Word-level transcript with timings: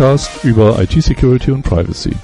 Podcast 0.00 0.44
über 0.44 0.80
IT-Security 0.80 1.50
und 1.50 1.62
Privacy. 1.62 2.16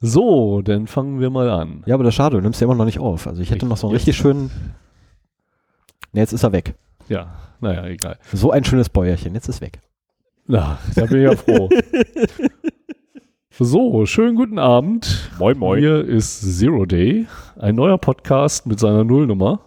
So, 0.00 0.60
dann 0.60 0.86
fangen 0.86 1.18
wir 1.18 1.30
mal 1.30 1.48
an. 1.48 1.82
Ja, 1.86 1.94
aber 1.94 2.04
das 2.04 2.12
ist 2.12 2.16
schade, 2.16 2.36
du 2.36 2.42
nimmst 2.42 2.60
ja 2.60 2.66
immer 2.66 2.74
noch 2.74 2.84
nicht 2.84 2.98
auf. 2.98 3.26
Also 3.26 3.40
ich 3.40 3.50
hätte 3.50 3.64
noch 3.64 3.78
so 3.78 3.86
einen 3.86 3.96
richtig 3.96 4.18
schönen. 4.18 4.50
Ne, 6.12 6.20
jetzt 6.20 6.34
ist 6.34 6.42
er 6.42 6.52
weg. 6.52 6.74
Ja, 7.08 7.38
naja, 7.58 7.86
egal. 7.86 8.18
So 8.30 8.50
ein 8.50 8.64
schönes 8.64 8.90
Bäuerchen, 8.90 9.32
jetzt 9.32 9.48
ist 9.48 9.62
weg. 9.62 9.80
Na, 10.46 10.78
da 10.94 11.06
bin 11.06 11.22
ich 11.22 11.30
ja 11.30 11.34
froh. 11.34 11.70
so, 13.58 14.04
schönen 14.04 14.36
guten 14.36 14.58
Abend. 14.58 15.30
Moin, 15.38 15.78
Hier 15.78 16.04
ist 16.04 16.58
Zero 16.58 16.84
Day, 16.84 17.26
ein 17.58 17.76
neuer 17.76 17.96
Podcast 17.96 18.66
mit 18.66 18.78
seiner 18.78 19.04
Nullnummer. 19.04 19.60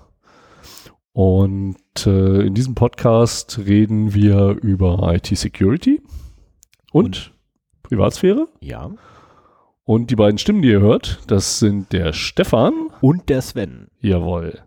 Und 1.14 1.78
äh, 2.06 2.48
in 2.48 2.54
diesem 2.54 2.76
Podcast 2.76 3.60
reden 3.66 4.14
wir 4.14 4.58
über 4.62 5.14
IT-Security 5.14 6.02
und, 6.92 7.34
Privatsphäre. 7.84 8.48
Ja. 8.60 8.92
Und 9.86 10.12
die 10.12 10.16
beiden 10.16 10.38
Stimmen, 10.38 10.62
die 10.62 10.70
ihr 10.70 10.80
hört, 10.80 11.22
das 11.28 11.60
sind 11.60 11.92
der 11.92 12.14
Stefan. 12.14 12.74
Und 13.02 13.30
der 13.30 13.42
Sven. 13.42 13.88
Jawohl. 14.00 14.60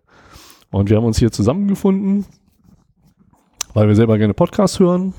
Und 0.70 0.90
wir 0.90 0.96
haben 0.96 1.04
uns 1.04 1.18
hier 1.18 1.32
zusammengefunden, 1.32 2.26
weil 3.72 3.88
wir 3.88 3.94
selber 3.94 4.18
gerne 4.18 4.34
Podcasts 4.34 4.78
hören, 4.78 5.14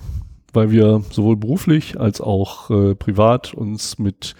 weil 0.53 0.71
wir 0.71 1.03
sowohl 1.09 1.35
beruflich 1.35 1.99
als 1.99 2.21
auch 2.21 2.69
äh, 2.69 2.95
privat 2.95 3.53
uns 3.53 3.97
mit 3.97 4.35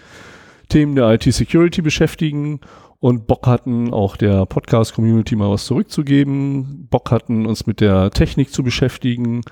Themen 0.68 0.94
der 0.94 1.10
IT-Security 1.12 1.82
beschäftigen 1.82 2.60
und 3.00 3.26
Bock 3.26 3.46
hatten, 3.46 3.92
auch 3.92 4.16
der 4.16 4.46
Podcast-Community 4.46 5.36
mal 5.36 5.50
was 5.50 5.66
zurückzugeben, 5.66 6.88
Bock 6.90 7.10
hatten, 7.10 7.46
uns 7.46 7.66
mit 7.66 7.80
der 7.80 8.10
Technik 8.10 8.52
zu 8.52 8.62
beschäftigen 8.62 9.42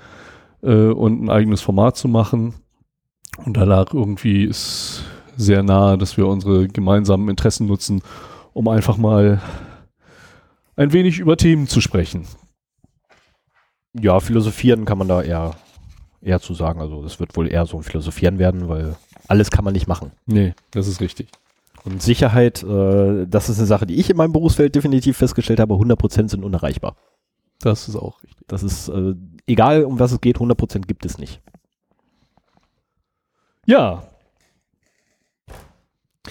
äh, 0.61 0.87
und 0.87 1.23
ein 1.23 1.29
eigenes 1.29 1.61
Format 1.61 1.97
zu 1.97 2.07
machen. 2.07 2.55
Und 3.45 3.55
da 3.55 3.63
lag 3.63 3.93
irgendwie 3.93 4.43
ist 4.43 5.03
sehr 5.37 5.63
nahe, 5.63 5.97
dass 5.97 6.17
wir 6.17 6.27
unsere 6.27 6.67
gemeinsamen 6.67 7.29
Interessen 7.29 7.67
nutzen, 7.67 8.01
um 8.53 8.67
einfach 8.67 8.97
mal 8.97 9.41
ein 10.75 10.91
wenig 10.91 11.19
über 11.19 11.37
Themen 11.37 11.67
zu 11.67 11.79
sprechen. 11.79 12.27
Ja, 13.93 14.19
philosophieren 14.19 14.85
kann 14.85 14.97
man 14.97 15.07
da 15.07 15.21
eher, 15.21 15.55
eher 16.21 16.39
zu 16.39 16.53
sagen. 16.53 16.81
Also 16.81 17.03
es 17.03 17.19
wird 17.19 17.35
wohl 17.37 17.51
eher 17.51 17.65
so 17.65 17.77
ein 17.77 17.83
Philosophieren 17.83 18.39
werden, 18.39 18.67
weil 18.67 18.95
alles 19.27 19.51
kann 19.51 19.63
man 19.63 19.73
nicht 19.73 19.87
machen. 19.87 20.11
Nee, 20.25 20.53
das 20.71 20.87
ist 20.87 21.01
richtig. 21.01 21.29
Und 21.87 22.01
Sicherheit, 22.01 22.63
äh, 22.63 23.25
das 23.27 23.47
ist 23.47 23.59
eine 23.59 23.65
Sache, 23.67 23.85
die 23.87 23.95
ich 23.95 24.09
in 24.09 24.17
meinem 24.17 24.33
Berufsfeld 24.33 24.75
definitiv 24.75 25.15
festgestellt 25.17 25.61
habe, 25.61 25.75
100% 25.75 26.27
sind 26.29 26.43
unerreichbar. 26.43 26.97
Das 27.61 27.87
ist 27.87 27.95
auch 27.95 28.21
richtig. 28.23 28.45
Das 28.47 28.61
ist, 28.61 28.89
äh, 28.89 29.13
egal 29.47 29.85
um 29.85 29.97
was 29.97 30.11
es 30.11 30.19
geht, 30.19 30.37
100% 30.39 30.85
gibt 30.87 31.05
es 31.05 31.17
nicht. 31.17 31.41
Ja. 33.65 34.03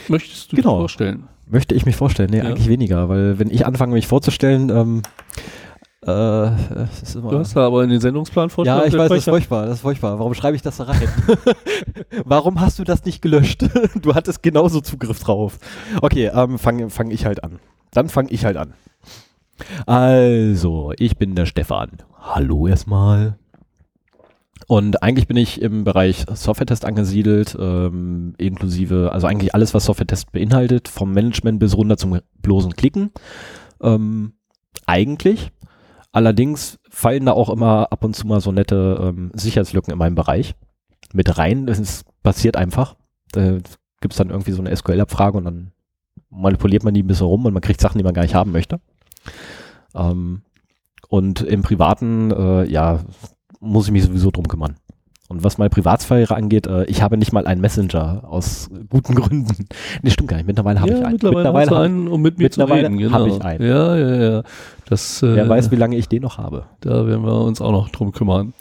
Möchtest 0.08 0.52
du 0.52 0.56
Genau. 0.56 0.72
dich 0.74 0.78
vorstellen? 0.82 1.28
Möchte 1.46 1.74
ich 1.74 1.86
mich 1.86 1.96
vorstellen? 1.96 2.28
Nee, 2.30 2.38
Ja. 2.38 2.44
eigentlich 2.44 2.68
weniger, 2.68 3.08
weil 3.08 3.38
wenn 3.38 3.50
ich 3.50 3.64
anfange, 3.64 3.94
mich 3.94 4.06
vorzustellen, 4.06 4.68
ähm, 4.68 5.02
äh, 6.06 6.50
Du 7.14 7.38
hast 7.38 7.56
da 7.56 7.66
aber 7.66 7.82
in 7.82 7.90
den 7.90 8.00
Sendungsplan 8.00 8.48
vorstellen. 8.50 8.78
ja, 8.78 8.86
ich 8.86 8.96
weiß, 8.96 9.08
das 9.08 9.18
ist 9.18 9.24
furchtbar, 9.24 9.66
das 9.66 9.74
ist 9.76 9.80
furchtbar. 9.80 10.18
Warum 10.18 10.34
schreibe 10.34 10.54
ich 10.54 10.62
das 10.62 10.76
da 10.76 10.84
rein? 10.84 11.08
Warum 12.24 12.60
hast 12.60 12.78
du 12.78 12.84
das 12.84 13.04
nicht 13.04 13.22
gelöscht? 13.22 13.64
du 14.02 14.14
hattest 14.14 14.42
genauso 14.42 14.80
Zugriff 14.80 15.18
drauf. 15.20 15.58
Okay, 16.00 16.30
ähm, 16.32 16.58
fange 16.58 16.90
fang 16.90 17.10
ich 17.10 17.26
halt 17.26 17.42
an. 17.42 17.58
Dann 17.90 18.08
fange 18.08 18.30
ich 18.30 18.44
halt 18.44 18.56
an. 18.56 18.74
Also, 19.86 20.92
ich 20.98 21.16
bin 21.16 21.34
der 21.34 21.46
Stefan. 21.46 21.90
Hallo 22.20 22.66
erstmal. 22.66 23.38
Und 24.68 25.02
eigentlich 25.02 25.28
bin 25.28 25.36
ich 25.36 25.60
im 25.62 25.84
Bereich 25.84 26.24
Software-Test 26.32 26.84
angesiedelt, 26.84 27.56
ähm, 27.58 28.34
inklusive, 28.38 29.10
also 29.12 29.26
eigentlich 29.26 29.54
alles, 29.54 29.74
was 29.74 29.84
Software-Test 29.84 30.32
beinhaltet, 30.32 30.88
vom 30.88 31.12
Management 31.12 31.60
bis 31.60 31.76
runter 31.76 31.96
zum 31.96 32.20
bloßen 32.42 32.74
Klicken. 32.74 33.12
Ähm, 33.80 34.32
eigentlich. 34.86 35.52
Allerdings 36.16 36.78
fallen 36.88 37.26
da 37.26 37.32
auch 37.32 37.50
immer 37.50 37.92
ab 37.92 38.02
und 38.02 38.16
zu 38.16 38.26
mal 38.26 38.40
so 38.40 38.50
nette 38.50 38.98
ähm, 39.02 39.30
Sicherheitslücken 39.34 39.92
in 39.92 39.98
meinem 39.98 40.14
Bereich 40.14 40.54
mit 41.12 41.36
rein. 41.36 41.66
Das 41.66 42.06
passiert 42.22 42.56
einfach. 42.56 42.96
Da 43.32 43.58
gibt 44.00 44.14
es 44.14 44.16
dann 44.16 44.30
irgendwie 44.30 44.52
so 44.52 44.62
eine 44.62 44.74
SQL-Abfrage 44.74 45.36
und 45.36 45.44
dann 45.44 45.72
manipuliert 46.30 46.84
man 46.84 46.94
die 46.94 47.02
ein 47.02 47.06
bisschen 47.06 47.26
rum 47.26 47.44
und 47.44 47.52
man 47.52 47.60
kriegt 47.60 47.82
Sachen, 47.82 47.98
die 47.98 48.02
man 48.02 48.14
gar 48.14 48.22
nicht 48.22 48.34
haben 48.34 48.50
möchte. 48.50 48.80
Ähm, 49.94 50.40
und 51.10 51.42
im 51.42 51.60
Privaten, 51.60 52.30
äh, 52.30 52.64
ja, 52.64 53.00
muss 53.60 53.84
ich 53.84 53.92
mich 53.92 54.04
sowieso 54.04 54.30
drum 54.30 54.48
kümmern. 54.48 54.76
Und 55.28 55.42
was 55.42 55.58
meine 55.58 55.70
Privatsphäre 55.70 56.36
angeht, 56.36 56.66
äh, 56.66 56.84
ich 56.84 57.02
habe 57.02 57.16
nicht 57.16 57.32
mal 57.32 57.46
einen 57.46 57.60
Messenger 57.60 58.22
aus 58.24 58.70
guten 58.88 59.14
Gründen. 59.14 59.46
Nee, 60.02 60.10
stimmt 60.10 60.28
gar 60.28 60.36
nicht. 60.36 60.46
Mittlerweile 60.46 60.80
habe 60.80 60.90
ja, 60.90 60.98
ich 60.98 61.04
einen. 61.04 61.12
Mittlerweile, 61.14 61.58
hast 61.58 61.70
du 61.70 61.74
hab- 61.76 61.82
einen, 61.82 62.08
um 62.08 62.22
mit 62.22 62.38
mir 62.38 62.50
zu 62.50 62.60
mittlerweile 62.60 62.88
reden. 62.88 62.98
Genau. 62.98 63.26
ich 63.26 63.42
einen. 63.42 63.64
Ja, 63.64 63.96
ja, 63.96 64.14
ja. 64.14 64.42
Das, 64.88 65.22
äh, 65.22 65.34
Wer 65.34 65.48
weiß, 65.48 65.70
wie 65.70 65.76
lange 65.76 65.96
ich 65.96 66.08
den 66.08 66.22
noch 66.22 66.38
habe. 66.38 66.66
da 66.80 67.06
werden 67.06 67.24
wir 67.24 67.40
uns 67.40 67.60
auch 67.60 67.72
noch 67.72 67.88
drum 67.88 68.12
kümmern. 68.12 68.52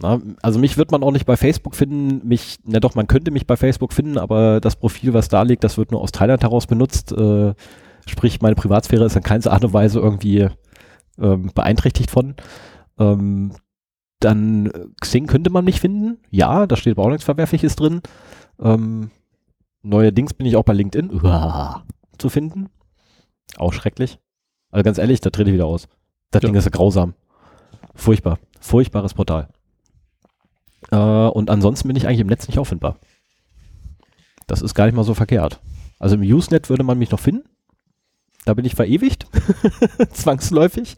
Na, 0.00 0.20
also 0.42 0.58
mich 0.58 0.76
wird 0.76 0.90
man 0.90 1.02
auch 1.02 1.10
nicht 1.10 1.26
bei 1.26 1.36
Facebook 1.36 1.74
finden. 1.74 2.26
Mich, 2.26 2.58
na 2.64 2.80
doch, 2.80 2.94
man 2.94 3.06
könnte 3.06 3.30
mich 3.30 3.46
bei 3.46 3.56
Facebook 3.56 3.92
finden, 3.92 4.18
aber 4.18 4.60
das 4.60 4.76
Profil, 4.76 5.14
was 5.14 5.28
da 5.28 5.42
liegt, 5.42 5.64
das 5.64 5.78
wird 5.78 5.90
nur 5.90 6.00
aus 6.02 6.12
Thailand 6.12 6.42
heraus 6.42 6.66
benutzt. 6.66 7.12
Äh, 7.12 7.54
sprich, 8.06 8.40
meine 8.40 8.54
Privatsphäre 8.54 9.04
ist 9.04 9.16
in 9.16 9.22
keiner 9.22 9.50
Art 9.52 9.64
und 9.64 9.72
Weise 9.72 9.98
irgendwie 10.00 10.48
ähm, 11.20 11.50
beeinträchtigt 11.54 12.10
von. 12.10 12.34
Ähm, 12.98 13.52
dann 14.20 14.66
äh, 14.66 14.86
Xing 15.00 15.26
könnte 15.26 15.50
man 15.50 15.64
mich 15.64 15.80
finden. 15.80 16.18
Ja, 16.30 16.66
da 16.66 16.76
steht 16.76 16.96
aber 16.96 17.04
auch 17.04 17.10
nichts 17.10 17.24
Verwerfliches 17.24 17.76
drin. 17.76 18.00
Ähm, 18.60 19.10
neuerdings 19.82 20.34
bin 20.34 20.46
ich 20.46 20.56
auch 20.56 20.64
bei 20.64 20.72
LinkedIn 20.72 21.10
Uah, 21.22 21.84
zu 22.18 22.28
finden. 22.28 22.68
Auch 23.56 23.72
schrecklich. 23.72 24.18
Also 24.70 24.82
ganz 24.84 24.98
ehrlich, 24.98 25.20
da 25.20 25.30
trete 25.30 25.50
ich 25.50 25.54
wieder 25.54 25.66
aus. 25.66 25.88
Das 26.30 26.42
Ja. 26.42 26.48
Ding 26.48 26.56
ist 26.56 26.64
ja 26.64 26.70
grausam. 26.70 27.14
Furchtbar. 27.94 28.38
Furchtbares 28.60 29.14
Portal. 29.14 29.48
Äh, 30.90 30.96
und 30.96 31.50
ansonsten 31.50 31.88
bin 31.88 31.96
ich 31.96 32.06
eigentlich 32.06 32.20
im 32.20 32.26
Netz 32.26 32.48
nicht 32.48 32.58
auffindbar. 32.58 32.98
Das 34.46 34.62
ist 34.62 34.74
gar 34.74 34.86
nicht 34.86 34.94
mal 34.94 35.04
so 35.04 35.14
verkehrt. 35.14 35.60
Also 35.98 36.16
im 36.16 36.22
Usenet 36.22 36.68
würde 36.68 36.84
man 36.84 36.98
mich 36.98 37.10
noch 37.10 37.20
finden. 37.20 37.48
Da 38.44 38.54
bin 38.54 38.64
ich 38.64 38.74
verewigt. 38.74 39.26
Zwangsläufig. 40.12 40.96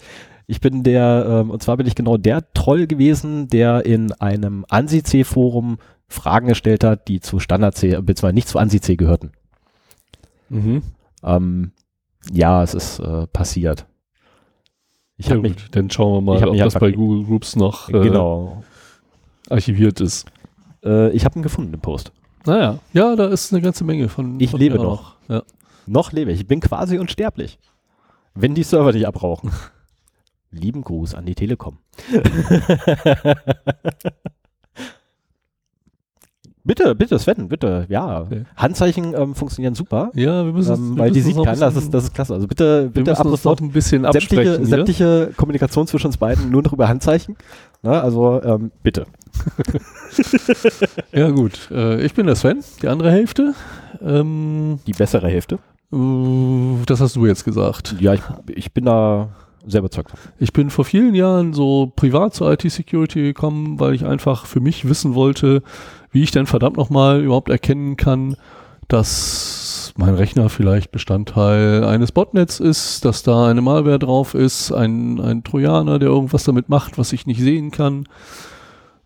Ich 0.51 0.61
bin 0.61 0.83
der, 0.83 1.27
ähm, 1.29 1.51
und 1.51 1.63
zwar 1.63 1.77
bin 1.77 1.87
ich 1.87 1.95
genau 1.95 2.17
der 2.17 2.53
Troll 2.55 2.87
gewesen, 2.87 3.49
der 3.49 3.85
in 3.85 4.13
einem 4.13 4.65
ANSI-C-Forum 4.69 5.77
Fragen 6.09 6.49
gestellt 6.49 6.85
hat, 6.85 7.07
die 7.07 7.21
zu 7.21 7.39
Standard-C, 7.39 7.91
äh, 7.93 8.01
beziehungsweise 8.01 8.35
nicht 8.35 8.49
zu 8.49 8.59
ANSI-C 8.59 8.97
gehörten. 8.97 9.33
Mhm. 10.49 10.83
Ähm, 11.23 11.73
ja, 12.33 12.63
es 12.63 12.73
ist 12.73 12.99
äh, 12.99 13.27
passiert. 13.27 13.87
Ich 15.19 15.27
Ja, 15.27 15.33
habe 15.37 15.43
gut, 15.49 15.57
mich, 15.57 15.71
dann 15.71 15.91
schauen 15.91 16.15
wir 16.15 16.21
mal, 16.23 16.43
ob 16.43 16.53
mich 16.53 16.63
das 16.63 16.75
bei 16.75 16.93
Google 16.93 17.25
Groups 17.27 17.55
noch 17.55 17.91
äh, 17.91 17.93
genau, 18.01 18.63
archiviert 19.51 20.01
ist. 20.01 20.27
äh, 20.83 21.11
ich 21.11 21.27
habe 21.27 21.39
ihn 21.39 21.43
gefunden 21.43 21.75
im 21.75 21.81
Post. 21.81 22.13
Naja, 22.47 22.79
ja, 22.95 23.17
da 23.17 23.27
ist 23.27 23.53
eine 23.53 23.61
ganze 23.61 23.85
Menge 23.85 24.09
von. 24.09 24.41
Ich 24.41 24.53
von 24.53 24.61
lebe 24.61 24.77
noch. 24.77 25.17
auch. 25.29 25.29
Ja. 25.29 25.43
Noch 25.87 26.13
lebe 26.13 26.33
ich. 26.33 26.41
Ich 26.41 26.47
bin 26.47 26.61
quasi 26.61 26.99
unsterblich. 26.99 27.59
Wenn 28.35 28.55
die 28.55 28.63
Server 28.63 28.93
dich 28.93 29.07
abrauchen. 29.07 29.51
Lieben 30.51 30.83
Gruß 30.83 31.15
an 31.15 31.27
die 31.27 31.35
Telekom. 31.35 31.79
bitte, 36.65 36.95
bitte, 36.95 37.19
Sven, 37.19 37.49
bitte, 37.49 37.87
ja. 37.89 38.23
Okay. 38.23 38.45
Handzeichen 38.57 39.15
ähm, 39.15 39.35
funktionieren 39.35 39.75
super, 39.75 40.11
ja, 40.15 40.45
wir 40.45 40.53
müssen 40.53 40.75
ähm, 40.75 40.97
wir 40.97 41.03
weil 41.05 41.11
die 41.11 41.19
müssen 41.19 41.27
sieht 41.29 41.37
noch 41.37 41.47
ein 41.47 41.55
keiner, 41.55 41.67
das 41.67 41.77
ist, 41.77 41.93
das 41.95 42.05
ist 42.05 42.15
klasse. 42.15 42.35
Also 42.35 42.47
bitte, 42.47 42.85
Wir 42.85 42.91
bitte 43.05 43.19
ab 43.19 43.27
sofort 43.27 43.61
ein 43.61 43.73
bisschen 43.73 44.03
sämtliche, 44.11 44.43
hier. 44.57 44.67
sämtliche 44.67 45.31
Kommunikation 45.37 45.87
zwischen 45.87 46.07
uns 46.09 46.17
beiden 46.17 46.51
nur 46.51 46.63
noch 46.63 46.73
über 46.73 46.89
Handzeichen. 46.89 47.37
Na, 47.83 48.01
also 48.01 48.43
ähm, 48.43 48.71
bitte. 48.83 49.07
Ja, 51.13 51.31
gut. 51.31 51.71
Äh, 51.71 52.03
ich 52.05 52.15
bin 52.15 52.27
der 52.27 52.35
Sven, 52.37 52.63
die 52.83 52.89
andere 52.89 53.11
Hälfte. 53.11 53.55
Ähm, 54.03 54.81
Die 54.87 54.93
bessere 54.93 55.29
Hälfte. 55.29 55.59
äh, 55.93 56.85
das 56.87 57.01
hast 57.01 57.17
du 57.17 57.27
jetzt 57.27 57.45
gesagt. 57.45 57.97
Ja, 58.01 58.15
ich, 58.15 58.23
ich 58.49 58.73
bin 58.73 58.85
da 58.87 59.29
sehr 59.67 59.81
überzeugt. 59.81 60.13
Ich 60.39 60.53
bin 60.53 60.71
vor 60.71 60.85
vielen 60.85 61.15
Jahren 61.15 61.53
so 61.53 61.93
privat 61.95 62.35
zur 62.35 62.53
IT-Security 62.53 63.23
gekommen, 63.23 63.81
weil 63.81 63.95
ich 63.95 64.05
einfach 64.05 64.47
für 64.47 64.61
mich 64.61 64.89
wissen 64.89 65.15
wollte, 65.15 65.63
wie 66.11 66.23
ich 66.23 66.31
denn 66.31 66.47
verdammt 66.47 66.77
nochmal 66.77 67.23
überhaupt 67.23 67.51
erkennen 67.51 67.97
kann, 67.97 68.37
dass 68.89 69.93
mein 69.97 70.15
Rechner 70.15 70.49
vielleicht 70.49 70.93
Bestandteil 70.93 71.85
eines 71.85 72.13
Botnets 72.13 72.61
ist, 72.61 73.05
dass 73.05 73.23
da 73.23 73.49
eine 73.49 73.61
Malware 73.61 73.99
drauf 73.99 74.35
ist, 74.35 74.73
ein, 74.73 75.21
ein 75.21 75.45
Trojaner, 75.45 75.99
der 75.99 76.09
irgendwas 76.09 76.45
damit 76.45 76.69
macht, 76.69 76.99
was 76.99 77.13
ich 77.13 77.27
nicht 77.27 77.41
sehen 77.41 77.71
kann. 77.71 78.05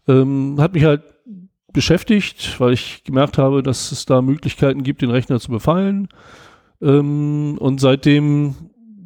Ähm, 0.06 0.56
hat 0.58 0.74
mich 0.74 0.84
halt 0.84 1.02
beschäftigt, 1.72 2.60
weil 2.60 2.74
ich 2.74 3.04
gemerkt 3.04 3.38
habe, 3.38 3.62
dass 3.62 3.90
es 3.92 4.04
da 4.04 4.20
Möglichkeiten 4.20 4.82
gibt, 4.82 5.02
den 5.02 5.10
Rechner 5.10 5.40
zu 5.40 5.50
befallen. 5.50 6.08
Ähm, 6.82 7.56
und 7.58 7.80
seitdem 7.80 8.54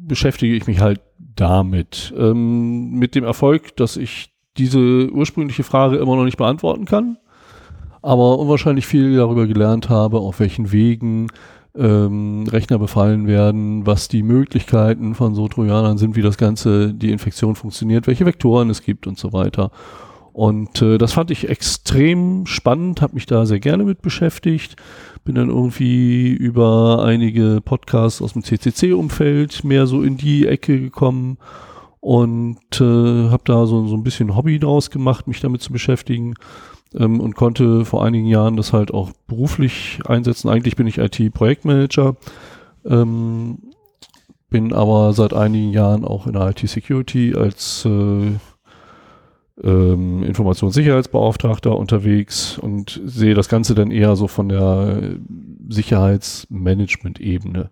beschäftige 0.07 0.55
ich 0.55 0.67
mich 0.67 0.79
halt 0.81 0.99
damit. 1.39 2.13
Ähm, 2.17 2.91
mit 2.91 3.15
dem 3.15 3.23
Erfolg, 3.23 3.75
dass 3.77 3.97
ich 3.97 4.33
diese 4.57 5.09
ursprüngliche 5.11 5.63
Frage 5.63 5.97
immer 5.97 6.15
noch 6.15 6.25
nicht 6.25 6.37
beantworten 6.37 6.85
kann, 6.85 7.17
aber 8.01 8.39
unwahrscheinlich 8.39 8.85
viel 8.85 9.15
darüber 9.15 9.47
gelernt 9.47 9.89
habe, 9.89 10.19
auf 10.19 10.39
welchen 10.39 10.71
Wegen 10.71 11.27
ähm, 11.77 12.45
Rechner 12.49 12.79
befallen 12.79 13.27
werden, 13.27 13.85
was 13.85 14.07
die 14.07 14.23
Möglichkeiten 14.23 15.15
von 15.15 15.35
so 15.35 15.47
Trojanern 15.47 15.97
sind, 15.97 16.15
wie 16.15 16.21
das 16.21 16.37
Ganze, 16.37 16.93
die 16.93 17.11
Infektion 17.11 17.55
funktioniert, 17.55 18.07
welche 18.07 18.25
Vektoren 18.25 18.69
es 18.69 18.81
gibt 18.81 19.07
und 19.07 19.17
so 19.17 19.33
weiter. 19.33 19.71
Und 20.33 20.81
äh, 20.81 20.97
das 20.97 21.13
fand 21.13 21.31
ich 21.31 21.49
extrem 21.49 22.45
spannend, 22.45 23.01
habe 23.01 23.15
mich 23.15 23.25
da 23.25 23.45
sehr 23.45 23.59
gerne 23.59 23.83
mit 23.83 24.01
beschäftigt, 24.01 24.75
bin 25.27 25.35
dann 25.35 25.49
irgendwie 25.49 26.29
über 26.31 27.03
einige 27.03 27.59
Podcasts 27.59 28.21
aus 28.21 28.31
dem 28.31 28.45
CCC-Umfeld 28.45 29.65
mehr 29.65 29.85
so 29.85 30.01
in 30.01 30.15
die 30.15 30.47
Ecke 30.47 30.79
gekommen 30.79 31.37
und 31.99 32.79
äh, 32.79 33.29
habe 33.29 33.41
da 33.43 33.65
so, 33.65 33.85
so 33.87 33.95
ein 33.97 34.03
bisschen 34.03 34.37
Hobby 34.37 34.57
draus 34.57 34.89
gemacht, 34.89 35.27
mich 35.27 35.41
damit 35.41 35.61
zu 35.61 35.73
beschäftigen 35.73 36.35
ähm, 36.95 37.19
und 37.19 37.35
konnte 37.35 37.83
vor 37.83 38.05
einigen 38.05 38.27
Jahren 38.27 38.55
das 38.55 38.71
halt 38.71 38.93
auch 38.93 39.11
beruflich 39.27 39.99
einsetzen. 40.05 40.47
Eigentlich 40.47 40.77
bin 40.77 40.87
ich 40.87 40.97
IT-Projektmanager, 40.97 42.15
ähm, 42.85 43.57
bin 44.49 44.71
aber 44.71 45.11
seit 45.11 45.33
einigen 45.33 45.71
Jahren 45.71 46.05
auch 46.05 46.25
in 46.25 46.33
der 46.33 46.51
IT-Security 46.51 47.35
als 47.35 47.83
äh, 47.83 48.31
ähm, 49.63 50.23
Informationssicherheitsbeauftragter 50.23 51.77
unterwegs 51.77 52.57
und 52.57 53.01
sehe 53.05 53.33
das 53.33 53.49
Ganze 53.49 53.75
dann 53.75 53.91
eher 53.91 54.15
so 54.15 54.27
von 54.27 54.49
der 54.49 55.17
Sicherheitsmanagement-Ebene. 55.69 57.69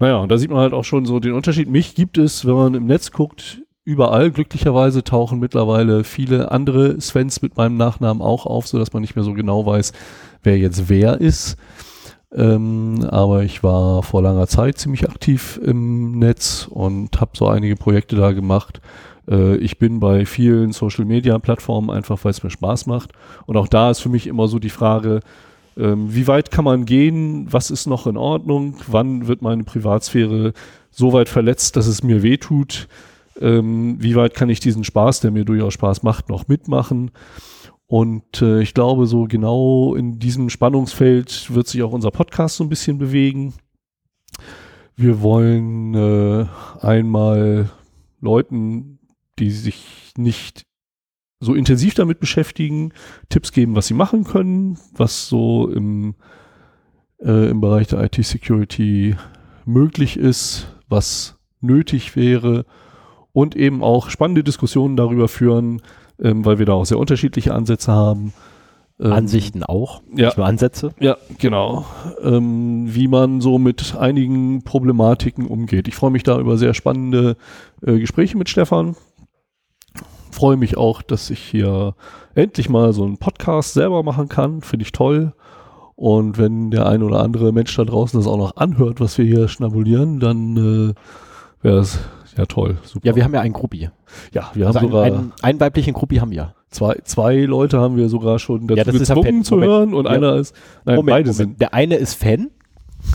Naja, 0.00 0.18
und 0.18 0.30
da 0.30 0.38
sieht 0.38 0.50
man 0.50 0.60
halt 0.60 0.74
auch 0.74 0.84
schon 0.84 1.06
so 1.06 1.18
den 1.18 1.32
Unterschied. 1.32 1.68
Mich 1.68 1.94
gibt 1.94 2.18
es, 2.18 2.46
wenn 2.46 2.54
man 2.54 2.74
im 2.74 2.86
Netz 2.86 3.10
guckt, 3.10 3.62
überall. 3.84 4.30
Glücklicherweise 4.30 5.02
tauchen 5.02 5.40
mittlerweile 5.40 6.04
viele 6.04 6.52
andere 6.52 7.00
Svens 7.00 7.42
mit 7.42 7.56
meinem 7.56 7.76
Nachnamen 7.76 8.22
auch 8.22 8.46
auf, 8.46 8.68
so 8.68 8.78
dass 8.78 8.92
man 8.92 9.00
nicht 9.00 9.16
mehr 9.16 9.24
so 9.24 9.32
genau 9.32 9.66
weiß, 9.66 9.92
wer 10.42 10.58
jetzt 10.58 10.88
wer 10.88 11.20
ist. 11.20 11.56
Ähm, 12.30 13.06
aber 13.10 13.42
ich 13.42 13.62
war 13.62 14.02
vor 14.02 14.22
langer 14.22 14.46
Zeit 14.46 14.78
ziemlich 14.78 15.08
aktiv 15.08 15.58
im 15.64 16.18
Netz 16.18 16.68
und 16.70 17.20
habe 17.20 17.32
so 17.34 17.48
einige 17.48 17.74
Projekte 17.74 18.16
da 18.16 18.32
gemacht. 18.32 18.80
Äh, 19.28 19.56
ich 19.56 19.78
bin 19.78 20.00
bei 20.00 20.26
vielen 20.26 20.72
Social-Media-Plattformen 20.72 21.90
einfach, 21.90 22.24
weil 22.24 22.30
es 22.30 22.42
mir 22.42 22.50
Spaß 22.50 22.86
macht. 22.86 23.12
Und 23.46 23.56
auch 23.56 23.68
da 23.68 23.90
ist 23.90 24.00
für 24.00 24.08
mich 24.08 24.26
immer 24.26 24.48
so 24.48 24.58
die 24.58 24.70
Frage, 24.70 25.20
ähm, 25.76 26.14
wie 26.14 26.26
weit 26.26 26.50
kann 26.50 26.64
man 26.64 26.84
gehen? 26.84 27.46
Was 27.50 27.70
ist 27.70 27.86
noch 27.86 28.06
in 28.06 28.16
Ordnung? 28.16 28.76
Wann 28.86 29.28
wird 29.28 29.42
meine 29.42 29.64
Privatsphäre 29.64 30.52
so 30.90 31.12
weit 31.12 31.28
verletzt, 31.28 31.76
dass 31.76 31.86
es 31.86 32.02
mir 32.02 32.22
wehtut? 32.22 32.88
ähm, 33.40 33.96
wie 34.00 34.14
weit 34.14 34.34
kann 34.34 34.50
ich 34.50 34.60
diesen 34.60 34.84
Spaß, 34.84 35.20
der 35.20 35.30
mir 35.30 35.44
durchaus 35.44 35.74
Spaß 35.74 36.02
macht, 36.02 36.28
noch 36.28 36.48
mitmachen. 36.48 37.10
Und 37.86 38.42
äh, 38.42 38.60
ich 38.60 38.74
glaube, 38.74 39.06
so 39.06 39.24
genau 39.24 39.94
in 39.94 40.18
diesem 40.18 40.50
Spannungsfeld 40.50 41.54
wird 41.54 41.68
sich 41.68 41.82
auch 41.82 41.92
unser 41.92 42.10
Podcast 42.10 42.56
so 42.56 42.64
ein 42.64 42.68
bisschen 42.68 42.98
bewegen. 42.98 43.54
Wir 44.96 45.22
wollen 45.22 45.94
äh, 45.94 46.46
einmal 46.80 47.70
Leuten, 48.20 48.97
die 49.38 49.50
sich 49.50 50.12
nicht 50.16 50.62
so 51.40 51.54
intensiv 51.54 51.94
damit 51.94 52.20
beschäftigen, 52.20 52.92
Tipps 53.28 53.52
geben, 53.52 53.76
was 53.76 53.86
sie 53.86 53.94
machen 53.94 54.24
können, 54.24 54.78
was 54.92 55.28
so 55.28 55.70
im, 55.70 56.14
äh, 57.20 57.50
im 57.50 57.60
Bereich 57.60 57.86
der 57.88 58.02
IT-Security 58.02 59.16
möglich 59.64 60.16
ist, 60.16 60.74
was 60.88 61.38
nötig 61.60 62.16
wäre 62.16 62.64
und 63.32 63.54
eben 63.54 63.82
auch 63.82 64.10
spannende 64.10 64.42
Diskussionen 64.42 64.96
darüber 64.96 65.28
führen, 65.28 65.82
ähm, 66.20 66.44
weil 66.44 66.58
wir 66.58 66.66
da 66.66 66.72
auch 66.72 66.86
sehr 66.86 66.98
unterschiedliche 66.98 67.54
Ansätze 67.54 67.92
haben. 67.92 68.32
Ähm, 69.00 69.12
Ansichten 69.12 69.62
auch, 69.62 70.02
ja, 70.12 70.26
nicht 70.26 70.36
nur 70.38 70.46
Ansätze. 70.46 70.92
Ja, 70.98 71.16
genau. 71.38 71.86
Ähm, 72.20 72.92
wie 72.92 73.06
man 73.06 73.40
so 73.40 73.58
mit 73.58 73.94
einigen 73.96 74.62
Problematiken 74.64 75.46
umgeht. 75.46 75.86
Ich 75.86 75.94
freue 75.94 76.10
mich 76.10 76.24
da 76.24 76.40
über 76.40 76.58
sehr 76.58 76.74
spannende 76.74 77.36
äh, 77.86 78.00
Gespräche 78.00 78.36
mit 78.36 78.48
Stefan. 78.48 78.96
Freue 80.38 80.56
mich 80.56 80.76
auch, 80.76 81.02
dass 81.02 81.30
ich 81.30 81.40
hier 81.40 81.94
endlich 82.36 82.68
mal 82.68 82.92
so 82.92 83.04
einen 83.04 83.18
Podcast 83.18 83.72
selber 83.72 84.04
machen 84.04 84.28
kann. 84.28 84.60
Finde 84.60 84.84
ich 84.84 84.92
toll. 84.92 85.32
Und 85.96 86.38
wenn 86.38 86.70
der 86.70 86.86
ein 86.86 87.02
oder 87.02 87.24
andere 87.24 87.52
Mensch 87.52 87.74
da 87.74 87.84
draußen 87.84 88.20
das 88.20 88.28
auch 88.28 88.36
noch 88.36 88.56
anhört, 88.56 89.00
was 89.00 89.18
wir 89.18 89.24
hier 89.24 89.48
schnabulieren, 89.48 90.20
dann 90.20 90.56
äh, 90.56 90.94
wäre 91.66 91.78
es 91.78 91.98
ja, 92.36 92.46
toll. 92.46 92.78
Super. 92.84 93.04
Ja, 93.04 93.16
wir 93.16 93.24
haben 93.24 93.34
ja 93.34 93.40
einen 93.40 93.52
Gruppi. 93.52 93.90
Ja, 94.32 94.52
wir 94.54 94.68
also 94.68 94.78
haben 94.78 94.86
sogar. 94.86 95.04
Einen, 95.06 95.32
einen 95.42 95.58
weiblichen 95.58 95.92
Gruppi 95.92 96.18
haben 96.18 96.30
wir. 96.30 96.54
Zwei, 96.70 96.94
zwei 97.02 97.38
Leute 97.38 97.80
haben 97.80 97.96
wir 97.96 98.08
sogar 98.08 98.38
schon 98.38 98.68
dazu 98.68 98.78
ja, 98.78 98.84
das 98.84 98.96
gezwungen 98.96 99.40
ist 99.40 99.48
zu 99.48 99.54
Moment. 99.54 99.72
hören 99.72 99.94
und 99.94 100.04
ja. 100.04 100.12
einer 100.12 100.36
ist. 100.36 100.54
Nein, 100.84 100.94
Moment, 100.94 101.14
beide 101.14 101.30
Moment. 101.30 101.36
sind. 101.36 101.60
Der 101.60 101.74
eine 101.74 101.96
ist 101.96 102.14
Fan. 102.14 102.52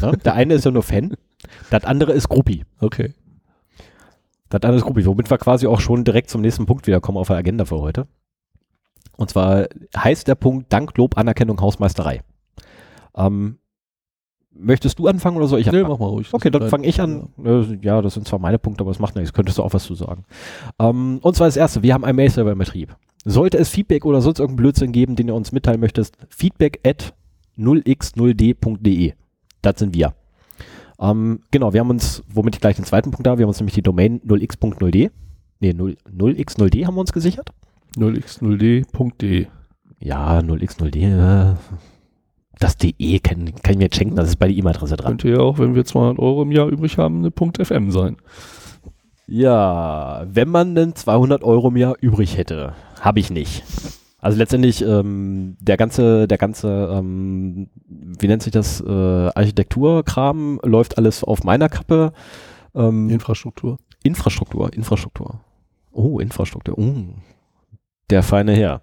Ja, 0.02 0.12
der 0.12 0.34
eine 0.34 0.56
ist 0.56 0.66
ja 0.66 0.72
nur 0.72 0.84
Fan. 0.84 1.16
Das 1.70 1.86
andere 1.86 2.12
ist 2.12 2.28
Gruppi. 2.28 2.66
Okay. 2.82 3.14
Das 4.54 4.62
andere 4.62 4.78
ist 4.78 4.84
Gruppi. 4.84 5.04
Womit 5.06 5.32
wir 5.32 5.38
quasi 5.40 5.66
auch 5.66 5.82
schon 5.82 6.04
direkt 6.04 6.30
zum 6.30 6.42
nächsten 6.42 6.68
Punkt 6.68 6.86
wiederkommen 6.86 7.18
auf 7.18 7.28
der 7.28 7.38
Agenda 7.38 7.66
für 7.66 7.80
heute. 7.80 8.08
Und 9.18 9.32
zwar 9.32 9.68
heißt 9.98 10.28
der 10.28 10.36
Punkt 10.36 10.72
Dank, 10.72 10.96
Lob, 10.96 11.18
Anerkennung, 11.18 11.60
Hausmeisterei. 11.60 12.22
Ähm, 13.16 13.58
Möchtest 14.56 15.00
du 15.00 15.08
anfangen 15.08 15.38
oder 15.38 15.48
soll 15.48 15.60
ich 15.60 15.68
anfangen? 15.68 15.86
Nee, 15.86 15.90
mach 15.90 15.98
mal 15.98 16.10
ruhig. 16.10 16.32
Okay, 16.32 16.52
dann 16.52 16.70
fange 16.70 16.86
ich 16.86 17.02
an. 17.02 17.30
Ja. 17.44 17.64
ja. 17.82 18.02
das 18.04 18.14
sind 18.14 18.28
zwar 18.28 18.38
meine 18.38 18.60
Punkte, 18.60 18.84
aber 18.84 18.92
das 18.92 19.00
macht 19.00 19.16
nichts. 19.16 19.34
Könntest 19.34 19.58
du 19.58 19.64
auch 19.64 19.74
was 19.74 19.86
zu 19.86 19.96
sagen. 19.96 20.26
Ähm, 20.78 21.18
und 21.24 21.36
zwar 21.36 21.48
das 21.48 21.58
erste, 21.58 21.82
wir 21.82 21.96
haben 21.96 22.06
einen 22.06 22.18
Mail-Server 22.18 22.52
im 22.52 22.60
Betrieb. 22.60 22.96
Sollte 23.26 23.58
es 23.58 23.70
Feedback 23.70 24.06
oder 24.06 24.22
sonst 24.22 24.38
irgendeinen 24.38 24.58
Blödsinn 24.58 24.92
geben, 24.92 25.16
den 25.16 25.28
ihr 25.28 25.34
uns 25.34 25.52
mitteilen 25.52 25.80
möchtest, 25.80 26.16
feedback 26.30 26.80
at 26.86 27.16
0x0d.de. 27.58 29.14
Das 29.64 29.80
sind 29.80 29.96
wir. 29.96 30.14
Ähm, 31.00 31.40
genau, 31.52 31.74
wir 31.74 31.80
haben 31.80 31.90
uns, 31.90 32.24
womit 32.32 32.56
ich 32.56 32.62
gleich 32.62 32.76
den 32.76 32.86
zweiten 32.86 33.12
Punkt 33.12 33.26
da, 33.26 33.38
wir 33.38 33.44
haben 33.44 33.50
uns 33.50 33.60
nämlich 33.60 33.76
die 33.76 33.82
Domain 33.82 34.22
0x.0d, 34.22 35.12
nee, 35.60 35.74
0, 35.74 35.98
0x0d 36.10 36.86
haben 36.86 36.96
wir 36.96 37.02
uns 37.02 37.14
gesichert. 37.14 37.50
0x0d.de. 37.98 39.48
Ja, 40.00 40.40
0x0d, 40.40 41.54
äh, 41.54 41.56
das 42.60 42.78
DE 42.78 43.20
kann, 43.20 43.54
kann 43.62 43.74
ich 43.74 43.78
mir 43.78 43.86
jetzt 43.86 43.96
schenken, 43.96 44.16
das 44.16 44.30
ist 44.30 44.38
bei 44.38 44.48
der 44.48 44.56
E-Mail-Adresse 44.56 44.96
dran. 44.96 45.12
Könnte 45.14 45.30
ja 45.30 45.40
auch, 45.40 45.60
wenn 45.60 45.76
wir 45.76 45.86
200 45.86 46.20
Euro 46.20 46.44
im 46.44 46.52
Jahr 46.52 46.68
übrig 46.68 46.98
haben, 46.98 47.20
eine 47.20 47.32
.fm 47.66 47.92
sein. 47.92 48.18
Ja, 49.28 50.26
wenn 50.28 50.50
man 50.50 50.76
denn 50.76 50.96
200 50.96 51.44
Euro 51.44 51.70
im 51.70 51.78
Jahr 51.78 51.96
übrig 52.02 52.38
hätte, 52.38 52.74
habe 53.00 53.20
ich 53.20 53.30
nicht. 53.30 53.64
Also 54.24 54.38
letztendlich 54.38 54.82
ähm, 54.82 55.58
der 55.60 55.76
ganze, 55.76 56.30
der 56.30 56.38
ganze, 56.38 56.70
ähm, 56.94 57.68
wie 57.90 58.28
nennt 58.30 58.42
sich 58.42 58.54
das, 58.54 58.80
äh, 58.80 58.90
Architekturkram 58.90 60.62
läuft 60.64 60.98
alles 60.98 61.26
auf 61.26 61.44
meiner 61.44 61.68
Kappe. 61.68 62.14
Ähm, 62.74 63.10
Infrastruktur. 63.10 63.80
Infrastruktur, 64.02 64.72
Infrastruktur. 64.74 65.42
Oh, 65.92 66.20
Infrastruktur. 66.20 66.78
Oh, 66.78 67.04
der 68.10 68.24
feine 68.24 68.54
Herr. 68.54 68.82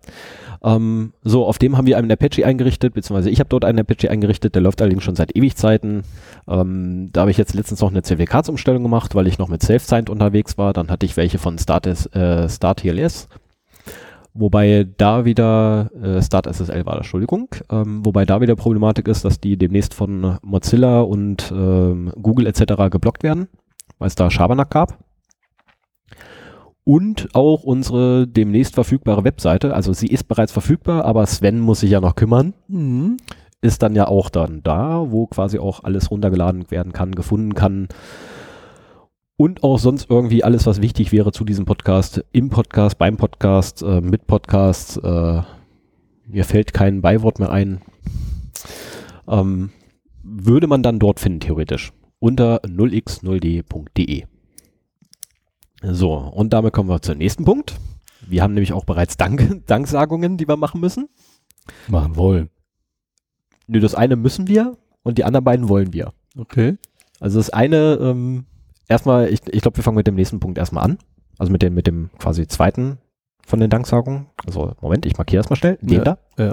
Ähm, 0.62 1.14
so, 1.22 1.46
auf 1.46 1.56
dem 1.56 1.78
haben 1.78 1.86
wir 1.86 1.96
einen 1.96 2.12
Apache 2.12 2.44
eingerichtet, 2.44 2.92
beziehungsweise 2.92 3.30
ich 3.30 3.40
habe 3.40 3.48
dort 3.48 3.64
einen 3.64 3.80
Apache 3.80 4.10
eingerichtet, 4.10 4.54
der 4.54 4.60
läuft 4.60 4.82
allerdings 4.82 5.04
schon 5.04 5.16
seit 5.16 5.34
Ewigzeiten. 5.34 6.02
Ähm, 6.48 7.08
da 7.14 7.22
habe 7.22 7.30
ich 7.30 7.38
jetzt 7.38 7.54
letztens 7.54 7.80
noch 7.80 7.90
eine 7.90 8.02
CWK-Umstellung 8.02 8.82
gemacht, 8.82 9.14
weil 9.14 9.26
ich 9.26 9.38
noch 9.38 9.48
mit 9.48 9.62
SafeSigned 9.62 10.10
unterwegs 10.10 10.58
war. 10.58 10.74
Dann 10.74 10.90
hatte 10.90 11.06
ich 11.06 11.16
welche 11.16 11.38
von 11.38 11.58
Start, 11.58 11.86
äh, 11.86 12.46
Start 12.50 12.80
TLS. 12.80 13.28
Wobei 14.32 14.86
da 14.96 15.24
wieder, 15.24 15.90
äh, 16.00 16.22
Start 16.22 16.46
SSL 16.46 16.86
war 16.86 16.94
das, 16.94 17.06
Entschuldigung, 17.06 17.48
ähm, 17.70 18.04
wobei 18.04 18.24
da 18.24 18.40
wieder 18.40 18.54
Problematik 18.54 19.08
ist, 19.08 19.24
dass 19.24 19.40
die 19.40 19.56
demnächst 19.56 19.92
von 19.92 20.38
Mozilla 20.42 21.00
und 21.00 21.52
ähm, 21.52 22.12
Google 22.20 22.46
etc. 22.46 22.90
geblockt 22.90 23.22
werden, 23.22 23.48
weil 23.98 24.08
es 24.08 24.14
da 24.14 24.30
Schabernack 24.30 24.70
gab 24.70 24.98
und 26.84 27.28
auch 27.34 27.62
unsere 27.62 28.26
demnächst 28.26 28.74
verfügbare 28.74 29.22
Webseite. 29.22 29.74
Also 29.74 29.92
sie 29.92 30.08
ist 30.08 30.24
bereits 30.24 30.50
verfügbar, 30.50 31.04
aber 31.04 31.24
Sven 31.26 31.60
muss 31.60 31.80
sich 31.80 31.90
ja 31.90 32.00
noch 32.00 32.16
kümmern. 32.16 32.54
Mhm. 32.68 33.16
Ist 33.60 33.82
dann 33.82 33.94
ja 33.94 34.08
auch 34.08 34.30
dann 34.30 34.62
da, 34.62 35.06
wo 35.10 35.26
quasi 35.26 35.58
auch 35.58 35.84
alles 35.84 36.10
runtergeladen 36.10 36.70
werden 36.70 36.92
kann, 36.92 37.12
gefunden 37.14 37.54
kann. 37.54 37.88
Und 39.40 39.62
auch 39.62 39.78
sonst 39.78 40.10
irgendwie 40.10 40.44
alles, 40.44 40.66
was 40.66 40.82
wichtig 40.82 41.12
wäre 41.12 41.32
zu 41.32 41.46
diesem 41.46 41.64
Podcast, 41.64 42.22
im 42.30 42.50
Podcast, 42.50 42.98
beim 42.98 43.16
Podcast, 43.16 43.80
äh, 43.80 44.02
mit 44.02 44.26
Podcasts. 44.26 44.98
Äh, 44.98 45.42
mir 46.26 46.44
fällt 46.44 46.74
kein 46.74 47.00
Beiwort 47.00 47.38
mehr 47.38 47.50
ein. 47.50 47.80
Ähm, 49.26 49.70
würde 50.22 50.66
man 50.66 50.82
dann 50.82 50.98
dort 50.98 51.20
finden, 51.20 51.40
theoretisch. 51.40 51.90
Unter 52.18 52.62
0x0d.de. 52.64 54.24
So, 55.84 56.12
und 56.12 56.52
damit 56.52 56.74
kommen 56.74 56.90
wir 56.90 57.00
zum 57.00 57.16
nächsten 57.16 57.46
Punkt. 57.46 57.80
Wir 58.20 58.42
haben 58.42 58.52
nämlich 58.52 58.74
auch 58.74 58.84
bereits 58.84 59.16
Dank 59.16 59.62
Danksagungen, 59.66 60.36
die 60.36 60.48
wir 60.48 60.58
machen 60.58 60.82
müssen. 60.82 61.08
Machen 61.88 62.16
wollen. 62.16 62.50
Nö, 63.68 63.80
das 63.80 63.94
eine 63.94 64.16
müssen 64.16 64.48
wir 64.48 64.76
und 65.02 65.16
die 65.16 65.24
anderen 65.24 65.44
beiden 65.44 65.70
wollen 65.70 65.94
wir. 65.94 66.12
Okay. 66.36 66.76
Also 67.20 67.38
das 67.38 67.48
eine, 67.48 67.98
ähm, 68.02 68.44
erstmal, 68.90 69.28
ich, 69.28 69.40
ich 69.50 69.62
glaube, 69.62 69.76
wir 69.76 69.84
fangen 69.84 69.96
mit 69.96 70.06
dem 70.06 70.16
nächsten 70.16 70.40
Punkt 70.40 70.58
erstmal 70.58 70.84
an. 70.84 70.98
Also 71.38 71.50
mit 71.50 71.62
dem, 71.62 71.74
mit 71.74 71.86
dem 71.86 72.10
quasi 72.18 72.46
zweiten 72.46 72.98
von 73.46 73.60
den 73.60 73.70
Danksagungen. 73.70 74.26
Also, 74.46 74.72
Moment, 74.80 75.06
ich 75.06 75.16
markiere 75.16 75.40
erstmal 75.40 75.56
schnell. 75.56 75.78
Den 75.80 75.98
Ja, 75.98 76.04
da, 76.04 76.18
ja. 76.38 76.52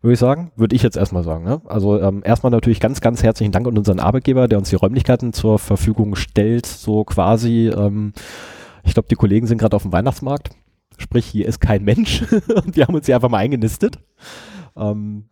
würde 0.00 0.14
ich 0.14 0.18
sagen. 0.18 0.52
Würde 0.56 0.76
ich 0.76 0.82
jetzt 0.82 0.96
erstmal 0.96 1.24
sagen. 1.24 1.44
Ne? 1.44 1.60
Also, 1.66 2.00
ähm, 2.00 2.22
erstmal 2.24 2.50
natürlich 2.50 2.80
ganz, 2.80 3.00
ganz 3.00 3.22
herzlichen 3.22 3.52
Dank 3.52 3.66
an 3.66 3.76
unseren 3.76 4.00
Arbeitgeber, 4.00 4.48
der 4.48 4.58
uns 4.58 4.70
die 4.70 4.76
Räumlichkeiten 4.76 5.32
zur 5.32 5.58
Verfügung 5.58 6.14
stellt. 6.14 6.66
So 6.66 7.04
quasi, 7.04 7.68
ähm, 7.68 8.12
ich 8.84 8.94
glaube, 8.94 9.08
die 9.08 9.16
Kollegen 9.16 9.46
sind 9.46 9.58
gerade 9.58 9.76
auf 9.76 9.82
dem 9.82 9.92
Weihnachtsmarkt. 9.92 10.50
Sprich, 10.96 11.26
hier 11.26 11.46
ist 11.46 11.60
kein 11.60 11.84
Mensch. 11.84 12.22
Und 12.64 12.76
wir 12.76 12.86
haben 12.86 12.94
uns 12.94 13.06
hier 13.06 13.16
einfach 13.16 13.28
mal 13.28 13.38
eingenistet. 13.38 13.98
Ähm, 14.76 15.24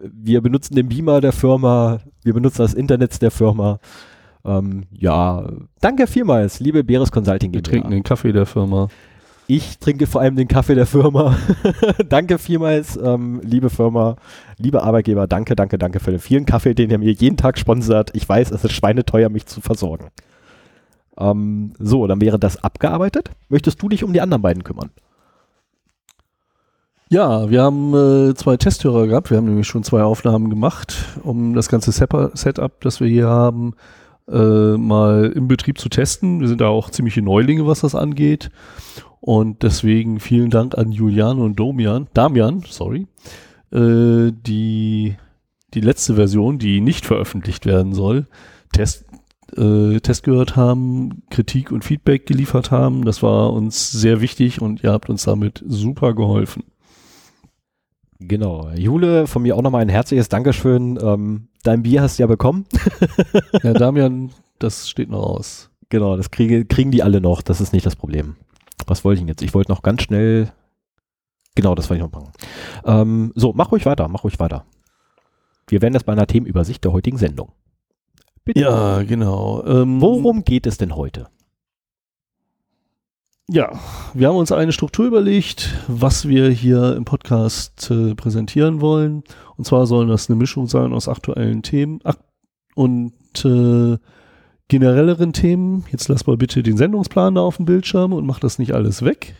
wir 0.00 0.40
benutzen 0.40 0.74
den 0.74 0.88
Beamer 0.88 1.20
der 1.20 1.32
Firma, 1.32 2.00
wir 2.22 2.34
benutzen 2.34 2.62
das 2.62 2.74
Internet 2.74 3.20
der 3.22 3.30
Firma. 3.30 3.80
Ähm, 4.44 4.84
ja, 4.90 5.48
danke 5.80 6.06
vielmals, 6.06 6.60
liebe 6.60 6.84
Beres 6.84 7.10
Consulting 7.10 7.52
Wir 7.52 7.62
GmbH. 7.62 7.70
trinken 7.70 7.90
den 7.90 8.02
Kaffee 8.02 8.32
der 8.32 8.46
Firma. 8.46 8.88
Ich 9.46 9.78
trinke 9.78 10.06
vor 10.06 10.20
allem 10.20 10.36
den 10.36 10.48
Kaffee 10.48 10.74
der 10.74 10.86
Firma. 10.86 11.36
danke 12.08 12.38
vielmals, 12.38 12.96
ähm, 12.96 13.40
liebe 13.42 13.70
Firma, 13.70 14.16
liebe 14.58 14.82
Arbeitgeber. 14.82 15.26
Danke, 15.26 15.54
danke, 15.54 15.78
danke 15.78 16.00
für 16.00 16.10
den 16.10 16.20
vielen 16.20 16.46
Kaffee, 16.46 16.74
den 16.74 16.90
ihr 16.90 16.98
mir 16.98 17.12
jeden 17.12 17.36
Tag 17.36 17.58
sponsert. 17.58 18.10
Ich 18.14 18.28
weiß, 18.28 18.50
es 18.50 18.64
ist 18.64 18.72
schweineteuer, 18.72 19.28
mich 19.28 19.46
zu 19.46 19.60
versorgen. 19.60 20.08
Ähm, 21.18 21.72
so, 21.78 22.06
dann 22.06 22.20
wäre 22.20 22.38
das 22.38 22.62
abgearbeitet. 22.62 23.30
Möchtest 23.48 23.80
du 23.82 23.88
dich 23.88 24.04
um 24.04 24.12
die 24.12 24.20
anderen 24.20 24.42
beiden 24.42 24.64
kümmern? 24.64 24.90
Ja, 27.10 27.48
wir 27.50 27.62
haben 27.62 27.94
äh, 27.94 28.34
zwei 28.34 28.56
Testhörer 28.56 29.06
gehabt. 29.06 29.30
Wir 29.30 29.36
haben 29.36 29.44
nämlich 29.44 29.68
schon 29.68 29.84
zwei 29.84 30.02
Aufnahmen 30.02 30.48
gemacht, 30.48 30.96
um 31.22 31.54
das 31.54 31.68
ganze 31.68 31.92
Setup, 31.92 32.80
das 32.80 33.00
wir 33.00 33.08
hier 33.08 33.28
haben, 33.28 33.74
äh, 33.74 34.03
mal 34.26 35.32
im 35.34 35.48
Betrieb 35.48 35.78
zu 35.78 35.88
testen. 35.88 36.40
Wir 36.40 36.48
sind 36.48 36.60
da 36.60 36.68
auch 36.68 36.90
ziemliche 36.90 37.20
Neulinge, 37.22 37.66
was 37.66 37.80
das 37.80 37.94
angeht. 37.94 38.50
Und 39.20 39.62
deswegen 39.62 40.20
vielen 40.20 40.50
Dank 40.50 40.76
an 40.76 40.92
Julian 40.92 41.38
und 41.38 41.58
Domian, 41.58 42.08
Damian, 42.12 42.62
sorry, 42.68 43.06
äh, 43.72 44.32
die 44.32 45.16
die 45.72 45.80
letzte 45.80 46.14
Version, 46.14 46.58
die 46.58 46.80
nicht 46.80 47.06
veröffentlicht 47.06 47.66
werden 47.66 47.94
soll, 47.94 48.26
Test, 48.72 49.06
äh, 49.56 49.98
Test 50.00 50.24
gehört 50.24 50.56
haben, 50.56 51.22
Kritik 51.30 51.72
und 51.72 51.84
Feedback 51.84 52.26
geliefert 52.26 52.70
haben. 52.70 53.04
Das 53.04 53.22
war 53.22 53.52
uns 53.52 53.90
sehr 53.90 54.20
wichtig 54.20 54.60
und 54.60 54.84
ihr 54.84 54.92
habt 54.92 55.08
uns 55.08 55.24
damit 55.24 55.64
super 55.66 56.14
geholfen. 56.14 56.64
Genau. 58.20 58.70
Jule, 58.70 59.26
von 59.26 59.42
mir 59.42 59.56
auch 59.56 59.62
nochmal 59.62 59.82
ein 59.82 59.88
herzliches 59.88 60.28
Dankeschön. 60.28 60.98
Ähm, 61.02 61.48
dein 61.62 61.82
Bier 61.82 62.02
hast 62.02 62.18
du 62.18 62.22
ja 62.22 62.26
bekommen. 62.26 62.66
Ja, 63.62 63.72
Damian, 63.72 64.30
das 64.58 64.88
steht 64.88 65.10
noch 65.10 65.22
aus. 65.22 65.70
Genau, 65.88 66.16
das 66.16 66.30
kriege, 66.30 66.64
kriegen 66.64 66.90
die 66.90 67.02
alle 67.02 67.20
noch. 67.20 67.42
Das 67.42 67.60
ist 67.60 67.72
nicht 67.72 67.86
das 67.86 67.96
Problem. 67.96 68.36
Was 68.86 69.04
wollte 69.04 69.16
ich 69.16 69.20
denn 69.20 69.28
jetzt? 69.28 69.42
Ich 69.42 69.54
wollte 69.54 69.70
noch 69.70 69.82
ganz 69.82 70.02
schnell. 70.02 70.52
Genau, 71.54 71.74
das 71.74 71.88
wollte 71.88 72.04
ich 72.04 72.10
noch 72.10 72.20
machen. 72.20 72.32
Ähm, 72.84 73.32
so, 73.34 73.52
mach 73.54 73.70
ruhig 73.72 73.86
weiter, 73.86 74.08
mach 74.08 74.24
ruhig 74.24 74.38
weiter. 74.40 74.64
Wir 75.68 75.82
werden 75.82 75.94
jetzt 75.94 76.04
bei 76.04 76.12
einer 76.12 76.26
Themenübersicht 76.26 76.84
der 76.84 76.92
heutigen 76.92 77.16
Sendung. 77.16 77.52
Bitte. 78.44 78.60
Ja, 78.60 79.02
genau. 79.02 79.64
Ähm, 79.64 80.00
Worum 80.00 80.44
geht 80.44 80.66
es 80.66 80.76
denn 80.76 80.96
heute? 80.96 81.28
Ja, 83.50 83.78
wir 84.14 84.28
haben 84.28 84.36
uns 84.36 84.52
eine 84.52 84.72
Struktur 84.72 85.04
überlegt, 85.04 85.74
was 85.86 86.26
wir 86.26 86.48
hier 86.48 86.96
im 86.96 87.04
Podcast 87.04 87.90
äh, 87.90 88.14
präsentieren 88.14 88.80
wollen. 88.80 89.22
Und 89.56 89.66
zwar 89.66 89.86
sollen 89.86 90.08
das 90.08 90.30
eine 90.30 90.36
Mischung 90.36 90.66
sein 90.66 90.94
aus 90.94 91.08
aktuellen 91.08 91.62
Themen 91.62 92.00
ak 92.04 92.18
und 92.74 93.12
äh, 93.44 93.98
generelleren 94.68 95.34
Themen. 95.34 95.84
Jetzt 95.90 96.08
lass 96.08 96.26
mal 96.26 96.38
bitte 96.38 96.62
den 96.62 96.78
Sendungsplan 96.78 97.34
da 97.34 97.42
auf 97.42 97.58
dem 97.58 97.66
Bildschirm 97.66 98.14
und 98.14 98.24
mach 98.24 98.40
das 98.40 98.58
nicht 98.58 98.72
alles 98.72 99.04
weg. 99.04 99.34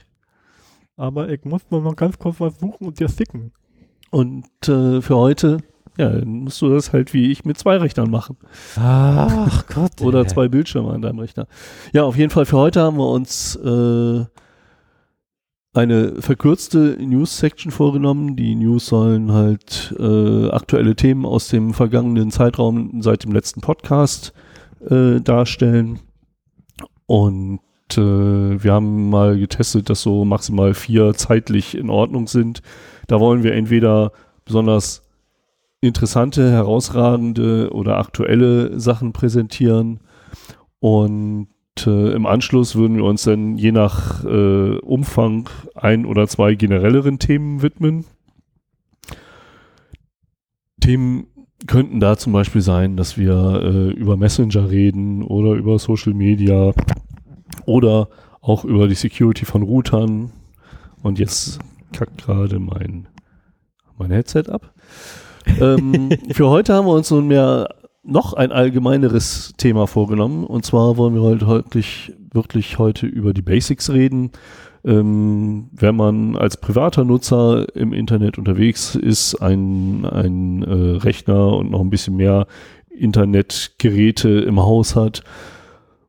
Aber 0.97 1.31
ich 1.31 1.45
muss 1.47 1.63
mal 1.71 1.81
noch 1.81 1.97
ganz 1.97 2.19
kurz 2.19 2.41
was 2.41 2.59
suchen 2.59 2.87
und 2.87 3.01
dir 3.01 3.09
sticken. 3.09 3.53
Und 4.11 4.47
äh, 4.69 5.01
für 5.01 5.17
heute, 5.17 5.59
ja, 5.97 6.09
dann 6.09 6.29
musst 6.29 6.61
du 6.61 6.69
das 6.69 6.93
halt 6.93 7.15
wie 7.15 7.31
ich 7.31 7.45
mit 7.45 7.59
zwei 7.59 7.77
Rechnern 7.77 8.11
machen. 8.11 8.37
Ach 8.77 9.67
Gott. 9.75 10.01
Oder 10.01 10.27
zwei 10.27 10.49
Bildschirme 10.49 10.93
an 10.93 11.03
deinem 11.03 11.21
Rechner. 11.21 11.47
Ja, 11.93 12.05
auf 12.05 12.17
jeden 12.17 12.31
Fall 12.31 12.47
für 12.47 12.59
heute 12.59 12.83
haben 12.83 12.97
wir 12.97 13.09
uns 13.09 13.57
äh, 13.57 14.25
eine 15.73 16.23
verkürzte 16.23 16.97
News-Section 17.01 17.73
vorgenommen. 17.73 18.37
Die 18.37 18.55
News 18.55 18.87
sollen 18.87 19.33
halt 19.33 19.95
äh, 19.99 20.49
aktuelle 20.51 20.97
Themen 20.97 21.27
aus 21.27 21.49
dem 21.49 21.75
vergangenen 21.75 22.31
Zeitraum 22.31 23.03
seit 23.03 23.25
dem 23.25 23.33
letzten 23.33 23.61
Podcast 23.61 24.33
äh, 24.89 25.21
darstellen. 25.21 26.01
Und 27.07 27.61
äh, 27.93 28.01
wir 28.01 28.73
haben 28.73 29.11
mal 29.11 29.39
getestet, 29.39 29.91
dass 29.91 30.03
so 30.03 30.25
maximal 30.25 30.75
vier 30.75 31.15
zeitlich 31.15 31.77
in 31.77 31.91
Ordnung 31.91 32.29
sind. 32.29 32.63
Da 33.07 33.21
wollen 33.21 33.43
wir 33.43 33.53
entweder 33.55 34.13
besonders 34.45 35.04
interessante, 35.87 36.51
herausragende 36.51 37.71
oder 37.73 37.99
aktuelle 37.99 38.79
Sachen 38.79 39.13
präsentieren. 39.13 40.01
Und 40.81 41.49
äh, 41.87 42.13
im 42.13 42.27
Anschluss 42.27 42.77
würden 42.77 42.97
wir 42.97 43.05
uns 43.05 43.25
dann 43.25 43.57
je 43.57 43.73
nach 43.73 44.25
äh, 44.25 44.79
Umfang 44.79 45.49
ein 45.75 46.07
oder 46.07 46.29
zwei 46.29 46.55
generelleren 46.55 47.19
Themen 47.19 47.63
widmen. 47.63 48.05
Themen 50.81 51.27
könnten 51.67 52.01
da 52.01 52.17
zum 52.17 52.33
Beispiel 52.33 52.61
sein, 52.61 52.97
dass 52.97 53.17
wir 53.17 53.63
äh, 53.63 53.91
über 53.93 54.17
Messenger 54.17 54.71
reden 54.71 55.23
oder 55.23 55.53
über 55.55 55.79
Social 55.79 56.13
Media 56.13 56.73
oder 57.65 58.09
auch 58.41 58.65
über 58.65 58.89
die 58.89 58.95
Security 58.95 59.47
von 59.47 59.63
Routern. 59.63 60.31
Und 61.03 61.19
jetzt 61.19 61.59
kackt 61.93 62.19
gerade 62.19 62.59
mein, 62.59 63.09
mein 63.97 64.11
Headset 64.11 64.45
ab. 64.49 64.75
Ähm, 65.61 66.11
für 66.33 66.49
heute 66.49 66.75
haben 66.75 66.87
wir 66.87 66.95
uns 66.95 67.11
nunmehr 67.11 67.69
noch 68.05 68.35
ein 68.35 68.53
allgemeineres 68.53 69.55
Thema 69.57 69.87
vorgenommen. 69.87 70.45
Und 70.45 70.65
zwar 70.65 70.97
wollen 70.97 71.15
wir 71.15 71.23
heute 71.23 71.47
wirklich, 71.47 72.13
wirklich 72.33 72.79
heute 72.79 73.07
über 73.07 73.33
die 73.33 73.43
Basics 73.43 73.91
reden. 73.91 74.31
Ähm, 74.85 75.71
wenn 75.73 75.97
man 75.97 76.37
als 76.37 76.59
privater 76.59 77.05
Nutzer 77.05 77.75
im 77.75 77.95
Internet 77.95 78.37
unterwegs 78.37 78.95
ist, 78.95 79.37
ein, 79.37 80.05
ein 80.05 80.63
äh, 80.63 80.97
Rechner 80.99 81.57
und 81.57 81.71
noch 81.71 81.81
ein 81.81 81.89
bisschen 81.89 82.17
mehr 82.17 82.47
Internetgeräte 82.91 84.29
im 84.29 84.61
Haus 84.61 84.95
hat, 84.95 85.23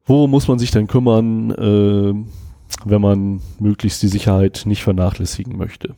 worum 0.06 0.32
muss 0.32 0.50
man 0.50 0.60
sich 0.60 0.72
denn 0.72 0.88
kümmern, 0.88 1.52
äh, 1.52 2.14
wenn 2.84 3.02
man 3.02 3.42
möglichst 3.60 4.04
die 4.04 4.10
Sicherheit 4.10 4.64
nicht 4.66 4.84
vernachlässigen 4.84 5.58
möchte? 5.58 5.96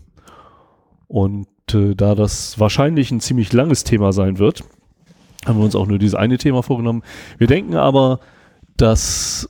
Und 1.08 1.48
äh, 1.74 1.96
da 1.96 2.16
das 2.16 2.60
wahrscheinlich 2.60 3.12
ein 3.12 3.20
ziemlich 3.20 3.54
langes 3.54 3.84
Thema 3.84 4.14
sein 4.14 4.40
wird, 4.40 4.64
haben 5.46 5.60
wir 5.60 5.66
uns 5.66 5.76
auch 5.76 5.88
nur 5.88 6.00
dieses 6.00 6.16
eine 6.16 6.38
Thema 6.38 6.64
vorgenommen. 6.64 7.04
Wir 7.38 7.48
denken 7.48 7.76
aber, 7.76 8.20
dass 8.76 9.50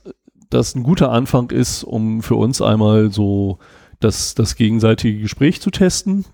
das 0.50 0.74
ein 0.74 0.82
guter 0.82 1.10
Anfang 1.10 1.50
ist, 1.50 1.84
um 1.84 2.22
für 2.22 2.36
uns 2.36 2.62
einmal 2.62 3.10
so 3.10 3.58
das, 4.00 4.34
das 4.34 4.56
gegenseitige 4.56 5.20
Gespräch 5.20 5.60
zu 5.60 5.70
testen 5.70 6.24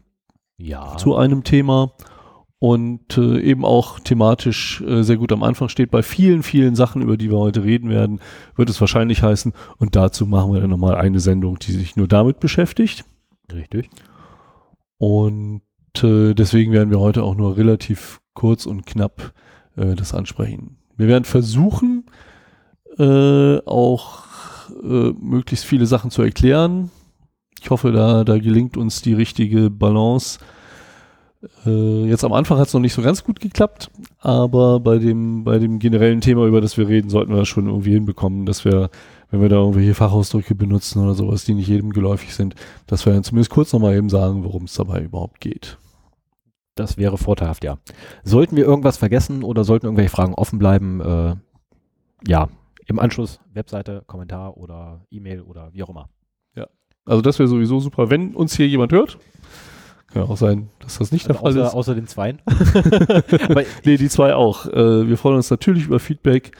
Ja. 0.59 0.97
zu 0.97 1.17
einem 1.17 1.45
Thema 1.45 1.93
und 2.59 3.19
äh, 3.19 3.41
eben 3.41 3.65
auch 3.65 3.99
thematisch 4.01 4.81
äh, 4.83 5.03
sehr 5.03 5.17
gut 5.17 5.33
am 5.33 5.43
Anfang 5.43 5.69
steht. 5.69 5.91
Bei 5.91 6.03
vielen, 6.03 6.43
vielen 6.43 6.75
Sachen, 6.77 7.03
über 7.03 7.17
die 7.17 7.31
wir 7.31 7.39
heute 7.39 7.65
reden 7.65 7.91
werden, 7.91 8.21
wird 8.57 8.71
es 8.71 8.81
wahrscheinlich 8.81 9.23
heißen, 9.23 9.53
und 9.79 9.97
dazu 9.97 10.27
machen 10.27 10.53
wir 10.53 10.61
dann 10.61 10.71
nochmal 10.71 10.95
eine 10.95 11.21
Sendung, 11.21 11.59
die 11.59 11.73
sich 11.73 11.97
nur 11.97 12.09
damit 12.09 12.41
beschäftigt. 12.41 13.05
Richtig. 13.53 13.91
Und 14.99 15.61
äh, 16.03 16.35
deswegen 16.35 16.73
werden 16.73 16.91
wir 16.91 17.01
heute 17.01 17.23
auch 17.23 17.35
nur 17.35 17.57
relativ 17.57 18.21
kurz 18.35 18.67
und 18.67 18.87
knapp 18.87 19.33
äh, 19.77 19.95
das 19.95 20.15
ansprechen. 20.15 20.77
Wir 20.97 21.09
werden 21.09 21.25
versuchen, 21.25 22.05
äh, 22.99 23.59
auch 23.67 24.25
äh, 24.83 25.13
möglichst 25.21 25.65
viele 25.65 25.87
Sachen 25.87 26.11
zu 26.11 26.23
erklären. 26.23 26.91
Ich 27.61 27.71
hoffe, 27.71 27.93
da, 27.93 28.25
da 28.25 28.39
gelingt 28.39 28.77
uns 28.77 29.03
die 29.03 29.15
richtige 29.15 29.71
Balance. 29.71 30.39
Äh, 31.67 32.07
jetzt 32.09 32.25
am 32.25 32.33
Anfang 32.33 32.59
hat 32.59 32.69
es 32.69 32.75
noch 32.75 32.81
nicht 32.81 32.95
so 32.95 33.03
ganz 33.03 33.25
gut 33.25 33.41
geklappt, 33.41 33.91
aber 34.19 34.81
bei 34.81 34.99
dem, 34.99 35.45
bei 35.45 35.59
dem 35.59 35.79
generellen 35.79 36.21
Thema, 36.21 36.47
über 36.47 36.61
das 36.61 36.77
wir 36.77 36.89
reden, 36.89 37.11
sollten 37.11 37.33
wir 37.33 37.39
das 37.39 37.49
schon 37.49 37.67
irgendwie 37.67 37.93
hinbekommen, 37.93 38.47
dass 38.47 38.65
wir, 38.65 38.91
wenn 39.31 39.41
wir 39.41 39.49
da 39.49 39.57
irgendwelche 39.57 39.95
Fachausdrücke 39.95 40.55
benutzen 40.55 41.03
oder 41.03 41.15
sowas, 41.15 41.45
die 41.45 41.55
nicht 41.55 41.69
jedem 41.69 41.93
geläufig 41.93 42.35
sind, 42.35 42.55
dass 42.87 43.05
wir 43.05 43.13
dann 43.13 43.25
zumindest 43.25 43.51
kurz 43.51 43.73
nochmal 43.73 43.97
eben 43.97 44.09
sagen, 44.09 44.45
worum 44.45 44.65
es 44.65 44.75
dabei 44.75 45.03
überhaupt 45.03 45.41
geht. 45.41 45.79
Das 46.75 46.97
wäre 46.97 47.19
vorteilhaft, 47.19 47.65
ja. 47.65 47.79
Sollten 48.25 48.57
wir 48.57 48.65
irgendwas 48.65 48.97
vergessen 48.97 49.43
oder 49.45 49.65
sollten 49.65 49.87
irgendwelche 49.87 50.11
Fragen 50.11 50.35
offen 50.35 50.59
bleiben, 50.59 51.01
äh, 51.01 51.37
ja, 52.27 52.49
im 52.87 52.99
Anschluss 52.99 53.41
Webseite, 53.53 54.03
Kommentar 54.07 54.57
oder 54.57 55.07
E-Mail 55.11 55.43
oder 55.43 55.73
wie 55.73 55.83
auch 55.83 55.89
immer. 55.91 56.09
Also 57.07 57.21
das 57.21 57.39
wäre 57.39 57.49
sowieso 57.49 57.81
super, 57.81 58.09
wenn 58.09 58.35
uns 58.35 58.57
hier 58.57 58.67
jemand 58.67 58.91
hört. 58.91 59.19
Kann 60.07 60.23
ja 60.23 60.29
auch 60.29 60.39
sein, 60.39 60.71
dass 60.79 60.97
das 60.97 61.13
nicht 61.13 61.29
der 61.29 61.35
Also 61.35 61.43
Fall 61.43 61.51
außer, 61.53 61.67
ist. 61.69 61.75
außer 61.75 61.95
den 61.95 62.07
Zweien. 62.07 62.41
Aber 62.47 63.63
Nee, 63.85 63.99
die 63.99 64.09
zwei 64.09 64.35
auch. 64.35 64.65
Äh, 64.67 65.07
wir 65.07 65.19
freuen 65.19 65.37
uns 65.37 65.51
natürlich 65.51 65.85
über 65.85 66.01
Feedback. 66.01 66.53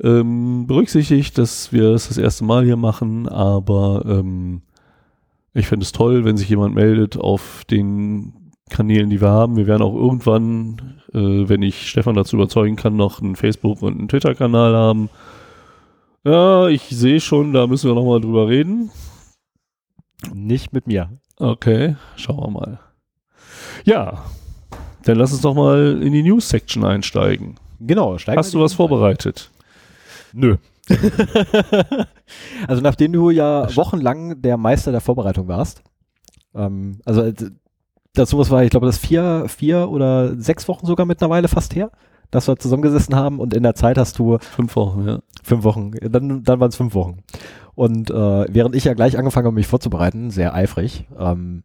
Ähm, 0.00 0.68
berücksichtigt, 0.68 1.36
dass 1.38 1.72
wir 1.72 1.90
es 1.90 2.06
das 2.06 2.18
erste 2.18 2.44
Mal 2.44 2.64
hier 2.64 2.76
machen, 2.76 3.28
aber 3.28 4.04
ähm, 4.06 4.62
Ich 5.54 5.66
fände 5.66 5.82
es 5.82 5.90
toll, 5.90 6.24
wenn 6.24 6.36
sich 6.36 6.48
jemand 6.48 6.76
meldet 6.76 7.16
auf 7.18 7.64
den 7.68 8.32
Kanälen, 8.70 9.10
die 9.10 9.20
wir 9.20 9.28
haben. 9.28 9.56
Wir 9.56 9.66
werden 9.66 9.82
auch 9.82 9.94
irgendwann, 9.94 11.00
äh, 11.12 11.48
wenn 11.48 11.62
ich 11.62 11.88
Stefan 11.88 12.14
dazu 12.14 12.36
überzeugen 12.36 12.76
kann, 12.76 12.96
noch 12.96 13.20
einen 13.20 13.36
Facebook- 13.36 13.82
und 13.82 13.98
einen 13.98 14.08
Twitter-Kanal 14.08 14.74
haben. 14.74 15.10
Ja, 16.24 16.68
ich 16.68 16.82
sehe 16.88 17.20
schon, 17.20 17.52
da 17.52 17.66
müssen 17.66 17.88
wir 17.90 17.94
nochmal 17.94 18.20
drüber 18.20 18.48
reden. 18.48 18.90
Nicht 20.32 20.72
mit 20.72 20.86
mir. 20.86 21.10
Okay, 21.38 21.96
schauen 22.16 22.40
wir 22.40 22.50
mal. 22.50 22.80
Ja, 23.84 24.24
dann 25.04 25.16
lass 25.16 25.32
uns 25.32 25.40
doch 25.40 25.54
mal 25.54 26.00
in 26.02 26.12
die 26.12 26.22
News-Section 26.22 26.84
einsteigen. 26.84 27.56
Genau. 27.80 28.16
Hast 28.18 28.54
du 28.54 28.60
was 28.60 28.74
vorbereitet? 28.74 29.50
Nö. 30.32 30.56
also 32.68 32.82
nachdem 32.82 33.12
du 33.12 33.30
ja 33.30 33.74
wochenlang 33.76 34.42
der 34.42 34.56
Meister 34.56 34.92
der 34.92 35.00
Vorbereitung 35.00 35.48
warst, 35.48 35.82
ähm, 36.54 37.00
also 37.04 37.22
äh, 37.22 37.34
das 38.14 38.30
sowas 38.30 38.50
war, 38.50 38.64
ich 38.64 38.70
glaube, 38.70 38.86
das 38.86 38.98
vier, 38.98 39.44
vier 39.48 39.88
oder 39.88 40.36
sechs 40.40 40.66
Wochen 40.68 40.86
sogar 40.86 41.06
mittlerweile 41.06 41.48
fast 41.48 41.74
her, 41.74 41.90
dass 42.30 42.48
wir 42.48 42.56
zusammengesessen 42.56 43.14
haben 43.14 43.38
und 43.40 43.54
in 43.54 43.62
der 43.62 43.74
Zeit 43.74 43.98
hast 43.98 44.18
du 44.18 44.38
Fünf 44.38 44.76
Wochen, 44.76 45.06
ja. 45.06 45.20
fünf 45.42 45.64
Wochen, 45.64 45.92
dann, 46.00 46.42
dann 46.42 46.60
waren 46.60 46.68
es 46.68 46.76
fünf 46.76 46.94
Wochen. 46.94 47.22
Und 47.74 48.10
äh, 48.10 48.14
während 48.52 48.74
ich 48.74 48.84
ja 48.84 48.94
gleich 48.94 49.16
angefangen 49.16 49.46
habe, 49.46 49.54
mich 49.54 49.66
vorzubereiten, 49.66 50.30
sehr 50.30 50.54
eifrig, 50.54 51.06
ähm, 51.18 51.64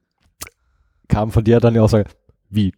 kam 1.07 1.31
von 1.31 1.43
dir 1.43 1.59
dann 1.59 1.73
die 1.73 1.79
Aussage, 1.79 2.05
wie, 2.49 2.73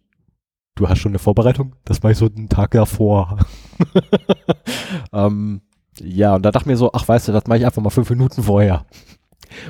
du 0.74 0.88
hast 0.88 0.98
schon 0.98 1.12
eine 1.12 1.18
Vorbereitung? 1.18 1.74
Das 1.84 2.02
war 2.02 2.10
ich 2.10 2.18
so 2.18 2.26
einen 2.26 2.48
Tag 2.48 2.72
davor. 2.72 3.38
ähm, 5.12 5.60
ja, 6.00 6.34
und 6.36 6.42
da 6.42 6.50
dachte 6.50 6.64
ich 6.64 6.68
mir 6.68 6.76
so, 6.76 6.92
ach 6.92 7.06
weißt 7.06 7.28
du, 7.28 7.32
das 7.32 7.46
mache 7.46 7.58
ich 7.58 7.66
einfach 7.66 7.82
mal 7.82 7.90
fünf 7.90 8.08
Minuten 8.10 8.42
vorher. 8.42 8.86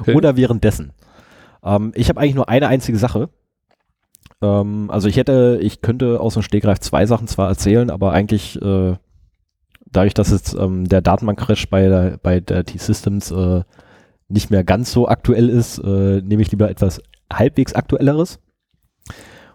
Okay. 0.01 0.15
Oder 0.15 0.37
währenddessen. 0.37 0.93
Ähm, 1.63 1.93
ich 1.95 2.09
habe 2.09 2.21
eigentlich 2.21 2.35
nur 2.35 2.49
eine 2.49 2.69
einzige 2.69 2.99
Sache. 2.99 3.31
Ähm, 4.43 4.91
also 4.91 5.09
ich 5.09 5.17
hätte, 5.17 5.59
ich 5.63 5.81
könnte 5.81 6.21
aus 6.21 6.35
dem 6.35 6.43
Stegreif 6.43 6.81
zwei 6.81 7.07
Sachen 7.07 7.27
zwar 7.27 7.49
erzählen, 7.49 7.91
aber 7.91 8.13
eigentlich 8.13 8.61
äh, 8.61 8.97
dadurch, 9.87 10.15
dass 10.15 10.31
jetzt 10.31 10.55
ähm, 10.55 10.89
der 10.89 11.01
Datenbank-Crash 11.01 11.69
bei 11.69 11.89
der, 11.89 12.19
bei 12.23 12.41
der 12.41 12.65
T-Systems 12.65 13.31
äh, 13.31 13.63
nicht 14.29 14.51
mehr 14.51 14.65
ganz 14.65 14.93
so 14.93 15.09
aktuell 15.09 15.49
ist, 15.49 15.79
äh, 15.79 16.21
nehme 16.21 16.43
ich 16.43 16.51
lieber 16.51 16.71
etwas 16.71 17.01
halbwegs 17.33 17.75
aktuelleres. 17.75 18.39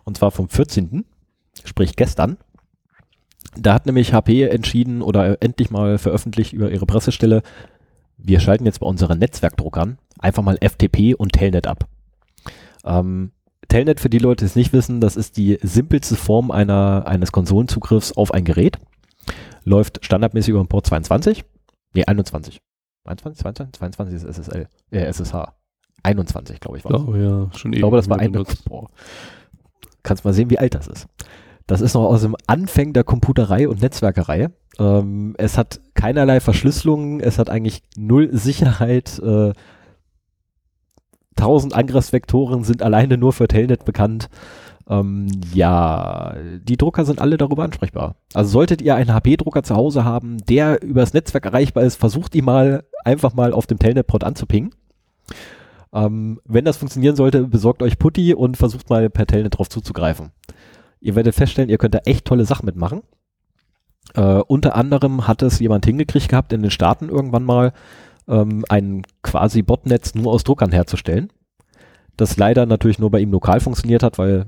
Und 0.03 0.17
zwar 0.17 0.31
vom 0.31 0.49
14., 0.49 1.05
sprich 1.63 1.95
gestern. 1.95 2.37
Da 3.55 3.73
hat 3.73 3.85
nämlich 3.85 4.13
HP 4.13 4.43
entschieden 4.43 5.01
oder 5.01 5.41
endlich 5.43 5.69
mal 5.69 5.97
veröffentlicht 5.97 6.53
über 6.53 6.71
ihre 6.71 6.87
Pressestelle, 6.87 7.43
wir 8.17 8.39
schalten 8.39 8.65
jetzt 8.65 8.79
bei 8.79 8.87
unseren 8.87 9.19
Netzwerkdruckern 9.19 9.97
einfach 10.17 10.43
mal 10.43 10.57
FTP 10.57 11.13
und 11.15 11.33
Telnet 11.33 11.67
ab. 11.67 11.87
Ähm, 12.85 13.31
Telnet, 13.67 13.99
für 13.99 14.09
die 14.09 14.19
Leute, 14.19 14.43
die 14.43 14.49
es 14.49 14.55
nicht 14.55 14.73
wissen, 14.73 15.01
das 15.01 15.15
ist 15.15 15.37
die 15.37 15.57
simpelste 15.61 16.15
Form 16.15 16.51
einer, 16.51 17.03
eines 17.07 17.31
Konsolenzugriffs 17.31 18.11
auf 18.11 18.33
ein 18.33 18.43
Gerät. 18.43 18.77
Läuft 19.63 20.03
standardmäßig 20.05 20.49
über 20.49 20.63
den 20.63 20.67
Port 20.67 20.85
22. 20.85 21.45
Nee, 21.93 22.05
21. 22.05 22.61
21, 23.05 23.41
22, 23.41 23.79
22 23.79 24.15
ist 24.15 24.23
SSL, 24.23 24.67
äh, 24.91 25.05
SSH. 25.05 25.53
21, 26.03 26.59
glaube 26.59 26.77
ich, 26.77 26.83
war 26.83 26.91
glaube, 26.91 27.17
ja, 27.17 27.57
schon 27.57 27.73
ich 27.73 27.79
glaube, 27.79 27.97
das 27.97 28.09
war 28.09 28.19
ein. 28.19 28.31
Boah. 28.65 28.89
Kannst 30.03 30.25
mal 30.25 30.33
sehen, 30.33 30.49
wie 30.49 30.59
alt 30.59 30.75
das 30.75 30.87
ist. 30.87 31.07
Das 31.65 31.79
ist 31.79 31.93
noch 31.93 32.03
aus 32.03 32.21
dem 32.21 32.35
Anfang 32.45 32.91
der 32.91 33.05
Computerei 33.05 33.69
und 33.69 33.81
Netzwerkerei. 33.81 34.49
Ähm, 34.79 35.33
es 35.37 35.57
hat 35.57 35.79
keinerlei 35.93 36.41
Verschlüsselung, 36.41 37.21
es 37.21 37.39
hat 37.39 37.49
eigentlich 37.49 37.83
null 37.95 38.29
Sicherheit. 38.33 39.19
Äh, 39.19 39.53
1000 41.37 41.73
Angriffsvektoren 41.73 42.63
sind 42.63 42.81
alleine 42.81 43.17
nur 43.17 43.33
für 43.33 43.47
Telnet 43.47 43.85
bekannt. 43.85 44.29
Ähm, 44.89 45.27
ja, 45.53 46.35
die 46.61 46.77
Drucker 46.77 47.05
sind 47.05 47.21
alle 47.21 47.37
darüber 47.37 47.63
ansprechbar. 47.63 48.15
Also 48.33 48.51
solltet 48.51 48.81
ihr 48.81 48.95
einen 48.95 49.13
HP-Drucker 49.13 49.63
zu 49.63 49.75
Hause 49.75 50.03
haben, 50.03 50.37
der 50.45 50.81
übers 50.81 51.13
Netzwerk 51.13 51.45
erreichbar 51.45 51.83
ist, 51.83 51.95
versucht 51.95 52.35
ihn 52.35 52.45
mal 52.45 52.83
einfach 53.05 53.33
mal 53.33 53.53
auf 53.53 53.65
dem 53.65 53.79
Telnet-Port 53.79 54.23
anzupingen. 54.23 54.71
Ähm, 55.93 56.39
wenn 56.45 56.65
das 56.65 56.77
funktionieren 56.77 57.15
sollte, 57.15 57.47
besorgt 57.47 57.83
euch 57.83 57.99
Putty 57.99 58.33
und 58.33 58.57
versucht 58.57 58.89
mal 58.89 59.09
per 59.09 59.27
Telnet 59.27 59.57
drauf 59.57 59.69
zuzugreifen. 59.69 60.31
Ihr 60.99 61.15
werdet 61.15 61.35
feststellen, 61.35 61.69
ihr 61.69 61.77
könnt 61.77 61.93
da 61.93 61.99
echt 62.05 62.25
tolle 62.25 62.45
Sachen 62.45 62.65
mitmachen. 62.65 63.03
Äh, 64.15 64.21
unter 64.47 64.75
anderem 64.75 65.27
hat 65.27 65.41
es 65.41 65.59
jemand 65.59 65.85
hingekriegt 65.85 66.29
gehabt, 66.29 66.51
in 66.51 66.61
den 66.61 66.71
Staaten 66.71 67.09
irgendwann 67.09 67.43
mal 67.43 67.73
ähm, 68.27 68.63
ein 68.69 69.03
quasi 69.21 69.61
Botnetz 69.61 70.15
nur 70.15 70.31
aus 70.31 70.43
Druckern 70.43 70.71
herzustellen. 70.71 71.31
Das 72.17 72.37
leider 72.37 72.65
natürlich 72.65 72.99
nur 72.99 73.11
bei 73.11 73.19
ihm 73.19 73.31
lokal 73.31 73.59
funktioniert 73.59 74.03
hat, 74.03 74.17
weil 74.17 74.45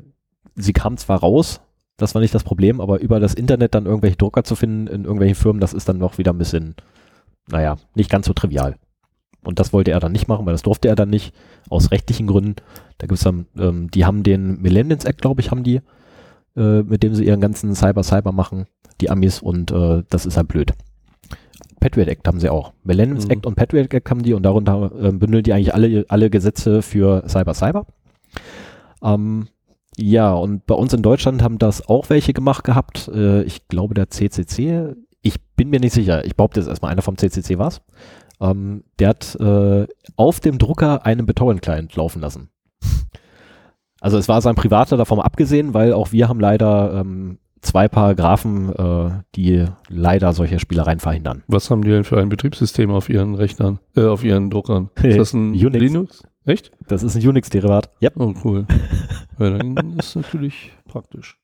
sie 0.56 0.74
kam 0.74 0.98
zwar 0.98 1.20
raus, 1.20 1.62
das 1.98 2.14
war 2.14 2.22
nicht 2.22 2.36
das 2.36 2.44
Problem, 2.44 2.82
aber 2.82 3.00
über 3.00 3.20
das 3.20 3.34
Internet 3.34 3.74
dann 3.74 3.86
irgendwelche 3.86 4.18
Drucker 4.18 4.44
zu 4.44 4.56
finden 4.56 4.88
in 4.88 5.04
irgendwelchen 5.04 5.36
Firmen, 5.36 5.62
das 5.62 5.74
ist 5.74 5.88
dann 5.88 5.98
noch 5.98 6.18
wieder 6.18 6.34
ein 6.34 6.38
bisschen, 6.38 6.76
naja, 7.50 7.78
nicht 7.96 8.10
ganz 8.10 8.28
so 8.28 8.34
trivial. 8.34 8.76
Und 9.44 9.60
das 9.60 9.72
wollte 9.74 9.92
er 9.92 10.00
dann 10.00 10.12
nicht 10.12 10.28
machen, 10.28 10.46
weil 10.46 10.54
das 10.54 10.64
durfte 10.64 10.88
er 10.88 10.96
dann 10.96 11.10
nicht, 11.10 11.34
aus 11.70 11.92
rechtlichen 11.92 12.28
Gründen. 12.28 12.56
Da 12.98 13.08
gibt's 13.08 13.24
dann, 13.24 13.46
ähm, 13.58 13.90
die 13.92 14.06
haben 14.06 14.24
den 14.24 14.62
Millennials 14.62 15.06
Act, 15.06 15.22
glaube 15.22 15.42
ich, 15.42 15.52
haben 15.52 15.64
die, 15.64 15.82
äh, 16.56 16.82
mit 16.82 17.04
dem 17.04 17.14
sie 17.16 17.26
ihren 17.26 17.42
ganzen 17.42 17.76
Cyber-Cyber 17.76 18.32
machen, 18.32 18.66
die 19.02 19.10
Amis, 19.10 19.42
und 19.42 19.72
äh, 19.72 20.04
das 20.10 20.26
ist 20.26 20.38
halt 20.38 20.48
blöd. 20.48 20.74
Patriot 21.86 22.08
Act 22.08 22.28
haben 22.28 22.40
sie 22.40 22.50
auch. 22.50 22.74
Millennials 22.84 23.26
Mhm. 23.26 23.32
Act 23.32 23.46
und 23.46 23.54
Patriot 23.54 23.94
Act 23.94 24.10
haben 24.10 24.24
die 24.24 24.34
und 24.34 24.42
darunter 24.42 24.92
äh, 25.00 25.12
bündeln 25.12 25.44
die 25.44 25.54
eigentlich 25.54 25.76
alle, 25.76 26.04
alle 26.10 26.32
Gesetze 26.32 26.82
für 26.82 27.24
Cyber-Cyber. 27.28 27.86
Ähm, 29.04 29.50
ja, 29.96 30.34
und 30.34 30.66
bei 30.66 30.74
uns 30.74 30.94
in 30.94 31.04
Deutschland 31.04 31.44
haben 31.44 31.60
das 31.60 31.88
auch 31.88 32.10
welche 32.10 32.34
gemacht 32.34 32.64
gehabt. 32.64 33.08
Äh, 33.10 33.44
ich 33.44 33.68
glaube, 33.68 33.94
der 33.94 34.10
CCC, 34.10 34.96
ich 35.22 35.36
bin 35.56 35.70
mir 35.70 35.80
nicht 35.80 35.94
sicher, 35.94 36.26
ich 36.26 36.36
behaupte 36.36 36.60
jetzt 36.60 36.70
erstmal, 36.70 36.92
einer 36.92 37.04
vom 37.04 37.18
CCC 37.18 37.60
war's. 37.60 37.84
Ähm, 38.42 38.84
der 38.98 39.10
hat 39.10 39.36
äh, 39.40 39.86
auf 40.16 40.40
dem 40.40 40.58
Drucker 40.58 41.06
einen 41.06 41.28
BitTorrent-Client 41.28 41.96
laufen 41.96 42.20
lassen. 42.20 42.50
Also 44.02 44.18
es 44.18 44.28
war 44.28 44.42
sein 44.42 44.56
privater 44.56 44.98
davon 44.98 45.20
abgesehen, 45.20 45.76
weil 45.76 45.94
auch 45.94 46.12
wir 46.12 46.30
haben 46.30 46.40
leider 46.40 47.00
ähm, 47.00 47.38
zwei 47.66 47.88
Paragraphen, 47.88 48.74
äh, 48.74 49.10
die 49.36 49.66
leider 49.90 50.34
solche 50.34 50.60
Spielereien 50.60 51.00
verhindern. 51.00 51.44
Was 51.48 51.70
haben 51.70 51.82
die 51.84 51.90
denn 51.90 52.04
für 52.04 52.20
ein 52.20 52.30
Betriebssystem 52.30 52.92
auf 52.92 53.10
ihren 53.10 53.36
Rechnern, 53.36 53.80
äh, 53.96 54.06
auf 54.06 54.24
ihren 54.24 54.50
Druckern? 54.50 54.90
Ist 55.02 55.18
das 55.18 55.34
ein 55.34 55.52
Unix. 55.52 55.80
Linux? 55.80 56.24
Echt? 56.46 56.72
Das 56.88 57.02
ist 57.04 57.16
ein 57.16 57.28
Unix-Derivat. 57.28 57.90
Ja, 58.00 58.12
Oh, 58.16 58.34
cool. 58.44 58.66
ja, 59.40 59.50
dann 59.50 59.96
ist 59.98 60.16
natürlich 60.16 60.72
praktisch. 60.88 61.38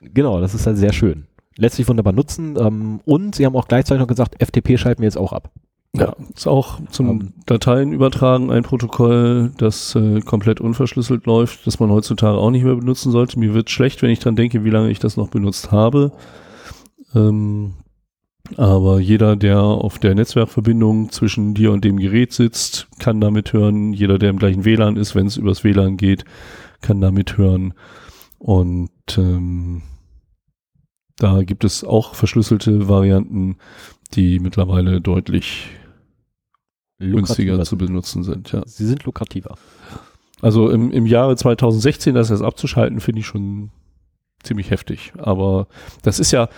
genau, 0.00 0.40
das 0.40 0.54
ist 0.54 0.66
halt 0.66 0.78
sehr 0.78 0.92
schön. 0.92 1.26
Lässt 1.58 1.76
sich 1.76 1.88
wunderbar 1.88 2.12
nutzen. 2.12 2.56
Ähm, 2.58 3.00
und 3.04 3.34
sie 3.34 3.44
haben 3.46 3.56
auch 3.56 3.68
gleichzeitig 3.68 4.00
noch 4.00 4.08
gesagt, 4.08 4.42
FTP 4.42 4.78
schalten 4.78 5.02
wir 5.02 5.06
jetzt 5.06 5.18
auch 5.18 5.32
ab. 5.32 5.50
Ja, 5.98 6.14
ist 6.34 6.46
auch 6.46 6.80
zum. 6.90 7.32
Dateien 7.46 7.92
übertragen 7.92 8.50
ein 8.50 8.62
Protokoll, 8.62 9.52
das 9.56 9.94
äh, 9.94 10.20
komplett 10.20 10.60
unverschlüsselt 10.60 11.26
läuft, 11.26 11.66
das 11.66 11.80
man 11.80 11.90
heutzutage 11.90 12.36
auch 12.36 12.50
nicht 12.50 12.64
mehr 12.64 12.74
benutzen 12.74 13.12
sollte. 13.12 13.38
Mir 13.38 13.54
wird 13.54 13.70
schlecht, 13.70 14.02
wenn 14.02 14.10
ich 14.10 14.18
dran 14.18 14.36
denke, 14.36 14.64
wie 14.64 14.70
lange 14.70 14.90
ich 14.90 14.98
das 14.98 15.16
noch 15.16 15.28
benutzt 15.28 15.72
habe. 15.72 16.12
Ähm, 17.14 17.74
aber 18.56 19.00
jeder, 19.00 19.36
der 19.36 19.60
auf 19.60 19.98
der 19.98 20.14
Netzwerkverbindung 20.14 21.10
zwischen 21.10 21.54
dir 21.54 21.72
und 21.72 21.84
dem 21.84 21.96
Gerät 21.96 22.32
sitzt, 22.32 22.88
kann 22.98 23.20
damit 23.20 23.52
hören. 23.52 23.92
Jeder, 23.92 24.18
der 24.18 24.30
im 24.30 24.38
gleichen 24.38 24.64
WLAN 24.64 24.96
ist, 24.96 25.14
wenn 25.14 25.26
es 25.26 25.36
übers 25.36 25.64
WLAN 25.64 25.96
geht, 25.96 26.24
kann 26.80 27.00
damit 27.00 27.38
hören. 27.38 27.74
Und 28.38 28.90
ähm, 29.16 29.82
da 31.18 31.42
gibt 31.42 31.64
es 31.64 31.82
auch 31.82 32.14
verschlüsselte 32.14 32.88
Varianten, 32.88 33.56
die 34.14 34.38
mittlerweile 34.38 35.00
deutlich 35.00 35.68
günstiger 36.98 37.62
zu 37.64 37.76
benutzen 37.76 38.22
sind. 38.22 38.52
Ja. 38.52 38.62
Sie 38.66 38.86
sind 38.86 39.04
lukrativer. 39.04 39.56
Also 40.40 40.70
im, 40.70 40.90
im 40.92 41.06
Jahre 41.06 41.36
2016 41.36 42.14
das 42.14 42.30
erst 42.30 42.42
abzuschalten, 42.42 43.00
finde 43.00 43.20
ich 43.20 43.26
schon 43.26 43.70
ziemlich 44.42 44.70
heftig. 44.70 45.12
Aber 45.18 45.66
das 46.02 46.18
ist 46.18 46.30
ja, 46.30 46.48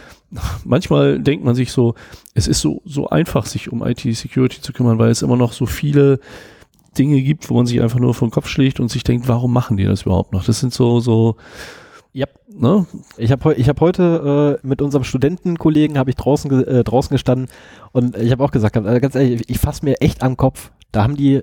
manchmal 0.64 1.20
denkt 1.20 1.44
man 1.44 1.54
sich 1.54 1.72
so, 1.72 1.94
es 2.34 2.46
ist 2.46 2.60
so, 2.60 2.82
so 2.84 3.08
einfach, 3.08 3.46
sich 3.46 3.72
um 3.72 3.84
IT-Security 3.84 4.60
zu 4.60 4.72
kümmern, 4.72 4.98
weil 4.98 5.10
es 5.10 5.22
immer 5.22 5.36
noch 5.36 5.52
so 5.52 5.66
viele 5.66 6.20
Dinge 6.96 7.22
gibt, 7.22 7.48
wo 7.50 7.54
man 7.54 7.66
sich 7.66 7.80
einfach 7.80 8.00
nur 8.00 8.14
vor 8.14 8.28
den 8.28 8.32
Kopf 8.32 8.48
schlägt 8.48 8.80
und 8.80 8.90
sich 8.90 9.04
denkt, 9.04 9.28
warum 9.28 9.52
machen 9.52 9.76
die 9.76 9.84
das 9.84 10.02
überhaupt 10.02 10.32
noch? 10.32 10.44
Das 10.44 10.60
sind 10.60 10.72
so, 10.72 11.00
so. 11.00 11.36
Ne? 12.58 12.86
Ich 13.16 13.30
habe 13.32 13.54
ich 13.54 13.68
hab 13.68 13.80
heute 13.80 14.58
äh, 14.62 14.66
mit 14.66 14.82
unserem 14.82 15.04
Studentenkollegen 15.04 15.98
habe 15.98 16.10
ich 16.10 16.16
draußen 16.16 16.50
ge- 16.50 16.64
äh, 16.80 16.84
draußen 16.84 17.14
gestanden 17.14 17.48
und 17.92 18.16
ich 18.16 18.30
habe 18.32 18.44
auch 18.44 18.50
gesagt, 18.50 18.76
also 18.76 19.00
ganz 19.00 19.14
ehrlich, 19.14 19.48
ich 19.48 19.58
fasse 19.58 19.84
mir 19.84 20.00
echt 20.00 20.22
am 20.22 20.36
Kopf. 20.36 20.70
Da 20.92 21.02
haben 21.02 21.16
die 21.16 21.42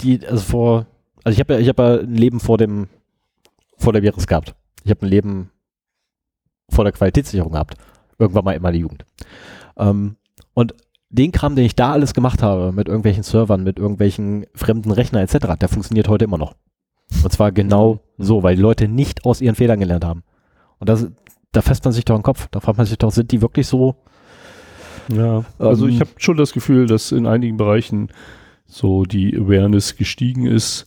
die 0.00 0.26
also 0.26 0.42
vor 0.42 0.86
also 1.24 1.34
ich 1.34 1.40
habe 1.40 1.54
ja 1.54 1.60
ich 1.60 1.68
habe 1.68 1.82
ja 1.82 1.98
ein 2.00 2.14
Leben 2.14 2.40
vor 2.40 2.58
dem 2.58 2.88
vor 3.76 3.92
der 3.92 4.02
Virus 4.02 4.26
gehabt. 4.26 4.54
Ich 4.84 4.90
habe 4.90 5.06
ein 5.06 5.08
Leben 5.10 5.50
vor 6.70 6.84
der 6.84 6.92
Qualitätssicherung 6.92 7.52
gehabt. 7.52 7.74
Irgendwann 8.18 8.44
mal 8.44 8.52
in 8.56 8.62
meiner 8.62 8.76
Jugend. 8.76 9.04
Ähm, 9.76 10.16
und 10.54 10.74
den 11.10 11.32
Kram, 11.32 11.56
den 11.56 11.64
ich 11.64 11.76
da 11.76 11.92
alles 11.92 12.12
gemacht 12.12 12.42
habe, 12.42 12.72
mit 12.72 12.88
irgendwelchen 12.88 13.22
Servern, 13.22 13.62
mit 13.62 13.78
irgendwelchen 13.78 14.46
fremden 14.54 14.90
Rechner 14.90 15.20
etc., 15.20 15.56
der 15.60 15.68
funktioniert 15.68 16.08
heute 16.08 16.24
immer 16.24 16.36
noch. 16.36 16.54
Und 17.22 17.32
zwar 17.32 17.52
genau 17.52 18.00
so, 18.18 18.42
weil 18.42 18.56
die 18.56 18.62
Leute 18.62 18.88
nicht 18.88 19.24
aus 19.24 19.40
ihren 19.40 19.54
Fehlern 19.54 19.80
gelernt 19.80 20.04
haben. 20.04 20.22
Und 20.78 20.88
das, 20.88 21.06
da 21.52 21.62
fässt 21.62 21.84
man 21.84 21.92
sich 21.92 22.04
doch 22.04 22.16
im 22.16 22.22
Kopf. 22.22 22.48
Da 22.50 22.60
fragt 22.60 22.78
man 22.78 22.86
sich 22.86 22.98
doch, 22.98 23.10
sind 23.10 23.30
die 23.32 23.42
wirklich 23.42 23.66
so? 23.66 23.96
Ja, 25.12 25.44
also 25.58 25.86
Ähm, 25.86 25.92
ich 25.92 26.00
habe 26.00 26.10
schon 26.18 26.36
das 26.36 26.52
Gefühl, 26.52 26.86
dass 26.86 27.12
in 27.12 27.26
einigen 27.26 27.56
Bereichen 27.56 28.08
so 28.66 29.04
die 29.04 29.34
Awareness 29.36 29.96
gestiegen 29.96 30.46
ist. 30.46 30.86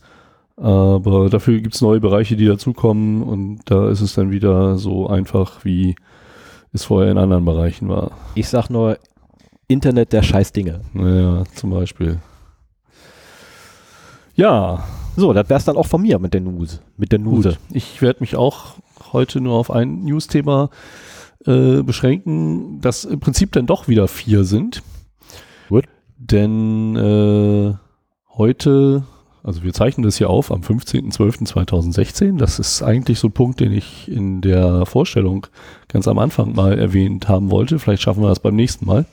Aber 0.56 1.28
dafür 1.30 1.60
gibt 1.60 1.74
es 1.74 1.80
neue 1.80 1.98
Bereiche, 1.98 2.36
die 2.36 2.46
dazukommen 2.46 3.22
und 3.22 3.60
da 3.64 3.88
ist 3.88 4.00
es 4.00 4.14
dann 4.14 4.30
wieder 4.30 4.76
so 4.76 5.08
einfach, 5.08 5.64
wie 5.64 5.96
es 6.72 6.84
vorher 6.84 7.10
in 7.10 7.18
anderen 7.18 7.44
Bereichen 7.44 7.88
war. 7.88 8.12
Ich 8.34 8.48
sag 8.48 8.68
nur, 8.70 8.98
Internet 9.66 10.12
der 10.12 10.22
scheiß 10.22 10.52
Dinge. 10.52 10.82
Naja, 10.92 11.42
zum 11.54 11.70
Beispiel. 11.70 12.18
Ja, 14.34 14.84
So, 15.16 15.32
das 15.32 15.48
wär's 15.50 15.64
dann 15.64 15.76
auch 15.76 15.86
von 15.86 16.02
mir 16.02 16.18
mit 16.18 16.32
der 16.32 16.40
News. 16.40 16.80
Mit 16.96 17.12
der 17.12 17.18
Nuse. 17.18 17.50
gut. 17.50 17.58
Ich 17.72 18.00
werde 18.00 18.20
mich 18.20 18.36
auch 18.36 18.76
heute 19.12 19.40
nur 19.40 19.54
auf 19.54 19.70
ein 19.70 20.00
News-Thema 20.04 20.70
äh, 21.46 21.82
beschränken, 21.82 22.80
das 22.80 23.04
im 23.04 23.20
Prinzip 23.20 23.52
dann 23.52 23.66
doch 23.66 23.88
wieder 23.88 24.08
vier 24.08 24.44
sind. 24.44 24.82
Gut. 25.68 25.86
Denn 26.18 26.96
äh, 26.96 27.74
heute, 28.36 29.04
also 29.42 29.62
wir 29.62 29.72
zeichnen 29.72 30.04
das 30.04 30.18
hier 30.18 30.30
auf 30.30 30.52
am 30.52 30.60
15.12.2016. 30.60 32.38
Das 32.38 32.58
ist 32.58 32.82
eigentlich 32.82 33.18
so 33.18 33.28
ein 33.28 33.32
Punkt, 33.32 33.60
den 33.60 33.72
ich 33.72 34.08
in 34.08 34.40
der 34.40 34.86
Vorstellung 34.86 35.46
ganz 35.88 36.06
am 36.06 36.18
Anfang 36.18 36.54
mal 36.54 36.78
erwähnt 36.78 37.28
haben 37.28 37.50
wollte. 37.50 37.78
Vielleicht 37.78 38.02
schaffen 38.02 38.22
wir 38.22 38.28
das 38.28 38.40
beim 38.40 38.54
nächsten 38.54 38.86
Mal. 38.86 39.06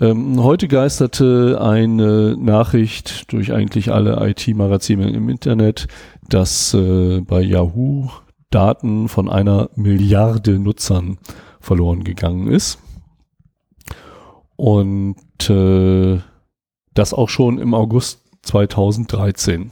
Ähm, 0.00 0.42
heute 0.42 0.66
geisterte 0.66 1.60
eine 1.60 2.36
Nachricht 2.36 3.32
durch 3.32 3.52
eigentlich 3.52 3.92
alle 3.92 4.28
IT-Magazine 4.28 5.08
im 5.10 5.28
Internet, 5.28 5.86
dass 6.28 6.74
äh, 6.74 7.20
bei 7.20 7.40
Yahoo 7.40 8.08
Daten 8.54 9.08
von 9.08 9.28
einer 9.28 9.68
Milliarde 9.74 10.58
Nutzern 10.58 11.18
verloren 11.60 12.04
gegangen 12.04 12.46
ist. 12.46 12.78
Und 14.56 15.16
äh, 15.50 16.20
das 16.94 17.12
auch 17.12 17.28
schon 17.28 17.58
im 17.58 17.74
August 17.74 18.22
2013. 18.42 19.70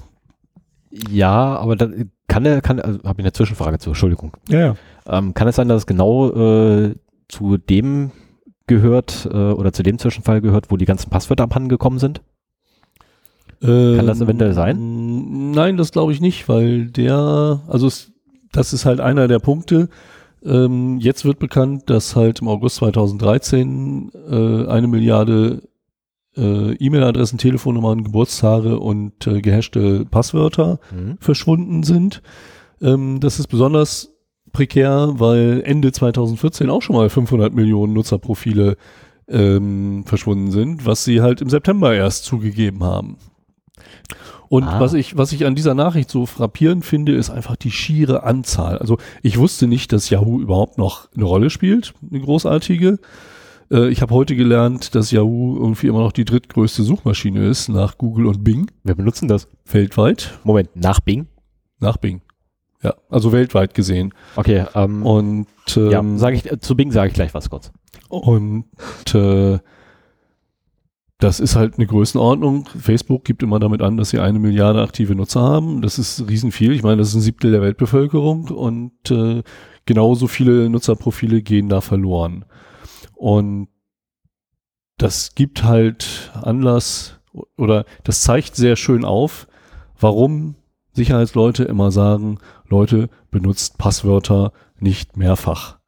Ja, 0.91 1.57
aber 1.57 1.77
dann 1.77 2.11
kann 2.27 2.45
er, 2.45 2.61
kann, 2.61 2.81
also 2.81 2.99
habe 3.05 3.21
ich 3.21 3.25
eine 3.25 3.33
Zwischenfrage 3.33 3.79
zu, 3.79 3.91
Entschuldigung. 3.91 4.37
Ja, 4.49 4.59
ja. 4.59 4.77
Ähm, 5.07 5.35
kann 5.35 5.49
es 5.49 5.57
sein, 5.57 5.69
dass 5.69 5.83
es 5.83 5.87
genau 5.87 6.31
äh, 6.31 6.95
zu 7.29 7.57
dem 7.59 8.11
gehört 8.67 9.29
äh, 9.31 9.37
oder 9.37 9.73
zu 9.73 9.83
dem 9.83 9.99
Zwischenfall 9.99 10.41
gehört, 10.41 10.71
wo 10.71 10.77
die 10.77 10.85
ganzen 10.85 11.11
Passwörter 11.11 11.45
abhanden 11.45 11.69
gekommen 11.69 11.99
sind? 11.99 12.23
Kann 13.61 14.09
das 14.09 14.21
eventuell 14.21 14.55
sein? 14.55 14.77
Ähm, 14.77 15.51
Nein, 15.53 15.77
das 15.77 15.93
glaube 15.93 16.13
ich 16.13 16.21
nicht, 16.21 16.49
weil 16.49 16.87
der, 16.87 17.61
also 17.69 17.87
es, 17.87 18.12
das 18.53 18.73
ist 18.73 18.85
halt 18.85 19.01
einer 19.01 19.29
der 19.29 19.39
Punkte. 19.39 19.89
Ähm, 20.45 20.99
jetzt 20.99 21.25
wird 21.25 21.39
bekannt, 21.39 21.85
dass 21.91 22.17
halt 22.17 22.41
im 22.41 22.49
August 22.49 22.77
2013 22.77 24.11
äh, 24.31 24.67
eine 24.69 24.89
Milliarde 24.89 25.63
äh, 26.37 26.73
E-Mail-Adressen, 26.75 27.39
Telefonnummern, 27.39 28.05
Geburtstage 28.05 28.79
und 28.79 29.27
äh, 29.27 29.41
gehashte 29.41 30.05
Passwörter 30.11 30.81
Mhm. 30.95 31.17
verschwunden 31.21 31.83
sind. 31.83 32.23
Ähm, 32.81 33.21
das 33.21 33.39
ist 33.39 33.49
besonders 33.49 34.11
prekär, 34.53 35.13
weil 35.15 35.63
Ende 35.65 35.93
2014 35.93 36.71
auch 36.71 36.83
schon 36.83 36.97
mal 36.97 37.09
500 37.09 37.55
Millionen 37.55 37.93
Nutzerprofile 37.93 38.77
ähm, 39.29 40.05
verschwunden 40.07 40.51
sind, 40.51 40.85
was 40.85 41.05
sie 41.05 41.21
halt 41.23 41.41
im 41.41 41.49
September 41.49 41.95
erst 41.95 42.25
zugegeben 42.25 42.83
haben. 42.83 43.17
Und 44.53 44.65
Ah. 44.65 44.81
was 44.81 44.93
ich, 44.93 45.17
was 45.17 45.33
ich 45.33 45.47
an 45.47 45.55
dieser 45.55 45.73
Nachricht 45.75 46.11
so 46.11 46.27
frappierend 46.27 46.85
finde, 46.85 47.15
ist 47.15 47.31
einfach 47.31 47.57
die 47.57 47.71
schiere 47.71 48.23
Anzahl. 48.25 48.77
Also 48.77 48.99
ich 49.23 49.39
wusste 49.39 49.67
nicht, 49.67 49.93
dass 49.95 50.11
Yahoo 50.11 50.41
überhaupt 50.43 50.77
noch 50.77 51.09
eine 51.17 51.25
Rolle 51.25 51.49
spielt, 51.49 51.95
eine 52.11 52.21
großartige. 52.21 52.99
Äh, 53.71 53.89
ich 53.89 54.03
habe 54.03 54.13
heute 54.15 54.37
gelernt, 54.37 54.95
dass 54.95 55.11
Yahoo 55.11 55.57
irgendwie 55.57 55.87
immer 55.87 56.01
noch 56.01 56.13
die 56.13 56.27
drittgrößte 56.27 56.83
Suchmaschine 56.83 57.47
ist, 57.47 57.71
nach 57.71 57.97
Google 57.97 58.27
und 58.27 58.45
Bing, 58.45 58.71
Wir 58.85 58.95
benutzen 58.95 59.27
das. 59.27 59.49
weltweit. 59.65 60.39
Moment, 60.45 60.69
nach 60.77 61.01
Bing? 61.01 61.29
Nach 61.81 61.97
Bing. 61.97 62.21
Ja, 62.83 62.93
also 63.09 63.33
weltweit 63.33 63.73
gesehen. 63.73 64.13
Okay, 64.37 64.67
ähm, 64.75 65.07
Und, 65.07 65.47
ähm, 65.79 65.91
ja, 65.91 66.05
sage 66.19 66.37
ich, 66.37 66.61
zu 66.61 66.77
Bing 66.77 66.93
sage 66.93 67.09
ich 67.09 67.15
gleich 67.15 67.33
was 67.33 67.49
kurz. 67.49 67.73
und 68.11 68.67
äh, 69.15 69.59
das 71.23 71.39
ist 71.39 71.55
halt 71.55 71.79
eine 71.79 71.87
Größenordnung. 71.87 72.69
Facebook 72.77 73.25
gibt 73.25 73.45
immer 73.45 73.61
damit 73.61 73.81
an, 73.81 73.97
dass 73.97 74.11
sie 74.11 74.19
eine 74.19 74.41
Milliarde 74.41 74.83
aktive 74.83 75.15
Nutzer 75.15 75.41
haben. 75.41 75.81
Das 75.81 75.97
ist 75.97 76.29
riesenviel. 76.29 76.73
Ich 76.73 76.83
meine, 76.83 76.97
das 76.97 77.09
ist 77.11 77.15
ein 77.15 77.21
Siebtel 77.21 77.53
der 77.53 77.63
Weltbevölkerung 77.63 78.49
und 78.49 79.11
äh, 79.11 79.45
genauso 79.87 80.27
viele 80.27 80.69
Nutzerprofile 80.69 81.43
gehen 81.43 81.69
da 81.69 81.81
verloren. 81.81 82.45
Und 83.15 83.69
das 84.99 85.37
gibt 85.37 85.63
halt 85.63 86.33
Anlass 86.35 87.21
oder 87.57 87.85
das 88.03 88.23
zeigt 88.23 88.57
sehr 88.57 88.75
schön 88.75 89.05
auf, 89.05 89.47
warum 90.01 90.57
Sicherheitsleute 90.93 91.63
immer 91.63 91.93
sagen, 91.93 92.39
Leute, 92.69 93.09
benutzt 93.31 93.79
Passwörter 93.79 94.53
nicht 94.81 95.17
mehrfach. 95.17 95.79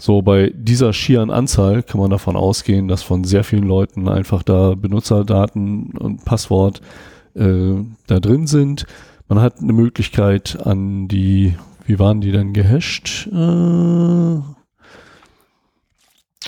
So 0.00 0.22
bei 0.22 0.50
dieser 0.56 0.94
schieren 0.94 1.30
Anzahl 1.30 1.82
kann 1.82 2.00
man 2.00 2.10
davon 2.10 2.34
ausgehen, 2.34 2.88
dass 2.88 3.02
von 3.02 3.22
sehr 3.24 3.44
vielen 3.44 3.64
Leuten 3.64 4.08
einfach 4.08 4.42
da 4.42 4.74
Benutzerdaten 4.74 5.90
und 5.98 6.24
Passwort 6.24 6.80
äh, 7.34 7.74
da 8.06 8.18
drin 8.18 8.46
sind. 8.46 8.86
Man 9.28 9.42
hat 9.42 9.60
eine 9.60 9.74
Möglichkeit 9.74 10.58
an 10.64 11.06
die, 11.06 11.54
wie 11.84 11.98
waren 11.98 12.22
die 12.22 12.32
denn 12.32 12.54
gehasht? 12.54 13.28
Äh, 13.30 14.40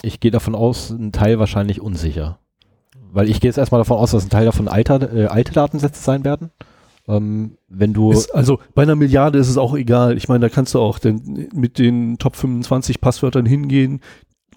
Ich 0.01 0.19
gehe 0.19 0.31
davon 0.31 0.55
aus, 0.55 0.89
ein 0.89 1.13
Teil 1.13 1.39
wahrscheinlich 1.39 1.83
unsicher. 1.83 2.39
Weil 3.13 3.29
ich 3.29 3.39
gehe 3.41 3.51
jetzt 3.51 3.59
erstmal 3.59 3.83
davon 3.83 3.99
aus, 3.99 4.13
dass 4.13 4.25
ein 4.25 4.31
Teil 4.31 4.47
davon 4.47 4.67
alter, 4.67 5.15
äh, 5.15 5.27
alte 5.27 5.53
Datensätze 5.53 6.03
sein 6.03 6.25
werden. 6.25 6.53
Ähm, 7.09 7.57
wenn 7.69 7.93
du. 7.93 8.13
Ist, 8.13 8.35
also 8.35 8.59
bei 8.75 8.83
einer 8.83 8.95
Milliarde 8.97 9.39
ist 9.39 9.49
es 9.49 9.59
auch 9.59 9.75
egal. 9.75 10.17
Ich 10.17 10.29
meine, 10.29 10.41
da 10.41 10.49
kannst 10.49 10.75
du 10.75 10.79
auch 10.81 10.99
denn 10.99 11.49
mit 11.55 11.79
den 11.79 12.19
Top 12.19 12.37
25 12.37 13.01
Passwörtern 13.01 13.45
hingehen 13.47 14.01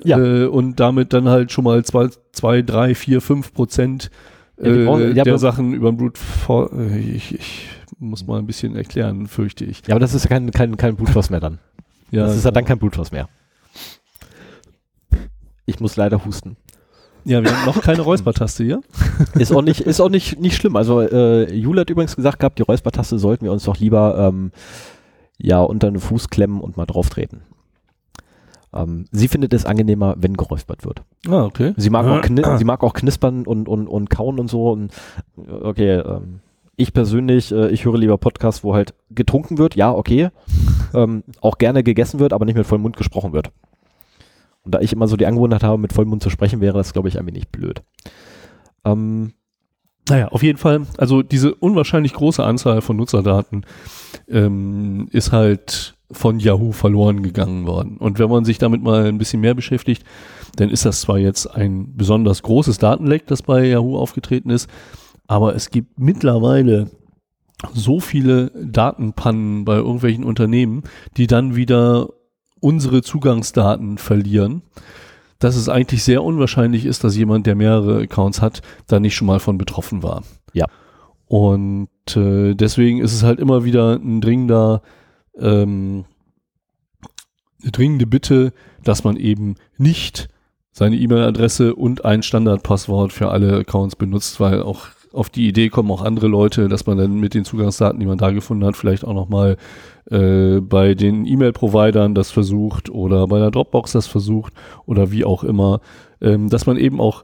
Ja. 0.03 0.19
äh, 0.19 0.45
und 0.45 0.79
damit 0.79 1.12
dann 1.13 1.27
halt 1.27 1.51
schon 1.51 1.63
mal 1.63 1.84
zwei, 1.84 2.10
zwei 2.34 2.62
drei, 2.62 2.93
vier, 2.95 3.19
fünf 3.21 3.53
Prozent 3.53 4.12
Ja, 4.58 4.63
die 4.71 4.79
äh, 4.81 4.86
brauchen- 4.86 5.15
ja, 5.15 5.23
der 5.23 5.34
aber- 5.34 5.39
Sachen 5.39 5.73
über 5.73 5.91
den 5.91 5.97
Blut 5.97 6.17
vor. 6.19 6.71
Äh, 6.73 6.99
ich, 6.99 7.34
ich 7.34 7.67
muss 7.97 8.27
mal 8.27 8.38
ein 8.39 8.45
bisschen 8.45 8.75
erklären, 8.75 9.25
fürchte 9.27 9.65
ich. 9.65 9.81
ja, 9.88 9.93
aber 9.95 9.99
das 9.99 10.13
ist 10.13 10.23
ja 10.25 10.29
kein, 10.29 10.51
kein, 10.51 10.77
kein 10.77 10.95
Blutfluss 10.95 11.29
mehr 11.31 11.39
dann. 11.39 11.60
Ja, 12.12 12.27
das 12.27 12.38
ist 12.38 12.45
ja 12.45 12.51
dann 12.51 12.65
kein 12.65 12.77
Blutfluss 12.77 13.12
mehr. 13.12 13.27
Ich 15.65 15.79
muss 15.79 15.95
leider 15.95 16.23
husten. 16.25 16.58
Ja 17.25 17.43
wir 17.43 17.55
haben 17.55 17.65
noch 17.65 17.81
keine 17.81 18.01
Räuspertaste 18.03 18.63
hier. 18.63 18.81
Ist 19.33 19.51
auch 19.51 19.61
nicht, 19.61 19.81
ist 19.81 19.99
auch 19.99 20.09
nicht, 20.09 20.39
nicht 20.39 20.55
schlimm. 20.55 20.75
Also 20.75 21.01
äh, 21.01 21.53
Jule 21.53 21.81
hat 21.81 21.89
übrigens 21.89 22.15
gesagt 22.15 22.39
gehabt, 22.39 22.59
die 22.59 22.63
Räuspertaste 22.63 23.19
sollten 23.19 23.45
wir 23.45 23.51
uns 23.51 23.63
doch 23.63 23.77
lieber 23.77 24.17
ähm, 24.17 24.51
ja 25.38 25.61
unter 25.61 25.91
den 25.91 25.99
Fuß 25.99 26.29
klemmen 26.29 26.61
und 26.61 26.77
mal 26.77 26.85
drauf 26.85 27.09
treten. 27.09 27.41
Ähm, 28.75 29.05
sie 29.11 29.27
findet 29.27 29.53
es 29.53 29.65
angenehmer, 29.65 30.15
wenn 30.17 30.35
geräuspert 30.35 30.85
wird. 30.85 31.01
Ah, 31.27 31.45
okay. 31.45 31.73
Sie 31.77 31.89
mag 31.89 32.05
auch, 32.05 32.21
kni 32.21 32.43
sie 32.57 32.65
mag 32.65 32.83
auch 32.83 32.93
knispern 32.93 33.45
und, 33.47 33.67
und, 33.67 33.88
und 33.88 34.09
kauen 34.09 34.39
und 34.39 34.49
so. 34.49 34.71
Und, 34.71 34.91
äh, 35.38 35.51
okay, 35.51 35.93
ähm, 35.95 36.41
ich 36.75 36.93
persönlich, 36.93 37.53
äh, 37.53 37.69
ich 37.69 37.85
höre 37.85 37.97
lieber 37.97 38.17
Podcasts, 38.17 38.63
wo 38.63 38.75
halt 38.75 38.93
getrunken 39.09 39.57
wird, 39.57 39.75
ja, 39.75 39.93
okay. 39.93 40.29
ähm, 40.93 41.23
auch 41.41 41.57
gerne 41.57 41.83
gegessen 41.83 42.19
wird, 42.19 42.33
aber 42.33 42.45
nicht 42.45 42.57
mit 42.57 42.67
vollem 42.67 42.81
Mund 42.81 42.97
gesprochen 42.97 43.31
wird. 43.31 43.51
Und 44.65 44.75
da 44.75 44.80
ich 44.82 44.91
immer 44.91 45.08
so 45.08 45.15
die 45.15 45.28
Angewohnheit 45.28 45.63
habe, 45.63 45.78
mit 45.78 45.93
vollem 45.93 46.10
Mund 46.10 46.23
zu 46.23 46.30
sprechen, 46.30 46.60
wäre 46.60 46.78
das, 46.78 46.91
glaube 46.93 47.08
ich, 47.08 47.19
ein 47.19 47.28
wenig 47.28 47.49
blöd. 47.49 47.82
Ähm, 48.84 49.34
Naja, 50.10 50.28
auf 50.28 50.43
jeden 50.43 50.60
Fall, 50.60 50.86
also 50.97 51.23
diese 51.23 51.56
unwahrscheinlich 51.56 52.13
große 52.13 52.43
Anzahl 52.43 52.82
von 52.82 52.95
Nutzerdaten 52.95 53.65
ähm, 54.28 55.08
ist 55.12 55.32
halt 55.32 55.95
von 56.12 56.39
Yahoo 56.39 56.71
verloren 56.71 57.23
gegangen 57.23 57.65
worden. 57.65 57.97
Und 57.97 58.19
wenn 58.19 58.30
man 58.30 58.45
sich 58.45 58.60
damit 58.60 58.84
mal 58.84 59.06
ein 59.06 59.17
bisschen 59.17 59.41
mehr 59.41 59.56
beschäftigt, 59.56 60.04
dann 60.58 60.69
ist 60.69 60.86
das 60.86 61.01
zwar 61.01 61.17
jetzt 61.17 61.47
ein 61.47 61.95
besonders 61.95 62.43
großes 62.43 62.78
Datenleck, 62.78 63.25
das 63.25 63.41
bei 63.41 63.65
Yahoo 63.65 63.97
aufgetreten 63.97 64.51
ist, 64.51 64.69
aber 65.28 65.56
es 65.56 65.71
gibt 65.71 65.99
mittlerweile 65.99 66.91
so 67.73 67.99
viele 67.99 68.51
Datenpannen 68.51 69.65
bei 69.65 69.78
irgendwelchen 69.78 70.23
Unternehmen, 70.23 70.84
die 71.17 71.25
dann 71.25 71.56
wieder 71.56 72.10
unsere 72.65 73.04
Zugangsdaten 73.04 73.99
verlieren, 73.99 74.63
dass 75.38 75.56
es 75.56 75.69
eigentlich 75.69 76.04
sehr 76.04 76.23
unwahrscheinlich 76.23 76.88
ist, 76.88 77.04
dass 77.04 77.15
jemand, 77.15 77.45
der 77.45 77.54
mehrere 77.54 78.01
Accounts 78.01 78.41
hat, 78.41 78.63
da 78.88 78.99
nicht 78.99 79.15
schon 79.15 79.28
mal 79.28 79.39
von 79.39 79.60
betroffen 79.60 80.01
war. 80.01 80.23
Ja. 80.54 80.65
Und 81.28 81.89
äh, 82.15 82.56
deswegen 82.56 83.01
ist 83.01 83.13
es 83.13 83.21
halt 83.21 83.39
immer 83.39 83.65
wieder 83.65 83.97
ein 83.97 84.19
dringender, 84.19 84.82
ähm, 85.38 86.06
eine 87.62 87.71
dringende 87.71 88.08
Bitte, 88.08 88.51
dass 88.84 89.04
man 89.04 89.15
eben 89.15 89.58
nicht 89.78 90.28
seine 90.71 90.95
E-Mail-Adresse 90.95 91.75
und 91.75 92.04
ein 92.04 92.23
Standardpasswort 92.23 93.13
für 93.13 93.30
alle 93.30 93.60
Accounts 93.60 93.95
benutzt, 93.95 94.39
weil 94.39 94.63
auch 94.63 94.88
auf 95.15 95.30
die 95.30 95.47
Idee 95.47 95.69
kommen 95.69 95.91
auch 95.91 96.04
andere 96.04 96.28
Leute, 96.28 96.67
dass 96.67 96.86
man 96.86 96.97
dann 96.97 97.19
mit 97.19 97.34
den 97.34 97.45
Zugangsdaten, 97.45 97.99
die 97.99 98.06
man 98.06 98.17
da 98.17 98.32
gefunden 98.32 98.65
hat, 98.65 98.75
vielleicht 98.75 99.06
auch 99.06 99.13
nochmal 99.13 99.58
äh, 100.12 100.60
bei 100.60 100.93
den 100.93 101.25
E-Mail-Providern 101.25 102.13
das 102.13 102.32
versucht 102.32 102.89
oder 102.89 103.28
bei 103.28 103.39
der 103.39 103.51
Dropbox 103.51 103.93
das 103.93 104.08
versucht 104.08 104.54
oder 104.86 105.12
wie 105.12 105.25
auch 105.25 105.43
immer, 105.43 105.80
ähm, 106.21 106.49
dass 106.49 106.65
man 106.65 106.78
eben 106.78 106.99
auch, 106.99 107.23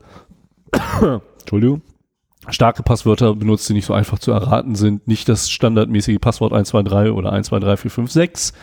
Entschuldigung, 1.39 1.81
starke 2.49 2.81
Passwörter 2.81 3.35
benutzt, 3.35 3.69
die 3.69 3.73
nicht 3.73 3.85
so 3.85 3.93
einfach 3.93 4.17
zu 4.17 4.31
erraten 4.31 4.75
sind, 4.75 5.07
nicht 5.07 5.29
das 5.29 5.49
standardmäßige 5.49 6.19
Passwort 6.19 6.53
123 6.53 7.13
oder 7.13 7.31
123456 7.31 8.57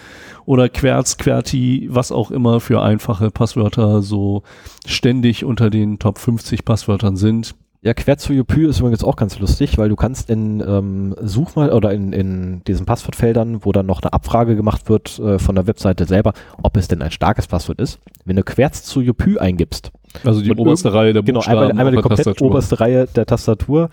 oder 0.47 0.69
Querz, 0.69 1.17
Querti, 1.17 1.88
was 1.91 2.11
auch 2.11 2.31
immer 2.31 2.61
für 2.61 2.83
einfache 2.83 3.31
Passwörter 3.31 4.03
so 4.03 4.43
ständig 4.87 5.45
unter 5.45 5.71
den 5.71 5.99
Top 5.99 6.19
50 6.19 6.64
Passwörtern 6.64 7.17
sind. 7.17 7.55
Ja, 7.81 7.95
Quer 7.95 8.19
zu 8.19 8.33
Jupy 8.33 8.67
ist 8.67 8.81
übrigens 8.81 9.05
auch 9.05 9.14
ganz 9.14 9.38
lustig, 9.38 9.79
weil 9.79 9.88
du 9.88 9.95
kannst 9.95 10.31
in 10.31 10.61
ähm, 10.61 11.14
Suchmal 11.21 11.71
oder 11.73 11.93
in, 11.93 12.12
in 12.12 12.64
diesen 12.67 12.87
Passwortfeldern, 12.87 13.64
wo 13.64 13.71
dann 13.71 13.87
noch 13.87 14.03
eine 14.03 14.12
Abfrage 14.12 14.57
gemacht 14.57 14.88
wird 14.88 15.17
äh, 15.21 15.38
von 15.38 15.55
der 15.55 15.69
Webseite 15.69 16.05
selber, 16.05 16.33
ob 16.61 16.77
es 16.77 16.88
denn 16.88 17.03
ein 17.03 17.12
starkes 17.12 17.47
Passwort 17.47 17.81
ist, 17.81 18.01
wenn 18.25 18.35
du 18.35 18.43
Querz 18.43 18.83
zu 18.83 19.01
Jupy 19.01 19.38
eingibst. 19.38 19.93
Also 20.25 20.43
die 20.43 20.51
oberste 20.51 20.93
Reihe 20.93 21.12
der 21.12 21.23
genau, 21.23 21.38
Buchstaben 21.38 21.59
einmal, 21.71 21.71
einmal 21.79 21.93
die 21.93 22.03
komplett 22.03 22.25
Tastatur. 22.25 22.49
oberste 22.51 22.81
Reihe 22.81 23.07
der 23.07 23.27
Tastatur 23.27 23.91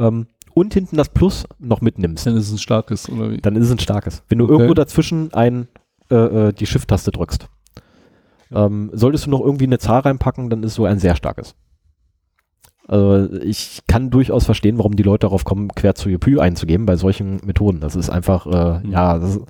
ähm, 0.00 0.26
und 0.54 0.74
hinten 0.74 0.96
das 0.96 1.08
Plus 1.10 1.46
noch 1.60 1.80
mitnimmst, 1.80 2.26
Dann 2.26 2.36
ist 2.36 2.46
es 2.48 2.52
ein 2.54 2.58
starkes, 2.58 3.08
oder 3.08 3.30
wie? 3.30 3.36
dann 3.36 3.54
ist 3.54 3.66
es 3.66 3.70
ein 3.70 3.78
starkes. 3.78 4.24
Wenn 4.28 4.38
du 4.38 4.44
Okay. 4.46 4.54
irgendwo 4.54 4.74
dazwischen 4.74 5.32
ein, 5.32 5.68
äh, 6.10 6.16
äh, 6.48 6.52
die 6.52 6.66
Shift-Taste 6.66 7.12
drückst, 7.12 7.48
ähm, 8.52 8.90
solltest 8.94 9.26
du 9.26 9.30
noch 9.30 9.40
irgendwie 9.42 9.66
eine 9.66 9.78
Zahl 9.78 10.00
reinpacken, 10.00 10.50
dann 10.50 10.64
ist 10.64 10.74
so 10.74 10.86
ein 10.86 10.98
sehr 10.98 11.14
starkes. 11.14 11.54
Also 12.88 13.32
ich 13.42 13.80
kann 13.86 14.10
durchaus 14.10 14.44
verstehen, 14.46 14.78
warum 14.78 14.96
die 14.96 15.02
Leute 15.02 15.26
darauf 15.26 15.44
kommen, 15.44 15.68
quer 15.68 15.94
zu 15.94 16.08
Jupy 16.08 16.38
einzugeben 16.40 16.86
bei 16.86 16.96
solchen 16.96 17.38
Methoden. 17.44 17.80
Das 17.80 17.94
ist 17.94 18.08
einfach, 18.10 18.46
äh, 18.46 18.86
Mhm. 18.86 18.90
ja, 18.92 19.16
ist, 19.16 19.40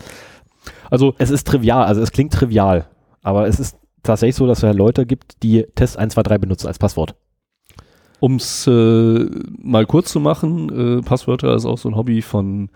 Also 0.90 1.14
es 1.18 1.30
ist 1.30 1.46
trivial, 1.46 1.84
also 1.84 2.00
es 2.02 2.10
klingt 2.12 2.32
trivial, 2.32 2.86
aber 3.22 3.46
es 3.46 3.58
ist 3.60 3.76
tatsächlich 4.02 4.36
so, 4.36 4.46
dass 4.46 4.58
es 4.58 4.62
ja 4.62 4.72
Leute 4.72 5.06
gibt, 5.06 5.42
die 5.42 5.64
Test 5.74 5.98
123 5.98 6.40
benutzen 6.40 6.66
als 6.66 6.78
Passwort. 6.78 7.14
Um 8.20 8.34
es 8.36 8.66
äh, 8.66 9.26
mal 9.62 9.86
kurz 9.86 10.10
zu 10.10 10.18
machen, 10.20 10.98
äh, 10.98 11.02
Passwörter 11.02 11.54
ist 11.54 11.64
auch 11.64 11.78
so 11.78 11.88
ein 11.88 11.94
Hobby 11.96 12.20
von 12.22 12.68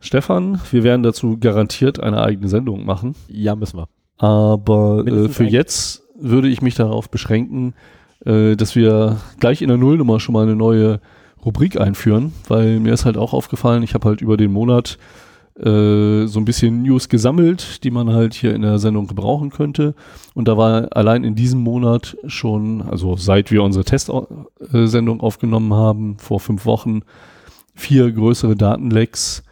Stefan. 0.00 0.60
Wir 0.70 0.82
werden 0.84 1.02
dazu 1.02 1.36
garantiert 1.38 2.00
eine 2.00 2.22
eigene 2.22 2.48
Sendung 2.48 2.86
machen. 2.86 3.14
Ja, 3.28 3.54
müssen 3.56 3.78
wir. 3.78 3.88
Aber 4.16 5.04
äh, 5.06 5.28
für 5.28 5.44
jetzt 5.44 6.02
würde 6.18 6.48
ich 6.48 6.62
mich 6.62 6.74
darauf 6.74 7.10
beschränken, 7.10 7.74
äh, 8.28 8.56
dass 8.56 8.76
wir 8.76 9.16
gleich 9.40 9.62
in 9.62 9.68
der 9.68 9.78
Nullnummer 9.78 10.20
schon 10.20 10.34
mal 10.34 10.42
eine 10.42 10.54
neue 10.54 11.00
Rubrik 11.44 11.80
einführen, 11.80 12.32
weil 12.46 12.78
mir 12.78 12.92
ist 12.92 13.04
halt 13.04 13.16
auch 13.16 13.32
aufgefallen, 13.32 13.82
ich 13.82 13.94
habe 13.94 14.06
halt 14.06 14.20
über 14.20 14.36
den 14.36 14.52
Monat 14.52 14.98
äh, 15.58 16.26
so 16.26 16.38
ein 16.38 16.44
bisschen 16.44 16.82
News 16.82 17.08
gesammelt, 17.08 17.82
die 17.84 17.90
man 17.90 18.12
halt 18.12 18.34
hier 18.34 18.54
in 18.54 18.62
der 18.62 18.78
Sendung 18.78 19.06
gebrauchen 19.06 19.50
könnte. 19.50 19.94
Und 20.34 20.46
da 20.46 20.56
war 20.56 20.94
allein 20.96 21.24
in 21.24 21.34
diesem 21.34 21.60
Monat 21.60 22.16
schon, 22.26 22.82
also 22.82 23.16
seit 23.16 23.50
wir 23.50 23.62
unsere 23.62 23.84
Testsendung 23.84 25.20
aufgenommen 25.20 25.72
haben, 25.72 26.18
vor 26.18 26.38
fünf 26.38 26.66
Wochen, 26.66 27.00
vier 27.74 28.12
größere 28.12 28.56
Datenlecks. 28.56 29.42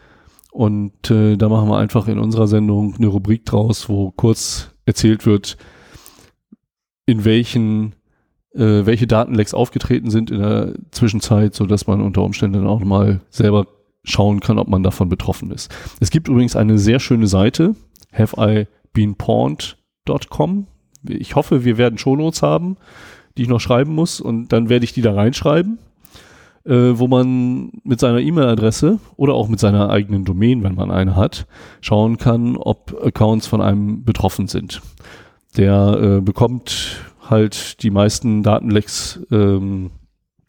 Und 0.50 1.10
äh, 1.10 1.36
da 1.36 1.48
machen 1.48 1.68
wir 1.68 1.78
einfach 1.78 2.08
in 2.08 2.18
unserer 2.18 2.46
Sendung 2.46 2.94
eine 2.96 3.08
Rubrik 3.08 3.44
draus, 3.44 3.88
wo 3.88 4.10
kurz 4.10 4.70
erzählt 4.84 5.26
wird, 5.26 5.56
in 7.06 7.24
welchen 7.24 7.94
äh, 8.56 8.86
welche 8.86 9.06
Datenlecks 9.06 9.54
aufgetreten 9.54 10.10
sind 10.10 10.30
in 10.30 10.38
der 10.38 10.74
Zwischenzeit, 10.90 11.54
so 11.54 11.66
dass 11.66 11.86
man 11.86 12.00
unter 12.00 12.22
Umständen 12.22 12.66
auch 12.66 12.80
mal 12.80 13.20
selber 13.30 13.66
schauen 14.02 14.40
kann, 14.40 14.58
ob 14.58 14.68
man 14.68 14.82
davon 14.82 15.08
betroffen 15.08 15.50
ist. 15.50 15.74
Es 16.00 16.10
gibt 16.10 16.28
übrigens 16.28 16.56
eine 16.56 16.78
sehr 16.78 17.00
schöne 17.00 17.26
Seite, 17.26 17.74
haveibeenpawned.com. 18.12 20.66
Ich 21.08 21.34
hoffe, 21.34 21.64
wir 21.64 21.78
werden 21.78 21.98
Shownotes 21.98 22.42
haben, 22.42 22.76
die 23.36 23.42
ich 23.42 23.48
noch 23.48 23.60
schreiben 23.60 23.94
muss 23.94 24.20
und 24.20 24.52
dann 24.52 24.68
werde 24.68 24.84
ich 24.84 24.92
die 24.92 25.02
da 25.02 25.14
reinschreiben, 25.14 25.78
äh, 26.64 26.92
wo 26.94 27.08
man 27.08 27.72
mit 27.84 28.00
seiner 28.00 28.20
E-Mail-Adresse 28.20 29.00
oder 29.16 29.34
auch 29.34 29.48
mit 29.48 29.60
seiner 29.60 29.90
eigenen 29.90 30.24
Domain, 30.24 30.62
wenn 30.62 30.74
man 30.74 30.90
eine 30.90 31.16
hat, 31.16 31.46
schauen 31.80 32.16
kann, 32.16 32.56
ob 32.56 32.96
Accounts 33.04 33.46
von 33.46 33.60
einem 33.60 34.04
betroffen 34.04 34.46
sind. 34.46 34.80
Der 35.56 36.18
äh, 36.18 36.20
bekommt 36.20 37.00
halt 37.30 37.82
die 37.82 37.90
meisten 37.90 38.42
Datenlecks 38.42 39.20
ähm, 39.30 39.90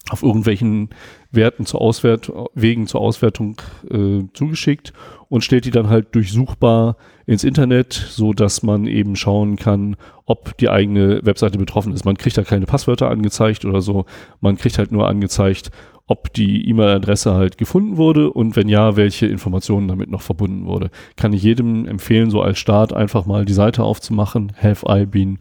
auf 0.09 0.23
irgendwelchen 0.23 0.89
Werten 1.31 1.65
zur 1.65 1.81
Auswert 1.81 2.31
Wegen 2.53 2.87
zur 2.87 3.01
Auswertung 3.01 3.61
äh, 3.89 4.23
zugeschickt 4.33 4.93
und 5.29 5.43
stellt 5.43 5.65
die 5.65 5.71
dann 5.71 5.89
halt 5.89 6.15
durchsuchbar 6.15 6.95
ins 7.25 7.43
Internet, 7.43 7.93
so 7.93 8.33
dass 8.33 8.63
man 8.63 8.87
eben 8.87 9.15
schauen 9.15 9.57
kann, 9.57 9.97
ob 10.25 10.57
die 10.57 10.69
eigene 10.69 11.19
Webseite 11.25 11.57
betroffen 11.57 11.93
ist. 11.93 12.05
Man 12.05 12.17
kriegt 12.17 12.37
da 12.37 12.43
keine 12.43 12.65
Passwörter 12.65 13.09
angezeigt 13.09 13.65
oder 13.65 13.81
so. 13.81 14.05
Man 14.39 14.57
kriegt 14.57 14.77
halt 14.77 14.91
nur 14.91 15.07
angezeigt, 15.07 15.71
ob 16.07 16.31
die 16.33 16.69
E-Mail-Adresse 16.69 17.33
halt 17.33 17.57
gefunden 17.57 17.97
wurde 17.97 18.31
und 18.31 18.55
wenn 18.55 18.69
ja, 18.69 18.95
welche 18.95 19.27
Informationen 19.27 19.89
damit 19.89 20.09
noch 20.09 20.21
verbunden 20.21 20.65
wurde. 20.65 20.89
Kann 21.17 21.33
ich 21.33 21.43
jedem 21.43 21.85
empfehlen, 21.85 22.31
so 22.31 22.41
als 22.41 22.57
Start 22.57 22.93
einfach 22.93 23.25
mal 23.25 23.43
die 23.43 23.53
Seite 23.53 23.83
aufzumachen. 23.83 24.53
Have 24.61 24.85
I 24.89 25.05
been 25.05 25.39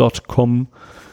pwned.com. 0.00 0.68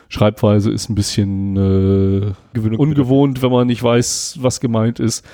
Schreibweise 0.10 0.72
ist 0.72 0.90
ein 0.90 0.96
bisschen 0.96 1.58
äh, 1.58 2.34
ungewohnt, 2.78 3.42
wenn 3.42 3.52
man 3.52 3.68
nicht 3.68 3.84
weiß, 3.84 4.38
was 4.42 4.62
gemeint 4.62 5.00
ist. 5.00 5.26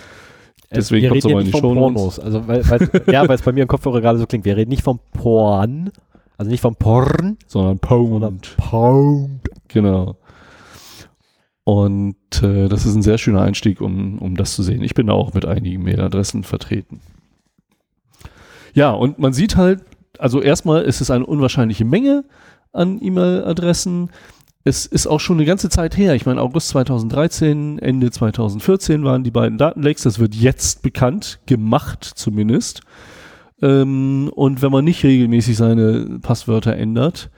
Deswegen 0.71 1.03
wir 1.03 1.09
kommt's 1.09 1.25
reden 1.25 1.33
aber 1.35 1.41
in 1.41 1.47
nicht 1.47 1.57
die. 1.57 1.61
Pornos. 1.61 2.19
Also, 2.19 2.47
weil, 2.47 2.63
ja, 3.11 3.27
weil 3.27 3.35
es 3.35 3.43
bei 3.43 3.51
mir 3.51 3.61
im 3.61 3.67
Kopfhörer 3.67 4.01
gerade 4.01 4.17
so 4.17 4.25
klingt. 4.25 4.45
Wir 4.45 4.57
reden 4.57 4.69
nicht 4.69 4.81
vom 4.81 4.99
Porn, 5.13 5.91
also 6.37 6.49
nicht 6.49 6.61
vom 6.61 6.75
Porn, 6.75 7.37
Sondern 7.45 7.79
sondern 7.87 8.39
pwned. 8.39 8.57
Porn. 8.57 9.41
Genau. 9.67 10.17
Und 11.63 12.15
äh, 12.41 12.67
das 12.67 12.87
ist 12.87 12.95
ein 12.95 13.03
sehr 13.03 13.19
schöner 13.19 13.43
Einstieg, 13.43 13.79
um, 13.79 14.17
um 14.17 14.35
das 14.35 14.55
zu 14.55 14.63
sehen. 14.63 14.81
Ich 14.83 14.95
bin 14.95 15.07
da 15.07 15.13
auch 15.13 15.35
mit 15.35 15.45
einigen 15.45 15.83
Mailadressen 15.83 16.43
vertreten. 16.43 16.99
Ja, 18.73 18.91
und 18.91 19.19
man 19.19 19.33
sieht 19.33 19.55
halt, 19.55 19.81
also 20.17 20.41
erstmal 20.41 20.81
ist 20.81 20.99
es 20.99 21.11
eine 21.11 21.25
unwahrscheinliche 21.25 21.85
Menge 21.85 22.25
an 22.73 22.99
E-Mail-Adressen. 23.01 24.09
Es 24.65 24.85
ist 24.85 25.07
auch 25.07 25.19
schon 25.19 25.37
eine 25.37 25.45
ganze 25.45 25.69
Zeit 25.69 25.97
her. 25.97 26.15
Ich 26.15 26.25
meine, 26.25 26.41
August 26.41 26.69
2013, 26.69 27.79
Ende 27.79 28.11
2014 28.11 29.03
waren 29.03 29.23
die 29.23 29.31
beiden 29.31 29.57
Datenlecks. 29.57 30.03
Das 30.03 30.19
wird 30.19 30.35
jetzt 30.35 30.81
bekannt, 30.81 31.39
gemacht 31.45 32.03
zumindest. 32.03 32.81
Ähm, 33.61 34.29
und 34.33 34.61
wenn 34.61 34.71
man 34.71 34.85
nicht 34.85 35.03
regelmäßig 35.03 35.57
seine 35.57 36.19
Passwörter 36.21 36.75
ändert, 36.75 37.29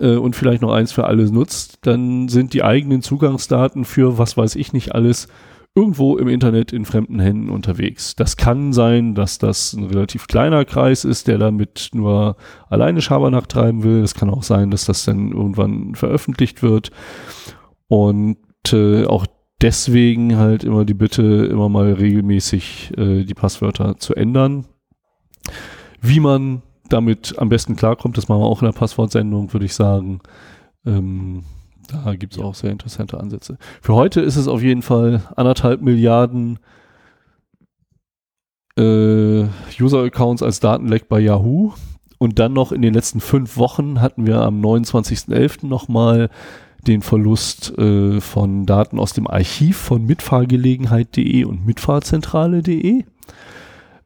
äh, 0.00 0.16
und 0.16 0.34
vielleicht 0.34 0.62
noch 0.62 0.72
eins 0.72 0.92
für 0.92 1.04
alles 1.04 1.30
nutzt, 1.30 1.78
dann 1.82 2.28
sind 2.28 2.54
die 2.54 2.64
eigenen 2.64 3.02
Zugangsdaten 3.02 3.84
für 3.84 4.18
was 4.18 4.36
weiß 4.36 4.56
ich 4.56 4.72
nicht 4.72 4.94
alles 4.94 5.28
irgendwo 5.74 6.16
im 6.16 6.28
Internet 6.28 6.72
in 6.72 6.84
fremden 6.84 7.20
Händen 7.20 7.48
unterwegs. 7.48 8.16
Das 8.16 8.36
kann 8.36 8.72
sein, 8.72 9.14
dass 9.14 9.38
das 9.38 9.72
ein 9.72 9.84
relativ 9.84 10.26
kleiner 10.26 10.64
Kreis 10.64 11.04
ist, 11.04 11.28
der 11.28 11.38
damit 11.38 11.90
nur 11.92 12.36
alleine 12.68 13.00
Schabernack 13.00 13.48
treiben 13.48 13.84
will. 13.84 14.02
Es 14.02 14.14
kann 14.14 14.30
auch 14.30 14.42
sein, 14.42 14.70
dass 14.70 14.84
das 14.84 15.04
dann 15.04 15.30
irgendwann 15.32 15.94
veröffentlicht 15.94 16.62
wird. 16.62 16.90
Und 17.86 18.36
äh, 18.72 19.04
auch 19.06 19.26
deswegen 19.60 20.36
halt 20.36 20.64
immer 20.64 20.84
die 20.84 20.94
Bitte, 20.94 21.22
immer 21.50 21.68
mal 21.68 21.92
regelmäßig 21.92 22.92
äh, 22.96 23.24
die 23.24 23.34
Passwörter 23.34 23.96
zu 23.98 24.14
ändern. 24.14 24.66
Wie 26.00 26.20
man 26.20 26.62
damit 26.88 27.38
am 27.38 27.48
besten 27.48 27.76
klarkommt, 27.76 28.16
das 28.16 28.28
machen 28.28 28.40
wir 28.40 28.46
auch 28.46 28.62
in 28.62 28.66
der 28.66 28.78
Passwortsendung, 28.78 29.52
würde 29.52 29.66
ich 29.66 29.74
sagen. 29.74 30.20
Ähm, 30.84 31.44
da 31.92 32.14
gibt 32.14 32.32
es 32.34 32.38
Ja. 32.38 32.44
auch 32.44 32.54
sehr 32.54 32.70
interessante 32.70 33.18
Ansätze. 33.20 33.58
Für 33.82 33.94
heute 33.94 34.20
ist 34.20 34.36
es 34.36 34.48
auf 34.48 34.62
jeden 34.62 34.82
Fall 34.82 35.22
anderthalb 35.36 35.82
Milliarden 35.82 36.58
äh, 38.78 39.44
User-Accounts 39.80 40.42
als 40.42 40.60
Datenleck 40.60 41.08
bei 41.08 41.20
Yahoo. 41.20 41.72
Und 42.18 42.38
dann 42.38 42.52
noch 42.52 42.70
in 42.72 42.82
den 42.82 42.92
letzten 42.94 43.20
fünf 43.20 43.56
Wochen 43.56 44.00
hatten 44.00 44.26
wir 44.26 44.40
am 44.42 44.60
29.11. 44.60 45.66
nochmal 45.66 46.28
den 46.86 47.02
Verlust 47.02 47.76
äh, 47.78 48.20
von 48.20 48.66
Daten 48.66 48.98
aus 48.98 49.12
dem 49.12 49.26
Archiv 49.26 49.76
von 49.76 50.04
mitfahrgelegenheit.de 50.04 51.44
und 51.44 51.66
mitfahrzentrale.de. 51.66 53.04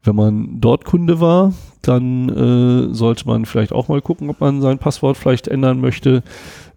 Wenn 0.03 0.15
man 0.15 0.61
dort 0.61 0.85
Kunde 0.85 1.19
war, 1.19 1.53
dann 1.81 2.29
äh, 2.29 2.93
sollte 2.93 3.27
man 3.27 3.45
vielleicht 3.45 3.71
auch 3.71 3.87
mal 3.87 4.01
gucken, 4.01 4.29
ob 4.29 4.39
man 4.39 4.61
sein 4.61 4.77
Passwort 4.77 5.17
vielleicht 5.17 5.47
ändern 5.47 5.81
möchte. 5.81 6.23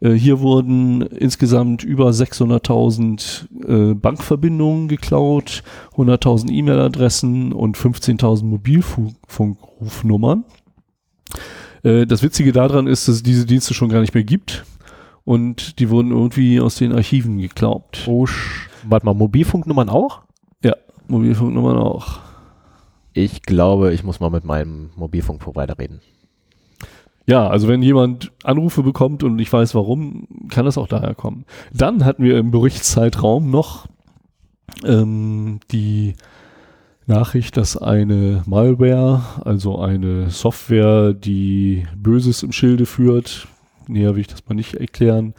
Äh, 0.01 0.13
hier 0.13 0.41
wurden 0.41 1.03
insgesamt 1.03 1.85
über 1.85 2.11
600.000 2.11 3.91
äh, 3.91 3.95
Bankverbindungen 3.95 4.89
geklaut, 4.89 5.63
100.000 5.97 6.51
E-Mail-Adressen 6.51 7.53
und 7.53 7.77
15.000 7.77 8.45
Mobilfunkrufnummern. 8.45 10.45
Äh, 11.83 12.07
das 12.07 12.23
Witzige 12.23 12.53
daran 12.53 12.87
ist, 12.87 13.09
dass 13.09 13.17
es 13.17 13.23
diese 13.23 13.47
Dienste 13.47 13.75
schon 13.75 13.89
gar 13.89 14.01
nicht 14.01 14.15
mehr 14.15 14.25
gibt 14.25 14.65
Und 15.25 15.79
die 15.79 15.91
wurden 15.91 16.11
irgendwie 16.11 16.61
aus 16.61 16.77
den 16.77 16.93
Archiven 16.93 17.39
geglaubt. 17.39 18.05
Oh, 18.07 18.27
warte 18.85 19.07
mal, 19.07 19.15
Mobilfunknummern 19.15 19.89
auch? 19.89 20.23
Ja, 20.63 20.75
Mobilfunknummern 21.09 21.77
auch. 21.77 22.21
Ich 23.13 23.43
glaube, 23.43 23.93
ich 23.93 24.05
muss 24.05 24.21
mal 24.21 24.31
mit 24.31 24.45
meinem 24.45 24.91
Mobilfunkprovider 24.97 25.79
reden. 25.79 26.01
Ja, 27.29 27.47
also 27.47 27.69
wenn 27.69 27.83
jemand 27.83 28.33
Anrufe 28.43 28.83
bekommt 28.83 29.23
und 29.23 29.39
ich 29.39 29.53
weiß 29.53 29.75
warum, 29.75 30.27
kann 30.49 30.65
das 30.65 30.79
auch 30.79 30.89
daher 30.89 31.15
kommen. 31.15 31.45
Dann 31.75 32.07
hatten 32.07 32.25
wir 32.25 32.39
im 32.39 32.51
Berichtszeitraum 32.51 33.51
noch 33.51 33.87
ähm, 34.83 35.61
die 35.71 36.15
Nachricht, 37.05 37.59
dass 37.59 37.77
eine 37.77 38.43
Malware, 38.47 39.23
also 39.45 39.79
eine 39.79 40.31
Software, 40.31 41.13
die 41.13 41.87
Böses 41.95 42.43
im 42.43 42.53
Schilde 42.53 42.87
führt, 42.87 43.47
näher 43.89 44.15
will 44.15 44.23
ich 44.23 44.29
das 44.29 44.49
mal 44.49 44.55
nicht 44.55 44.73
erklären, 44.77 45.35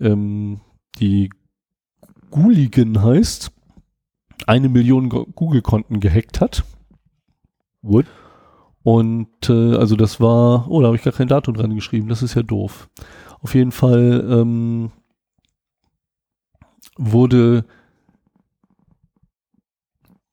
ähm, 0.00 0.60
die 1.00 1.28
Gooligan 2.30 3.02
heißt, 3.02 3.52
eine 4.46 4.70
Million 4.70 5.10
Google-Konten 5.10 6.00
gehackt 6.00 6.40
hat. 6.40 6.64
What? 7.82 8.06
Und 8.86 9.50
äh, 9.50 9.74
also 9.74 9.96
das 9.96 10.20
war, 10.20 10.70
oh, 10.70 10.80
da 10.80 10.86
habe 10.86 10.96
ich 10.96 11.02
gar 11.02 11.12
kein 11.12 11.26
Datum 11.26 11.54
dran 11.54 11.74
geschrieben, 11.74 12.08
das 12.08 12.22
ist 12.22 12.36
ja 12.36 12.44
doof. 12.44 12.88
Auf 13.42 13.56
jeden 13.56 13.72
Fall 13.72 14.24
ähm, 14.30 14.92
wurde, 16.96 17.64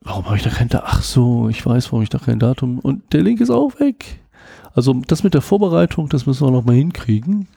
warum 0.01 0.27
habe 0.27 0.37
ich 0.37 0.43
da 0.43 0.51
kein 0.51 0.69
Datum? 0.69 0.87
Ach 0.87 1.01
so, 1.01 1.49
ich 1.49 1.65
weiß, 1.65 1.91
warum 1.91 2.03
ich 2.03 2.09
da 2.09 2.19
kein 2.19 2.37
Datum. 2.37 2.77
Und 2.77 3.11
der 3.11 3.23
Link 3.23 3.41
ist 3.41 3.49
auch 3.49 3.79
weg. 3.79 4.21
Also 4.75 4.93
das 5.07 5.23
mit 5.23 5.33
der 5.33 5.41
Vorbereitung, 5.41 6.09
das 6.09 6.27
müssen 6.27 6.45
wir 6.45 6.51
noch 6.51 6.63
mal 6.63 6.75
hinkriegen. 6.75 7.47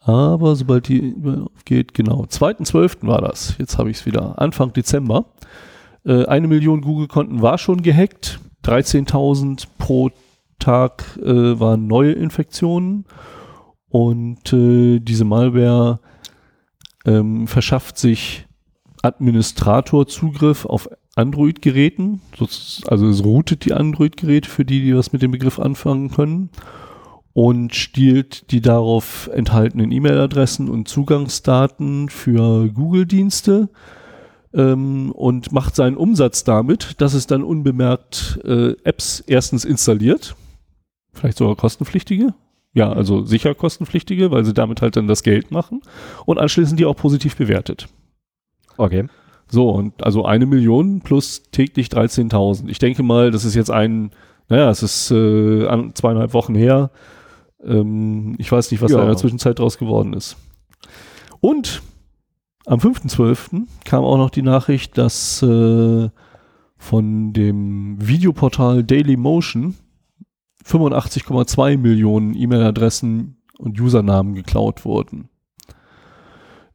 Aber 0.00 0.56
sobald 0.56 0.88
die 0.88 1.16
geht, 1.64 1.94
genau, 1.94 2.24
2.12. 2.24 3.06
war 3.06 3.22
das. 3.22 3.56
Jetzt 3.56 3.78
habe 3.78 3.90
ich 3.90 3.96
es 3.96 4.04
wieder. 4.04 4.38
Anfang 4.38 4.74
Dezember. 4.74 5.24
Äh, 6.04 6.26
eine 6.26 6.48
Million 6.48 6.82
Google-Konten 6.82 7.40
war 7.40 7.56
schon 7.56 7.80
gehackt. 7.80 8.40
13.000 8.64 9.66
pro 9.78 10.10
Tag 10.58 11.18
äh, 11.22 11.58
waren 11.60 11.86
neue 11.86 12.12
Infektionen. 12.12 13.04
Und 13.88 14.52
äh, 14.52 15.00
diese 15.00 15.24
Malware 15.24 16.00
ähm, 17.06 17.46
verschafft 17.46 17.98
sich 17.98 18.46
Administratorzugriff 19.02 20.66
auf 20.66 20.88
Android-Geräten, 21.14 22.20
also 22.86 23.08
es 23.08 23.24
routet 23.24 23.64
die 23.64 23.72
Android-Geräte 23.72 24.48
für 24.48 24.64
die, 24.64 24.82
die 24.82 24.94
was 24.94 25.12
mit 25.12 25.20
dem 25.20 25.32
Begriff 25.32 25.58
anfangen 25.58 26.10
können 26.10 26.50
und 27.32 27.74
stiehlt 27.74 28.50
die 28.52 28.60
darauf 28.60 29.28
enthaltenen 29.32 29.90
E-Mail-Adressen 29.90 30.68
und 30.68 30.86
Zugangsdaten 30.86 32.08
für 32.08 32.68
Google-Dienste 32.68 33.68
ähm, 34.54 35.12
und 35.12 35.52
macht 35.52 35.76
seinen 35.76 35.96
Umsatz 35.96 36.44
damit, 36.44 37.00
dass 37.00 37.14
es 37.14 37.26
dann 37.26 37.42
unbemerkt 37.42 38.40
äh, 38.44 38.72
Apps 38.84 39.22
erstens 39.26 39.64
installiert, 39.64 40.36
vielleicht 41.12 41.38
sogar 41.38 41.56
kostenpflichtige, 41.56 42.34
ja, 42.74 42.92
also 42.92 43.24
sicher 43.24 43.54
kostenpflichtige, 43.54 44.30
weil 44.30 44.44
sie 44.44 44.54
damit 44.54 44.82
halt 44.82 44.96
dann 44.96 45.08
das 45.08 45.22
Geld 45.22 45.50
machen 45.50 45.82
und 46.26 46.38
anschließend 46.38 46.78
die 46.78 46.86
auch 46.86 46.96
positiv 46.96 47.36
bewertet. 47.36 47.88
Okay. 48.76 49.06
So, 49.50 49.70
und 49.70 50.04
also 50.04 50.24
eine 50.24 50.46
Million 50.46 51.00
plus 51.00 51.42
täglich 51.50 51.88
13.000. 51.88 52.68
Ich 52.68 52.78
denke 52.78 53.02
mal, 53.02 53.30
das 53.30 53.44
ist 53.44 53.54
jetzt 53.54 53.70
ein, 53.70 54.10
naja, 54.48 54.70
es 54.70 54.82
ist 54.82 55.10
äh, 55.10 55.66
an, 55.66 55.94
zweieinhalb 55.94 56.34
Wochen 56.34 56.54
her. 56.54 56.90
Ähm, 57.64 58.36
ich 58.38 58.52
weiß 58.52 58.70
nicht, 58.70 58.82
was 58.82 58.92
ja. 58.92 58.98
da 58.98 59.04
in 59.04 59.08
der 59.08 59.16
Zwischenzeit 59.16 59.58
draus 59.58 59.78
geworden 59.78 60.12
ist. 60.12 60.36
Und 61.40 61.82
am 62.68 62.80
5.12. 62.80 63.66
kam 63.84 64.04
auch 64.04 64.18
noch 64.18 64.30
die 64.30 64.42
Nachricht, 64.42 64.98
dass 64.98 65.42
äh, 65.42 66.10
von 66.76 67.32
dem 67.32 67.96
Videoportal 67.98 68.84
Dailymotion 68.84 69.74
85,2 70.64 71.78
Millionen 71.78 72.34
E-Mail-Adressen 72.34 73.38
und 73.58 73.80
Usernamen 73.80 74.34
geklaut 74.34 74.84
wurden. 74.84 75.30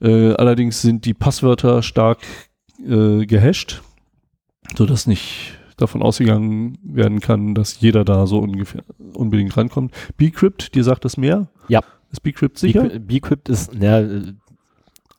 Äh, 0.01 0.33
allerdings 0.33 0.81
sind 0.81 1.05
die 1.05 1.13
Passwörter 1.13 1.83
stark 1.83 2.19
äh, 2.79 3.25
gehasht, 3.25 3.83
sodass 4.75 5.05
nicht 5.05 5.59
davon 5.77 6.01
ausgegangen 6.01 6.77
werden 6.83 7.19
kann, 7.19 7.53
dass 7.53 7.79
jeder 7.79 8.03
da 8.03 8.25
so 8.25 8.39
ungefähr 8.39 8.83
unbedingt 9.13 9.55
rankommt. 9.55 9.93
Bcrypt, 10.17 10.73
dir 10.73 10.83
sagt 10.83 11.05
das 11.05 11.17
mehr? 11.17 11.49
Ja. 11.67 11.81
Ist 12.11 12.21
Bcrypt 12.21 12.57
sicher? 12.59 12.99
Bcrypt 12.99 13.49
ist, 13.49 13.73
ja, 13.73 14.03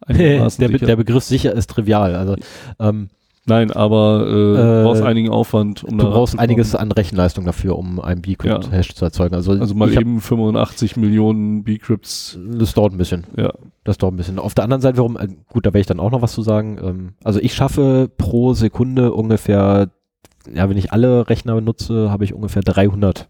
der, 0.08 0.48
der, 0.50 0.96
Begriff 0.96 1.24
sicher 1.24 1.52
ist 1.52 1.70
trivial. 1.70 2.14
Also, 2.14 2.36
ähm, 2.78 3.08
Nein, 3.46 3.70
aber 3.72 4.26
äh, 4.26 4.32
du 4.32 4.82
brauchst 4.84 5.02
äh, 5.02 5.04
einigen 5.04 5.28
Aufwand. 5.28 5.84
Um 5.84 5.98
du 5.98 6.10
brauchst 6.10 6.38
einiges 6.38 6.74
an 6.74 6.90
Rechenleistung 6.92 7.44
dafür, 7.44 7.76
um 7.76 8.00
einen 8.00 8.22
Bcrypt-Hash 8.22 8.88
ja. 8.88 8.94
zu 8.94 9.04
erzeugen. 9.04 9.34
Also, 9.34 9.52
also 9.52 9.74
mal 9.74 9.92
eben 9.92 10.20
85 10.20 10.96
Millionen 10.96 11.62
Bcrypts. 11.62 12.38
Das 12.42 12.72
dauert 12.72 12.92
ein 12.92 12.98
bisschen. 12.98 13.26
Ja. 13.36 13.52
Das 13.84 13.98
dauert 13.98 14.14
ein 14.14 14.16
bisschen. 14.16 14.38
Auf 14.38 14.54
der 14.54 14.64
anderen 14.64 14.80
Seite, 14.80 14.96
warum, 14.96 15.18
äh, 15.18 15.28
gut, 15.48 15.66
da 15.66 15.68
werde 15.68 15.80
ich 15.80 15.86
dann 15.86 16.00
auch 16.00 16.10
noch 16.10 16.22
was 16.22 16.32
zu 16.32 16.40
sagen. 16.40 16.78
Ähm, 16.82 17.12
also 17.22 17.38
ich 17.38 17.54
schaffe 17.54 18.10
pro 18.16 18.54
Sekunde 18.54 19.12
ungefähr, 19.12 19.90
ja, 20.52 20.70
wenn 20.70 20.78
ich 20.78 20.92
alle 20.92 21.28
Rechner 21.28 21.54
benutze, 21.54 22.10
habe 22.10 22.24
ich 22.24 22.32
ungefähr 22.32 22.62
300 22.62 23.28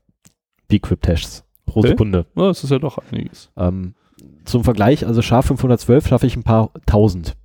Bcrypt-Hashs 0.69 1.43
pro 1.67 1.81
okay. 1.81 1.89
Sekunde. 1.89 2.27
Ja, 2.37 2.47
das 2.47 2.63
ist 2.63 2.71
ja 2.71 2.79
doch 2.79 2.99
einiges. 3.11 3.51
Ähm, 3.57 3.95
zum 4.44 4.64
Vergleich, 4.64 5.07
also 5.07 5.22
SHA 5.22 5.42
512 5.42 6.09
schaffe 6.09 6.26
ich 6.26 6.37
ein 6.37 6.42
paar 6.42 6.70
tausend. 6.87 7.37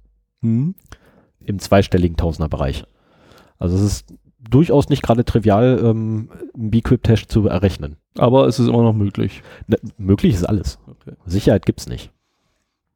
Mhm. 0.42 0.76
Im 1.44 1.60
zweistelligen 1.60 2.18
Tausenderbereich. 2.18 2.84
Also 3.58 3.76
es 3.76 3.82
ist 3.82 4.14
durchaus 4.40 4.90
nicht 4.90 5.02
gerade 5.02 5.26
trivial, 5.26 5.80
ähm, 5.84 6.30
einen 6.54 6.72
Bcrypt-Hash 6.72 7.28
zu 7.28 7.48
errechnen. 7.48 7.98
Aber 8.18 8.48
es 8.48 8.60
ist 8.60 8.68
immer 8.68 8.84
noch 8.84 8.94
möglich. 8.94 9.42
Ne, 9.68 9.78
möglich 9.98 10.34
ist 10.34 10.46
alles. 10.48 10.80
Okay. 10.88 11.16
Sicherheit 11.26 11.66
gibt 11.66 11.82
es 11.82 11.88
nicht. 11.88 12.12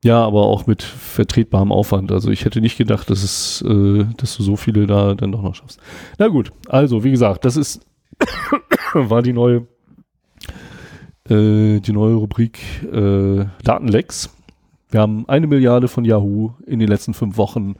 Ja, 0.03 0.25
aber 0.25 0.43
auch 0.43 0.67
mit 0.67 0.83
vertretbarem 0.83 1.71
Aufwand. 1.71 2.11
Also 2.11 2.29
ich 2.29 2.43
hätte 2.43 2.59
nicht 2.59 2.77
gedacht, 2.77 3.09
dass 3.09 3.23
es, 3.23 3.61
äh, 3.61 4.05
dass 4.17 4.35
du 4.35 4.43
so 4.43 4.57
viele 4.57 4.85
da 4.85 5.15
dann 5.15 5.31
doch 5.31 5.41
noch 5.41 5.55
schaffst. 5.55 5.79
Na 6.17 6.27
gut, 6.27 6.51
also 6.67 7.03
wie 7.03 7.11
gesagt, 7.11 7.45
das 7.45 7.55
ist 7.55 7.85
war 8.93 9.21
die 9.21 9.33
neue 9.33 9.65
äh, 11.33 11.79
die 11.79 11.91
neue 11.91 12.15
Rubrik 12.15 12.59
äh, 12.83 13.45
Datenlecks. 13.63 14.29
Wir 14.89 15.01
haben 15.01 15.27
eine 15.27 15.47
Milliarde 15.47 15.87
von 15.87 16.05
Yahoo 16.05 16.51
in 16.67 16.79
den 16.79 16.87
letzten 16.87 17.13
fünf 17.13 17.37
Wochen. 17.37 17.75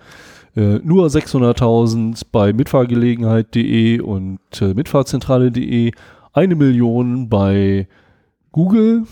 Äh, 0.56 0.80
nur 0.84 1.08
600.000 1.08 2.24
bei 2.32 2.54
mitfahrgelegenheit.de 2.54 4.00
und 4.00 4.40
äh, 4.62 4.74
mitfahrzentrale.de. 4.74 5.92
Eine 6.34 6.56
Million 6.56 7.30
bei 7.30 7.88
Google 8.52 9.04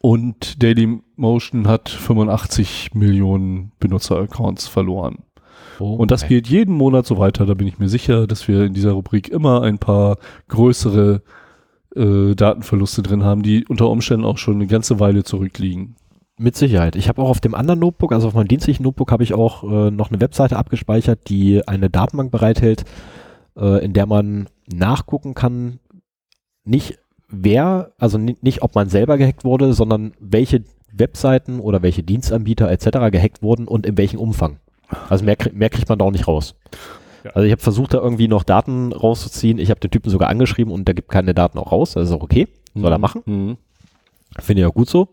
und 0.00 0.62
Dailymotion 0.62 1.66
hat 1.66 1.88
85 1.88 2.94
Millionen 2.94 3.72
Benutzeraccounts 3.78 4.68
verloren. 4.68 5.24
Oh, 5.78 5.94
und 5.94 6.10
das 6.10 6.26
geht 6.26 6.46
jeden 6.46 6.74
Monat 6.74 7.06
so 7.06 7.18
weiter. 7.18 7.46
Da 7.46 7.54
bin 7.54 7.66
ich 7.66 7.78
mir 7.78 7.88
sicher, 7.88 8.26
dass 8.26 8.48
wir 8.48 8.64
in 8.64 8.74
dieser 8.74 8.92
Rubrik 8.92 9.28
immer 9.28 9.62
ein 9.62 9.78
paar 9.78 10.18
größere 10.48 11.22
äh, 11.22 11.45
Datenverluste 12.34 13.02
drin 13.02 13.24
haben, 13.24 13.42
die 13.42 13.64
unter 13.66 13.88
Umständen 13.88 14.24
auch 14.24 14.38
schon 14.38 14.54
eine 14.54 14.66
ganze 14.66 15.00
Weile 15.00 15.24
zurückliegen. 15.24 15.96
Mit 16.38 16.54
Sicherheit. 16.54 16.96
Ich 16.96 17.08
habe 17.08 17.22
auch 17.22 17.30
auf 17.30 17.40
dem 17.40 17.54
anderen 17.54 17.80
Notebook, 17.80 18.12
also 18.12 18.28
auf 18.28 18.34
meinem 18.34 18.48
dienstlichen 18.48 18.82
Notebook, 18.82 19.10
habe 19.10 19.22
ich 19.22 19.32
auch 19.32 19.64
äh, 19.64 19.90
noch 19.90 20.10
eine 20.10 20.20
Webseite 20.20 20.58
abgespeichert, 20.58 21.28
die 21.28 21.66
eine 21.66 21.88
Datenbank 21.88 22.30
bereithält, 22.30 22.84
äh, 23.56 23.82
in 23.82 23.94
der 23.94 24.04
man 24.04 24.48
nachgucken 24.66 25.32
kann, 25.32 25.78
nicht 26.64 26.98
wer, 27.28 27.92
also 27.98 28.18
nicht 28.18 28.62
ob 28.62 28.74
man 28.74 28.90
selber 28.90 29.16
gehackt 29.16 29.44
wurde, 29.44 29.72
sondern 29.72 30.12
welche 30.20 30.64
Webseiten 30.92 31.60
oder 31.60 31.82
welche 31.82 32.02
Dienstanbieter 32.02 32.70
etc. 32.70 33.10
gehackt 33.10 33.42
wurden 33.42 33.66
und 33.66 33.86
in 33.86 33.96
welchem 33.96 34.20
Umfang. 34.20 34.58
Also 35.08 35.24
mehr, 35.24 35.36
mehr 35.52 35.70
kriegt 35.70 35.88
man 35.88 35.98
da 35.98 36.04
auch 36.04 36.12
nicht 36.12 36.28
raus. 36.28 36.54
Also 37.34 37.46
ich 37.46 37.52
habe 37.52 37.62
versucht, 37.62 37.94
da 37.94 37.98
irgendwie 37.98 38.28
noch 38.28 38.42
Daten 38.42 38.92
rauszuziehen. 38.92 39.58
Ich 39.58 39.70
habe 39.70 39.80
den 39.80 39.90
Typen 39.90 40.10
sogar 40.10 40.28
angeschrieben 40.28 40.72
und 40.72 40.86
der 40.86 40.94
gibt 40.94 41.08
keine 41.08 41.34
Daten 41.34 41.58
auch 41.58 41.72
raus. 41.72 41.92
Das 41.92 42.08
ist 42.08 42.14
auch 42.14 42.22
okay. 42.22 42.48
Soll 42.74 42.92
er 42.92 42.98
mhm. 42.98 43.02
machen. 43.02 43.22
Mhm. 43.26 43.56
Finde 44.38 44.62
ich 44.62 44.66
auch 44.66 44.74
gut 44.74 44.88
so. 44.88 45.08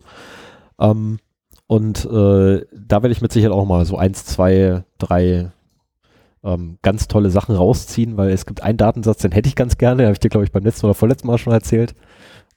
Ähm, 0.80 1.20
und 1.68 2.06
äh, 2.06 2.66
da 2.72 3.02
werde 3.02 3.12
ich 3.12 3.22
mit 3.22 3.32
Sicherheit 3.32 3.56
auch 3.56 3.66
mal 3.66 3.86
so 3.86 3.98
eins, 3.98 4.26
zwei, 4.26 4.84
drei 4.98 5.52
ähm, 6.44 6.78
ganz 6.82 7.08
tolle 7.08 7.30
Sachen 7.30 7.56
rausziehen, 7.56 8.18
weil 8.18 8.32
es 8.32 8.46
gibt 8.46 8.62
einen 8.64 8.78
Datensatz, 8.78 9.22
den 9.22 9.32
hätte 9.32 9.48
ich 9.48 9.56
ganz 9.56 9.78
gerne, 9.78 10.04
habe 10.04 10.14
ich 10.14 10.20
dir, 10.20 10.30
glaube 10.30 10.44
ich, 10.44 10.52
beim 10.52 10.64
letzten 10.64 10.86
oder 10.86 10.94
vorletzten 10.94 11.28
Mal 11.28 11.38
schon 11.38 11.54
erzählt. 11.54 11.96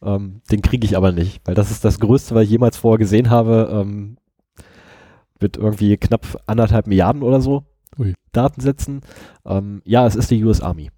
Ähm, 0.02 0.42
den 0.50 0.61
kriege 0.61 0.84
ich 0.84 0.96
aber 0.96 1.12
nicht, 1.12 1.40
weil 1.44 1.54
das 1.54 1.70
ist 1.70 1.84
das 1.84 2.00
Größte, 2.00 2.34
was 2.34 2.44
ich 2.44 2.50
jemals 2.50 2.76
vorher 2.76 2.98
gesehen 2.98 3.30
habe. 3.30 3.70
Ähm, 3.72 4.16
mit 5.40 5.57
irgendwie 5.57 5.96
knapp 5.96 6.42
anderthalb 6.46 6.86
Milliarden 6.86 7.22
oder 7.22 7.40
so. 7.40 7.64
Ui. 7.99 8.14
Datensätzen. 8.32 9.01
Ähm, 9.44 9.82
ja, 9.84 10.07
es 10.07 10.16
ist 10.16 10.30
die 10.30 10.42
US 10.44 10.61
Army. 10.61 10.90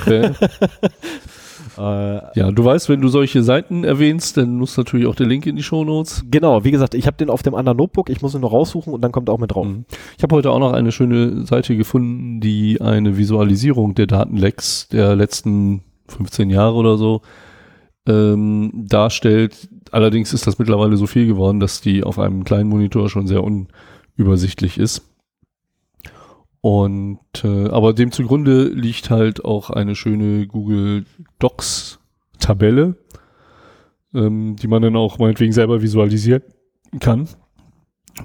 Okay. 0.00 0.32
Äh, 1.78 2.38
ja, 2.38 2.50
du 2.50 2.64
weißt, 2.64 2.88
wenn 2.88 3.00
du 3.00 3.08
solche 3.08 3.42
Seiten 3.42 3.84
erwähnst, 3.84 4.36
dann 4.36 4.56
muss 4.56 4.76
natürlich 4.76 5.06
auch 5.06 5.14
der 5.14 5.26
Link 5.26 5.46
in 5.46 5.56
die 5.56 5.62
Shownotes. 5.62 6.24
Genau, 6.30 6.64
wie 6.64 6.70
gesagt, 6.70 6.94
ich 6.94 7.06
habe 7.06 7.16
den 7.16 7.30
auf 7.30 7.42
dem 7.42 7.54
anderen 7.54 7.78
Notebook, 7.78 8.10
ich 8.10 8.20
muss 8.20 8.34
ihn 8.34 8.40
noch 8.40 8.52
raussuchen 8.52 8.92
und 8.92 9.00
dann 9.00 9.12
kommt 9.12 9.28
er 9.28 9.34
auch 9.34 9.38
mit 9.38 9.52
drauf. 9.52 9.66
Mhm. 9.66 9.84
Ich 10.16 10.22
habe 10.22 10.34
heute 10.34 10.50
auch 10.50 10.58
noch 10.58 10.72
eine 10.72 10.92
schöne 10.92 11.46
Seite 11.46 11.76
gefunden, 11.76 12.40
die 12.40 12.80
eine 12.80 13.16
Visualisierung 13.16 13.94
der 13.94 14.06
Datenlecks 14.06 14.88
der 14.88 15.16
letzten 15.16 15.82
15 16.08 16.50
Jahre 16.50 16.74
oder 16.74 16.98
so 16.98 17.22
ähm, 18.06 18.70
darstellt. 18.74 19.68
Allerdings 19.90 20.32
ist 20.34 20.46
das 20.46 20.58
mittlerweile 20.58 20.96
so 20.96 21.06
viel 21.06 21.26
geworden, 21.26 21.60
dass 21.60 21.80
die 21.80 22.02
auf 22.04 22.18
einem 22.18 22.44
kleinen 22.44 22.68
Monitor 22.68 23.08
schon 23.08 23.26
sehr 23.26 23.42
unübersichtlich 23.44 24.78
ist. 24.78 25.11
Und 26.62 27.18
äh, 27.42 27.68
aber 27.70 27.92
dem 27.92 28.12
zugrunde 28.12 28.68
liegt 28.68 29.10
halt 29.10 29.44
auch 29.44 29.68
eine 29.68 29.96
schöne 29.96 30.46
Google 30.46 31.04
Docs 31.40 31.98
Tabelle, 32.38 32.94
ähm, 34.14 34.54
die 34.56 34.68
man 34.68 34.80
dann 34.80 34.94
auch 34.94 35.18
meinetwegen 35.18 35.52
selber 35.52 35.82
visualisieren 35.82 36.42
kann, 37.00 37.28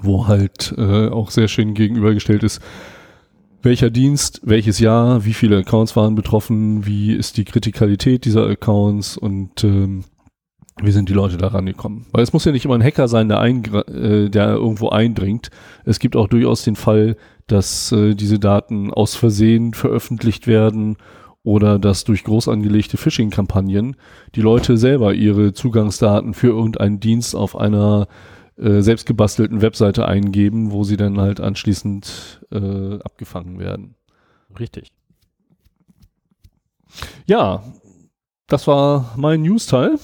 wo 0.02 0.28
halt 0.28 0.72
äh, 0.78 1.08
auch 1.08 1.32
sehr 1.32 1.48
schön 1.48 1.74
gegenübergestellt 1.74 2.44
ist, 2.44 2.62
welcher 3.62 3.90
Dienst, 3.90 4.40
welches 4.44 4.78
Jahr, 4.78 5.24
wie 5.24 5.34
viele 5.34 5.58
Accounts 5.58 5.96
waren 5.96 6.14
betroffen, 6.14 6.86
wie 6.86 7.12
ist 7.12 7.38
die 7.38 7.44
Kritikalität 7.44 8.24
dieser 8.24 8.46
Accounts 8.46 9.16
und 9.16 9.64
ähm, 9.64 10.04
wie 10.80 10.92
sind 10.92 11.08
die 11.08 11.14
Leute 11.14 11.38
da 11.38 11.48
rangekommen? 11.48 12.06
Weil 12.12 12.22
es 12.22 12.32
muss 12.32 12.44
ja 12.44 12.52
nicht 12.52 12.64
immer 12.64 12.76
ein 12.76 12.84
Hacker 12.84 13.08
sein, 13.08 13.28
der, 13.28 13.42
äh, 13.42 14.30
der 14.30 14.50
irgendwo 14.50 14.90
eindringt. 14.90 15.50
Es 15.84 15.98
gibt 15.98 16.14
auch 16.14 16.28
durchaus 16.28 16.62
den 16.62 16.76
Fall, 16.76 17.16
dass 17.48 17.92
äh, 17.92 18.14
diese 18.14 18.38
Daten 18.38 18.92
aus 18.92 19.16
Versehen 19.16 19.74
veröffentlicht 19.74 20.46
werden 20.46 20.96
oder 21.42 21.78
dass 21.78 22.04
durch 22.04 22.24
groß 22.24 22.48
angelegte 22.48 22.96
Phishing-Kampagnen 22.96 23.96
die 24.34 24.42
Leute 24.42 24.76
selber 24.76 25.14
ihre 25.14 25.52
Zugangsdaten 25.52 26.34
für 26.34 26.48
irgendeinen 26.48 27.00
Dienst 27.00 27.34
auf 27.34 27.56
einer 27.56 28.06
äh, 28.56 28.80
selbstgebastelten 28.80 29.62
Webseite 29.62 30.06
eingeben, 30.06 30.72
wo 30.72 30.84
sie 30.84 30.96
dann 30.96 31.18
halt 31.18 31.40
anschließend 31.40 32.46
äh, 32.50 32.98
abgefangen 33.00 33.58
werden. 33.58 33.94
Richtig. 34.58 34.92
Ja, 37.26 37.62
das 38.46 38.66
war 38.66 39.14
mein 39.16 39.42
News-Teil. 39.42 39.98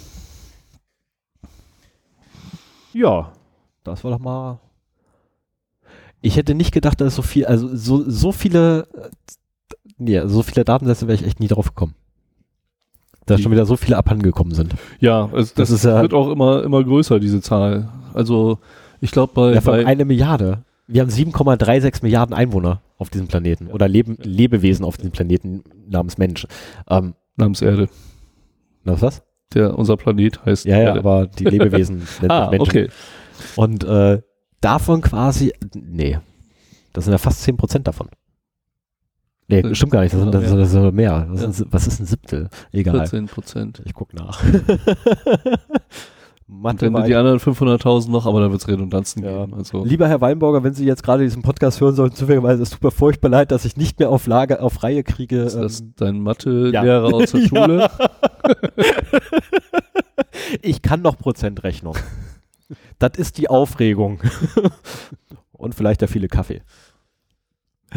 Ja, 2.93 3.33
das 3.83 4.05
war 4.05 4.13
doch 4.13 4.19
mal 4.21 4.61
ich 6.25 6.37
hätte 6.37 6.55
nicht 6.55 6.73
gedacht, 6.73 7.01
dass 7.03 7.15
so 7.15 7.23
viel, 7.23 7.45
also 7.45 7.69
so, 7.77 8.03
so 8.09 8.33
viele, 8.33 8.89
nee, 9.99 10.21
so 10.25 10.43
viele 10.43 10.65
Datensätze 10.65 11.07
wäre 11.07 11.17
ich 11.17 11.27
echt 11.27 11.39
nie 11.39 11.49
drauf 11.49 11.69
gekommen. 11.69 11.95
Da 13.27 13.39
schon 13.39 13.53
wieder 13.53 13.67
so 13.67 13.77
viele 13.77 13.97
abhandengekommen 13.99 14.55
sind. 14.55 14.75
Ja, 15.01 15.25
also 15.25 15.37
das, 15.37 15.55
das 15.55 15.71
ist 15.71 15.85
ja, 15.85 16.01
wird 16.01 16.15
auch 16.15 16.31
immer, 16.31 16.63
immer 16.63 16.83
größer, 16.83 17.21
diese 17.21 17.41
Zahl. 17.43 17.89
Also 18.15 18.59
ich 19.01 19.11
glaube 19.11 19.33
bei, 19.35 19.55
ja, 19.55 19.61
bei 19.61 19.85
eine 19.85 20.05
Milliarde. 20.07 20.65
Wir 20.87 21.03
haben 21.03 21.11
7,36 21.11 22.03
Milliarden 22.03 22.35
Einwohner 22.35 22.81
auf 22.97 23.11
diesem 23.11 23.27
Planeten 23.27 23.69
oder 23.69 23.87
Leben, 23.87 24.17
Lebewesen 24.23 24.85
auf 24.85 24.97
diesem 24.97 25.13
Planeten 25.13 25.63
namens 25.89 26.17
Mensch. 26.17 26.47
Ähm, 26.89 27.15
namens 27.37 27.61
Erde. 27.61 27.89
Na, 28.83 29.01
was? 29.01 29.23
Der, 29.53 29.79
unser 29.79 29.97
Planet 29.99 30.45
heißt 30.45 30.65
Ja, 30.65 30.81
ja, 30.81 30.95
aber 30.95 31.27
die 31.27 31.45
Lebewesen 31.45 32.07
nennt 32.21 32.33
ah, 32.33 32.51
Menschen. 32.51 32.69
okay. 32.69 32.89
Und 33.57 33.85
äh, 33.85 34.21
davon 34.65 35.01
quasi, 35.01 35.53
nee, 35.75 36.19
das 36.93 37.05
sind 37.05 37.13
ja 37.13 37.19
fast 37.19 37.43
10 37.43 37.57
Prozent 37.57 37.87
davon. 37.87 38.09
Nee, 39.47 39.61
das 39.61 39.77
stimmt 39.77 39.93
gar 39.93 40.01
nicht, 40.01 40.15
das 40.15 40.21
sind, 40.21 40.35
das, 40.35 40.51
das 40.51 40.71
sind 40.71 40.95
mehr. 40.95 41.27
Das 41.31 41.43
ja. 41.43 41.53
sind, 41.53 41.73
was 41.73 41.87
ist 41.87 42.01
ein 42.01 42.07
Siebtel? 42.07 42.49
Egal. 42.73 43.01
14 43.01 43.27
Prozent. 43.27 43.83
Ich 43.85 43.93
guck 43.93 44.15
nach. 44.15 44.43
Mathe 46.47 46.93
wenn 46.93 47.05
die 47.05 47.15
anderen 47.15 47.39
500.000 47.39 48.11
noch, 48.11 48.27
aber 48.27 48.41
da 48.41 48.51
wird 48.51 48.61
es 48.61 48.69
Redundanzen 48.69 49.23
ja. 49.23 49.45
geben. 49.45 49.55
Also. 49.55 49.85
Lieber 49.85 50.09
Herr 50.09 50.21
Weinberger, 50.21 50.63
wenn 50.63 50.75
Sie 50.75 50.85
jetzt 50.85 51.03
gerade 51.03 51.25
diesen 51.25 51.43
Podcast 51.43 51.81
hören 51.81 51.95
sollten, 51.95 52.17
zufälligerweise, 52.17 52.63
es 52.63 52.71
tut 52.71 52.83
mir 52.83 52.91
furchtbar 52.91 53.31
leid, 53.31 53.51
dass 53.51 53.65
ich 53.65 53.77
nicht 53.77 53.99
mehr 53.99 54.11
auf 54.11 54.27
Lage, 54.27 54.61
auf 54.61 54.83
Reihe 54.83 55.03
kriege. 55.05 55.43
Ist 55.43 55.55
ähm, 55.55 55.63
das 55.63 55.85
dein 55.97 56.21
Mathe-Lehrer 56.21 57.09
ja. 57.09 57.15
aus 57.15 57.33
der 57.33 57.41
Schule? 57.49 57.91
ich 60.63 60.83
kann 60.83 61.03
noch 61.03 61.19
Prozentrechnung. 61.19 61.97
Das 62.99 63.13
ist 63.17 63.39
die 63.39 63.49
Aufregung. 63.49 64.21
Und 65.53 65.75
vielleicht 65.75 66.01
der 66.01 66.09
viele 66.09 66.29
Kaffee. 66.29 66.63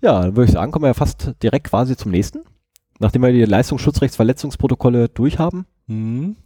ja, 0.00 0.22
dann 0.22 0.36
würde 0.36 0.44
ich 0.44 0.52
sagen, 0.52 0.72
kommen 0.72 0.84
wir 0.84 0.88
ja 0.88 0.94
fast 0.94 1.32
direkt 1.42 1.68
quasi 1.68 1.96
zum 1.96 2.10
nächsten. 2.10 2.44
Nachdem 2.98 3.22
wir 3.22 3.32
die 3.32 3.44
Leistungsschutzrechtsverletzungsprotokolle 3.44 5.08
durchhaben. 5.08 5.66
Mhm. 5.86 6.36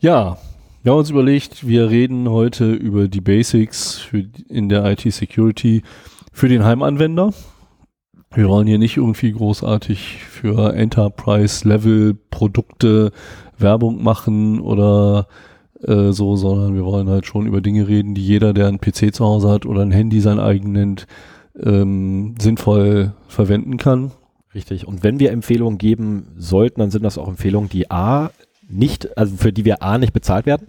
Ja, 0.00 0.38
wir 0.82 0.92
haben 0.92 0.98
uns 0.98 1.10
überlegt, 1.10 1.66
wir 1.66 1.90
reden 1.90 2.28
heute 2.28 2.72
über 2.72 3.06
die 3.06 3.20
Basics 3.20 3.98
für, 3.98 4.24
in 4.48 4.68
der 4.68 4.84
IT-Security 4.84 5.82
für 6.32 6.48
den 6.48 6.64
Heimanwender. 6.64 7.32
Wir 8.34 8.48
wollen 8.48 8.66
hier 8.66 8.78
nicht 8.78 8.96
irgendwie 8.96 9.30
großartig 9.30 10.24
für 10.24 10.74
Enterprise-Level-Produkte 10.74 13.12
Werbung 13.58 14.02
machen 14.02 14.60
oder 14.60 15.26
äh, 15.82 16.12
so, 16.12 16.36
sondern 16.36 16.74
wir 16.74 16.84
wollen 16.84 17.08
halt 17.08 17.26
schon 17.26 17.46
über 17.46 17.60
Dinge 17.60 17.88
reden, 17.88 18.14
die 18.14 18.24
jeder, 18.24 18.52
der 18.52 18.68
einen 18.68 18.80
PC 18.80 19.14
zu 19.14 19.24
Hause 19.24 19.50
hat 19.50 19.66
oder 19.66 19.82
ein 19.82 19.90
Handy 19.90 20.20
sein 20.20 20.38
eigen 20.38 20.72
nennt, 20.72 21.06
ähm, 21.60 22.34
sinnvoll 22.40 23.12
verwenden 23.28 23.76
kann. 23.76 24.12
Richtig. 24.54 24.86
Und 24.86 25.02
wenn 25.02 25.18
wir 25.18 25.32
Empfehlungen 25.32 25.78
geben 25.78 26.28
sollten, 26.36 26.80
dann 26.80 26.90
sind 26.90 27.04
das 27.04 27.18
auch 27.18 27.28
Empfehlungen, 27.28 27.70
die 27.70 27.90
A 27.90 28.30
nicht, 28.68 29.16
also 29.16 29.36
für 29.36 29.52
die 29.52 29.64
wir 29.64 29.82
A 29.82 29.98
nicht 29.98 30.12
bezahlt 30.12 30.46
werden. 30.46 30.68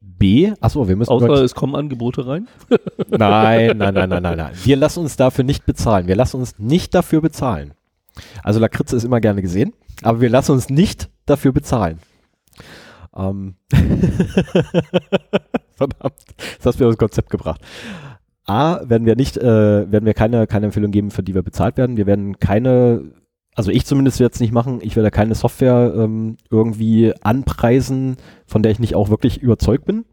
B, 0.00 0.52
achso, 0.60 0.86
wir 0.86 0.96
müssen. 0.96 1.10
Außer 1.10 1.42
es 1.42 1.54
kommen 1.54 1.74
Angebote 1.74 2.26
rein? 2.26 2.48
nein, 3.08 3.76
nein, 3.76 3.94
nein, 3.94 4.08
nein, 4.08 4.22
nein, 4.22 4.36
nein. 4.36 4.52
Wir 4.62 4.76
lassen 4.76 5.00
uns 5.00 5.16
dafür 5.16 5.44
nicht 5.44 5.66
bezahlen. 5.66 6.06
Wir 6.06 6.16
lassen 6.16 6.38
uns 6.38 6.58
nicht 6.58 6.94
dafür 6.94 7.20
bezahlen. 7.20 7.72
Also 8.42 8.60
Lakritze 8.60 8.96
ist 8.96 9.04
immer 9.04 9.20
gerne 9.20 9.42
gesehen, 9.42 9.72
aber 10.02 10.20
wir 10.20 10.30
lassen 10.30 10.52
uns 10.52 10.70
nicht 10.70 11.08
dafür 11.26 11.52
bezahlen. 11.52 11.98
Ähm 13.16 13.56
Verdammt, 15.72 16.14
das 16.58 16.66
hast 16.66 16.78
mir 16.80 16.86
das 16.86 16.96
Konzept 16.96 17.30
gebracht. 17.30 17.60
A, 18.46 18.80
werden 18.88 19.06
wir 19.06 19.16
nicht, 19.16 19.36
äh, 19.38 19.90
werden 19.90 20.04
wir 20.04 20.14
keine, 20.14 20.46
keine 20.46 20.66
Empfehlung 20.66 20.90
geben, 20.90 21.10
für 21.10 21.22
die 21.22 21.34
wir 21.34 21.42
bezahlt 21.42 21.76
werden. 21.76 21.96
Wir 21.96 22.06
werden 22.06 22.38
keine, 22.38 23.12
also 23.54 23.70
ich 23.70 23.86
zumindest 23.86 24.20
werde 24.20 24.34
es 24.34 24.40
nicht 24.40 24.52
machen, 24.52 24.80
ich 24.82 24.96
werde 24.96 25.10
keine 25.10 25.34
Software 25.34 25.94
ähm, 25.96 26.36
irgendwie 26.50 27.14
anpreisen, 27.22 28.16
von 28.46 28.62
der 28.62 28.72
ich 28.72 28.80
nicht 28.80 28.94
auch 28.94 29.08
wirklich 29.08 29.40
überzeugt 29.40 29.86
bin. 29.86 30.04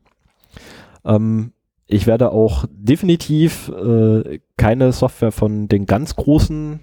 Ähm, 1.04 1.52
ich 1.88 2.08
werde 2.08 2.32
auch 2.32 2.66
definitiv 2.72 3.68
äh, 3.70 4.40
keine 4.56 4.94
Software 4.94 5.34
von 5.34 5.68
den 5.68 5.86
ganz 5.86 6.16
großen 6.16 6.80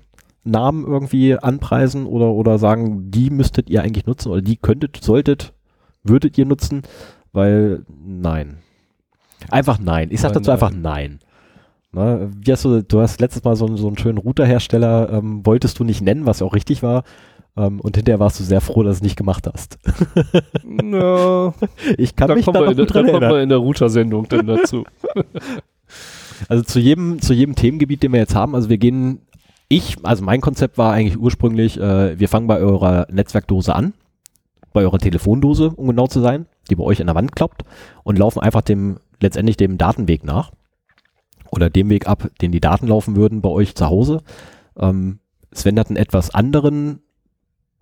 Namen 0.51 0.87
irgendwie 0.87 1.37
anpreisen 1.37 2.07
oder, 2.07 2.33
oder 2.33 2.59
sagen, 2.59 3.11
die 3.11 3.31
müsstet 3.31 3.71
ihr 3.71 3.83
eigentlich 3.83 4.07
nutzen 4.07 4.31
oder 4.31 4.43
die 4.43 4.57
könntet, 4.57 4.99
solltet, 5.03 5.53
würdet 6.03 6.37
ihr 6.39 6.47
nutzen, 6.47 6.83
weil 7.33 7.85
nein. 7.89 8.59
Einfach 9.51 9.79
nein. 9.79 10.09
Ich 10.11 10.21
sag 10.21 10.33
dazu 10.33 10.51
einfach 10.51 10.73
nein. 10.73 11.21
Ne, 11.93 12.31
wie 12.35 12.53
hast 12.53 12.65
du, 12.65 12.83
du 12.83 13.01
hast 13.01 13.21
letztes 13.21 13.45
Mal 13.45 13.57
so, 13.57 13.75
so 13.77 13.87
einen 13.87 13.97
schönen 13.97 14.19
Routerhersteller, 14.19 15.11
ähm, 15.11 15.47
wolltest 15.47 15.79
du 15.79 15.85
nicht 15.85 16.03
nennen, 16.03 16.27
was 16.27 16.43
auch 16.43 16.55
richtig 16.55 16.83
war. 16.83 17.05
Ähm, 17.57 17.81
und 17.81 17.97
hinterher 17.97 18.21
warst 18.21 18.39
du 18.39 18.45
sehr 18.45 18.61
froh, 18.61 18.83
dass 18.83 18.97
du 18.97 18.99
es 18.99 19.03
nicht 19.03 19.17
gemacht 19.17 19.49
hast. 19.51 19.79
no, 20.65 21.55
ich 21.97 22.15
kann 22.15 22.29
da 22.29 22.35
mich 22.35 22.45
da 22.45 22.53
noch 22.53 22.77
gut 22.77 22.93
dran 22.93 23.07
erinnern. 23.07 23.21
kommen 23.21 23.37
wir 23.37 23.43
in 23.43 23.49
der 23.49 23.59
Router-Sendung 23.59 24.29
dann 24.29 24.47
dazu. 24.47 24.85
also 26.49 26.63
zu 26.63 26.79
jedem, 26.79 27.21
zu 27.21 27.33
jedem 27.33 27.55
Themengebiet, 27.55 28.03
den 28.03 28.13
wir 28.13 28.21
jetzt 28.21 28.35
haben, 28.35 28.55
also 28.55 28.69
wir 28.69 28.79
gehen 28.79 29.21
ich, 29.69 29.97
also 30.03 30.25
mein 30.25 30.41
Konzept 30.41 30.79
war 30.79 30.93
eigentlich 30.93 31.19
ursprünglich, 31.19 31.79
äh, 31.79 32.19
wir 32.19 32.29
fangen 32.29 32.47
bei 32.47 32.59
eurer 32.59 33.07
Netzwerkdose 33.11 33.75
an, 33.75 33.93
bei 34.73 34.83
eurer 34.83 34.99
Telefondose, 34.99 35.71
um 35.71 35.89
genau 35.89 36.07
zu 36.07 36.21
sein, 36.21 36.47
die 36.71 36.77
bei 36.77 36.85
euch 36.85 37.01
an 37.01 37.07
der 37.07 37.17
Wand 37.17 37.35
klappt 37.35 37.63
und 38.03 38.19
laufen 38.19 38.41
einfach 38.41 38.63
dem, 38.63 38.99
letztendlich 39.21 39.57
dem 39.57 39.79
Datenweg 39.79 40.25
nach 40.25 40.53
oder 41.51 41.71
dem 41.71 41.91
Weg 41.91 42.07
ab, 42.07 42.31
den 42.41 42.53
die 42.53 42.61
Daten 42.61 42.87
laufen 42.87 43.17
würden 43.17 43.41
bei 43.43 43.49
euch 43.49 43.75
zu 43.75 43.87
Hause. 43.87 44.23
Ähm, 44.79 45.19
Sven 45.53 45.79
hat 45.79 45.89
einen 45.89 45.97
etwas 45.97 46.35
anderen 46.35 47.01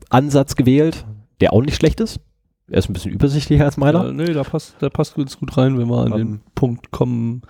Ansatz 0.08 0.56
gewählt, 0.56 1.04
der 1.40 1.52
auch 1.52 1.62
nicht 1.62 1.76
schlecht 1.76 2.00
ist. 2.00 2.20
Er 2.68 2.78
ist 2.78 2.88
ein 2.88 2.94
bisschen 2.94 3.12
übersichtlicher 3.12 3.64
als 3.64 3.76
meiner. 3.76 4.06
Ja, 4.06 4.12
nee, 4.12 4.32
da 4.32 4.42
passt, 4.42 4.80
der 4.80 4.90
passt 4.90 5.14
ganz 5.14 5.38
gut 5.38 5.56
rein, 5.56 5.78
wenn 5.78 5.88
wir 5.88 5.98
an 5.98 6.12
ähm, 6.12 6.18
den 6.18 6.40
Punkt 6.54 6.90
kommen, 6.90 7.42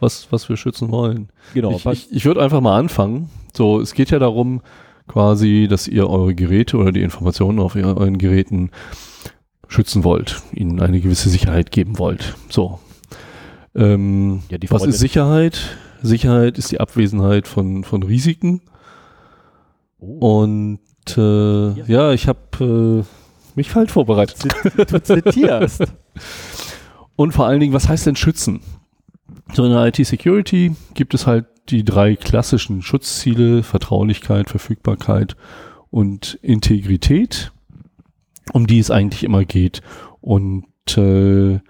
was, 0.00 0.30
was 0.30 0.48
wir 0.48 0.56
schützen 0.56 0.90
wollen. 0.90 1.28
Genau. 1.54 1.72
Ich, 1.72 1.86
ich, 1.86 2.12
ich 2.12 2.24
würde 2.24 2.42
einfach 2.42 2.60
mal 2.60 2.78
anfangen. 2.78 3.30
So, 3.54 3.80
es 3.80 3.94
geht 3.94 4.10
ja 4.10 4.18
darum, 4.18 4.62
quasi, 5.06 5.66
dass 5.68 5.88
ihr 5.88 6.08
eure 6.08 6.34
Geräte 6.34 6.76
oder 6.76 6.92
die 6.92 7.02
Informationen 7.02 7.58
auf 7.58 7.74
euren 7.74 8.18
Geräten 8.18 8.70
schützen 9.68 10.04
wollt, 10.04 10.42
ihnen 10.52 10.80
eine 10.80 11.00
gewisse 11.00 11.28
Sicherheit 11.28 11.70
geben 11.70 11.98
wollt. 11.98 12.34
So. 12.48 12.78
Ähm, 13.74 14.42
ja, 14.48 14.58
was 14.68 14.84
ist 14.84 14.98
Sicherheit? 14.98 15.76
Sicherheit 16.02 16.58
ist 16.58 16.70
die 16.70 16.80
Abwesenheit 16.80 17.48
von, 17.48 17.84
von 17.84 18.02
Risiken. 18.02 18.62
Oh. 19.98 20.42
Und 20.42 20.78
äh, 21.16 21.70
ja. 21.70 21.84
ja. 21.86 22.12
ich 22.12 22.28
habe 22.28 23.04
äh, 23.04 23.56
mich 23.56 23.70
falsch 23.70 23.92
vorbereitet. 23.92 24.48
Du 24.90 25.02
zitierst. 25.02 25.84
Und 27.16 27.32
vor 27.32 27.46
allen 27.46 27.58
Dingen, 27.58 27.72
was 27.72 27.88
heißt 27.88 28.06
denn 28.06 28.14
schützen? 28.14 28.60
So 29.54 29.64
in 29.64 29.72
der 29.72 29.86
IT-Security 29.86 30.72
gibt 30.94 31.14
es 31.14 31.26
halt 31.26 31.46
die 31.68 31.84
drei 31.84 32.16
klassischen 32.16 32.82
Schutzziele, 32.82 33.62
Vertraulichkeit, 33.62 34.48
Verfügbarkeit 34.48 35.36
und 35.90 36.38
Integrität, 36.42 37.52
um 38.52 38.66
die 38.66 38.78
es 38.78 38.90
eigentlich 38.90 39.24
immer 39.24 39.44
geht. 39.44 39.82
Und 40.20 40.64
äh, 40.96 41.60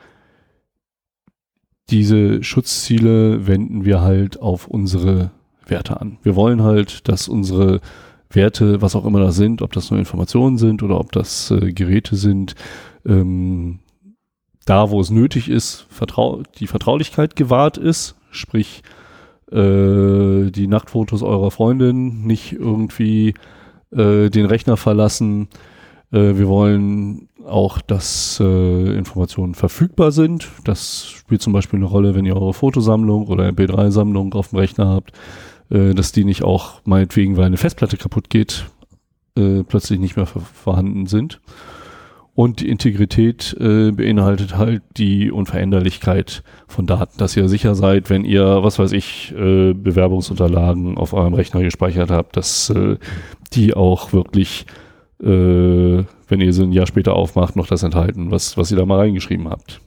diese 1.91 2.43
Schutzziele 2.43 3.47
wenden 3.47 3.85
wir 3.85 4.01
halt 4.01 4.41
auf 4.41 4.69
unsere 4.69 5.31
Werte 5.67 6.01
an. 6.01 6.19
Wir 6.23 6.37
wollen 6.37 6.63
halt, 6.63 7.09
dass 7.09 7.29
unsere 7.29 7.81
Werte, 8.31 8.83
was 8.83 8.95
auch 8.95 9.07
immer 9.07 9.21
das 9.21 9.37
sind, 9.37 9.63
ob 9.63 9.73
das 9.73 9.91
nur 9.91 9.99
Informationen 9.99 10.59
sind 10.59 10.83
oder 10.83 11.01
ob 11.01 11.13
das 11.13 11.51
äh, 11.51 11.73
Geräte 11.73 12.17
sind, 12.17 12.55
ähm, 13.07 13.81
da, 14.69 14.91
wo 14.91 15.01
es 15.01 15.11
nötig 15.11 15.49
ist, 15.49 15.87
vertrau 15.89 16.43
die 16.59 16.67
Vertraulichkeit 16.67 17.37
gewahrt 17.37 17.79
ist, 17.79 18.17
sprich 18.31 18.83
äh, 19.51 20.51
die 20.51 20.67
Nachtfotos 20.67 21.23
eurer 21.23 21.51
Freundin 21.51 22.27
nicht 22.27 22.53
irgendwie 22.53 23.35
äh, 23.91 24.29
den 24.29 24.47
Rechner 24.47 24.77
verlassen. 24.77 25.49
Äh, 26.13 26.37
wir 26.37 26.49
wollen 26.49 27.29
auch, 27.47 27.81
dass 27.81 28.41
äh, 28.41 28.97
Informationen 28.97 29.55
verfügbar 29.55 30.13
sind. 30.13 30.49
Das 30.65 31.07
spielt 31.07 31.41
zum 31.41 31.55
Beispiel 31.55 31.79
eine 31.79 31.87
Rolle, 31.87 32.15
wenn 32.15 32.27
ihr 32.27 32.37
eure 32.37 32.53
Fotosammlung 32.53 33.27
oder 33.29 33.49
MP3-Sammlung 33.49 34.35
auf 34.35 34.49
dem 34.49 34.59
Rechner 34.59 34.89
habt, 34.89 35.13
äh, 35.71 35.95
dass 35.95 36.13
die 36.13 36.25
nicht 36.25 36.43
auch 36.43 36.83
meinetwegen, 36.85 37.37
weil 37.39 37.47
eine 37.47 37.57
Festplatte 37.57 37.97
kaputt 37.97 38.29
geht, 38.29 38.67
äh, 39.37 39.63
plötzlich 39.63 39.99
nicht 39.99 40.17
mehr 40.17 40.27
vorhanden 40.27 41.07
sind. 41.07 41.41
Und 42.39 42.61
die 42.61 42.69
Integrität 42.69 43.57
äh, 43.59 43.91
beinhaltet 43.91 44.57
halt 44.57 44.83
die 44.97 45.33
Unveränderlichkeit 45.33 46.45
von 46.69 46.87
Daten, 46.87 47.19
dass 47.19 47.37
ihr 47.37 47.49
sicher 47.49 47.75
seid, 47.75 48.11
wenn 48.11 48.25
ihr, 48.25 48.63
was 48.63 48.79
weiß 48.79 48.93
ich, 48.93 49.35
äh, 49.37 49.73
Bewerbungsunterlagen 49.73 50.99
auf 50.99 51.15
eurem 51.15 51.35
Rechner 51.35 51.63
gespeichert 51.63 52.13
habt, 52.13 52.37
dass 52.37 52.71
äh, 52.71 52.97
die 53.55 53.75
auch 53.75 54.13
wirklich, 54.13 54.67
äh, 55.21 55.25
wenn 55.25 56.41
ihr 56.41 56.53
sie 56.53 56.63
ein 56.63 56.71
Jahr 56.73 56.87
später 56.87 57.17
aufmacht, 57.17 57.57
noch 57.57 57.67
das 57.67 57.83
enthalten, 57.83 58.31
was, 58.31 58.57
was 58.57 58.71
ihr 58.71 58.77
da 58.77 58.87
mal 58.87 59.01
reingeschrieben 59.01 59.49
habt. 59.49 59.81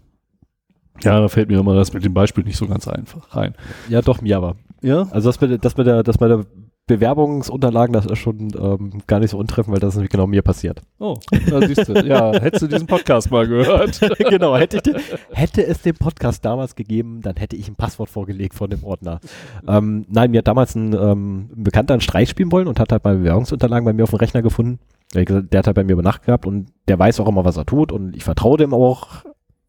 Ja, 1.04 1.22
da 1.22 1.30
fällt 1.30 1.48
mir 1.48 1.58
immer 1.58 1.74
das 1.74 1.94
mit 1.94 2.04
dem 2.04 2.14
Beispiel 2.14 2.44
nicht 2.44 2.58
so 2.58 2.68
ganz 2.68 2.86
einfach 2.86 3.34
rein. 3.34 3.56
Ja, 3.88 4.02
doch, 4.02 4.22
mir 4.22 4.36
aber. 4.36 4.58
Ja? 4.82 5.08
Also 5.12 5.30
das 5.30 5.40
mit, 5.40 5.64
das 5.64 5.78
mit 5.78 5.88
der, 5.88 6.04
das 6.04 6.20
mit 6.20 6.30
der 6.30 6.46
Bewerbungsunterlagen, 6.92 7.94
das 7.94 8.06
ist 8.06 8.20
schon 8.20 8.52
ähm, 8.60 9.02
gar 9.08 9.20
nicht 9.20 9.32
so 9.32 9.38
untreffend, 9.38 9.74
weil 9.74 9.80
das 9.80 9.90
ist 9.90 9.96
nämlich 9.96 10.12
genau 10.12 10.28
mir 10.28 10.42
passiert. 10.42 10.82
Oh, 11.00 11.18
da 11.50 11.66
siehst 11.66 11.88
du. 11.88 11.94
ja, 12.06 12.34
hättest 12.34 12.64
du 12.64 12.68
diesen 12.68 12.88
Podcast 12.88 13.32
mal 13.32 13.48
gehört. 13.48 14.00
genau, 14.18 14.58
hätte, 14.58 14.82
ich 14.86 15.04
hätte 15.32 15.66
es 15.66 15.82
den 15.82 15.96
Podcast 15.96 16.44
damals 16.44 16.76
gegeben, 16.76 17.22
dann 17.22 17.38
hätte 17.38 17.56
ich 17.56 17.70
ein 17.70 17.76
Passwort 17.76 18.10
vorgelegt 18.10 18.56
von 18.56 18.70
dem 18.70 18.84
Ordner. 18.84 19.20
Ähm, 19.68 20.06
nein, 20.10 20.32
mir 20.32 20.40
hat 20.40 20.48
damals 20.48 20.76
ein, 20.76 20.94
ähm, 20.94 21.50
ein 21.56 21.64
Bekannter 21.64 21.94
einen 21.94 22.02
Streich 22.02 22.30
spielen 22.30 22.52
wollen 22.52 22.68
und 22.68 22.80
hat 22.80 22.92
halt 22.92 23.04
meine 23.04 23.20
Bewerbungsunterlagen 23.20 23.86
bei 23.86 23.94
mir 23.94 24.04
auf 24.04 24.10
dem 24.10 24.20
Rechner 24.20 24.42
gefunden. 24.42 24.80
Der 25.14 25.60
hat 25.60 25.68
halt 25.68 25.76
bei 25.76 25.84
mir 25.84 25.94
über 25.94 26.04
Nacht 26.04 26.26
gehabt 26.26 26.46
und 26.46 26.68
der 26.88 27.00
weiß 27.00 27.20
auch 27.20 27.28
immer, 27.28 27.46
was 27.46 27.58
er 27.58 27.66
tut 27.66 27.92
und 27.92 28.16
ich 28.16 28.24
vertraue 28.24 28.58
dem 28.58 28.74
auch 28.74 29.24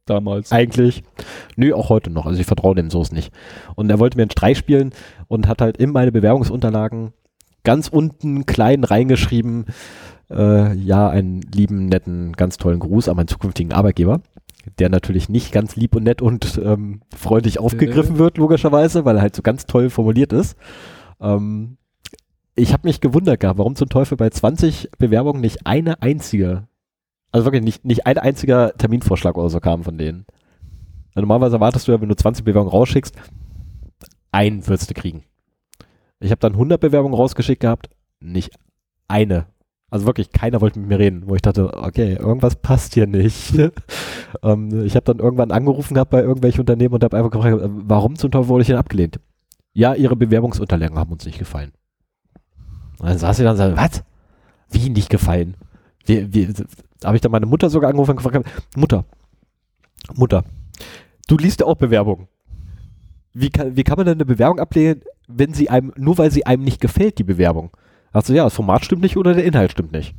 damals. 0.06 0.52
Eigentlich. 0.52 1.02
Nö, 1.56 1.74
auch 1.74 1.88
heute 1.88 2.10
noch. 2.10 2.26
Also 2.26 2.40
ich 2.40 2.46
vertraue 2.46 2.74
dem 2.74 2.90
Soße 2.90 3.14
nicht. 3.14 3.32
Und 3.74 3.90
er 3.90 3.98
wollte 3.98 4.16
mir 4.16 4.22
einen 4.22 4.30
Streich 4.30 4.58
spielen 4.58 4.92
und 5.28 5.48
hat 5.48 5.60
halt 5.60 5.76
in 5.76 5.90
meine 5.90 6.12
Bewerbungsunterlagen 6.12 7.12
ganz 7.64 7.88
unten 7.88 8.46
klein 8.46 8.84
reingeschrieben, 8.84 9.66
äh, 10.30 10.74
ja, 10.74 11.08
einen 11.08 11.42
lieben, 11.42 11.86
netten, 11.86 12.32
ganz 12.32 12.56
tollen 12.56 12.80
Gruß 12.80 13.08
an 13.08 13.16
meinen 13.16 13.28
zukünftigen 13.28 13.72
Arbeitgeber. 13.72 14.20
Der 14.78 14.88
natürlich 14.88 15.28
nicht 15.28 15.52
ganz 15.52 15.74
lieb 15.74 15.96
und 15.96 16.04
nett 16.04 16.22
und 16.22 16.60
ähm, 16.62 17.00
freundlich 17.16 17.58
aufgegriffen 17.58 18.18
wird, 18.18 18.38
logischerweise, 18.38 19.04
weil 19.04 19.16
er 19.16 19.22
halt 19.22 19.34
so 19.34 19.42
ganz 19.42 19.66
toll 19.66 19.90
formuliert 19.90 20.32
ist. 20.32 20.56
Ähm, 21.20 21.78
ich 22.54 22.72
habe 22.72 22.86
mich 22.86 23.00
gewundert 23.00 23.40
gehabt, 23.40 23.58
warum 23.58 23.74
zum 23.74 23.88
Teufel 23.88 24.16
bei 24.16 24.30
20 24.30 24.90
Bewerbungen 24.98 25.40
nicht 25.40 25.66
eine 25.66 26.00
einzige 26.02 26.68
also 27.32 27.46
wirklich 27.46 27.62
nicht, 27.62 27.84
nicht 27.84 28.06
ein 28.06 28.18
einziger 28.18 28.74
Terminvorschlag 28.76 29.36
oder 29.36 29.48
so 29.48 29.58
kam 29.58 29.82
von 29.82 29.98
denen. 29.98 30.26
Also 31.14 31.22
normalerweise 31.22 31.56
erwartest 31.56 31.88
du 31.88 31.92
ja, 31.92 32.00
wenn 32.00 32.08
du 32.08 32.16
20 32.16 32.44
Bewerbungen 32.44 32.70
rausschickst, 32.70 33.16
einen 34.30 34.66
würdest 34.66 34.90
du 34.90 34.94
kriegen. 34.94 35.24
Ich 36.20 36.30
habe 36.30 36.40
dann 36.40 36.52
100 36.52 36.80
Bewerbungen 36.80 37.16
rausgeschickt 37.16 37.60
gehabt, 37.60 37.90
nicht 38.20 38.54
eine. 39.08 39.46
Also 39.90 40.06
wirklich, 40.06 40.30
keiner 40.30 40.60
wollte 40.60 40.78
mit 40.78 40.88
mir 40.88 40.98
reden, 40.98 41.24
wo 41.26 41.34
ich 41.34 41.42
dachte, 41.42 41.76
okay, 41.76 42.14
irgendwas 42.14 42.56
passt 42.56 42.94
hier 42.94 43.06
nicht. 43.06 43.52
ähm, 44.42 44.84
ich 44.84 44.94
habe 44.94 45.04
dann 45.04 45.18
irgendwann 45.18 45.50
angerufen 45.50 45.94
gehabt 45.94 46.10
bei 46.10 46.20
irgendwelchen 46.20 46.60
Unternehmen 46.60 46.94
und 46.94 47.04
habe 47.04 47.16
einfach 47.16 47.30
gefragt, 47.30 47.58
warum 47.62 48.16
zum 48.16 48.30
Teufel 48.30 48.48
wurde 48.48 48.62
ich 48.62 48.68
denn 48.68 48.76
abgelehnt? 48.76 49.20
Ja, 49.74 49.94
ihre 49.94 50.16
Bewerbungsunterlagen 50.16 50.98
haben 50.98 51.12
uns 51.12 51.26
nicht 51.26 51.38
gefallen. 51.38 51.72
Und 53.00 53.08
dann 53.08 53.18
saß 53.18 53.38
ich 53.38 53.44
dann 53.44 53.52
und 53.52 53.58
sagte, 53.58 53.76
was? 53.76 54.04
Wie 54.70 54.88
nicht 54.88 55.10
gefallen? 55.10 55.56
Wie, 56.06 56.32
wie, 56.32 56.48
habe 57.04 57.16
ich 57.16 57.20
dann 57.20 57.32
meine 57.32 57.46
Mutter 57.46 57.70
sogar 57.70 57.90
angerufen 57.90 58.12
und 58.12 58.16
gefragt, 58.18 58.46
Mutter, 58.76 59.04
Mutter, 60.14 60.44
du 61.28 61.36
liest 61.36 61.60
ja 61.60 61.66
auch 61.66 61.76
Bewerbungen. 61.76 62.28
Wie 63.34 63.50
kann, 63.50 63.76
wie 63.76 63.84
kann 63.84 63.96
man 63.96 64.06
denn 64.06 64.16
eine 64.16 64.26
Bewerbung 64.26 64.58
ablehnen, 64.58 65.02
wenn 65.26 65.54
sie 65.54 65.70
einem, 65.70 65.92
nur 65.96 66.18
weil 66.18 66.30
sie 66.30 66.44
einem 66.44 66.64
nicht 66.64 66.80
gefällt, 66.80 67.18
die 67.18 67.24
Bewerbung? 67.24 67.70
Also 68.12 68.34
ja, 68.34 68.44
das 68.44 68.54
Format 68.54 68.84
stimmt 68.84 69.02
nicht 69.02 69.16
oder 69.16 69.34
der 69.34 69.44
Inhalt 69.44 69.72
stimmt 69.72 69.92
nicht. 69.92 70.14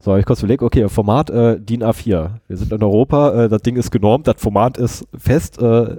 So, 0.00 0.16
ich 0.16 0.26
kurz 0.26 0.40
überlegt, 0.40 0.62
okay, 0.62 0.88
Format 0.88 1.30
äh, 1.30 1.60
DIN 1.60 1.82
A4. 1.82 2.30
Wir 2.46 2.56
sind 2.56 2.72
in 2.72 2.82
Europa, 2.82 3.44
äh, 3.44 3.48
das 3.48 3.62
Ding 3.62 3.76
ist 3.76 3.90
genormt, 3.90 4.26
das 4.26 4.36
Format 4.38 4.76
ist 4.76 5.06
fest, 5.16 5.58
äh, 5.58 5.96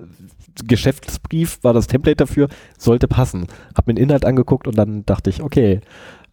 Geschäftsbrief 0.64 1.60
war 1.64 1.74
das 1.74 1.88
Template 1.88 2.18
dafür, 2.18 2.48
sollte 2.78 3.08
passen. 3.08 3.48
Hab 3.76 3.88
mir 3.88 3.94
den 3.94 4.04
Inhalt 4.04 4.26
angeguckt 4.26 4.68
und 4.68 4.78
dann 4.78 5.06
dachte 5.06 5.30
ich, 5.30 5.42
okay, 5.42 5.82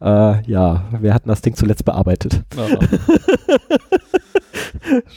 äh, 0.02 0.50
ja, 0.50 0.84
wir 1.00 1.14
hatten 1.14 1.28
das 1.28 1.42
Ding 1.42 1.54
zuletzt 1.54 1.84
bearbeitet. 1.84 2.42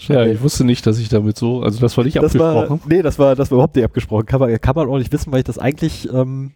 ja, 0.07 0.25
ich 0.25 0.41
wusste 0.41 0.63
nicht, 0.63 0.85
dass 0.85 0.99
ich 0.99 1.09
damit 1.09 1.37
so, 1.37 1.61
also 1.61 1.79
das 1.79 1.97
war 1.97 2.03
nicht 2.03 2.17
das 2.17 2.25
abgesprochen. 2.25 2.81
War, 2.81 2.87
nee, 2.87 3.01
das 3.01 3.17
war, 3.17 3.35
das 3.35 3.49
war 3.49 3.55
überhaupt 3.55 3.75
nicht 3.75 3.85
abgesprochen. 3.85 4.25
Kann 4.25 4.39
man, 4.39 4.61
kann 4.61 4.75
man 4.75 4.87
auch 4.87 4.97
nicht 4.97 5.11
wissen, 5.11 5.31
weil 5.31 5.39
ich 5.39 5.45
das 5.45 5.57
eigentlich 5.57 6.11
ähm, 6.13 6.51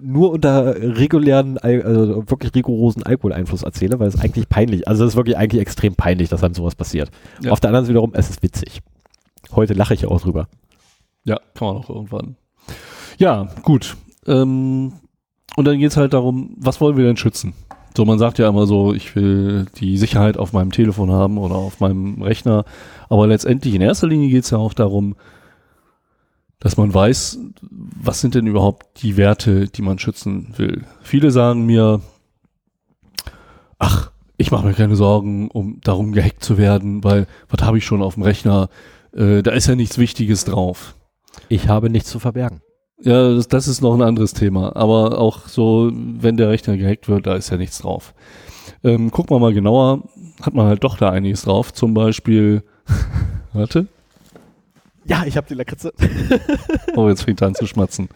nur 0.00 0.30
unter 0.30 0.76
regulären, 0.76 1.58
also 1.58 2.30
wirklich 2.30 2.54
rigorosen 2.54 3.02
Alkoholeinfluss 3.02 3.64
erzähle, 3.64 3.98
weil 3.98 4.08
es 4.08 4.20
eigentlich 4.20 4.48
peinlich, 4.48 4.86
also 4.86 5.04
es 5.04 5.12
ist 5.12 5.16
wirklich 5.16 5.36
eigentlich 5.36 5.60
extrem 5.60 5.96
peinlich, 5.96 6.28
dass 6.28 6.42
dann 6.42 6.54
sowas 6.54 6.76
passiert. 6.76 7.10
Ja. 7.42 7.50
Auf 7.50 7.60
der 7.60 7.70
anderen 7.70 7.84
Seite 7.84 7.94
wiederum, 7.94 8.12
es 8.14 8.30
ist 8.30 8.42
witzig. 8.42 8.80
Heute 9.52 9.74
lache 9.74 9.94
ich 9.94 10.06
auch 10.06 10.20
drüber. 10.20 10.48
Ja, 11.24 11.38
kann 11.54 11.68
man 11.68 11.76
auch 11.78 11.90
irgendwann. 11.90 12.36
Ja, 13.18 13.48
gut. 13.62 13.96
Ähm, 14.26 14.92
und 15.56 15.64
dann 15.64 15.78
geht 15.78 15.90
es 15.90 15.96
halt 15.96 16.12
darum, 16.12 16.54
was 16.56 16.80
wollen 16.80 16.96
wir 16.96 17.04
denn 17.04 17.16
schützen? 17.16 17.54
So, 17.96 18.04
man 18.04 18.18
sagt 18.18 18.38
ja 18.38 18.48
immer 18.48 18.66
so, 18.66 18.94
ich 18.94 19.16
will 19.16 19.66
die 19.76 19.98
Sicherheit 19.98 20.36
auf 20.36 20.52
meinem 20.52 20.70
Telefon 20.70 21.10
haben 21.10 21.38
oder 21.38 21.56
auf 21.56 21.80
meinem 21.80 22.22
Rechner. 22.22 22.64
Aber 23.08 23.26
letztendlich 23.26 23.74
in 23.74 23.82
erster 23.82 24.06
Linie 24.06 24.30
geht 24.30 24.44
es 24.44 24.50
ja 24.50 24.58
auch 24.58 24.74
darum, 24.74 25.16
dass 26.60 26.76
man 26.76 26.92
weiß, 26.92 27.38
was 27.60 28.20
sind 28.20 28.34
denn 28.34 28.46
überhaupt 28.46 29.02
die 29.02 29.16
Werte, 29.16 29.66
die 29.66 29.82
man 29.82 29.98
schützen 29.98 30.54
will. 30.56 30.84
Viele 31.02 31.30
sagen 31.30 31.66
mir, 31.66 32.00
ach, 33.78 34.12
ich 34.36 34.50
mache 34.50 34.66
mir 34.66 34.74
keine 34.74 34.94
Sorgen, 34.94 35.50
um 35.50 35.80
darum 35.82 36.12
gehackt 36.12 36.44
zu 36.44 36.58
werden, 36.58 37.02
weil 37.02 37.26
was 37.48 37.66
habe 37.66 37.78
ich 37.78 37.84
schon 37.84 38.02
auf 38.02 38.14
dem 38.14 38.22
Rechner? 38.22 38.68
Äh, 39.12 39.42
da 39.42 39.50
ist 39.50 39.66
ja 39.66 39.74
nichts 39.74 39.98
Wichtiges 39.98 40.44
drauf. 40.44 40.94
Ich 41.48 41.68
habe 41.68 41.90
nichts 41.90 42.10
zu 42.10 42.18
verbergen. 42.18 42.60
Ja, 43.02 43.34
das, 43.34 43.48
das 43.48 43.68
ist 43.68 43.80
noch 43.80 43.94
ein 43.94 44.02
anderes 44.02 44.34
Thema. 44.34 44.76
Aber 44.76 45.18
auch 45.18 45.48
so, 45.48 45.90
wenn 45.92 46.36
der 46.36 46.50
Rechner 46.50 46.76
gehackt 46.76 47.08
wird, 47.08 47.26
da 47.26 47.34
ist 47.34 47.50
ja 47.50 47.56
nichts 47.56 47.78
drauf. 47.78 48.14
Ähm, 48.84 49.10
gucken 49.10 49.34
wir 49.34 49.40
mal 49.40 49.54
genauer, 49.54 50.04
hat 50.42 50.54
man 50.54 50.66
halt 50.66 50.84
doch 50.84 50.98
da 50.98 51.10
einiges 51.10 51.42
drauf. 51.42 51.72
Zum 51.72 51.94
Beispiel, 51.94 52.62
warte. 53.52 53.86
Ja, 55.04 55.24
ich 55.26 55.36
habe 55.36 55.46
die 55.48 55.54
Lakritze. 55.54 55.92
oh, 56.94 57.08
jetzt 57.08 57.22
fängt 57.22 57.40
er 57.40 57.48
an 57.48 57.54
zu 57.54 57.66
schmatzen. 57.66 58.08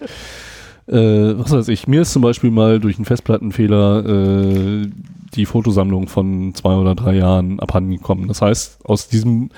Äh, 0.87 1.39
was 1.39 1.51
weiß 1.51 1.69
ich, 1.69 1.87
mir 1.87 2.03
ist 2.03 2.13
zum 2.13 2.23
Beispiel 2.23 2.51
mal 2.51 2.79
durch 2.79 2.97
einen 2.97 3.07
Festplattenfehler 3.07 4.05
äh, 4.07 4.91
die 5.35 5.47
Fotosammlung 5.47 6.09
von 6.09 6.55
zwei 6.55 6.75
oder 6.75 6.95
drei 6.95 7.17
Jahren 7.17 7.59
abhanden 7.59 7.91
gekommen. 7.91 8.29
Das 8.29 8.43
heißt, 8.43 8.85
aus 8.85 9.09
diesem 9.09 9.51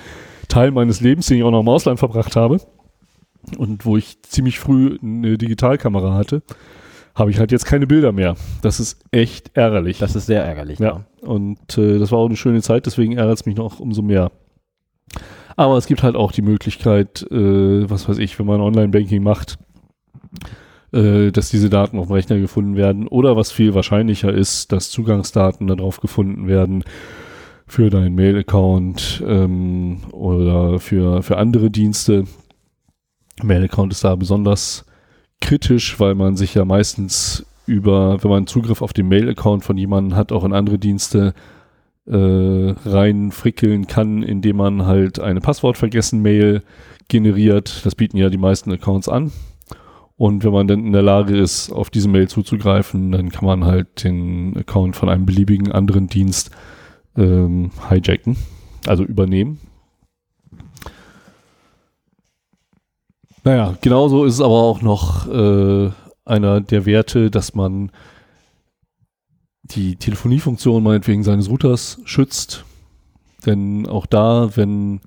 Teil 0.49 0.70
meines 0.70 1.01
Lebens, 1.01 1.27
den 1.27 1.39
ich 1.39 1.43
auch 1.43 1.51
noch 1.51 1.61
im 1.61 1.68
Ausland 1.68 1.99
verbracht 1.99 2.37
habe, 2.37 2.61
und 3.57 3.84
wo 3.84 3.97
ich 3.97 4.22
ziemlich 4.22 4.59
früh 4.59 4.99
eine 5.03 5.38
Digitalkamera 5.38 6.14
hatte, 6.14 6.42
habe 7.14 7.30
ich 7.30 7.38
halt 7.38 7.51
jetzt 7.51 7.64
keine 7.64 7.86
Bilder 7.86 8.12
mehr. 8.12 8.36
Das 8.62 8.78
ist 8.78 9.03
echt 9.11 9.57
ärgerlich. 9.57 9.99
Das 9.99 10.14
ist 10.14 10.26
sehr 10.26 10.44
ärgerlich. 10.44 10.78
Ja. 10.78 10.86
ja. 11.22 11.28
Und 11.28 11.78
äh, 11.78 11.99
das 11.99 12.12
war 12.12 12.18
auch 12.18 12.26
eine 12.26 12.36
schöne 12.36 12.62
Zeit, 12.62 12.86
deswegen 12.86 13.16
ärgert 13.16 13.38
es 13.38 13.47
mich 13.47 13.57
noch 13.57 13.80
umso 13.80 14.03
mehr. 14.03 14.30
Aber 15.57 15.78
es 15.78 15.86
gibt 15.86 16.03
halt 16.03 16.16
auch 16.16 16.32
die 16.32 16.42
Möglichkeit, 16.42 17.26
äh, 17.30 17.88
was 17.88 18.09
weiß 18.09 18.18
ich, 18.18 18.38
wenn 18.38 18.47
man 18.47 18.61
Online-Banking 18.61 19.22
macht, 19.22 19.59
äh, 20.92 21.32
dass 21.32 21.51
diese 21.51 21.70
Daten 21.70 21.99
auf 21.99 22.09
dem 22.09 22.12
Rechner 22.12 22.38
gefunden 22.38 22.76
werden 22.76 23.09
oder 23.09 23.36
was 23.36 23.51
viel 23.51 23.74
wahrscheinlicher 23.74 24.32
ist, 24.32 24.72
dass 24.72 24.90
Zugangsdaten 24.90 25.66
darauf 25.66 26.01
gefunden 26.01 26.47
werden 26.47 26.84
für 27.66 27.90
deinen 27.90 28.14
Mail-Account 28.14 29.24
ähm, 29.26 30.03
oder 30.12 30.78
für, 30.78 31.22
für 31.22 31.38
andere 31.38 31.70
Dienste. 31.70 32.24
Mail-Account 33.43 33.93
ist 33.93 34.05
da 34.05 34.14
besonders 34.16 34.84
kritisch, 35.41 35.99
weil 36.01 36.14
man 36.14 36.37
sich 36.37 36.55
ja 36.55 36.64
meistens 36.64 37.47
über, 37.66 38.22
wenn 38.22 38.30
man 38.30 38.47
Zugriff 38.47 38.82
auf 38.82 38.93
den 38.93 39.09
Mail-Account 39.09 39.64
von 39.64 39.76
jemandem 39.76 40.16
hat, 40.16 40.32
auch 40.32 40.45
in 40.45 40.53
andere 40.53 40.78
Dienste 40.78 41.34
äh, 42.07 42.74
reinfrickeln 42.84 43.87
kann, 43.87 44.22
indem 44.22 44.57
man 44.57 44.87
halt 44.87 45.18
eine 45.18 45.41
Passwortvergessen-Mail 45.41 46.62
generiert. 47.09 47.84
Das 47.84 47.95
bieten 47.95 48.16
ja 48.16 48.30
die 48.30 48.39
meisten 48.39 48.72
Accounts 48.72 49.09
an. 49.09 49.32
Und 50.16 50.45
wenn 50.45 50.53
man 50.53 50.66
dann 50.66 50.87
in 50.87 50.93
der 50.93 51.03
Lage 51.03 51.37
ist, 51.37 51.70
auf 51.70 51.91
diese 51.91 52.09
Mail 52.09 52.28
zuzugreifen, 52.28 53.12
dann 53.12 53.30
kann 53.30 53.45
man 53.45 53.64
halt 53.64 54.03
den 54.03 54.57
Account 54.57 54.97
von 54.97 55.11
einem 55.11 55.26
beliebigen 55.26 55.72
anderen 55.72 56.07
Dienst 56.07 56.51
ähm, 57.16 57.70
hijacken, 57.91 58.37
also 58.87 59.05
übernehmen. 59.05 59.59
Naja, 63.47 63.76
genauso 63.80 64.24
ist 64.24 64.34
es 64.34 64.40
aber 64.40 64.55
auch 64.55 64.82
noch 64.82 65.28
äh, 65.28 65.90
einer 66.24 66.61
der 66.61 66.84
Werte, 66.84 67.30
dass 67.30 67.55
man 67.55 67.92
die 69.62 69.94
Telefoniefunktion 69.94 70.82
meinetwegen 70.82 71.22
seines 71.22 71.49
Routers 71.49 72.01
schützt. 72.07 72.64
Denn 73.47 73.86
auch 73.86 74.07
da, 74.07 74.57
wenn 74.57 75.01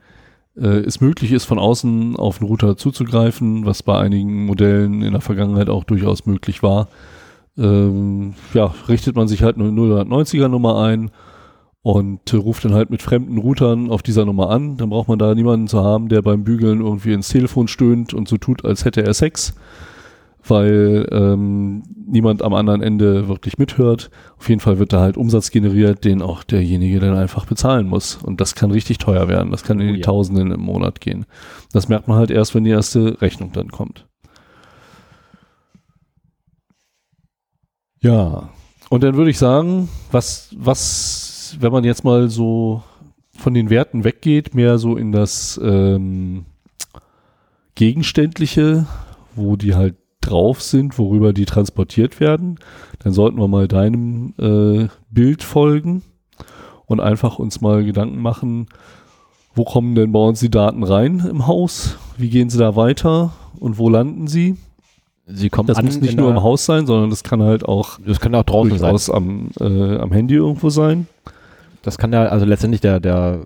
äh, 0.56 0.68
es 0.68 1.02
möglich 1.02 1.34
ist, 1.34 1.44
von 1.44 1.60
außen 1.60 2.16
auf 2.16 2.38
den 2.38 2.48
Router 2.48 2.78
zuzugreifen, 2.78 3.66
was 3.66 3.84
bei 3.84 4.00
einigen 4.00 4.46
Modellen 4.46 5.02
in 5.02 5.12
der 5.12 5.22
Vergangenheit 5.22 5.68
auch 5.68 5.84
durchaus 5.84 6.26
möglich 6.26 6.64
war, 6.64 6.88
ähm, 7.58 8.36
ja, 8.54 8.74
richtet 8.88 9.18
man 9.18 9.28
sich 9.28 9.44
halt 9.44 9.58
eine 9.58 9.68
090er 9.68 10.48
Nummer 10.48 10.82
ein 10.82 11.12
und 11.82 12.34
äh, 12.34 12.38
ruft 12.38 12.66
dann 12.66 12.74
halt 12.74 12.90
mit 12.90 13.02
fremden 13.02 13.38
Routern 13.38 13.90
auf 13.90 14.02
dieser 14.02 14.26
Nummer 14.26 14.50
an. 14.50 14.78
Dann 14.78 14.90
braucht 14.90 15.08
man 15.08 15.20
da 15.20 15.34
niemanden 15.34 15.68
zu 15.68 15.84
haben, 15.84 16.10
der 16.10 16.22
beim 16.22 16.44
Bügeln 16.44 16.82
irgendwie 16.82 17.14
ins 17.14 17.30
Telefon 17.30 17.68
stöhnt 17.68 18.14
und 18.14 18.28
so 18.28 18.38
tut, 18.38 18.66
als 18.66 18.86
hätte 18.86 19.04
er 19.04 19.14
Sex, 19.14 19.56
weil 20.46 21.08
ähm, 21.12 21.84
niemand 22.06 22.42
am 22.42 22.54
anderen 22.54 22.82
Ende 22.82 23.28
wirklich 23.28 23.58
mithört. 23.58 24.10
Auf 24.38 24.50
jeden 24.50 24.62
Fall 24.62 24.80
wird 24.80 24.92
da 24.92 25.00
halt 25.00 25.16
Umsatz 25.16 25.52
generiert, 25.52 26.04
den 26.04 26.22
auch 26.22 26.44
derjenige 26.44 27.00
dann 27.00 27.16
einfach 27.16 27.46
bezahlen 27.46 27.88
muss. 27.88 28.18
Und 28.18 28.42
das 28.42 28.56
kann 28.56 28.72
richtig 28.72 28.98
teuer 28.98 29.28
werden. 29.30 29.52
Das 29.52 29.64
kann 29.64 29.80
in 29.80 29.88
die 29.88 29.94
oh 29.94 29.98
ja. 29.98 30.04
Tausenden 30.04 30.52
im 30.52 30.62
Monat 30.62 31.00
gehen. 31.00 31.26
Das 31.72 31.88
merkt 31.88 32.08
man 32.08 32.18
halt 32.18 32.32
erst, 32.32 32.56
wenn 32.56 32.66
die 32.66 32.72
erste 32.72 33.22
Rechnung 33.22 33.52
dann 33.54 33.70
kommt. 33.70 34.06
Ja, 38.02 38.50
und 38.90 39.04
dann 39.04 39.16
würde 39.16 39.30
ich 39.30 39.38
sagen, 39.38 39.90
was, 40.12 40.50
was, 40.58 41.29
wenn 41.60 41.72
man 41.72 41.84
jetzt 41.84 42.04
mal 42.04 42.30
so 42.30 42.84
von 43.32 43.54
den 43.54 43.70
Werten 43.70 44.04
weggeht, 44.04 44.54
mehr 44.54 44.78
so 44.78 44.98
in 44.98 45.12
das 45.12 45.60
ähm, 45.64 46.46
Gegenständliche, 47.76 48.86
wo 49.36 49.56
die 49.56 49.76
halt 49.76 49.96
drauf 50.22 50.62
sind, 50.62 50.98
worüber 50.98 51.32
die 51.34 51.46
transportiert 51.46 52.20
werden, 52.20 52.60
dann 53.00 53.14
sollten 53.14 53.40
wir 53.40 53.48
mal 53.48 53.68
deinem 53.68 54.34
äh, 54.38 54.88
Bild 55.10 55.44
folgen 55.44 56.04
und 56.86 57.00
einfach 57.00 57.40
uns 57.40 57.62
mal 57.62 57.86
Gedanken 57.86 58.22
machen, 58.22 58.68
wo 59.56 59.64
kommen 59.64 59.96
denn 59.96 60.12
bei 60.12 60.20
uns 60.20 60.40
die 60.40 60.52
Daten 60.52 60.84
rein 60.84 61.26
im 61.30 61.48
Haus? 61.48 61.98
Wie 62.18 62.30
gehen 62.30 62.50
sie 62.50 62.58
da 62.58 62.76
weiter 62.76 63.32
und 63.60 63.78
wo 63.78 63.90
landen 63.90 64.28
sie? 64.28 64.58
Sie 65.26 65.50
kommen 65.50 65.68
das 65.68 65.82
muss 65.82 66.02
nicht 66.02 66.18
nur 66.18 66.32
im 66.32 66.42
Haus 66.42 66.66
sein, 66.66 66.88
sondern 66.88 67.10
das 67.10 67.24
kann 67.24 67.42
halt 67.42 67.64
auch, 67.64 68.00
das 68.06 68.20
kann 68.20 68.34
auch 68.34 68.44
draußen 68.44 68.78
sein. 68.78 69.16
Am, 69.16 69.50
äh, 69.60 69.98
am 69.98 70.12
Handy 70.12 70.36
irgendwo 70.36 70.70
sein. 70.70 71.08
Das 71.82 71.98
kann 71.98 72.14
ja, 72.14 72.26
also 72.26 72.46
letztendlich 72.46 72.82
der, 72.82 73.00
der, 73.00 73.46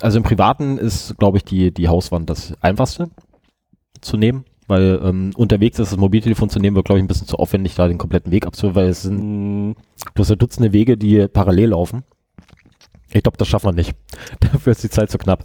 also 0.00 0.18
im 0.18 0.24
Privaten 0.24 0.78
ist, 0.78 1.16
glaube 1.18 1.38
ich, 1.38 1.44
die, 1.44 1.72
die 1.72 1.88
Hauswand 1.88 2.30
das 2.30 2.54
einfachste 2.60 3.10
zu 4.00 4.16
nehmen 4.16 4.44
weil 4.68 5.00
ähm, 5.02 5.32
unterwegs 5.34 5.78
ist 5.78 5.92
das 5.92 5.98
Mobiltelefon 5.98 6.50
zu 6.50 6.60
nehmen, 6.60 6.76
wird 6.76 6.86
glaube 6.86 6.98
ich 6.98 7.04
ein 7.04 7.08
bisschen 7.08 7.26
zu 7.26 7.36
aufwendig, 7.36 7.74
da 7.74 7.88
den 7.88 7.98
kompletten 7.98 8.30
Weg 8.30 8.46
abzuhören, 8.46 8.76
weil 8.76 8.88
es 8.88 9.02
sind, 9.02 9.74
du 10.14 10.20
hast 10.20 10.28
ja 10.28 10.36
Dutzende 10.36 10.72
Wege, 10.72 10.96
die 10.96 11.26
parallel 11.26 11.70
laufen. 11.70 12.04
Ich 13.10 13.22
glaube, 13.22 13.38
das 13.38 13.48
schaffen 13.48 13.68
wir 13.68 13.72
nicht. 13.72 13.94
Dafür 14.40 14.72
ist 14.72 14.84
die 14.84 14.90
Zeit 14.90 15.10
zu 15.10 15.16
knapp. 15.16 15.44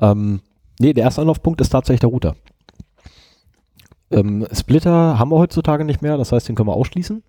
Ähm, 0.00 0.40
nee, 0.78 0.92
der 0.92 1.04
erste 1.04 1.20
Anlaufpunkt 1.20 1.60
ist 1.60 1.70
tatsächlich 1.70 2.00
der 2.00 2.10
Router. 2.10 2.36
Ähm, 4.12 4.46
Splitter 4.52 5.18
haben 5.18 5.30
wir 5.32 5.38
heutzutage 5.38 5.84
nicht 5.84 6.00
mehr, 6.00 6.16
das 6.16 6.30
heißt, 6.30 6.48
den 6.48 6.54
können 6.54 6.68
wir 6.68 6.74
ausschließen. 6.74 7.24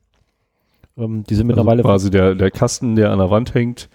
Ähm, 0.97 1.23
die 1.23 1.35
sind 1.35 1.45
also 1.49 1.61
mittlerweile. 1.61 1.83
quasi 1.83 2.09
der, 2.09 2.35
der 2.35 2.51
Kasten, 2.51 2.95
der 2.95 3.11
an 3.11 3.19
der 3.19 3.29
Wand 3.29 3.53
hängt, 3.53 3.89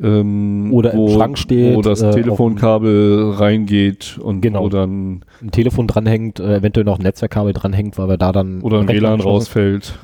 ähm, 0.00 0.72
oder 0.72 0.94
wo, 0.94 1.08
im 1.08 1.14
Schrank 1.14 1.38
steht. 1.38 1.76
Wo 1.76 1.82
das 1.82 2.02
äh, 2.02 2.10
Telefonkabel 2.10 3.32
reingeht 3.32 4.18
und 4.18 4.40
genau. 4.40 4.62
wo 4.62 4.68
dann 4.68 5.24
ein 5.42 5.50
Telefon 5.50 5.86
dranhängt, 5.88 6.38
äh, 6.38 6.56
eventuell 6.56 6.84
noch 6.84 6.98
ein 6.98 7.02
Netzwerkkabel 7.02 7.52
dranhängt, 7.52 7.98
weil 7.98 8.08
wir 8.08 8.16
da 8.16 8.32
dann. 8.32 8.60
Oder 8.62 8.80
ein 8.80 8.88
WLAN 8.88 9.20
rausfällt. 9.20 9.98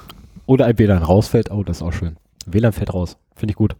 Oder 0.46 0.66
ein 0.66 0.78
WLAN 0.78 1.02
rausfällt. 1.02 1.50
Oh, 1.50 1.62
das 1.62 1.78
ist 1.78 1.82
auch 1.82 1.92
schön. 1.92 2.16
WLAN 2.46 2.72
fällt 2.72 2.92
raus. 2.92 3.16
Finde 3.36 3.52
ich 3.52 3.56
gut. 3.56 3.76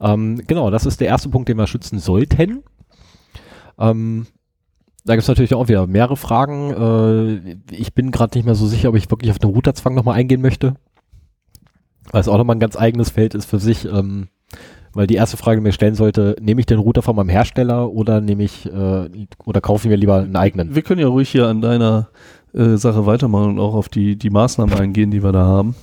Ähm, 0.00 0.42
genau, 0.46 0.70
das 0.70 0.84
ist 0.84 1.00
der 1.00 1.08
erste 1.08 1.30
Punkt, 1.30 1.48
den 1.48 1.56
wir 1.56 1.66
schützen 1.66 1.98
sollten. 1.98 2.62
Ähm, 3.78 4.26
da 5.06 5.14
gibt 5.14 5.22
es 5.22 5.28
natürlich 5.28 5.54
auch 5.54 5.68
wieder 5.68 5.86
mehrere 5.86 6.16
Fragen. 6.16 6.72
Äh, 6.72 7.74
ich 7.74 7.94
bin 7.94 8.10
gerade 8.10 8.36
nicht 8.36 8.44
mehr 8.44 8.56
so 8.56 8.66
sicher, 8.66 8.88
ob 8.88 8.96
ich 8.96 9.10
wirklich 9.10 9.30
auf 9.30 9.38
den 9.38 9.50
Routerzwang 9.50 9.94
nochmal 9.94 10.16
eingehen 10.16 10.42
möchte. 10.42 10.74
Weil 12.10 12.20
es 12.20 12.28
auch 12.28 12.36
nochmal 12.38 12.56
ein 12.56 12.60
ganz 12.60 12.76
eigenes 12.76 13.10
Feld 13.10 13.34
ist 13.34 13.46
für 13.46 13.60
sich. 13.60 13.84
Ähm, 13.84 14.28
weil 14.92 15.06
die 15.06 15.14
erste 15.14 15.36
Frage, 15.36 15.60
die 15.60 15.62
mir 15.62 15.72
stellen 15.72 15.94
sollte, 15.94 16.36
nehme 16.40 16.60
ich 16.60 16.66
den 16.66 16.78
Router 16.78 17.02
von 17.02 17.14
meinem 17.14 17.28
Hersteller 17.28 17.90
oder 17.92 18.20
nehme 18.20 18.42
ich 18.42 18.66
äh, 18.66 19.26
oder 19.44 19.60
kaufe 19.60 19.86
ich 19.86 19.90
mir 19.90 19.96
lieber 19.96 20.16
einen 20.22 20.36
eigenen? 20.36 20.74
Wir 20.74 20.82
können 20.82 21.00
ja 21.00 21.06
ruhig 21.06 21.28
hier 21.28 21.46
an 21.46 21.60
deiner 21.60 22.08
äh, 22.52 22.76
Sache 22.76 23.06
weitermachen 23.06 23.50
und 23.50 23.58
auch 23.60 23.74
auf 23.74 23.88
die, 23.88 24.16
die 24.16 24.30
Maßnahmen 24.30 24.74
eingehen, 24.74 25.10
die 25.10 25.22
wir 25.22 25.32
da 25.32 25.44
haben. 25.44 25.76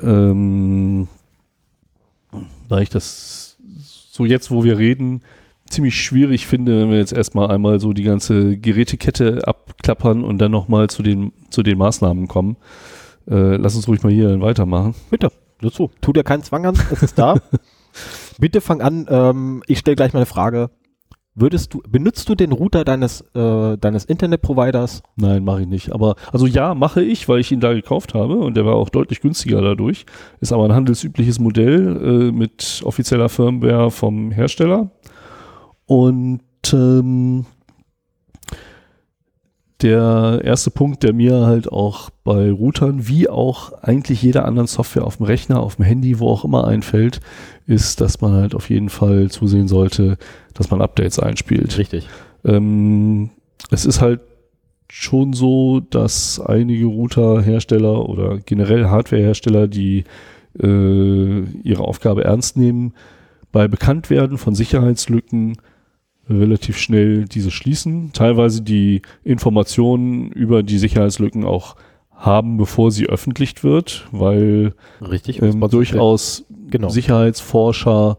Ähm, 0.00 1.08
da 2.68 2.78
ich 2.78 2.90
das 2.90 3.56
so 4.10 4.24
jetzt, 4.24 4.50
wo 4.50 4.62
wir 4.62 4.78
reden, 4.78 5.22
ziemlich 5.70 6.00
schwierig 6.00 6.46
finde, 6.46 6.80
wenn 6.80 6.90
wir 6.90 6.98
jetzt 6.98 7.12
erstmal 7.12 7.50
einmal 7.50 7.80
so 7.80 7.92
die 7.92 8.02
ganze 8.02 8.56
Gerätekette 8.56 9.46
abklappern 9.46 10.24
und 10.24 10.38
dann 10.38 10.50
nochmal 10.50 10.88
zu 10.88 11.02
den, 11.02 11.32
zu 11.50 11.62
den 11.62 11.78
Maßnahmen 11.78 12.28
kommen. 12.28 12.56
Äh, 13.28 13.56
lass 13.56 13.76
uns 13.76 13.88
ruhig 13.88 14.02
mal 14.02 14.12
hier 14.12 14.40
weitermachen. 14.40 14.94
Bitte, 15.10 15.30
nur 15.60 15.72
zu. 15.72 15.90
Tu 16.00 16.12
dir 16.12 16.24
keinen 16.24 16.42
Zwang 16.42 16.66
an, 16.66 16.78
es 16.90 17.02
ist 17.02 17.18
da. 17.18 17.36
Bitte 18.38 18.60
fang 18.60 18.80
an, 18.80 19.06
ähm, 19.08 19.62
ich 19.66 19.78
stelle 19.78 19.96
gleich 19.96 20.12
mal 20.12 20.20
eine 20.20 20.26
Frage. 20.26 20.70
Würdest 21.40 21.72
du, 21.72 21.80
benutzt 21.88 22.28
du 22.28 22.34
den 22.34 22.50
Router 22.50 22.84
deines, 22.84 23.20
äh, 23.32 23.76
deines 23.78 24.04
Internetproviders? 24.06 25.02
Nein, 25.14 25.44
mache 25.44 25.60
ich 25.60 25.68
nicht. 25.68 25.92
Aber, 25.92 26.16
also 26.32 26.46
ja, 26.46 26.74
mache 26.74 27.00
ich, 27.00 27.28
weil 27.28 27.38
ich 27.38 27.52
ihn 27.52 27.60
da 27.60 27.72
gekauft 27.72 28.14
habe 28.14 28.34
und 28.38 28.56
der 28.56 28.66
war 28.66 28.74
auch 28.74 28.88
deutlich 28.88 29.20
günstiger 29.20 29.62
dadurch. 29.62 30.04
Ist 30.40 30.52
aber 30.52 30.64
ein 30.64 30.72
handelsübliches 30.72 31.38
Modell 31.38 32.30
äh, 32.30 32.32
mit 32.32 32.82
offizieller 32.84 33.28
Firmware 33.28 33.92
vom 33.92 34.32
Hersteller. 34.32 34.90
Und 35.88 36.42
ähm, 36.74 37.46
der 39.80 40.42
erste 40.44 40.70
Punkt, 40.70 41.02
der 41.02 41.14
mir 41.14 41.46
halt 41.46 41.72
auch 41.72 42.10
bei 42.24 42.50
Routern 42.52 43.08
wie 43.08 43.28
auch 43.28 43.72
eigentlich 43.82 44.20
jeder 44.20 44.44
anderen 44.44 44.66
Software 44.66 45.04
auf 45.04 45.16
dem 45.16 45.24
Rechner, 45.24 45.60
auf 45.60 45.76
dem 45.76 45.86
Handy, 45.86 46.18
wo 46.18 46.28
auch 46.28 46.44
immer 46.44 46.66
einfällt, 46.68 47.20
ist, 47.66 48.02
dass 48.02 48.20
man 48.20 48.32
halt 48.32 48.54
auf 48.54 48.68
jeden 48.68 48.90
Fall 48.90 49.30
zusehen 49.30 49.66
sollte, 49.66 50.18
dass 50.52 50.70
man 50.70 50.82
Updates 50.82 51.18
einspielt. 51.18 51.78
Richtig. 51.78 52.06
Ähm, 52.44 53.30
es 53.70 53.86
ist 53.86 54.02
halt 54.02 54.20
schon 54.90 55.32
so, 55.32 55.80
dass 55.80 56.38
einige 56.38 56.84
Routerhersteller 56.84 58.06
oder 58.06 58.38
generell 58.44 58.88
Hardwarehersteller, 58.88 59.68
die 59.68 60.04
äh, 60.60 61.40
ihre 61.62 61.84
Aufgabe 61.84 62.24
ernst 62.24 62.58
nehmen, 62.58 62.92
bei 63.52 63.68
Bekanntwerden 63.68 64.36
von 64.36 64.54
Sicherheitslücken 64.54 65.56
relativ 66.28 66.78
schnell 66.78 67.24
diese 67.24 67.50
schließen, 67.50 68.12
teilweise 68.12 68.62
die 68.62 69.02
Informationen 69.24 70.30
über 70.32 70.62
die 70.62 70.78
Sicherheitslücken 70.78 71.44
auch 71.44 71.76
haben, 72.14 72.56
bevor 72.56 72.90
sie 72.90 73.06
öffentlich 73.06 73.62
wird, 73.62 74.08
weil 74.10 74.74
Richtig, 75.00 75.40
ähm, 75.40 75.60
durchaus 75.70 76.44
genau. 76.68 76.88
Sicherheitsforscher 76.88 78.18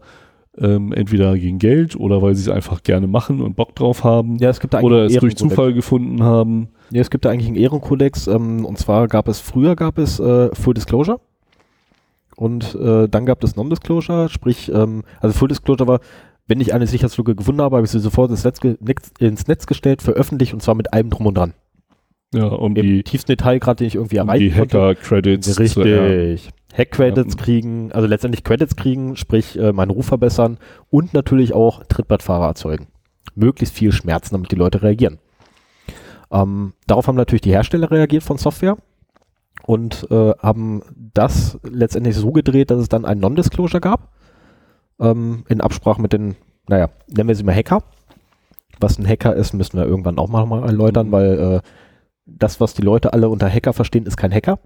ähm, 0.58 0.92
entweder 0.92 1.36
gegen 1.36 1.58
Geld 1.58 1.96
oder 1.96 2.22
weil 2.22 2.34
sie 2.34 2.42
es 2.42 2.48
einfach 2.48 2.82
gerne 2.82 3.06
machen 3.06 3.40
und 3.40 3.56
Bock 3.56 3.74
drauf 3.74 4.02
haben 4.02 4.38
ja, 4.38 4.50
es 4.50 4.60
gibt 4.60 4.74
da 4.74 4.80
oder 4.80 5.04
es 5.04 5.14
durch 5.14 5.36
Zufall 5.36 5.72
gefunden 5.72 6.22
haben. 6.22 6.68
Ja, 6.90 7.00
es 7.00 7.10
gibt 7.10 7.24
da 7.24 7.30
eigentlich 7.30 7.46
einen 7.46 7.56
Ehrenkodex 7.56 8.26
ähm, 8.26 8.64
und 8.64 8.78
zwar 8.78 9.06
gab 9.06 9.28
es 9.28 9.38
früher 9.38 9.76
gab 9.76 9.98
es 9.98 10.18
äh, 10.18 10.54
Full 10.54 10.74
Disclosure 10.74 11.20
und 12.36 12.74
äh, 12.74 13.06
dann 13.08 13.26
gab 13.26 13.44
es 13.44 13.54
Non-Disclosure, 13.54 14.28
sprich 14.28 14.72
ähm, 14.74 15.04
also 15.20 15.38
Full 15.38 15.48
Disclosure 15.48 15.86
war 15.86 16.00
wenn 16.50 16.60
ich 16.60 16.74
eine 16.74 16.88
Sicherheitslücke 16.88 17.36
gefunden 17.36 17.62
habe, 17.62 17.76
habe 17.76 17.86
ich 17.86 17.92
sie 17.92 18.00
sofort 18.00 18.30
ins 18.30 18.42
Netz, 18.42 18.58
ins 19.20 19.46
Netz 19.46 19.66
gestellt, 19.66 20.02
veröffentlicht 20.02 20.52
und 20.52 20.60
zwar 20.60 20.74
mit 20.74 20.92
allem 20.92 21.08
drum 21.08 21.26
und 21.26 21.38
dran. 21.38 21.54
Ja, 22.34 22.46
um 22.46 22.74
Im 22.74 22.82
die, 22.82 23.02
tiefsten 23.04 23.30
Detail 23.30 23.60
gerade, 23.60 23.76
den 23.76 23.86
ich 23.86 23.94
irgendwie 23.94 24.18
um 24.18 24.28
erreichen 24.28 24.50
die 24.50 24.50
konnte. 24.50 24.78
Hacker-Credits. 24.80 25.58
Richtig. 25.60 26.52
Hack-Credits 26.76 27.34
Ja. 27.34 27.42
kriegen, 27.42 27.92
also 27.92 28.08
letztendlich 28.08 28.42
Credits 28.42 28.74
kriegen, 28.74 29.16
sprich 29.16 29.58
äh, 29.58 29.72
meinen 29.72 29.90
Ruf 29.90 30.06
verbessern 30.06 30.58
und 30.90 31.14
natürlich 31.14 31.52
auch 31.52 31.84
Trittbrettfahrer 31.84 32.46
erzeugen. 32.46 32.88
Möglichst 33.36 33.74
viel 33.74 33.92
Schmerzen, 33.92 34.34
damit 34.34 34.50
die 34.50 34.56
Leute 34.56 34.82
reagieren. 34.82 35.18
Ähm, 36.32 36.72
darauf 36.88 37.06
haben 37.06 37.16
natürlich 37.16 37.42
die 37.42 37.52
Hersteller 37.52 37.90
reagiert 37.92 38.24
von 38.24 38.38
Software 38.38 38.76
und 39.66 40.06
äh, 40.10 40.32
haben 40.40 40.82
das 41.14 41.58
letztendlich 41.62 42.16
so 42.16 42.32
gedreht, 42.32 42.70
dass 42.72 42.80
es 42.80 42.88
dann 42.88 43.04
ein 43.04 43.18
Non-Disclosure 43.20 43.80
gab. 43.80 44.12
Ähm, 45.00 45.44
in 45.48 45.60
Absprache 45.60 46.00
mit 46.00 46.12
den, 46.12 46.36
naja, 46.68 46.90
nennen 47.08 47.28
wir 47.28 47.34
sie 47.34 47.42
mal 47.44 47.54
Hacker. 47.54 47.82
Was 48.78 48.98
ein 48.98 49.06
Hacker 49.06 49.34
ist, 49.34 49.52
müssen 49.52 49.78
wir 49.78 49.86
irgendwann 49.86 50.18
auch 50.18 50.28
mal, 50.28 50.46
mal 50.46 50.62
erläutern, 50.64 51.08
Mhm. 51.08 51.12
weil 51.12 51.38
äh, 51.38 51.60
das, 52.26 52.60
was 52.60 52.74
die 52.74 52.82
Leute 52.82 53.12
alle 53.12 53.28
unter 53.28 53.50
Hacker 53.50 53.72
verstehen, 53.72 54.06
ist 54.06 54.16
kein 54.16 54.32
Hacker. 54.32 54.58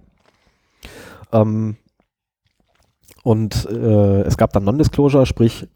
Ähm, 1.31 1.77
und 3.23 3.65
äh, 3.69 4.21
es 4.21 4.37
gab 4.37 4.53
dann 4.53 4.63
Non-Disclosure, 4.65 5.25
sprich, 5.25 5.67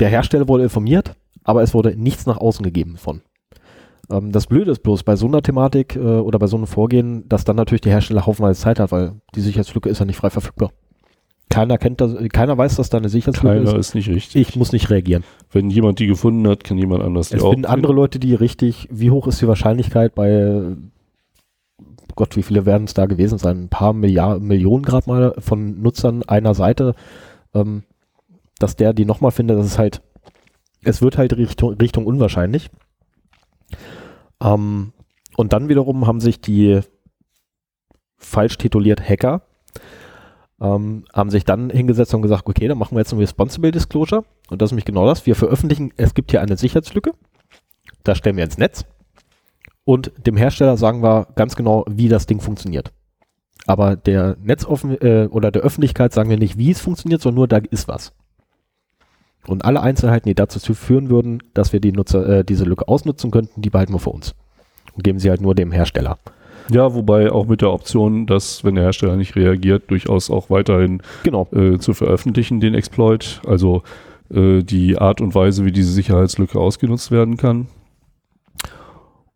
der 0.00 0.08
Hersteller 0.08 0.46
wurde 0.48 0.62
informiert, 0.64 1.16
aber 1.42 1.62
es 1.62 1.74
wurde 1.74 1.96
nichts 1.96 2.26
nach 2.26 2.36
außen 2.36 2.62
gegeben 2.64 2.96
von. 2.96 3.22
Ähm, 4.10 4.30
das 4.32 4.46
Blöde 4.46 4.70
ist 4.70 4.82
bloß 4.82 5.02
bei 5.02 5.16
so 5.16 5.26
einer 5.26 5.42
Thematik 5.42 5.96
äh, 5.96 5.98
oder 5.98 6.38
bei 6.38 6.46
so 6.46 6.56
einem 6.56 6.66
Vorgehen, 6.66 7.28
dass 7.28 7.44
dann 7.44 7.56
natürlich 7.56 7.80
der 7.80 7.92
Hersteller 7.92 8.26
haufenweise 8.26 8.60
Zeit 8.60 8.78
hat, 8.78 8.92
weil 8.92 9.20
die 9.34 9.40
Sicherheitslücke 9.40 9.88
ist 9.88 9.98
ja 9.98 10.04
nicht 10.04 10.16
frei 10.18 10.30
verfügbar. 10.30 10.70
Keiner 11.48 11.78
kennt 11.78 12.00
das, 12.00 12.14
keiner 12.32 12.58
weiß, 12.58 12.76
dass 12.76 12.90
da 12.90 12.98
eine 12.98 13.08
Sicherheitslücke 13.08 13.56
Keiner 13.56 13.74
ist. 13.74 13.88
ist 13.88 13.94
nicht 13.94 14.08
richtig. 14.08 14.48
Ich 14.48 14.56
muss 14.56 14.72
nicht 14.72 14.90
reagieren. 14.90 15.24
Wenn 15.50 15.70
jemand 15.70 15.98
die 15.98 16.06
gefunden 16.06 16.46
hat, 16.46 16.62
kann 16.62 16.76
jemand 16.76 17.02
anders 17.02 17.30
die 17.30 17.36
Es 17.36 17.42
finden 17.42 17.64
andere 17.64 17.92
Leute, 17.92 18.18
die 18.18 18.34
richtig, 18.34 18.86
wie 18.90 19.10
hoch 19.10 19.26
ist 19.26 19.40
die 19.40 19.48
Wahrscheinlichkeit 19.48 20.14
bei, 20.14 20.76
Gott, 22.18 22.36
wie 22.36 22.42
viele 22.42 22.66
werden 22.66 22.84
es 22.84 22.94
da 22.94 23.06
gewesen 23.06 23.38
sein? 23.38 23.62
Ein 23.62 23.68
paar 23.68 23.92
Milliarden, 23.92 24.46
Millionen 24.46 24.82
gerade 24.82 25.08
mal 25.08 25.34
von 25.38 25.80
Nutzern 25.80 26.22
einer 26.24 26.52
Seite, 26.54 26.94
ähm, 27.54 27.84
dass 28.58 28.76
der 28.76 28.92
die 28.92 29.04
nochmal 29.04 29.30
findet, 29.30 29.56
das 29.56 29.66
ist 29.66 29.78
halt, 29.78 30.02
es 30.82 31.00
wird 31.00 31.16
halt 31.16 31.36
Richtung, 31.36 31.74
Richtung 31.74 32.06
unwahrscheinlich. 32.06 32.70
Ähm, 34.42 34.92
und 35.36 35.52
dann 35.52 35.68
wiederum 35.68 36.06
haben 36.06 36.20
sich 36.20 36.40
die 36.40 36.80
falsch 38.16 38.58
tituliert 38.58 39.00
Hacker, 39.00 39.42
ähm, 40.60 41.04
haben 41.12 41.30
sich 41.30 41.44
dann 41.44 41.70
hingesetzt 41.70 42.14
und 42.14 42.22
gesagt, 42.22 42.46
okay, 42.46 42.68
dann 42.68 42.78
machen 42.78 42.94
wir 42.94 43.00
jetzt 43.00 43.12
ein 43.12 43.18
Responsible 43.18 43.70
Disclosure. 43.70 44.24
Und 44.50 44.60
das 44.60 44.68
ist 44.68 44.72
nämlich 44.72 44.84
genau 44.84 45.06
das. 45.06 45.26
Wir 45.26 45.36
veröffentlichen, 45.36 45.92
es 45.96 46.14
gibt 46.14 46.30
hier 46.30 46.40
eine 46.40 46.56
Sicherheitslücke. 46.56 47.12
Das 48.04 48.18
stellen 48.18 48.36
wir 48.36 48.44
ins 48.44 48.58
Netz. 48.58 48.84
Und 49.84 50.12
dem 50.26 50.36
Hersteller 50.36 50.76
sagen 50.76 51.02
wir 51.02 51.28
ganz 51.34 51.56
genau, 51.56 51.84
wie 51.88 52.08
das 52.08 52.26
Ding 52.26 52.40
funktioniert. 52.40 52.92
Aber 53.66 53.96
der 53.96 54.36
Netzoffen 54.42 55.00
äh, 55.00 55.28
oder 55.30 55.50
der 55.50 55.62
Öffentlichkeit 55.62 56.12
sagen 56.12 56.30
wir 56.30 56.38
nicht, 56.38 56.58
wie 56.58 56.70
es 56.70 56.80
funktioniert, 56.80 57.20
sondern 57.20 57.36
nur, 57.36 57.48
da 57.48 57.58
ist 57.58 57.88
was. 57.88 58.12
Und 59.46 59.64
alle 59.64 59.80
Einzelheiten, 59.80 60.28
die 60.28 60.34
dazu 60.34 60.74
führen 60.74 61.08
würden, 61.08 61.42
dass 61.54 61.72
wir 61.72 61.80
die 61.80 61.92
Nutzer, 61.92 62.26
äh, 62.28 62.44
diese 62.44 62.64
Lücke 62.64 62.86
ausnutzen 62.88 63.30
könnten, 63.30 63.62
die 63.62 63.70
behalten 63.70 63.94
wir 63.94 63.98
für 63.98 64.10
uns. 64.10 64.34
Und 64.94 65.04
geben 65.04 65.18
sie 65.18 65.30
halt 65.30 65.40
nur 65.40 65.54
dem 65.54 65.72
Hersteller. 65.72 66.18
Ja, 66.70 66.94
wobei 66.94 67.32
auch 67.32 67.46
mit 67.46 67.62
der 67.62 67.72
Option, 67.72 68.26
dass, 68.26 68.62
wenn 68.64 68.74
der 68.74 68.84
Hersteller 68.84 69.16
nicht 69.16 69.36
reagiert, 69.36 69.90
durchaus 69.90 70.30
auch 70.30 70.50
weiterhin 70.50 71.02
Genau. 71.22 71.46
äh, 71.52 71.78
zu 71.78 71.94
veröffentlichen, 71.94 72.60
den 72.60 72.74
Exploit. 72.74 73.40
Also 73.46 73.82
äh, 74.30 74.62
die 74.62 74.98
Art 74.98 75.20
und 75.20 75.34
Weise, 75.34 75.64
wie 75.64 75.72
diese 75.72 75.92
Sicherheitslücke 75.92 76.58
ausgenutzt 76.60 77.10
werden 77.10 77.36
kann. 77.36 77.68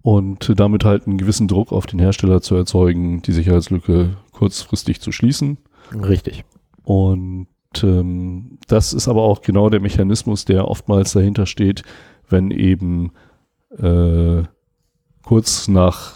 Und 0.03 0.53
damit 0.59 0.85
halt 0.85 1.07
einen 1.07 1.17
gewissen 1.17 1.47
Druck 1.47 1.71
auf 1.73 1.87
den 1.87 2.01
Hersteller 2.01 2.41
zu 2.43 2.57
erzeugen, 2.57 3.23
die 3.23 3.33
Sicherheitslücke 3.33 4.17
kurzfristig 4.33 5.01
zu 5.01 5.13
schließen. 5.13 5.59
Richtig. 5.95 6.45
Und 6.83 7.47
ähm, 7.83 8.59
das 8.67 8.93
ist 8.93 9.07
aber 9.07 9.23
auch 9.23 9.43
genau 9.43 9.71
der 9.71 9.81
Mechanismus, 9.81 10.45
der 10.45 10.67
oftmals 10.67 11.13
dahinter 11.13 11.47
steht, 11.47 11.85
wenn 12.29 12.51
eben 12.51 13.13
äh, 13.79 14.43
kurz 15.23 15.69
nach 15.69 16.15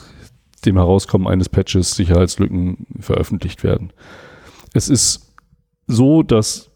dem 0.66 0.76
Herauskommen 0.76 1.26
eines 1.26 1.48
Patches 1.48 1.92
Sicherheitslücken 1.92 2.86
veröffentlicht 3.00 3.64
werden. 3.64 3.92
Es 4.74 4.88
ist 4.88 5.34
so, 5.86 6.22
dass 6.22 6.70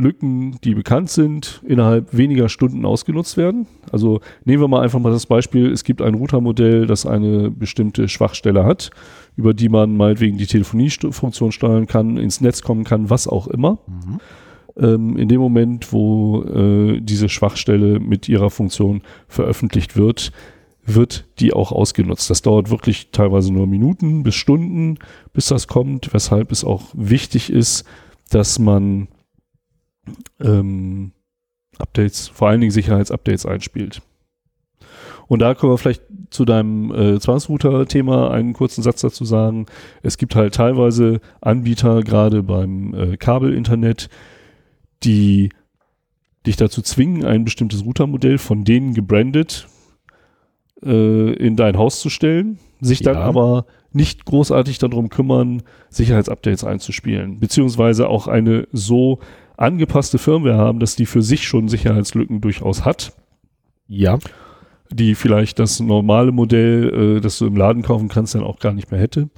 Lücken, 0.00 0.56
die 0.64 0.74
bekannt 0.74 1.10
sind, 1.10 1.62
innerhalb 1.66 2.16
weniger 2.16 2.48
Stunden 2.48 2.84
ausgenutzt 2.84 3.36
werden. 3.36 3.66
Also 3.92 4.20
nehmen 4.44 4.62
wir 4.62 4.68
mal 4.68 4.82
einfach 4.82 4.98
mal 4.98 5.12
das 5.12 5.26
Beispiel, 5.26 5.70
es 5.70 5.84
gibt 5.84 6.00
ein 6.00 6.14
Routermodell, 6.14 6.86
das 6.86 7.06
eine 7.06 7.50
bestimmte 7.50 8.08
Schwachstelle 8.08 8.64
hat, 8.64 8.90
über 9.36 9.52
die 9.52 9.68
man 9.68 9.96
meinetwegen 9.96 10.38
die 10.38 10.46
Telefoniefunktion 10.46 11.52
steuern 11.52 11.86
kann, 11.86 12.16
ins 12.16 12.40
Netz 12.40 12.62
kommen 12.62 12.84
kann, 12.84 13.10
was 13.10 13.28
auch 13.28 13.46
immer. 13.46 13.78
Ähm, 14.76 15.16
in 15.16 15.28
dem 15.28 15.40
Moment, 15.40 15.92
wo 15.92 16.42
äh, 16.44 17.00
diese 17.00 17.28
Schwachstelle 17.28 18.00
mit 18.00 18.28
ihrer 18.28 18.50
Funktion 18.50 19.02
veröffentlicht 19.28 19.96
wird, 19.96 20.32
wird 20.84 21.26
die 21.38 21.52
auch 21.52 21.72
ausgenutzt. 21.72 22.30
Das 22.30 22.42
dauert 22.42 22.70
wirklich 22.70 23.10
teilweise 23.10 23.52
nur 23.52 23.66
Minuten 23.66 24.22
bis 24.22 24.34
Stunden, 24.34 24.98
bis 25.32 25.46
das 25.46 25.66
kommt, 25.66 26.12
weshalb 26.12 26.52
es 26.52 26.64
auch 26.64 26.88
wichtig 26.94 27.50
ist, 27.50 27.84
dass 28.30 28.58
man 28.58 29.08
ähm, 30.40 31.12
Updates, 31.78 32.28
vor 32.28 32.48
allen 32.48 32.60
Dingen 32.60 32.72
Sicherheitsupdates 32.72 33.46
einspielt. 33.46 34.02
Und 35.28 35.40
da 35.40 35.54
können 35.54 35.72
wir 35.72 35.78
vielleicht 35.78 36.02
zu 36.30 36.44
deinem 36.44 36.92
äh, 36.92 37.20
Zwangsrouter-Thema 37.20 38.32
einen 38.32 38.52
kurzen 38.52 38.82
Satz 38.82 39.00
dazu 39.00 39.24
sagen. 39.24 39.66
Es 40.02 40.18
gibt 40.18 40.34
halt 40.34 40.54
teilweise 40.54 41.20
Anbieter, 41.40 42.02
gerade 42.02 42.42
beim 42.42 42.94
äh, 42.94 43.16
Kabelinternet, 43.16 44.08
die 45.04 45.50
dich 46.46 46.56
dazu 46.56 46.82
zwingen, 46.82 47.24
ein 47.24 47.44
bestimmtes 47.44 47.84
Routermodell 47.84 48.38
von 48.38 48.64
denen 48.64 48.92
gebrandet 48.92 49.68
äh, 50.84 51.32
in 51.34 51.56
dein 51.56 51.76
Haus 51.78 52.00
zu 52.00 52.08
stellen, 52.10 52.58
sich 52.80 53.00
dann 53.02 53.16
Ja. 53.16 53.22
aber 53.22 53.66
nicht 53.92 54.24
großartig 54.24 54.78
darum 54.78 55.08
kümmern, 55.08 55.62
Sicherheitsupdates 55.88 56.64
einzuspielen, 56.64 57.40
beziehungsweise 57.40 58.08
auch 58.08 58.28
eine 58.28 58.68
so 58.72 59.18
angepasste 59.56 60.18
Firmware 60.18 60.56
haben, 60.56 60.78
dass 60.80 60.96
die 60.96 61.06
für 61.06 61.22
sich 61.22 61.46
schon 61.46 61.68
Sicherheitslücken 61.68 62.40
durchaus 62.40 62.84
hat, 62.84 63.12
Ja. 63.88 64.18
die 64.92 65.14
vielleicht 65.14 65.58
das 65.58 65.80
normale 65.80 66.32
Modell, 66.32 67.16
äh, 67.16 67.20
das 67.20 67.38
du 67.38 67.46
im 67.46 67.56
Laden 67.56 67.82
kaufen 67.82 68.08
kannst, 68.08 68.34
dann 68.34 68.42
auch 68.44 68.58
gar 68.60 68.72
nicht 68.72 68.90
mehr 68.90 69.00
hätte. 69.00 69.28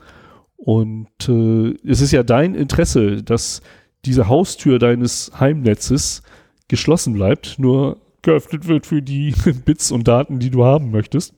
Und 0.56 1.08
äh, 1.28 1.74
es 1.84 2.00
ist 2.00 2.12
ja 2.12 2.22
dein 2.22 2.54
Interesse, 2.54 3.22
dass 3.22 3.62
diese 4.04 4.28
Haustür 4.28 4.78
deines 4.78 5.32
Heimnetzes 5.40 6.22
geschlossen 6.68 7.14
bleibt, 7.14 7.58
nur 7.58 7.96
geöffnet 8.22 8.66
wird 8.66 8.86
für 8.86 9.02
die 9.02 9.34
Bits 9.64 9.90
und 9.90 10.08
Daten, 10.08 10.38
die 10.38 10.50
du 10.50 10.64
haben 10.64 10.90
möchtest. 10.90 11.34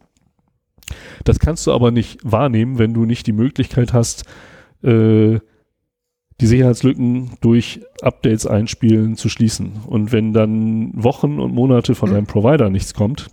Das 1.24 1.38
kannst 1.38 1.66
du 1.66 1.72
aber 1.72 1.90
nicht 1.90 2.18
wahrnehmen, 2.22 2.78
wenn 2.78 2.94
du 2.94 3.04
nicht 3.04 3.26
die 3.26 3.32
Möglichkeit 3.32 3.92
hast, 3.92 4.24
äh, 4.82 5.38
die 6.40 6.46
Sicherheitslücken 6.46 7.32
durch 7.40 7.80
Updates 8.02 8.46
einspielen 8.46 9.16
zu 9.16 9.28
schließen. 9.28 9.72
Und 9.86 10.12
wenn 10.12 10.32
dann 10.32 10.90
Wochen 10.94 11.38
und 11.40 11.54
Monate 11.54 11.94
von 11.94 12.10
deinem 12.10 12.26
Provider 12.26 12.70
nichts 12.70 12.92
kommt, 12.92 13.28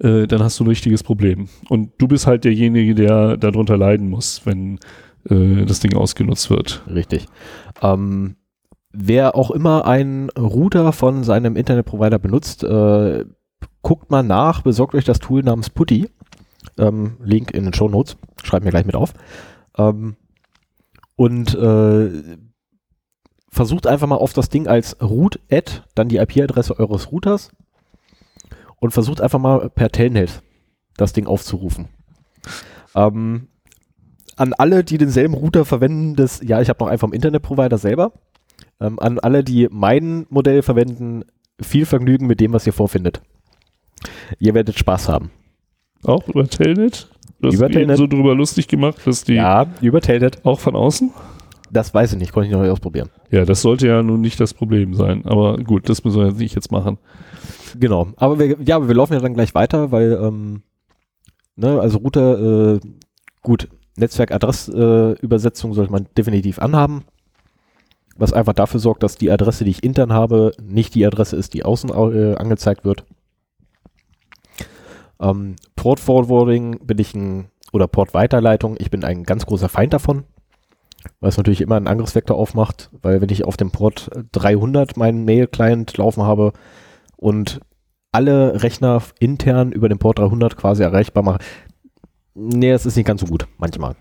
äh, 0.00 0.26
dann 0.26 0.42
hast 0.42 0.58
du 0.58 0.64
ein 0.64 0.68
richtiges 0.68 1.02
Problem. 1.02 1.48
Und 1.68 1.92
du 1.98 2.08
bist 2.08 2.26
halt 2.26 2.44
derjenige, 2.44 2.94
der 2.94 3.36
darunter 3.36 3.76
leiden 3.76 4.10
muss, 4.10 4.44
wenn 4.44 4.80
äh, 5.30 5.64
das 5.64 5.80
Ding 5.80 5.94
ausgenutzt 5.94 6.50
wird. 6.50 6.82
Richtig. 6.88 7.26
Ähm, 7.80 8.36
wer 8.92 9.34
auch 9.34 9.50
immer 9.50 9.86
einen 9.86 10.30
Router 10.30 10.92
von 10.92 11.24
seinem 11.24 11.56
Internetprovider 11.56 12.18
benutzt, 12.18 12.64
äh, 12.64 13.24
guckt 13.82 14.10
mal 14.10 14.22
nach, 14.22 14.62
besorgt 14.62 14.94
euch 14.94 15.04
das 15.04 15.18
Tool 15.18 15.42
namens 15.42 15.70
Putty. 15.70 16.08
Ähm, 16.78 17.16
Link 17.22 17.50
in 17.50 17.64
den 17.64 17.74
Show 17.74 17.88
Notes. 17.88 18.16
Schreibt 18.42 18.64
mir 18.64 18.70
gleich 18.70 18.86
mit 18.86 18.94
auf. 18.94 19.12
Ähm, 19.76 20.16
und 21.16 21.54
äh, 21.54 22.38
versucht 23.48 23.86
einfach 23.86 24.06
mal 24.06 24.16
auf 24.16 24.32
das 24.32 24.48
Ding 24.48 24.66
als 24.66 24.96
Root-Add, 25.00 25.82
dann 25.94 26.08
die 26.08 26.16
IP-Adresse 26.16 26.78
eures 26.78 27.12
Routers 27.12 27.50
und 28.80 28.92
versucht 28.92 29.20
einfach 29.20 29.38
mal 29.38 29.68
per 29.70 29.90
Telnet 29.90 30.42
das 30.96 31.12
Ding 31.12 31.26
aufzurufen. 31.26 31.88
Ähm, 32.94 33.48
an 34.36 34.54
alle, 34.54 34.84
die 34.84 34.98
denselben 34.98 35.34
Router 35.34 35.64
verwenden, 35.64 36.16
das, 36.16 36.40
ja, 36.42 36.60
ich 36.60 36.68
habe 36.68 36.82
noch 36.82 36.88
einen 36.88 36.98
vom 36.98 37.12
Internetprovider 37.12 37.78
selber. 37.78 38.12
Ähm, 38.82 38.98
an 38.98 39.18
alle, 39.18 39.44
die 39.44 39.68
mein 39.70 40.26
Modell 40.30 40.62
verwenden, 40.62 41.24
viel 41.60 41.86
Vergnügen 41.86 42.26
mit 42.26 42.40
dem, 42.40 42.52
was 42.52 42.66
ihr 42.66 42.72
vorfindet. 42.72 43.22
Ihr 44.38 44.54
werdet 44.54 44.78
Spaß 44.78 45.08
haben. 45.08 45.30
Auch 46.04 46.26
über 46.28 46.48
Telnet? 46.48 47.08
Du 47.40 47.48
hast 47.48 47.54
Über 47.54 47.68
Telnet. 47.70 47.96
so 47.96 48.06
drüber 48.06 48.34
lustig 48.34 48.66
gemacht, 48.68 48.98
dass 49.04 49.24
die 49.24 49.34
Ja, 49.34 49.66
über 49.80 50.00
Telnet. 50.00 50.44
auch 50.44 50.58
von 50.60 50.74
außen? 50.74 51.10
Das 51.70 51.94
weiß 51.94 52.12
ich 52.12 52.18
nicht, 52.18 52.32
konnte 52.32 52.48
ich 52.48 52.52
noch 52.52 52.60
nicht 52.62 52.70
ausprobieren. 52.70 53.08
Ja, 53.30 53.44
das 53.44 53.62
sollte 53.62 53.86
ja 53.86 54.02
nun 54.02 54.20
nicht 54.20 54.38
das 54.40 54.52
Problem 54.54 54.94
sein. 54.94 55.24
Aber 55.26 55.56
gut, 55.58 55.88
das 55.88 56.04
müssen 56.04 56.20
wir 56.20 56.28
jetzt 56.28 56.38
nicht 56.38 56.54
jetzt 56.54 56.70
machen. 56.72 56.98
Genau. 57.78 58.08
Aber 58.16 58.38
wir, 58.38 58.58
ja, 58.64 58.76
aber 58.76 58.88
wir 58.88 58.94
laufen 58.94 59.14
ja 59.14 59.20
dann 59.20 59.34
gleich 59.34 59.54
weiter, 59.54 59.90
weil 59.92 60.18
ähm, 60.22 60.62
Ne, 61.54 61.78
also 61.80 61.98
Router, 61.98 62.74
äh, 62.76 62.80
gut, 63.42 63.68
Netzwerkadressübersetzung 63.96 65.74
sollte 65.74 65.92
man 65.92 66.06
definitiv 66.16 66.58
anhaben, 66.58 67.04
was 68.22 68.32
einfach 68.32 68.52
dafür 68.52 68.78
sorgt, 68.78 69.02
dass 69.02 69.16
die 69.16 69.30
Adresse, 69.30 69.64
die 69.64 69.72
ich 69.72 69.82
intern 69.82 70.12
habe, 70.12 70.52
nicht 70.62 70.94
die 70.94 71.04
Adresse 71.04 71.36
ist, 71.36 71.54
die 71.54 71.64
außen 71.64 71.90
äh, 71.90 72.36
angezeigt 72.36 72.84
wird. 72.84 73.04
Ähm, 75.20 75.56
Port 75.74 75.98
Forwarding 75.98 76.86
bin 76.86 76.98
ich 76.98 77.14
ein, 77.14 77.50
oder 77.72 77.88
Port 77.88 78.14
Weiterleitung, 78.14 78.76
ich 78.78 78.90
bin 78.90 79.04
ein 79.04 79.24
ganz 79.24 79.44
großer 79.44 79.68
Feind 79.68 79.92
davon, 79.92 80.22
weil 81.18 81.30
es 81.30 81.36
natürlich 81.36 81.60
immer 81.60 81.76
einen 81.76 81.88
Angriffsvektor 81.88 82.36
aufmacht, 82.36 82.90
weil 83.02 83.20
wenn 83.20 83.28
ich 83.28 83.44
auf 83.44 83.56
dem 83.56 83.72
Port 83.72 84.08
300 84.30 84.96
meinen 84.96 85.24
Mail-Client 85.24 85.96
laufen 85.96 86.22
habe 86.22 86.52
und 87.16 87.60
alle 88.12 88.62
Rechner 88.62 89.02
intern 89.18 89.72
über 89.72 89.88
den 89.88 89.98
Port 89.98 90.20
300 90.20 90.56
quasi 90.56 90.84
erreichbar 90.84 91.24
mache, 91.24 91.38
nee, 92.34 92.70
es 92.70 92.86
ist 92.86 92.96
nicht 92.96 93.06
ganz 93.06 93.20
so 93.20 93.26
gut, 93.26 93.48
manchmal. 93.58 93.96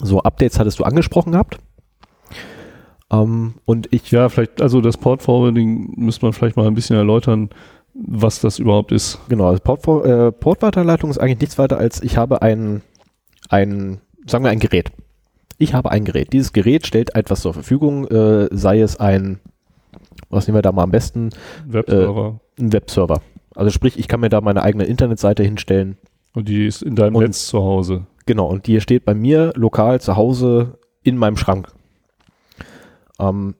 So, 0.00 0.22
Updates 0.22 0.58
hattest 0.58 0.78
du 0.80 0.84
angesprochen 0.84 1.32
gehabt. 1.32 1.58
Ähm, 3.10 3.54
und 3.64 3.92
ich. 3.92 4.10
Ja, 4.10 4.28
vielleicht, 4.28 4.62
also 4.62 4.80
das 4.80 4.96
Port 4.96 5.22
Forwarding 5.22 5.94
müsste 5.96 6.24
man 6.24 6.32
vielleicht 6.32 6.56
mal 6.56 6.66
ein 6.66 6.74
bisschen 6.74 6.96
erläutern, 6.96 7.50
was 7.94 8.40
das 8.40 8.58
überhaupt 8.58 8.92
ist. 8.92 9.18
Genau, 9.28 9.48
also 9.48 9.60
Port, 9.62 10.06
äh, 10.06 10.32
Portweiterleitung 10.32 11.10
ist 11.10 11.18
eigentlich 11.18 11.40
nichts 11.40 11.58
weiter 11.58 11.78
als 11.78 12.02
ich 12.02 12.16
habe 12.16 12.42
ein, 12.42 12.82
ein, 13.48 14.00
sagen 14.26 14.44
wir 14.44 14.50
ein 14.50 14.60
Gerät. 14.60 14.92
Ich 15.58 15.74
habe 15.74 15.90
ein 15.90 16.04
Gerät. 16.04 16.32
Dieses 16.32 16.52
Gerät 16.52 16.86
stellt 16.86 17.14
etwas 17.14 17.42
zur 17.42 17.52
Verfügung, 17.52 18.06
äh, 18.08 18.48
sei 18.50 18.80
es 18.80 18.98
ein, 18.98 19.40
was 20.30 20.46
nehmen 20.46 20.56
wir 20.56 20.62
da 20.62 20.72
mal 20.72 20.84
am 20.84 20.90
besten? 20.90 21.30
Webserver. 21.66 22.40
Äh, 22.58 22.62
ein 22.62 22.72
Webserver. 22.72 23.20
Also 23.54 23.70
sprich, 23.70 23.98
ich 23.98 24.08
kann 24.08 24.20
mir 24.20 24.28
da 24.28 24.40
meine 24.40 24.62
eigene 24.62 24.84
Internetseite 24.84 25.42
hinstellen. 25.42 25.98
Und 26.32 26.48
die 26.48 26.66
ist 26.66 26.82
in 26.82 26.94
deinem 26.94 27.16
und, 27.16 27.24
Netz 27.24 27.48
zu 27.48 27.58
Hause. 27.58 28.06
Genau, 28.24 28.46
und 28.46 28.66
die 28.66 28.80
steht 28.80 29.04
bei 29.04 29.14
mir 29.14 29.52
lokal 29.56 30.00
zu 30.00 30.16
Hause 30.16 30.78
in 31.02 31.16
meinem 31.16 31.36
Schrank. 31.36 31.68
Ähm, 33.20 33.54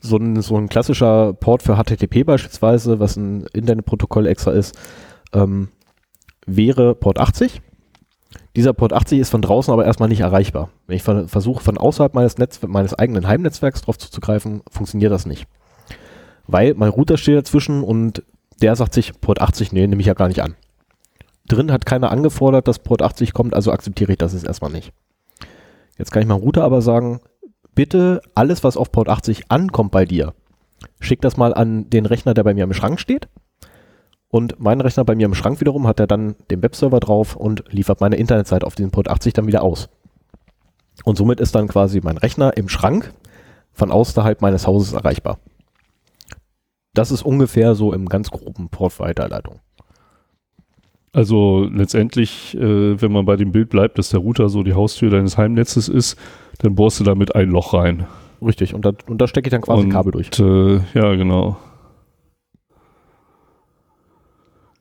so 0.00 0.16
ein, 0.16 0.40
so 0.42 0.56
ein 0.56 0.68
klassischer 0.68 1.32
Port 1.32 1.62
für 1.62 1.76
HTTP 1.76 2.24
beispielsweise, 2.24 3.00
was 3.00 3.16
ein 3.16 3.46
Internetprotokoll 3.52 4.26
extra 4.26 4.52
ist, 4.52 4.78
ähm, 5.32 5.68
wäre 6.46 6.94
Port 6.94 7.18
80. 7.18 7.60
Dieser 8.56 8.72
Port 8.72 8.92
80 8.92 9.18
ist 9.18 9.30
von 9.30 9.42
draußen 9.42 9.72
aber 9.72 9.84
erstmal 9.84 10.08
nicht 10.08 10.20
erreichbar. 10.20 10.70
Wenn 10.86 10.96
ich 10.96 11.02
versuche, 11.02 11.62
von 11.62 11.78
außerhalb 11.78 12.14
meines, 12.14 12.38
Netz 12.38 12.60
meines 12.66 12.94
eigenen 12.94 13.26
Heimnetzwerks 13.26 13.82
drauf 13.82 13.98
zuzugreifen, 13.98 14.62
funktioniert 14.70 15.12
das 15.12 15.26
nicht. 15.26 15.46
Weil 16.46 16.74
mein 16.74 16.90
Router 16.90 17.16
steht 17.16 17.36
dazwischen 17.36 17.82
und 17.82 18.22
der 18.60 18.74
sagt 18.74 18.94
sich, 18.94 19.20
Port 19.20 19.40
80, 19.40 19.72
nee, 19.72 19.86
nehme 19.86 20.00
ich 20.00 20.06
ja 20.06 20.14
gar 20.14 20.28
nicht 20.28 20.42
an. 20.42 20.56
Drin 21.46 21.72
hat 21.72 21.86
keiner 21.86 22.10
angefordert, 22.10 22.68
dass 22.68 22.78
Port 22.78 23.02
80 23.02 23.32
kommt, 23.32 23.54
also 23.54 23.72
akzeptiere 23.72 24.12
ich 24.12 24.18
das 24.18 24.32
jetzt 24.32 24.46
erstmal 24.46 24.70
nicht. 24.70 24.92
Jetzt 25.96 26.10
kann 26.10 26.22
ich 26.22 26.28
meinem 26.28 26.40
Router 26.40 26.64
aber 26.64 26.82
sagen, 26.82 27.20
bitte 27.78 28.22
alles, 28.34 28.64
was 28.64 28.76
auf 28.76 28.90
Port 28.90 29.08
80 29.08 29.52
ankommt 29.52 29.92
bei 29.92 30.04
dir, 30.04 30.34
schick 30.98 31.20
das 31.20 31.36
mal 31.36 31.54
an 31.54 31.88
den 31.88 32.06
Rechner, 32.06 32.34
der 32.34 32.42
bei 32.42 32.52
mir 32.52 32.64
im 32.64 32.72
Schrank 32.72 32.98
steht. 32.98 33.28
Und 34.26 34.58
mein 34.58 34.80
Rechner 34.80 35.04
bei 35.04 35.14
mir 35.14 35.26
im 35.26 35.34
Schrank 35.34 35.60
wiederum 35.60 35.86
hat 35.86 36.00
er 36.00 36.08
dann 36.08 36.34
den 36.50 36.60
Webserver 36.60 36.98
drauf 36.98 37.36
und 37.36 37.62
liefert 37.72 38.00
meine 38.00 38.16
Internetseite 38.16 38.66
auf 38.66 38.74
diesen 38.74 38.90
Port 38.90 39.06
80 39.06 39.32
dann 39.32 39.46
wieder 39.46 39.62
aus. 39.62 39.88
Und 41.04 41.18
somit 41.18 41.38
ist 41.38 41.54
dann 41.54 41.68
quasi 41.68 42.00
mein 42.02 42.16
Rechner 42.16 42.56
im 42.56 42.68
Schrank 42.68 43.14
von 43.72 43.92
außerhalb 43.92 44.42
meines 44.42 44.66
Hauses 44.66 44.92
erreichbar. 44.92 45.38
Das 46.94 47.12
ist 47.12 47.22
ungefähr 47.22 47.76
so 47.76 47.92
im 47.92 48.08
ganz 48.08 48.32
groben 48.32 48.70
Port-Weiterleitung. 48.70 49.60
Also 51.12 51.68
letztendlich, 51.72 52.56
äh, 52.56 53.00
wenn 53.00 53.12
man 53.12 53.24
bei 53.24 53.36
dem 53.36 53.52
Bild 53.52 53.70
bleibt, 53.70 53.98
dass 53.98 54.10
der 54.10 54.20
Router 54.20 54.48
so 54.48 54.62
die 54.62 54.74
Haustür 54.74 55.10
deines 55.10 55.38
Heimnetzes 55.38 55.88
ist, 55.88 56.18
dann 56.58 56.74
bohrst 56.74 57.00
du 57.00 57.04
damit 57.04 57.34
ein 57.34 57.48
Loch 57.48 57.74
rein. 57.74 58.06
Richtig, 58.44 58.74
und 58.74 58.84
da, 58.84 58.92
und 59.06 59.18
da 59.20 59.26
stecke 59.26 59.48
ich 59.48 59.50
dann 59.50 59.62
quasi 59.62 59.84
und, 59.84 59.90
Kabel 59.90 60.12
durch. 60.12 60.30
Äh, 60.38 60.80
ja, 60.94 61.14
genau. 61.14 61.56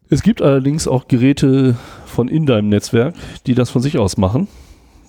Es 0.09 0.21
gibt 0.21 0.41
allerdings 0.41 0.87
auch 0.87 1.07
Geräte 1.07 1.75
von 2.05 2.27
in 2.27 2.45
deinem 2.45 2.69
Netzwerk, 2.69 3.15
die 3.45 3.55
das 3.55 3.69
von 3.69 3.81
sich 3.81 3.97
aus 3.97 4.17
machen. 4.17 4.47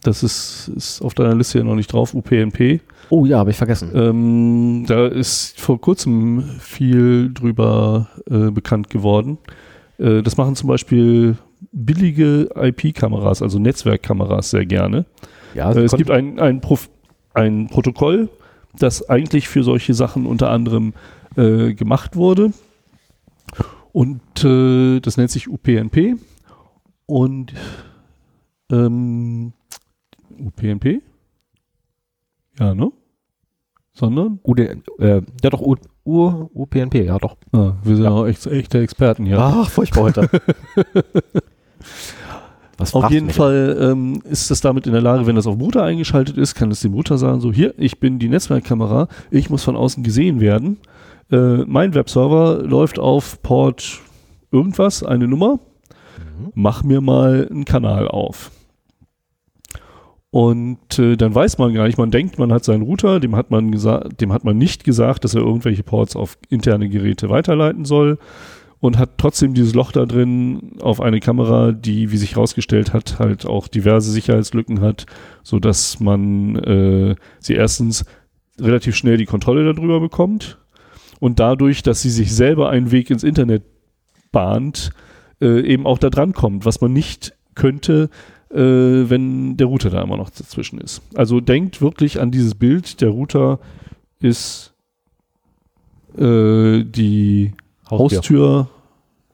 Das 0.03 0.23
ist, 0.23 0.71
ist 0.75 1.03
auf 1.03 1.15
deiner 1.15 1.35
Liste 1.35 1.59
ja 1.59 1.65
noch 1.65 1.75
nicht 1.75 1.93
drauf, 1.93 2.15
UPnP. 2.15 2.81
Oh 3.11 3.25
ja, 3.25 3.39
habe 3.39 3.51
ich 3.51 3.57
vergessen. 3.57 3.91
Ähm, 3.95 4.85
da 4.87 5.07
ist 5.07 5.61
vor 5.61 5.81
kurzem 5.81 6.43
viel 6.61 7.33
drüber 7.33 8.09
äh, 8.31 8.51
bekannt 8.51 8.91
geworden. 8.91 9.39
Äh, 9.99 10.23
das 10.23 10.37
machen 10.37 10.57
zum 10.57 10.69
Beispiel 10.69 11.37
billige 11.73 12.49
IP-Kameras, 12.55 13.43
also 13.43 13.59
Netzwerkkameras 13.59 14.51
sehr 14.51 14.67
gerne. 14.67 15.07
Ja, 15.55 15.73
äh, 15.73 15.81
es 15.83 15.93
gibt 15.93 16.11
ein, 16.11 16.39
ein, 16.39 16.61
Prof 16.61 16.89
ein 17.35 17.69
Protokoll, 17.69 18.29
das 18.79 19.09
eigentlich 19.09 19.49
für 19.49 19.63
solche 19.63 19.95
Sachen 19.95 20.27
unter 20.27 20.51
anderem 20.51 20.95
äh, 21.37 21.75
gemacht 21.75 22.17
wurde. 22.17 22.53
Und 23.93 24.45
äh, 24.45 25.01
das 25.01 25.17
nennt 25.17 25.31
sich 25.31 25.49
UPnP. 25.49 26.17
Und 27.07 27.53
ähm, 28.71 29.53
UPnP? 30.39 31.03
Ja, 32.59 32.75
ne? 32.75 32.93
Sondern? 33.93 34.39
UD, 34.45 34.61
äh, 34.61 35.23
ja 35.43 35.51
doch, 35.51 35.61
U, 35.61 35.75
U, 36.09 36.49
UPnP, 36.55 37.05
ja 37.05 37.19
doch. 37.19 37.37
Ah, 37.53 37.73
wir 37.83 37.95
sind 37.97 38.07
ja. 38.07 38.11
auch 38.11 38.25
echt, 38.27 38.47
echte 38.47 38.81
Experten 38.81 39.27
hier. 39.27 39.39
Ach, 39.39 39.69
furchtbar 39.69 40.05
heute. 40.05 40.31
Auf 42.93 43.11
jeden 43.11 43.31
Fall 43.31 43.77
ähm, 43.81 44.23
ist 44.25 44.51
es 44.51 44.61
damit 44.61 44.87
in 44.87 44.93
der 44.93 45.03
Lage, 45.03 45.27
wenn 45.27 45.35
das 45.35 45.49
auf 45.49 45.59
Router 45.59 45.83
eingeschaltet 45.83 46.39
ist, 46.39 46.55
kann 46.55 46.71
es 46.71 46.81
dem 46.81 46.95
Router 46.95 47.19
sagen, 47.19 47.41
so 47.41 47.53
hier, 47.53 47.75
ich 47.77 47.99
bin 47.99 48.21
die 48.21 48.29
Netzwerkkamera, 48.29 49.09
ich 49.33 49.51
muss 49.51 49.65
von 49.65 49.77
außen 49.77 50.05
gesehen 50.05 50.39
werden. 50.39 50.79
Äh, 51.31 51.65
mein 51.67 51.93
Webserver 51.95 52.63
läuft 52.63 53.01
auf 53.01 53.43
Port 53.43 53.99
irgendwas, 54.53 55.03
eine 55.03 55.27
Nummer, 55.27 55.55
mhm. 55.55 56.53
mach 56.55 56.85
mir 56.85 57.01
mal 57.01 57.49
einen 57.51 57.65
Kanal 57.65 58.07
auf. 58.07 58.53
Und 60.31 60.99
äh, 60.99 61.17
dann 61.17 61.35
weiß 61.35 61.57
man 61.59 61.73
gar 61.73 61.87
nicht, 61.87 61.97
man 61.97 62.11
denkt, 62.11 62.39
man 62.39 62.53
hat 62.53 62.65
seinen 62.65 62.83
Router, 62.83 63.19
dem 63.19 63.35
hat 63.35 63.51
man 63.51 63.73
gesagt, 63.73 64.21
dem 64.21 64.33
hat 64.33 64.45
man 64.45 64.59
nicht 64.59 64.85
gesagt, 64.85 65.25
dass 65.25 65.35
er 65.35 65.41
irgendwelche 65.41 65.83
Ports 65.83 66.17
auf 66.17 66.37
interne 66.51 66.91
Geräte 66.91 67.31
weiterleiten 67.31 67.87
soll 67.87 68.19
und 68.81 68.99
hat 68.99 69.17
trotzdem 69.17 69.55
dieses 69.55 69.75
Loch 69.75 69.91
da 69.91 70.05
drin 70.05 70.77
auf 70.81 71.01
eine 71.01 71.21
Kamera, 71.21 71.73
die, 71.73 72.13
wie 72.13 72.19
sich 72.19 72.37
herausgestellt 72.37 72.93
hat, 72.93 73.19
halt 73.19 73.47
auch 73.47 73.69
diverse 73.69 74.11
Sicherheitslücken 74.11 74.81
hat, 74.81 75.07
so 75.43 75.59
dass 75.59 75.99
man 75.99 76.57
äh, 76.57 77.17
sie 77.41 77.55
erstens 77.55 78.05
relativ 78.61 78.97
schnell 78.97 79.17
die 79.17 79.27
Kontrolle 79.27 79.73
darüber 79.73 79.99
bekommt 79.99 80.59
und 81.21 81.41
dadurch, 81.41 81.83
dass 81.83 82.03
sie 82.03 82.11
sich 82.11 82.35
selber 82.35 82.69
einen 82.69 82.91
Weg 82.91 83.11
ins 83.11 83.25
Internet 83.25 83.63
bahnt, 84.31 84.91
äh, 85.41 85.61
eben 85.63 85.87
auch 85.87 85.99
da 85.99 86.11
dran 86.11 86.33
kommt, 86.33 86.65
was 86.65 86.81
man 86.81 86.93
nicht 86.93 87.35
könnte, 87.55 88.11
äh, 88.51 88.57
wenn 89.11 89.57
der 89.57 89.67
Router 89.67 89.91
da 89.91 90.03
immer 90.03 90.17
noch 90.17 90.31
dazwischen 90.31 90.81
ist. 90.81 91.03
Also 91.15 91.41
denkt 91.41 91.81
wirklich 91.81 92.21
an 92.21 92.31
dieses 92.31 92.55
Bild, 92.55 93.01
der 93.01 93.11
Router 93.11 93.59
ist 94.21 94.75
äh, 96.17 96.85
die 96.85 97.53
Haustür, 97.91 98.19
Haustür 98.19 98.71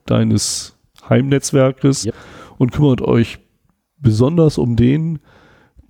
deines 0.07 0.77
Heimnetzwerkes 1.09 2.07
yep. 2.07 2.15
und 2.59 2.73
kümmert 2.73 3.01
euch 3.03 3.39
besonders 3.99 4.59
um 4.59 4.77
den, 4.77 5.21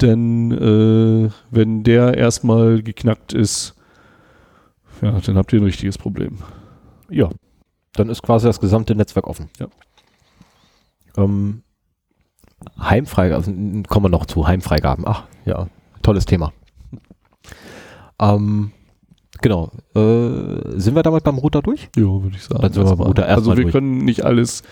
denn 0.00 0.52
äh, 0.52 1.30
wenn 1.50 1.82
der 1.82 2.16
erstmal 2.16 2.82
geknackt 2.82 3.32
ist, 3.32 3.74
ja, 5.02 5.18
dann 5.20 5.36
habt 5.36 5.52
ihr 5.52 5.60
ein 5.60 5.64
richtiges 5.64 5.98
Problem. 5.98 6.38
Ja, 7.10 7.30
dann 7.92 8.08
ist 8.08 8.22
quasi 8.22 8.46
das 8.46 8.60
gesamte 8.60 8.94
Netzwerk 8.94 9.26
offen. 9.26 9.48
Ja. 9.58 9.66
Ähm, 11.16 11.63
Heimfreigaben, 12.78 13.36
also, 13.36 13.88
kommen 13.88 14.04
wir 14.06 14.10
noch 14.10 14.26
zu 14.26 14.46
Heimfreigaben. 14.46 15.04
Ach, 15.06 15.24
ja, 15.44 15.68
tolles 16.02 16.26
Thema. 16.26 16.52
Ähm, 18.20 18.72
Genau. 19.44 19.70
Äh, 19.94 20.78
sind 20.80 20.94
wir 20.94 21.02
damit 21.02 21.22
beim 21.24 21.36
Router 21.36 21.60
durch? 21.60 21.90
Ja, 21.96 22.04
würde 22.04 22.34
ich 22.34 22.44
sagen. 22.44 22.62
Dann 22.62 22.72
sind 22.72 22.84
wir 22.84 22.96
beim 22.96 23.06
Router 23.06 23.26
Also 23.26 23.54
wir 23.54 23.62
durch. 23.64 23.72
können 23.72 23.98
nicht 23.98 24.24
alles 24.24 24.62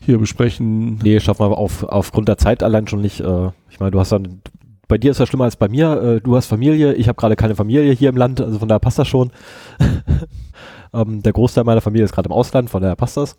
hier 0.00 0.18
besprechen. 0.18 0.96
Nee, 1.02 1.20
schaffen 1.20 1.50
wir 1.50 1.58
auf, 1.58 1.82
aufgrund 1.82 2.26
der 2.26 2.38
Zeit 2.38 2.62
allein 2.62 2.88
schon 2.88 3.02
nicht. 3.02 3.20
Äh, 3.20 3.50
ich 3.68 3.78
meine, 3.78 3.90
du 3.90 4.00
hast 4.00 4.12
dann, 4.12 4.40
bei 4.88 4.96
dir 4.96 5.10
ist 5.10 5.20
das 5.20 5.28
schlimmer 5.28 5.44
als 5.44 5.56
bei 5.56 5.68
mir. 5.68 6.00
Äh, 6.02 6.20
du 6.22 6.34
hast 6.34 6.46
Familie, 6.46 6.94
ich 6.94 7.08
habe 7.08 7.16
gerade 7.16 7.36
keine 7.36 7.54
Familie 7.56 7.92
hier 7.92 8.08
im 8.08 8.16
Land, 8.16 8.40
also 8.40 8.58
von 8.58 8.68
daher 8.68 8.80
passt 8.80 8.98
das 8.98 9.06
schon. 9.06 9.32
ähm, 10.94 11.22
der 11.22 11.32
Großteil 11.34 11.64
meiner 11.64 11.82
Familie 11.82 12.04
ist 12.04 12.14
gerade 12.14 12.28
im 12.28 12.32
Ausland, 12.32 12.70
von 12.70 12.80
daher 12.80 12.96
passt 12.96 13.18
das. 13.18 13.36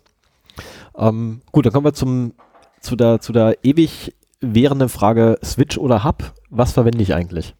Ähm, 0.96 1.40
gut, 1.50 1.66
dann 1.66 1.72
kommen 1.72 1.86
wir 1.86 1.92
zum, 1.94 2.34
zu, 2.80 2.96
der, 2.96 3.20
zu 3.20 3.32
der 3.32 3.58
ewig 3.62 4.14
währenden 4.40 4.88
Frage 4.88 5.38
Switch 5.44 5.78
oder 5.78 6.04
Hub. 6.04 6.32
Was 6.50 6.72
verwende 6.72 7.02
ich 7.02 7.14
eigentlich? 7.14 7.54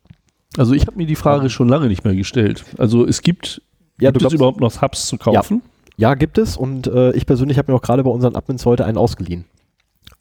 Also 0.56 0.74
ich 0.74 0.86
habe 0.86 0.96
mir 0.96 1.06
die 1.06 1.16
Frage 1.16 1.44
ähm, 1.44 1.50
schon 1.50 1.68
lange 1.68 1.88
nicht 1.88 2.04
mehr 2.04 2.14
gestellt. 2.14 2.64
Also 2.78 3.06
es 3.06 3.22
gibt, 3.22 3.62
ja, 4.00 4.10
gibt 4.10 4.24
es 4.24 4.32
überhaupt 4.32 4.60
noch 4.60 4.80
Hubs 4.80 5.06
zu 5.06 5.18
kaufen? 5.18 5.62
Ja, 5.96 6.10
ja 6.10 6.14
gibt 6.14 6.38
es 6.38 6.56
und 6.56 6.86
äh, 6.86 7.12
ich 7.12 7.26
persönlich 7.26 7.58
habe 7.58 7.70
mir 7.70 7.76
auch 7.76 7.82
gerade 7.82 8.02
bei 8.02 8.10
unseren 8.10 8.36
Admins 8.36 8.64
heute 8.66 8.84
einen 8.84 8.98
ausgeliehen. 8.98 9.44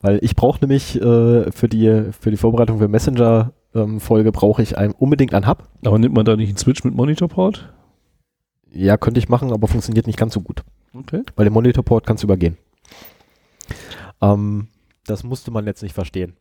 Weil 0.01 0.19
ich 0.21 0.35
brauche 0.35 0.59
nämlich 0.61 0.95
äh, 0.95 1.51
für, 1.51 1.67
die, 1.69 2.11
für 2.19 2.29
die 2.29 2.37
Vorbereitung 2.37 2.77
für 2.77 2.87
Messenger-Folge 2.87 4.31
brauche 4.31 4.61
ich 4.61 4.77
ein, 4.77 4.91
unbedingt 4.91 5.33
einen 5.33 5.47
Hub. 5.47 5.63
Aber 5.83 5.97
nimmt 5.97 6.13
man 6.13 6.25
da 6.25 6.35
nicht 6.35 6.49
einen 6.49 6.57
Switch 6.57 6.83
mit 6.83 6.93
Monitorport? 6.93 7.73
Ja, 8.71 8.97
könnte 8.97 9.19
ich 9.19 9.29
machen, 9.29 9.51
aber 9.51 9.67
funktioniert 9.67 10.05
nicht 10.05 10.19
ganz 10.19 10.33
so 10.33 10.41
gut. 10.41 10.63
Okay. 10.93 11.23
Weil 11.35 11.45
den 11.45 11.53
Monitorport 11.53 12.05
kannst 12.05 12.21
du 12.21 12.27
übergehen. 12.27 12.57
Ähm, 14.21 14.67
das 15.07 15.23
musste 15.23 15.51
man 15.51 15.65
jetzt 15.65 15.81
nicht 15.83 15.93
verstehen. 15.93 16.33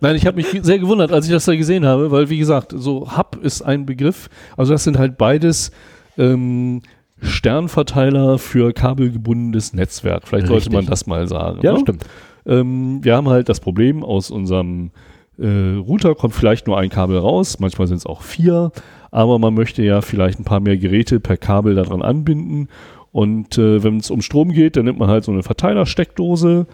Nein, 0.00 0.16
ich 0.16 0.26
habe 0.26 0.36
mich 0.36 0.46
sehr 0.62 0.78
gewundert, 0.78 1.12
als 1.12 1.26
ich 1.26 1.32
das 1.32 1.44
da 1.44 1.54
gesehen 1.54 1.84
habe, 1.84 2.10
weil 2.10 2.30
wie 2.30 2.38
gesagt, 2.38 2.72
so 2.74 3.16
Hub 3.16 3.38
ist 3.42 3.62
ein 3.62 3.86
Begriff. 3.86 4.30
Also 4.56 4.72
das 4.72 4.84
sind 4.84 4.98
halt 4.98 5.18
beides 5.18 5.72
ähm, 6.16 6.82
Sternverteiler 7.20 8.38
für 8.38 8.72
kabelgebundenes 8.72 9.72
Netzwerk. 9.72 10.26
Vielleicht 10.26 10.46
sollte 10.46 10.66
Richtig. 10.66 10.74
man 10.74 10.86
das 10.86 11.06
mal 11.06 11.28
sagen. 11.28 11.60
Ja, 11.62 11.72
ne? 11.72 11.80
stimmt. 11.80 12.04
Ähm, 12.46 13.00
wir 13.02 13.16
haben 13.16 13.28
halt 13.28 13.48
das 13.48 13.60
Problem, 13.60 14.02
aus 14.02 14.30
unserem 14.30 14.90
äh, 15.38 15.76
Router 15.76 16.14
kommt 16.14 16.34
vielleicht 16.34 16.66
nur 16.66 16.78
ein 16.78 16.90
Kabel 16.90 17.18
raus, 17.18 17.58
manchmal 17.60 17.88
sind 17.88 17.98
es 17.98 18.06
auch 18.06 18.22
vier, 18.22 18.72
aber 19.10 19.38
man 19.38 19.54
möchte 19.54 19.82
ja 19.82 20.00
vielleicht 20.02 20.38
ein 20.38 20.44
paar 20.44 20.60
mehr 20.60 20.76
Geräte 20.76 21.20
per 21.20 21.36
Kabel 21.36 21.74
daran 21.74 22.02
anbinden. 22.02 22.68
Und 23.12 23.58
äh, 23.58 23.82
wenn 23.82 23.96
es 23.96 24.10
um 24.10 24.22
Strom 24.22 24.52
geht, 24.52 24.76
dann 24.76 24.84
nimmt 24.84 24.98
man 24.98 25.08
halt 25.08 25.24
so 25.24 25.32
eine 25.32 25.42
Verteilersteckdose. 25.42 26.66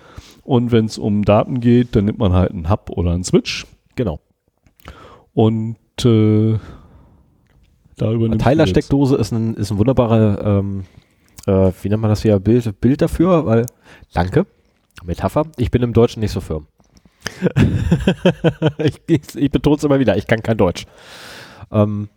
Und 0.42 0.70
wenn 0.70 0.84
es 0.84 0.98
um 0.98 1.24
Daten 1.24 1.60
geht, 1.60 1.96
dann 1.96 2.04
nimmt 2.04 2.18
man 2.18 2.32
halt 2.32 2.52
einen 2.52 2.70
Hub 2.70 2.90
oder 2.90 3.12
einen 3.12 3.24
Switch. 3.24 3.66
Genau. 3.94 4.20
Und 5.32 5.76
äh, 6.04 6.58
da 7.96 8.12
übernimmt 8.12 8.42
Verteilersteckdose 8.42 9.16
ist 9.16 9.32
ein, 9.32 9.54
ist 9.54 9.70
ein 9.70 9.78
wunderbarer, 9.78 10.60
ähm, 10.60 10.84
äh, 11.46 11.72
wie 11.82 11.88
nennt 11.88 12.02
man 12.02 12.10
das 12.10 12.22
hier, 12.22 12.38
Bild, 12.38 12.80
Bild 12.80 13.00
dafür, 13.00 13.46
weil, 13.46 13.66
danke, 14.12 14.46
Metapher, 15.04 15.46
ich 15.56 15.70
bin 15.70 15.82
im 15.82 15.92
Deutschen 15.94 16.20
nicht 16.20 16.32
so 16.32 16.40
firm. 16.40 16.66
ich 18.78 19.00
ich, 19.06 19.34
ich 19.34 19.50
betone 19.50 19.76
es 19.76 19.84
immer 19.84 19.98
wieder, 19.98 20.16
ich 20.16 20.26
kann 20.26 20.42
kein 20.42 20.58
Deutsch. 20.58 20.86
Ähm, 21.72 22.08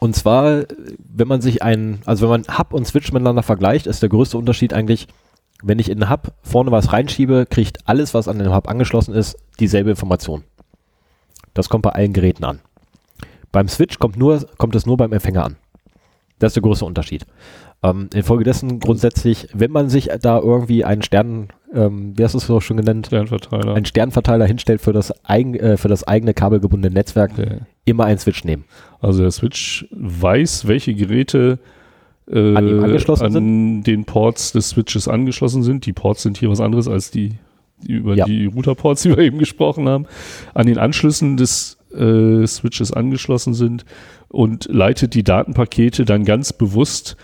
und 0.00 0.16
zwar, 0.16 0.64
wenn 0.98 1.28
man 1.28 1.42
sich 1.42 1.62
ein, 1.62 2.00
also 2.06 2.22
wenn 2.22 2.40
man 2.42 2.58
Hub 2.58 2.72
und 2.72 2.86
Switch 2.86 3.12
miteinander 3.12 3.42
vergleicht, 3.42 3.86
ist 3.86 4.00
der 4.00 4.08
größte 4.08 4.38
Unterschied 4.38 4.72
eigentlich, 4.72 5.06
wenn 5.62 5.78
ich 5.78 5.90
in 5.90 6.00
den 6.00 6.08
Hub 6.08 6.32
vorne 6.42 6.70
was 6.70 6.92
reinschiebe, 6.92 7.44
kriegt 7.48 7.86
alles, 7.86 8.14
was 8.14 8.26
an 8.26 8.38
den 8.38 8.52
Hub 8.52 8.66
angeschlossen 8.66 9.14
ist, 9.14 9.36
dieselbe 9.60 9.90
Information. 9.90 10.44
Das 11.52 11.68
kommt 11.68 11.82
bei 11.82 11.90
allen 11.90 12.14
Geräten 12.14 12.44
an. 12.44 12.60
Beim 13.52 13.68
Switch 13.68 13.98
kommt, 13.98 14.16
nur, 14.16 14.46
kommt 14.56 14.74
es 14.74 14.86
nur 14.86 14.96
beim 14.96 15.12
Empfänger 15.12 15.44
an. 15.44 15.56
Das 16.38 16.50
ist 16.50 16.56
der 16.56 16.62
größte 16.62 16.86
Unterschied. 16.86 17.26
Ähm, 17.82 18.08
infolgedessen 18.14 18.80
grundsätzlich, 18.80 19.48
wenn 19.52 19.70
man 19.70 19.90
sich 19.90 20.08
da 20.22 20.38
irgendwie 20.38 20.82
einen 20.82 21.02
Stern, 21.02 21.48
ähm, 21.74 22.12
wie 22.16 22.24
hast 22.24 22.32
du 22.34 22.38
es 22.38 22.46
so 22.46 22.60
schon 22.60 22.76
genannt, 22.78 23.06
Sternverteiler. 23.06 23.74
einen 23.74 23.84
Sternverteiler 23.84 24.46
hinstellt 24.46 24.80
für 24.80 24.92
das, 24.92 25.12
eigen, 25.24 25.54
äh, 25.54 25.76
für 25.76 25.88
das 25.88 26.06
eigene 26.06 26.34
kabelgebundene 26.34 26.92
Netzwerk, 26.94 27.32
Okay. 27.32 27.58
immer 27.84 28.04
einen 28.04 28.18
Switch 28.18 28.44
nehmen. 28.44 28.64
Also 29.00 29.22
der 29.22 29.30
Switch 29.30 29.86
weiß, 29.92 30.66
welche 30.66 30.94
Geräte 30.94 31.58
äh, 32.30 32.54
An 32.54 32.68
ihm 32.68 32.82
angeschlossen 32.84 33.24
an 33.36 33.82
den 33.82 34.04
Ports 34.04 34.52
des 34.52 34.70
Switches 34.70 35.08
angeschlossen 35.08 35.62
sind. 35.62 35.86
Die 35.86 35.92
Ports 35.92 36.22
sind 36.22 36.38
hier 36.38 36.48
was 36.50 36.60
anderes 36.60 36.86
als 36.86 37.10
die, 37.10 37.34
die 37.82 37.92
über 37.94 38.14
Ja. 38.14 38.24
die 38.24 38.46
Router-Ports, 38.46 39.02
die 39.04 39.10
wir 39.10 39.18
eben 39.18 39.38
gesprochen 39.38 39.88
haben. 39.88 40.06
An 40.54 40.66
den 40.66 40.78
Anschlüssen 40.78 41.36
des 41.36 41.76
äh, 41.92 42.46
Switches 42.46 42.92
angeschlossen 42.92 43.54
sind 43.54 43.84
und 44.28 44.66
leitet 44.70 45.14
die 45.14 45.24
Datenpakete 45.24 46.04
dann 46.04 46.24
ganz 46.24 46.52
bewusst 46.52 47.16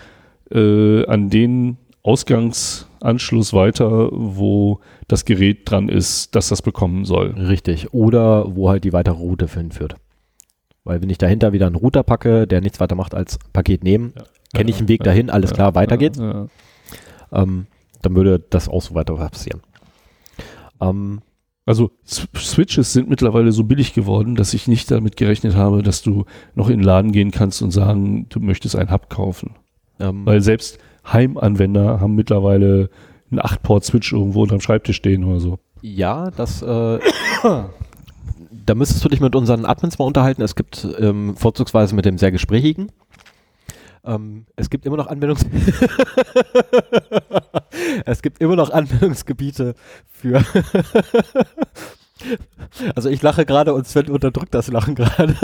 äh, 0.51 1.05
an 1.05 1.29
den 1.29 1.77
Ausgangsanschluss 2.07 3.53
weiter, 3.53 4.09
wo 4.11 4.79
das 5.07 5.25
Gerät 5.25 5.69
dran 5.69 5.89
ist, 5.89 6.35
dass 6.35 6.49
das 6.49 6.61
bekommen 6.61 7.05
soll. 7.05 7.31
Richtig. 7.31 7.93
Oder 7.93 8.55
wo 8.55 8.69
halt 8.69 8.83
die 8.83 8.93
weitere 8.93 9.15
Route 9.15 9.47
hinführt. 9.47 9.95
Weil 10.83 11.01
wenn 11.01 11.09
ich 11.09 11.17
dahinter 11.17 11.51
wieder 11.53 11.67
einen 11.67 11.75
Router 11.75 12.03
packe, 12.03 12.47
der 12.47 12.61
nichts 12.61 12.79
weiter 12.79 12.95
macht 12.95 13.13
als 13.13 13.37
Paket 13.51 13.83
nehmen, 13.83 14.13
kenne 14.53 14.69
ich 14.69 14.77
einen 14.77 14.87
Weg 14.87 15.03
dahin, 15.03 15.29
alles 15.29 15.53
klar, 15.53 15.75
weiter 15.75 15.97
geht's. 15.97 16.17
Ja, 16.17 16.31
ja. 16.31 16.47
Ähm, 17.43 17.67
dann 18.01 18.15
würde 18.15 18.39
das 18.49 18.69
auch 18.69 18.81
so 18.81 18.95
weiter 18.95 19.15
passieren. 19.15 19.61
Ähm, 20.79 21.21
Also 21.65 21.91
Switches 22.05 22.93
sind 22.93 23.09
mittlerweile 23.09 23.51
so 23.51 23.65
billig 23.65 23.93
geworden, 23.93 24.35
dass 24.35 24.53
ich 24.53 24.69
nicht 24.69 24.89
damit 24.89 25.17
gerechnet 25.17 25.55
habe, 25.55 25.83
dass 25.83 26.01
du 26.01 26.23
noch 26.55 26.69
in 26.69 26.77
den 26.77 26.85
Laden 26.85 27.11
gehen 27.11 27.31
kannst 27.31 27.61
und 27.61 27.71
sagen, 27.71 28.27
du 28.29 28.39
möchtest 28.39 28.77
einen 28.77 28.91
Hub 28.91 29.09
kaufen. 29.09 29.55
ähm, 29.99 30.25
Weil 30.25 30.39
selbst 30.41 30.79
Heimanwender 31.11 31.99
haben 31.99 32.15
mittlerweile 32.15 32.89
einen 33.31 33.41
8-Port-Switch 33.41 34.13
irgendwo 34.13 34.43
unterm 34.43 34.61
Schreibtisch 34.61 34.97
stehen 34.97 35.23
oder 35.23 35.39
so. 35.39 35.57
Ja, 35.81 36.29
das, 36.31 36.61
äh, 36.61 36.99
da 38.65 38.75
müsstest 38.75 39.03
du 39.03 39.09
dich 39.09 39.21
mit 39.21 39.35
unseren 39.35 39.65
Admins 39.65 39.99
mal 39.99 40.05
unterhalten. 40.05 40.41
Es 40.41 40.55
gibt 40.55 40.87
ähm, 40.99 41.35
vorzugsweise 41.35 41.95
mit 41.95 42.05
dem 42.05 42.17
sehr 42.17 42.31
gesprächigen. 42.31 42.91
Ähm, 44.05 44.45
es 44.55 44.69
gibt 44.69 44.85
immer 44.85 44.95
noch 44.95 45.07
Anwendungs 45.07 45.45
es 48.05 48.21
gibt 48.21 48.39
immer 48.39 48.55
noch 48.55 48.69
Anwendungsgebiete 48.69 49.75
für 50.07 50.45
also 52.95 53.09
ich 53.09 53.21
lache 53.21 53.45
gerade 53.45 53.73
und 53.73 53.85
Sven 53.85 54.09
unterdrückt 54.09 54.53
das 54.53 54.69
Lachen 54.69 54.95
gerade. 54.95 55.33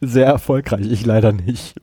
sehr 0.00 0.26
erfolgreich, 0.26 0.90
ich 0.90 1.06
leider 1.06 1.32
nicht. 1.32 1.76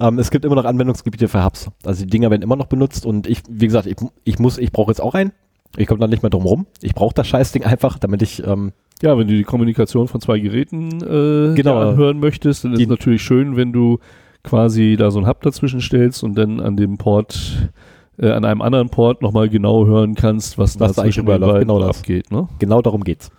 Ähm, 0.00 0.18
es 0.18 0.30
gibt 0.30 0.44
immer 0.44 0.54
noch 0.54 0.64
Anwendungsgebiete 0.64 1.28
für 1.28 1.44
Hubs. 1.44 1.70
Also 1.84 2.04
die 2.04 2.10
Dinger 2.10 2.30
werden 2.30 2.42
immer 2.42 2.56
noch 2.56 2.66
benutzt 2.66 3.06
und 3.06 3.26
ich, 3.26 3.42
wie 3.48 3.66
gesagt, 3.66 3.86
ich, 3.86 3.96
ich 4.24 4.38
muss, 4.38 4.58
ich 4.58 4.72
brauche 4.72 4.90
jetzt 4.90 5.00
auch 5.00 5.14
einen. 5.14 5.32
Ich 5.76 5.86
komme 5.88 5.98
da 6.00 6.06
nicht 6.06 6.22
mehr 6.22 6.30
drum 6.30 6.44
rum. 6.44 6.66
Ich 6.82 6.94
brauche 6.94 7.14
das 7.14 7.26
Scheißding 7.26 7.64
einfach, 7.64 7.98
damit 7.98 8.22
ich, 8.22 8.46
ähm, 8.46 8.72
Ja, 9.02 9.18
wenn 9.18 9.26
du 9.26 9.34
die 9.34 9.42
Kommunikation 9.44 10.06
von 10.08 10.20
zwei 10.20 10.38
Geräten 10.38 11.02
äh, 11.02 11.54
Genau. 11.54 11.78
anhören 11.80 12.20
möchtest, 12.20 12.64
dann 12.64 12.74
ist 12.74 12.80
es 12.80 12.88
natürlich 12.88 13.22
schön, 13.22 13.56
wenn 13.56 13.72
du 13.72 13.98
quasi 14.42 14.96
da 14.98 15.10
so 15.10 15.18
einen 15.18 15.26
Hub 15.28 15.40
dazwischen 15.42 15.80
stellst 15.80 16.22
und 16.22 16.36
dann 16.36 16.60
an 16.60 16.76
dem 16.76 16.96
Port, 16.98 17.70
äh, 18.18 18.30
an 18.30 18.44
einem 18.44 18.60
anderen 18.62 18.90
Port 18.90 19.22
nochmal 19.22 19.48
genau 19.48 19.86
hören 19.86 20.14
kannst, 20.14 20.58
was, 20.58 20.78
Was 20.78 20.92
da 20.94 21.02
zwischen 21.02 21.24
den 21.26 21.40
beiden 21.40 21.60
Genau 21.60 21.82
abgeht. 21.82 22.30
Ne? 22.30 22.46
genau 22.58 22.82
darum 22.82 23.02
geht's. 23.02 23.30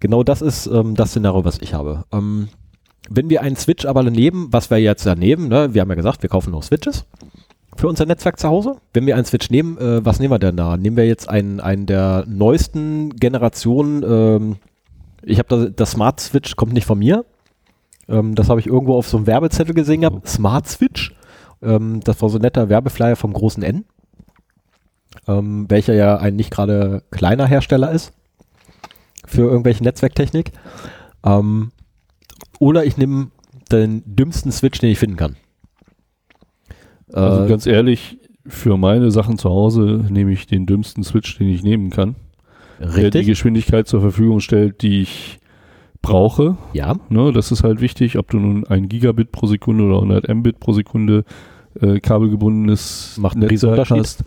Genau 0.00 0.22
das 0.22 0.42
ist 0.42 0.66
ähm, 0.66 0.94
das 0.94 1.10
Szenario, 1.10 1.44
was 1.44 1.58
ich 1.60 1.72
habe. 1.74 2.04
Ähm, 2.12 2.48
wenn 3.08 3.30
wir 3.30 3.42
einen 3.42 3.56
Switch 3.56 3.84
aber 3.84 4.02
nehmen, 4.02 4.48
was 4.50 4.70
wir 4.70 4.78
jetzt 4.78 5.06
daneben, 5.06 5.48
ne, 5.48 5.74
wir 5.74 5.80
haben 5.80 5.88
ja 5.88 5.94
gesagt, 5.94 6.22
wir 6.22 6.30
kaufen 6.30 6.50
noch 6.50 6.62
Switches 6.62 7.06
für 7.76 7.88
unser 7.88 8.06
Netzwerk 8.06 8.38
zu 8.38 8.48
Hause. 8.48 8.76
Wenn 8.92 9.06
wir 9.06 9.16
einen 9.16 9.26
Switch 9.26 9.50
nehmen, 9.50 9.78
äh, 9.78 10.04
was 10.04 10.18
nehmen 10.18 10.32
wir 10.32 10.38
denn 10.38 10.56
da? 10.56 10.76
Nehmen 10.76 10.96
wir 10.96 11.06
jetzt 11.06 11.28
einen, 11.28 11.60
einen 11.60 11.86
der 11.86 12.24
neuesten 12.26 13.10
Generationen, 13.16 14.02
ähm, 14.02 14.56
ich 15.22 15.38
habe 15.38 15.48
da, 15.48 15.68
das 15.68 15.92
Smart 15.92 16.20
Switch 16.20 16.56
kommt 16.56 16.72
nicht 16.72 16.86
von 16.86 16.98
mir. 16.98 17.24
Ähm, 18.08 18.34
das 18.34 18.48
habe 18.48 18.60
ich 18.60 18.66
irgendwo 18.66 18.96
auf 18.96 19.08
so 19.08 19.16
einem 19.16 19.26
Werbezettel 19.26 19.74
gesehen 19.74 20.02
gehabt. 20.02 20.28
Smart 20.28 20.68
Switch. 20.68 21.14
Ähm, 21.62 22.00
das 22.04 22.22
war 22.22 22.28
so 22.28 22.38
ein 22.38 22.42
netter 22.42 22.68
Werbeflyer 22.68 23.16
vom 23.16 23.32
großen 23.32 23.62
N. 23.62 23.84
Ähm, 25.26 25.66
welcher 25.68 25.94
ja 25.94 26.16
ein 26.16 26.36
nicht 26.36 26.50
gerade 26.50 27.02
kleiner 27.10 27.46
Hersteller 27.46 27.90
ist 27.90 28.12
für 29.26 29.42
irgendwelche 29.42 29.82
Netzwerktechnik. 29.82 30.52
Ähm, 31.24 31.72
oder 32.58 32.84
ich 32.84 32.96
nehme 32.96 33.28
den 33.70 34.02
dümmsten 34.06 34.52
Switch, 34.52 34.78
den 34.80 34.90
ich 34.90 34.98
finden 34.98 35.16
kann. 35.16 35.36
Also 37.12 37.44
Äh, 37.44 37.48
ganz 37.48 37.66
ehrlich, 37.66 38.18
für 38.46 38.76
meine 38.76 39.10
Sachen 39.10 39.38
zu 39.38 39.48
Hause 39.50 40.04
nehme 40.10 40.32
ich 40.32 40.46
den 40.46 40.66
dümmsten 40.66 41.02
Switch, 41.04 41.36
den 41.38 41.48
ich 41.48 41.62
nehmen 41.62 41.90
kann. 41.90 42.14
Der 42.78 42.88
die 42.88 43.00
richtig? 43.00 43.26
Geschwindigkeit 43.26 43.88
zur 43.88 44.00
Verfügung 44.00 44.40
stellt, 44.40 44.82
die 44.82 45.00
ich 45.02 45.40
brauche. 46.02 46.56
Ja, 46.72 46.94
Ne, 47.08 47.32
das 47.32 47.50
ist 47.50 47.64
halt 47.64 47.80
wichtig, 47.80 48.18
ob 48.18 48.30
du 48.30 48.38
nun 48.38 48.66
ein 48.66 48.88
Gigabit 48.88 49.32
pro 49.32 49.46
Sekunde 49.46 49.84
oder 49.84 49.96
100 49.96 50.28
Mbit 50.28 50.60
pro 50.60 50.72
Sekunde 50.72 51.24
äh, 51.80 52.00
kabelgebundenes 52.00 53.16
Macht 53.20 53.36
einen 53.36 53.46
Netzwerk 53.48 53.72
Unterschied. 53.72 53.98
hast. 53.98 54.24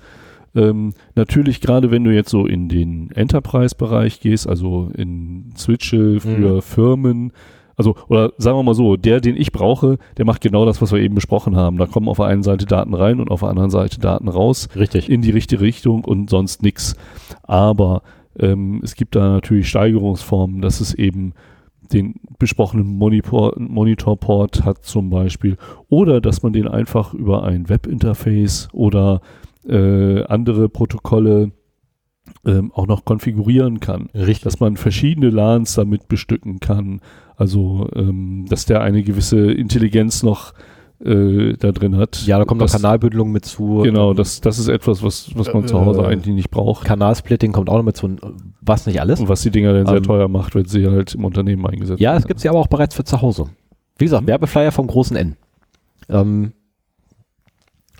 Ähm, 0.55 0.93
natürlich, 1.15 1.61
gerade 1.61 1.91
wenn 1.91 2.03
du 2.03 2.13
jetzt 2.13 2.31
so 2.31 2.45
in 2.47 2.69
den 2.69 3.11
Enterprise-Bereich 3.11 4.19
gehst, 4.19 4.47
also 4.47 4.89
in 4.97 5.53
Switche 5.55 6.19
für 6.19 6.55
Mhm. 6.55 6.61
Firmen, 6.63 7.33
also, 7.79 7.95
oder 8.09 8.33
sagen 8.37 8.57
wir 8.57 8.63
mal 8.63 8.75
so, 8.75 8.97
der, 8.97 9.21
den 9.21 9.37
ich 9.37 9.53
brauche, 9.53 9.99
der 10.17 10.25
macht 10.25 10.41
genau 10.41 10.65
das, 10.65 10.81
was 10.81 10.91
wir 10.91 10.99
eben 10.99 11.15
besprochen 11.15 11.55
haben. 11.55 11.77
Da 11.77 11.85
kommen 11.85 12.09
auf 12.09 12.17
der 12.17 12.25
einen 12.25 12.43
Seite 12.43 12.65
Daten 12.65 12.93
rein 12.93 13.21
und 13.21 13.31
auf 13.31 13.39
der 13.39 13.47
anderen 13.47 13.69
Seite 13.69 14.01
Daten 14.01 14.27
raus 14.27 14.67
richtig. 14.75 15.09
in 15.09 15.21
die 15.21 15.31
richtige 15.31 15.61
Richtung 15.61 16.03
und 16.03 16.29
sonst 16.29 16.61
nichts. 16.61 16.97
Aber 17.43 18.01
ähm, 18.37 18.81
es 18.83 18.95
gibt 18.95 19.15
da 19.15 19.29
natürlich 19.29 19.69
Steigerungsformen, 19.69 20.61
dass 20.61 20.81
es 20.81 20.93
eben 20.93 21.31
den 21.93 22.15
besprochenen 22.37 22.97
Monitor, 22.97 23.53
Monitorport 23.57 24.65
hat 24.65 24.83
zum 24.83 25.09
Beispiel 25.09 25.55
oder 25.87 26.19
dass 26.19 26.43
man 26.43 26.51
den 26.51 26.67
einfach 26.67 27.13
über 27.13 27.43
ein 27.43 27.69
Webinterface 27.69 28.67
oder 28.73 29.21
äh, 29.65 30.23
andere 30.23 30.67
Protokolle 30.67 31.51
ähm, 32.45 32.71
auch 32.73 32.87
noch 32.87 33.03
konfigurieren 33.05 33.79
kann 33.79 34.09
Richtig. 34.13 34.41
dass 34.43 34.59
man 34.59 34.77
verschiedene 34.77 35.29
LANs 35.29 35.73
damit 35.75 36.07
bestücken 36.07 36.59
kann. 36.59 37.01
Also, 37.35 37.89
ähm, 37.95 38.45
dass 38.49 38.65
der 38.65 38.81
eine 38.81 39.03
gewisse 39.03 39.51
Intelligenz 39.51 40.23
noch 40.23 40.53
äh, 41.03 41.53
da 41.57 41.71
drin 41.71 41.95
hat. 41.95 42.25
Ja, 42.25 42.37
da 42.37 42.43
kommt 42.45 42.59
noch 42.59 42.65
das, 42.65 42.73
Kanalbündelung 42.81 43.31
mit 43.31 43.45
zu. 43.45 43.81
Genau, 43.83 44.13
das, 44.13 44.41
das 44.41 44.59
ist 44.59 44.67
etwas, 44.67 45.01
was, 45.03 45.31
was 45.35 45.53
man 45.53 45.63
Äh, 45.63 45.67
zu 45.67 45.79
Hause 45.85 46.01
äh, 46.01 46.05
eigentlich 46.07 46.35
nicht 46.35 46.49
braucht. 46.51 46.85
Kanalsplitting 46.85 47.51
kommt 47.53 47.69
auch 47.69 47.77
noch 47.77 47.83
mit 47.83 47.95
zu. 47.95 48.17
Was 48.61 48.85
nicht 48.85 48.99
alles. 48.99 49.19
Und 49.21 49.29
was 49.29 49.41
die 49.41 49.51
Dinger 49.51 49.71
dann 49.73 49.85
sehr 49.85 49.97
Ähm, 49.97 50.03
teuer 50.03 50.27
macht, 50.27 50.55
wenn 50.55 50.65
sie 50.65 50.87
halt 50.87 51.15
im 51.15 51.23
Unternehmen 51.23 51.65
eingesetzt 51.65 52.01
Ja, 52.01 52.11
es 52.11 52.19
werden. 52.23 52.27
gibt 52.27 52.39
sie 52.41 52.49
aber 52.49 52.59
auch 52.59 52.67
bereits 52.67 52.95
für 52.95 53.05
zu 53.05 53.21
Hause. 53.21 53.45
Wie 53.97 54.05
gesagt, 54.05 54.23
Mhm. 54.23 54.27
Werbeflyer 54.27 54.71
vom 54.73 54.87
großen 54.87 55.15
N. 55.15 55.37
Ähm, 56.09 56.51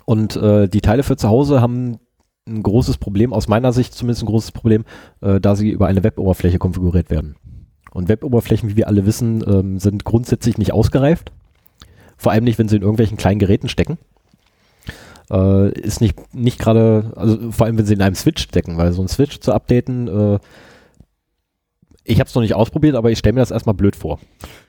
und 0.04 0.36
äh, 0.36 0.68
die 0.68 0.80
Teile 0.80 1.02
für 1.02 1.16
zu 1.16 1.28
Hause 1.28 1.60
haben 1.62 1.98
ein 2.48 2.62
großes 2.62 2.98
Problem, 2.98 3.32
aus 3.32 3.48
meiner 3.48 3.72
Sicht 3.72 3.94
zumindest 3.94 4.22
ein 4.22 4.26
großes 4.26 4.52
Problem, 4.52 4.84
äh, 5.20 5.40
da 5.40 5.56
sie 5.56 5.70
über 5.70 5.86
eine 5.86 6.02
Web-Oberfläche 6.02 6.58
konfiguriert 6.58 7.10
werden. 7.10 7.36
Und 7.92 8.08
Web-Oberflächen, 8.08 8.68
wie 8.70 8.76
wir 8.76 8.88
alle 8.88 9.06
wissen, 9.06 9.44
ähm, 9.46 9.78
sind 9.78 10.04
grundsätzlich 10.04 10.58
nicht 10.58 10.72
ausgereift. 10.72 11.32
Vor 12.16 12.32
allem 12.32 12.44
nicht, 12.44 12.58
wenn 12.58 12.68
sie 12.68 12.76
in 12.76 12.82
irgendwelchen 12.82 13.16
kleinen 13.16 13.38
Geräten 13.38 13.68
stecken. 13.68 13.98
Äh, 15.30 15.72
ist 15.72 16.00
nicht, 16.00 16.34
nicht 16.34 16.58
gerade, 16.58 17.12
also 17.16 17.52
vor 17.52 17.66
allem, 17.66 17.78
wenn 17.78 17.86
sie 17.86 17.94
in 17.94 18.02
einem 18.02 18.14
Switch 18.14 18.42
stecken, 18.42 18.76
weil 18.76 18.92
so 18.92 19.02
ein 19.02 19.08
Switch 19.08 19.40
zu 19.40 19.52
updaten, 19.52 20.08
äh, 20.08 20.38
ich 22.04 22.18
habe 22.18 22.28
es 22.28 22.34
noch 22.34 22.42
nicht 22.42 22.54
ausprobiert, 22.54 22.96
aber 22.96 23.10
ich 23.10 23.18
stelle 23.18 23.34
mir 23.34 23.40
das 23.40 23.50
erstmal 23.50 23.74
blöd 23.74 23.94
vor. 23.94 24.18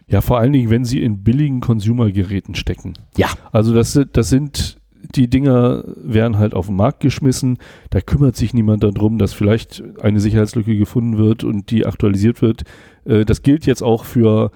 Ja, 0.08 0.22
vor 0.22 0.38
allen 0.38 0.54
Dingen, 0.54 0.70
wenn 0.70 0.86
sie 0.86 1.02
in 1.02 1.24
billigen 1.24 1.62
Consumer-Geräten 1.62 2.56
stecken. 2.56 2.94
Ja. 3.18 3.30
Also 3.52 3.74
das, 3.74 4.00
das 4.12 4.30
sind, 4.30 4.78
die 5.16 5.30
Dinger 5.30 5.84
werden 5.96 6.38
halt 6.38 6.54
auf 6.54 6.68
den 6.68 6.76
Markt 6.76 7.00
geschmissen. 7.00 7.58
Da 7.90 8.02
kümmert 8.02 8.36
sich 8.36 8.54
niemand 8.54 8.84
darum, 8.84 9.18
dass 9.18 9.34
vielleicht 9.34 9.84
eine 10.02 10.20
Sicherheitslücke 10.20 10.78
gefunden 10.78 11.18
wird 11.18 11.44
und 11.44 11.72
die 11.72 11.86
aktualisiert 11.86 12.42
wird. 12.42 12.64
Äh, 13.06 13.26
das 13.26 13.42
gilt 13.42 13.66
jetzt 13.66 13.84
auch 13.84 14.06
für 14.06 14.52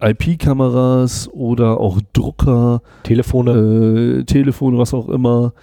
IP-Kameras 0.00 1.28
oder 1.32 1.80
auch 1.80 2.00
Drucker, 2.12 2.82
Telefone. 3.04 4.20
äh, 4.20 4.24
Telefone, 4.24 4.78
was 4.78 4.94
auch 4.94 5.08
immer. 5.08 5.54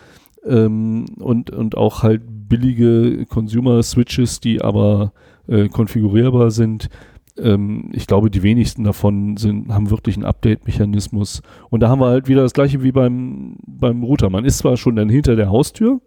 Ähm, 0.46 1.06
und, 1.20 1.52
und 1.52 1.78
auch 1.78 2.04
halt 2.04 2.22
billige 2.50 3.26
Consumer-Switches, 3.28 4.40
die 4.40 4.62
aber 4.62 5.14
äh, 5.48 5.68
konfigurierbar 5.70 6.52
sind. 6.52 6.90
Ähm, 7.38 7.90
ich 7.94 8.08
glaube, 8.08 8.30
die 8.30 8.44
wenigsten 8.44 8.84
davon 8.84 9.38
sind, 9.38 9.70
haben 9.70 9.90
wirklich 9.90 10.16
einen 10.16 10.26
Update-Mechanismus. 10.26 11.42
Und 11.70 11.82
da 11.82 11.90
haben 11.90 12.02
wir 12.02 12.08
halt 12.08 12.28
wieder 12.28 12.42
das 12.42 12.54
gleiche 12.54 12.84
wie 12.84 12.92
beim, 12.92 13.58
beim 13.66 14.04
Router. 14.04 14.30
Man 14.30 14.46
ist 14.46 14.60
zwar 14.60 14.78
schon 14.78 14.96
dann 14.96 15.10
hinter 15.10 15.36
der 15.36 15.50
Haustür 15.50 16.02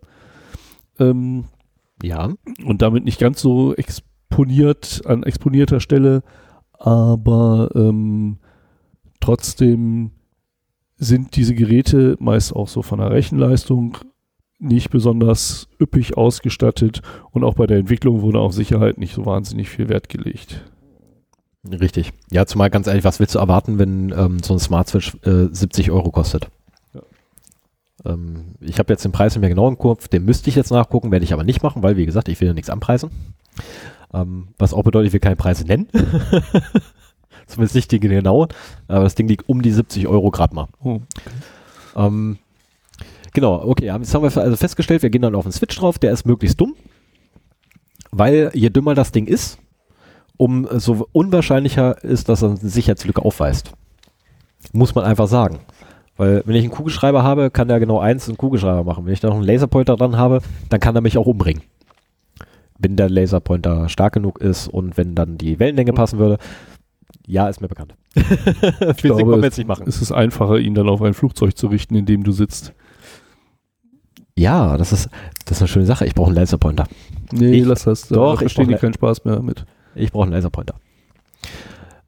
ähm, 0.99 1.45
ja. 2.03 2.33
und 2.65 2.83
damit 2.83 3.05
nicht 3.05 3.19
ganz 3.19 3.41
so 3.41 3.75
exponiert 3.75 5.03
an 5.07 5.23
exponierter 5.23 5.81
Stelle, 5.81 6.23
aber 6.73 7.71
ähm, 7.75 8.39
trotzdem 9.21 10.11
sind 10.97 11.37
diese 11.37 11.55
Geräte 11.55 12.17
meist 12.21 12.55
auch 12.55 12.69
so 12.69 12.83
von 12.83 12.99
der 12.99 13.11
Rechenleistung 13.11 13.99
nicht 14.59 14.91
besonders 14.91 15.69
üppig 15.81 16.17
ausgestattet 16.17 17.03
und 17.33 17.45
auch 17.45 17.55
bei 17.55 17.67
der 17.67 17.79
Entwicklung 17.79 18.23
wurde 18.23 18.39
auf 18.39 18.53
Sicherheit 18.53 18.99
nicht 18.99 19.15
so 19.15 19.27
wahnsinnig 19.27 19.69
viel 19.69 19.89
Wert 19.89 20.09
gelegt. 20.09 20.65
Richtig. 21.71 22.13
Ja, 22.31 22.45
zumal 22.47 22.71
ganz 22.71 22.87
ehrlich, 22.87 23.05
was 23.05 23.21
willst 23.21 23.35
du 23.35 23.39
erwarten, 23.39 23.79
wenn 23.79 24.13
ähm, 24.17 24.43
so 24.43 24.53
ein 24.55 24.59
Smart 24.59 24.89
Switch 24.89 25.17
äh, 25.25 25.49
70 25.51 25.91
Euro 25.91 26.11
kostet? 26.11 26.49
Ja. 26.93 27.01
Ähm, 28.05 28.55
ich 28.61 28.79
habe 28.79 28.93
jetzt 28.93 29.05
den 29.05 29.13
Preis 29.13 29.35
nicht 29.35 29.41
mehr 29.41 29.49
genau 29.49 29.69
im 29.69 29.79
Kopf, 29.79 30.09
den 30.09 30.25
müsste 30.25 30.51
ich 30.51 30.57
jetzt 30.57 30.71
nachgucken, 30.71 31.11
werde 31.11 31.25
ich 31.25 31.33
aber 31.33 31.45
nicht 31.45 31.63
machen, 31.63 31.83
weil 31.83 31.97
wie 31.97 32.07
gesagt, 32.07 32.29
ich 32.29 32.41
will 32.41 32.49
ja 32.49 32.55
nichts 32.55 32.69
anpreisen. 32.69 33.11
Ähm, 34.13 34.49
was 34.59 34.75
auch 34.75 34.83
bedeutet, 34.83 35.09
ich 35.09 35.13
will 35.15 35.21
keine 35.21 35.37
Preise 35.37 35.65
nennen. 35.65 35.89
Zumindest 37.47 37.75
nicht 37.75 37.91
die 37.91 38.01
genauen, 38.01 38.49
aber 38.89 39.05
das 39.05 39.15
Ding 39.15 39.29
liegt 39.29 39.49
um 39.49 39.63
die 39.63 39.73
70 39.73 40.07
Euro 40.07 40.31
gerade 40.31 40.55
mal. 40.55 40.69
Oh. 40.83 41.01
Ähm, 41.97 42.39
genau, 43.33 43.63
okay, 43.65 43.87
jetzt 43.87 44.15
haben 44.15 44.23
wir 44.23 44.43
also 44.43 44.57
festgestellt, 44.57 45.03
wir 45.03 45.11
gehen 45.11 45.23
dann 45.23 45.35
auf 45.35 45.45
den 45.45 45.53
Switch 45.53 45.77
drauf, 45.77 45.99
der 45.99 46.13
ist 46.13 46.27
möglichst 46.27 46.61
dumm, 46.61 46.75
weil 48.11 48.51
je 48.55 48.71
dümmer 48.71 48.95
das 48.95 49.13
Ding 49.13 49.27
ist, 49.27 49.59
um 50.37 50.67
so 50.79 51.09
unwahrscheinlicher 51.13 52.03
ist, 52.05 52.29
dass 52.29 52.43
er 52.43 52.51
eine 52.51 52.57
Sicherheitslücke 52.59 53.23
aufweist. 53.25 53.73
Muss 54.73 54.95
man 54.95 55.05
einfach 55.05 55.29
sagen. 55.29 55.61
Weil 56.17 56.43
wenn 56.47 56.55
ich 56.55 56.63
einen 56.65 56.73
Kugelschreiber 56.73 57.23
habe, 57.23 57.51
kann 57.51 57.69
der 57.69 57.81
genau 57.81 57.99
eins 57.99 58.29
einen 58.29 58.39
Kugelschreiber 58.39 58.85
machen. 58.85 59.05
Wenn 59.07 59.13
ich 59.13 59.21
da 59.21 59.29
noch 59.29 59.37
einen 59.37 59.45
Laserpointer 59.45 59.97
dran 59.97 60.17
habe, 60.17 60.41
dann 60.69 60.81
kann 60.81 60.95
er 60.95 61.01
mich 61.03 61.19
auch 61.19 61.27
umbringen. 61.27 61.63
Wenn 62.79 62.97
der 62.97 63.09
Laserpointer 63.11 63.89
stark 63.89 64.15
genug 64.15 64.41
ist 64.41 64.69
und 64.69 64.97
wenn 64.97 65.15
dann 65.15 65.39
die 65.39 65.59
Wellenlänge 65.59 65.93
passen 65.93 66.19
würde. 66.19 66.39
Ja, 67.27 67.49
ist 67.49 67.61
mir 67.61 67.69
bekannt. 67.69 67.95
Physik 68.15 68.97
glaube, 69.03 69.27
wollen 69.27 69.41
wir 69.41 69.47
jetzt 69.47 69.59
nicht 69.59 69.67
machen. 69.67 69.87
Es 69.89 70.03
ist 70.03 70.13
einfacher, 70.13 70.59
ihn 70.59 70.75
dann 70.75 70.89
auf 70.89 71.01
ein 71.03 71.15
Flugzeug 71.15 71.57
zu 71.57 71.69
richten, 71.69 71.95
in 71.95 72.07
dem 72.07 72.23
du 72.23 72.33
sitzt. 72.33 72.73
Ja, 74.37 74.77
das 74.77 74.93
ist, 74.93 75.09
das 75.45 75.59
ist 75.59 75.63
eine 75.63 75.69
schöne 75.69 75.87
Sache. 75.87 76.07
Ich 76.07 76.15
brauche 76.15 76.27
einen 76.29 76.37
Laserpointer. 76.37 76.87
Nee, 77.33 77.53
Ich- 77.61 77.65
lass 77.65 77.85
das. 77.85 78.09
Da 78.09 78.17
doch, 78.17 78.33
ich 78.35 78.39
verstehen 78.41 78.69
die 78.69 78.75
brauch- 78.75 78.81
keinen 78.81 78.95
Spaß 78.95 79.25
mehr 79.25 79.41
mit. 79.41 79.65
Ich 79.95 80.13
brauche 80.13 80.25
einen 80.25 80.33
Laserpointer. 80.33 80.75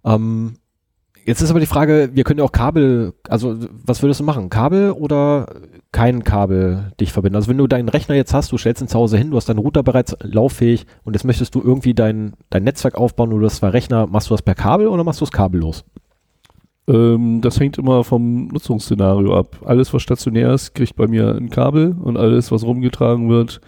Ähm, 0.05 0.55
jetzt 1.25 1.43
ist 1.43 1.51
aber 1.51 1.61
die 1.61 1.67
Frage, 1.67 2.11
wir 2.15 2.25
können 2.25 2.39
ja 2.39 2.45
auch 2.45 2.53
Kabel, 2.53 3.13
also 3.29 3.57
was 3.85 4.03
würdest 4.03 4.21
du 4.21 4.25
machen? 4.25 4.49
Kabel 4.49 4.93
oder 4.93 5.49
kein 5.93 6.25
Kabel 6.25 6.93
dich 7.01 7.13
verbinden? 7.13 7.37
Also 7.37 7.49
wenn 7.49 7.59
du 7.59 7.67
deinen 7.67 7.89
Rechner 7.89 8.15
jetzt 8.15 8.33
hast, 8.33 8.53
du 8.53 8.59
stellst 8.59 8.81
ihn 8.83 8.89
zu 8.89 8.99
Hause 8.99 9.19
hin, 9.19 9.31
du 9.31 9.37
hast 9.37 9.49
deinen 9.49 9.59
Router 9.59 9.83
bereits 9.83 10.17
lauffähig 10.23 10.87
und 11.05 11.15
jetzt 11.15 11.25
möchtest 11.25 11.55
du 11.55 11.63
irgendwie 11.63 11.95
dein, 11.95 12.35
dein 12.51 12.65
Netzwerk 12.65 12.97
aufbauen 12.97 13.33
oder 13.33 13.47
hast 13.47 13.57
zwei 13.57 13.71
Rechner, 13.71 14.07
machst 14.07 14.31
du 14.31 14.35
das 14.35 14.43
per 14.43 14.55
Kabel 14.55 14.87
oder 14.87 15.05
machst 15.05 15.21
du 15.21 15.25
es 15.25 15.33
kabellos? 15.33 15.85
Ähm, 16.89 17.41
das 17.41 17.59
hängt 17.59 17.79
immer 17.79 18.05
vom 18.05 18.47
Nutzungsszenario 18.49 19.37
ab. 19.37 19.57
Alles, 19.65 19.93
was 19.93 20.03
stationär 20.03 20.53
ist, 20.53 20.75
kriegt 20.75 20.95
bei 20.97 21.09
mir 21.09 21.35
ein 21.35 21.51
Kabel 21.51 21.97
und 22.01 22.17
alles, 22.17 22.53
was 22.53 22.63
rumgetragen 22.63 23.29
wird, 23.29 23.61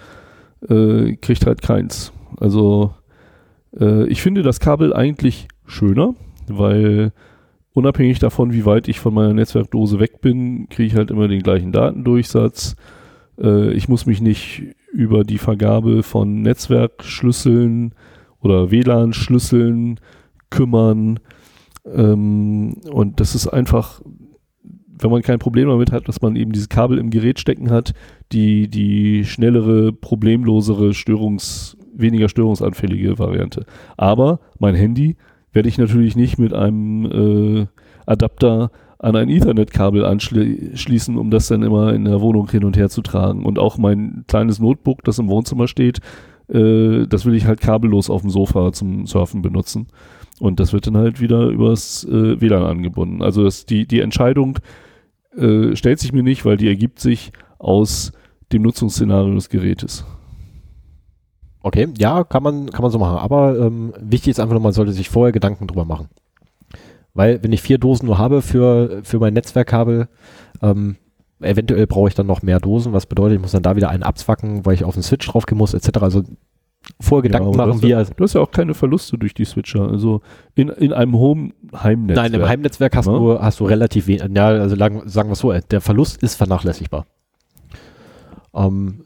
äh, 0.68 1.16
kriegt 1.16 1.46
halt 1.46 1.62
keins. 1.62 2.12
Also 2.38 2.92
äh, 3.78 4.06
ich 4.06 4.22
finde 4.22 4.42
das 4.42 4.60
Kabel 4.60 4.92
eigentlich 4.92 5.48
schöner, 5.66 6.14
weil 6.48 7.12
unabhängig 7.72 8.18
davon, 8.18 8.52
wie 8.52 8.64
weit 8.64 8.88
ich 8.88 9.00
von 9.00 9.14
meiner 9.14 9.34
Netzwerkdose 9.34 10.00
weg 10.00 10.20
bin, 10.20 10.68
kriege 10.68 10.88
ich 10.88 10.96
halt 10.96 11.10
immer 11.10 11.28
den 11.28 11.42
gleichen 11.42 11.72
Datendurchsatz. 11.72 12.76
Äh, 13.40 13.72
ich 13.72 13.88
muss 13.88 14.06
mich 14.06 14.20
nicht 14.20 14.62
über 14.92 15.24
die 15.24 15.38
Vergabe 15.38 16.02
von 16.02 16.42
Netzwerkschlüsseln 16.42 17.94
oder 18.40 18.70
WLAN-Schlüsseln 18.70 20.00
kümmern. 20.50 21.20
Ähm, 21.86 22.74
und 22.90 23.20
das 23.20 23.34
ist 23.34 23.46
einfach, 23.48 24.00
wenn 25.00 25.10
man 25.10 25.22
kein 25.22 25.38
Problem 25.38 25.68
damit 25.68 25.92
hat, 25.92 26.08
dass 26.08 26.20
man 26.20 26.36
eben 26.36 26.52
dieses 26.52 26.68
Kabel 26.68 26.98
im 26.98 27.10
Gerät 27.10 27.38
stecken 27.38 27.70
hat, 27.70 27.94
die, 28.32 28.68
die 28.68 29.24
schnellere, 29.24 29.92
problemlosere, 29.92 30.94
störungs, 30.94 31.77
weniger 31.98 32.28
störungsanfällige 32.28 33.18
Variante. 33.18 33.66
Aber 33.96 34.40
mein 34.58 34.74
Handy 34.74 35.16
werde 35.52 35.68
ich 35.68 35.78
natürlich 35.78 36.16
nicht 36.16 36.38
mit 36.38 36.52
einem 36.52 37.04
äh, 37.06 37.66
Adapter 38.06 38.70
an 38.98 39.14
ein 39.14 39.28
Ethernet-Kabel 39.28 40.04
anschließen, 40.04 41.16
um 41.16 41.30
das 41.30 41.48
dann 41.48 41.62
immer 41.62 41.92
in 41.94 42.04
der 42.04 42.20
Wohnung 42.20 42.50
hin 42.50 42.64
und 42.64 42.76
her 42.76 42.88
zu 42.88 43.02
tragen. 43.02 43.44
Und 43.44 43.58
auch 43.58 43.78
mein 43.78 44.24
kleines 44.26 44.58
Notebook, 44.58 45.04
das 45.04 45.18
im 45.18 45.28
Wohnzimmer 45.28 45.68
steht, 45.68 46.00
äh, 46.48 47.06
das 47.06 47.24
will 47.24 47.34
ich 47.34 47.46
halt 47.46 47.60
kabellos 47.60 48.10
auf 48.10 48.22
dem 48.22 48.30
Sofa 48.30 48.72
zum 48.72 49.06
Surfen 49.06 49.42
benutzen. 49.42 49.86
Und 50.40 50.60
das 50.60 50.72
wird 50.72 50.86
dann 50.86 50.96
halt 50.96 51.20
wieder 51.20 51.48
übers 51.48 52.04
äh, 52.04 52.40
WLAN 52.40 52.64
angebunden. 52.64 53.22
Also 53.22 53.44
das, 53.44 53.66
die, 53.66 53.86
die 53.86 54.00
Entscheidung 54.00 54.58
äh, 55.36 55.74
stellt 55.76 55.98
sich 56.00 56.12
mir 56.12 56.22
nicht, 56.22 56.44
weil 56.44 56.56
die 56.56 56.68
ergibt 56.68 56.98
sich 56.98 57.32
aus 57.58 58.12
dem 58.52 58.62
Nutzungsszenario 58.62 59.34
des 59.34 59.48
Gerätes. 59.48 60.04
Okay, 61.62 61.88
ja, 61.98 62.24
kann 62.24 62.42
man, 62.42 62.70
kann 62.70 62.82
man 62.82 62.90
so 62.90 62.98
machen. 62.98 63.18
Aber 63.18 63.58
ähm, 63.58 63.92
wichtig 64.00 64.30
ist 64.30 64.40
einfach 64.40 64.54
nur, 64.54 64.62
man 64.62 64.72
sollte 64.72 64.92
sich 64.92 65.08
vorher 65.08 65.32
Gedanken 65.32 65.66
drüber 65.66 65.84
machen. 65.84 66.08
Weil, 67.14 67.42
wenn 67.42 67.52
ich 67.52 67.62
vier 67.62 67.78
Dosen 67.78 68.06
nur 68.06 68.18
habe 68.18 68.42
für, 68.42 69.00
für 69.02 69.18
mein 69.18 69.34
Netzwerkkabel, 69.34 70.08
ähm, 70.62 70.96
eventuell 71.40 71.86
brauche 71.86 72.08
ich 72.08 72.14
dann 72.14 72.26
noch 72.26 72.42
mehr 72.42 72.60
Dosen, 72.60 72.92
was 72.92 73.06
bedeutet, 73.06 73.36
ich 73.36 73.42
muss 73.42 73.52
dann 73.52 73.62
da 73.62 73.76
wieder 73.76 73.90
einen 73.90 74.02
abzwacken, 74.04 74.64
weil 74.66 74.74
ich 74.74 74.84
auf 74.84 74.94
den 74.94 75.02
Switch 75.02 75.26
draufgehen 75.26 75.58
muss, 75.58 75.74
etc. 75.74 75.98
Also 76.00 76.22
vorher 77.00 77.22
Gedanken 77.22 77.48
aber 77.48 77.66
machen, 77.66 77.82
wie 77.82 77.88
ja, 77.88 78.04
du 78.04 78.24
hast 78.24 78.34
ja 78.34 78.40
auch 78.40 78.50
keine 78.52 78.74
Verluste 78.74 79.18
durch 79.18 79.34
die 79.34 79.44
Switcher. 79.44 79.88
Also 79.88 80.20
in, 80.54 80.68
in 80.68 80.92
einem 80.92 81.16
Home-Heimnetzwerk. 81.16 82.30
Nein, 82.30 82.40
im 82.40 82.48
Heimnetzwerk 82.48 82.96
hast, 82.96 83.06
Ja. 83.06 83.12
du, 83.12 83.40
hast 83.40 83.58
du 83.60 83.64
relativ 83.64 84.06
wenig. 84.06 84.24
Ja, 84.34 84.48
also 84.48 84.76
lang, 84.76 85.08
sagen 85.08 85.28
wir 85.28 85.32
es 85.32 85.40
so, 85.40 85.50
äh, 85.52 85.60
der 85.70 85.80
Verlust 85.80 86.22
ist 86.22 86.36
vernachlässigbar. 86.36 87.06
Ähm, 88.54 89.04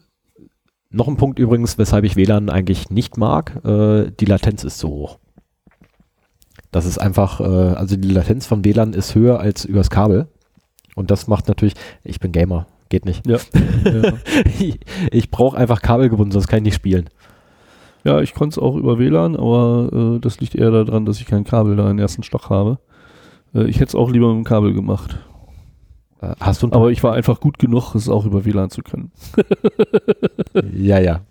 noch 0.93 1.07
ein 1.07 1.17
Punkt 1.17 1.39
übrigens, 1.39 1.77
weshalb 1.77 2.05
ich 2.05 2.15
WLAN 2.15 2.49
eigentlich 2.49 2.89
nicht 2.89 3.17
mag, 3.17 3.65
äh, 3.65 4.11
die 4.19 4.25
Latenz 4.25 4.63
ist 4.63 4.77
zu 4.77 4.87
hoch. 4.89 5.19
Das 6.71 6.85
ist 6.85 6.99
einfach, 6.99 7.39
äh, 7.39 7.43
also 7.43 7.95
die 7.97 8.11
Latenz 8.11 8.45
von 8.45 8.63
WLAN 8.63 8.93
ist 8.93 9.15
höher 9.15 9.39
als 9.39 9.65
übers 9.65 9.89
Kabel. 9.89 10.27
Und 10.95 11.09
das 11.09 11.27
macht 11.27 11.47
natürlich, 11.47 11.73
ich 12.03 12.19
bin 12.19 12.31
Gamer, 12.31 12.67
geht 12.89 13.05
nicht. 13.05 13.25
Ja. 13.27 13.37
ja. 13.83 14.13
ich 14.59 14.79
ich 15.11 15.31
brauche 15.31 15.57
einfach 15.57 15.81
kabelgebunden, 15.81 16.31
sonst 16.31 16.47
kann 16.47 16.57
ich 16.57 16.65
nicht 16.65 16.75
spielen. 16.75 17.09
ja, 18.03 18.21
ich 18.21 18.35
konnte 18.35 18.53
es 18.53 18.63
auch 18.63 18.75
über 18.75 18.99
WLAN, 18.99 19.35
aber 19.35 20.15
äh, 20.15 20.19
das 20.19 20.39
liegt 20.39 20.53
eher 20.53 20.69
daran, 20.69 21.05
dass 21.05 21.19
ich 21.19 21.25
kein 21.25 21.43
Kabel 21.43 21.75
da 21.75 21.89
im 21.89 21.97
ersten 21.97 22.21
Stock 22.21 22.51
habe. 22.51 22.77
Äh, 23.55 23.65
ich 23.65 23.77
hätte 23.77 23.89
es 23.89 23.95
auch 23.95 24.11
lieber 24.11 24.27
mit 24.27 24.45
dem 24.45 24.47
Kabel 24.47 24.73
gemacht. 24.73 25.17
Äh, 26.23 26.35
hast 26.39 26.63
du 26.63 26.71
Aber 26.71 26.91
ich 26.91 27.03
war 27.03 27.13
einfach 27.13 27.39
gut 27.39 27.59
genug, 27.59 27.95
es 27.95 28.09
auch 28.09 28.25
über 28.25 28.45
WLAN 28.45 28.69
zu 28.69 28.81
können. 28.81 29.11
ja, 30.73 30.99
ja. 30.99 31.21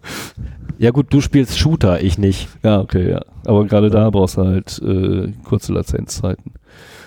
Ja 0.78 0.90
gut, 0.90 1.12
du 1.12 1.20
spielst 1.20 1.58
Shooter, 1.58 2.02
ich 2.02 2.18
nicht. 2.18 2.48
Ja, 2.62 2.80
okay, 2.80 3.10
ja. 3.10 3.22
Aber 3.46 3.64
gerade 3.66 3.90
da 3.90 4.10
brauchst 4.10 4.36
du 4.36 4.42
halt 4.42 4.80
äh, 4.82 5.32
kurze 5.44 5.72
Latenzzeiten. 5.72 6.52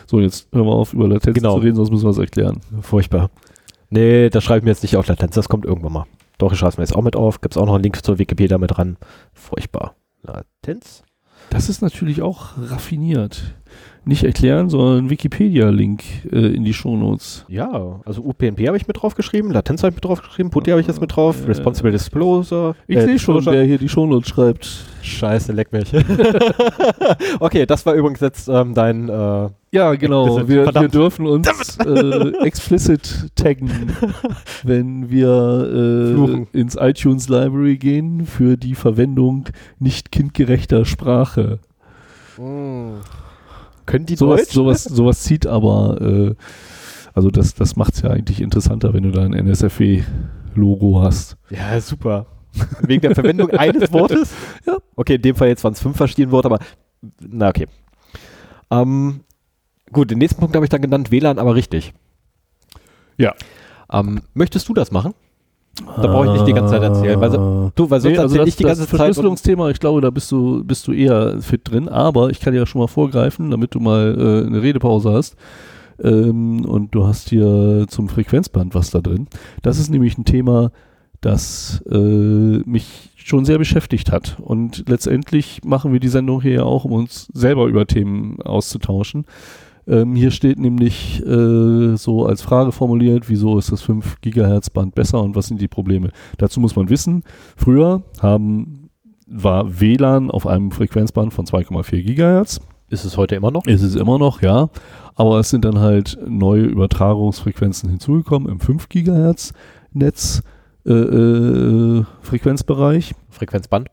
So, 0.08 0.20
jetzt 0.20 0.48
hören 0.54 0.66
wir 0.66 0.74
auf, 0.74 0.94
über 0.94 1.08
Latenz 1.08 1.36
Genau. 1.36 1.56
zu 1.56 1.62
reden, 1.62 1.76
sonst 1.76 1.92
müssen 1.92 2.06
wir 2.06 2.12
es 2.12 2.18
erklären. 2.18 2.62
Furchtbar. 2.82 3.30
Nee, 3.90 4.30
das 4.30 4.44
schreibe 4.44 4.60
ich 4.60 4.64
mir 4.66 4.72
jetzt 4.72 4.84
nicht 4.84 4.98
auf 4.98 5.08
Latenz, 5.08 5.36
das 5.36 5.50
kommt 5.50 5.66
irgendwann 5.66 5.94
mal. 5.94 6.06
Doch, 6.38 6.52
ich 6.52 6.60
schreibe 6.60 6.72
es 6.72 6.78
mir 6.78 6.84
jetzt 6.84 6.96
auch 6.96 7.02
mit 7.02 7.16
auf. 7.16 7.42
Gibt 7.42 7.56
es 7.56 7.62
auch 7.62 7.66
noch 7.66 7.76
einen 7.76 7.84
Link 7.84 8.04
zur 8.04 8.20
Wikipedia 8.20 8.58
mit 8.58 8.76
dran. 8.76 8.98
Furchtbar. 9.34 9.96
Latenz? 10.24 11.04
Das 11.50 11.70
ist 11.70 11.82
natürlich 11.82 12.22
auch 12.22 12.52
raffiniert. 12.58 13.56
Nicht 14.08 14.24
erklären, 14.24 14.70
sondern 14.70 15.10
Wikipedia-Link 15.10 16.04
äh, 16.32 16.54
in 16.54 16.64
die 16.64 16.74
Shownotes. 16.76 17.44
Ja, 17.48 18.02
also 18.06 18.22
UPnP 18.22 18.68
habe 18.68 18.78
ich 18.78 18.88
mit 18.88 19.02
drauf 19.02 19.16
geschrieben, 19.16 19.50
Latenz 19.52 19.82
habe 19.82 19.90
ich 19.90 19.96
mit 19.96 20.06
drauf 20.06 20.22
geschrieben, 20.22 20.52
PuTTY 20.52 20.72
habe 20.72 20.82
ich 20.82 20.88
jetzt 20.88 21.02
mit 21.02 21.16
drauf, 21.16 21.44
Äh, 21.44 21.48
Responsible 21.48 21.92
Disclosure. 21.92 22.76
Ich 22.88 22.98
äh, 22.98 23.06
sehe 23.06 23.18
schon, 23.20 23.44
wer 23.48 23.64
hier 23.64 23.80
die 23.80 23.90
Shownotes 23.90 24.30
schreibt. 24.30 24.68
Scheiße, 25.02 25.52
leck 25.54 25.72
mich. 25.72 25.92
okay, 27.40 27.66
das 27.66 27.84
war 27.88 27.96
übrigens 27.96 28.20
jetzt 28.20 28.48
ähm, 28.48 28.76
dein. 28.76 29.10
Äh, 29.10 29.50
Ja, 29.72 29.94
genau. 29.96 30.48
Wir, 30.48 30.66
wir 30.68 30.88
dürfen 30.88 31.26
uns 31.26 31.78
äh, 31.80 32.46
explicit 32.46 33.30
taggen, 33.36 33.70
wenn 34.64 35.10
wir 35.10 36.46
äh, 36.54 36.58
ins 36.60 36.76
iTunes 36.76 37.28
Library 37.28 37.78
gehen 37.78 38.26
für 38.28 38.56
die 38.56 38.76
Verwendung 38.76 39.46
nicht 39.80 40.12
kindgerechter 40.12 40.86
Sprache. 40.86 41.60
Können 43.86 44.06
die 44.06 44.16
Sowas, 44.16 44.42
Deutsch? 44.42 44.54
sowas, 44.54 44.84
sowas 44.84 45.22
zieht 45.24 45.48
aber, 45.48 46.02
äh, 46.02 46.36
also 47.14 47.30
das, 47.30 47.54
das 47.54 47.76
macht 47.76 47.96
es 47.96 48.02
ja 48.02 48.10
eigentlich 48.10 48.42
interessanter, 48.42 48.94
wenn 48.94 49.04
du 49.04 49.12
da 49.12 49.24
ein 49.24 49.34
NSFW-Logo 49.34 51.02
hast. 51.02 51.38
Ja, 51.50 51.80
super. 51.80 52.26
Wegen 52.82 53.02
der 53.02 53.16
Verwendung 53.16 53.50
eines 53.52 53.92
Wortes? 53.92 54.34
Ja. 54.66 54.78
Okay, 54.96 55.16
in 55.16 55.22
dem 55.22 55.36
Fall 55.36 55.50
jetzt 55.50 55.64
waren 55.64 55.74
es 55.74 55.82
fünf 55.82 55.98
verschiedene 55.98 56.32
Worte, 56.32 56.48
aber 56.48 56.60
na 57.20 57.50
okay. 57.50 57.68
Ähm, 58.72 59.22
gut, 59.92 60.12
den 60.12 60.18
nächsten 60.18 60.40
Punkt 60.40 60.56
habe 60.56 60.66
ich 60.66 60.70
dann 60.70 60.82
genannt, 60.82 61.12
WLAN, 61.12 61.40
aber 61.40 61.56
richtig. 61.56 61.94
Ja. 63.18 63.34
Ähm, 63.92 64.22
möchtest 64.34 64.68
du 64.68 64.74
das 64.74 64.92
machen? 64.92 65.14
Da 65.98 66.08
brauche 66.08 66.28
ich 66.28 66.32
nicht 66.34 66.48
die 66.48 66.54
ganze 66.54 66.74
Zeit 66.74 66.84
erzählen, 66.84 67.20
weil 67.20 67.32
so- 67.32 67.72
Du, 67.76 67.90
weil 67.90 68.00
sonst 68.00 68.14
Nee, 68.14 68.20
also 68.20 68.38
das, 68.38 68.48
ich 68.48 68.56
die 68.56 68.64
das 68.64 68.70
ganze 68.78 68.84
Zeit. 68.84 68.92
und- 68.94 68.98
Verschlüsselungsthema, 68.98 69.70
ich 69.72 69.80
glaube, 69.80 70.00
da 70.02 70.10
bist 70.10 70.32
du, 70.32 70.64
bist 70.64 70.88
du 70.88 70.94
eher 70.94 71.42
fit 71.42 71.62
drin, 71.70 71.90
aber 71.90 72.30
ich 72.30 72.40
kann 72.40 72.54
ja 72.54 72.66
schon 72.66 72.80
mal 72.80 72.88
vorgreifen, 72.88 73.52
damit 73.52 73.76
du 73.76 73.80
mal 73.82 74.16
äh, 74.18 74.48
eine 74.48 74.62
Redepause 74.62 75.12
hast. 75.12 75.36
Ähm, 76.02 76.66
und 76.66 76.94
du 76.96 77.06
hast 77.06 77.30
hier 77.30 77.86
zum 77.90 78.08
Frequenzband 78.10 78.74
was 78.76 78.90
da 78.92 79.02
drin. 79.02 79.28
Das 79.64 79.78
ist 79.80 79.90
nämlich 79.90 80.18
ein 80.18 80.26
Thema, 80.26 80.72
das 81.22 81.84
äh, 81.90 81.96
mich 81.98 83.12
schon 83.16 83.44
sehr 83.46 83.58
beschäftigt 83.58 84.12
hat. 84.12 84.38
Und 84.40 84.88
letztendlich 84.88 85.62
machen 85.66 85.92
wir 85.94 86.00
die 86.00 86.08
Sendung 86.10 86.42
hier 86.42 86.54
ja 86.54 86.64
auch, 86.64 86.86
um 86.86 86.92
uns 86.94 87.28
selber 87.34 87.66
über 87.66 87.86
Themen 87.86 88.42
auszutauschen. 88.42 89.26
Ähm, 89.88 90.16
hier 90.16 90.32
steht 90.32 90.60
nämlich 90.60 91.22
äh, 91.26 91.96
so 91.96 92.26
als 92.26 92.42
Frage 92.42 92.72
formuliert, 92.72 93.30
wieso 93.30 93.58
ist 93.58 93.72
das 93.72 93.82
5 93.84 94.22
Gigahertz 94.22 94.70
Band 94.70 94.96
besser 94.96 95.22
und 95.22 95.36
was 95.36 95.48
sind 95.48 95.62
die 95.62 95.68
Probleme? 95.68 96.10
Dazu 96.38 96.60
muss 96.60 96.76
man 96.76 96.90
wissen, 96.90 97.24
früher 97.56 98.02
haben, 98.20 98.90
war 99.28 99.80
WLAN 99.80 100.32
auf 100.32 100.48
einem 100.48 100.72
Frequenzband 100.72 101.34
von 101.34 101.46
2,4 101.46 102.02
Gigahertz. 102.02 102.62
Ist 102.90 103.06
es 103.06 103.18
heute 103.18 103.36
immer 103.36 103.52
noch? 103.52 103.66
Ist 103.66 103.82
es 103.82 103.96
immer 103.96 104.20
noch, 104.20 104.42
ja. 104.42 104.70
Aber 105.16 105.40
es 105.40 105.50
sind 105.50 105.66
dann 105.66 105.80
halt 105.80 106.18
neue 106.28 106.64
Übertragungsfrequenzen 106.64 107.90
hinzugekommen 107.90 108.50
im 108.50 108.60
5 108.60 108.90
Gigahertz 108.90 109.54
Netz 109.92 110.42
äh, 110.86 110.94
äh, 110.94 112.04
Frequenzbereich. 112.22 113.16
Frequenzband? 113.30 113.90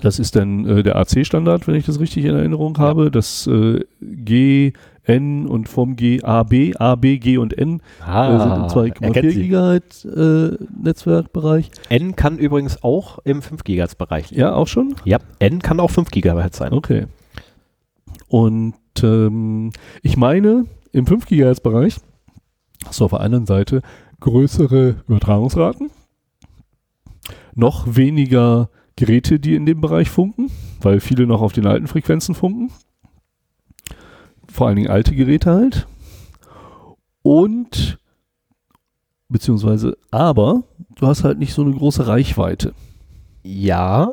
Das 0.00 0.18
ist 0.18 0.36
dann 0.36 0.66
äh, 0.66 0.82
der 0.82 0.96
AC-Standard, 0.96 1.66
wenn 1.66 1.74
ich 1.74 1.86
das 1.86 1.98
richtig 1.98 2.24
in 2.24 2.34
Erinnerung 2.34 2.78
habe. 2.78 3.10
Das 3.10 3.46
äh, 3.46 3.80
G, 4.00 4.72
N 5.06 5.46
und 5.46 5.68
vom 5.68 5.96
G 5.96 6.22
A, 6.22 6.42
B, 6.42 6.74
A, 6.76 6.96
B, 6.96 7.18
G 7.18 7.38
und 7.38 7.56
N 7.56 7.80
äh, 8.00 8.38
sind 8.38 8.52
im 8.52 8.62
er 8.62 8.68
2,4 8.68 9.12
kennt 9.12 9.32
sie. 9.32 9.42
Gigahertz 9.42 10.04
äh, 10.04 10.56
Netzwerkbereich. 10.82 11.70
N 11.88 12.16
kann 12.16 12.38
übrigens 12.38 12.82
auch 12.82 13.18
im 13.24 13.42
5 13.42 13.64
GHz 13.64 13.94
Bereich. 13.94 14.30
Ja, 14.32 14.54
auch 14.54 14.66
schon? 14.66 14.94
Ja, 15.04 15.18
N 15.38 15.60
kann 15.60 15.80
auch 15.80 15.90
5 15.90 16.10
GHz 16.10 16.56
sein. 16.56 16.72
Okay. 16.72 17.06
Und 18.28 18.74
ähm, 19.02 19.72
ich 20.02 20.16
meine, 20.16 20.66
im 20.92 21.06
5 21.06 21.26
GHz 21.26 21.60
Bereich 21.60 21.96
hast 22.86 23.00
du 23.00 23.04
auf 23.04 23.10
der 23.12 23.20
anderen 23.20 23.46
Seite 23.46 23.82
größere 24.20 24.96
Übertragungsraten, 25.06 25.90
noch 27.54 27.96
weniger 27.96 28.70
Geräte, 28.96 29.38
die 29.38 29.54
in 29.54 29.66
dem 29.66 29.80
Bereich 29.80 30.10
funken, 30.10 30.50
weil 30.80 31.00
viele 31.00 31.26
noch 31.26 31.42
auf 31.42 31.52
den 31.52 31.66
alten 31.66 31.86
Frequenzen 31.86 32.34
funken. 32.34 32.70
Vor 34.56 34.68
allen 34.68 34.76
Dingen 34.76 34.88
alte 34.88 35.14
Geräte 35.14 35.50
halt. 35.50 35.86
Und 37.20 37.98
beziehungsweise, 39.28 39.98
aber 40.10 40.62
du 40.94 41.06
hast 41.06 41.24
halt 41.24 41.38
nicht 41.38 41.52
so 41.52 41.60
eine 41.60 41.72
große 41.72 42.06
Reichweite. 42.06 42.72
Ja. 43.42 44.10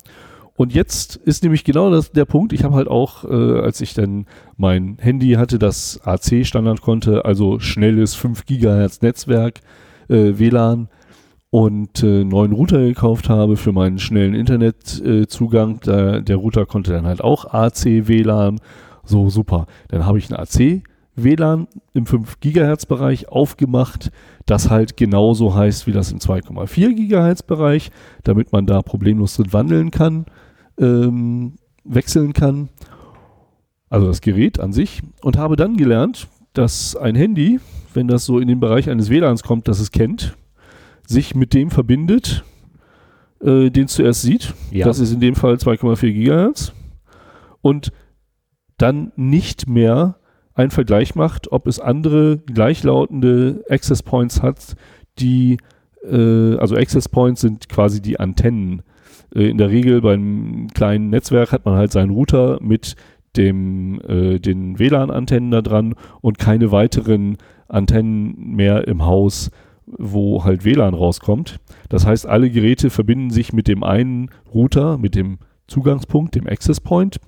Und 0.57 0.74
jetzt 0.74 1.15
ist 1.15 1.44
nämlich 1.44 1.64
genau 1.64 1.90
das, 1.90 2.11
der 2.11 2.26
Punkt. 2.26 2.52
Ich 2.52 2.65
habe 2.65 2.76
halt 2.76 2.90
auch, 2.90 3.24
äh, 3.24 3.61
als 3.61 3.80
ich 3.80 3.94
dann 3.94 4.26
mein 4.57 4.98
Handy 4.99 5.32
hatte, 5.36 5.60
das 5.60 6.02
AC-Standard 6.03 6.82
konnte, 6.82 7.24
also 7.24 7.60
schnelles 7.60 8.14
5 8.14 8.45
Gigahertz 8.45 9.02
Netzwerk, 9.02 9.61
äh, 10.10 10.38
WLAN 10.38 10.90
und 11.52 12.03
äh, 12.03 12.26
neuen 12.26 12.52
Router 12.52 12.80
gekauft 12.80 13.30
habe 13.30 13.56
für 13.56 13.72
meinen 13.72 13.98
schnellen 13.98 14.36
Internetzugang. 14.36 15.80
Äh, 15.84 16.22
der 16.22 16.36
Router 16.36 16.65
konnte 16.65 16.91
dann 16.91 17.06
halt 17.06 17.22
auch 17.22 17.45
AC-WLAN. 17.45 18.60
So 19.05 19.30
super. 19.30 19.67
Dann 19.89 20.05
habe 20.05 20.17
ich 20.17 20.30
ein 20.30 20.39
AC-WLAN 20.39 21.67
im 21.93 22.05
5 22.05 22.39
Gigahertz 22.39 22.85
Bereich 22.85 23.30
aufgemacht, 23.30 24.11
das 24.45 24.69
halt 24.69 24.97
genauso 24.97 25.55
heißt 25.55 25.88
wie 25.88 25.91
das 25.91 26.11
im 26.11 26.19
2,4 26.19 26.93
Gigahertz 26.93 27.43
Bereich, 27.43 27.91
damit 28.23 28.51
man 28.51 28.65
da 28.65 28.81
problemlos 28.81 29.35
drin 29.35 29.53
wandeln 29.53 29.91
kann 29.91 30.25
ähm, 30.77 31.53
wechseln 31.84 32.34
kann, 32.34 32.69
also 33.89 34.07
das 34.07 34.21
Gerät 34.21 34.59
an 34.59 34.73
sich, 34.73 35.01
und 35.21 35.38
habe 35.38 35.55
dann 35.55 35.77
gelernt, 35.77 36.27
dass 36.53 36.95
ein 36.95 37.15
Handy, 37.15 37.59
wenn 37.93 38.07
das 38.07 38.25
so 38.25 38.39
in 38.39 38.47
den 38.47 38.59
Bereich 38.59 38.89
eines 38.89 39.09
WLANs 39.09 39.43
kommt, 39.43 39.67
das 39.67 39.80
es 39.80 39.91
kennt, 39.91 40.35
sich 41.05 41.35
mit 41.35 41.53
dem 41.53 41.69
verbindet, 41.69 42.43
äh, 43.41 43.69
den 43.69 43.85
es 43.85 43.93
zuerst 43.93 44.21
sieht. 44.21 44.53
Ja. 44.71 44.85
Das 44.85 44.99
ist 44.99 45.11
in 45.11 45.19
dem 45.19 45.35
Fall 45.35 45.55
2,4 45.55 46.13
Gigahertz. 46.13 46.73
Und 47.61 47.91
dann 48.84 49.14
nicht 49.15 49.68
mehr 49.68 50.18
einen 50.55 50.69
Vergleich 50.69 51.15
macht, 51.15 51.51
ob 51.53 51.68
es 51.68 51.80
andere 51.80 52.38
gleichlautende 52.38 53.64
Access 53.69 54.03
Points 54.03 54.43
hat, 54.43 54.76
die, 55.19 55.57
äh, 56.03 56.57
also 56.57 56.76
Access 56.76 57.07
Points 57.07 57.41
sind 57.41 57.69
quasi 57.69 58.01
die 58.01 58.19
Antennen. 58.19 58.81
Äh, 59.34 59.49
in 59.49 59.57
der 59.57 59.69
Regel 59.69 60.01
beim 60.01 60.68
kleinen 60.73 61.10
Netzwerk 61.10 61.53
hat 61.53 61.65
man 61.65 61.76
halt 61.76 61.93
seinen 61.93 62.11
Router 62.11 62.60
mit 62.61 62.97
dem, 63.38 64.01
äh, 64.01 64.39
den 64.39 64.77
WLAN-Antennen 64.77 65.49
da 65.49 65.61
dran 65.61 65.95
und 66.19 66.38
keine 66.38 66.72
weiteren 66.72 67.38
Antennen 67.69 68.35
mehr 68.53 68.85
im 68.88 69.05
Haus, 69.05 69.49
wo 69.88 70.43
halt 70.43 70.65
WLAN 70.65 70.93
rauskommt. 70.93 71.61
Das 71.88 72.05
heißt, 72.05 72.27
alle 72.27 72.49
Geräte 72.49 72.89
verbinden 72.89 73.31
sich 73.31 73.53
mit 73.53 73.69
dem 73.69 73.81
einen 73.81 74.30
Router, 74.53 74.97
mit 74.97 75.15
dem 75.15 75.38
Zugangspunkt, 75.68 76.35
dem 76.35 76.47
Access 76.47 76.81
Point. 76.81 77.22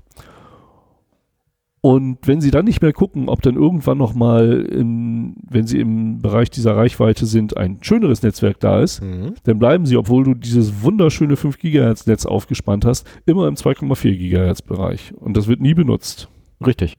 Und 1.86 2.18
wenn 2.26 2.42
Sie 2.42 2.50
dann 2.50 2.66
nicht 2.66 2.82
mehr 2.82 2.94
gucken, 2.94 3.30
ob 3.30 3.44
dann 3.44 3.54
irgendwann 3.58 4.00
nochmal, 4.00 4.66
wenn 4.72 5.68
Sie 5.68 5.80
im 5.80 6.20
Bereich 6.20 6.50
dieser 6.50 6.76
Reichweite 6.76 7.28
sind, 7.28 7.58
ein 7.58 7.78
schöneres 7.82 8.24
Netzwerk 8.24 8.60
da 8.60 8.82
ist, 8.82 9.04
Mhm. 9.04 9.36
dann 9.44 9.60
bleiben 9.60 9.86
Sie, 9.86 9.96
obwohl 9.96 10.24
du 10.24 10.34
dieses 10.34 10.82
wunderschöne 10.82 11.36
5 11.36 11.60
Gigahertz 11.60 12.08
Netz 12.08 12.26
aufgespannt 12.26 12.86
hast, 12.86 13.06
immer 13.28 13.48
im 13.48 13.56
2,4 13.56 14.18
Gigahertz 14.18 14.64
Bereich. 14.64 15.14
Und 15.16 15.38
das 15.38 15.48
wird 15.48 15.62
nie 15.62 15.76
benutzt. 15.76 16.28
Richtig. 16.66 16.96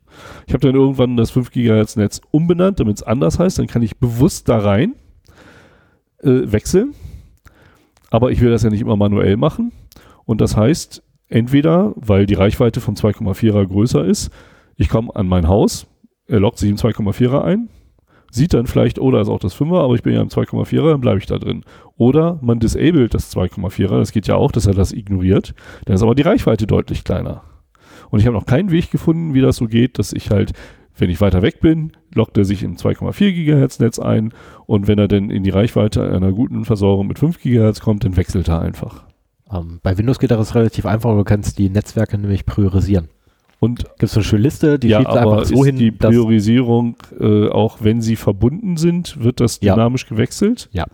Ich 0.47 0.55
habe 0.55 0.65
dann 0.65 0.77
irgendwann 0.77 1.17
das 1.17 1.33
5 1.33 1.51
Gigahertz 1.51 1.97
Netz 1.97 2.21
umbenannt, 2.31 2.79
damit 2.79 2.99
es 2.99 3.03
anders 3.03 3.41
heißt. 3.41 3.59
Dann 3.59 3.67
kann 3.67 3.83
ich 3.83 3.97
bewusst 3.97 4.49
da 4.49 4.59
rein 4.59 4.95
äh, 6.23 6.43
wechseln. 6.53 6.95
Aber 8.11 8.31
ich 8.31 8.41
will 8.41 8.51
das 8.51 8.63
ja 8.63 8.71
nicht 8.71 8.83
immer 8.83 8.95
manuell 8.95 9.37
machen. 9.37 9.73
Und 10.27 10.41
das 10.41 10.57
heißt, 10.57 11.03
entweder, 11.29 11.93
weil 11.97 12.27
die 12.27 12.35
Reichweite 12.35 12.81
vom 12.81 12.95
2,4er 12.95 13.67
größer 13.67 14.05
ist, 14.05 14.31
ich 14.77 14.89
komme 14.89 15.15
an 15.15 15.27
mein 15.27 15.49
Haus, 15.49 15.87
er 16.27 16.41
loggt 16.41 16.59
sich 16.59 16.71
im 16.71 16.77
2,4er 16.77 17.43
ein, 17.43 17.69
sieht 18.31 18.55
dann 18.55 18.67
vielleicht, 18.67 18.99
oh, 18.99 19.11
da 19.11 19.21
ist 19.21 19.29
auch 19.29 19.39
das 19.39 19.57
5er, 19.57 19.83
aber 19.83 19.95
ich 19.95 20.03
bin 20.03 20.15
ja 20.15 20.21
im 20.21 20.29
2,4er, 20.29 20.91
dann 20.91 21.01
bleibe 21.01 21.19
ich 21.19 21.27
da 21.27 21.39
drin. 21.39 21.65
Oder 21.97 22.39
man 22.43 22.59
disabled 22.59 23.15
das 23.15 23.35
2,4er, 23.35 23.99
das 23.99 24.13
geht 24.13 24.27
ja 24.27 24.37
auch, 24.37 24.53
dass 24.53 24.67
er 24.67 24.75
das 24.75 24.93
ignoriert, 24.93 25.55
dann 25.85 25.95
ist 25.95 26.03
aber 26.03 26.15
die 26.15 26.23
Reichweite 26.23 26.67
deutlich 26.67 27.05
kleiner. 27.05 27.43
Und 28.11 28.21
ich 28.21 28.27
habe 28.27 28.37
noch 28.37 28.47
keinen 28.47 28.71
Weg 28.71 28.91
gefunden, 28.91 29.35
wie 29.35 29.41
das 29.41 29.57
so 29.57 29.67
geht, 29.67 29.99
dass 29.99 30.13
ich 30.13 30.31
halt 30.31 30.53
Wenn 30.99 31.11
ich 31.11 31.21
weiter 31.21 31.43
weg 31.43 31.61
bin, 31.61 31.93
lockt 32.15 32.39
er 32.39 32.47
sich 32.47 32.63
im 32.63 32.77
2,4 32.77 33.33
Gigahertz 33.33 33.79
Netz 33.81 33.99
ein 33.99 34.33
und 34.67 34.89
wenn 34.89 34.99
er 34.99 35.09
dann 35.09 35.31
in 35.31 35.43
die 35.43 35.51
Reichweite 35.51 36.11
einer 36.11 36.33
guten 36.33 36.65
Versorgung 36.65 37.07
mit 37.07 37.19
5 37.19 37.39
Gigahertz 37.39 37.81
kommt, 37.81 38.05
dann 38.05 38.17
wechselt 38.17 38.49
er 38.49 38.61
einfach. 38.61 39.05
Ähm, 39.53 39.81
bei 39.83 39.99
Windows 39.99 40.19
geht 40.19 40.31
das 40.31 40.55
relativ 40.55 40.87
einfach, 40.87 41.15
du 41.15 41.25
kannst 41.25 41.59
die 41.59 41.69
Netzwerke 41.69 42.17
nämlich 42.17 42.47
priorisieren. 42.47 43.09
Und 43.59 43.85
Gibt 43.85 44.03
es 44.03 44.15
eine 44.15 44.25
schöne 44.25 44.43
Liste, 44.43 44.79
die 44.79 44.89
ja, 44.89 44.99
aber 45.07 45.21
einfach 45.39 45.45
so 45.47 45.55
ist 45.63 45.65
hin, 45.67 45.77
die 45.77 45.91
Priorisierung, 45.91 46.97
äh, 47.19 47.49
auch 47.49 47.79
wenn 47.81 48.01
sie 48.03 48.17
verbunden 48.17 48.77
sind, 48.77 49.23
wird 49.23 49.41
das 49.41 49.61
Ja. 49.63 49.75
dynamisch 49.75 50.07
gewechselt? 50.07 50.69
Ja. 50.73 50.85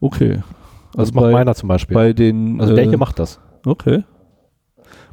Okay. 0.00 0.42
das 0.92 0.98
Also 0.98 1.12
macht 1.14 1.24
bei, 1.24 1.32
meiner 1.32 1.54
zum 1.54 1.68
Beispiel. 1.68 1.94
bei 1.94 2.12
den 2.12 2.60
also 2.60 2.74
der 2.74 2.84
äh, 2.84 2.88
hier 2.88 2.98
macht 2.98 3.18
das. 3.18 3.40
Okay. 3.64 4.04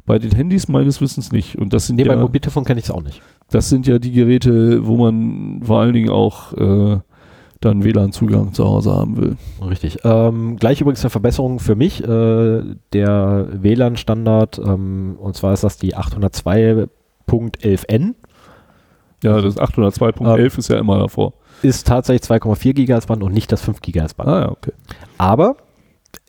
Bei 0.04 0.18
den 0.18 0.32
Handys 0.32 0.68
meines 0.68 1.00
Wissens 1.00 1.30
nicht. 1.32 1.56
Und 1.56 1.72
das 1.72 1.86
sind 1.86 1.96
Nee, 1.96 2.04
bei 2.04 2.14
ja, 2.14 2.20
Mobiltelefon 2.20 2.64
kenne 2.64 2.80
ich 2.80 2.86
es 2.86 2.90
auch 2.90 3.02
nicht. 3.02 3.22
das 3.50 3.68
sind 3.68 3.86
ja 3.86 3.98
die 3.98 4.12
Geräte, 4.12 4.86
wo 4.86 4.96
man 4.96 5.62
vor 5.62 5.80
allen 5.80 5.92
Dingen 5.94 6.10
auch 6.10 6.52
äh, 6.54 6.98
dann 7.60 7.84
WLAN-Zugang 7.84 8.54
zu 8.54 8.64
Hause 8.64 8.92
haben 8.92 9.16
will. 9.18 9.36
Richtig. 9.68 9.98
Ähm, 10.04 10.56
gleich 10.56 10.80
übrigens 10.80 11.02
eine 11.02 11.10
Verbesserung 11.10 11.58
für 11.60 11.74
mich. 11.76 12.02
Äh, 12.02 12.62
der 12.92 13.48
WLAN-Standard, 13.52 14.58
ähm, 14.58 15.16
und 15.20 15.36
zwar 15.36 15.52
ist 15.52 15.62
das 15.62 15.76
die 15.76 15.94
802.11n, 15.96 18.14
Ja, 19.22 19.40
das 19.42 19.58
802.11 19.58 20.58
ist 20.58 20.68
ja 20.68 20.78
immer 20.78 20.98
davor. 20.98 21.34
ist 21.62 21.86
tatsächlich 21.86 22.26
2,4 22.30 22.72
GHz 22.72 23.04
Band 23.06 23.22
und 23.22 23.34
nicht 23.34 23.52
das 23.52 23.60
5 23.60 23.82
GHz 23.82 24.14
Band. 24.14 24.28
Ah 24.30 24.40
ja, 24.40 24.50
okay. 24.50 24.72
Aber 25.18 25.56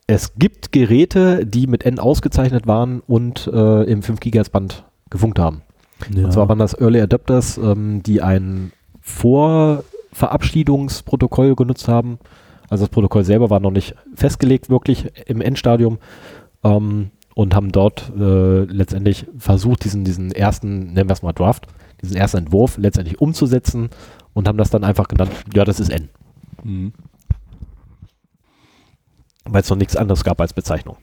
es 0.08 0.34
gibt 0.36 0.74
Geräte, 0.74 1.45
die 1.45 1.68
mit 1.68 1.86
N 1.86 1.99
ausgezeichnet 1.99 2.68
waren 2.68 2.99
und 3.08 3.48
äh, 3.48 3.84
im 3.84 4.03
5 4.03 4.20
GHz 4.20 4.49
Band 4.49 4.84
gefunkt 5.10 5.40
haben. 5.40 5.62
Und 6.14 6.34
zwar 6.34 6.49
waren 6.49 6.60
das 6.60 6.74
Early 6.74 6.99
Adapters, 6.99 7.58
ähm, 7.58 8.03
die 8.03 8.22
ein 8.22 8.74
Vorverabschiedungsprotokoll 10.12 11.56
genutzt 11.56 11.88
haben. 11.88 12.20
Also 12.70 12.84
das 12.86 12.90
Protokoll 12.90 13.24
selber 13.24 13.50
war 13.50 13.60
noch 13.60 13.72
nicht 13.72 13.96
festgelegt, 14.16 14.70
wirklich 14.70 15.12
im 15.28 15.42
Endstadium. 15.42 15.98
Ähm, 16.64 17.12
und 17.34 17.56
haben 17.56 17.72
dort 17.72 18.12
äh, 18.20 18.64
letztendlich 18.66 19.26
versucht, 19.38 19.86
diesen, 19.86 20.04
diesen 20.04 20.32
ersten, 20.34 20.92
nennen 20.94 21.10
wir 21.10 21.14
es 21.14 21.24
mal 21.24 21.32
Draft, 21.32 21.66
diesen 22.02 22.18
ersten 22.18 22.38
Entwurf 22.40 22.78
letztendlich 22.78 23.22
umzusetzen 23.22 23.90
und 24.34 24.50
haben 24.50 24.58
das 24.58 24.70
dann 24.70 24.84
einfach 24.84 25.08
genannt, 25.08 25.32
ja, 25.56 25.64
das 25.64 25.80
ist 25.80 25.90
N, 25.90 26.10
Mhm. 26.64 26.92
weil 29.46 29.62
es 29.62 29.70
noch 29.70 29.78
nichts 29.78 29.96
anderes 29.96 30.24
gab 30.26 30.42
als 30.42 30.54
Bezeichnung. 30.54 30.98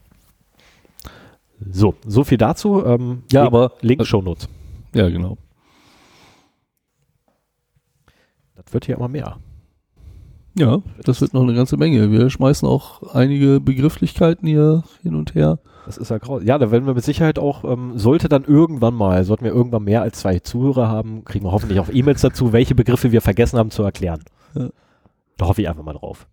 So, 1.71 1.95
so 2.07 2.25
viel 2.25 2.39
dazu. 2.39 2.85
Ähm, 2.85 3.23
Ja, 3.33 3.43
Link, 3.45 3.55
aber- 3.55 3.73
Link 3.81 4.07
Shownotes. 4.07 4.49
Ja, 4.95 5.09
genau. 5.09 5.39
Das 8.69 8.75
wird 8.75 8.85
hier 8.85 8.97
immer 8.97 9.09
mehr. 9.09 9.39
Ja, 10.55 10.83
das 11.03 11.23
wird 11.23 11.33
noch 11.33 11.43
eine 11.43 11.55
ganze 11.55 11.79
Menge. 11.79 12.11
Wir 12.13 12.29
schmeißen 12.29 12.69
auch 12.69 13.15
einige 13.15 13.61
Begrifflichkeiten 13.61 14.47
hier 14.47 14.85
hin 15.03 15.15
und 15.15 15.35
her. 15.35 15.59
Das 15.87 15.97
ist 15.97 16.11
ja 16.11 16.19
grau. 16.19 16.39
Ja, 16.41 16.59
da 16.59 16.71
werden 16.71 16.85
wir 16.85 16.93
mit 16.93 17.03
Sicherheit 17.03 17.39
auch, 17.39 17.65
ähm, 17.65 17.97
sollte 17.97 18.29
dann 18.29 18.45
irgendwann 18.45 18.93
mal, 18.93 19.25
sollten 19.25 19.47
wir 19.47 19.55
irgendwann 19.55 19.85
mehr 19.85 20.03
als 20.03 20.19
zwei 20.19 20.41
Zuhörer 20.41 20.87
haben, 20.87 21.25
kriegen 21.25 21.47
wir 21.47 21.53
hoffentlich 21.53 21.81
auch 21.81 21.89
E-Mails 21.91 22.21
dazu, 22.21 22.53
welche 22.53 22.75
Begriffe 22.75 23.11
wir 23.11 23.23
vergessen 23.23 23.59
haben 23.59 23.71
zu 23.71 23.83
erklären. 23.85 24.23
Ja. 24.55 24.69
Da 25.39 25.47
hoffe 25.47 25.63
ich 25.63 25.69
einfach 25.71 25.83
mal 25.83 25.95
drauf. 25.95 26.27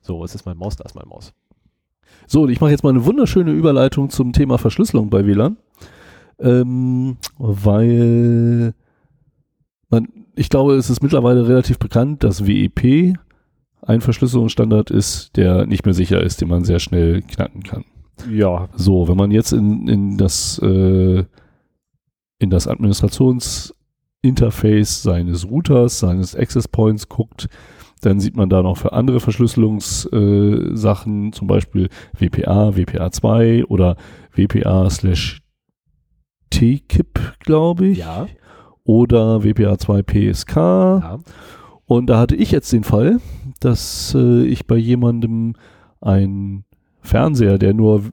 So, 0.00 0.24
es 0.24 0.34
ist 0.34 0.44
mein 0.44 0.56
Maus, 0.56 0.74
da 0.74 0.82
ist 0.82 0.96
mein 0.96 1.06
Maus. 1.06 1.32
So, 2.26 2.42
und 2.42 2.50
ich 2.50 2.60
mache 2.60 2.72
jetzt 2.72 2.82
mal 2.82 2.90
eine 2.90 3.06
wunderschöne 3.06 3.52
Überleitung 3.52 4.10
zum 4.10 4.32
Thema 4.32 4.58
Verschlüsselung 4.58 5.08
bei 5.08 5.24
WLAN. 5.24 5.56
Ähm, 6.40 7.16
weil 7.38 8.74
man, 9.88 10.08
ich 10.34 10.48
glaube, 10.48 10.74
es 10.74 10.90
ist 10.90 11.02
mittlerweile 11.02 11.48
relativ 11.48 11.78
bekannt, 11.78 12.24
dass 12.24 12.46
WEP 12.46 13.14
ein 13.82 14.00
Verschlüsselungsstandard 14.00 14.90
ist, 14.90 15.36
der 15.36 15.66
nicht 15.66 15.84
mehr 15.84 15.94
sicher 15.94 16.22
ist, 16.22 16.40
den 16.40 16.48
man 16.48 16.64
sehr 16.64 16.78
schnell 16.78 17.22
knacken 17.22 17.62
kann. 17.62 17.84
Ja, 18.30 18.68
So, 18.76 19.08
wenn 19.08 19.16
man 19.16 19.30
jetzt 19.30 19.52
in, 19.52 19.88
in 19.88 20.16
das 20.16 20.58
äh, 20.58 21.24
in 22.38 22.50
das 22.50 22.68
Administrationsinterface 22.68 25.02
seines 25.02 25.48
Routers, 25.48 26.00
seines 26.00 26.36
Access 26.36 26.68
Points 26.68 27.08
guckt, 27.08 27.48
dann 28.02 28.20
sieht 28.20 28.36
man 28.36 28.50
da 28.50 28.62
noch 28.62 28.76
für 28.76 28.92
andere 28.92 29.20
Verschlüsselungssachen, 29.20 31.28
äh, 31.28 31.30
zum 31.30 31.46
Beispiel 31.46 31.88
WPA, 32.18 32.70
WPA2 32.70 33.64
oder 33.66 33.96
WPA 34.34 34.90
slash 34.90 35.40
TKIP, 36.50 37.38
glaube 37.38 37.86
ich. 37.86 37.98
ja, 37.98 38.26
Oder 38.84 39.38
WPA2 39.38 40.02
PSK. 40.02 40.56
ja. 40.56 41.18
Und 41.86 42.06
da 42.06 42.18
hatte 42.18 42.36
ich 42.36 42.50
jetzt 42.50 42.72
den 42.72 42.84
Fall, 42.84 43.20
dass 43.60 44.14
äh, 44.16 44.44
ich 44.44 44.66
bei 44.66 44.76
jemandem 44.76 45.54
ein 46.00 46.64
Fernseher, 47.00 47.58
der 47.58 47.74
nur, 47.74 48.04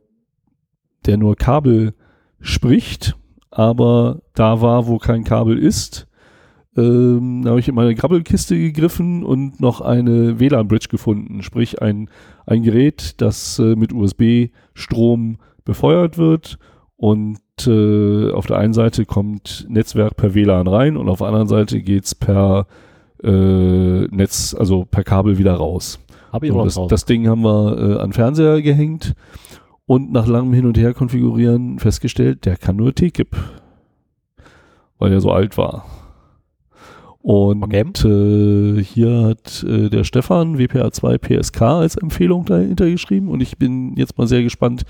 der 1.06 1.18
nur 1.18 1.36
Kabel 1.36 1.94
spricht, 2.42 3.16
aber 3.52 4.22
da 4.34 4.62
war, 4.62 4.88
wo 4.88 4.98
kein 4.98 5.24
Kabel 5.24 5.58
ist, 5.58 6.08
ähm, 6.78 7.42
da 7.44 7.52
habe 7.52 7.60
ich 7.60 7.68
in 7.68 7.76
meine 7.76 7.96
Krabbelkiste 7.96 8.58
gegriffen 8.58 9.24
und 9.24 9.60
noch 9.60 9.82
eine 9.82 10.40
WLAN-Bridge 10.40 10.88
gefunden, 10.90 11.42
sprich 11.42 11.82
ein, 11.82 12.10
ein 12.46 12.64
Gerät, 12.64 13.22
das 13.22 13.60
äh, 13.60 13.76
mit 13.76 13.92
USB-Strom 13.94 15.38
befeuert 15.66 16.18
wird 16.18 16.60
und 17.00 17.40
äh, 17.66 18.32
auf 18.32 18.46
der 18.46 18.58
einen 18.58 18.74
Seite 18.74 19.06
kommt 19.06 19.66
Netzwerk 19.70 20.18
per 20.18 20.36
WLAN 20.36 20.68
rein 20.68 20.98
und 20.98 21.08
auf 21.08 21.20
der 21.20 21.28
anderen 21.28 21.48
Seite 21.48 21.82
geht's 21.82 22.14
per 22.14 22.68
äh, 23.24 24.02
Netz, 24.08 24.54
also 24.54 24.84
per 24.84 25.06
Kabel 25.06 25.38
wieder 25.38 25.54
raus. 25.54 26.00
Habe 26.34 26.48
ich 26.48 26.52
So, 26.52 26.60
auch 26.60 26.66
das, 26.66 26.80
das 26.90 27.06
Ding 27.06 27.30
haben 27.30 27.42
wir 27.42 27.78
äh, 27.78 28.02
an 28.02 28.12
Fernseher 28.12 28.62
gehängt 28.62 29.14
und 29.86 30.12
nach 30.12 30.28
langem 30.28 30.54
Hin 30.54 30.66
und 30.66 30.78
Her 30.78 30.94
konfigurieren 30.94 31.80
festgestellt, 31.80 32.46
der 32.46 32.58
kann 32.58 32.76
nur 32.76 32.94
TKIP, 32.94 33.34
weil 34.98 35.14
er 35.14 35.22
so 35.22 35.32
alt 35.32 35.58
war. 35.58 35.86
Und 37.30 37.62
Okay. 37.62 37.84
äh, 38.08 38.84
hier 38.84 39.22
hat 39.22 39.64
äh, 39.64 39.92
der 39.92 40.04
Stefan 40.04 40.58
WPA2 40.58 41.20
PSK 41.20 41.62
als 41.62 41.96
Empfehlung 41.96 42.46
dahinter 42.46 42.90
geschrieben 42.90 43.28
und 43.28 43.40
ich 43.40 43.60
bin 43.60 43.96
jetzt 43.98 44.18
mal 44.18 44.26
sehr 44.26 44.42
gespannt, 44.42 44.84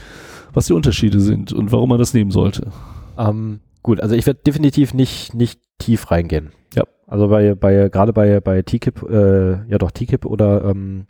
was 0.53 0.67
die 0.67 0.71
Unterschiede 0.71 1.19
sind 1.19 1.51
und 1.51 1.73
warum 1.73 1.89
man 1.89 1.99
das 1.99 2.13
nehmen 2.13 2.31
sollte. 2.31 2.71
Ähm, 3.17 3.59
gut, 3.83 3.99
also 3.99 4.15
ich 4.15 4.25
werde 4.25 4.39
definitiv 4.41 4.93
nicht, 4.93 5.33
nicht 5.33 5.59
tief 5.79 6.11
reingehen. 6.11 6.53
Ja. 6.75 6.85
Also 7.07 7.27
bei, 7.27 7.55
bei 7.55 7.89
gerade 7.89 8.13
bei, 8.13 8.39
bei 8.39 8.61
TKIP, 8.61 9.03
äh, 9.09 9.69
ja 9.69 9.77
doch 9.77 9.91
TKIP 9.91 10.25
oder 10.25 10.63
ähm, 10.63 11.07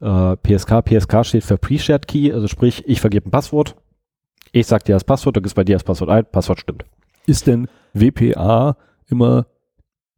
äh, 0.00 0.36
PSK, 0.36 0.82
PSK 0.86 1.26
steht 1.26 1.44
für 1.44 1.58
Pre-Shared 1.58 2.08
Key, 2.08 2.32
also 2.32 2.48
sprich, 2.48 2.82
ich 2.86 3.02
vergebe 3.02 3.28
ein 3.28 3.30
Passwort, 3.30 3.76
ich 4.52 4.66
sag 4.66 4.86
dir 4.86 4.94
das 4.94 5.04
Passwort, 5.04 5.36
du 5.36 5.42
gibst 5.42 5.54
bei 5.54 5.64
dir 5.64 5.74
das 5.74 5.84
Passwort 5.84 6.08
ein, 6.08 6.24
Passwort 6.24 6.60
stimmt. 6.60 6.86
Ist 7.26 7.46
denn 7.46 7.68
WPA 7.92 8.78
immer 9.10 9.44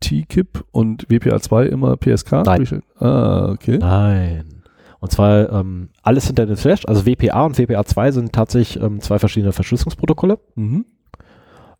TKIP 0.00 0.64
und 0.70 1.08
WPA2 1.08 1.64
immer 1.64 1.96
PSK? 1.96 2.44
Nein. 2.44 2.82
Ah, 2.98 3.50
okay. 3.50 3.78
Nein. 3.78 4.62
Und 5.00 5.12
zwar 5.12 5.52
ähm, 5.52 5.90
alles 6.02 6.26
hinter 6.26 6.46
den 6.46 6.56
Flash, 6.56 6.84
also 6.86 7.06
WPA 7.06 7.46
und 7.46 7.56
WPA2 7.56 8.12
sind 8.12 8.32
tatsächlich 8.32 8.82
ähm, 8.82 9.00
zwei 9.00 9.18
verschiedene 9.18 9.52
Verschlüsselungsprotokolle. 9.52 10.38
Mhm. 10.56 10.86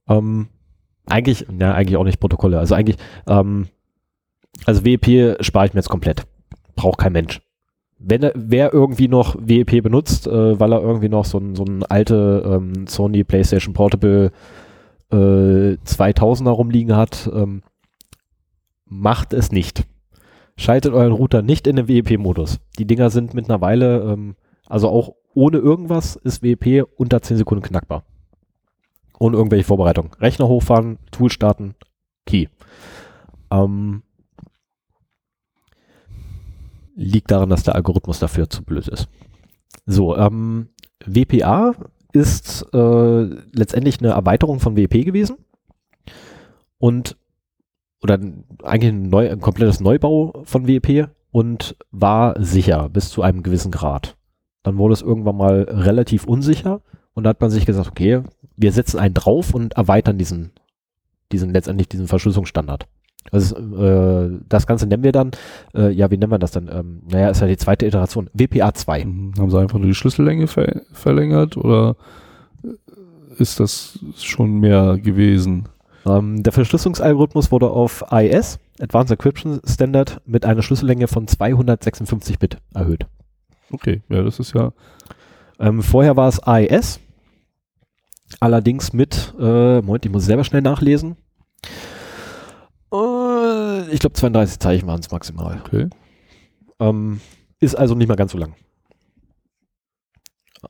Ähm, 0.09 0.49
eigentlich, 1.07 1.47
ja, 1.59 1.75
eigentlich 1.75 1.97
auch 1.97 2.05
nicht 2.05 2.21
Protokolle. 2.21 2.59
Also 2.59 2.75
eigentlich, 2.75 2.97
ähm, 3.27 3.67
also 4.67 4.85
WEP 4.85 5.43
spare 5.45 5.67
ich 5.67 5.75
mir 5.75 5.81
jetzt 5.81 5.89
komplett. 5.89 6.27
Braucht 6.77 6.99
kein 6.99 7.13
Mensch. 7.13 7.41
Wenn 7.99 8.23
er, 8.23 8.33
wer 8.37 8.73
irgendwie 8.73 9.09
noch 9.09 9.37
WEP 9.41 9.83
benutzt, 9.83 10.29
äh, 10.29 10.61
weil 10.61 10.73
er 10.73 10.83
irgendwie 10.83 11.09
noch 11.09 11.25
so 11.25 11.39
ein, 11.39 11.57
so 11.57 11.65
ein 11.65 11.83
alte 11.83 12.43
ähm, 12.47 12.87
Sony 12.87 13.25
PlayStation 13.25 13.75
Portable 13.75 14.31
äh, 15.11 15.17
2000er 15.85 16.51
rumliegen 16.51 16.95
hat, 16.95 17.29
ähm, 17.35 17.63
macht 18.89 19.33
es 19.33 19.53
nicht. 19.53 19.87
Schaltet 20.57 20.93
euren 20.93 21.13
Router 21.13 21.43
nicht 21.43 21.67
in 21.67 21.77
den 21.77 21.89
WEP-Modus. 21.89 22.59
Die 22.79 22.87
Dinger 22.87 23.11
sind 23.11 23.35
mittlerweile, 23.35 24.01
ähm, 24.13 24.37
also 24.67 24.89
auch 24.89 25.15
ohne 25.35 25.59
irgendwas 25.59 26.17
ist 26.17 26.43
WEP 26.43 26.89
unter 26.97 27.23
10 27.23 27.37
Sekunden 27.37 27.63
knackbar. 27.63 28.05
Ohne 29.21 29.37
irgendwelche 29.37 29.65
Vorbereitung. 29.65 30.15
Rechner 30.21 30.49
hochfahren, 30.49 30.99
Tool 31.11 31.31
starten, 31.31 31.75
Key. 32.27 32.47
Ähm, 33.51 34.03
liegt 36.95 37.31
daran, 37.31 37.51
dass 37.51 37.63
der 37.63 37.77
Algorithmus 37.77 38.19
dafür 38.19 38.51
zu 38.51 38.65
blöd 38.65 38.89
ist. 38.89 39.09
So, 39.87 40.17
ähm, 40.17 40.71
WPA 41.07 41.75
ist 42.13 42.67
äh, 42.73 43.23
letztendlich 43.53 44.01
eine 44.01 44.11
Erweiterung 44.11 44.61
von 44.61 44.77
WP 44.77 45.05
gewesen 45.05 45.37
und 46.79 47.17
oder 48.03 48.19
eigentlich 48.63 48.93
ein, 48.93 49.09
neu, 49.09 49.31
ein 49.31 49.41
komplettes 49.41 49.81
Neubau 49.81 50.43
von 50.45 50.67
WP 50.67 51.09
und 51.31 51.77
war 51.91 52.41
sicher 52.43 52.89
bis 52.89 53.11
zu 53.11 53.23
einem 53.23 53.43
gewissen 53.43 53.71
Grad. 53.71 54.17
Dann 54.63 54.79
wurde 54.79 54.95
es 54.95 55.03
irgendwann 55.03 55.37
mal 55.37 55.63
relativ 55.69 56.25
unsicher 56.25 56.83
und 57.15 57.25
da 57.25 57.31
hat 57.31 57.41
man 57.41 57.51
sich 57.51 57.67
gesagt, 57.67 57.89
okay, 57.89 58.23
wir 58.57 58.73
setzen 58.73 58.99
einen 58.99 59.15
drauf 59.15 59.55
und 59.55 59.75
erweitern 59.75 60.19
diesen 60.19 60.53
diesen 61.33 61.53
letztendlich 61.53 61.89
diesen 61.89 62.09
Verschlüsselungsstandard. 62.09 62.87
Also 63.31 63.57
äh, 63.57 64.39
das 64.49 64.67
Ganze 64.67 64.87
nennen 64.87 65.03
wir 65.03 65.13
dann, 65.13 65.33
äh, 65.75 65.91
ja, 65.91 66.11
wie 66.11 66.17
nennen 66.17 66.33
wir 66.33 66.39
das 66.39 66.53
dann? 66.53 66.71
Ähm, 66.73 67.03
naja, 67.11 67.29
ist 67.29 67.41
ja 67.41 67.47
die 67.47 67.59
zweite 67.59 67.87
Iteration, 67.87 68.31
WPA 68.33 68.73
2. 68.73 69.05
Mhm. 69.05 69.35
Haben 69.39 69.51
sie 69.51 69.59
einfach 69.59 69.79
nur 69.79 69.89
die 69.89 69.95
Schlüssellänge 69.95 70.47
ver 70.47 70.83
verlängert 70.93 71.57
oder 71.57 71.97
ist 73.37 73.61
das 73.61 73.99
schon 74.17 74.61
mehr 74.61 74.99
gewesen? 74.99 75.69
Ähm, 76.09 76.43
der 76.43 76.53
Verschlüsselungsalgorithmus 76.53 77.53
wurde 77.53 77.71
auf 77.71 78.13
AES, 78.13 78.59
Advanced 78.81 79.13
Encryption 79.13 79.61
Standard, 79.65 80.21
mit 80.25 80.45
einer 80.45 80.63
Schlüssellänge 80.63 81.09
von 81.09 81.29
256 81.29 82.39
Bit 82.39 82.59
erhöht. 82.75 83.07
Okay, 83.71 84.03
ja, 84.09 84.23
das 84.23 84.39
ist 84.39 84.55
ja. 84.55 84.73
Ähm, 85.59 85.83
vorher 85.83 86.17
war 86.17 86.29
es 86.29 86.41
AES, 86.41 87.01
allerdings 88.41 88.93
mit, 88.93 89.35
äh, 89.39 89.81
Moment, 89.83 90.07
ich 90.07 90.13
muss 90.13 90.25
selber 90.25 90.45
schnell 90.45 90.63
nachlesen. 90.63 91.17
Äh, 92.93 93.91
ich 93.91 94.01
glaube 94.01 94.15
32 94.15 94.59
Zeichen 94.59 94.87
waren 94.87 95.01
es 95.01 95.11
maximal. 95.11 95.61
Okay. 95.65 95.89
Ähm, 96.81 97.21
ist 97.61 97.75
also 97.75 97.95
nicht 97.95 98.09
mehr 98.09 98.17
ganz 98.17 98.33
so 98.33 98.39
lang. 98.39 98.55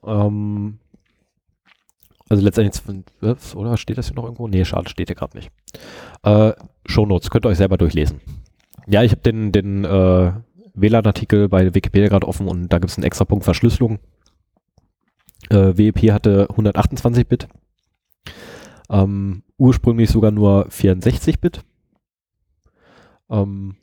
Ähm, 0.04 0.78
also 2.28 2.44
letztendlich, 2.44 2.82
oder 3.54 3.76
steht 3.76 3.98
das 3.98 4.06
hier 4.06 4.16
noch 4.16 4.24
irgendwo? 4.24 4.48
Nee, 4.48 4.64
schade, 4.64 4.88
steht 4.88 5.08
hier 5.08 5.16
gerade 5.16 5.36
nicht. 5.36 5.50
Äh, 6.22 6.52
Shownotes, 6.86 7.30
könnt 7.30 7.46
ihr 7.46 7.50
euch 7.50 7.58
selber 7.58 7.78
durchlesen. 7.78 8.20
Ja, 8.86 9.02
ich 9.02 9.12
habe 9.12 9.22
den, 9.22 9.52
den 9.52 9.84
äh, 9.84 10.32
WLAN-Artikel 10.74 11.48
bei 11.48 11.74
Wikipedia 11.74 12.08
gerade 12.08 12.26
offen 12.26 12.48
und 12.48 12.68
da 12.68 12.78
gibt 12.78 12.90
es 12.90 12.96
einen 12.96 13.04
extra 13.04 13.24
Punkt 13.24 13.44
Verschlüsselung. 13.44 13.98
Äh, 15.50 15.76
WEP 15.76 16.10
hatte 16.12 16.48
128 16.50 17.26
Bit. 17.26 17.48
Ähm, 18.90 19.42
ursprünglich 19.56 20.10
sogar 20.10 20.30
nur 20.30 20.66
64 20.70 21.40
Bit. 21.40 21.60
Ähm, 23.30 23.76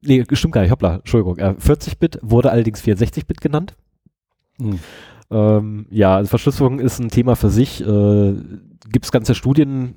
nee, 0.00 0.24
stimmt 0.32 0.54
gar 0.54 0.62
nicht, 0.62 0.70
hoppla, 0.70 0.96
Entschuldigung. 0.96 1.38
Äh, 1.38 1.54
40 1.58 1.98
Bit 1.98 2.18
wurde 2.22 2.50
allerdings 2.50 2.80
64 2.80 3.26
Bit 3.26 3.40
genannt. 3.40 3.74
Hm. 4.58 4.78
Ähm, 5.30 5.86
ja, 5.90 6.16
also 6.16 6.28
Verschlüsselung 6.28 6.80
ist 6.80 6.98
ein 6.98 7.08
Thema 7.08 7.36
für 7.36 7.50
sich. 7.50 7.80
Äh, 7.80 8.34
Gibt 8.90 9.04
es 9.04 9.12
ganze 9.12 9.34
Studien 9.34 9.94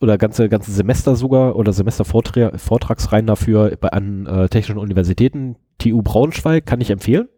oder 0.00 0.18
ganze, 0.18 0.48
ganze 0.48 0.72
Semester 0.72 1.14
sogar 1.14 1.56
oder 1.56 1.72
Semestervortragsreihen 1.72 3.26
dafür 3.26 3.76
bei, 3.80 3.90
an 3.90 4.26
äh, 4.26 4.48
technischen 4.48 4.78
Universitäten. 4.78 5.56
TU 5.78 6.02
Braunschweig 6.02 6.66
kann 6.66 6.80
ich 6.80 6.90
empfehlen. 6.90 7.28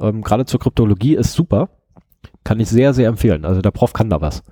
Ähm, 0.00 0.22
Gerade 0.22 0.44
zur 0.44 0.60
Kryptologie 0.60 1.16
ist 1.16 1.32
super. 1.32 1.70
Kann 2.44 2.60
ich 2.60 2.68
sehr, 2.68 2.94
sehr 2.94 3.08
empfehlen. 3.08 3.44
Also 3.44 3.60
der 3.62 3.70
Prof 3.72 3.92
kann 3.92 4.10
da 4.10 4.20
was. 4.20 4.44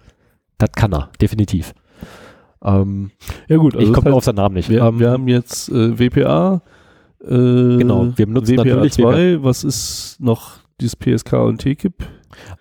Das 0.59 0.73
kann 0.73 0.93
er, 0.93 1.11
definitiv. 1.21 1.75
Ähm, 2.63 3.11
Ja 3.49 3.59
gut, 3.59 3.77
also 3.77 3.87
ich 3.87 3.93
komme 3.93 4.13
auf 4.13 4.25
seinen 4.25 4.37
Namen 4.37 4.55
nicht. 4.55 4.71
Wir, 4.71 4.83
Ähm, 4.83 4.99
wir 4.99 5.11
haben 5.11 5.29
jetzt 5.29 5.69
äh, 5.69 5.99
WPA. 5.99 6.63
Äh, 7.21 7.27
Genau, 7.79 8.09
wir 8.17 8.27
benutzen 8.27 8.57
WPA 8.57 8.65
natürlich 8.65 8.95
2. 8.95 9.43
Was 9.43 9.63
ist 9.65 10.17
noch 10.21 10.64
dieses 10.81 10.97
PSK 10.97 11.33
und 11.35 11.59
TKIP? 11.61 11.95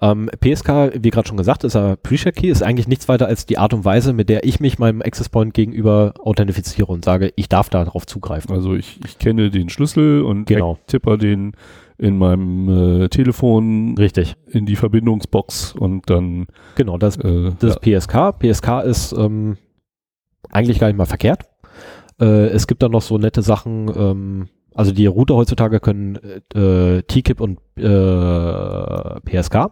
Ähm, 0.01 0.29
PSK, 0.39 0.91
wie 1.01 1.09
gerade 1.09 1.27
schon 1.27 1.37
gesagt, 1.37 1.63
ist 1.63 1.75
ein 1.75 1.97
Pre-Share 2.03 2.33
Key, 2.33 2.49
ist 2.49 2.61
eigentlich 2.61 2.87
nichts 2.87 3.07
weiter 3.09 3.25
als 3.27 3.45
die 3.47 3.57
Art 3.57 3.73
und 3.73 3.85
Weise, 3.85 4.13
mit 4.13 4.29
der 4.29 4.43
ich 4.43 4.59
mich 4.59 4.77
meinem 4.77 5.01
Access 5.01 5.29
Point 5.29 5.53
gegenüber 5.55 6.13
authentifiziere 6.19 6.91
und 6.91 7.03
sage, 7.03 7.33
ich 7.35 7.49
darf 7.49 7.69
darauf 7.69 8.05
zugreifen. 8.05 8.53
Also 8.53 8.75
ich, 8.75 8.99
ich 9.05 9.17
kenne 9.17 9.49
den 9.49 9.69
Schlüssel 9.69 10.21
und 10.21 10.45
Genau. 10.45 10.77
tipper 10.87 11.17
den 11.17 11.53
in 11.97 12.17
meinem 12.17 13.03
äh, 13.03 13.09
Telefon 13.09 13.95
Richtig. 13.97 14.35
in 14.47 14.65
die 14.65 14.75
Verbindungsbox 14.75 15.73
und 15.73 16.09
dann 16.09 16.47
Genau, 16.75 16.97
das, 16.97 17.17
äh, 17.17 17.51
das 17.59 17.77
ist 17.77 17.81
PSK. 17.81 18.37
PSK 18.39 18.81
ist 18.83 19.13
ähm, 19.13 19.57
eigentlich 20.51 20.79
gar 20.79 20.87
nicht 20.87 20.97
mal 20.97 21.05
verkehrt. 21.05 21.43
Äh, 22.19 22.47
es 22.47 22.67
gibt 22.67 22.83
dann 22.83 22.91
noch 22.91 23.01
so 23.01 23.17
nette 23.17 23.41
Sachen, 23.41 23.91
ähm, 23.95 24.47
also 24.75 24.91
die 24.91 25.05
Router 25.05 25.35
heutzutage 25.35 25.79
können 25.79 26.15
äh, 26.53 27.03
TKIP 27.03 27.41
und 27.41 27.59
äh, 27.77 29.19
PSK. 29.21 29.71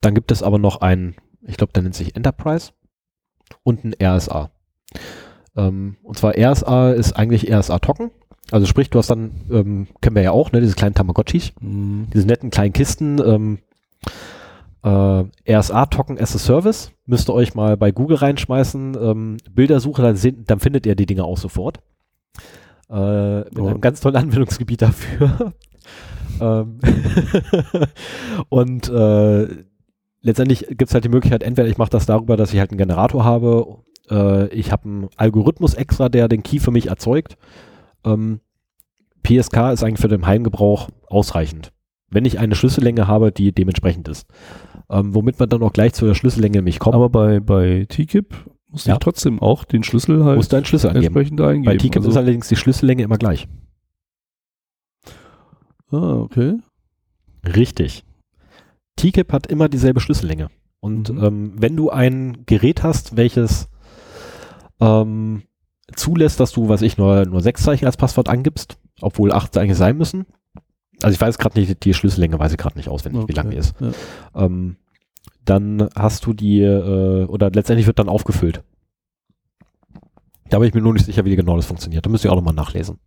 Dann 0.00 0.14
gibt 0.14 0.30
es 0.30 0.42
aber 0.42 0.58
noch 0.58 0.80
ein, 0.80 1.14
ich 1.42 1.56
glaube, 1.56 1.72
der 1.72 1.82
nennt 1.82 1.94
sich 1.94 2.16
Enterprise 2.16 2.72
und 3.62 3.84
ein 3.84 3.94
RSA. 4.02 4.50
Ähm, 5.56 5.96
und 6.02 6.18
zwar 6.18 6.34
RSA 6.36 6.92
ist 6.92 7.12
eigentlich 7.12 7.52
RSA-Token. 7.52 8.10
Also 8.50 8.66
sprich, 8.66 8.90
du 8.90 8.98
hast 8.98 9.10
dann, 9.10 9.30
ähm, 9.50 9.86
kennen 10.00 10.16
wir 10.16 10.22
ja 10.22 10.32
auch, 10.32 10.52
ne, 10.52 10.60
diese 10.60 10.74
kleinen 10.74 10.94
Tamagotchis, 10.94 11.52
mh, 11.60 12.08
diese 12.12 12.26
netten 12.26 12.50
kleinen 12.50 12.72
Kisten, 12.72 13.20
ähm, 13.24 13.58
äh, 14.82 15.24
RSA 15.48 15.86
Token 15.86 16.18
as 16.18 16.34
a 16.34 16.38
Service, 16.38 16.92
müsst 17.06 17.28
ihr 17.28 17.34
euch 17.34 17.54
mal 17.54 17.76
bei 17.76 17.92
Google 17.92 18.16
reinschmeißen, 18.16 18.96
ähm, 19.00 19.36
Bildersuche, 19.50 20.02
dann, 20.02 20.44
dann 20.46 20.60
findet 20.60 20.86
ihr 20.86 20.96
die 20.96 21.06
Dinge 21.06 21.24
auch 21.24 21.38
sofort. 21.38 21.80
Äh, 22.90 23.38
mit 23.40 23.58
Oh. 23.58 23.68
einem 23.68 23.80
ganz 23.80 24.00
tollen 24.00 24.16
Anwendungsgebiet 24.16 24.82
dafür. 24.82 25.52
ähm, 26.40 26.78
und 28.48 28.88
äh, 28.88 29.48
letztendlich 30.22 30.66
gibt 30.68 30.88
es 30.88 30.94
halt 30.94 31.04
die 31.04 31.08
Möglichkeit, 31.08 31.42
entweder 31.42 31.68
ich 31.68 31.78
mache 31.78 31.90
das 31.90 32.06
darüber, 32.06 32.36
dass 32.36 32.52
ich 32.52 32.58
halt 32.58 32.70
einen 32.70 32.78
Generator 32.78 33.24
habe, 33.24 33.78
äh, 34.10 34.48
ich 34.48 34.72
habe 34.72 34.84
einen 34.84 35.08
Algorithmus 35.16 35.74
extra, 35.74 36.08
der 36.08 36.28
den 36.28 36.42
Key 36.42 36.58
für 36.58 36.70
mich 36.72 36.88
erzeugt. 36.88 37.36
Ähm, 38.04 38.40
PSK 39.22 39.72
ist 39.72 39.84
eigentlich 39.84 40.00
für 40.00 40.08
den 40.08 40.26
Heimgebrauch 40.26 40.88
ausreichend 41.06 41.72
wenn 42.10 42.24
ich 42.24 42.38
eine 42.38 42.54
Schlüssellänge 42.54 43.06
habe, 43.06 43.32
die 43.32 43.52
dementsprechend 43.52 44.08
ist. 44.08 44.26
Ähm, 44.90 45.14
womit 45.14 45.38
man 45.38 45.48
dann 45.48 45.62
auch 45.62 45.72
gleich 45.72 45.94
zu 45.94 46.06
der 46.06 46.14
Schlüssellänge 46.14 46.58
nämlich 46.58 46.78
kommt, 46.80 46.96
Aber 46.96 47.08
bei, 47.08 47.40
bei 47.40 47.86
TKIP 47.88 48.34
muss 48.70 48.84
Ja. 48.86 48.94
ich 48.94 48.98
trotzdem 49.00 49.40
auch 49.40 49.64
den 49.64 49.82
Schlüssel 49.82 50.24
halt 50.24 50.36
musst 50.36 50.52
du 50.52 50.56
einen 50.56 50.64
Schlüssel 50.64 50.88
angeben. 50.90 51.06
entsprechend 51.06 51.40
eingeben. 51.40 51.64
Bei 51.64 51.76
ist 51.76 52.06
also, 52.06 52.18
allerdings 52.18 52.48
die 52.48 52.56
Schlüssellänge 52.56 53.02
immer 53.02 53.18
gleich. 53.18 53.48
ah, 55.90 56.14
okay. 56.20 56.58
Richtig. 57.44 58.04
TKIP 58.96 59.32
hat 59.32 59.46
immer 59.46 59.68
dieselbe 59.68 60.00
Schlüssellänge. 60.00 60.48
Und 60.80 61.10
Mhm. 61.10 61.24
ähm, 61.24 61.52
wenn 61.56 61.76
du 61.76 61.90
ein 61.90 62.44
Gerät 62.46 62.82
hast, 62.82 63.16
welches 63.16 63.68
ähm, 64.80 65.42
zulässt, 65.94 66.40
dass 66.40 66.52
du, 66.52 66.68
was 66.68 66.80
ich, 66.82 66.96
nur, 66.96 67.26
nur 67.26 67.40
sechs 67.42 67.62
Zeichen 67.62 67.84
als 67.86 67.96
Passwort 67.96 68.28
angibst, 68.28 68.78
obwohl 69.02 69.32
acht 69.32 69.56
eigentlich 69.58 69.76
sein 69.76 69.96
müssen. 69.98 70.26
Also 71.02 71.14
ich 71.14 71.20
weiß 71.20 71.38
gerade 71.38 71.58
nicht, 71.58 71.84
die 71.84 71.94
Schlüssellänge 71.94 72.38
weiß 72.38 72.52
ich 72.52 72.58
gerade 72.58 72.76
nicht 72.78 72.88
auswendig, 72.88 73.26
wie 73.28 73.32
lang 73.32 73.50
die 73.50 73.56
ist. 73.56 73.74
Ja. 73.80 73.90
ähm, 74.34 74.76
dann 75.44 75.88
hast 75.94 76.26
du 76.26 76.32
die, 76.32 76.60
äh, 76.60 77.24
oder 77.24 77.50
letztendlich 77.50 77.86
wird 77.86 77.98
dann 77.98 78.08
aufgefüllt. 78.08 78.62
Da 80.48 80.58
bin 80.58 80.68
ich 80.68 80.74
mir 80.74 80.82
nur 80.82 80.92
nicht 80.92 81.06
sicher, 81.06 81.24
wie 81.24 81.36
genau 81.36 81.56
das 81.56 81.66
funktioniert. 81.66 82.04
Da 82.04 82.10
müsst 82.10 82.24
ihr 82.24 82.32
auch 82.32 82.36
nochmal 82.36 82.54
nachlesen. 82.54 82.98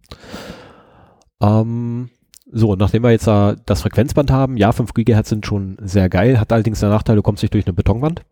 Ähm, 1.42 2.10
so, 2.52 2.76
nachdem 2.76 3.04
wir 3.04 3.12
jetzt 3.12 3.28
da 3.28 3.56
das 3.66 3.82
Frequenzband 3.82 4.32
haben, 4.32 4.58
ja, 4.58 4.72
5 4.72 4.94
GHz 4.94 5.30
sind 5.30 5.46
schon 5.46 5.78
sehr 5.82 6.08
geil, 6.10 6.40
hat 6.40 6.54
allerdings 6.54 6.80
den 6.80 6.90
Nachteil, 6.90 7.16
du 7.16 7.22
kommst 7.22 7.44
nicht 7.44 7.54
durch 7.54 7.66
eine 7.66 7.74
Betonwand. 7.74 8.24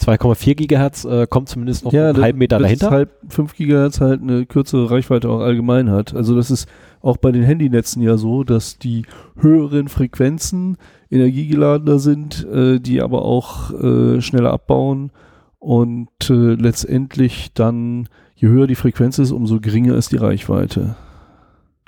2,4 0.00 0.54
GHz 0.54 1.04
äh, 1.04 1.26
kommt 1.26 1.48
zumindest 1.48 1.84
noch 1.84 1.92
einen 1.92 2.20
halben 2.20 2.38
Meter 2.38 2.58
das 2.58 2.64
dahinter. 2.64 2.86
Ist 2.86 2.92
halt 2.92 3.10
5 3.28 3.54
GHz 3.54 4.00
halt 4.00 4.22
eine 4.22 4.46
kürzere 4.46 4.90
Reichweite 4.90 5.28
auch 5.28 5.40
allgemein 5.40 5.90
hat. 5.90 6.14
Also 6.14 6.34
das 6.34 6.50
ist 6.50 6.68
auch 7.02 7.18
bei 7.18 7.32
den 7.32 7.42
Handynetzen 7.42 8.02
ja 8.02 8.16
so, 8.16 8.42
dass 8.42 8.78
die 8.78 9.04
höheren 9.36 9.88
Frequenzen 9.88 10.76
energiegeladener 11.10 11.98
sind, 11.98 12.46
äh, 12.46 12.80
die 12.80 13.02
aber 13.02 13.22
auch 13.24 13.72
äh, 13.72 14.20
schneller 14.20 14.52
abbauen 14.52 15.10
und 15.58 16.08
äh, 16.30 16.54
letztendlich 16.54 17.52
dann, 17.52 18.08
je 18.34 18.48
höher 18.48 18.66
die 18.66 18.74
Frequenz 18.74 19.18
ist, 19.18 19.30
umso 19.30 19.60
geringer 19.60 19.94
ist 19.94 20.12
die 20.12 20.16
Reichweite. 20.16 20.96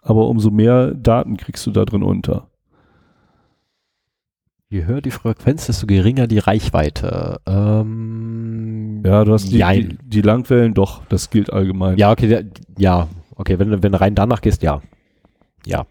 Aber 0.03 0.29
umso 0.29 0.51
mehr 0.51 0.93
Daten 0.93 1.37
kriegst 1.37 1.67
du 1.67 1.71
da 1.71 1.85
drin 1.85 2.03
unter. 2.03 2.49
Je 4.73 4.87
höher 4.87 5.03
die 5.03 5.11
Frequenz, 5.11 5.67
desto 5.67 5.87
geringer 5.87 6.27
die 6.27 6.39
Reichweite. 6.39 7.41
Ähm, 7.47 9.03
Ja, 9.05 9.23
du 9.25 9.33
hast 9.35 9.53
die, 9.53 9.59
die, 9.63 9.99
die 10.03 10.21
Langwellen, 10.23 10.73
doch, 10.73 11.05
das 11.11 11.29
gilt 11.29 11.53
allgemein. 11.53 11.99
Ja, 11.99 12.11
okay, 12.11 12.27
der, 12.27 12.45
ja, 12.79 13.09
okay, 13.37 13.59
wenn, 13.59 13.69
du- 13.71 13.83
wenn 13.83 13.93
du 13.93 14.01
rein 14.01 14.15
danach 14.15 14.41
gehst, 14.41 14.63
ja. 14.63 14.81
Ja, 15.67 15.85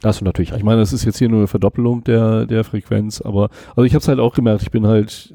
da 0.00 0.08
hast 0.10 0.20
du 0.20 0.24
natürlich 0.26 0.50
Ich 0.50 0.54
recht. 0.56 0.64
meine, 0.66 0.80
das 0.80 0.92
ist 0.92 1.04
jetzt 1.06 1.16
hier 1.18 1.30
nur 1.30 1.38
eine 1.38 1.46
Verdoppelung 1.46 2.04
der, 2.04 2.44
der 2.44 2.62
Frequenz, 2.64 3.22
aber 3.22 3.48
also 3.70 3.84
ich 3.84 3.94
habe 3.94 4.02
es 4.02 4.08
halt 4.08 4.18
auch 4.18 4.34
gemerkt, 4.34 4.60
ich 4.62 4.70
bin 4.70 4.86
halt, 4.86 5.32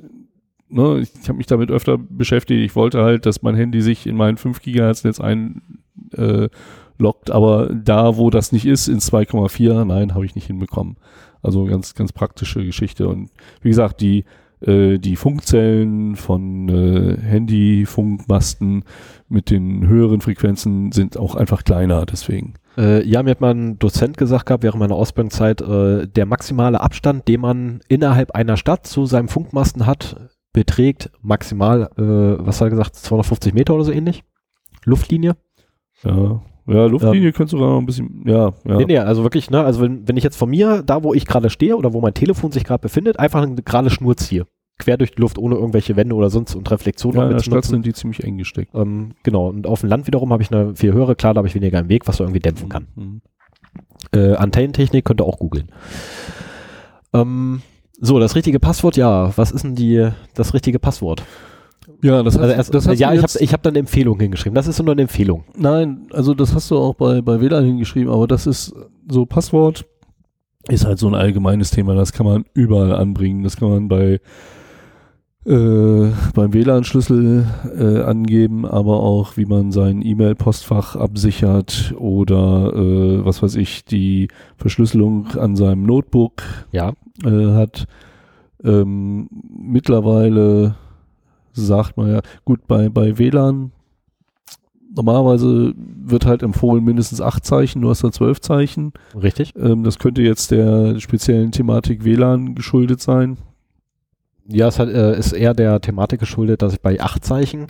ne, 0.69 0.99
ich, 0.99 1.09
ich 1.19 1.27
habe 1.27 1.37
mich 1.37 1.47
damit 1.47 1.71
öfter 1.71 1.97
beschäftigt. 1.97 2.61
Ich 2.63 2.75
wollte 2.75 3.01
halt, 3.01 3.25
dass 3.25 3.41
mein 3.41 3.55
Handy 3.55 3.81
sich 3.81 4.05
in 4.05 4.15
mein 4.15 4.37
5 4.37 4.61
Gigahertz 4.61 5.03
Netz 5.03 5.19
einloggt, 5.19 5.61
äh, 6.13 7.31
aber 7.31 7.67
da, 7.73 8.17
wo 8.17 8.29
das 8.29 8.51
nicht 8.51 8.67
ist, 8.67 8.87
in 8.87 8.99
2,4, 8.99 9.85
nein, 9.85 10.13
habe 10.13 10.25
ich 10.25 10.35
nicht 10.35 10.45
hinbekommen. 10.45 10.97
Also 11.41 11.65
ganz, 11.65 11.95
ganz 11.95 12.13
praktische 12.13 12.63
Geschichte. 12.63 13.07
Und 13.07 13.29
wie 13.61 13.69
gesagt, 13.69 14.01
die, 14.01 14.25
äh, 14.61 14.97
die 14.99 15.15
Funkzellen 15.15 16.15
von 16.15 16.69
äh, 16.69 17.17
Handy-Funkmasten 17.19 18.83
mit 19.27 19.49
den 19.49 19.87
höheren 19.87 20.21
Frequenzen 20.21 20.91
sind 20.91 21.17
auch 21.17 21.35
einfach 21.35 21.63
kleiner, 21.63 22.05
deswegen. 22.05 22.53
Äh, 22.77 23.05
ja, 23.07 23.23
mir 23.23 23.31
hat 23.31 23.41
mal 23.41 23.53
ein 23.53 23.79
Dozent 23.79 24.17
gesagt 24.17 24.45
gehabt, 24.45 24.63
während 24.63 24.79
meiner 24.79 24.95
Ausbildungszeit, 24.95 25.61
äh, 25.61 26.07
der 26.07 26.25
maximale 26.25 26.79
Abstand, 26.81 27.27
den 27.27 27.41
man 27.41 27.81
innerhalb 27.87 28.31
einer 28.31 28.57
Stadt 28.57 28.87
zu 28.87 29.05
seinem 29.05 29.27
Funkmasten 29.27 29.85
hat, 29.85 30.29
beträgt 30.53 31.11
maximal, 31.21 31.89
äh, 31.97 32.45
was 32.45 32.61
hat 32.61 32.67
er 32.67 32.71
gesagt, 32.71 32.95
250 32.95 33.53
Meter 33.53 33.73
oder 33.73 33.85
so 33.85 33.91
ähnlich. 33.91 34.23
Luftlinie. 34.85 35.35
Ja, 36.03 36.41
ja 36.67 36.85
Luftlinie 36.85 37.31
könnte 37.31 37.51
sogar 37.51 37.69
noch 37.69 37.79
ein 37.79 37.85
bisschen, 37.85 38.23
ja, 38.25 38.53
ja. 38.65 38.77
Nee, 38.77 38.85
nee, 38.85 38.97
also 38.97 39.23
wirklich, 39.23 39.49
ne, 39.49 39.63
also 39.63 39.81
wenn, 39.81 40.07
wenn 40.07 40.17
ich 40.17 40.23
jetzt 40.23 40.37
von 40.37 40.49
mir, 40.49 40.83
da 40.83 41.03
wo 41.03 41.13
ich 41.13 41.25
gerade 41.25 41.49
stehe 41.49 41.75
oder 41.75 41.93
wo 41.93 42.01
mein 42.01 42.13
Telefon 42.13 42.51
sich 42.51 42.63
gerade 42.63 42.81
befindet, 42.81 43.19
einfach 43.19 43.41
eine 43.41 43.61
gerade 43.61 43.89
Schnur 43.89 44.15
ziehe. 44.17 44.45
Quer 44.77 44.97
durch 44.97 45.11
die 45.11 45.21
Luft, 45.21 45.37
ohne 45.37 45.55
irgendwelche 45.55 45.95
Wände 45.95 46.15
oder 46.15 46.29
sonst 46.29 46.55
und 46.55 46.69
Reflexionen 46.71 47.17
ja, 47.17 47.23
in 47.23 47.29
der 47.31 47.39
Stadt 47.39 47.55
mitzunutzen. 47.55 47.71
sind 47.71 47.85
die 47.85 47.93
ziemlich 47.93 48.23
eng 48.23 48.37
gesteckt. 48.37 48.73
Ähm, 48.73 49.11
genau, 49.23 49.49
und 49.49 49.67
auf 49.67 49.81
dem 49.81 49.89
Land 49.89 50.07
wiederum 50.07 50.31
habe 50.33 50.41
ich 50.41 50.51
eine 50.51 50.75
viel 50.75 50.93
höhere, 50.93 51.15
klar, 51.15 51.33
da 51.33 51.39
habe 51.39 51.47
ich 51.47 51.55
weniger 51.55 51.79
im 51.79 51.89
Weg, 51.89 52.07
was 52.07 52.17
so 52.17 52.23
irgendwie 52.23 52.39
dämpfen 52.39 52.69
kann. 52.69 52.87
Mhm. 52.95 53.21
Äh, 54.13 54.35
Antennentechnik 54.35 55.05
könnt 55.05 55.21
ihr 55.21 55.25
auch 55.25 55.37
googeln. 55.37 55.71
Ähm, 57.13 57.61
so, 57.99 58.19
das 58.19 58.35
richtige 58.35 58.59
Passwort, 58.59 58.97
ja. 58.97 59.31
Was 59.37 59.51
ist 59.51 59.63
denn 59.63 59.75
die, 59.75 60.09
das 60.33 60.53
richtige 60.53 60.79
Passwort? 60.79 61.23
Ja, 62.01 62.23
das, 62.23 62.35
hast, 62.35 62.41
Also 62.41 62.53
erst, 62.55 62.73
das 62.73 62.87
hast 62.87 62.99
ja, 62.99 63.13
ich 63.13 63.21
habe 63.21 63.31
ich 63.39 63.53
hab 63.53 63.63
dann 63.63 63.71
eine 63.71 63.79
Empfehlung 63.79 64.19
hingeschrieben. 64.19 64.55
Das 64.55 64.67
ist 64.67 64.77
so 64.77 64.83
nur 64.83 64.93
eine 64.93 65.03
Empfehlung. 65.03 65.43
Nein, 65.57 66.07
also 66.11 66.33
das 66.33 66.53
hast 66.55 66.69
du 66.71 66.77
auch 66.77 66.95
bei, 66.95 67.21
bei 67.21 67.39
WLAN 67.41 67.65
hingeschrieben, 67.65 68.11
aber 68.11 68.27
das 68.27 68.47
ist 68.47 68.73
so 69.09 69.25
Passwort 69.25 69.85
ist 70.69 70.85
halt 70.85 70.99
so 70.99 71.07
ein 71.07 71.15
allgemeines 71.15 71.71
Thema, 71.71 71.95
das 71.95 72.13
kann 72.13 72.25
man 72.25 72.45
überall 72.53 72.93
anbringen. 72.93 73.43
Das 73.43 73.57
kann 73.57 73.69
man 73.69 73.87
bei 73.87 74.19
äh, 75.43 76.11
beim 76.35 76.53
WLAN-Schlüssel 76.53 77.45
äh, 77.75 78.01
angeben, 78.03 78.65
aber 78.67 78.99
auch 78.99 79.37
wie 79.37 79.45
man 79.45 79.71
sein 79.71 80.03
E-Mail-Postfach 80.03 80.95
absichert 80.95 81.95
oder 81.97 82.73
äh, 82.75 83.25
was 83.25 83.41
weiß 83.41 83.55
ich, 83.55 83.83
die 83.85 84.27
Verschlüsselung 84.57 85.29
an 85.37 85.55
seinem 85.55 85.83
Notebook 85.83 86.43
Ja. 86.71 86.93
äh, 87.25 87.53
hat. 87.53 87.85
Ähm, 88.63 89.27
mittlerweile 89.49 90.75
sagt 91.53 91.97
man 91.97 92.11
ja, 92.11 92.21
gut, 92.45 92.67
bei, 92.67 92.89
bei 92.89 93.17
WLAN 93.17 93.71
normalerweise 94.93 95.73
wird 95.75 96.25
halt 96.25 96.43
empfohlen 96.43 96.83
mindestens 96.83 97.21
acht 97.21 97.45
Zeichen, 97.45 97.81
du 97.81 97.89
hast 97.89 98.03
da 98.03 98.11
zwölf 98.11 98.41
Zeichen. 98.41 98.93
Richtig? 99.15 99.53
Ähm, 99.55 99.83
das 99.83 99.99
könnte 99.99 100.21
jetzt 100.21 100.51
der 100.51 100.99
speziellen 100.99 101.51
Thematik 101.51 102.03
WLAN 102.03 102.55
geschuldet 102.55 103.01
sein. 103.01 103.37
Ja, 104.47 104.67
es 104.67 104.79
hat, 104.79 104.89
äh, 104.89 105.17
ist 105.17 105.31
eher 105.31 105.53
der 105.53 105.79
Thematik 105.79 106.19
geschuldet, 106.19 106.61
dass 106.61 106.73
ich 106.73 106.81
bei 106.81 106.99
acht 106.99 107.23
Zeichen, 107.23 107.67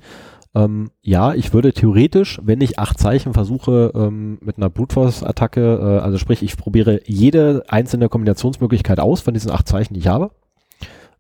ähm, 0.54 0.92
ja, 1.02 1.34
ich 1.34 1.54
würde 1.54 1.72
theoretisch, 1.72 2.42
wenn 2.44 2.60
ich 2.60 2.78
acht 2.78 3.00
Zeichen 3.00 3.34
versuche, 3.34 3.92
ähm, 3.96 4.38
mit 4.42 4.58
einer 4.58 4.70
Brute 4.70 4.94
Force-Attacke, 4.94 5.62
äh, 5.62 6.04
also 6.04 6.18
sprich, 6.18 6.44
ich 6.44 6.58
probiere 6.58 7.02
jede 7.06 7.64
einzelne 7.70 8.10
Kombinationsmöglichkeit 8.10 9.00
aus 9.00 9.22
von 9.22 9.34
diesen 9.34 9.52
acht 9.52 9.68
Zeichen, 9.68 9.94
die 9.94 10.02
ich 10.02 10.08
habe. 10.08 10.32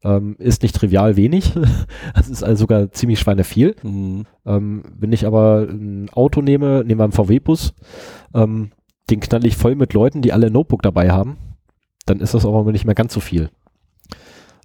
Ähm, 0.03 0.35
ist 0.39 0.63
nicht 0.63 0.75
trivial 0.75 1.15
wenig. 1.15 1.53
das 2.15 2.29
ist 2.29 2.43
also 2.43 2.61
sogar 2.61 2.91
ziemlich 2.91 3.19
schweineviel. 3.19 3.75
Mhm. 3.83 4.25
Ähm, 4.45 4.83
wenn 4.97 5.13
ich 5.13 5.25
aber 5.27 5.67
ein 5.69 6.09
Auto 6.11 6.41
nehme, 6.41 6.83
nehmen 6.85 6.99
wir 6.99 7.03
einen 7.03 7.11
VW-Bus, 7.13 7.73
ähm, 8.33 8.71
den 9.09 9.19
knall 9.19 9.45
ich 9.45 9.57
voll 9.57 9.75
mit 9.75 9.93
Leuten, 9.93 10.21
die 10.21 10.33
alle 10.33 10.47
ein 10.47 10.53
Notebook 10.53 10.81
dabei 10.81 11.11
haben, 11.11 11.37
dann 12.05 12.19
ist 12.19 12.33
das 12.33 12.45
aber 12.45 12.71
nicht 12.71 12.85
mehr 12.85 12.95
ganz 12.95 13.13
so 13.13 13.19
viel. 13.19 13.49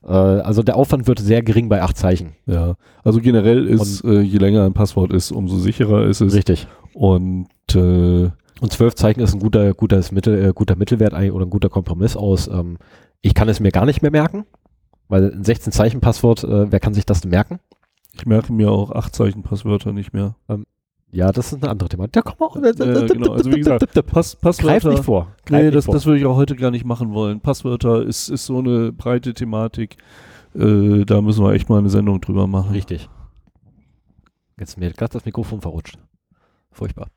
Äh, 0.05 0.13
also 0.13 0.63
der 0.63 0.77
Aufwand 0.77 1.07
wird 1.07 1.19
sehr 1.19 1.43
gering 1.43 1.69
bei 1.69 1.83
acht 1.83 1.97
Zeichen. 1.99 2.35
Ja, 2.47 2.77
also 3.05 3.21
generell 3.21 3.67
ist, 3.67 4.05
äh, 4.05 4.21
je 4.21 4.39
länger 4.39 4.65
ein 4.65 4.73
Passwort 4.73 5.13
ist, 5.13 5.33
umso 5.33 5.59
sicherer 5.59 6.07
ist 6.07 6.21
es. 6.21 6.35
Richtig. 6.35 6.67
Und 6.95 7.49
äh, 7.75 8.31
Und 8.61 8.73
zwölf 8.73 8.95
Zeichen 8.95 9.21
ist 9.21 9.35
ein 9.35 9.41
guter, 9.41 9.75
gutes 9.75 10.13
Mittel, 10.13 10.43
äh, 10.43 10.53
guter 10.55 10.77
Mittelwert 10.77 11.13
oder 11.13 11.45
ein 11.45 11.51
guter 11.51 11.69
Kompromiss 11.69 12.17
aus. 12.17 12.49
Ähm, 12.49 12.79
ich 13.21 13.35
kann 13.35 13.49
es 13.49 13.61
mir 13.61 13.71
gar 13.71 13.85
nicht 13.85 14.01
mehr 14.03 14.11
merken, 14.11 14.47
weil 15.09 15.33
ein 15.33 15.43
16-Zeichen-Passwort, 15.45 16.45
äh, 16.45 16.71
wer 16.73 16.81
kann 16.81 16.95
sich 16.95 17.07
das 17.07 17.21
denn 17.21 17.31
merken? 17.31 17.61
ich 18.19 18.27
merke 18.27 18.53
mir 18.53 18.71
auch 18.71 18.93
acht 18.93 19.15
Zeichen 19.15 19.43
Passwörter 19.43 19.93
nicht 19.93 20.13
mehr. 20.13 20.37
Ja, 21.13 21.33
das 21.33 21.53
ist 21.53 21.63
eine 21.63 21.71
andere 21.71 21.89
Thema. 21.89 22.07
Ja, 22.15 22.23
komm 22.23 22.37
mal. 22.39 22.67
Äh, 22.67 23.07
genau, 23.07 23.33
also 23.33 23.51
wie 23.53 23.59
gesagt, 23.59 23.85
Pass, 24.07 24.39
Greif 24.41 24.41
Passwörter. 24.41 24.89
nicht 24.91 25.05
vor. 25.05 25.29
Greif 25.45 25.59
Nee, 25.61 25.65
nicht 25.67 25.77
das, 25.77 25.85
vor. 25.85 25.95
das 25.95 26.07
würde 26.07 26.19
ich 26.19 26.27
auch 26.27 26.37
heute 26.37 26.57
gar 26.57 26.71
nicht 26.71 26.85
machen 26.85 27.13
wollen. 27.13 27.41
Passwörter 27.41 28.03
ist, 28.03 28.29
ist 28.29 28.47
so 28.47 28.59
eine 28.59 28.93
breite 28.93 29.35
Thematik. 29.35 29.97
Äh, 30.55 31.05
da 31.05 31.21
müssen 31.21 31.45
wir 31.45 31.53
echt 31.53 31.69
mal 31.69 31.79
eine 31.79 31.91
Sendung 31.91 32.21
drüber 32.21 32.47
machen. 32.47 32.73
Richtig. 32.73 33.09
Jetzt 34.59 34.79
mir 34.79 34.91
gerade 34.93 35.13
das 35.13 35.25
Mikrofon 35.25 35.61
verrutscht. 35.61 35.99
Furchtbar. 36.73 37.09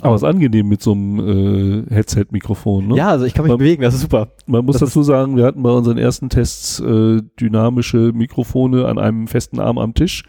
Aber 0.00 0.14
es 0.14 0.22
ist 0.22 0.28
angenehm 0.28 0.68
mit 0.68 0.80
so 0.80 0.92
einem 0.92 1.86
äh, 1.88 1.92
Headset-Mikrofon. 1.94 2.88
Ne? 2.88 2.96
Ja, 2.96 3.08
also 3.08 3.24
ich 3.24 3.34
kann 3.34 3.44
mich 3.44 3.50
Man- 3.50 3.58
bewegen, 3.58 3.82
das 3.82 3.94
ist 3.94 4.02
super. 4.02 4.28
Man 4.46 4.64
muss 4.64 4.78
Das 4.78 4.90
dazu 4.90 5.02
sagen, 5.02 5.36
wir 5.36 5.44
hatten 5.44 5.62
bei 5.62 5.70
unseren 5.70 5.98
ersten 5.98 6.28
Tests 6.28 6.78
äh, 6.78 7.20
dynamische 7.40 8.12
Mikrofone 8.14 8.86
an 8.86 8.98
einem 8.98 9.26
festen 9.26 9.58
Arm 9.58 9.76
am 9.78 9.94
Tisch 9.94 10.22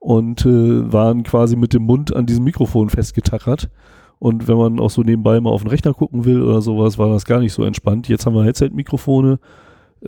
und 0.00 0.44
äh, 0.44 0.92
waren 0.92 1.22
quasi 1.22 1.56
mit 1.56 1.72
dem 1.72 1.84
Mund 1.84 2.14
an 2.14 2.26
diesem 2.26 2.44
Mikrofon 2.44 2.90
festgetackert. 2.90 3.70
Und 4.18 4.48
wenn 4.48 4.56
man 4.58 4.80
auch 4.80 4.90
so 4.90 5.02
nebenbei 5.02 5.40
mal 5.40 5.50
auf 5.50 5.62
den 5.62 5.70
Rechner 5.70 5.94
gucken 5.94 6.24
will 6.26 6.42
oder 6.42 6.60
sowas, 6.60 6.98
war 6.98 7.08
das 7.08 7.24
gar 7.24 7.40
nicht 7.40 7.52
so 7.54 7.64
entspannt. 7.64 8.08
Jetzt 8.08 8.26
haben 8.26 8.34
wir 8.34 8.44
Headset-Mikrofone 8.44 9.38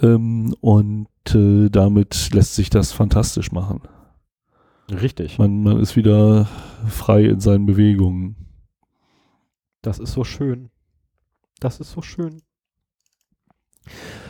ähm, 0.03 0.55
und 0.61 1.09
äh, 1.35 1.71
damit 1.71 2.31
lässt 2.35 2.55
sich 2.55 2.69
das 2.69 2.93
fantastisch 2.93 3.53
machen. 3.53 3.81
Richtig. 4.91 5.39
Man, 5.39 5.63
man 5.63 5.81
ist 5.81 5.97
wieder 5.97 6.47
frei 6.87 7.25
in 7.25 7.41
seinen 7.41 7.67
Bewegungen. 7.67 8.37
Das 9.89 9.99
ist 9.99 10.13
so 10.13 10.23
schön. 10.23 10.69
Das 11.61 11.81
ist 11.81 11.93
so 11.93 12.03
schön. 12.03 12.43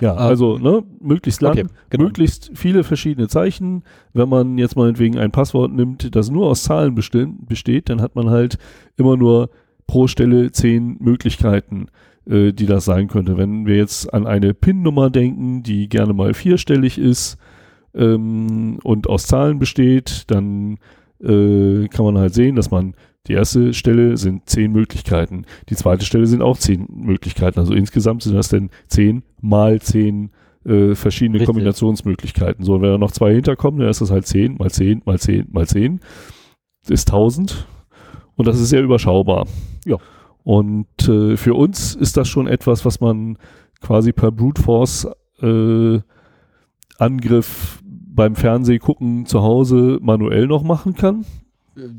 Ja, 0.01 0.13
Ähm, 0.13 0.19
also 0.19 0.57
ne, 0.57 0.85
möglichst 1.01 1.43
lang, 1.43 1.55
okay, 1.55 1.67
genau. 1.91 2.05
möglichst 2.05 2.53
viele 2.55 2.85
verschiedene 2.85 3.27
Zeichen. 3.27 3.83
Wenn 4.13 4.29
man 4.29 4.57
jetzt 4.57 4.77
meinetwegen 4.77 5.19
ein 5.19 5.33
Passwort 5.33 5.73
nimmt, 5.73 6.15
das 6.15 6.31
nur 6.31 6.47
aus 6.47 6.63
Zahlen 6.63 6.95
besteht, 6.95 7.89
dann 7.89 8.01
hat 8.01 8.15
man 8.15 8.31
halt 8.31 8.59
immer 8.97 9.17
nur 9.17 9.51
pro 9.89 10.07
Stelle 10.07 10.53
zehn 10.53 10.97
Möglichkeiten, 11.01 11.87
äh, 12.25 12.53
die 12.53 12.67
das 12.67 12.85
sein 12.85 13.09
könnte. 13.09 13.37
Wenn 13.37 13.67
wir 13.67 13.75
jetzt 13.75 14.15
an 14.15 14.29
eine 14.29 14.55
PIN-Nummer 14.55 15.11
denken, 15.11 15.65
die 15.65 15.89
gerne 15.89 16.13
mal 16.13 16.35
vierstellig 16.35 16.99
ist 16.99 17.37
ähm, 17.95 18.79
und 18.85 19.09
aus 19.09 19.27
Zahlen 19.27 19.59
besteht, 19.59 20.31
dann 20.31 20.79
äh, 21.21 21.89
kann 21.89 22.05
man 22.05 22.17
halt 22.17 22.33
sehen, 22.33 22.55
dass 22.55 22.71
man 22.71 22.95
die 23.29 23.35
erste 23.35 23.75
Stelle 23.75 24.17
sind 24.17 24.49
zehn 24.49 24.73
Möglichkeiten, 24.73 25.45
die 25.69 25.77
zweite 25.77 26.05
Stelle 26.05 26.27
sind 26.27 26.43
auch 26.43 26.59
zehn 26.59 26.87
Möglichkeiten. 26.91 27.59
Also 27.59 27.75
insgesamt 27.75 28.23
sind 28.23 28.35
das 28.35 28.49
dann 28.49 28.71
zehn 28.89 29.23
mal 29.41 29.81
zehn 29.81 30.31
äh, 30.65 30.95
verschiedene 30.95 31.37
Richtig. 31.37 31.47
Kombinationsmöglichkeiten. 31.47 32.65
So, 32.65 32.75
und 32.75 32.83
wenn 32.83 32.91
da 32.91 32.99
noch 32.99 33.13
zwei 33.13 33.35
hinterkommen, 33.35 33.81
dann 33.81 33.91
ist 33.91 34.01
das 34.01 34.11
halt 34.11 34.27
zehn 34.27 34.57
mal 34.57 34.71
zehn 34.71 35.03
mal 35.05 35.19
zehn 35.19 35.47
mal 35.51 35.67
zehn. 35.67 36.01
Das 36.83 36.91
ist 36.91 37.09
tausend. 37.09 37.67
Und 38.37 38.47
das 38.47 38.59
ist 38.61 38.69
sehr 38.71 38.83
überschaubar. 38.83 39.47
Ja. 39.85 39.97
Und 40.45 41.09
äh, 41.09 41.37
für 41.37 41.55
uns 41.55 41.95
ist 41.95 42.17
das 42.17 42.29
schon 42.29 42.47
etwas, 42.47 42.85
was 42.85 43.01
man 43.01 43.37
quasi 43.81 44.13
per 44.13 44.31
Brute 44.31 44.63
Force 44.63 45.09
äh, 45.43 46.01
Angriff 46.99 47.83
beim 47.85 48.35
Fernsehgucken 48.35 49.27
zu 49.27 49.43
Hause 49.43 49.99
manuell 50.01 50.47
noch 50.47 50.63
machen 50.63 50.95
kann. 50.95 51.25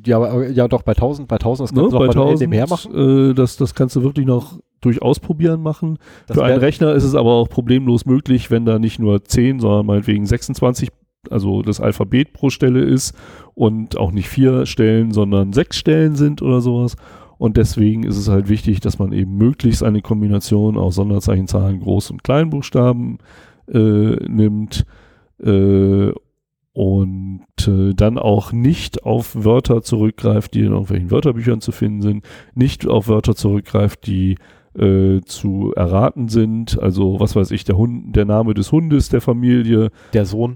Ja, 0.06 0.41
ja, 0.43 0.68
doch, 0.68 0.81
bei 0.84 0.91
1000, 0.93 1.27
bei 1.27 1.35
1000, 1.35 1.69
das 1.69 1.76
Ne, 1.76 1.81
kannst 1.81 1.93
du 1.93 1.99
bei 1.99 2.07
doch 2.07 2.15
manuell 2.15 2.34
1000, 2.34 2.49
nebenher 2.49 2.68
machen. 2.68 3.30
äh, 3.31 3.34
das, 3.34 3.57
das 3.57 3.73
kannst 3.76 3.95
du 3.95 4.03
wirklich 4.03 4.26
noch 4.26 4.60
durch 4.81 5.01
Ausprobieren 5.01 5.61
machen. 5.61 5.97
Das 6.27 6.38
Für 6.38 6.43
einen 6.43 6.60
Rechner 6.60 6.93
ist 6.93 7.03
es 7.03 7.15
aber 7.15 7.31
auch 7.34 7.49
problemlos 7.49 8.06
möglich, 8.06 8.49
wenn 8.51 8.65
da 8.65 8.80
nicht 8.80 8.99
nur 8.99 9.23
10, 9.23 9.60
sondern 9.60 9.85
meinetwegen 9.85 10.26
26, 10.26 10.89
also 11.30 11.61
das 11.61 11.80
Alphabet 11.81 12.34
pro 12.34 12.49
Stelle 12.49 12.81
ist 12.81 13.14
und 13.56 13.97
auch 13.97 14.11
nicht 14.11 14.30
vier 14.30 14.65
Stellen, 14.65 15.11
sondern 15.11 15.53
sechs 15.53 15.77
Stellen 15.77 16.15
sind 16.15 16.41
oder 16.41 16.61
sowas. 16.61 16.95
Und 17.38 17.56
deswegen 17.57 18.03
ist 18.03 18.18
es 18.18 18.27
halt 18.30 18.49
wichtig, 18.49 18.80
dass 18.81 18.99
man 18.99 19.11
eben 19.14 19.38
möglichst 19.38 19.84
eine 19.84 20.01
Kombination 20.01 20.77
aus 20.77 20.95
Sonderzeichen, 20.95 21.47
Zahlen, 21.47 21.81
Groß- 21.81 22.11
und 22.11 22.23
Kleinbuchstaben 22.23 23.18
äh, 23.72 23.77
nimmt 24.27 24.85
äh, 25.43 26.11
und 26.80 27.41
äh, 27.68 27.93
dann 27.93 28.18
auch 28.18 28.53
nicht 28.53 29.03
auf 29.03 29.43
Wörter 29.43 29.81
zurückgreift, 29.81 30.53
die 30.53 30.61
in 30.61 30.72
irgendwelchen 30.72 31.11
Wörterbüchern 31.11 31.60
zu 31.60 31.73
finden 31.73 32.01
sind, 32.01 32.26
nicht 32.56 32.88
auf 32.88 33.10
Wörter 33.10 33.35
zurückgreift, 33.35 34.07
die 34.07 34.38
äh, 34.77 35.19
zu 35.26 35.73
erraten 35.76 36.30
sind. 36.30 36.81
Also 36.81 37.19
was 37.19 37.35
weiß 37.35 37.51
ich, 37.51 37.65
der 37.65 37.76
Hund, 37.76 38.15
der 38.15 38.23
Name 38.23 38.53
des 38.53 38.72
Hundes 38.72 39.10
der 39.10 39.19
Familie, 39.19 39.89
Der 40.14 40.26
Sohn. 40.26 40.56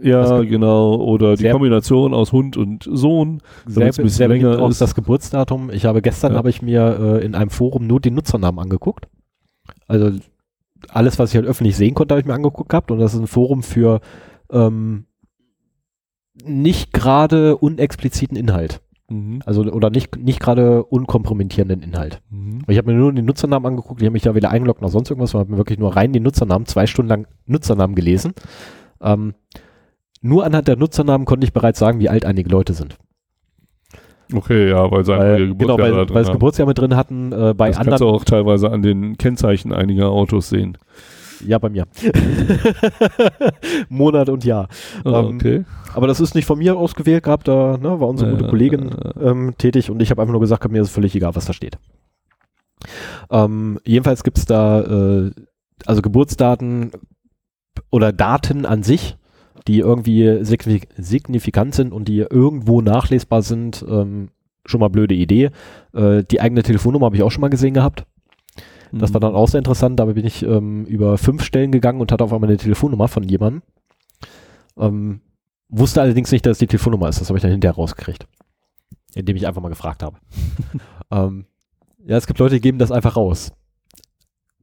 ja 0.00 0.42
genau, 0.42 0.94
oder 0.94 1.34
die 1.34 1.48
Kombination 1.50 2.14
aus 2.14 2.30
Hund 2.30 2.56
und 2.56 2.88
Sohn. 2.88 3.40
Sehr, 3.66 3.86
ein 3.86 4.08
sehr 4.08 4.28
länger 4.28 4.60
auch 4.62 4.68
ist. 4.70 4.80
das 4.80 4.94
Geburtsdatum. 4.94 5.70
Ich 5.72 5.86
habe 5.86 6.02
gestern 6.02 6.32
Ja. 6.34 6.38
habe 6.38 6.50
ich 6.50 6.62
mir 6.62 7.18
äh, 7.20 7.24
in 7.26 7.34
einem 7.34 7.50
Forum 7.50 7.88
nur 7.88 7.98
den 7.98 8.14
Nutzernamen 8.14 8.60
angeguckt. 8.60 9.08
Also 9.88 10.12
alles, 10.90 11.18
was 11.18 11.30
ich 11.30 11.36
halt 11.36 11.46
öffentlich 11.46 11.74
sehen 11.76 11.94
konnte, 11.94 12.14
habe 12.14 12.20
ich 12.20 12.26
mir 12.28 12.34
angeguckt 12.34 12.68
gehabt. 12.68 12.92
Und 12.92 13.00
das 13.00 13.12
ist 13.14 13.18
ein 13.20 13.26
Forum 13.26 13.64
für 13.64 14.00
ähm, 14.52 15.06
nicht 16.44 16.92
gerade 16.92 17.56
unexpliziten 17.56 18.36
Inhalt. 18.36 18.80
Mhm. 19.08 19.40
Also 19.44 19.62
oder 19.64 19.90
nicht, 19.90 20.16
nicht 20.16 20.40
gerade 20.40 20.84
unkompromittierenden 20.84 21.82
Inhalt. 21.82 22.20
Mhm. 22.30 22.62
Ich 22.68 22.78
habe 22.78 22.92
mir 22.92 22.98
nur 22.98 23.12
den 23.12 23.24
Nutzernamen 23.24 23.66
angeguckt, 23.66 24.00
ich 24.00 24.06
habe 24.06 24.14
mich 24.14 24.22
da 24.22 24.34
wieder 24.34 24.50
eingeloggt 24.50 24.80
noch 24.80 24.88
sonst 24.88 25.10
irgendwas, 25.10 25.34
und 25.34 25.40
habe 25.40 25.52
mir 25.52 25.58
wirklich 25.58 25.78
nur 25.78 25.94
rein 25.94 26.12
den 26.12 26.22
Nutzernamen, 26.22 26.66
zwei 26.66 26.86
Stunden 26.86 27.10
lang 27.10 27.26
Nutzernamen 27.46 27.94
gelesen. 27.94 28.32
Ähm, 29.02 29.34
nur 30.22 30.44
anhand 30.44 30.68
der 30.68 30.76
Nutzernamen 30.76 31.26
konnte 31.26 31.44
ich 31.44 31.52
bereits 31.52 31.78
sagen, 31.78 32.00
wie 32.00 32.08
alt 32.08 32.24
einige 32.24 32.48
Leute 32.48 32.72
sind. 32.72 32.96
Okay, 34.32 34.70
ja, 34.70 34.90
weil 34.90 35.04
sie 35.04 35.12
einfach 35.12 35.26
Weil, 35.26 35.54
genau, 35.54 35.76
Geburtsjahr 35.76 35.76
da 35.76 35.96
weil, 35.96 36.14
weil 36.14 36.22
es 36.22 36.28
haben. 36.28 36.32
Geburtsjahr 36.34 36.68
mit 36.68 36.78
drin 36.78 36.96
hatten, 36.96 37.32
äh, 37.32 37.54
bei 37.54 37.68
Das 37.68 37.76
kannst 37.76 38.00
du 38.00 38.06
anderen. 38.06 38.20
auch 38.20 38.24
teilweise 38.24 38.70
an 38.70 38.80
den 38.80 39.18
Kennzeichen 39.18 39.72
einiger 39.72 40.08
Autos 40.08 40.48
sehen. 40.48 40.78
Ja, 41.46 41.58
bei 41.58 41.68
mir. 41.68 41.86
Monat 43.88 44.28
und 44.28 44.44
Jahr. 44.44 44.68
Ah, 45.04 45.20
Ähm, 45.20 45.36
okay. 45.36 45.64
Aber 45.94 46.06
das 46.06 46.20
ist 46.20 46.34
nicht 46.34 46.46
von 46.46 46.58
mir 46.58 46.76
ausgewählt 46.76 47.24
gehabt, 47.24 47.48
da 47.48 47.76
ne, 47.76 48.00
war 48.00 48.08
unsere 48.08 48.30
Ja, 48.30 48.36
gute 48.36 48.48
Kollegin 48.48 48.90
äh, 48.92 49.20
ähm, 49.28 49.54
tätig 49.58 49.90
und 49.90 50.00
ich 50.00 50.10
habe 50.10 50.20
einfach 50.22 50.32
nur 50.32 50.40
gesagt, 50.40 50.68
mir 50.70 50.82
ist 50.82 50.90
völlig 50.90 51.14
egal, 51.14 51.34
was 51.36 51.44
da 51.46 51.52
steht. 51.52 51.78
Ähm, 53.30 53.78
jedenfalls 53.84 54.24
gibt 54.24 54.38
es 54.38 54.44
da 54.44 54.80
äh, 54.82 55.30
also 55.86 56.02
Geburtsdaten 56.02 56.92
oder 57.90 58.12
Daten 58.12 58.66
an 58.66 58.82
sich, 58.82 59.16
die 59.66 59.78
irgendwie 59.80 60.28
signif- 60.42 60.88
signifikant 60.96 61.74
sind 61.74 61.92
und 61.92 62.08
die 62.08 62.18
irgendwo 62.20 62.80
nachlesbar 62.80 63.42
sind. 63.42 63.84
Ähm, 63.88 64.28
schon 64.66 64.80
mal 64.80 64.88
blöde 64.88 65.14
Idee. 65.14 65.50
Äh, 65.94 66.24
die 66.24 66.40
eigene 66.40 66.62
Telefonnummer 66.62 67.06
habe 67.06 67.16
ich 67.16 67.22
auch 67.22 67.30
schon 67.30 67.42
mal 67.42 67.50
gesehen 67.50 67.74
gehabt. 67.74 68.04
Das 69.00 69.12
war 69.12 69.20
dann 69.20 69.34
auch 69.34 69.48
sehr 69.48 69.58
interessant. 69.58 69.98
Dabei 69.98 70.12
bin 70.14 70.26
ich 70.26 70.42
ähm, 70.42 70.84
über 70.86 71.18
fünf 71.18 71.42
Stellen 71.42 71.72
gegangen 71.72 72.00
und 72.00 72.12
hatte 72.12 72.24
auf 72.24 72.32
einmal 72.32 72.48
eine 72.48 72.58
Telefonnummer 72.58 73.08
von 73.08 73.22
jemandem. 73.24 73.62
Ähm, 74.76 75.20
wusste 75.68 76.00
allerdings 76.02 76.30
nicht, 76.32 76.46
dass 76.46 76.52
es 76.52 76.58
die 76.58 76.66
Telefonnummer 76.66 77.08
ist. 77.08 77.20
Das 77.20 77.28
habe 77.28 77.38
ich 77.38 77.42
dann 77.42 77.50
hinterher 77.50 77.74
rausgekriegt. 77.76 78.26
Indem 79.14 79.36
ich 79.36 79.46
einfach 79.46 79.62
mal 79.62 79.68
gefragt 79.68 80.02
habe. 80.02 80.18
ähm, 81.10 81.46
ja, 82.06 82.16
es 82.16 82.26
gibt 82.26 82.38
Leute, 82.38 82.56
die 82.56 82.60
geben 82.60 82.78
das 82.78 82.92
einfach 82.92 83.16
raus. 83.16 83.52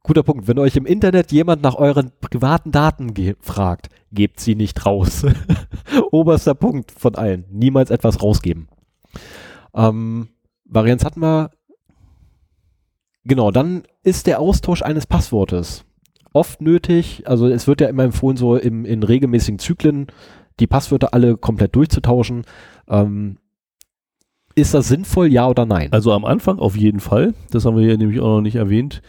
Guter 0.04 0.24
Punkt. 0.24 0.48
Wenn 0.48 0.60
euch 0.60 0.76
im 0.76 0.86
Internet 0.86 1.32
jemand 1.32 1.62
nach 1.62 1.76
euren 1.76 2.12
privaten 2.22 2.72
Daten 2.72 3.14
ge- 3.14 3.36
fragt, 3.40 3.90
gebt 4.12 4.40
sie 4.40 4.56
nicht 4.56 4.86
raus. 4.86 5.26
Oberster 6.12 6.56
Punkt 6.56 6.92
von 6.92 7.16
allen. 7.16 7.46
Niemals 7.52 7.92
etwas 7.92 8.22
rausgeben. 8.22 8.68
Ähm, 9.74 10.30
Varianz 10.66 11.06
hatten 11.06 11.22
wir. 11.22 11.52
Genau, 13.24 13.52
dann 13.52 13.84
ist 14.04 14.28
der 14.28 14.40
Austausch 14.40 14.82
eines 14.82 15.06
Passwortes 15.06 15.86
oft 16.34 16.62
nötig. 16.62 17.24
Also 17.26 17.48
es 17.48 17.68
wird 17.68 17.82
ja 17.82 17.88
immer 17.88 18.04
empfohlen, 18.04 18.38
so 18.38 18.56
im, 18.56 18.86
in 18.86 19.04
regelmäßigen 19.04 19.60
Zyklen 19.60 20.08
die 20.60 20.68
Passwörter 20.68 21.14
alle 21.14 21.38
komplett 21.38 21.76
durchzutauschen. 21.76 22.44
Ähm, 22.88 23.38
ist 24.56 24.74
das 24.74 24.88
sinnvoll, 24.88 25.28
ja 25.28 25.48
oder 25.48 25.66
nein? 25.66 25.90
Also 25.92 26.12
am 26.12 26.26
Anfang 26.26 26.60
auf 26.60 26.76
jeden 26.76 27.00
Fall. 27.00 27.34
Das 27.52 27.66
haben 27.66 27.78
wir 27.78 27.84
hier 27.84 27.98
nämlich 27.98 28.20
auch 28.20 28.36
noch 28.36 28.42
nicht 28.42 28.56
erwähnt. 28.56 29.02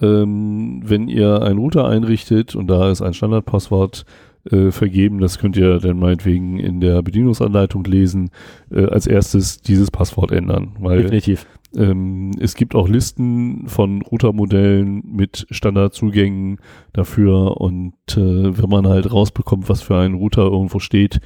Ähm, 0.00 0.82
wenn 0.84 1.08
ihr 1.08 1.42
einen 1.42 1.58
Router 1.58 1.88
einrichtet 1.88 2.54
und 2.54 2.68
da 2.68 2.90
ist 2.90 3.02
ein 3.02 3.14
Standardpasswort 3.14 4.04
äh, 4.50 4.70
vergeben, 4.70 5.18
das 5.18 5.38
könnt 5.38 5.56
ihr 5.56 5.78
dann 5.78 5.98
meinetwegen 5.98 6.58
in 6.58 6.80
der 6.80 7.02
Bedienungsanleitung 7.02 7.84
lesen, 7.84 8.30
äh, 8.70 8.86
als 8.86 9.06
erstes 9.06 9.60
dieses 9.62 9.90
Passwort 9.90 10.32
ändern. 10.32 10.76
Weil 10.78 11.02
Definitiv. 11.02 11.46
Ähm, 11.76 12.32
es 12.40 12.54
gibt 12.54 12.74
auch 12.74 12.88
Listen 12.88 13.68
von 13.68 14.02
Routermodellen 14.02 15.02
mit 15.04 15.46
Standardzugängen 15.50 16.58
dafür 16.92 17.60
und 17.60 17.94
äh, 18.10 18.58
wenn 18.58 18.68
man 18.68 18.88
halt 18.88 19.12
rausbekommt, 19.12 19.68
was 19.68 19.82
für 19.82 19.96
ein 19.96 20.14
Router 20.14 20.42
irgendwo 20.42 20.80
steht, 20.80 21.20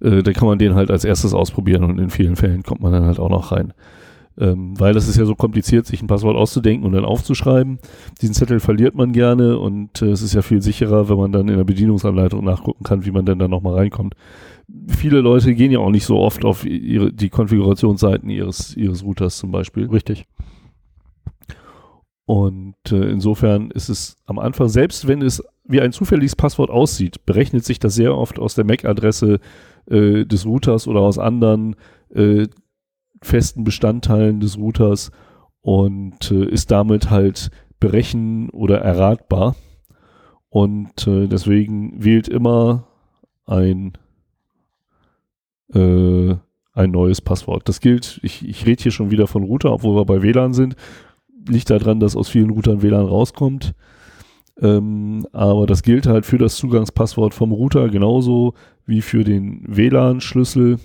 äh, 0.00 0.22
dann 0.22 0.34
kann 0.34 0.48
man 0.48 0.58
den 0.58 0.74
halt 0.74 0.90
als 0.90 1.04
erstes 1.04 1.34
ausprobieren 1.34 1.84
und 1.84 1.98
in 1.98 2.10
vielen 2.10 2.36
Fällen 2.36 2.62
kommt 2.62 2.80
man 2.80 2.92
dann 2.92 3.04
halt 3.04 3.18
auch 3.18 3.30
noch 3.30 3.52
rein. 3.52 3.72
Ähm, 4.38 4.80
weil 4.80 4.94
das 4.94 5.08
ist 5.08 5.18
ja 5.18 5.26
so 5.26 5.34
kompliziert, 5.34 5.84
sich 5.86 6.00
ein 6.00 6.06
Passwort 6.06 6.36
auszudenken 6.36 6.86
und 6.86 6.92
dann 6.92 7.04
aufzuschreiben. 7.04 7.78
Diesen 8.22 8.34
Zettel 8.34 8.60
verliert 8.60 8.94
man 8.94 9.12
gerne 9.12 9.58
und 9.58 10.00
äh, 10.00 10.06
es 10.06 10.22
ist 10.22 10.32
ja 10.32 10.40
viel 10.40 10.62
sicherer, 10.62 11.08
wenn 11.10 11.18
man 11.18 11.32
dann 11.32 11.48
in 11.48 11.56
der 11.56 11.64
Bedienungsanleitung 11.64 12.42
nachgucken 12.42 12.82
kann, 12.82 13.04
wie 13.04 13.10
man 13.10 13.26
denn 13.26 13.38
da 13.38 13.46
nochmal 13.46 13.74
reinkommt. 13.74 14.14
Viele 14.88 15.20
Leute 15.20 15.54
gehen 15.54 15.72
ja 15.72 15.78
auch 15.80 15.90
nicht 15.90 16.06
so 16.06 16.18
oft 16.18 16.44
auf 16.44 16.64
ihre, 16.64 17.12
die 17.12 17.28
Konfigurationsseiten 17.28 18.30
ihres, 18.30 18.76
ihres 18.76 19.04
Routers 19.04 19.36
zum 19.36 19.50
Beispiel. 19.50 19.86
Richtig. 19.88 20.26
Und 22.24 22.76
äh, 22.90 23.10
insofern 23.10 23.70
ist 23.70 23.88
es 23.88 24.16
am 24.26 24.38
Anfang, 24.38 24.68
selbst 24.68 25.06
wenn 25.08 25.22
es 25.22 25.42
wie 25.64 25.80
ein 25.80 25.92
zufälliges 25.92 26.36
Passwort 26.36 26.70
aussieht, 26.70 27.26
berechnet 27.26 27.64
sich 27.64 27.78
das 27.78 27.94
sehr 27.94 28.16
oft 28.16 28.38
aus 28.38 28.54
der 28.54 28.64
MAC-Adresse 28.64 29.40
äh, 29.86 30.24
des 30.24 30.46
Routers 30.46 30.86
oder 30.88 31.00
aus 31.00 31.18
anderen 31.18 31.76
äh, 32.14 32.46
festen 33.20 33.64
Bestandteilen 33.64 34.40
des 34.40 34.58
Routers 34.58 35.10
und 35.60 36.30
äh, 36.30 36.44
ist 36.44 36.70
damit 36.70 37.10
halt 37.10 37.50
berechen 37.80 38.50
oder 38.50 38.80
erratbar. 38.80 39.54
Und 40.48 41.06
äh, 41.06 41.28
deswegen 41.28 42.04
wählt 42.04 42.28
immer 42.28 42.86
ein, 43.46 43.92
äh, 45.74 46.36
ein 46.74 46.90
neues 46.90 47.20
Passwort. 47.20 47.68
Das 47.68 47.80
gilt, 47.80 48.20
ich, 48.22 48.48
ich 48.48 48.66
rede 48.66 48.82
hier 48.82 48.92
schon 48.92 49.10
wieder 49.10 49.26
von 49.26 49.42
Router, 49.42 49.72
obwohl 49.72 49.96
wir 49.96 50.04
bei 50.04 50.22
WLAN 50.22 50.52
sind 50.54 50.76
liegt 51.48 51.70
daran, 51.70 52.00
dass 52.00 52.16
aus 52.16 52.28
vielen 52.28 52.50
Routern 52.50 52.82
WLAN 52.82 53.06
rauskommt. 53.06 53.74
Ähm, 54.60 55.26
aber 55.32 55.66
das 55.66 55.82
gilt 55.82 56.06
halt 56.06 56.26
für 56.26 56.38
das 56.38 56.56
Zugangspasswort 56.56 57.34
vom 57.34 57.52
Router 57.52 57.88
genauso 57.88 58.54
wie 58.84 59.00
für 59.00 59.24
den 59.24 59.64
WLAN-Schlüssel. 59.66 60.78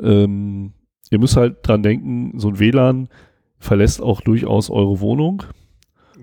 Ähm, 0.00 0.72
ihr 1.10 1.18
müsst 1.18 1.36
halt 1.36 1.66
dran 1.66 1.82
denken, 1.82 2.38
so 2.38 2.48
ein 2.48 2.58
WLAN 2.58 3.08
verlässt 3.58 4.02
auch 4.02 4.20
durchaus 4.20 4.70
eure 4.70 5.00
Wohnung. 5.00 5.44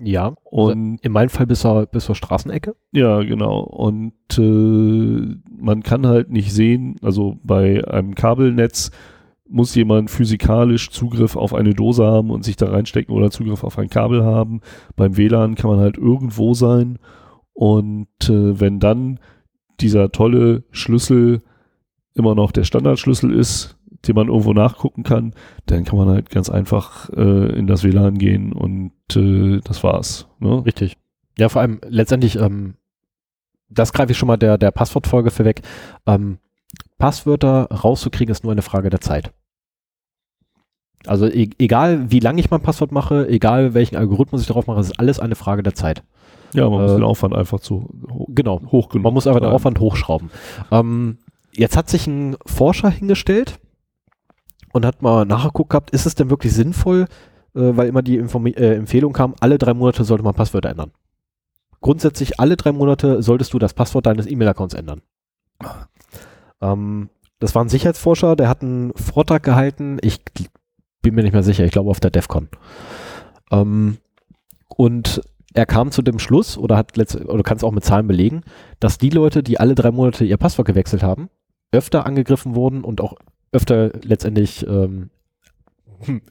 Ja. 0.02 0.34
Und 0.44 1.00
In 1.02 1.12
meinem 1.12 1.28
Fall 1.28 1.46
bis 1.46 1.60
zur, 1.60 1.86
bis 1.86 2.06
zur 2.06 2.14
Straßenecke. 2.14 2.74
ja, 2.92 3.22
genau. 3.22 3.60
Und 3.60 4.12
äh, 4.38 5.36
man 5.56 5.82
kann 5.82 6.06
halt 6.06 6.30
nicht 6.30 6.52
sehen, 6.52 6.96
also 7.02 7.38
bei 7.42 7.86
einem 7.86 8.14
Kabelnetz 8.14 8.90
muss 9.48 9.74
jemand 9.74 10.10
physikalisch 10.10 10.90
Zugriff 10.90 11.36
auf 11.36 11.54
eine 11.54 11.74
Dose 11.74 12.04
haben 12.04 12.30
und 12.30 12.44
sich 12.44 12.56
da 12.56 12.70
reinstecken 12.70 13.14
oder 13.14 13.30
Zugriff 13.30 13.62
auf 13.62 13.78
ein 13.78 13.90
Kabel 13.90 14.24
haben. 14.24 14.60
Beim 14.96 15.16
WLAN 15.16 15.54
kann 15.54 15.70
man 15.70 15.80
halt 15.80 15.98
irgendwo 15.98 16.54
sein. 16.54 16.98
Und 17.52 18.08
äh, 18.28 18.58
wenn 18.58 18.80
dann 18.80 19.20
dieser 19.80 20.10
tolle 20.10 20.64
Schlüssel 20.70 21.42
immer 22.14 22.34
noch 22.34 22.52
der 22.52 22.64
Standardschlüssel 22.64 23.32
ist, 23.32 23.76
den 24.08 24.14
man 24.14 24.28
irgendwo 24.28 24.52
nachgucken 24.52 25.02
kann, 25.02 25.34
dann 25.66 25.84
kann 25.84 25.98
man 25.98 26.08
halt 26.08 26.30
ganz 26.30 26.50
einfach 26.50 27.10
äh, 27.10 27.56
in 27.58 27.66
das 27.66 27.84
WLAN 27.84 28.18
gehen 28.18 28.52
und 28.52 28.92
äh, 29.16 29.60
das 29.64 29.82
war's. 29.82 30.28
Ne? 30.38 30.64
Richtig. 30.64 30.96
Ja, 31.38 31.48
vor 31.48 31.62
allem 31.62 31.80
letztendlich, 31.88 32.36
ähm, 32.38 32.74
das 33.68 33.92
greife 33.92 34.12
ich 34.12 34.18
schon 34.18 34.28
mal 34.28 34.36
der, 34.36 34.58
der 34.58 34.70
Passwortfolge 34.70 35.30
vorweg. 35.30 35.62
Ähm, 36.06 36.38
Passwörter 36.98 37.68
rauszukriegen 37.70 38.30
ist 38.32 38.44
nur 38.44 38.52
eine 38.52 38.62
Frage 38.62 38.90
der 38.90 39.00
Zeit. 39.00 39.32
Also 41.06 41.26
e 41.26 41.50
egal, 41.58 42.10
wie 42.10 42.20
lange 42.20 42.40
ich 42.40 42.50
mein 42.50 42.62
Passwort 42.62 42.92
mache, 42.92 43.28
egal 43.28 43.74
welchen 43.74 43.96
Algorithmus 43.96 44.40
ich 44.40 44.46
darauf 44.46 44.66
mache, 44.66 44.80
es 44.80 44.90
ist 44.90 44.98
alles 44.98 45.20
eine 45.20 45.34
Frage 45.34 45.62
der 45.62 45.74
Zeit. 45.74 46.02
Ja, 46.54 46.68
man 46.70 46.82
muss 46.82 46.92
Äh, 46.92 46.94
den 46.94 47.04
Aufwand 47.04 47.34
einfach 47.34 47.60
zu 47.60 47.88
ho 48.08 48.26
Genau. 48.30 48.60
hoch 48.70 48.88
genug. 48.88 49.04
Man 49.04 49.12
muss 49.14 49.26
einfach 49.26 49.40
den. 49.40 49.50
Aufwand 49.50 49.80
hochschrauben. 49.80 50.30
Ähm, 50.70 51.18
jetzt 51.52 51.76
hat 51.76 51.90
sich 51.90 52.06
ein 52.06 52.36
Forscher 52.46 52.90
hingestellt 52.90 53.58
und 54.74 54.84
hat 54.84 55.02
mal 55.02 55.24
nachgeguckt 55.24 55.70
gehabt, 55.70 55.90
ist 55.90 56.04
es 56.04 56.16
denn 56.16 56.30
wirklich 56.30 56.52
sinnvoll, 56.52 57.06
äh, 57.54 57.76
weil 57.76 57.86
immer 57.86 58.02
die 58.02 58.16
Inform 58.16 58.46
äh, 58.46 58.74
Empfehlung 58.74 59.12
kam, 59.12 59.34
alle 59.38 59.56
drei 59.56 59.72
Monate 59.72 60.02
sollte 60.02 60.24
man 60.24 60.34
Passwörter 60.34 60.70
ändern. 60.70 60.90
Grundsätzlich 61.80 62.40
alle 62.40 62.56
drei 62.56 62.72
Monate 62.72 63.22
solltest 63.22 63.52
du 63.52 63.60
das 63.60 63.72
Passwort 63.72 64.06
deines 64.06 64.26
E-Mail-Accounts 64.26 64.74
ändern. 64.74 65.02
Ähm, 66.60 67.08
das 67.38 67.54
war 67.54 67.64
ein 67.64 67.68
Sicherheitsforscher, 67.68 68.34
der 68.34 68.48
hat 68.48 68.62
einen 68.62 68.92
Vortrag 68.94 69.44
gehalten, 69.44 69.98
ich 70.02 70.20
bin 71.02 71.14
mir 71.14 71.22
nicht 71.22 71.34
mehr 71.34 71.44
sicher, 71.44 71.64
ich 71.64 71.70
glaube 71.70 71.90
auf 71.90 72.00
der 72.00 72.10
DEFCON. 72.10 72.48
Ähm, 73.52 73.98
und 74.66 75.20
er 75.52 75.66
kam 75.66 75.92
zu 75.92 76.02
dem 76.02 76.18
Schluss, 76.18 76.58
oder 76.58 76.76
hat 76.76 76.96
letzt 76.96 77.14
oder 77.14 77.44
kann 77.44 77.58
es 77.58 77.64
auch 77.64 77.70
mit 77.70 77.84
Zahlen 77.84 78.08
belegen, 78.08 78.42
dass 78.80 78.98
die 78.98 79.10
Leute, 79.10 79.44
die 79.44 79.60
alle 79.60 79.76
drei 79.76 79.92
Monate 79.92 80.24
ihr 80.24 80.36
Passwort 80.36 80.66
gewechselt 80.66 81.04
haben, 81.04 81.30
öfter 81.70 82.06
angegriffen 82.06 82.56
wurden 82.56 82.82
und 82.82 83.00
auch 83.00 83.14
öfter 83.54 83.90
letztendlich 84.02 84.66
ähm, 84.66 85.10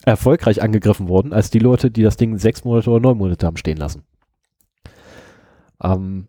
erfolgreich 0.06 0.62
angegriffen 0.62 1.08
wurden, 1.08 1.34
als 1.34 1.50
die 1.50 1.60
Leute, 1.60 1.90
die 1.90 2.04
das 2.04 2.18
Ding 2.18 2.38
sechs 2.38 2.64
Monate 2.64 2.90
oder 2.90 3.00
neun 3.00 3.18
Monate 3.18 3.46
haben 3.46 3.58
stehen 3.58 3.78
lassen. 3.78 4.04
Ähm, 5.82 6.28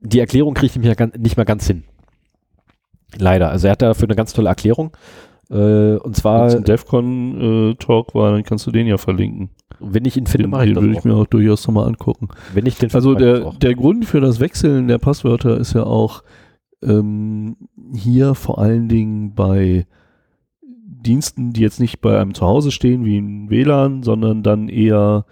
die 0.00 0.20
Erklärung 0.20 0.54
kriege 0.54 0.66
ich 0.66 0.76
nicht 0.76 0.98
mehr, 0.98 1.10
nicht 1.18 1.36
mehr 1.36 1.46
ganz 1.46 1.66
hin. 1.66 1.84
Leider. 3.18 3.50
Also 3.50 3.66
er 3.68 3.72
hat 3.72 3.82
dafür 3.82 4.08
eine 4.08 4.16
ganz 4.16 4.32
tolle 4.32 4.48
Erklärung. 4.48 4.96
Äh, 5.50 5.54
und 5.96 6.04
Wenn 6.04 6.14
zwar, 6.14 6.46
es 6.46 6.56
ein 6.56 6.64
DEFCON-Talk 6.64 8.14
war, 8.14 8.32
dann 8.32 8.42
kannst 8.42 8.66
du 8.66 8.72
den 8.72 8.86
ja 8.86 8.98
verlinken. 8.98 9.50
wenn 9.78 10.04
ich 10.04 10.16
ihn 10.16 10.26
finde, 10.26 10.44
Den, 10.44 10.50
mache 10.50 10.64
ich 10.64 10.68
den 10.70 10.74
das 10.74 10.84
würde 10.84 10.98
ich 10.98 11.04
mir 11.04 11.14
auch 11.14 11.26
durchaus 11.26 11.66
nochmal 11.66 11.86
angucken. 11.86 12.28
wenn 12.52 12.66
ich 12.66 12.78
den 12.78 12.92
Also 12.92 13.10
finde, 13.14 13.40
der, 13.40 13.52
der 13.52 13.74
Grund 13.74 14.06
für 14.06 14.20
das 14.20 14.40
Wechseln 14.40 14.88
der 14.88 14.98
Passwörter 14.98 15.56
ist 15.58 15.74
ja 15.74 15.84
auch 15.84 16.22
ähm, 16.82 17.56
hier 17.94 18.34
vor 18.34 18.58
allen 18.58 18.88
Dingen 18.88 19.34
bei 19.34 19.86
Diensten, 20.62 21.52
die 21.52 21.60
jetzt 21.60 21.80
nicht 21.80 22.00
bei 22.00 22.18
einem 22.20 22.34
zu 22.34 22.46
Hause 22.46 22.70
stehen, 22.70 23.04
wie 23.04 23.18
ein 23.18 23.50
WLAN, 23.50 24.02
sondern 24.02 24.42
dann 24.42 24.68
eher 24.68 25.24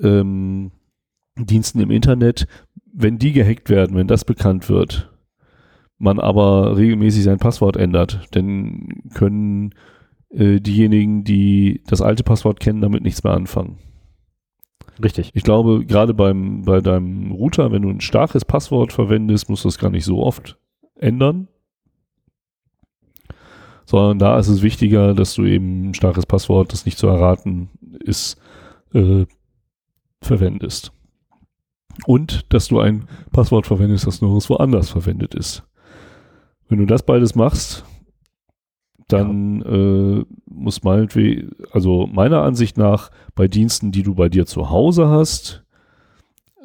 ähm, 0.00 0.72
Diensten 1.36 1.80
im 1.80 1.90
Internet, 1.90 2.46
wenn 2.92 3.18
die 3.18 3.32
gehackt 3.32 3.70
werden, 3.70 3.96
wenn 3.96 4.06
das 4.06 4.24
bekannt 4.24 4.68
wird, 4.68 5.10
man 5.98 6.18
aber 6.18 6.76
regelmäßig 6.76 7.22
sein 7.22 7.38
Passwort 7.38 7.76
ändert, 7.76 8.28
dann 8.32 8.88
können 9.14 9.74
äh, 10.30 10.60
diejenigen, 10.60 11.24
die 11.24 11.82
das 11.86 12.00
alte 12.00 12.24
Passwort 12.24 12.60
kennen, 12.60 12.80
damit 12.80 13.02
nichts 13.02 13.22
mehr 13.24 13.34
anfangen. 13.34 13.78
Richtig. 15.02 15.30
Ich 15.34 15.42
glaube, 15.42 15.86
gerade 15.86 16.12
beim, 16.12 16.62
bei 16.62 16.80
deinem 16.80 17.32
Router, 17.32 17.72
wenn 17.72 17.82
du 17.82 17.88
ein 17.88 18.00
starkes 18.00 18.44
Passwort 18.44 18.92
verwendest, 18.92 19.48
musst 19.48 19.64
du 19.64 19.68
das 19.68 19.78
gar 19.78 19.90
nicht 19.90 20.04
so 20.04 20.22
oft 20.22 20.58
ändern. 21.02 21.48
Sondern 23.84 24.18
da 24.18 24.38
ist 24.38 24.48
es 24.48 24.62
wichtiger, 24.62 25.14
dass 25.14 25.34
du 25.34 25.44
eben 25.44 25.90
ein 25.90 25.94
starkes 25.94 26.24
Passwort, 26.24 26.72
das 26.72 26.86
nicht 26.86 26.98
zu 26.98 27.08
erraten 27.08 27.68
ist, 28.00 28.38
äh, 28.94 29.26
verwendest. 30.20 30.92
Und 32.06 32.52
dass 32.52 32.68
du 32.68 32.80
ein 32.80 33.06
Passwort 33.32 33.66
verwendest, 33.66 34.06
das 34.06 34.22
nirgendwo 34.22 34.56
anders 34.56 34.90
verwendet 34.90 35.34
ist. 35.34 35.64
Wenn 36.68 36.78
du 36.78 36.86
das 36.86 37.04
beides 37.04 37.34
machst, 37.34 37.84
dann 39.08 39.60
ja. 39.60 40.20
äh, 40.20 40.24
muss 40.46 40.82
meinetwegen, 40.82 41.50
also 41.70 42.06
meiner 42.06 42.42
Ansicht 42.42 42.78
nach, 42.78 43.10
bei 43.34 43.46
Diensten, 43.48 43.92
die 43.92 44.02
du 44.02 44.14
bei 44.14 44.28
dir 44.28 44.46
zu 44.46 44.70
Hause 44.70 45.08
hast, 45.08 45.61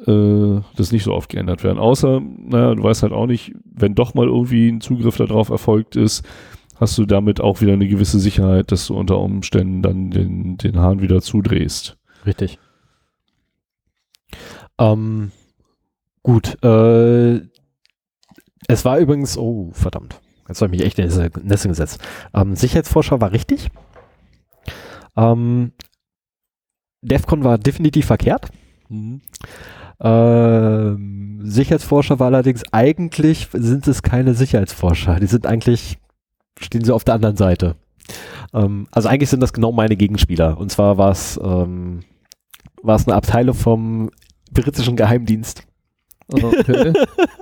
äh, 0.06 0.60
das 0.76 0.92
nicht 0.92 1.04
so 1.04 1.14
oft 1.14 1.28
geändert 1.28 1.64
werden. 1.64 1.78
Außer, 1.78 2.20
naja, 2.20 2.74
du 2.74 2.82
weißt 2.82 3.02
halt 3.02 3.12
auch 3.12 3.26
nicht, 3.26 3.52
wenn 3.64 3.94
doch 3.94 4.14
mal 4.14 4.26
irgendwie 4.26 4.68
ein 4.68 4.80
Zugriff 4.80 5.16
darauf 5.16 5.48
erfolgt 5.50 5.96
ist, 5.96 6.26
hast 6.76 6.96
du 6.98 7.06
damit 7.06 7.40
auch 7.40 7.60
wieder 7.60 7.72
eine 7.72 7.88
gewisse 7.88 8.20
Sicherheit, 8.20 8.70
dass 8.72 8.86
du 8.86 8.96
unter 8.96 9.18
Umständen 9.18 9.82
dann 9.82 10.10
den, 10.10 10.56
den 10.56 10.78
Hahn 10.78 11.00
wieder 11.02 11.20
zudrehst. 11.20 11.98
Richtig. 12.26 12.58
Ähm, 14.78 15.32
gut, 16.22 16.62
äh, 16.62 17.40
es 18.68 18.84
war 18.84 18.98
übrigens, 18.98 19.36
oh, 19.36 19.70
verdammt. 19.72 20.20
Jetzt 20.46 20.62
habe 20.62 20.74
ich 20.74 20.78
mich 20.78 20.86
echt 20.86 20.98
in 20.98 21.06
diese 21.06 21.30
Nässe 21.42 21.68
gesetzt. 21.68 22.00
Ähm, 22.32 22.54
Sicherheitsforscher 22.56 23.20
war 23.20 23.32
richtig. 23.32 23.68
Ähm, 25.16 25.72
DEFCON 27.02 27.44
war 27.44 27.58
definitiv 27.58 28.06
verkehrt. 28.06 28.50
Mhm. 28.88 29.20
Ähm, 30.00 31.40
Sicherheitsforscher 31.42 32.18
war 32.18 32.28
allerdings 32.28 32.62
eigentlich, 32.72 33.48
sind 33.52 33.86
es 33.88 34.02
keine 34.02 34.34
Sicherheitsforscher. 34.34 35.18
Die 35.20 35.26
sind 35.26 35.46
eigentlich, 35.46 35.98
stehen 36.60 36.84
sie 36.84 36.94
auf 36.94 37.04
der 37.04 37.14
anderen 37.14 37.36
Seite. 37.36 37.76
Ähm, 38.54 38.86
also 38.90 39.08
eigentlich 39.08 39.30
sind 39.30 39.42
das 39.42 39.52
genau 39.52 39.72
meine 39.72 39.96
Gegenspieler. 39.96 40.58
Und 40.58 40.70
zwar 40.70 40.98
war 40.98 41.10
es, 41.10 41.38
ähm, 41.42 42.00
war 42.82 42.96
es 42.96 43.06
eine 43.06 43.16
Abteilung 43.16 43.54
vom 43.54 44.10
britischen 44.52 44.96
Geheimdienst. 44.96 45.64
Okay. 46.30 46.92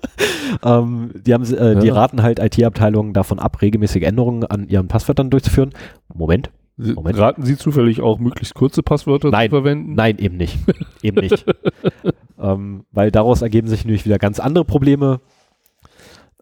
ähm, 0.65 1.11
die, 1.15 1.35
haben, 1.35 1.45
äh, 1.45 1.75
ja. 1.75 1.81
die 1.81 1.89
raten 1.89 2.23
halt 2.23 2.39
IT-Abteilungen 2.39 3.13
davon 3.13 3.39
ab, 3.39 3.61
regelmäßige 3.61 4.03
Änderungen 4.03 4.45
an 4.45 4.69
ihren 4.69 4.89
Passwörtern 4.89 5.31
durchzuführen. 5.31 5.71
Moment. 6.13 6.51
Moment. 6.77 7.19
Raten 7.19 7.43
Sie 7.43 7.57
zufällig 7.57 8.03
auch 8.03 8.19
möglichst 8.19 8.55
kurze 8.55 8.83
Passwörter 8.83 9.31
nein, 9.31 9.49
zu 9.49 9.57
verwenden? 9.57 9.95
Nein, 9.95 10.19
eben 10.19 10.37
nicht. 10.37 10.59
eben 11.03 11.21
nicht. 11.21 11.45
ähm, 12.47 12.85
weil 12.93 13.11
daraus 13.11 13.43
ergeben 13.43 13.69
sich 13.69 13.85
nämlich 13.85 14.05
wieder 14.05 14.19
ganz 14.19 14.39
andere 14.39 14.65
Probleme. 14.65 15.21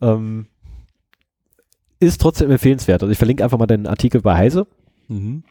Ähm, 0.01 0.47
ist 1.98 2.20
trotzdem 2.20 2.51
empfehlenswert. 2.51 3.02
Also 3.02 3.10
ich 3.10 3.18
verlinke 3.18 3.43
einfach 3.43 3.59
mal 3.59 3.66
den 3.66 3.86
Artikel 3.86 4.20
bei 4.20 4.36
Heise. 4.36 4.66
Mhm. 5.09 5.44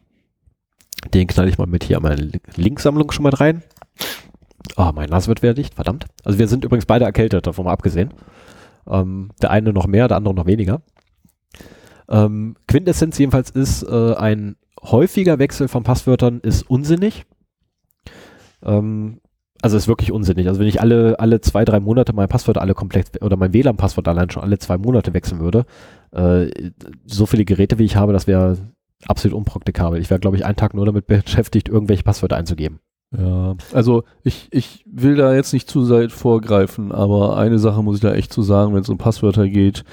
Den 1.13 1.27
knall 1.27 1.49
ich 1.49 1.57
mal 1.57 1.67
mit 1.67 1.83
hier 1.83 1.97
an 1.97 2.03
meine 2.03 2.31
Linksammlung 2.55 3.11
schon 3.11 3.23
mal 3.23 3.33
rein. 3.33 3.63
Oh, 4.77 4.91
mein 4.93 5.09
Nase 5.09 5.27
wird 5.27 5.41
wieder 5.41 5.53
dicht, 5.53 5.73
verdammt. 5.73 6.05
Also 6.23 6.39
wir 6.39 6.47
sind 6.47 6.63
übrigens 6.63 6.85
beide 6.85 7.05
erkältet, 7.05 7.47
davon 7.47 7.65
mal 7.65 7.73
abgesehen. 7.73 8.13
Ähm, 8.87 9.31
der 9.41 9.51
eine 9.51 9.73
noch 9.73 9.87
mehr, 9.87 10.07
der 10.07 10.17
andere 10.17 10.35
noch 10.35 10.45
weniger. 10.45 10.81
Ähm, 12.09 12.55
Quintessenz 12.67 13.17
jedenfalls 13.17 13.49
ist, 13.49 13.83
äh, 13.83 14.13
ein 14.15 14.55
häufiger 14.81 15.39
Wechsel 15.39 15.67
von 15.67 15.83
Passwörtern 15.83 16.39
ist 16.41 16.63
unsinnig. 16.69 17.25
Ähm, 18.61 19.19
also 19.63 19.77
ist 19.77 19.87
wirklich 19.87 20.11
unsinnig. 20.11 20.49
Also 20.49 20.59
wenn 20.59 20.67
ich 20.67 20.81
alle, 20.81 21.17
alle 21.19 21.39
zwei, 21.39 21.63
drei 21.63 21.79
Monate 21.79 22.11
mein 22.11 22.27
Passwort 22.27 22.57
alle 22.57 22.73
komplett 22.73 23.23
oder 23.23 23.37
mein 23.37 23.53
WLAN-Passwort 23.53 24.09
allein 24.09 24.29
schon 24.29 24.43
alle 24.43 24.59
zwei 24.59 24.77
Monate 24.77 25.13
wechseln 25.13 25.39
würde, 25.39 25.65
äh, 26.11 26.47
so 27.05 27.25
viele 27.25 27.45
Geräte 27.45 27.79
wie 27.79 27.85
ich 27.85 27.95
habe, 27.95 28.11
das 28.11 28.27
wäre 28.27 28.57
absolut 29.07 29.37
unpraktikabel. 29.37 30.01
Ich 30.01 30.09
wäre, 30.09 30.19
glaube 30.19 30.35
ich, 30.35 30.45
einen 30.45 30.57
Tag 30.57 30.73
nur 30.73 30.85
damit 30.85 31.07
beschäftigt, 31.07 31.69
irgendwelche 31.69 32.03
Passwörter 32.03 32.35
einzugeben. 32.35 32.81
Ja, 33.17 33.55
also 33.71 34.03
ich, 34.23 34.49
ich 34.51 34.83
will 34.85 35.15
da 35.15 35.33
jetzt 35.33 35.53
nicht 35.53 35.69
zu 35.69 35.85
sehr 35.85 36.09
vorgreifen, 36.09 36.91
aber 36.91 37.37
eine 37.37 37.57
Sache 37.57 37.81
muss 37.83 37.95
ich 37.95 38.01
da 38.01 38.13
echt 38.13 38.33
zu 38.33 38.41
sagen, 38.41 38.73
wenn 38.73 38.81
es 38.81 38.89
um 38.89 38.97
Passwörter 38.97 39.47
geht, 39.47 39.85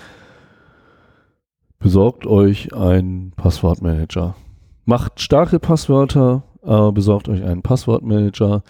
besorgt 1.78 2.26
euch 2.26 2.74
einen 2.74 3.30
Passwortmanager. 3.36 4.34
Macht 4.84 5.20
starke 5.20 5.60
Passwörter, 5.60 6.42
aber 6.60 6.90
besorgt 6.90 7.28
euch 7.28 7.44
einen 7.44 7.62
Passwortmanager. 7.62 8.64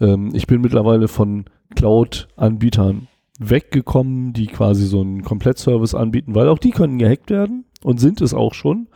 Ähm, 0.00 0.30
ich 0.32 0.46
bin 0.46 0.60
mittlerweile 0.60 1.08
von 1.08 1.44
Cloud-Anbietern 1.74 3.08
weggekommen, 3.38 4.32
die 4.32 4.46
quasi 4.46 4.86
so 4.86 5.00
einen 5.00 5.22
Komplettservice 5.22 5.94
anbieten, 5.94 6.34
weil 6.34 6.48
auch 6.48 6.58
die 6.58 6.70
können 6.70 6.98
gehackt 6.98 7.30
werden 7.30 7.64
und 7.82 7.98
sind 7.98 8.20
es 8.20 8.34
auch 8.34 8.54
schon. 8.54 8.88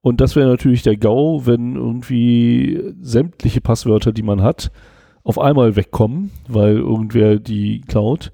Und 0.00 0.20
das 0.20 0.36
wäre 0.36 0.48
natürlich 0.48 0.82
der 0.82 0.96
GAU, 0.96 1.46
wenn 1.46 1.76
irgendwie 1.76 2.94
sämtliche 3.00 3.60
Passwörter, 3.60 4.12
die 4.12 4.22
man 4.22 4.42
hat, 4.42 4.70
auf 5.22 5.38
einmal 5.38 5.74
wegkommen, 5.76 6.30
weil 6.48 6.76
irgendwer 6.76 7.38
die 7.38 7.80
klaut. 7.80 8.32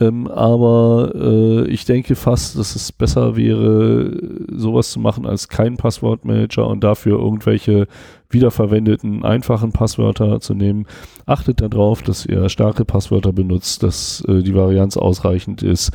Ähm, 0.00 0.28
aber 0.28 1.12
äh, 1.14 1.68
ich 1.68 1.84
denke 1.84 2.14
fast, 2.14 2.56
dass 2.56 2.74
es 2.74 2.90
besser 2.92 3.36
wäre, 3.36 4.16
sowas 4.52 4.90
zu 4.90 5.00
machen 5.00 5.26
als 5.26 5.48
kein 5.48 5.76
Passwortmanager 5.76 6.66
und 6.66 6.82
dafür 6.82 7.18
irgendwelche 7.18 7.86
wiederverwendeten 8.30 9.24
einfachen 9.24 9.72
Passwörter 9.72 10.40
zu 10.40 10.54
nehmen. 10.54 10.86
Achtet 11.26 11.60
darauf, 11.60 12.02
dass 12.02 12.26
ihr 12.26 12.48
starke 12.48 12.84
Passwörter 12.84 13.32
benutzt, 13.32 13.82
dass 13.82 14.24
äh, 14.28 14.42
die 14.42 14.54
Varianz 14.54 14.96
ausreichend 14.96 15.62
ist. 15.62 15.90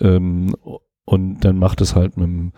Ähm, 0.00 0.54
und 1.04 1.40
dann 1.40 1.58
macht 1.58 1.80
es 1.80 1.94
halt 1.94 2.16
mit 2.16 2.26
dem 2.26 2.52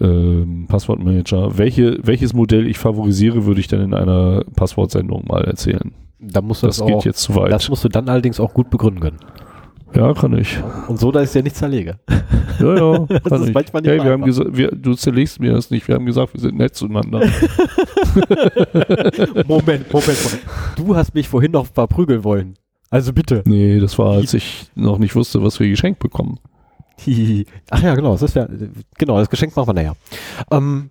ähm, 0.00 0.66
Passwortmanager. 0.68 1.56
Welche, 1.56 1.98
welches 2.02 2.34
Modell 2.34 2.66
ich 2.66 2.78
favorisiere, 2.78 3.46
würde 3.46 3.60
ich 3.60 3.68
dann 3.68 3.80
in 3.80 3.94
einer 3.94 4.44
Passwortsendung 4.56 5.24
mal 5.26 5.44
erzählen. 5.44 5.92
Da 6.18 6.40
musst 6.40 6.62
du 6.62 6.66
das, 6.66 6.78
das 6.78 6.86
geht 6.86 6.96
auch, 6.96 7.04
jetzt 7.04 7.20
zu 7.20 7.34
weit. 7.36 7.52
Das 7.52 7.68
musst 7.68 7.84
du 7.84 7.88
dann 7.88 8.08
allerdings 8.08 8.40
auch 8.40 8.54
gut 8.54 8.70
begründen 8.70 9.00
können. 9.00 9.18
Ja, 9.94 10.12
kann 10.12 10.36
ich. 10.36 10.58
Und 10.88 10.98
so, 10.98 11.10
ich 11.10 11.16
es 11.22 11.34
ja 11.34 11.42
nicht 11.42 11.56
zerlege. 11.56 11.98
Ja, 12.58 12.74
ja, 12.74 13.06
kann 13.06 13.20
das 13.24 13.40
ist 13.42 13.48
ich. 13.48 13.54
manchmal 13.54 13.82
nicht 13.82 13.90
hey, 13.90 14.02
wir 14.02 14.12
haben 14.12 14.56
wir, 14.56 14.70
du 14.70 14.94
zerlegst 14.94 15.40
mir 15.40 15.52
das 15.52 15.70
nicht. 15.70 15.86
Wir 15.86 15.94
haben 15.94 16.06
gesagt, 16.06 16.34
wir 16.34 16.40
sind 16.40 16.56
nett 16.56 16.74
zueinander. 16.74 17.20
Moment, 19.46 19.48
Moment, 19.48 19.92
Moment. 19.92 20.38
Du 20.76 20.96
hast 20.96 21.14
mich 21.14 21.28
vorhin 21.28 21.52
noch 21.52 21.66
verprügeln 21.66 22.24
wollen. 22.24 22.54
Also 22.90 23.12
bitte. 23.12 23.42
Nee, 23.46 23.80
das 23.80 23.98
war, 23.98 24.12
als 24.12 24.34
ich 24.34 24.66
noch 24.74 24.98
nicht 24.98 25.14
wusste, 25.14 25.42
was 25.42 25.58
wir 25.58 25.68
geschenkt 25.68 26.00
bekommen. 26.00 26.38
Ach 27.70 27.82
ja, 27.82 27.94
genau, 27.94 28.12
das 28.12 28.22
ist 28.22 28.36
ja, 28.36 28.46
genau, 28.98 29.18
das 29.18 29.30
Geschenk 29.30 29.56
machen 29.56 29.68
wir 29.68 29.74
nachher. 29.74 29.96
Ähm, 30.50 30.90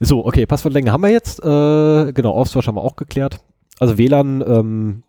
so, 0.00 0.24
okay, 0.24 0.46
Passwortlänge 0.46 0.92
haben 0.92 1.02
wir 1.02 1.10
jetzt. 1.10 1.40
Äh, 1.40 2.12
genau, 2.12 2.32
Austausch 2.32 2.66
haben 2.66 2.76
wir 2.76 2.82
auch 2.82 2.96
geklärt. 2.96 3.40
Also 3.78 3.98
WLAN, 3.98 4.42
ähm, 4.46 5.02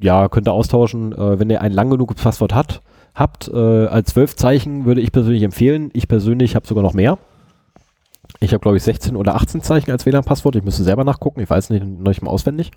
ja, 0.00 0.28
könnt 0.28 0.48
ihr 0.48 0.52
austauschen, 0.52 1.12
äh, 1.12 1.38
wenn 1.38 1.50
ihr 1.50 1.60
ein 1.60 1.72
lang 1.72 1.90
genug 1.90 2.14
Passwort 2.16 2.54
hat, 2.54 2.82
habt. 3.14 3.48
Äh, 3.48 3.86
als 3.86 4.10
12 4.10 4.36
Zeichen 4.36 4.84
würde 4.84 5.00
ich 5.00 5.12
persönlich 5.12 5.42
empfehlen. 5.42 5.90
Ich 5.92 6.08
persönlich 6.08 6.54
habe 6.54 6.66
sogar 6.66 6.82
noch 6.82 6.94
mehr. 6.94 7.18
Ich 8.40 8.52
habe, 8.52 8.60
glaube 8.60 8.76
ich, 8.76 8.82
16 8.82 9.16
oder 9.16 9.34
18 9.34 9.60
Zeichen 9.62 9.90
als 9.90 10.06
WLAN-Passwort. 10.06 10.56
Ich 10.56 10.64
müsste 10.64 10.84
selber 10.84 11.04
nachgucken. 11.04 11.40
Ich 11.40 11.50
weiß 11.50 11.70
nicht, 11.70 11.84
noch 11.84 12.08
nicht 12.08 12.22
mal 12.22 12.30
auswendig. 12.30 12.70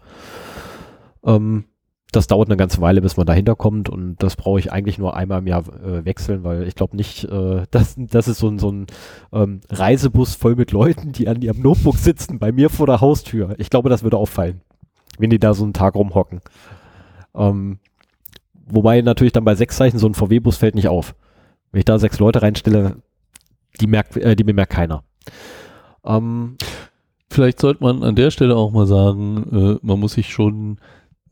Ähm, 1.26 1.66
das 2.12 2.28
dauert 2.28 2.48
eine 2.48 2.58
ganze 2.58 2.80
Weile, 2.80 3.02
bis 3.02 3.18
man 3.18 3.26
dahinter 3.26 3.56
kommt 3.56 3.90
und 3.90 4.18
das 4.22 4.36
brauche 4.36 4.60
ich 4.60 4.72
eigentlich 4.72 5.00
nur 5.00 5.16
einmal 5.16 5.40
im 5.40 5.48
Jahr 5.48 5.64
äh, 5.84 6.06
wechseln, 6.06 6.44
weil 6.44 6.68
ich 6.68 6.76
glaube 6.76 6.95
nicht, 6.95 7.24
äh, 7.26 7.64
das, 7.72 7.95
das 7.98 8.28
ist 8.28 8.38
so 8.38 8.50
ein, 8.50 8.60
so 8.60 8.72
ein 8.72 8.88
ähm, 9.32 9.62
Reisebus 9.70 10.36
voll 10.36 10.56
mit 10.56 10.72
Leuten, 10.72 11.12
die 11.12 11.28
an 11.28 11.41
ihrem 11.41 11.62
Notebook 11.62 11.98
sitzen, 11.98 12.40
bei 12.40 12.52
mir 12.52 12.70
vor 12.70 12.86
der 12.86 13.02
Haustür. 13.02 13.56
Ich 13.58 13.70
glaube, 13.70 13.90
das 13.90 14.04
würde 14.04 14.18
auffallen, 14.18 14.62
wenn 15.18 15.32
die 15.32 15.40
da 15.40 15.54
so 15.54 15.64
einen 15.64 15.74
Tag 15.74 15.95
rumhocken. 15.95 16.41
Ähm, 17.35 17.80
wobei 18.65 19.01
natürlich 19.01 19.34
dann 19.34 19.45
bei 19.45 19.55
sechs 19.55 19.77
Zeichen 19.77 19.97
so 19.97 20.07
ein 20.07 20.14
VW-Bus 20.14 20.57
fällt 20.57 20.76
nicht 20.76 20.88
auf. 20.88 21.15
Wenn 21.72 21.80
ich 21.80 21.85
da 21.85 21.99
sechs 21.99 22.19
Leute 22.19 22.41
reinstelle, 22.41 22.97
die 23.80 23.88
merkt, 23.88 24.18
äh, 24.18 24.35
die 24.35 24.43
bemerkt 24.43 24.73
keiner. 24.73 25.03
Ähm, 26.05 26.57
Vielleicht 27.30 27.60
sollte 27.60 27.84
man 27.84 28.03
an 28.03 28.15
der 28.15 28.30
Stelle 28.30 28.55
auch 28.55 28.72
mal 28.72 28.85
sagen, 28.85 29.80
äh, 29.81 29.85
man 29.85 29.99
muss 29.99 30.14
sich 30.14 30.31
schon 30.31 30.77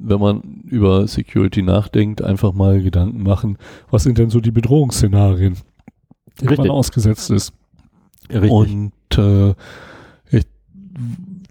wenn 0.04 0.20
man 0.20 0.42
über 0.66 1.08
Security 1.08 1.62
nachdenkt, 1.62 2.22
einfach 2.22 2.54
mal 2.54 2.82
Gedanken 2.82 3.24
machen, 3.24 3.58
was 3.90 4.04
sind 4.04 4.18
denn 4.18 4.30
so 4.30 4.40
die 4.40 4.52
Bedrohungsszenarien, 4.52 5.58
die 6.40 6.46
man 6.46 6.70
ausgesetzt 6.70 7.30
ist. 7.30 7.54
Richtig. 8.30 8.52
Und 8.52 8.94
äh, 9.18 9.54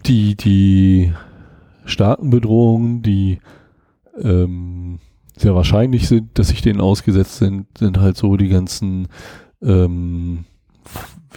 die, 0.05 0.35
die 0.35 1.13
starken 1.85 2.29
Bedrohungen, 2.31 3.01
die 3.03 3.39
ähm, 4.19 4.99
sehr 5.37 5.55
wahrscheinlich 5.55 6.07
sind, 6.07 6.37
dass 6.37 6.49
sich 6.49 6.61
denen 6.61 6.81
ausgesetzt 6.81 7.37
sind, 7.37 7.65
sind 7.77 7.99
halt 7.99 8.17
so 8.17 8.37
die 8.37 8.49
ganzen 8.49 9.07
ähm, 9.61 10.45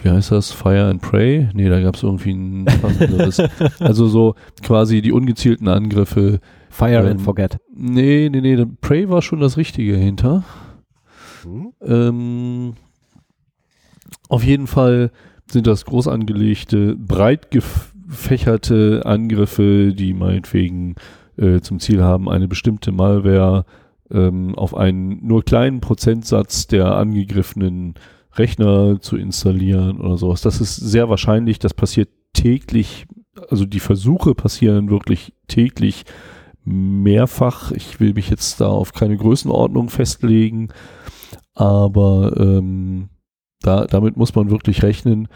wie 0.01 0.09
heißt 0.09 0.31
das? 0.31 0.51
Fire 0.51 0.89
and 0.89 1.01
Prey? 1.01 1.49
Nee, 1.53 1.69
da 1.69 1.81
gab 1.81 1.95
es 1.95 2.03
irgendwie 2.03 2.31
ein 2.31 2.65
passenderes. 2.65 3.39
also 3.79 4.07
so 4.07 4.35
quasi 4.61 5.01
die 5.01 5.11
ungezielten 5.11 5.67
Angriffe. 5.67 6.39
Fire 6.69 6.99
Ähm, 6.99 7.07
and 7.07 7.21
Forget. 7.21 7.57
Nee, 7.73 8.29
nee, 8.31 8.41
nee, 8.41 8.65
Prey 8.81 9.09
war 9.09 9.21
schon 9.21 9.39
das 9.39 9.57
Richtige 9.57 9.95
hinter. 9.95 10.43
Hm? 11.43 11.73
Ähm, 11.81 12.73
auf 14.27 14.43
jeden 14.43 14.67
Fall 14.67 15.11
sind 15.49 15.67
das 15.67 15.85
groß 15.85 16.07
angelegte, 16.07 16.95
breit 16.95 17.51
gefächerte 17.51 19.03
Angriffe, 19.05 19.93
die 19.93 20.13
meinetwegen 20.13 20.95
äh, 21.37 21.59
zum 21.61 21.79
Ziel 21.79 22.03
haben, 22.03 22.29
eine 22.29 22.47
bestimmte 22.47 22.91
Malware 22.91 23.65
ähm, 24.11 24.55
auf 24.55 24.75
einen 24.75 25.25
nur 25.25 25.43
kleinen 25.43 25.81
Prozentsatz 25.81 26.67
der 26.67 26.95
angegriffenen 26.95 27.95
Rechner 28.33 28.99
zu 29.01 29.17
installieren 29.17 29.99
oder 29.99 30.17
sowas. 30.17 30.41
Das 30.41 30.61
ist 30.61 30.75
sehr 30.75 31.09
wahrscheinlich, 31.09 31.59
das 31.59 31.73
passiert 31.73 32.09
täglich, 32.33 33.05
also 33.49 33.65
die 33.65 33.79
Versuche 33.79 34.35
passieren 34.35 34.89
wirklich 34.89 35.33
täglich 35.47 36.03
mehrfach. 36.63 37.71
Ich 37.71 37.99
will 37.99 38.13
mich 38.13 38.29
jetzt 38.29 38.59
da 38.59 38.67
auf 38.67 38.93
keine 38.93 39.17
Größenordnung 39.17 39.89
festlegen, 39.89 40.69
aber 41.53 42.35
ähm, 42.37 43.09
da, 43.61 43.85
damit 43.85 44.17
muss 44.17 44.35
man 44.35 44.49
wirklich 44.49 44.83
rechnen. 44.83 45.27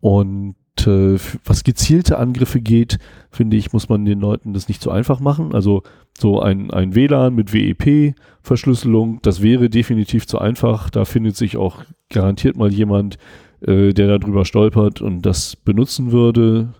Und 0.00 0.56
äh, 0.86 1.18
was 1.44 1.64
gezielte 1.64 2.18
Angriffe 2.18 2.60
geht, 2.60 2.98
finde 3.30 3.56
ich, 3.56 3.72
muss 3.72 3.88
man 3.88 4.04
den 4.04 4.20
Leuten 4.20 4.52
das 4.52 4.68
nicht 4.68 4.82
so 4.82 4.90
einfach 4.90 5.20
machen. 5.20 5.54
Also 5.54 5.82
so 6.18 6.40
ein, 6.40 6.70
ein 6.70 6.94
WLAN 6.94 7.34
mit 7.34 7.52
WEP-Verschlüsselung, 7.52 9.20
das 9.22 9.42
wäre 9.42 9.70
definitiv 9.70 10.26
zu 10.26 10.38
einfach. 10.38 10.90
Da 10.90 11.04
findet 11.04 11.36
sich 11.36 11.56
auch 11.56 11.82
garantiert 12.10 12.56
mal 12.56 12.72
jemand, 12.72 13.18
äh, 13.60 13.92
der 13.92 14.18
darüber 14.18 14.44
stolpert 14.44 15.00
und 15.00 15.22
das 15.22 15.56
benutzen 15.56 16.12
würde. 16.12 16.74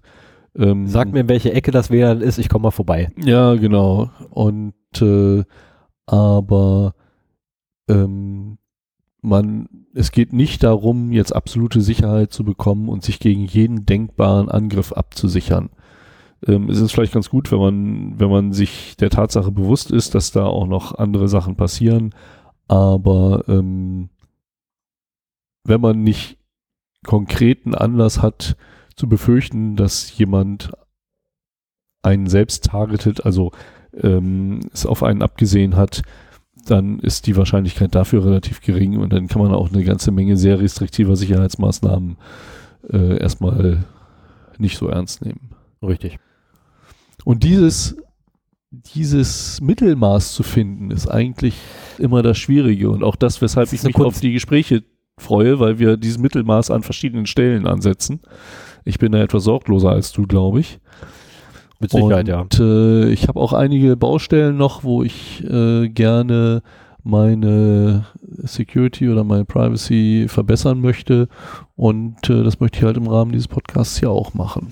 Ähm, 0.56 0.86
Sag 0.86 1.12
mir, 1.12 1.20
in 1.20 1.28
welche 1.28 1.52
Ecke 1.52 1.70
das 1.70 1.90
WLAN 1.90 2.20
ist, 2.20 2.39
ich 2.39 2.48
komme 2.48 2.64
mal 2.64 2.70
vorbei. 2.70 3.10
ja, 3.16 3.55
genau. 3.55 4.10
Und 4.31 4.74
äh, 5.01 5.44
aber 6.06 6.94
ähm, 7.89 8.59
man, 9.23 9.69
es 9.94 10.11
geht 10.11 10.32
nicht 10.32 10.62
darum, 10.62 11.12
jetzt 11.12 11.35
absolute 11.35 11.81
Sicherheit 11.81 12.32
zu 12.32 12.44
bekommen 12.44 12.89
und 12.89 13.05
sich 13.05 13.20
gegen 13.20 13.44
jeden 13.44 13.86
denkbaren 13.86 14.49
Angriff 14.49 14.93
abzusichern. 14.93 15.70
Ähm, 16.47 16.69
es 16.69 16.81
ist 16.81 16.93
vielleicht 16.93 17.15
ganz 17.15 17.31
gut, 17.31 17.53
wenn 17.53 17.61
man, 17.61 18.20
wenn 18.20 18.31
man 18.31 18.53
sich 18.53 18.97
der 18.97 19.11
Tatsache 19.11 19.53
bewusst 19.53 19.90
ist, 19.90 20.15
dass 20.15 20.32
da 20.32 20.44
auch 20.44 20.66
noch 20.66 20.97
andere 20.97 21.28
Sachen 21.28 21.57
passieren. 21.57 22.15
Aber 22.66 23.44
ähm, 23.49 24.11
wenn 25.65 25.81
man 25.81 26.03
nicht 26.03 26.39
konkreten 27.07 27.74
Anlass 27.74 28.20
hat, 28.23 28.57
zu 28.97 29.09
befürchten, 29.09 29.77
dass 29.77 30.16
jemand 30.19 30.73
einen 32.03 32.27
selbst 32.27 32.65
targetet, 32.66 33.24
also 33.24 33.53
ähm, 33.94 34.61
es 34.73 34.86
auf 34.86 35.03
einen 35.03 35.23
abgesehen 35.23 35.77
hat, 35.77 36.03
dann 36.66 36.98
ist 37.01 37.26
die 37.26 37.36
Wahrscheinlichkeit 37.36 37.94
dafür 37.94 38.24
relativ 38.24 38.60
gering 38.60 38.98
und 38.98 39.12
dann 39.12 39.28
kann 39.28 39.43
man 39.43 39.52
auch 39.52 39.72
eine 39.72 39.84
ganze 39.84 40.12
Menge 40.12 40.36
sehr 40.36 40.60
restriktiver 40.60 41.16
Sicherheitsmaßnahmen 41.16 42.16
äh, 42.90 43.18
erstmal 43.18 43.84
nicht 44.59 44.78
so 44.78 44.89
ernst 44.89 45.24
nehmen. 45.24 45.51
Richtig. 45.82 46.18
Und 47.24 47.44
dieses, 47.44 47.97
dieses 48.70 49.60
Mittelmaß 49.60 50.32
zu 50.32 50.43
finden, 50.43 50.90
ist 50.90 51.09
eigentlich 51.09 51.56
immer 51.98 52.22
das 52.22 52.39
Schwierige 52.39 52.90
und 52.90 53.02
auch 53.05 53.16
das, 53.16 53.40
weshalb 53.43 53.66
Das 53.66 53.72
ich 53.72 53.82
mich 53.82 53.94
Kunst. 53.94 54.06
auf 54.06 54.20
die 54.20 54.32
Gespräche 54.32 54.84
freue, 55.18 55.60
weil 55.60 55.78
wir 55.78 55.97
dieses 55.97 56.18
Mittelmaß 56.18 56.70
an 56.70 56.82
verschiedenen 56.82 57.26
Stellen 57.26 57.66
ansetzen. 57.66 58.20
Ich 58.84 58.98
bin 58.98 59.12
da 59.12 59.22
etwas 59.22 59.44
sorgloser 59.44 59.90
als 59.90 60.12
du, 60.12 60.26
glaube 60.26 60.60
ich. 60.60 60.80
Mit 61.82 61.90
Sicherheit, 61.90 62.28
ja. 62.28 62.40
Und 62.40 62.60
äh, 62.60 63.10
ich 63.10 63.28
habe 63.28 63.40
auch 63.40 63.52
einige 63.52 63.96
Baustellen 63.96 64.56
noch, 64.56 64.84
wo 64.84 65.02
ich 65.02 65.44
äh, 65.44 65.88
gerne 65.88 66.62
meine 67.02 68.06
Security 68.44 69.09
oder 69.09 69.24
meine 69.24 69.44
Privacy 69.44 70.26
verbessern 70.28 70.80
möchte. 70.80 71.28
Und 71.74 72.30
äh, 72.30 72.44
das 72.44 72.60
möchte 72.60 72.78
ich 72.78 72.84
halt 72.84 72.96
im 72.96 73.09
Rahmen 73.09 73.32
dieses 73.32 73.48
Podcasts 73.48 74.00
ja 74.00 74.09
auch 74.09 74.32
machen. 74.34 74.68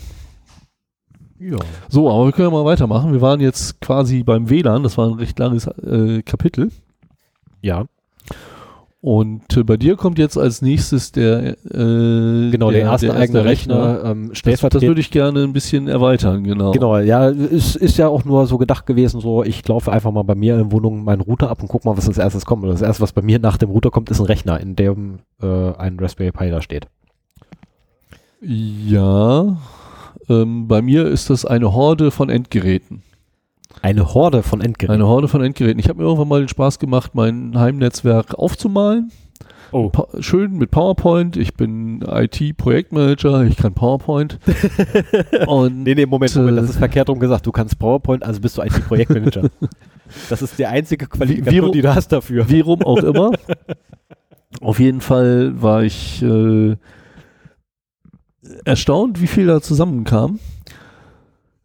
Ja. 1.40 1.56
So, 1.88 2.08
aber 2.08 2.26
wir 2.26 2.32
können 2.32 2.48
ja 2.48 2.54
mal 2.54 2.64
weitermachen. 2.64 3.12
Wir 3.12 3.20
waren 3.20 3.40
jetzt 3.40 3.80
quasi 3.80 4.22
beim 4.22 4.48
WLAN, 4.48 4.82
das 4.82 4.96
war 4.96 5.08
ein 5.08 5.14
recht 5.14 5.38
langes 5.38 5.66
äh, 5.66 6.22
Kapitel. 6.22 6.70
Ja, 7.60 7.86
Und 9.02 9.56
äh, 9.56 9.64
bei 9.64 9.78
dir 9.78 9.96
kommt 9.96 10.18
jetzt 10.18 10.36
als 10.36 10.60
nächstes 10.60 11.10
der 11.10 11.56
äh, 11.64 12.50
genau, 12.50 12.70
der, 12.70 12.82
erste 12.82 13.14
eigene 13.14 13.46
Rechner, 13.46 14.02
ähm, 14.04 14.30
Das, 14.44 14.60
das 14.60 14.82
würde 14.82 15.00
ich 15.00 15.10
gerne 15.10 15.42
ein 15.42 15.54
bisschen 15.54 15.88
erweitern, 15.88 16.44
genau. 16.44 16.72
Genau, 16.72 16.98
ja, 16.98 17.30
es 17.30 17.76
ist 17.76 17.96
ja 17.96 18.08
auch 18.08 18.26
nur 18.26 18.46
so 18.46 18.58
gedacht 18.58 18.84
gewesen, 18.84 19.22
so 19.22 19.42
ich 19.42 19.66
laufe 19.66 19.90
einfach 19.90 20.12
mal 20.12 20.24
bei 20.24 20.34
mir 20.34 20.54
in 20.54 20.68
der 20.68 20.72
Wohnung 20.72 21.02
meinen 21.02 21.22
Router 21.22 21.48
ab 21.48 21.62
und 21.62 21.68
guck 21.68 21.86
mal, 21.86 21.96
was 21.96 22.08
als 22.08 22.18
erstes 22.18 22.44
kommt. 22.44 22.62
Und 22.64 22.70
das 22.70 22.82
erste, 22.82 23.02
was 23.02 23.12
bei 23.12 23.22
mir 23.22 23.38
nach 23.38 23.56
dem 23.56 23.70
Router 23.70 23.90
kommt, 23.90 24.10
ist 24.10 24.20
ein 24.20 24.26
Rechner, 24.26 24.60
in 24.60 24.76
dem 24.76 25.20
äh, 25.42 25.72
ein 25.72 25.98
Raspberry 25.98 26.32
Pi 26.32 26.50
da 26.50 26.60
steht. 26.60 26.86
Ja, 28.42 29.56
ähm, 30.28 30.68
bei 30.68 30.82
mir 30.82 31.06
ist 31.06 31.30
das 31.30 31.46
eine 31.46 31.72
Horde 31.72 32.10
von 32.10 32.28
Endgeräten. 32.28 33.02
Eine 33.82 34.12
Horde 34.14 34.42
von 34.42 34.60
Endgeräten. 34.60 34.94
Eine 34.94 35.06
Horde 35.08 35.28
von 35.28 35.42
Endgeräten. 35.42 35.78
Ich 35.78 35.88
habe 35.88 35.98
mir 36.00 36.04
irgendwann 36.04 36.28
mal 36.28 36.40
den 36.40 36.48
Spaß 36.48 36.78
gemacht, 36.78 37.14
mein 37.14 37.58
Heimnetzwerk 37.58 38.34
aufzumalen. 38.34 39.10
Oh. 39.72 39.88
Pa 39.88 40.08
schön 40.20 40.58
mit 40.58 40.70
PowerPoint. 40.72 41.36
Ich 41.36 41.54
bin 41.54 42.02
IT-Projektmanager, 42.02 43.44
ich 43.44 43.56
kann 43.56 43.72
PowerPoint. 43.72 44.38
Und 45.46 45.84
Nee, 45.84 45.94
nee, 45.94 46.06
Moment, 46.06 46.34
äh, 46.34 46.38
Moment, 46.40 46.58
das 46.58 46.70
ist 46.70 46.76
verkehrt 46.76 47.08
rum 47.08 47.20
gesagt. 47.20 47.46
Du 47.46 47.52
kannst 47.52 47.78
PowerPoint, 47.78 48.24
also 48.24 48.40
bist 48.40 48.58
du 48.58 48.62
IT-Projektmanager. 48.62 49.48
das 50.28 50.42
ist 50.42 50.58
die 50.58 50.66
einzige 50.66 51.06
Qualifikation, 51.06 51.68
wie- 51.68 51.72
die 51.72 51.82
du 51.82 51.94
hast 51.94 52.08
dafür. 52.08 52.48
wie 52.50 52.60
rum 52.60 52.82
auch 52.82 52.98
immer. 52.98 53.30
Auf 54.60 54.80
jeden 54.80 55.00
Fall 55.00 55.62
war 55.62 55.84
ich 55.84 56.20
äh, 56.22 56.76
erstaunt, 58.64 59.20
wie 59.22 59.28
viel 59.28 59.46
da 59.46 59.60
zusammenkam. 59.60 60.40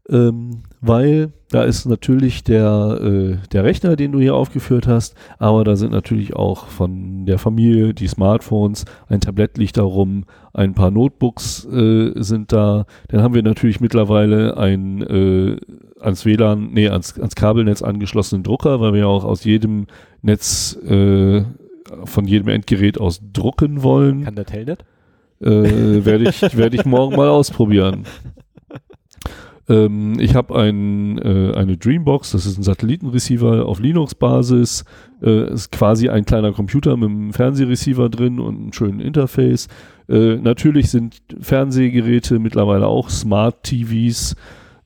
Ähm, 0.07 0.61
weil 0.81 1.31
da 1.49 1.63
ist 1.63 1.85
natürlich 1.85 2.43
der, 2.43 2.99
äh, 3.01 3.37
der 3.51 3.63
Rechner, 3.63 3.95
den 3.95 4.11
du 4.11 4.19
hier 4.19 4.35
aufgeführt 4.35 4.87
hast, 4.87 5.15
aber 5.39 5.63
da 5.63 5.75
sind 5.75 5.91
natürlich 5.91 6.35
auch 6.35 6.67
von 6.67 7.25
der 7.25 7.39
Familie 7.39 7.93
die 7.93 8.07
Smartphones, 8.07 8.85
ein 9.07 9.19
Tablett 9.19 9.57
liegt 9.57 9.77
da 9.77 9.83
rum, 9.83 10.25
ein 10.53 10.75
paar 10.75 10.91
Notebooks 10.91 11.65
äh, 11.65 12.11
sind 12.15 12.51
da. 12.51 12.85
Dann 13.07 13.23
haben 13.23 13.33
wir 13.33 13.41
natürlich 13.41 13.79
mittlerweile 13.79 14.57
ein 14.57 15.01
äh, 15.01 15.57
ans 15.99 16.25
WLAN, 16.25 16.69
nee, 16.71 16.87
ans, 16.87 17.19
ans 17.19 17.35
Kabelnetz 17.35 17.81
angeschlossenen 17.81 18.43
Drucker, 18.43 18.79
weil 18.79 18.93
wir 18.93 19.01
ja 19.01 19.07
auch 19.07 19.23
aus 19.23 19.43
jedem 19.43 19.87
Netz 20.21 20.77
äh, 20.87 21.43
von 22.03 22.25
jedem 22.25 22.49
Endgerät 22.49 22.99
aus 22.99 23.21
drucken 23.33 23.81
wollen. 23.81 24.23
Kann 24.23 24.35
der 24.35 24.45
Telnet? 24.45 24.85
Äh, 25.41 26.05
werde 26.05 26.29
ich, 26.29 26.57
werde 26.57 26.75
ich 26.75 26.85
morgen 26.85 27.15
mal 27.15 27.29
ausprobieren. 27.29 28.05
Ähm, 29.67 30.19
ich 30.19 30.35
habe 30.35 30.55
ein, 30.55 31.17
äh, 31.17 31.53
eine 31.55 31.77
Dreambox, 31.77 32.31
das 32.31 32.45
ist 32.45 32.57
ein 32.57 32.63
Satellitenreceiver 32.63 33.65
auf 33.65 33.79
Linux-Basis. 33.79 34.85
Äh, 35.21 35.53
ist 35.53 35.71
quasi 35.71 36.09
ein 36.09 36.25
kleiner 36.25 36.51
Computer 36.51 36.97
mit 36.97 37.09
einem 37.09 37.33
Fernsehreceiver 37.33 38.09
drin 38.09 38.39
und 38.39 38.55
einem 38.55 38.73
schönen 38.73 38.99
Interface. 38.99 39.67
Äh, 40.07 40.35
natürlich 40.35 40.91
sind 40.91 41.21
Fernsehgeräte 41.39 42.39
mittlerweile 42.39 42.87
auch 42.87 43.09
Smart 43.09 43.63
TVs, 43.63 44.35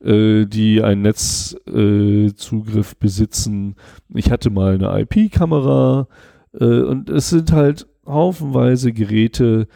äh, 0.02 0.46
die 0.46 0.82
einen 0.82 1.02
Netzzugriff 1.02 2.30
äh, 2.30 2.36
Zugriff 2.36 2.96
besitzen. 2.96 3.76
Ich 4.14 4.32
hatte 4.32 4.50
mal 4.50 4.76
eine 4.76 5.02
IP-Kamera 5.02 6.08
äh, 6.54 6.66
und 6.66 7.10
es 7.10 7.30
sind 7.30 7.52
halt 7.52 7.86
haufenweise 8.06 8.94
Geräte, 8.94 9.68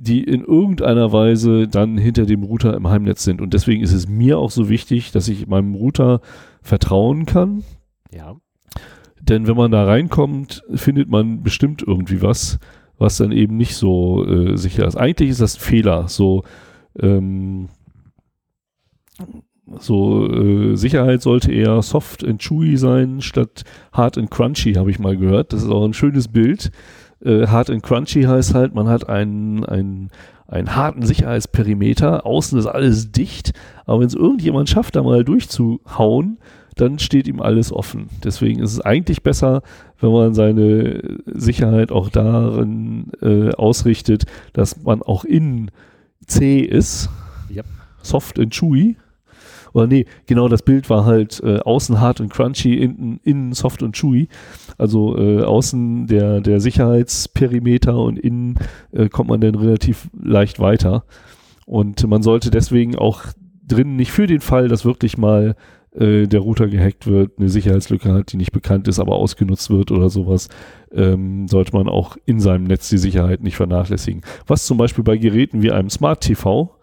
die 0.00 0.22
in 0.22 0.44
irgendeiner 0.44 1.12
Weise 1.12 1.66
dann 1.66 1.98
hinter 1.98 2.24
dem 2.24 2.44
Router 2.44 2.74
im 2.74 2.86
Heimnetz 2.86 3.24
sind. 3.24 3.40
Und 3.40 3.52
deswegen 3.52 3.82
ist 3.82 3.92
es 3.92 4.06
mir 4.06 4.38
auch 4.38 4.52
so 4.52 4.68
wichtig, 4.68 5.10
dass 5.10 5.26
ich 5.26 5.48
meinem 5.48 5.74
Router 5.74 6.20
vertrauen 6.62 7.26
kann. 7.26 7.64
Ja. 8.14 8.36
Denn 9.20 9.48
wenn 9.48 9.56
man 9.56 9.72
da 9.72 9.84
reinkommt, 9.84 10.62
findet 10.72 11.08
man 11.08 11.42
bestimmt 11.42 11.82
irgendwie 11.84 12.22
was, 12.22 12.60
was 12.96 13.16
dann 13.16 13.32
eben 13.32 13.56
nicht 13.56 13.74
so 13.74 14.24
äh, 14.24 14.56
sicher 14.56 14.86
ist. 14.86 14.94
Eigentlich 14.94 15.30
ist 15.30 15.40
das 15.40 15.56
ein 15.56 15.60
Fehler. 15.62 16.06
So, 16.06 16.44
ähm, 17.00 17.68
so 19.80 20.30
äh, 20.30 20.76
Sicherheit 20.76 21.22
sollte 21.22 21.52
eher 21.52 21.82
soft 21.82 22.24
and 22.24 22.40
chewy 22.40 22.76
sein, 22.76 23.20
statt 23.20 23.64
hard 23.92 24.16
and 24.16 24.30
crunchy, 24.30 24.74
habe 24.74 24.92
ich 24.92 25.00
mal 25.00 25.16
gehört. 25.16 25.52
Das 25.52 25.64
ist 25.64 25.70
auch 25.70 25.84
ein 25.84 25.92
schönes 25.92 26.28
Bild. 26.28 26.70
Äh, 27.24 27.46
hard 27.46 27.70
and 27.70 27.82
crunchy 27.82 28.22
heißt 28.22 28.54
halt, 28.54 28.74
man 28.74 28.88
hat 28.88 29.08
einen, 29.08 29.64
einen, 29.64 30.10
einen 30.46 30.76
harten 30.76 31.02
Sicherheitsperimeter, 31.04 32.24
außen 32.24 32.58
ist 32.58 32.66
alles 32.66 33.12
dicht, 33.12 33.52
aber 33.86 34.00
wenn 34.00 34.06
es 34.06 34.14
irgendjemand 34.14 34.68
schafft, 34.68 34.96
da 34.96 35.02
mal 35.02 35.24
durchzuhauen, 35.24 36.38
dann 36.76 36.98
steht 37.00 37.26
ihm 37.26 37.40
alles 37.42 37.72
offen. 37.72 38.08
Deswegen 38.22 38.62
ist 38.62 38.72
es 38.72 38.80
eigentlich 38.80 39.22
besser, 39.22 39.62
wenn 40.00 40.12
man 40.12 40.32
seine 40.34 41.18
Sicherheit 41.26 41.90
auch 41.90 42.08
darin 42.08 43.10
äh, 43.20 43.50
ausrichtet, 43.54 44.24
dass 44.52 44.82
man 44.84 45.02
auch 45.02 45.24
innen 45.24 45.70
zäh 46.26 46.60
ist, 46.60 47.10
Yep. 47.50 47.66
soft 48.02 48.38
and 48.38 48.52
chewy. 48.52 48.96
Oder 49.72 49.86
nee, 49.86 50.06
genau 50.26 50.48
das 50.48 50.62
Bild 50.62 50.90
war 50.90 51.04
halt 51.04 51.40
äh, 51.42 51.58
außen 51.58 52.00
hart 52.00 52.20
und 52.20 52.32
crunchy, 52.32 52.74
innen, 52.74 53.20
innen 53.22 53.52
soft 53.52 53.82
und 53.82 53.96
chewy. 53.96 54.28
Also 54.76 55.16
äh, 55.18 55.42
außen 55.42 56.06
der, 56.06 56.40
der 56.40 56.60
Sicherheitsperimeter 56.60 57.96
und 57.96 58.18
innen 58.18 58.58
äh, 58.92 59.08
kommt 59.08 59.28
man 59.28 59.40
dann 59.40 59.54
relativ 59.54 60.08
leicht 60.20 60.60
weiter. 60.60 61.04
Und 61.66 62.06
man 62.06 62.22
sollte 62.22 62.50
deswegen 62.50 62.96
auch 62.96 63.24
drin 63.66 63.96
nicht 63.96 64.12
für 64.12 64.26
den 64.26 64.40
Fall, 64.40 64.68
dass 64.68 64.84
wirklich 64.84 65.18
mal 65.18 65.54
äh, 65.98 66.26
der 66.26 66.40
Router 66.40 66.68
gehackt 66.68 67.06
wird, 67.06 67.38
eine 67.38 67.48
Sicherheitslücke 67.48 68.12
hat, 68.12 68.32
die 68.32 68.36
nicht 68.36 68.52
bekannt 68.52 68.88
ist, 68.88 68.98
aber 68.98 69.16
ausgenutzt 69.16 69.70
wird 69.70 69.90
oder 69.90 70.10
sowas, 70.10 70.48
ähm, 70.92 71.48
sollte 71.48 71.74
man 71.74 71.88
auch 71.88 72.16
in 72.24 72.40
seinem 72.40 72.64
Netz 72.64 72.88
die 72.88 72.98
Sicherheit 72.98 73.42
nicht 73.42 73.56
vernachlässigen. 73.56 74.22
Was 74.46 74.66
zum 74.66 74.78
Beispiel 74.78 75.04
bei 75.04 75.16
Geräten 75.16 75.62
wie 75.62 75.72
einem 75.72 75.90
Smart 75.90 76.20
TV 76.22 76.77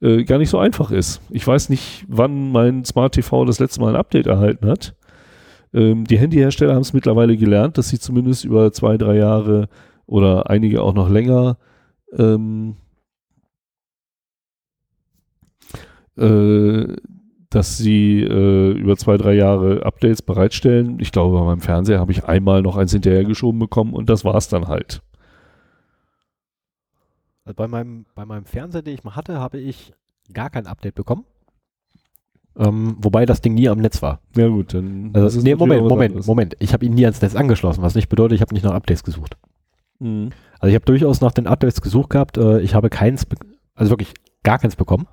äh, 0.00 0.24
gar 0.24 0.38
nicht 0.38 0.50
so 0.50 0.58
einfach 0.58 0.90
ist. 0.90 1.20
Ich 1.30 1.46
weiß 1.46 1.68
nicht, 1.68 2.04
wann 2.08 2.52
mein 2.52 2.84
Smart 2.84 3.14
TV 3.14 3.44
das 3.44 3.58
letzte 3.58 3.80
Mal 3.80 3.90
ein 3.90 4.00
Update 4.00 4.26
erhalten 4.26 4.66
hat. 4.66 4.94
Ähm, 5.74 6.04
die 6.04 6.18
Handyhersteller 6.18 6.74
haben 6.74 6.82
es 6.82 6.92
mittlerweile 6.92 7.36
gelernt, 7.36 7.78
dass 7.78 7.88
sie 7.88 7.98
zumindest 7.98 8.44
über 8.44 8.72
zwei, 8.72 8.96
drei 8.96 9.16
Jahre 9.16 9.68
oder 10.06 10.48
einige 10.50 10.82
auch 10.82 10.94
noch 10.94 11.08
länger 11.08 11.58
ähm, 12.16 12.76
äh, 16.16 16.96
dass 17.50 17.78
sie 17.78 18.22
äh, 18.22 18.72
über 18.72 18.96
zwei, 18.96 19.16
drei 19.16 19.34
Jahre 19.34 19.84
Updates 19.86 20.20
bereitstellen. 20.20 20.98
Ich 21.00 21.12
glaube, 21.12 21.38
bei 21.38 21.44
meinem 21.44 21.60
Fernseher 21.60 21.98
habe 21.98 22.12
ich 22.12 22.24
einmal 22.24 22.62
noch 22.62 22.76
eins 22.76 22.92
hinterhergeschoben 22.92 23.58
bekommen 23.58 23.94
und 23.94 24.10
das 24.10 24.24
war's 24.24 24.48
dann 24.48 24.68
halt. 24.68 25.00
Also 27.48 27.56
bei 27.56 27.66
meinem, 27.66 28.04
bei 28.14 28.26
meinem 28.26 28.44
Fernseher, 28.44 28.82
den 28.82 28.92
ich 28.92 29.04
mal 29.04 29.16
hatte, 29.16 29.40
habe 29.40 29.56
ich 29.56 29.94
gar 30.34 30.50
kein 30.50 30.66
Update 30.66 30.94
bekommen. 30.94 31.24
Ähm, 32.58 32.96
wobei 32.98 33.24
das 33.24 33.40
Ding 33.40 33.54
nie 33.54 33.70
am 33.70 33.78
Netz 33.78 34.02
war. 34.02 34.20
Ja 34.36 34.48
gut, 34.48 34.74
dann 34.74 35.12
Also, 35.14 35.24
das 35.24 35.34
ist 35.36 35.44
nee, 35.44 35.54
Moment, 35.54 35.88
Moment. 35.88 36.26
Moment. 36.26 36.56
Ich 36.58 36.74
habe 36.74 36.84
ihn 36.84 36.92
nie 36.92 37.06
ans 37.06 37.22
Netz 37.22 37.34
angeschlossen, 37.34 37.80
was 37.80 37.94
nicht 37.94 38.10
bedeutet, 38.10 38.34
ich 38.34 38.42
habe 38.42 38.52
nicht 38.52 38.64
nach 38.64 38.74
Updates 38.74 39.02
gesucht. 39.02 39.38
Mhm. 39.98 40.28
Also 40.60 40.68
ich 40.68 40.74
habe 40.74 40.84
durchaus 40.84 41.22
nach 41.22 41.32
den 41.32 41.46
Updates 41.46 41.80
gesucht 41.80 42.10
gehabt. 42.10 42.36
Äh, 42.36 42.60
ich 42.60 42.74
habe 42.74 42.90
keins, 42.90 43.26
also 43.74 43.92
wirklich 43.92 44.12
gar 44.42 44.58
keins 44.58 44.76
bekommen. 44.76 45.06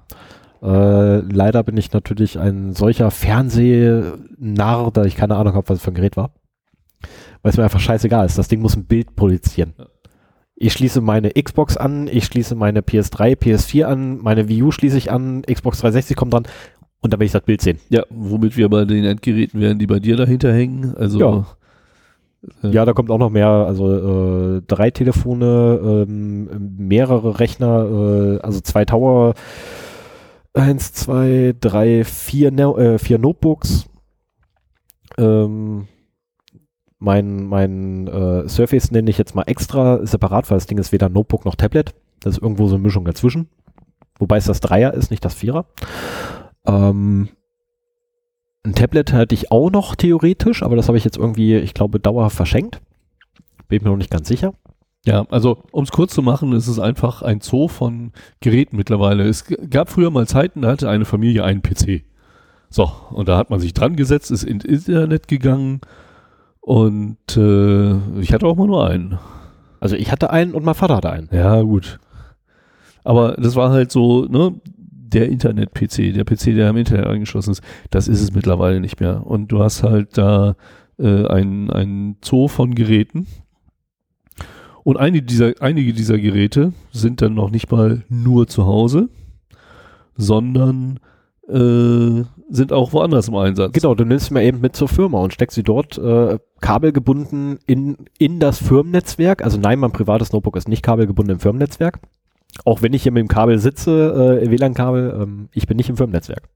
Äh, 0.62 1.20
leider 1.20 1.64
bin 1.64 1.78
ich 1.78 1.94
natürlich 1.94 2.38
ein 2.38 2.74
solcher 2.74 3.12
Fernsehnarr, 3.12 4.92
da 4.92 5.06
ich 5.06 5.16
keine 5.16 5.38
Ahnung 5.38 5.54
habe, 5.54 5.70
was 5.70 5.78
es 5.78 5.84
für 5.86 5.92
ein 5.92 5.96
Gerät 5.96 6.18
war. 6.18 6.32
Weil 7.44 7.52
es 7.52 7.58
mir 7.58 7.64
einfach 7.64 7.80
scheißegal 7.80 8.26
ist. 8.26 8.38
Das 8.38 8.50
Ding 8.50 8.60
muss 8.60 8.76
ein 8.76 8.84
Bild 8.84 9.16
produzieren. 9.16 9.74
Ja. 9.78 9.86
Ich 10.58 10.72
schließe 10.74 11.02
meine 11.02 11.32
Xbox 11.32 11.76
an, 11.76 12.08
ich 12.08 12.26
schließe 12.26 12.56
meine 12.56 12.80
PS3, 12.82 13.36
PS4 13.38 13.84
an, 13.86 14.18
meine 14.22 14.48
Wii 14.48 14.64
U 14.64 14.72
schließe 14.72 14.98
ich 14.98 15.12
an, 15.12 15.42
Xbox 15.42 15.80
360 15.80 16.16
kommt 16.16 16.34
dran 16.34 16.44
und 17.02 17.12
dann 17.12 17.20
will 17.20 17.26
ich 17.26 17.34
das 17.34 17.44
Bild 17.44 17.62
sehen. 17.62 17.78
Ja, 17.90 18.04
womit 18.10 18.56
wir 18.56 18.70
bei 18.70 18.86
den 18.86 19.04
Endgeräten 19.04 19.60
wären, 19.60 19.80
die 19.80 19.88
bei 19.88 20.00
dir 20.00 20.16
dahinter 20.16 20.54
hängen. 20.54 20.96
Also 20.96 21.20
Ja. 21.20 21.46
äh, 22.64 22.72
Ja, 22.72 22.86
da 22.86 22.94
kommt 22.94 23.12
auch 23.12 23.18
noch 23.18 23.30
mehr, 23.32 23.48
also 23.50 24.58
äh, 24.58 24.62
drei 24.66 24.92
Telefone, 24.92 26.06
ähm, 26.08 26.78
mehrere 26.78 27.40
Rechner, 27.40 27.86
äh, 27.86 28.40
also 28.40 28.62
zwei 28.62 28.86
Tower, 28.86 29.34
eins, 30.54 30.94
zwei, 30.94 31.54
drei, 31.60 32.06
vier, 32.06 32.54
äh, 32.58 32.98
vier 32.98 33.20
Notebooks, 33.20 33.88
ähm, 35.18 35.88
mein, 37.00 37.46
mein 37.46 38.08
äh, 38.08 38.48
Surface 38.48 38.92
nenne 38.92 39.10
ich 39.10 39.18
jetzt 39.18 39.36
mal 39.36 39.44
extra 39.44 40.06
separat, 40.06 40.50
weil 40.50 40.58
das 40.58 40.66
Ding 40.66 40.78
ist 40.78 40.92
weder 40.92 41.10
Notebook 41.10 41.46
noch 41.46 41.56
Tablet. 41.56 41.94
Das 42.22 42.36
ist 42.36 42.42
irgendwo 42.42 42.68
so 42.68 42.76
eine 42.76 42.84
Mischung 42.84 43.06
dazwischen. 43.06 43.50
Wobei 44.18 44.38
es 44.38 44.46
das 44.46 44.62
Dreier 44.62 44.94
ist, 44.94 45.12
nicht 45.12 45.26
das 45.26 45.34
Vierer. 45.34 45.66
Ähm, 46.66 47.30
ein 48.64 48.74
Tablet 48.74 49.14
hatte 49.14 49.36
ich 49.36 49.52
auch 49.52 49.70
noch 49.70 49.96
theoretisch, 49.96 50.64
aber 50.64 50.76
das 50.76 50.88
habe 50.88 50.98
ich 50.98 51.04
jetzt 51.04 51.18
irgendwie, 51.18 51.56
ich 51.58 51.74
glaube, 51.74 52.00
dauerhaft 52.00 52.36
verschenkt. 52.36 52.82
Bin 53.68 53.84
mir 53.84 53.90
noch 53.90 53.98
nicht 53.98 54.12
ganz 54.12 54.28
sicher. 54.28 54.54
Ja, 55.06 55.26
also 55.30 55.64
um 55.72 55.84
es 55.84 55.92
kurz 55.92 56.14
zu 56.14 56.24
machen, 56.24 56.54
ist 56.54 56.68
es 56.68 56.80
einfach 56.80 57.22
ein 57.22 57.42
Zoo 57.42 57.68
von 57.68 58.12
Geräten 58.40 58.76
mittlerweile. 58.76 59.28
Es 59.28 59.46
gab 59.70 59.90
früher 59.90 60.10
mal 60.10 60.28
Zeiten, 60.28 60.64
da 60.64 60.70
hatte 60.70 60.90
eine 60.90 61.06
Familie 61.06 61.44
einen 61.44 61.62
PC. 61.62 62.04
So, 62.70 62.92
und 63.12 63.28
da 63.28 63.38
hat 63.38 63.52
man 63.52 63.60
sich 63.60 63.74
dran 63.74 63.96
gesetzt, 63.96 64.32
ist 64.32 64.44
ins 64.44 64.66
Internet 64.66 65.28
gegangen 65.28 65.82
und 66.66 67.38
äh, 67.38 68.20
ich 68.20 68.34
hatte 68.34 68.48
auch 68.48 68.56
mal 68.56 68.66
nur 68.66 68.90
einen. 68.90 69.20
Also 69.80 69.96
ich 69.96 70.12
hatte 70.12 70.32
einen 70.32 70.56
und 70.56 70.66
mein 70.66 70.74
Vater 70.74 70.96
hatte 70.96 71.12
einen. 71.12 71.30
Ja, 71.32 71.62
gut. 71.62 72.00
Aber 73.04 73.34
das 73.34 73.56
war 73.56 73.70
halt 73.70 73.92
so, 73.92 74.26
ne, 74.26 74.60
der 74.66 75.30
Internet-PC, 75.30 76.16
der 76.16 76.24
PC, 76.24 76.56
der 76.56 76.72
im 76.72 76.78
Internet 76.78 77.06
angeschlossen 77.06 77.52
ist, 77.52 77.62
das 77.92 78.08
ist 78.08 78.20
es 78.20 78.34
mittlerweile 78.34 78.80
nicht 78.80 79.00
mehr. 79.00 79.28
Und 79.28 79.52
du 79.52 79.60
hast 79.60 79.84
halt 79.84 80.18
da 80.18 80.56
äh, 80.98 81.28
ein, 81.28 81.70
ein 81.70 82.18
Zoo 82.26 82.48
von 82.48 82.74
Geräten. 82.74 83.28
Und 84.84 84.98
einige 84.98 85.24
dieser, 85.24 85.54
einige 85.60 85.94
dieser 85.94 86.18
Geräte 86.18 86.74
sind 86.92 87.22
dann 87.22 87.36
noch 87.36 87.52
nicht 87.52 87.72
mal 87.72 88.04
nur 88.10 88.48
zu 88.48 88.66
Hause, 88.66 89.10
sondern 90.16 91.00
äh, 91.48 92.24
sind 92.50 92.72
auch 92.72 92.94
woanders 92.94 93.28
im 93.28 93.36
Einsatz. 93.36 93.74
Genau, 93.74 93.96
du 93.96 94.06
nimmst 94.06 94.28
sie 94.28 94.34
mal 94.34 94.44
eben 94.44 94.62
mit 94.62 94.76
zur 94.76 94.88
Firma 94.88 95.20
und 95.20 95.34
steckst 95.34 95.56
sie 95.56 95.64
dort 95.64 95.98
äh, 95.98 96.40
kabelgebunden 96.62 97.60
in, 97.66 97.98
in 98.18 98.40
das 98.40 98.60
Firmennetzwerk. 98.60 99.44
Also 99.44 99.58
nein, 99.58 99.80
mein 99.80 99.92
privates 99.92 100.32
Notebook 100.32 100.56
ist 100.56 100.68
nicht 100.68 100.84
kabelgebunden 100.84 101.36
im 101.36 101.40
Firmennetzwerk. 101.40 102.00
Auch 102.64 102.82
wenn 102.82 102.94
ich 102.94 103.04
hier 103.04 103.12
mit 103.12 103.22
dem 103.22 103.28
Kabel 103.28 103.60
sitze, 103.60 104.42
äh, 104.42 104.50
WLAN-Kabel, 104.50 105.20
ähm, 105.22 105.50
ich 105.54 105.68
bin 105.68 105.78
nicht 105.78 105.90
im 105.90 105.98
Firmennetzwerk. 105.98 106.48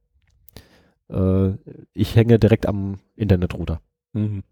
Äh, 1.09 1.51
ich 1.93 2.15
hänge 2.15 2.39
direkt 2.39 2.67
am 2.67 2.97
Internetrouter. 3.15 3.81
Mhm. 4.13 4.43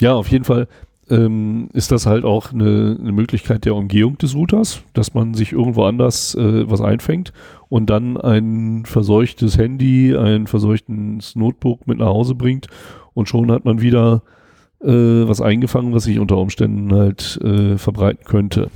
Ja, 0.00 0.14
auf 0.14 0.28
jeden 0.28 0.44
Fall 0.44 0.68
ähm, 1.10 1.68
ist 1.72 1.90
das 1.92 2.06
halt 2.06 2.24
auch 2.24 2.52
eine, 2.52 2.96
eine 3.00 3.12
Möglichkeit 3.12 3.64
der 3.64 3.74
Umgehung 3.74 4.18
des 4.18 4.34
Routers, 4.34 4.82
dass 4.94 5.14
man 5.14 5.34
sich 5.34 5.52
irgendwo 5.52 5.84
anders 5.84 6.34
äh, 6.34 6.70
was 6.70 6.80
einfängt 6.80 7.32
und 7.68 7.90
dann 7.90 8.16
ein 8.16 8.84
verseuchtes 8.86 9.58
Handy, 9.58 10.16
ein 10.16 10.46
verseuchtes 10.46 11.34
Notebook 11.36 11.86
mit 11.86 11.98
nach 11.98 12.06
Hause 12.06 12.34
bringt 12.34 12.68
und 13.14 13.28
schon 13.28 13.50
hat 13.50 13.64
man 13.64 13.80
wieder 13.80 14.22
äh, 14.80 14.88
was 15.28 15.40
eingefangen, 15.40 15.92
was 15.92 16.04
sich 16.04 16.18
unter 16.18 16.38
Umständen 16.38 16.94
halt 16.94 17.38
äh, 17.42 17.76
verbreiten 17.78 18.24
könnte. 18.24 18.70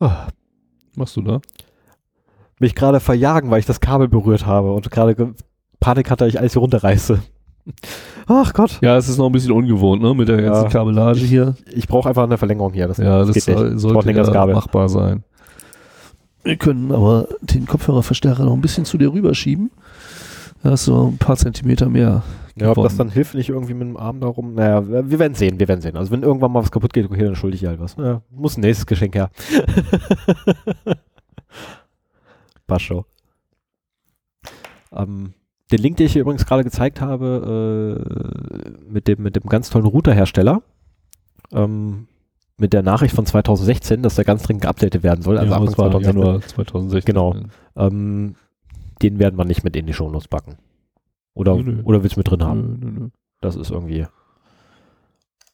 Ah, 0.00 0.28
Machst 0.94 1.16
du 1.16 1.22
da? 1.22 1.40
mich 2.58 2.74
gerade 2.74 3.00
verjagen, 3.00 3.50
weil 3.50 3.60
ich 3.60 3.66
das 3.66 3.80
Kabel 3.80 4.08
berührt 4.08 4.46
habe 4.46 4.72
und 4.72 4.90
gerade 4.90 5.14
ge- 5.14 5.34
Panik 5.78 6.10
hatte, 6.10 6.26
ich 6.26 6.38
alles 6.40 6.54
hier 6.54 6.60
runterreiße. 6.62 7.22
Ach 8.26 8.52
Gott. 8.52 8.78
Ja, 8.80 8.96
es 8.96 9.08
ist 9.08 9.18
noch 9.18 9.26
ein 9.26 9.32
bisschen 9.32 9.52
ungewohnt, 9.52 10.02
ne, 10.02 10.14
mit 10.14 10.28
der 10.28 10.40
ganzen 10.42 10.64
Ja. 10.64 10.68
Kabellage 10.68 11.20
hier. 11.20 11.56
Ich 11.72 11.86
brauche 11.88 12.08
einfach 12.08 12.24
eine 12.24 12.38
Verlängerung 12.38 12.72
hier. 12.72 12.88
Das, 12.88 12.98
Ja, 12.98 13.24
das. 13.24 13.36
Ich 13.36 13.44
brauche 13.46 13.78
sollte 13.78 14.10
ja 14.12 14.46
machbar 14.46 14.88
sein. 14.88 15.24
Wir 16.42 16.56
können 16.56 16.92
aber 16.92 17.26
den 17.40 17.66
Kopfhörerverstärker 17.66 18.44
noch 18.44 18.54
ein 18.54 18.60
bisschen 18.60 18.84
zu 18.84 18.98
dir 18.98 19.12
rüberschieben. 19.12 19.70
Da 20.62 20.70
hast 20.70 20.86
du 20.86 21.08
ein 21.08 21.18
paar 21.18 21.36
Zentimeter 21.36 21.88
mehr. 21.88 22.22
Ja, 22.58 22.70
ob 22.70 22.82
das 22.82 22.96
dann 22.96 23.10
hilft, 23.10 23.34
nicht 23.34 23.50
irgendwie 23.50 23.74
mit 23.74 23.86
dem 23.86 23.96
Arm 23.96 24.20
darum. 24.20 24.54
Naja, 24.54 24.82
wir 24.88 25.18
werden 25.18 25.34
sehen, 25.34 25.58
wir 25.58 25.68
werden 25.68 25.80
sehen. 25.82 25.96
Also 25.96 26.10
wenn 26.10 26.22
irgendwann 26.22 26.52
mal 26.52 26.62
was 26.62 26.70
kaputt 26.70 26.92
geht, 26.94 27.04
okay, 27.04 27.22
dann 27.24 27.34
schulde 27.36 27.56
ich 27.56 27.66
halt 27.66 27.80
was. 27.80 27.96
Ja, 27.96 28.22
muss 28.30 28.56
ein 28.56 28.62
nächstes 28.62 28.86
Geschenk 28.86 29.14
her. 29.14 29.30
Passt 32.66 32.84
schon. 32.86 33.04
Ähm, 34.92 35.34
den 35.72 35.80
Link, 35.80 35.96
den 35.96 36.06
ich 36.06 36.12
hier 36.12 36.22
übrigens 36.22 36.46
gerade 36.46 36.64
gezeigt 36.64 37.00
habe, 37.00 38.04
äh, 38.04 38.92
mit, 38.92 39.08
dem, 39.08 39.22
mit 39.22 39.36
dem 39.36 39.44
ganz 39.44 39.70
tollen 39.70 39.86
Routerhersteller, 39.86 40.62
ähm, 41.52 42.06
mit 42.56 42.72
der 42.72 42.82
Nachricht 42.82 43.14
von 43.14 43.26
2016, 43.26 44.02
dass 44.02 44.14
der 44.14 44.24
ganz 44.24 44.42
dringend 44.44 44.62
geupdatet 44.62 45.02
werden 45.02 45.22
soll. 45.22 45.38
Also 45.38 45.50
ja, 45.50 45.56
Anfang 45.56 45.66
das 45.66 45.78
war 45.78 45.90
2016. 45.90 46.22
Januar 46.22 46.40
2016. 46.40 47.14
Genau. 47.14 47.36
Ähm, 47.76 48.36
den 49.02 49.18
werden 49.18 49.36
wir 49.36 49.44
nicht 49.44 49.64
mit 49.64 49.76
in 49.76 49.86
die 49.86 49.92
Shownotes 49.92 50.28
packen. 50.28 50.56
Oder, 51.34 51.56
Nö, 51.56 51.62
nö. 51.62 51.82
oder 51.84 52.02
willst 52.02 52.16
du 52.16 52.20
mit 52.20 52.30
drin 52.30 52.42
haben? 52.42 52.78
Nö. 52.80 53.08
Das 53.42 53.56
ist 53.56 53.70
irgendwie. 53.70 54.06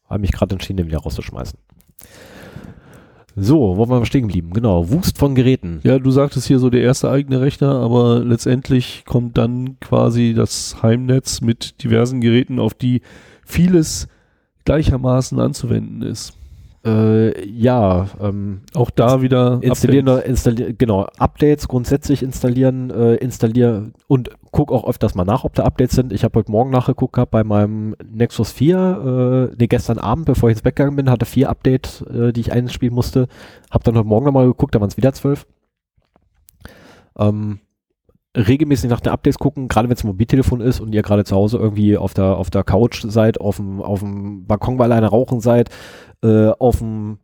Habe 0.09 0.21
mich 0.21 0.31
gerade 0.33 0.55
entschieden, 0.55 0.77
den 0.77 0.87
wieder 0.87 0.99
rauszuschmeißen. 0.99 1.59
So, 3.35 3.77
wo 3.77 3.89
waren 3.89 4.03
wir 4.03 4.07
stehen 4.07 4.29
geblieben? 4.29 4.51
Genau, 4.53 4.91
Wust 4.91 5.19
von 5.19 5.35
Geräten. 5.35 5.81
Ja, 5.85 5.99
du 5.99 6.11
sagtest 6.11 6.47
hier 6.47 6.59
so 6.59 6.69
der 6.69 6.83
erste 6.83 7.11
eigene 7.11 7.41
Rechner, 7.41 7.77
aber 7.77 8.21
letztendlich 8.21 9.05
kommt 9.07 9.39
dann 9.39 9.79
quasi 9.81 10.35
das 10.35 10.83
Heimnetz 10.83 11.41
mit 11.41 11.83
diversen 11.83 12.21
Geräten, 12.21 12.59
auf 12.59 12.75
die 12.75 13.01
vieles 13.45 14.09
gleichermaßen 14.65 15.41
anzuwenden 15.41 16.03
ist. 16.03 16.35
Äh, 16.85 17.49
ja, 17.49 18.09
ähm, 18.21 18.63
Auch 18.75 18.91
da 18.91 19.23
wieder 19.23 19.61
installieren, 19.63 20.09
installieren, 20.23 20.75
genau, 20.77 21.07
Updates 21.17 21.69
grundsätzlich 21.69 22.23
installieren, 22.23 22.91
äh, 22.91 23.15
installieren 23.15 23.95
und 24.09 24.31
gucke 24.53 24.73
auch 24.73 24.87
öfters 24.87 25.15
mal 25.15 25.25
nach, 25.25 25.45
ob 25.45 25.55
da 25.55 25.65
Updates 25.65 25.97
sind. 25.97 26.13
Ich 26.13 26.23
habe 26.23 26.39
heute 26.39 26.53
Morgen 26.53 26.71
nachgeguckt 26.71 27.15
gehabt 27.15 27.33
bei 27.33 27.43
meinem 27.43 27.97
Nexus 28.05 28.53
4, 28.53 29.51
äh, 29.51 29.57
nee, 29.59 29.67
gestern 29.67 29.99
Abend, 29.99 30.27
bevor 30.27 30.51
ich 30.51 30.55
ins 30.55 30.63
Bett 30.63 30.77
gegangen 30.77 30.95
bin, 30.95 31.11
hatte 31.11 31.27
vier 31.27 31.49
Updates, 31.49 32.03
äh, 32.03 32.33
die 32.33 32.41
ich 32.41 32.53
einspielen 32.53 32.95
musste. 32.95 33.27
Habe 33.71 33.83
dann 33.85 33.97
heute 33.97 34.07
Morgen 34.07 34.27
nochmal 34.27 34.47
geguckt, 34.47 34.75
da 34.75 34.81
waren 34.81 34.89
es 34.89 34.97
wieder 34.97 35.13
zwölf. 35.15 35.47
Ähm, 37.19 37.61
regelmäßig 38.37 38.91
nach 38.91 39.01
den 39.01 39.13
Updates 39.13 39.39
gucken, 39.39 39.69
gerade 39.69 39.89
wenn 39.89 39.97
es 39.97 40.05
ein 40.05 40.09
Mobiltelefon 40.09 40.61
ist 40.61 40.81
und 40.81 40.93
ihr 40.93 41.03
gerade 41.03 41.25
zu 41.25 41.35
Hause 41.35 41.59
irgendwie 41.59 41.97
auf 41.97 42.15
der, 42.15 42.37
auf 42.37 42.51
der 42.51 42.63
Couch 42.63 43.05
seid, 43.07 43.41
auf 43.41 43.57
dem, 43.57 43.81
auf 43.81 44.01
dem 44.01 44.47
Balkon 44.47 44.77
bei 44.77 44.85
alleine 44.85 45.09
rauchen 45.09 45.41
seid, 45.41 45.71
äh, 46.23 46.49
auf 46.49 46.79
dem 46.79 47.19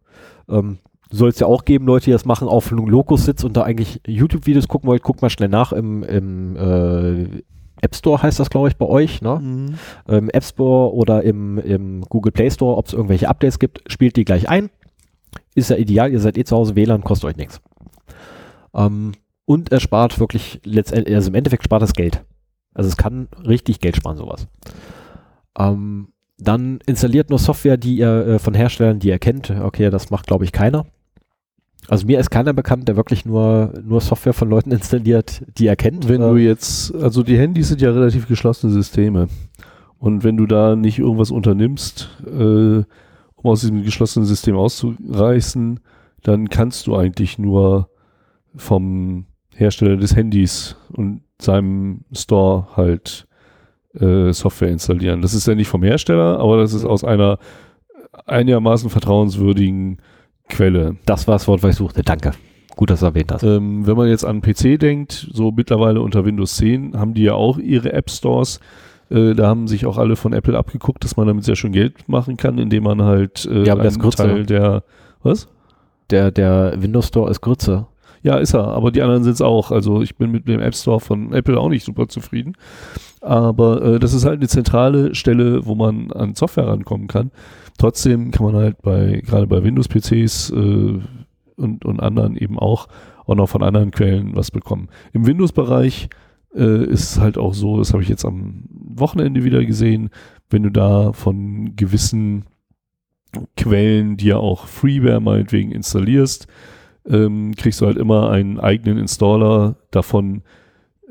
ähm, 0.48 0.78
soll 1.10 1.30
es 1.30 1.38
ja 1.38 1.46
auch 1.46 1.64
geben, 1.64 1.86
Leute, 1.86 2.06
die 2.06 2.10
das 2.12 2.24
machen, 2.24 2.48
auf 2.48 2.70
einem 2.70 2.86
Locus 2.86 3.24
sitzt 3.24 3.44
und 3.44 3.56
da 3.56 3.62
eigentlich 3.62 4.00
YouTube-Videos 4.06 4.68
gucken 4.68 4.88
wollt, 4.88 5.02
guckt 5.02 5.22
mal 5.22 5.30
schnell 5.30 5.48
nach 5.48 5.72
im, 5.72 6.02
im 6.02 6.56
äh, 6.56 7.42
App 7.80 7.94
Store 7.94 8.22
heißt 8.22 8.40
das, 8.40 8.50
glaube 8.50 8.68
ich, 8.68 8.76
bei 8.76 8.86
euch, 8.86 9.22
ne? 9.22 9.38
Mhm. 9.40 9.74
Im 10.08 10.30
App 10.30 10.44
Store 10.44 10.92
oder 10.92 11.22
im, 11.22 11.58
im 11.58 12.02
Google 12.02 12.32
Play 12.32 12.50
Store, 12.50 12.76
ob 12.76 12.86
es 12.86 12.92
irgendwelche 12.92 13.28
Updates 13.28 13.58
gibt, 13.58 13.82
spielt 13.90 14.16
die 14.16 14.24
gleich 14.24 14.48
ein. 14.48 14.70
Ist 15.54 15.70
ja 15.70 15.76
ideal, 15.76 16.10
ihr 16.10 16.20
seid 16.20 16.38
eh 16.38 16.44
zu 16.44 16.56
Hause, 16.56 16.74
WLAN 16.76 17.04
kostet 17.04 17.30
euch 17.30 17.36
nichts. 17.36 17.60
Ähm, 18.74 19.12
und 19.44 19.72
er 19.72 19.80
spart 19.80 20.18
wirklich 20.20 20.60
letztendlich, 20.64 21.14
also 21.14 21.30
im 21.30 21.34
Endeffekt 21.34 21.64
spart 21.64 21.82
das 21.82 21.94
Geld. 21.94 22.24
Also 22.74 22.88
es 22.88 22.96
kann 22.96 23.28
richtig 23.46 23.80
Geld 23.80 23.96
sparen, 23.96 24.16
sowas. 24.16 24.46
Ähm, 25.58 26.08
dann 26.38 26.78
installiert 26.86 27.30
nur 27.30 27.38
Software, 27.38 27.76
die 27.76 27.96
ihr 27.96 28.26
äh, 28.26 28.38
von 28.38 28.54
Herstellern, 28.54 29.00
die 29.00 29.08
ihr 29.08 29.18
kennt. 29.18 29.50
Okay, 29.50 29.90
das 29.90 30.10
macht, 30.10 30.26
glaube 30.26 30.44
ich, 30.44 30.52
keiner. 30.52 30.86
Also 31.88 32.06
mir 32.06 32.20
ist 32.20 32.30
keiner 32.30 32.52
bekannt, 32.52 32.86
der 32.86 32.96
wirklich 32.96 33.24
nur, 33.24 33.72
nur 33.82 34.00
Software 34.00 34.34
von 34.34 34.50
Leuten 34.50 34.70
installiert, 34.72 35.42
die 35.58 35.66
er 35.66 35.76
kennt. 35.76 36.08
Wenn 36.08 36.20
du 36.20 36.36
jetzt, 36.36 36.94
also 36.94 37.22
die 37.22 37.38
Handys 37.38 37.68
sind 37.68 37.80
ja 37.80 37.90
relativ 37.90 38.28
geschlossene 38.28 38.72
Systeme. 38.72 39.28
Und 39.98 40.22
wenn 40.22 40.36
du 40.36 40.46
da 40.46 40.76
nicht 40.76 40.98
irgendwas 40.98 41.30
unternimmst, 41.30 42.08
äh, 42.26 42.84
um 43.40 43.50
aus 43.50 43.60
diesem 43.60 43.82
geschlossenen 43.82 44.26
System 44.26 44.56
auszureißen, 44.56 45.80
dann 46.22 46.48
kannst 46.48 46.86
du 46.86 46.96
eigentlich 46.96 47.38
nur 47.38 47.88
vom 48.54 49.26
Hersteller 49.54 49.96
des 49.96 50.14
Handys 50.14 50.76
und 50.92 51.22
seinem 51.40 52.04
Store 52.12 52.68
halt 52.76 53.26
äh, 53.94 54.32
Software 54.32 54.70
installieren. 54.70 55.22
Das 55.22 55.34
ist 55.34 55.46
ja 55.46 55.54
nicht 55.54 55.68
vom 55.68 55.82
Hersteller, 55.82 56.38
aber 56.38 56.58
das 56.58 56.74
ist 56.74 56.84
aus 56.84 57.04
einer 57.04 57.38
einigermaßen 58.26 58.90
vertrauenswürdigen 58.90 59.98
Quelle. 60.48 60.96
Das 61.06 61.26
war 61.26 61.34
das 61.34 61.46
Wort, 61.48 61.62
was 61.62 61.70
ich 61.70 61.76
suchte. 61.76 62.02
Danke. 62.02 62.32
Gut, 62.76 62.90
dass 62.90 63.00
du 63.00 63.06
erwähnt 63.06 63.32
hast. 63.32 63.42
Ähm, 63.42 63.86
wenn 63.86 63.96
man 63.96 64.08
jetzt 64.08 64.24
an 64.24 64.40
PC 64.40 64.78
denkt, 64.78 65.28
so 65.32 65.50
mittlerweile 65.50 66.00
unter 66.00 66.24
Windows 66.24 66.56
10 66.56 66.96
haben 66.96 67.14
die 67.14 67.24
ja 67.24 67.34
auch 67.34 67.58
ihre 67.58 67.92
App 67.92 68.08
Stores. 68.08 68.60
Äh, 69.10 69.34
da 69.34 69.48
haben 69.48 69.66
sich 69.66 69.84
auch 69.86 69.98
alle 69.98 70.16
von 70.16 70.32
Apple 70.32 70.56
abgeguckt, 70.56 71.02
dass 71.02 71.16
man 71.16 71.26
damit 71.26 71.44
sehr 71.44 71.56
schön 71.56 71.72
Geld 71.72 72.08
machen 72.08 72.36
kann, 72.36 72.58
indem 72.58 72.84
man 72.84 73.02
halt 73.02 73.46
äh, 73.46 73.64
ja, 73.64 73.74
einen 73.74 74.10
Teil 74.10 74.46
der 74.46 74.84
was? 75.22 75.48
Der, 76.10 76.30
der 76.30 76.74
Windows 76.78 77.08
Store 77.08 77.30
ist 77.30 77.40
kürzer. 77.40 77.88
Ja, 78.22 78.36
ist 78.36 78.54
er, 78.54 78.66
aber 78.68 78.90
die 78.90 79.02
anderen 79.02 79.24
sind 79.24 79.34
es 79.34 79.42
auch. 79.42 79.70
Also 79.70 80.02
ich 80.02 80.16
bin 80.16 80.30
mit 80.30 80.48
dem 80.48 80.60
App 80.60 80.74
Store 80.74 81.00
von 81.00 81.32
Apple 81.32 81.58
auch 81.58 81.68
nicht 81.68 81.84
super 81.84 82.08
zufrieden. 82.08 82.54
Aber 83.20 83.82
äh, 83.82 83.98
das 83.98 84.14
ist 84.14 84.24
halt 84.24 84.40
eine 84.40 84.48
zentrale 84.48 85.14
Stelle, 85.14 85.66
wo 85.66 85.74
man 85.74 86.10
an 86.12 86.34
Software 86.34 86.68
rankommen 86.68 87.08
kann. 87.08 87.30
Trotzdem 87.78 88.30
kann 88.30 88.46
man 88.46 88.56
halt 88.56 88.82
bei, 88.82 89.22
gerade 89.24 89.46
bei 89.46 89.62
Windows-PCs 89.62 90.50
äh, 90.50 91.00
und, 91.56 91.84
und 91.84 92.00
anderen 92.00 92.36
eben 92.36 92.58
auch, 92.58 92.88
auch 93.26 93.34
noch 93.34 93.48
von 93.48 93.62
anderen 93.62 93.90
Quellen 93.90 94.36
was 94.36 94.50
bekommen. 94.50 94.88
Im 95.12 95.26
Windows-Bereich 95.26 96.08
äh, 96.54 96.84
ist 96.84 97.20
halt 97.20 97.38
auch 97.38 97.54
so, 97.54 97.78
das 97.78 97.92
habe 97.92 98.02
ich 98.02 98.08
jetzt 98.08 98.24
am 98.24 98.64
Wochenende 98.70 99.44
wieder 99.44 99.64
gesehen, 99.64 100.10
wenn 100.50 100.62
du 100.62 100.70
da 100.70 101.12
von 101.12 101.76
gewissen 101.76 102.44
Quellen, 103.56 104.16
die 104.16 104.26
ja 104.26 104.38
auch 104.38 104.66
Freeware 104.66 105.20
meinetwegen 105.20 105.72
installierst, 105.72 106.46
ähm, 107.08 107.54
kriegst 107.56 107.80
du 107.80 107.86
halt 107.86 107.96
immer 107.96 108.30
einen 108.30 108.60
eigenen 108.60 108.98
Installer 108.98 109.76
davon. 109.90 110.42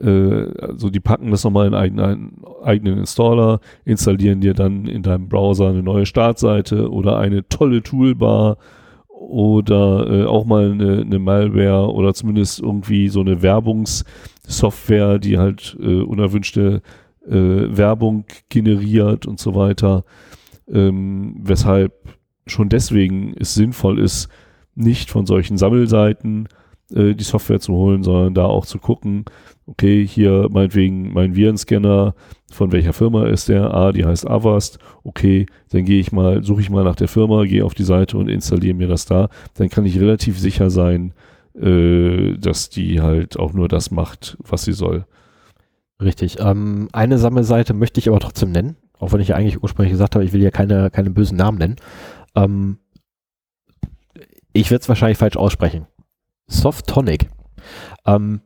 Äh, 0.02 0.46
also 0.62 0.90
die 0.90 1.00
packen 1.00 1.32
das 1.32 1.44
nochmal 1.44 1.68
in 1.68 1.74
einen, 1.74 2.00
einen 2.00 2.42
eigenen 2.64 3.00
Installer, 3.00 3.60
installieren 3.86 4.42
dir 4.42 4.54
dann 4.54 4.86
in 4.86 5.02
deinem 5.02 5.28
Browser 5.28 5.70
eine 5.70 5.84
neue 5.84 6.06
Startseite 6.06 6.92
oder 6.92 7.18
eine 7.18 7.48
tolle 7.48 7.82
Toolbar 7.82 8.58
oder 9.08 10.08
äh, 10.10 10.26
auch 10.26 10.46
mal 10.46 10.72
eine, 10.72 11.02
eine, 11.02 11.20
Malware 11.20 11.92
oder 11.92 12.14
zumindest 12.14 12.60
irgendwie 12.60 13.10
so 13.10 13.22
eine 13.22 13.42
Werbungssoftware, 13.42 15.18
die 15.18 15.40
halt 15.40 15.76
äh, 15.82 16.02
unerwünschte 16.02 16.84
äh, 17.26 17.32
Werbung 17.32 18.26
generiert 18.50 19.26
und 19.26 19.40
so 19.40 19.56
weiter. 19.56 20.06
Ähm, 20.72 21.38
weshalb 21.42 21.94
schon 22.46 22.70
deswegen 22.70 23.34
es 23.38 23.56
sinnvoll 23.56 24.00
ist, 24.00 24.30
nicht 24.78 25.10
von 25.10 25.26
solchen 25.26 25.58
Sammelseiten 25.58 26.48
äh, 26.94 27.14
die 27.14 27.24
Software 27.24 27.60
zu 27.60 27.74
holen, 27.74 28.04
sondern 28.04 28.34
da 28.34 28.46
auch 28.46 28.66
zu 28.66 28.80
gucken, 28.80 29.26
okay, 29.66 30.06
hier 30.06 30.48
meinetwegen 30.50 31.12
mein 31.14 31.36
Virenscanner, 31.36 32.16
von 32.50 32.72
welcher 32.72 32.94
Firma 32.94 33.28
ist 33.28 33.50
der? 33.50 33.74
Ah, 33.74 33.92
die 33.92 34.06
heißt 34.06 34.30
Avast. 34.30 34.80
Okay, 35.04 35.48
dann 35.72 35.84
gehe 35.84 36.00
ich 36.00 36.14
mal, 36.14 36.44
suche 36.44 36.62
ich 36.62 36.70
mal 36.70 36.86
nach 36.86 36.96
der 36.96 37.10
Firma, 37.10 37.44
gehe 37.44 37.66
auf 37.66 37.74
die 37.74 37.84
Seite 37.84 38.18
und 38.18 38.30
installiere 38.30 38.76
mir 38.76 38.88
das 38.88 39.06
da. 39.06 39.30
Dann 39.56 39.70
kann 39.70 39.86
ich 39.86 40.00
relativ 40.00 40.40
sicher 40.40 40.70
sein, 40.70 41.14
äh, 41.60 42.38
dass 42.38 42.70
die 42.70 43.02
halt 43.02 43.38
auch 43.38 43.54
nur 43.54 43.68
das 43.68 43.92
macht, 43.92 44.38
was 44.40 44.64
sie 44.64 44.74
soll. 44.74 45.06
Richtig. 46.02 46.38
Ähm, 46.40 46.88
eine 46.94 47.18
Sammelseite 47.18 47.74
möchte 47.74 48.00
ich 48.00 48.08
aber 48.08 48.20
trotzdem 48.20 48.52
nennen, 48.52 48.78
auch 49.00 49.12
wenn 49.12 49.20
ich 49.20 49.30
ja 49.30 49.36
eigentlich 49.36 49.62
ursprünglich 49.62 49.92
gesagt 49.92 50.16
habe, 50.16 50.24
ich 50.24 50.32
will 50.32 50.44
ja 50.44 50.52
keine, 50.52 50.90
keine 50.92 51.10
bösen 51.10 51.38
Namen 51.38 51.58
nennen. 51.58 51.76
Ähm, 52.36 52.78
ich 54.60 54.72
werde 54.72 54.82
es 54.82 54.90
wahrscheinlich 54.90 55.18
falsch 55.18 55.38
aussprechen. 55.38 55.88
Softonic. 56.48 57.30
Ähm, 58.06 58.42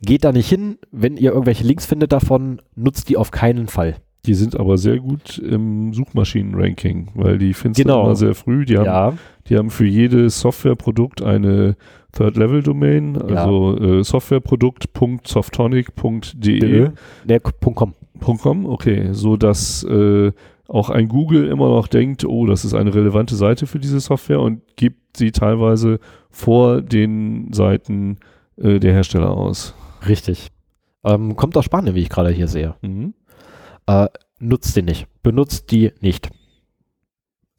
geht 0.00 0.24
da 0.24 0.32
nicht 0.32 0.48
hin, 0.48 0.78
wenn 0.90 1.16
ihr 1.16 1.30
irgendwelche 1.32 1.64
Links 1.64 1.86
findet 1.86 2.12
davon, 2.12 2.60
nutzt 2.74 3.08
die 3.08 3.16
auf 3.16 3.30
keinen 3.30 3.68
Fall. 3.68 3.96
Die 4.26 4.34
sind 4.34 4.58
aber 4.58 4.78
sehr 4.78 4.98
gut 4.98 5.38
im 5.38 5.92
Suchmaschinen-Ranking, 5.92 7.10
weil 7.14 7.36
die 7.36 7.52
findest 7.52 7.82
genau. 7.82 8.00
du 8.00 8.06
immer 8.06 8.16
sehr 8.16 8.34
früh. 8.34 8.64
Die 8.64 8.78
haben, 8.78 8.86
ja. 8.86 9.12
die 9.48 9.58
haben 9.58 9.68
für 9.68 9.84
jedes 9.84 10.40
Softwareprodukt 10.40 11.20
eine 11.20 11.76
Third-Level-Domain, 12.12 13.20
also 13.20 13.76
ja. 13.76 13.98
äh, 13.98 14.04
softwareprodukt.softonic.de. 14.04 16.88
Nee, 17.26 17.40
.com. 17.40 17.92
.com, 18.20 18.66
okay, 18.66 19.08
so 19.12 19.36
dass 19.36 19.84
äh, 19.84 20.32
auch 20.68 20.90
ein 20.90 21.08
Google 21.08 21.46
immer 21.48 21.68
noch 21.68 21.88
denkt, 21.88 22.24
oh, 22.24 22.46
das 22.46 22.64
ist 22.64 22.74
eine 22.74 22.94
relevante 22.94 23.36
Seite 23.36 23.66
für 23.66 23.78
diese 23.78 24.00
Software 24.00 24.40
und 24.40 24.62
gibt 24.76 25.16
sie 25.16 25.30
teilweise 25.30 26.00
vor 26.30 26.80
den 26.80 27.52
Seiten 27.52 28.18
äh, 28.56 28.78
der 28.80 28.92
Hersteller 28.92 29.30
aus. 29.30 29.74
Richtig. 30.08 30.48
Ähm, 31.04 31.36
kommt 31.36 31.56
aus 31.56 31.66
Spanien, 31.66 31.94
wie 31.94 32.00
ich 32.00 32.08
gerade 32.08 32.30
hier 32.30 32.48
sehe. 32.48 32.74
Mhm. 32.82 33.14
Äh, 33.86 34.08
nutzt 34.38 34.76
die 34.76 34.82
nicht. 34.82 35.06
Benutzt 35.22 35.70
die 35.70 35.92
nicht. 36.00 36.30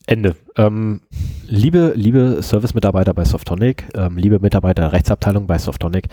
Ende. 0.07 0.35
Ähm, 0.55 1.01
liebe, 1.47 1.93
liebe 1.95 2.41
Service-Mitarbeiter 2.41 3.13
bei 3.13 3.25
Softonic, 3.25 3.85
ähm, 3.95 4.17
liebe 4.17 4.39
Mitarbeiter 4.39 4.83
der 4.83 4.91
Rechtsabteilung 4.93 5.47
bei 5.47 5.57
Softonic, 5.57 6.07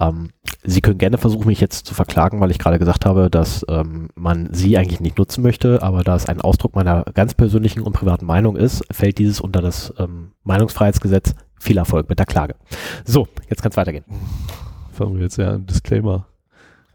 ähm, 0.00 0.30
Sie 0.62 0.80
können 0.80 0.98
gerne 0.98 1.18
versuchen, 1.18 1.46
mich 1.46 1.60
jetzt 1.60 1.86
zu 1.86 1.94
verklagen, 1.94 2.40
weil 2.40 2.50
ich 2.50 2.58
gerade 2.58 2.78
gesagt 2.78 3.04
habe, 3.04 3.28
dass 3.28 3.64
ähm, 3.68 4.08
man 4.14 4.48
Sie 4.52 4.78
eigentlich 4.78 5.00
nicht 5.00 5.18
nutzen 5.18 5.42
möchte, 5.42 5.82
aber 5.82 6.02
da 6.02 6.16
es 6.16 6.26
ein 6.26 6.40
Ausdruck 6.40 6.74
meiner 6.74 7.04
ganz 7.14 7.34
persönlichen 7.34 7.82
und 7.82 7.92
privaten 7.92 8.24
Meinung 8.24 8.56
ist, 8.56 8.82
fällt 8.90 9.18
dieses 9.18 9.40
unter 9.40 9.60
das 9.60 9.92
ähm, 9.98 10.32
Meinungsfreiheitsgesetz. 10.44 11.34
Viel 11.60 11.76
Erfolg 11.76 12.08
mit 12.08 12.18
der 12.18 12.26
Klage. 12.26 12.56
So, 13.04 13.28
jetzt 13.48 13.62
kann 13.62 13.70
es 13.70 13.76
weitergehen. 13.76 14.04
Fangen 14.92 15.16
wir 15.16 15.22
jetzt 15.22 15.38
ja 15.38 15.54
ein 15.54 15.66
Disclaimer 15.66 16.26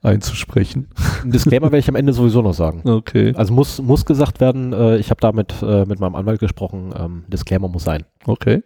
einzusprechen. 0.02 0.88
Ein 1.24 1.32
Disclaimer 1.32 1.68
werde 1.68 1.80
ich 1.80 1.90
am 1.90 1.96
Ende 1.96 2.14
sowieso 2.14 2.42
noch 2.42 2.54
sagen. 2.54 2.88
Okay. 2.88 3.34
Also 3.36 3.54
muss, 3.54 3.82
muss 3.82 4.06
gesagt 4.06 4.40
werden, 4.40 4.74
äh, 4.74 4.98
ich 4.98 5.10
habe 5.10 5.22
damit 5.22 5.54
äh, 5.62 5.86
mit 5.86 6.00
meinem 6.00 6.16
Anwalt 6.16 6.40
gesprochen, 6.40 6.94
ähm, 6.98 7.24
Disclaimer 7.28 7.68
muss 7.68 7.84
sein. 7.84 8.06
Okay. 8.26 8.64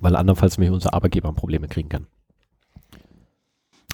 Weil 0.00 0.16
andernfalls 0.16 0.58
nämlich 0.58 0.72
unser 0.72 0.94
Arbeitgeber 0.94 1.32
Probleme 1.32 1.68
kriegen 1.68 1.88
kann. 1.88 2.06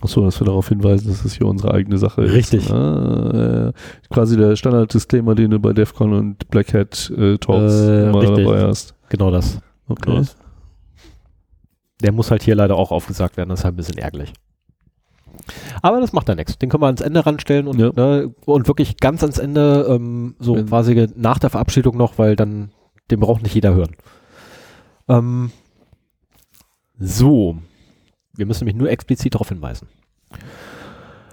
Achso, 0.02 0.22
dass 0.22 0.38
wir 0.40 0.44
darauf 0.44 0.68
hinweisen, 0.68 1.08
dass 1.08 1.24
es 1.24 1.34
hier 1.34 1.46
unsere 1.46 1.72
eigene 1.72 1.96
Sache 1.96 2.22
ist. 2.22 2.32
Richtig. 2.32 2.70
Ah, 2.70 3.68
äh, 3.68 3.72
quasi 4.12 4.36
der 4.36 4.54
Standard-Disclaimer, 4.54 5.34
den 5.34 5.50
du 5.50 5.58
bei 5.58 5.72
DEFCON 5.72 6.12
und 6.12 6.48
Black 6.50 6.74
Hat 6.74 7.10
äh, 7.16 7.38
Talks 7.38 7.74
äh, 7.74 8.08
immer 8.10 8.22
dabei 8.22 8.66
hast. 8.66 8.94
Genau 9.08 9.30
das. 9.30 9.58
Okay. 9.88 10.02
Genau 10.04 10.18
das. 10.18 10.36
Der 12.02 12.12
muss 12.12 12.30
halt 12.30 12.42
hier 12.42 12.54
leider 12.54 12.76
auch 12.76 12.92
aufgesagt 12.92 13.38
werden, 13.38 13.48
das 13.48 13.60
ist 13.60 13.64
halt 13.64 13.74
ein 13.74 13.78
bisschen 13.78 13.96
ärgerlich. 13.96 14.34
Aber 15.82 16.00
das 16.00 16.12
macht 16.12 16.28
ja 16.28 16.34
nichts. 16.34 16.58
Den 16.58 16.68
können 16.70 16.82
wir 16.82 16.86
ans 16.86 17.00
Ende 17.00 17.24
ranstellen 17.26 17.66
und, 17.68 17.78
Ja. 17.78 17.90
ne, 17.94 18.34
und 18.44 18.66
wirklich 18.68 18.96
ganz 18.98 19.22
ans 19.22 19.38
Ende, 19.38 19.86
ähm, 19.88 20.34
so 20.38 20.56
Wenn- 20.56 20.66
quasi 20.66 21.08
nach 21.16 21.38
der 21.38 21.50
Verabschiedung 21.50 21.96
noch, 21.96 22.18
weil 22.18 22.36
dann, 22.36 22.70
den 23.10 23.20
braucht 23.20 23.42
nicht 23.42 23.54
jeder 23.54 23.74
hören. 23.74 23.94
Ähm, 25.08 25.50
so. 26.98 27.56
Wir 28.36 28.46
müssen 28.46 28.64
nämlich 28.64 28.76
nur 28.76 28.90
explizit 28.90 29.34
darauf 29.34 29.48
hinweisen. 29.48 29.88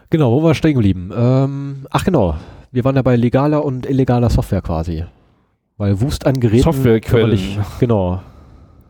Genau, 0.10 0.32
wo 0.32 0.44
war 0.44 0.52
wir 0.52 0.56
stehen 0.56 0.74
geblieben? 0.76 1.12
Ähm, 1.16 1.88
ach 1.90 2.06
genau, 2.06 2.36
wir 2.72 2.84
waren 2.84 2.96
ja 2.96 3.02
bei 3.02 3.16
legaler 3.16 3.66
und 3.66 3.86
illegaler 3.86 4.30
Software 4.30 4.62
quasi. 4.62 5.06
Weil 5.78 6.00
Wust 6.02 6.26
an 6.28 6.40
Geräten. 6.40 6.64
Softwarequellen. 6.64 7.32
Nicht, 7.32 7.60
genau. 7.80 8.22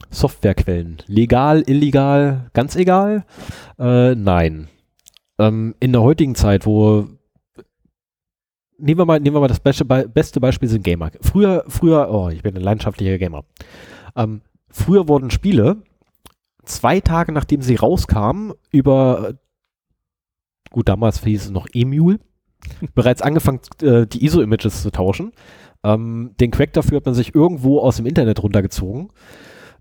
Softwarequellen. 0.10 0.98
Legal, 1.08 1.64
illegal, 1.66 2.50
ganz 2.54 2.76
egal? 2.76 3.26
Äh, 3.80 4.16
nein. 4.16 4.68
Ähm, 5.48 5.76
in 5.80 5.92
der 5.92 6.02
heutigen 6.02 6.36
Zeit, 6.36 6.66
wo 6.66 7.08
nehmen 8.78 9.00
wir 9.00 9.06
mal, 9.06 9.20
nehmen 9.20 9.36
wir 9.36 9.42
mal 9.42 9.48
das 9.48 9.60
beste, 9.60 9.86
Be 9.86 10.08
beste 10.08 10.40
Beispiel 10.40 10.70
sind 10.70 10.84
Gamer. 10.84 11.12
Früher, 11.22 11.64
früher, 11.68 12.10
oh, 12.12 12.30
ich 12.30 12.44
bin 12.44 12.56
ein 12.56 12.62
leidenschaftlicher 12.62 13.18
Gamer. 13.18 13.44
Ähm, 14.16 14.42
früher 14.70 15.08
wurden 15.08 15.32
Spiele 15.32 15.84
zwei 16.66 17.00
Tage 17.02 17.32
nachdem 17.32 17.62
sie 17.62 17.76
rauskamen 17.76 18.54
über 18.72 19.36
gut, 20.74 20.90
damals 20.90 21.24
hieß 21.24 21.46
es 21.46 21.52
noch 21.52 21.68
Emule, 21.74 22.20
bereits 22.96 23.22
angefangen, 23.22 23.62
äh, 23.82 24.06
die 24.08 24.26
ISO-Images 24.26 24.82
zu 24.82 24.92
tauschen. 24.92 25.32
Ähm, 25.84 26.32
den 26.40 26.52
Crack 26.52 26.74
dafür 26.74 26.98
hat 26.98 27.06
man 27.06 27.16
sich 27.16 27.36
irgendwo 27.36 27.80
aus 27.80 27.98
dem 27.98 28.06
Internet 28.06 28.42
runtergezogen. 28.42 29.10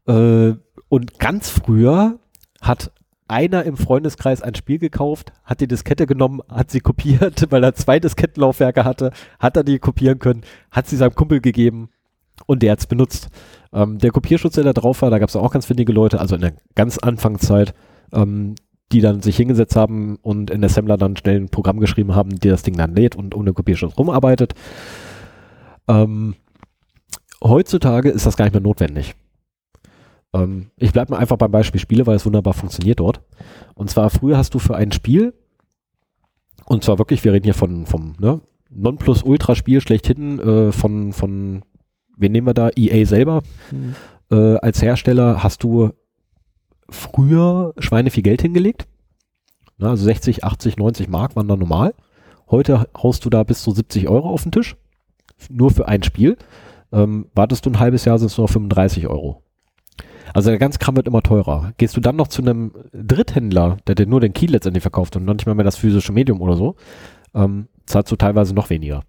Äh, 0.06 0.54
und 0.88 1.18
ganz 1.18 1.48
früher 1.48 2.18
hat 2.60 2.92
einer 3.32 3.64
im 3.64 3.76
Freundeskreis 3.76 4.42
ein 4.42 4.54
Spiel 4.54 4.78
gekauft, 4.78 5.32
hat 5.42 5.60
die 5.60 5.66
Diskette 5.66 6.06
genommen, 6.06 6.40
hat 6.48 6.70
sie 6.70 6.80
kopiert, 6.80 7.46
weil 7.50 7.64
er 7.64 7.74
zwei 7.74 7.98
Diskettenlaufwerke 7.98 8.84
hatte, 8.84 9.10
hat 9.40 9.56
er 9.56 9.64
die 9.64 9.78
kopieren 9.78 10.18
können, 10.18 10.42
hat 10.70 10.86
sie 10.86 10.96
seinem 10.96 11.14
Kumpel 11.14 11.40
gegeben 11.40 11.88
und 12.46 12.62
der 12.62 12.72
hat 12.72 12.80
es 12.80 12.86
benutzt. 12.86 13.28
Ähm, 13.72 13.98
der 13.98 14.10
Kopierschutz, 14.10 14.54
der 14.54 14.64
da 14.64 14.72
drauf 14.74 15.02
war, 15.02 15.10
da 15.10 15.18
gab 15.18 15.30
es 15.30 15.36
auch 15.36 15.50
ganz 15.50 15.68
wenige 15.70 15.92
Leute, 15.92 16.20
also 16.20 16.34
in 16.34 16.42
der 16.42 16.52
ganz 16.74 16.98
Anfangszeit, 16.98 17.74
ähm, 18.12 18.54
die 18.92 19.00
dann 19.00 19.22
sich 19.22 19.36
hingesetzt 19.36 19.76
haben 19.76 20.18
und 20.20 20.50
in 20.50 20.62
Assembler 20.62 20.98
dann 20.98 21.16
schnell 21.16 21.40
ein 21.40 21.48
Programm 21.48 21.80
geschrieben 21.80 22.14
haben, 22.14 22.38
die 22.38 22.48
das 22.48 22.62
Ding 22.62 22.76
dann 22.76 22.94
lädt 22.94 23.16
und 23.16 23.34
ohne 23.34 23.54
Kopierschutz 23.54 23.96
rumarbeitet. 23.96 24.52
Ähm, 25.88 26.34
heutzutage 27.42 28.10
ist 28.10 28.26
das 28.26 28.36
gar 28.36 28.44
nicht 28.44 28.54
mehr 28.54 28.62
notwendig. 28.62 29.14
Ähm, 30.32 30.70
ich 30.76 30.92
bleibe 30.92 31.12
mal 31.12 31.18
einfach 31.18 31.36
beim 31.36 31.50
Beispiel 31.50 31.80
Spiele, 31.80 32.06
weil 32.06 32.16
es 32.16 32.26
wunderbar 32.26 32.54
funktioniert 32.54 33.00
dort. 33.00 33.20
Und 33.74 33.90
zwar 33.90 34.10
früher 34.10 34.36
hast 34.36 34.54
du 34.54 34.58
für 34.58 34.76
ein 34.76 34.92
Spiel, 34.92 35.34
und 36.64 36.84
zwar 36.84 36.98
wirklich, 36.98 37.24
wir 37.24 37.32
reden 37.32 37.44
hier 37.44 37.54
von 37.54 37.86
vom 37.86 38.14
ne, 38.18 38.40
Nonplus-Ultra-Spiel 38.70 39.80
schlechthin, 39.80 40.38
äh, 40.38 40.72
von, 40.72 41.12
von, 41.12 41.62
wen 42.16 42.32
nehmen 42.32 42.46
wir 42.46 42.54
da? 42.54 42.70
EA 42.74 43.04
selber. 43.04 43.42
Mhm. 43.70 43.94
Äh, 44.30 44.56
als 44.56 44.82
Hersteller 44.82 45.42
hast 45.42 45.62
du 45.62 45.90
früher 46.88 47.74
Schweine 47.78 48.10
viel 48.10 48.22
Geld 48.22 48.42
hingelegt. 48.42 48.86
Na, 49.78 49.90
also 49.90 50.04
60, 50.04 50.44
80, 50.44 50.76
90 50.76 51.08
Mark 51.08 51.36
waren 51.36 51.48
da 51.48 51.56
normal. 51.56 51.94
Heute 52.50 52.86
haust 52.96 53.24
du 53.24 53.30
da 53.30 53.42
bis 53.42 53.62
zu 53.62 53.72
70 53.72 54.08
Euro 54.08 54.30
auf 54.30 54.42
den 54.42 54.52
Tisch. 54.52 54.76
Nur 55.50 55.70
für 55.70 55.88
ein 55.88 56.02
Spiel. 56.02 56.36
Ähm, 56.92 57.26
wartest 57.34 57.66
du 57.66 57.70
ein 57.70 57.78
halbes 57.78 58.04
Jahr, 58.04 58.18
sind 58.18 58.30
es 58.30 58.38
nur 58.38 58.48
35 58.48 59.08
Euro. 59.08 59.42
Also 60.34 60.50
der 60.50 60.58
ganze 60.58 60.78
Kram 60.78 60.96
wird 60.96 61.06
immer 61.06 61.22
teurer. 61.22 61.72
Gehst 61.76 61.96
du 61.96 62.00
dann 62.00 62.16
noch 62.16 62.28
zu 62.28 62.42
einem 62.42 62.72
Dritthändler, 62.92 63.78
der 63.86 63.94
dir 63.94 64.06
nur 64.06 64.20
den 64.20 64.32
Key 64.32 64.46
letztendlich 64.46 64.82
verkauft 64.82 65.16
und 65.16 65.24
noch 65.24 65.34
nicht 65.34 65.46
mal 65.46 65.54
mehr 65.54 65.64
das 65.64 65.76
physische 65.76 66.12
Medium 66.12 66.40
oder 66.40 66.56
so, 66.56 66.76
ähm, 67.34 67.68
zahlst 67.86 68.10
du 68.10 68.16
teilweise 68.16 68.54
noch 68.54 68.70
weniger. 68.70 69.02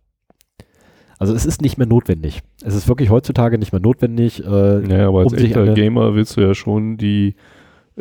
Also 1.19 1.33
es 1.33 1.45
ist 1.45 1.61
nicht 1.61 1.77
mehr 1.77 1.87
notwendig. 1.87 2.41
Es 2.63 2.75
ist 2.75 2.87
wirklich 2.87 3.09
heutzutage 3.09 3.57
nicht 3.57 3.71
mehr 3.71 3.81
notwendig. 3.81 4.43
Äh, 4.43 4.47
naja, 4.47 5.07
aber 5.07 5.21
als 5.21 5.31
um 5.31 5.39
echter 5.39 5.73
Gamer 5.73 6.15
willst 6.15 6.35
du 6.35 6.41
ja 6.41 6.53
schon 6.53 6.97
die 6.97 7.35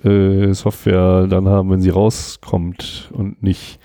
äh, 0.03 0.53
Software 0.53 1.27
dann 1.29 1.49
haben, 1.49 1.71
wenn 1.71 1.81
sie 1.81 1.91
rauskommt 1.91 3.11
und 3.13 3.43
nicht 3.43 3.79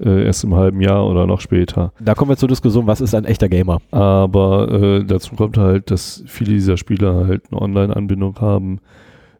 äh, 0.00 0.24
erst 0.24 0.44
im 0.44 0.54
halben 0.54 0.80
Jahr 0.80 1.06
oder 1.06 1.26
noch 1.26 1.40
später. 1.40 1.92
Da 2.00 2.14
kommen 2.14 2.30
wir 2.30 2.36
zur 2.36 2.48
Diskussion, 2.48 2.86
was 2.86 3.00
ist 3.00 3.14
ein 3.14 3.24
echter 3.24 3.48
Gamer? 3.48 3.80
Aber 3.90 4.70
äh, 4.70 5.04
dazu 5.04 5.34
kommt 5.36 5.58
halt, 5.58 5.90
dass 5.90 6.22
viele 6.26 6.52
dieser 6.52 6.76
Spieler 6.76 7.26
halt 7.26 7.44
eine 7.50 7.60
Online-Anbindung 7.60 8.40
haben, 8.40 8.80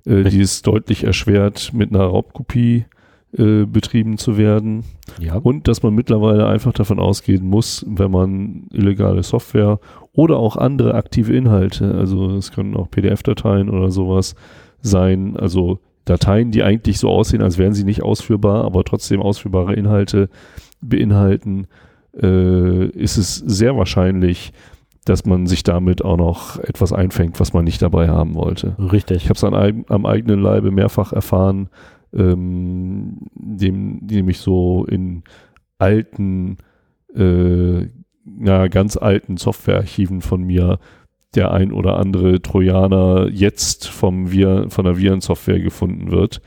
äh, 0.04 0.24
die 0.24 0.40
es 0.40 0.62
deutlich 0.62 1.04
erschwert, 1.04 1.72
mit 1.72 1.90
einer 1.90 2.04
Raubkopie 2.04 2.86
äh, 3.36 3.64
betrieben 3.64 4.18
zu 4.18 4.36
werden. 4.36 4.84
Ja. 5.18 5.36
Und 5.36 5.66
dass 5.66 5.82
man 5.82 5.94
mittlerweile 5.94 6.46
einfach 6.46 6.74
davon 6.74 6.98
ausgehen 6.98 7.46
muss, 7.46 7.84
wenn 7.88 8.10
man 8.10 8.66
illegale 8.70 9.22
Software 9.22 9.80
oder 10.12 10.36
auch 10.36 10.56
andere 10.56 10.94
aktive 10.94 11.34
Inhalte, 11.34 11.94
also 11.94 12.36
es 12.36 12.52
können 12.52 12.76
auch 12.76 12.90
PDF-Dateien 12.90 13.70
oder 13.70 13.90
sowas 13.90 14.34
sein, 14.82 15.36
also 15.38 15.78
Dateien, 16.04 16.50
die 16.50 16.62
eigentlich 16.62 16.98
so 16.98 17.08
aussehen, 17.08 17.42
als 17.42 17.58
wären 17.58 17.74
sie 17.74 17.84
nicht 17.84 18.02
ausführbar, 18.02 18.64
aber 18.64 18.84
trotzdem 18.84 19.20
ausführbare 19.20 19.74
Inhalte 19.74 20.28
beinhalten, 20.80 21.66
äh, 22.20 22.86
ist 22.88 23.16
es 23.16 23.36
sehr 23.36 23.76
wahrscheinlich, 23.76 24.52
dass 25.04 25.24
man 25.24 25.46
sich 25.46 25.62
damit 25.62 26.04
auch 26.04 26.16
noch 26.16 26.58
etwas 26.58 26.92
einfängt, 26.92 27.40
was 27.40 27.52
man 27.52 27.64
nicht 27.64 27.82
dabei 27.82 28.08
haben 28.08 28.34
wollte. 28.34 28.76
Richtig. 28.78 29.24
Ich 29.24 29.28
habe 29.28 29.36
es 29.36 29.44
am, 29.44 29.84
am 29.88 30.06
eigenen 30.06 30.40
Leibe 30.40 30.70
mehrfach 30.70 31.12
erfahren, 31.12 31.68
ähm, 32.12 33.18
dem, 33.34 33.98
nämlich 33.98 34.38
so 34.38 34.84
in 34.84 35.22
alten, 35.78 36.58
äh, 37.16 37.88
ja, 38.44 38.68
ganz 38.68 38.96
alten 38.96 39.36
Softwarearchiven 39.36 40.20
von 40.20 40.42
mir 40.42 40.78
der 41.34 41.52
ein 41.52 41.72
oder 41.72 41.98
andere 41.98 42.40
Trojaner 42.42 43.28
jetzt 43.30 43.88
vom 43.88 44.30
Vir 44.30 44.66
von 44.68 44.84
der 44.84 44.98
Virensoftware 44.98 45.60
gefunden 45.60 46.10
wird. 46.10 46.40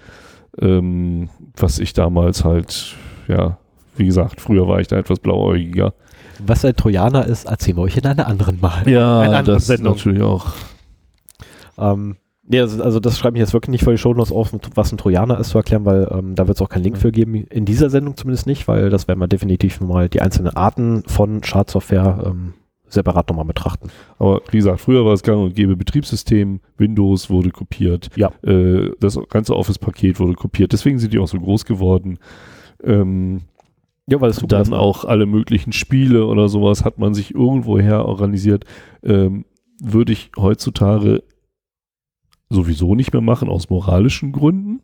Ähm, 0.62 1.30
was 1.58 1.80
ich 1.80 1.94
damals 1.94 2.46
halt, 2.46 2.96
ja, 3.28 3.58
wie 3.98 4.06
gesagt, 4.06 4.42
früher 4.42 4.68
war 4.68 4.80
ich 4.80 4.88
da 4.88 4.98
etwas 4.98 5.20
blauäugiger. 5.20 5.94
Was 6.46 6.66
ein 6.66 6.76
Trojaner 6.76 7.26
ist, 7.26 7.46
erzählen 7.46 7.78
wir 7.78 7.84
euch 7.84 7.98
in 7.98 8.06
einer 8.06 8.28
anderen 8.28 8.60
Mal. 8.60 8.88
Ja, 8.90 9.22
eine 9.22 9.38
andere 9.38 9.56
das 9.56 9.68
Sendung. 9.68 9.96
natürlich 9.96 10.22
auch. 10.22 10.48
Ähm, 11.78 12.18
ja, 12.48 12.62
also, 12.62 12.84
also 12.84 13.00
das 13.00 13.18
schreibe 13.18 13.38
ich 13.38 13.42
jetzt 13.42 13.54
wirklich 13.54 13.72
nicht 13.72 13.84
vor 13.84 13.94
die 13.94 13.98
Shownotes 13.98 14.32
auf, 14.32 14.52
was 14.76 14.92
ein 14.92 14.98
Trojaner 14.98 15.40
ist 15.40 15.50
zu 15.50 15.58
erklären, 15.58 15.86
weil 15.86 16.08
ähm, 16.12 16.36
da 16.36 16.48
wird 16.48 16.58
es 16.58 16.62
auch 16.62 16.70
keinen 16.70 16.84
Link 16.84 16.98
für 16.98 17.12
geben, 17.12 17.34
in 17.36 17.66
dieser 17.66 17.90
Sendung 17.90 18.16
zumindest 18.18 18.46
nicht, 18.46 18.68
weil 18.68 18.90
das 18.90 19.08
werden 19.08 19.20
wir 19.20 19.28
definitiv 19.28 19.82
mal 19.82 20.10
die 20.10 20.22
einzelnen 20.22 20.56
Arten 20.56 21.04
von 21.08 21.44
Schadsoftware 21.44 22.24
ähm, 22.26 22.54
separat 22.96 23.30
nochmal 23.30 23.46
betrachten. 23.46 23.90
Aber 24.18 24.42
wie 24.52 24.58
gesagt, 24.58 24.82
früher 24.82 25.06
war 25.06 25.14
es 25.14 25.24
gang 25.24 25.44
und 25.44 25.56
gäbe 25.56 25.76
Betriebssystem, 25.76 26.60
Windows 26.78 27.30
wurde 27.30 27.52
kopiert, 27.52 28.10
ja. 28.16 28.32
Äh, 28.42 28.92
das 29.00 29.20
ganze 29.30 29.56
Office-Paket 29.56 30.20
wurde 30.20 30.34
kopiert, 30.34 30.74
deswegen 30.74 30.98
sind 30.98 31.14
die 31.14 31.20
auch 31.20 31.28
so 31.28 31.40
groß 31.40 31.66
geworden. 31.66 32.18
Ähm, 32.84 33.42
ja, 34.08 34.22
weil 34.22 34.30
es 34.30 34.38
dann 34.38 34.74
auch 34.74 35.06
alle 35.06 35.26
möglichen 35.26 35.72
Spiele 35.72 36.28
oder 36.28 36.48
sowas 36.48 36.86
hat 36.86 37.00
man 37.00 37.14
sich 37.14 37.34
irgendwoher 37.34 38.06
organisiert. 38.06 38.66
Ähm, 39.04 39.46
würde 39.82 40.14
ich 40.14 40.32
heutzutage 40.38 41.24
sowieso 42.50 42.94
nicht 42.96 43.14
mehr 43.14 43.22
machen 43.22 43.50
aus 43.50 43.70
moralischen 43.70 44.32
Gründen. 44.32 44.82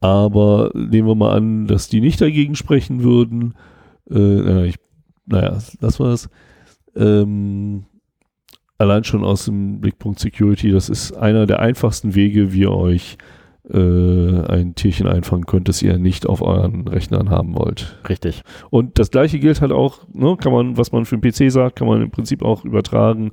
Aber 0.00 0.72
nehmen 0.74 1.06
wir 1.06 1.14
mal 1.14 1.36
an, 1.36 1.68
dass 1.68 1.88
die 1.88 2.00
nicht 2.00 2.20
dagegen 2.20 2.56
sprechen 2.56 3.04
würden. 3.04 3.54
Äh, 4.10 4.66
ich, 4.66 4.76
naja, 5.26 5.58
das 5.80 6.00
war's. 6.00 6.28
Ähm, 6.96 7.84
allein 8.78 9.04
schon 9.04 9.24
aus 9.24 9.46
dem 9.46 9.80
Blickpunkt 9.80 10.18
Security, 10.18 10.70
das 10.70 10.88
ist 10.88 11.12
einer 11.12 11.46
der 11.46 11.60
einfachsten 11.60 12.14
Wege, 12.14 12.52
wie 12.52 12.60
ihr 12.60 12.72
euch 12.72 13.16
äh, 13.70 13.78
ein 13.78 14.74
Tierchen 14.74 15.06
einfangen 15.06 15.46
könnt, 15.46 15.68
das 15.68 15.82
ihr 15.82 15.96
nicht 15.98 16.26
auf 16.26 16.42
euren 16.42 16.88
Rechnern 16.88 17.30
haben 17.30 17.54
wollt. 17.54 17.98
Richtig. 18.08 18.42
Und 18.70 18.98
das 18.98 19.10
gleiche 19.10 19.38
gilt 19.38 19.60
halt 19.60 19.72
auch, 19.72 20.00
ne, 20.12 20.36
kann 20.36 20.52
man, 20.52 20.76
was 20.76 20.90
man 20.90 21.04
für 21.04 21.16
den 21.16 21.30
PC 21.30 21.52
sagt, 21.52 21.76
kann 21.76 21.86
man 21.86 22.02
im 22.02 22.10
Prinzip 22.10 22.42
auch 22.42 22.64
übertragen 22.64 23.30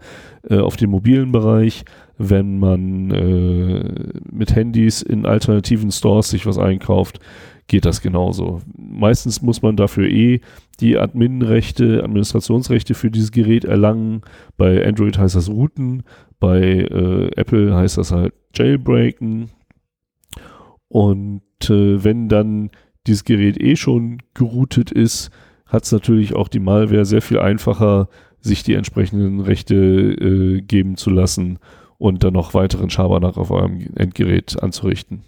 äh, 0.48 0.60
auf 0.60 0.78
den 0.78 0.92
mobilen 0.92 1.32
Bereich, 1.32 1.84
wenn 2.18 2.60
man 2.60 3.12
äh, 3.12 4.12
mit 4.32 4.56
Handys 4.56 5.02
in 5.02 5.26
alternativen 5.26 5.92
Stores 5.92 6.30
sich 6.30 6.46
was 6.46 6.60
einkauft, 6.60 7.20
geht 7.68 7.86
das 7.86 8.02
genauso. 8.02 8.62
Meistens 8.78 9.42
muss 9.42 9.62
man 9.62 9.78
dafür 9.78 10.08
eh 10.10 10.42
die 10.80 10.98
Adminrechte, 10.98 12.04
Administrationsrechte 12.04 12.94
für 12.94 13.12
dieses 13.12 13.32
Gerät 13.32 13.66
erlangen. 13.66 14.22
Bei 14.58 14.86
Android 14.86 15.18
heißt 15.18 15.36
das 15.36 15.50
Routen, 15.50 16.04
bei 16.40 16.62
äh, 16.62 17.32
Apple 17.36 17.76
heißt 17.76 17.98
das 17.98 18.12
halt 18.12 18.34
Jailbreaken. 18.56 19.50
Und 20.88 21.42
äh, 21.70 22.04
wenn 22.04 22.30
dann 22.30 22.72
dieses 23.08 23.26
Gerät 23.26 23.62
eh 23.62 23.76
schon 23.76 24.22
geroutet 24.34 24.92
ist, 24.92 25.30
hat 25.66 25.84
es 25.84 25.92
natürlich 25.92 26.36
auch 26.36 26.48
die 26.48 26.60
Malware 26.60 27.06
sehr 27.06 27.22
viel 27.22 27.40
einfacher, 27.40 28.10
sich 28.42 28.64
die 28.64 28.74
entsprechenden 28.74 29.42
Rechte 29.42 29.76
äh, 29.76 30.62
geben 30.62 30.98
zu 30.98 31.10
lassen 31.10 31.60
und 31.98 32.24
dann 32.24 32.34
noch 32.34 32.54
weiteren 32.54 32.90
Schabernack 32.90 33.38
auf 33.38 33.52
eurem 33.52 33.80
Endgerät 33.96 34.62
anzurichten. 34.62 35.24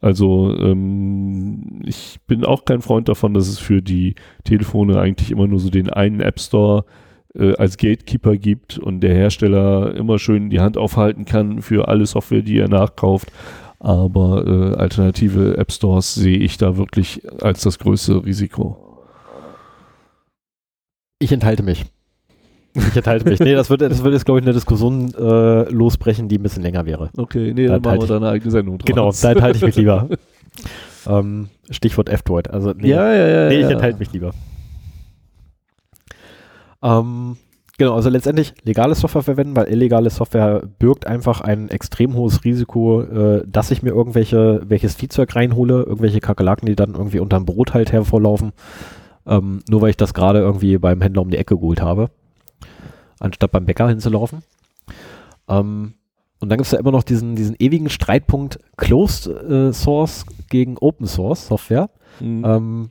Also 0.00 0.56
ähm, 0.56 1.80
ich 1.84 2.20
bin 2.26 2.44
auch 2.44 2.64
kein 2.64 2.82
Freund 2.82 3.08
davon, 3.08 3.34
dass 3.34 3.48
es 3.48 3.58
für 3.58 3.82
die 3.82 4.14
Telefone 4.44 5.00
eigentlich 5.00 5.30
immer 5.30 5.46
nur 5.46 5.58
so 5.58 5.70
den 5.70 5.90
einen 5.90 6.20
App 6.20 6.38
Store 6.38 6.84
äh, 7.34 7.54
als 7.56 7.76
Gatekeeper 7.76 8.36
gibt 8.36 8.78
und 8.78 9.00
der 9.00 9.14
Hersteller 9.14 9.94
immer 9.94 10.18
schön 10.18 10.50
die 10.50 10.60
Hand 10.60 10.76
aufhalten 10.76 11.24
kann 11.24 11.62
für 11.62 11.88
alle 11.88 12.06
Software, 12.06 12.42
die 12.42 12.58
er 12.58 12.68
nachkauft. 12.68 13.32
Aber 13.80 14.46
äh, 14.46 14.76
alternative 14.76 15.56
App 15.56 15.70
Stores 15.72 16.14
sehe 16.14 16.38
ich 16.38 16.58
da 16.58 16.76
wirklich 16.76 17.22
als 17.42 17.62
das 17.62 17.78
größte 17.78 18.24
Risiko. 18.24 19.06
Ich 21.20 21.32
enthalte 21.32 21.62
mich. 21.62 21.84
Ich 22.74 22.96
enthalte 22.96 23.28
mich. 23.28 23.40
Nee, 23.40 23.54
das 23.54 23.70
wird, 23.70 23.82
das 23.82 24.02
wird 24.04 24.14
jetzt, 24.14 24.24
glaube 24.24 24.40
ich, 24.40 24.46
eine 24.46 24.52
Diskussion 24.52 25.12
äh, 25.14 25.70
losbrechen, 25.70 26.28
die 26.28 26.38
ein 26.38 26.42
bisschen 26.42 26.62
länger 26.62 26.86
wäre. 26.86 27.10
Okay, 27.16 27.52
nee, 27.54 27.66
dann, 27.66 27.82
machen 27.82 28.00
wir 28.00 28.06
da 28.06 28.16
eine 28.16 28.28
eigene 28.28 28.50
Sendung 28.50 28.78
draus. 28.78 28.86
Genau, 28.86 29.12
da 29.20 29.32
enthalte 29.32 29.58
ich 29.58 29.64
mich 29.64 29.76
lieber. 29.76 30.08
ähm, 31.08 31.48
Stichwort 31.70 32.08
F-Droid. 32.08 32.50
Also, 32.50 32.72
nee, 32.76 32.88
ja, 32.88 33.12
ja, 33.12 33.26
ja. 33.26 33.48
nee, 33.48 33.60
ich 33.60 33.70
enthalte 33.70 33.98
mich 33.98 34.12
lieber. 34.12 34.32
Ähm, 36.82 37.36
genau, 37.76 37.94
also 37.94 38.08
letztendlich 38.08 38.54
legale 38.62 38.94
Software 38.94 39.22
verwenden, 39.22 39.56
weil 39.56 39.68
illegale 39.68 40.10
Software 40.10 40.62
birgt 40.78 41.06
einfach 41.06 41.40
ein 41.40 41.68
extrem 41.70 42.14
hohes 42.14 42.44
Risiko, 42.44 43.02
äh, 43.02 43.42
dass 43.46 43.70
ich 43.70 43.82
mir 43.82 43.90
irgendwelche, 43.90 44.62
welches 44.66 44.94
Viehzeug 44.94 45.34
reinhole, 45.34 45.82
irgendwelche 45.82 46.20
Kakerlaken, 46.20 46.66
die 46.66 46.76
dann 46.76 46.94
irgendwie 46.94 47.20
unterm 47.20 47.44
Brot 47.44 47.74
halt 47.74 47.92
hervorlaufen, 47.92 48.52
ähm, 49.26 49.60
nur 49.68 49.82
weil 49.82 49.90
ich 49.90 49.96
das 49.96 50.14
gerade 50.14 50.38
irgendwie 50.38 50.78
beim 50.78 51.00
Händler 51.00 51.22
um 51.22 51.30
die 51.30 51.36
Ecke 51.38 51.56
geholt 51.56 51.82
habe, 51.82 52.10
anstatt 53.20 53.52
beim 53.52 53.66
Bäcker 53.66 53.88
hinzulaufen. 53.88 54.42
Ähm, 55.48 55.94
und 56.40 56.48
dann 56.48 56.58
gibt 56.58 56.66
es 56.66 56.72
ja 56.72 56.78
immer 56.78 56.92
noch 56.92 57.02
diesen, 57.02 57.34
diesen 57.34 57.56
ewigen 57.58 57.88
Streitpunkt 57.88 58.60
Closed 58.76 59.26
äh, 59.26 59.72
Source 59.72 60.24
gegen 60.48 60.78
Open 60.78 61.06
Source 61.06 61.46
Software. 61.46 61.90
Mhm. 62.20 62.44
Ähm, 62.44 62.90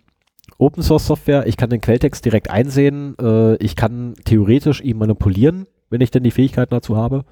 Open 0.58 0.84
Source 0.84 1.06
Software, 1.06 1.45
ich 1.48 1.56
kann 1.56 1.70
den 1.70 1.82
Quelltext 1.82 2.26
direkt 2.26 2.49
einsehen, 2.49 3.16
äh, 3.22 3.56
ich 3.58 3.76
kann 3.76 4.16
theoretisch 4.26 4.82
ihn 4.82 4.98
manipulieren, 4.98 5.68
wenn 5.90 6.02
ich 6.02 6.12
denn 6.12 6.24
die 6.24 6.32
Fähigkeiten 6.32 6.74
dazu 6.74 6.98
habe. 6.98 7.26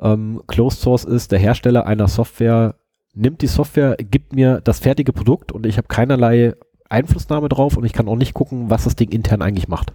Ähm, 0.00 0.42
Closed 0.46 0.80
Source 0.80 1.04
ist, 1.04 1.30
der 1.30 1.38
Hersteller 1.38 1.86
einer 1.86 2.08
Software 2.08 2.76
nimmt 3.14 3.42
die 3.42 3.48
Software, 3.48 3.96
gibt 3.96 4.32
mir 4.32 4.60
das 4.62 4.78
fertige 4.78 5.12
Produkt 5.12 5.52
und 5.52 5.66
ich 5.66 5.76
habe 5.76 5.88
keinerlei 5.88 6.54
Einflussnahme 6.88 7.48
drauf 7.48 7.76
und 7.76 7.84
ich 7.84 7.92
kann 7.92 8.08
auch 8.08 8.16
nicht 8.16 8.32
gucken, 8.32 8.70
was 8.70 8.84
das 8.84 8.96
Ding 8.96 9.10
intern 9.10 9.42
eigentlich 9.42 9.68
macht. 9.68 9.92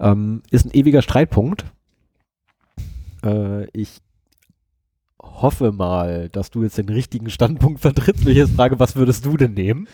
Ähm, 0.00 0.42
ist 0.50 0.66
ein 0.66 0.74
ewiger 0.74 1.02
Streitpunkt. 1.02 1.64
Äh, 3.24 3.66
ich 3.72 4.00
hoffe 5.20 5.72
mal, 5.72 6.28
dass 6.30 6.50
du 6.50 6.62
jetzt 6.62 6.78
den 6.78 6.88
richtigen 6.88 7.30
Standpunkt 7.30 7.80
vertrittst, 7.80 8.24
wenn 8.24 8.32
ich 8.32 8.38
jetzt 8.38 8.54
frage, 8.54 8.78
was 8.78 8.96
würdest 8.96 9.24
du 9.24 9.36
denn 9.36 9.54
nehmen? 9.54 9.88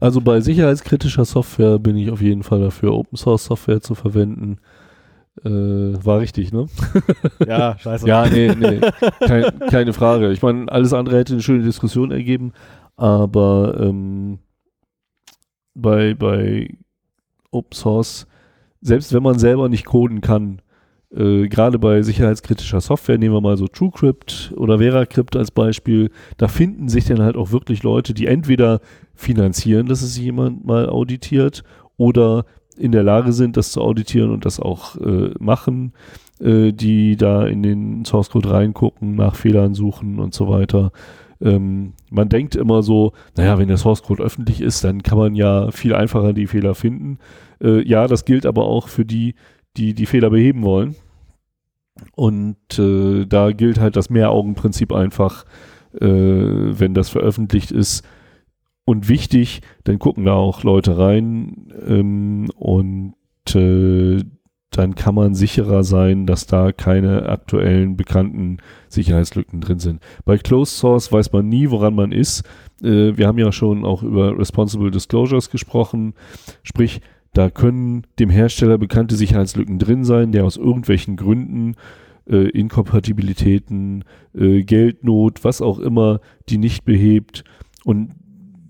Also 0.00 0.20
bei 0.20 0.40
sicherheitskritischer 0.40 1.24
Software 1.24 1.78
bin 1.78 1.96
ich 1.96 2.10
auf 2.10 2.20
jeden 2.20 2.42
Fall 2.42 2.60
dafür, 2.60 2.94
Open 2.94 3.16
Source 3.16 3.44
Software 3.44 3.80
zu 3.80 3.94
verwenden. 3.94 4.58
Äh, 5.44 5.50
war 5.50 6.20
richtig, 6.20 6.52
ne? 6.52 6.66
Ja, 7.46 7.76
scheiße. 7.78 8.06
Ja, 8.06 8.26
nee, 8.26 8.54
nee. 8.54 8.80
Kein, 9.20 9.58
keine 9.68 9.92
Frage. 9.92 10.30
Ich 10.30 10.42
meine, 10.42 10.70
alles 10.70 10.92
andere 10.92 11.18
hätte 11.18 11.32
eine 11.32 11.42
schöne 11.42 11.64
Diskussion 11.64 12.12
ergeben, 12.12 12.52
aber 12.96 13.76
ähm, 13.80 14.38
bei, 15.74 16.14
bei 16.14 16.76
Open 17.50 17.72
Source, 17.72 18.28
selbst 18.84 19.14
wenn 19.14 19.22
man 19.22 19.38
selber 19.38 19.68
nicht 19.68 19.86
coden 19.86 20.20
kann, 20.20 20.60
äh, 21.10 21.48
gerade 21.48 21.78
bei 21.78 22.02
sicherheitskritischer 22.02 22.82
Software, 22.82 23.18
nehmen 23.18 23.34
wir 23.34 23.40
mal 23.40 23.56
so 23.56 23.66
TrueCrypt 23.66 24.52
oder 24.56 24.78
VeraCrypt 24.78 25.36
als 25.36 25.50
Beispiel, 25.50 26.10
da 26.36 26.48
finden 26.48 26.88
sich 26.88 27.06
dann 27.06 27.22
halt 27.22 27.36
auch 27.36 27.50
wirklich 27.50 27.82
Leute, 27.82 28.12
die 28.12 28.26
entweder 28.26 28.80
finanzieren, 29.14 29.86
dass 29.86 30.02
es 30.02 30.18
jemand 30.18 30.66
mal 30.66 30.88
auditiert 30.88 31.64
oder 31.96 32.44
in 32.76 32.92
der 32.92 33.04
Lage 33.04 33.32
sind, 33.32 33.56
das 33.56 33.72
zu 33.72 33.80
auditieren 33.80 34.30
und 34.30 34.44
das 34.44 34.60
auch 34.60 34.96
äh, 34.96 35.30
machen, 35.38 35.94
äh, 36.40 36.72
die 36.72 37.16
da 37.16 37.46
in 37.46 37.62
den 37.62 38.04
Source 38.04 38.30
Code 38.30 38.50
reingucken, 38.50 39.14
nach 39.14 39.34
Fehlern 39.34 39.74
suchen 39.74 40.18
und 40.18 40.34
so 40.34 40.48
weiter. 40.48 40.92
Ähm, 41.40 41.94
man 42.10 42.28
denkt 42.28 42.56
immer 42.56 42.82
so, 42.82 43.12
naja, 43.36 43.58
wenn 43.58 43.68
der 43.68 43.76
Source 43.76 44.02
Code 44.02 44.22
öffentlich 44.22 44.60
ist, 44.60 44.84
dann 44.84 45.02
kann 45.02 45.18
man 45.18 45.34
ja 45.34 45.70
viel 45.70 45.94
einfacher 45.94 46.32
die 46.32 46.46
Fehler 46.46 46.74
finden. 46.74 47.18
Äh, 47.62 47.86
ja, 47.86 48.06
das 48.06 48.24
gilt 48.24 48.46
aber 48.46 48.64
auch 48.64 48.88
für 48.88 49.04
die, 49.04 49.34
die 49.76 49.94
die 49.94 50.06
Fehler 50.06 50.30
beheben 50.30 50.62
wollen. 50.62 50.96
Und 52.14 52.78
äh, 52.78 53.26
da 53.26 53.52
gilt 53.52 53.78
halt 53.78 53.96
das 53.96 54.10
Mehraugenprinzip 54.10 54.92
einfach, 54.92 55.44
äh, 56.00 56.08
wenn 56.08 56.94
das 56.94 57.08
veröffentlicht 57.08 57.70
ist 57.70 58.04
und 58.84 59.08
wichtig, 59.08 59.62
dann 59.84 59.98
gucken 59.98 60.24
da 60.24 60.34
auch 60.34 60.62
Leute 60.62 60.98
rein 60.98 61.72
ähm, 61.86 62.50
und 62.56 63.14
äh, 63.54 64.22
dann 64.76 64.94
kann 64.94 65.14
man 65.14 65.34
sicherer 65.34 65.84
sein, 65.84 66.26
dass 66.26 66.46
da 66.46 66.72
keine 66.72 67.28
aktuellen 67.28 67.96
bekannten 67.96 68.58
Sicherheitslücken 68.88 69.60
drin 69.60 69.78
sind. 69.78 70.02
Bei 70.24 70.36
Closed 70.36 70.76
Source 70.76 71.12
weiß 71.12 71.32
man 71.32 71.48
nie, 71.48 71.70
woran 71.70 71.94
man 71.94 72.12
ist. 72.12 72.42
Äh, 72.82 73.16
wir 73.16 73.26
haben 73.26 73.38
ja 73.38 73.52
schon 73.52 73.84
auch 73.84 74.02
über 74.02 74.38
Responsible 74.38 74.90
Disclosures 74.90 75.50
gesprochen, 75.50 76.14
sprich, 76.62 77.00
da 77.32 77.50
können 77.50 78.06
dem 78.20 78.30
Hersteller 78.30 78.78
bekannte 78.78 79.16
Sicherheitslücken 79.16 79.78
drin 79.78 80.04
sein, 80.04 80.30
der 80.30 80.44
aus 80.44 80.56
irgendwelchen 80.56 81.16
Gründen, 81.16 81.74
äh, 82.28 82.48
Inkompatibilitäten, 82.48 84.04
äh, 84.34 84.62
Geldnot, 84.62 85.42
was 85.44 85.60
auch 85.60 85.78
immer, 85.80 86.20
die 86.48 86.58
nicht 86.58 86.84
behebt. 86.84 87.44
Und 87.84 88.12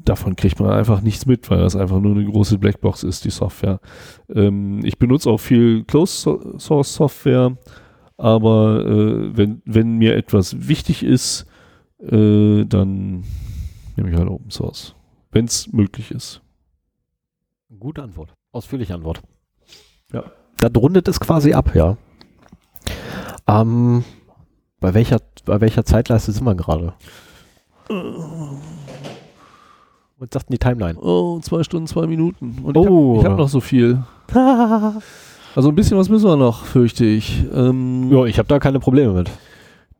davon 0.05 0.36
kriegt 0.36 0.60
man 0.60 0.70
einfach 0.70 1.01
nichts 1.01 1.26
mit, 1.26 1.51
weil 1.51 1.59
das 1.59 1.76
einfach 1.76 2.01
nur 2.01 2.14
eine 2.14 2.24
große 2.24 2.59
Blackbox 2.59 3.02
ist, 3.02 3.24
die 3.24 3.31
Software. 3.31 3.81
Ähm, 4.28 4.85
ich 4.85 4.98
benutze 4.98 5.31
auch 5.31 5.39
viel 5.39 5.85
Closed 5.85 6.28
Source 6.59 6.94
Software, 6.94 7.56
aber 8.16 8.85
äh, 8.86 9.36
wenn, 9.36 9.62
wenn 9.64 9.97
mir 9.97 10.16
etwas 10.16 10.68
wichtig 10.68 11.02
ist, 11.02 11.47
äh, 12.01 12.64
dann 12.64 13.24
nehme 13.97 14.10
ich 14.10 14.16
halt 14.16 14.28
Open 14.28 14.51
Source, 14.51 14.94
wenn 15.32 15.47
es 15.47 15.72
möglich 15.72 16.10
ist. 16.10 16.43
Gute 17.78 18.02
Antwort. 18.02 18.35
Ausführliche 18.52 18.94
Antwort. 18.94 19.22
Ja. 20.12 20.24
Dann 20.59 20.76
rundet 20.76 21.09
es 21.09 21.18
quasi 21.18 21.52
ab, 21.52 21.74
ja. 21.74 21.97
Ähm, 23.47 24.05
bei 24.81 24.94
welcher, 24.94 25.20
bei 25.44 25.60
welcher 25.60 25.85
Zeitleiste 25.85 26.32
sind 26.32 26.44
wir 26.44 26.55
gerade? 26.55 26.94
Was 30.18 30.28
sagt 30.32 30.48
denn 30.48 30.54
die 30.54 30.58
Timeline? 30.58 30.98
Oh, 30.98 31.40
zwei 31.40 31.62
Stunden, 31.64 31.86
zwei 31.86 32.06
Minuten. 32.06 32.58
Und 32.62 32.76
Oh. 32.76 33.16
ich 33.18 33.24
habe 33.24 33.32
hab 33.34 33.38
noch 33.38 33.48
so 33.48 33.60
viel. 33.60 34.02
Also 35.56 35.68
ein 35.68 35.76
bisschen 35.76 35.96
was 35.96 36.08
müssen 36.08 36.26
wir 36.28 36.36
noch, 36.36 36.64
fürchte 36.64 37.04
ich. 37.04 37.44
Ähm, 37.54 38.10
ja, 38.10 38.24
ich 38.24 38.38
habe 38.38 38.48
da 38.48 38.58
keine 38.58 38.80
Probleme 38.80 39.12
mit. 39.12 39.30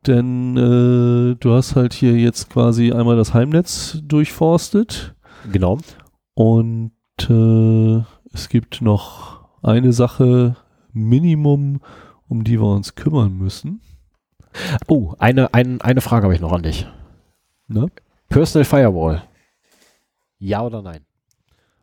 Denn 0.05 0.57
äh, 0.57 1.35
du 1.39 1.53
hast 1.53 1.77
halt 1.77 1.93
hier 1.93 2.17
jetzt 2.17 2.49
quasi 2.49 2.91
einmal 2.91 3.15
das 3.15 3.33
Heimnetz 3.33 3.99
durchforstet 4.03 5.15
Genau. 5.53 5.77
und 6.33 6.91
äh, 7.29 8.03
es 8.33 8.49
gibt 8.49 8.81
noch 8.81 9.45
eine 9.63 9.93
Sache 9.93 10.57
Minimum, 10.91 11.79
um 12.27 12.43
die 12.43 12.59
wir 12.59 12.67
uns 12.67 12.95
kümmern 12.95 13.37
müssen. 13.37 13.79
Oh, 14.89 15.13
eine, 15.19 15.53
ein, 15.53 15.79
eine 15.79 16.01
Frage 16.01 16.25
habe 16.25 16.35
ich 16.35 16.41
noch 16.41 16.51
an 16.51 16.63
dich. 16.63 16.85
Ne? 17.69 17.87
Personal 18.27 18.65
Firewall. 18.65 19.23
Ja 20.39 20.63
oder 20.63 20.81
nein? 20.81 21.05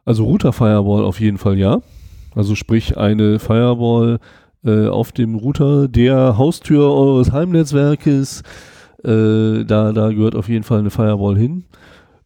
Also 0.05 0.25
Router 0.25 0.53
Firewall 0.53 1.05
auf 1.05 1.21
jeden 1.21 1.39
Fall 1.39 1.59
ja. 1.59 1.81
Also 2.35 2.55
sprich 2.55 2.97
eine 2.97 3.39
Firewall 3.39 4.19
äh, 4.65 4.89
auf 4.89 5.13
dem 5.13 5.35
Router 5.35 5.89
der 5.89 6.39
Haustür 6.39 6.93
eures 6.93 7.33
Heimnetzwerkes. 7.33 8.43
Äh, 9.05 9.65
da, 9.65 9.93
da 9.93 10.13
gehört 10.13 10.35
auf 10.35 10.49
jeden 10.49 10.65
Fall 10.65 10.81
eine 10.81 10.91
Firewall 10.91 11.37
hin. 11.37 11.65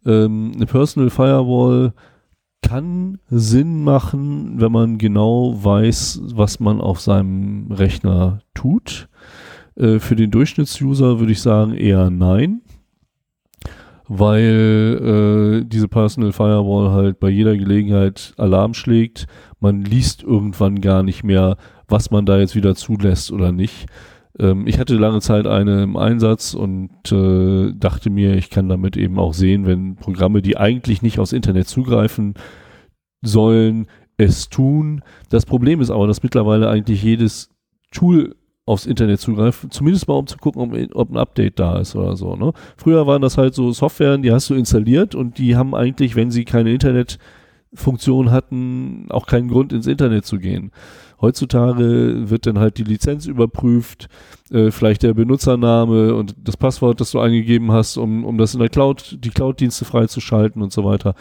Ähm, 0.05 0.53
eine 0.55 0.66
Personal 0.66 1.11
Firewall 1.11 1.93
kann 2.62 3.19
Sinn 3.28 3.85
machen, 3.85 4.61
wenn 4.61 4.73
man 4.73 4.98
genau 4.98 5.55
weiß, 5.62 6.23
was 6.35 6.61
man 6.61 6.81
auf 6.81 7.01
seinem 7.01 7.70
Rechner 7.70 8.40
tut. 8.55 9.09
Äh, 9.77 9.98
für 9.98 10.16
den 10.16 10.31
Durchschnittsuser 10.31 11.20
würde 11.20 11.32
ich 11.32 11.43
sagen 11.43 11.74
eher 11.74 12.11
nein 12.11 12.62
weil 14.08 15.62
äh, 15.62 15.68
diese 15.68 15.88
Personal 15.88 16.32
Firewall 16.32 16.92
halt 16.92 17.18
bei 17.18 17.28
jeder 17.28 17.56
Gelegenheit 17.56 18.34
Alarm 18.36 18.74
schlägt. 18.74 19.26
Man 19.60 19.82
liest 19.82 20.22
irgendwann 20.22 20.80
gar 20.80 21.02
nicht 21.02 21.24
mehr, 21.24 21.56
was 21.88 22.10
man 22.10 22.26
da 22.26 22.38
jetzt 22.38 22.54
wieder 22.54 22.74
zulässt 22.74 23.32
oder 23.32 23.52
nicht. 23.52 23.86
Ähm, 24.38 24.66
ich 24.66 24.78
hatte 24.78 24.96
lange 24.96 25.20
Zeit 25.20 25.46
eine 25.46 25.82
im 25.82 25.96
Einsatz 25.96 26.54
und 26.54 26.90
äh, 27.10 27.72
dachte 27.74 28.10
mir, 28.10 28.34
ich 28.34 28.50
kann 28.50 28.68
damit 28.68 28.96
eben 28.96 29.18
auch 29.18 29.34
sehen, 29.34 29.66
wenn 29.66 29.96
Programme, 29.96 30.42
die 30.42 30.56
eigentlich 30.56 31.02
nicht 31.02 31.18
aufs 31.18 31.32
Internet 31.32 31.68
zugreifen 31.68 32.34
sollen, 33.22 33.86
es 34.18 34.48
tun. 34.48 35.02
Das 35.30 35.46
Problem 35.46 35.80
ist 35.80 35.90
aber, 35.90 36.06
dass 36.06 36.22
mittlerweile 36.22 36.68
eigentlich 36.68 37.02
jedes 37.02 37.50
Tool 37.90 38.36
aufs 38.66 38.84
Internet 38.84 39.20
zugreift, 39.20 39.72
zumindest 39.72 40.09
mal 40.09 40.14
um 40.14 40.26
zu 40.26 40.38
gucken, 40.38 40.60
ob, 40.60 40.97
ob 40.97 41.10
ein 41.10 41.16
Update 41.16 41.59
da 41.60 41.78
ist 41.78 41.94
oder 41.94 42.16
so. 42.16 42.34
Ne? 42.34 42.52
Früher 42.76 43.06
waren 43.06 43.22
das 43.22 43.38
halt 43.38 43.55
so 43.55 43.70
Softwaren, 43.72 44.22
die 44.22 44.32
hast 44.32 44.51
du 44.51 44.55
installiert 44.55 45.14
und 45.14 45.38
die 45.38 45.56
haben 45.56 45.74
eigentlich, 45.74 46.16
wenn 46.16 46.32
sie 46.32 46.44
keine 46.44 46.72
Internetfunktion 46.72 48.32
hatten, 48.32 49.06
auch 49.10 49.26
keinen 49.26 49.48
Grund 49.48 49.72
ins 49.72 49.86
Internet 49.86 50.26
zu 50.26 50.38
gehen. 50.38 50.72
Heutzutage 51.20 52.28
wird 52.28 52.47
dann 52.47 52.59
halt 52.59 52.76
die 52.78 52.84
Lizenz 52.84 53.26
überprüft, 53.26 54.09
äh, 54.51 54.72
vielleicht 54.72 55.05
der 55.05 55.14
Benutzername 55.14 56.14
und 56.14 56.34
das 56.43 56.56
Passwort, 56.56 57.01
das 57.01 57.12
du 57.12 57.20
eingegeben 57.20 57.70
hast, 57.70 57.97
um, 57.97 58.24
um 58.24 58.36
das 58.36 58.52
in 58.52 58.60
der 58.60 58.68
Cloud, 58.68 59.18
die 59.24 59.30
Cloud-Dienste 59.30 59.84
freizuschalten 59.84 60.60
und 60.60 60.72
so 60.72 60.84
weiter. 60.84 61.14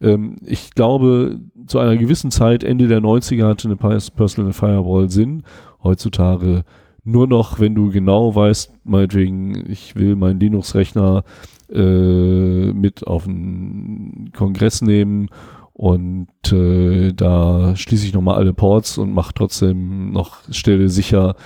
ähm, 0.00 0.36
ich 0.44 0.72
glaube, 0.74 1.40
zu 1.66 1.78
einer 1.78 1.96
gewissen 1.96 2.30
Zeit, 2.30 2.64
Ende 2.64 2.88
der 2.88 3.00
90er, 3.00 3.46
hatte 3.46 3.68
eine 3.68 3.76
Personal 3.76 4.52
Firewall 4.52 5.10
Sinn. 5.10 5.42
Heutzutage 5.82 6.64
nur 7.06 7.26
noch, 7.26 7.60
wenn 7.60 7.74
du 7.74 7.90
genau 7.90 8.34
weißt, 8.34 8.72
meinetwegen, 8.84 9.70
ich 9.70 9.96
will 9.96 10.16
meinen 10.16 10.40
Linux-Rechner 10.40 11.24
äh, 11.72 12.72
mit 12.72 13.06
auf 13.06 13.26
einen 13.26 14.32
Kongress 14.36 14.82
nehmen 14.82 15.28
und 15.72 16.28
äh, 16.52 17.12
da 17.12 17.76
schließe 17.76 18.06
ich 18.06 18.14
nochmal 18.14 18.36
alle 18.36 18.54
Ports 18.54 18.98
und 18.98 19.12
mache 19.12 19.34
trotzdem 19.34 20.10
noch, 20.10 20.38
stelle 20.50 20.88
sicher, 20.88 21.36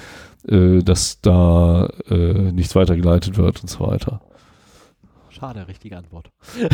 äh, 0.49 0.79
dass 0.79 1.21
da 1.21 1.89
äh, 2.09 2.53
nichts 2.53 2.75
weitergeleitet 2.75 3.37
wird 3.37 3.61
und 3.61 3.69
so 3.69 3.87
weiter. 3.87 4.21
Schade, 5.31 5.67
richtige 5.69 5.97
Antwort. 5.97 6.31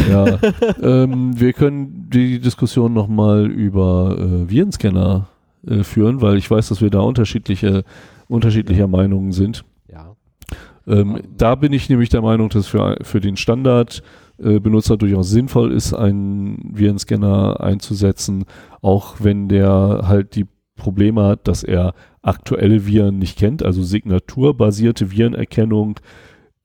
Ja, 0.08 0.38
ähm, 0.82 1.38
wir 1.38 1.52
können 1.52 2.08
die 2.10 2.40
Diskussion 2.40 2.92
nochmal 2.92 3.46
über 3.46 4.16
äh, 4.18 4.50
Virenscanner 4.50 5.28
äh, 5.66 5.82
führen, 5.82 6.20
weil 6.20 6.36
ich 6.36 6.50
weiß, 6.50 6.68
dass 6.68 6.80
wir 6.80 6.90
da 6.90 7.00
unterschiedliche, 7.00 7.84
unterschiedlicher 8.28 8.86
Meinungen 8.86 9.32
sind. 9.32 9.64
Ja. 9.90 10.16
Ähm, 10.86 11.20
da 11.36 11.54
bin 11.54 11.72
ich 11.72 11.88
nämlich 11.88 12.08
der 12.08 12.22
Meinung, 12.22 12.48
dass 12.48 12.66
für, 12.66 12.96
für 13.02 13.20
den 13.20 13.36
Standardbenutzer 13.36 14.94
äh, 14.94 14.98
durchaus 14.98 15.30
sinnvoll 15.30 15.72
ist, 15.72 15.94
einen 15.94 16.70
Virenscanner 16.72 17.60
einzusetzen, 17.60 18.44
auch 18.82 19.16
wenn 19.20 19.48
der 19.48 20.02
halt 20.04 20.36
die 20.36 20.46
Probleme 20.76 21.24
hat, 21.24 21.48
dass 21.48 21.62
er 21.62 21.94
aktuelle 22.22 22.86
Viren 22.86 23.18
nicht 23.18 23.38
kennt, 23.38 23.62
also 23.62 23.82
signaturbasierte 23.82 25.10
Virenerkennung 25.10 25.98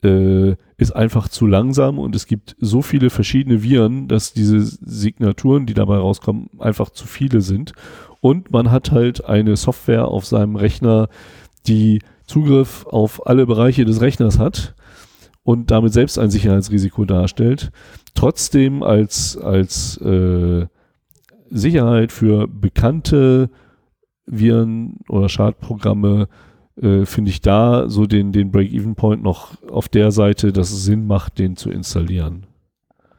äh, 0.03 0.55
ist 0.77 0.95
einfach 0.95 1.29
zu 1.29 1.45
langsam 1.45 1.99
und 1.99 2.15
es 2.15 2.25
gibt 2.25 2.55
so 2.59 2.81
viele 2.81 3.09
verschiedene 3.09 3.63
Viren, 3.63 4.07
dass 4.07 4.33
diese 4.33 4.59
Signaturen, 4.59 5.65
die 5.65 5.73
dabei 5.73 5.97
rauskommen, 5.97 6.49
einfach 6.59 6.89
zu 6.89 7.05
viele 7.05 7.41
sind. 7.41 7.73
Und 8.19 8.51
man 8.51 8.71
hat 8.71 8.91
halt 8.91 9.25
eine 9.25 9.55
Software 9.55 10.07
auf 10.07 10.25
seinem 10.25 10.55
Rechner, 10.55 11.09
die 11.67 12.01
Zugriff 12.25 12.85
auf 12.88 13.27
alle 13.27 13.45
Bereiche 13.45 13.85
des 13.85 14.01
Rechners 14.01 14.39
hat 14.39 14.75
und 15.43 15.71
damit 15.71 15.93
selbst 15.93 16.17
ein 16.19 16.29
Sicherheitsrisiko 16.29 17.05
darstellt. 17.05 17.71
Trotzdem 18.13 18.83
als, 18.83 19.38
als 19.38 19.97
äh, 19.97 20.67
Sicherheit 21.49 22.11
für 22.11 22.47
bekannte 22.47 23.49
Viren 24.25 24.99
oder 25.09 25.29
Schadprogramme 25.29 26.27
äh, 26.77 27.05
finde 27.05 27.31
ich 27.31 27.41
da 27.41 27.89
so 27.89 28.05
den, 28.05 28.31
den 28.31 28.51
Break-Even-Point 28.51 29.21
noch 29.21 29.61
auf 29.69 29.89
der 29.89 30.11
Seite, 30.11 30.53
dass 30.53 30.71
es 30.71 30.85
Sinn 30.85 31.05
macht, 31.05 31.39
den 31.39 31.55
zu 31.55 31.69
installieren. 31.69 32.47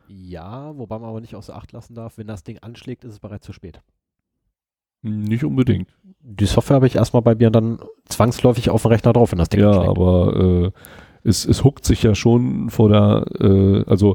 Ja, 0.09 0.77
wobei 0.79 0.99
man 0.99 1.11
aber 1.11 1.21
nicht 1.21 1.35
außer 1.35 1.55
Acht 1.55 1.73
lassen 1.73 1.95
darf, 1.95 2.17
wenn 2.17 2.27
das 2.27 2.45
Ding 2.45 2.59
anschlägt, 2.59 3.05
ist 3.05 3.13
es 3.13 3.21
bereits 3.21 3.45
zu 3.45 3.53
spät. 3.53 3.83
Nicht 5.03 5.45
unbedingt. 5.45 5.89
Die 6.21 6.47
Software 6.47 6.77
habe 6.77 6.87
ich 6.87 6.97
erstmal 6.97 7.23
bei 7.23 7.35
mir 7.35 7.51
dann 7.51 7.79
zwangsläufig 8.07 8.71
auf 8.71 8.83
dem 8.83 8.89
Rechner 8.93 9.13
drauf, 9.13 9.33
wenn 9.33 9.39
das 9.39 9.49
Ding 9.49 9.61
Ja, 9.61 9.71
anschlägt. 9.71 9.89
aber 9.91 10.37
äh, 10.65 10.71
es, 11.29 11.45
es 11.45 11.65
huckt 11.65 11.85
sich 11.85 12.03
ja 12.03 12.15
schon 12.15 12.71
vor 12.71 12.89
der, 12.89 13.25
äh, 13.41 13.85
also 13.89 14.15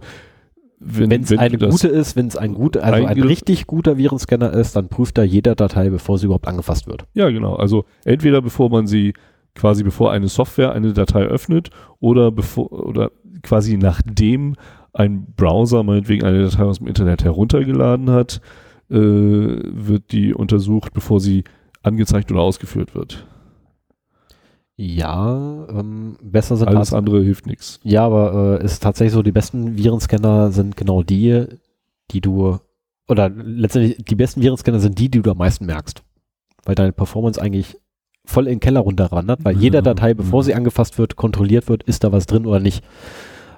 wenn 0.80 1.10
Wenn 1.10 1.24
es 1.24 1.32
wenn 1.32 1.40
eine 1.40 1.58
gute 1.58 1.88
ist, 1.88 2.16
wenn 2.16 2.28
es 2.28 2.38
ein 2.38 2.54
guter, 2.54 2.84
also 2.84 3.04
ein 3.06 3.22
richtig 3.24 3.66
guter 3.66 3.98
Virenscanner 3.98 4.54
ist, 4.54 4.76
dann 4.76 4.90
prüft 4.90 5.18
er 5.18 5.24
jede 5.24 5.56
Datei, 5.56 5.90
bevor 5.90 6.18
sie 6.20 6.26
überhaupt 6.28 6.48
angefasst 6.48 6.86
wird. 6.88 7.06
Ja, 7.16 7.30
genau. 7.32 7.56
Also 7.56 7.86
entweder 8.06 8.42
bevor 8.44 8.70
man 8.70 8.86
sie 8.86 9.14
quasi 9.56 9.84
bevor 9.84 10.12
eine 10.12 10.28
Software 10.28 10.74
eine 10.74 10.94
Datei 10.94 11.24
öffnet 11.24 11.72
oder 12.00 12.32
bevor 12.32 12.72
oder 12.72 13.10
quasi 13.42 13.76
nachdem 13.76 14.56
ein 14.94 15.26
Browser 15.36 15.82
meinetwegen 15.82 16.24
eine 16.26 16.44
Datei 16.44 16.64
aus 16.64 16.78
dem 16.78 16.86
Internet 16.88 17.24
heruntergeladen 17.24 18.12
hat, 18.12 18.40
äh, 18.90 18.96
wird 18.96 20.12
die 20.12 20.34
untersucht, 20.34 20.94
bevor 20.94 21.20
sie 21.20 21.44
angezeigt 21.84 22.32
oder 22.32 22.42
ausgeführt 22.42 22.96
wird. 22.96 23.26
Ja, 24.80 25.68
ähm, 25.70 26.18
besser 26.22 26.56
sind 26.56 26.68
Alles 26.68 26.94
andere 26.94 27.24
hilft 27.24 27.48
nichts. 27.48 27.80
Ja, 27.84 28.06
aber 28.06 28.60
äh, 28.62 28.64
ist 28.66 28.84
tatsächlich 28.84 29.14
so, 29.14 29.24
die 29.24 29.32
besten 29.32 29.76
Virenscanner 29.76 30.52
sind 30.52 30.78
genau 30.78 31.02
die, 31.02 31.46
die 32.12 32.22
du, 32.22 32.60
oder 33.08 33.30
letztendlich 33.30 34.06
die 34.06 34.16
besten 34.16 34.42
Virenscanner 34.42 34.80
sind 34.80 35.00
die, 35.00 35.10
die 35.10 35.22
du 35.22 35.32
am 35.32 35.38
meisten 35.38 35.66
merkst. 35.66 36.04
Weil 36.64 36.76
deine 36.76 36.92
Performance 36.92 37.42
eigentlich 37.42 37.78
voll 38.24 38.46
in 38.46 38.56
den 38.56 38.60
Keller 38.60 38.82
runterwandert, 38.82 39.44
weil 39.44 39.58
jede 39.58 39.78
Ja, 39.78 39.82
Datei, 39.82 40.14
bevor 40.14 40.42
ja. 40.42 40.46
sie 40.46 40.54
angefasst 40.54 41.00
wird, 41.00 41.16
kontrolliert 41.16 41.70
wird, 41.70 41.82
ist 41.84 42.04
da 42.04 42.12
was 42.12 42.28
drin 42.28 42.46
oder 42.46 42.60
nicht. 42.60 42.84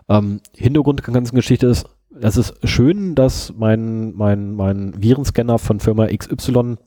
Ähm, 0.07 0.39
Hintergrund 0.55 1.05
der 1.05 1.13
ganzen 1.13 1.35
Geschichte 1.35 1.67
ist, 1.67 1.85
es 2.21 2.37
ist 2.37 2.67
schön, 2.67 3.15
dass 3.15 3.53
mein, 3.57 4.15
mein, 4.15 4.53
mein 4.53 4.93
Virenscanner 5.01 5.59
von 5.59 5.79
Firma 5.79 6.07
XY 6.07 6.77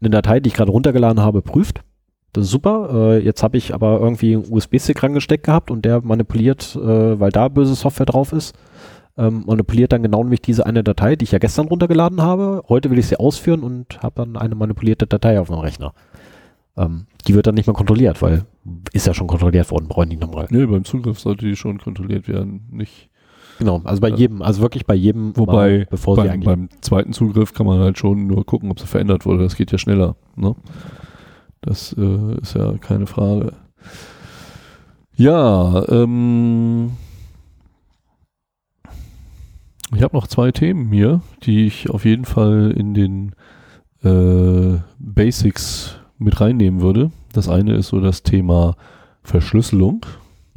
eine 0.00 0.10
Datei, 0.10 0.40
die 0.40 0.48
ich 0.48 0.54
gerade 0.54 0.70
runtergeladen 0.70 1.20
habe, 1.20 1.42
prüft. 1.42 1.82
Das 2.32 2.44
ist 2.44 2.50
super. 2.50 2.90
Äh, 2.92 3.24
jetzt 3.24 3.42
habe 3.42 3.56
ich 3.56 3.74
aber 3.74 4.00
irgendwie 4.00 4.36
einen 4.36 4.50
USB-Stick 4.50 5.02
rangesteckt 5.02 5.44
gehabt 5.44 5.70
und 5.70 5.84
der 5.84 6.02
manipuliert, 6.02 6.76
äh, 6.76 7.18
weil 7.18 7.30
da 7.30 7.48
böse 7.48 7.74
Software 7.74 8.06
drauf 8.06 8.32
ist, 8.32 8.56
ähm, 9.16 9.44
manipuliert 9.46 9.92
dann 9.92 10.02
genau 10.02 10.22
nämlich 10.22 10.42
diese 10.42 10.66
eine 10.66 10.84
Datei, 10.84 11.16
die 11.16 11.24
ich 11.24 11.32
ja 11.32 11.38
gestern 11.38 11.66
runtergeladen 11.68 12.22
habe. 12.22 12.62
Heute 12.68 12.90
will 12.90 12.98
ich 12.98 13.08
sie 13.08 13.16
ausführen 13.16 13.62
und 13.62 14.00
habe 14.02 14.24
dann 14.24 14.36
eine 14.36 14.54
manipulierte 14.54 15.06
Datei 15.06 15.40
auf 15.40 15.48
meinem 15.48 15.60
Rechner. 15.60 15.94
Ähm, 16.76 17.06
die 17.26 17.34
wird 17.34 17.46
dann 17.46 17.56
nicht 17.56 17.66
mehr 17.66 17.74
kontrolliert, 17.74 18.22
weil 18.22 18.44
ist 18.92 19.06
ja 19.06 19.14
schon 19.14 19.26
kontrolliert 19.26 19.70
worden, 19.70 19.88
brauche 19.88 20.04
ich 20.04 20.10
nicht 20.10 20.20
nochmal. 20.20 20.46
Nee, 20.50 20.66
beim 20.66 20.84
Zugriff 20.84 21.18
sollte 21.18 21.46
die 21.46 21.56
schon 21.56 21.78
kontrolliert 21.78 22.28
werden. 22.28 22.68
Nicht 22.70 23.10
Genau, 23.58 23.80
also 23.84 24.00
bei 24.00 24.08
jedem, 24.08 24.40
also 24.40 24.62
wirklich 24.62 24.86
bei 24.86 24.94
jedem, 24.94 25.36
Wobei 25.36 25.52
Mal, 25.52 25.86
bevor 25.90 26.14
sie 26.14 26.22
beim, 26.22 26.30
eigentlich 26.30 26.44
beim 26.46 26.68
zweiten 26.80 27.12
Zugriff 27.12 27.52
kann 27.52 27.66
man 27.66 27.80
halt 27.80 27.98
schon 27.98 28.26
nur 28.26 28.46
gucken, 28.46 28.70
ob 28.70 28.78
sie 28.78 28.86
verändert 28.86 29.26
wurde. 29.26 29.42
Das 29.42 29.56
geht 29.56 29.72
ja 29.72 29.78
schneller. 29.78 30.14
Ne? 30.36 30.54
Das 31.60 31.92
äh, 31.98 32.40
ist 32.40 32.54
ja 32.54 32.74
keine 32.78 33.06
Frage. 33.06 33.52
Ja, 35.16 35.84
ähm, 35.88 36.92
ich 39.94 40.02
habe 40.02 40.16
noch 40.16 40.28
zwei 40.28 40.52
Themen 40.52 40.92
hier, 40.92 41.22
die 41.42 41.66
ich 41.66 41.90
auf 41.90 42.04
jeden 42.04 42.24
Fall 42.24 42.72
in 42.76 42.94
den 42.94 43.34
äh, 44.04 44.78
Basics 45.00 45.96
mit 46.18 46.40
reinnehmen 46.40 46.80
würde. 46.80 47.10
Das 47.32 47.48
eine 47.48 47.74
ist 47.74 47.88
so 47.88 48.00
das 48.00 48.22
Thema 48.22 48.76
Verschlüsselung 49.24 50.06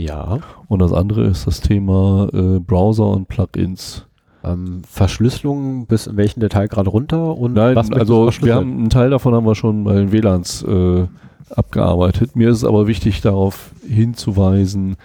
ja, 0.05 0.39
und 0.67 0.79
das 0.79 0.93
andere 0.93 1.23
ist 1.25 1.47
das 1.47 1.61
Thema 1.61 2.27
äh, 2.33 2.59
Browser 2.59 3.07
und 3.07 3.27
Plugins. 3.27 4.05
ähm, 4.43 4.81
Verschlüsselung 4.87 5.85
bis 5.85 6.07
in 6.07 6.17
welchen 6.17 6.39
Detail 6.39 6.67
gerade 6.67 6.89
runter 6.89 7.37
und 7.37 7.53
Nein, 7.53 7.75
was 7.75 7.91
also 7.91 8.29
wir 8.41 8.55
haben 8.55 8.77
einen 8.77 8.89
Teil 8.89 9.09
davon 9.09 9.33
haben 9.33 9.45
wir 9.45 9.55
schon 9.55 9.83
bei 9.83 9.93
den 9.93 10.11
WLANs 10.11 10.63
äh, 10.63 11.05
abgearbeitet. 11.49 12.35
Mir 12.35 12.49
ist 12.49 12.57
es 12.57 12.63
aber 12.63 12.87
wichtig, 12.87 13.21
darauf 13.21 13.71
hinzuweisen, 13.87 14.95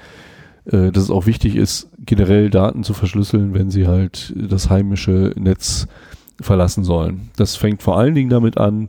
äh, 0.66 0.90
dass 0.90 1.04
es 1.04 1.10
auch 1.10 1.26
wichtig 1.26 1.56
ist, 1.56 1.88
generell 1.98 2.50
Daten 2.50 2.84
zu 2.84 2.94
verschlüsseln, 2.94 3.54
wenn 3.54 3.70
sie 3.70 3.86
halt 3.86 4.34
das 4.36 4.70
heimische 4.70 5.32
Netz 5.36 5.86
verlassen 6.40 6.84
sollen. 6.84 7.30
Das 7.36 7.56
fängt 7.56 7.82
vor 7.82 7.98
allen 7.98 8.14
Dingen 8.14 8.30
damit 8.30 8.58
an, 8.58 8.88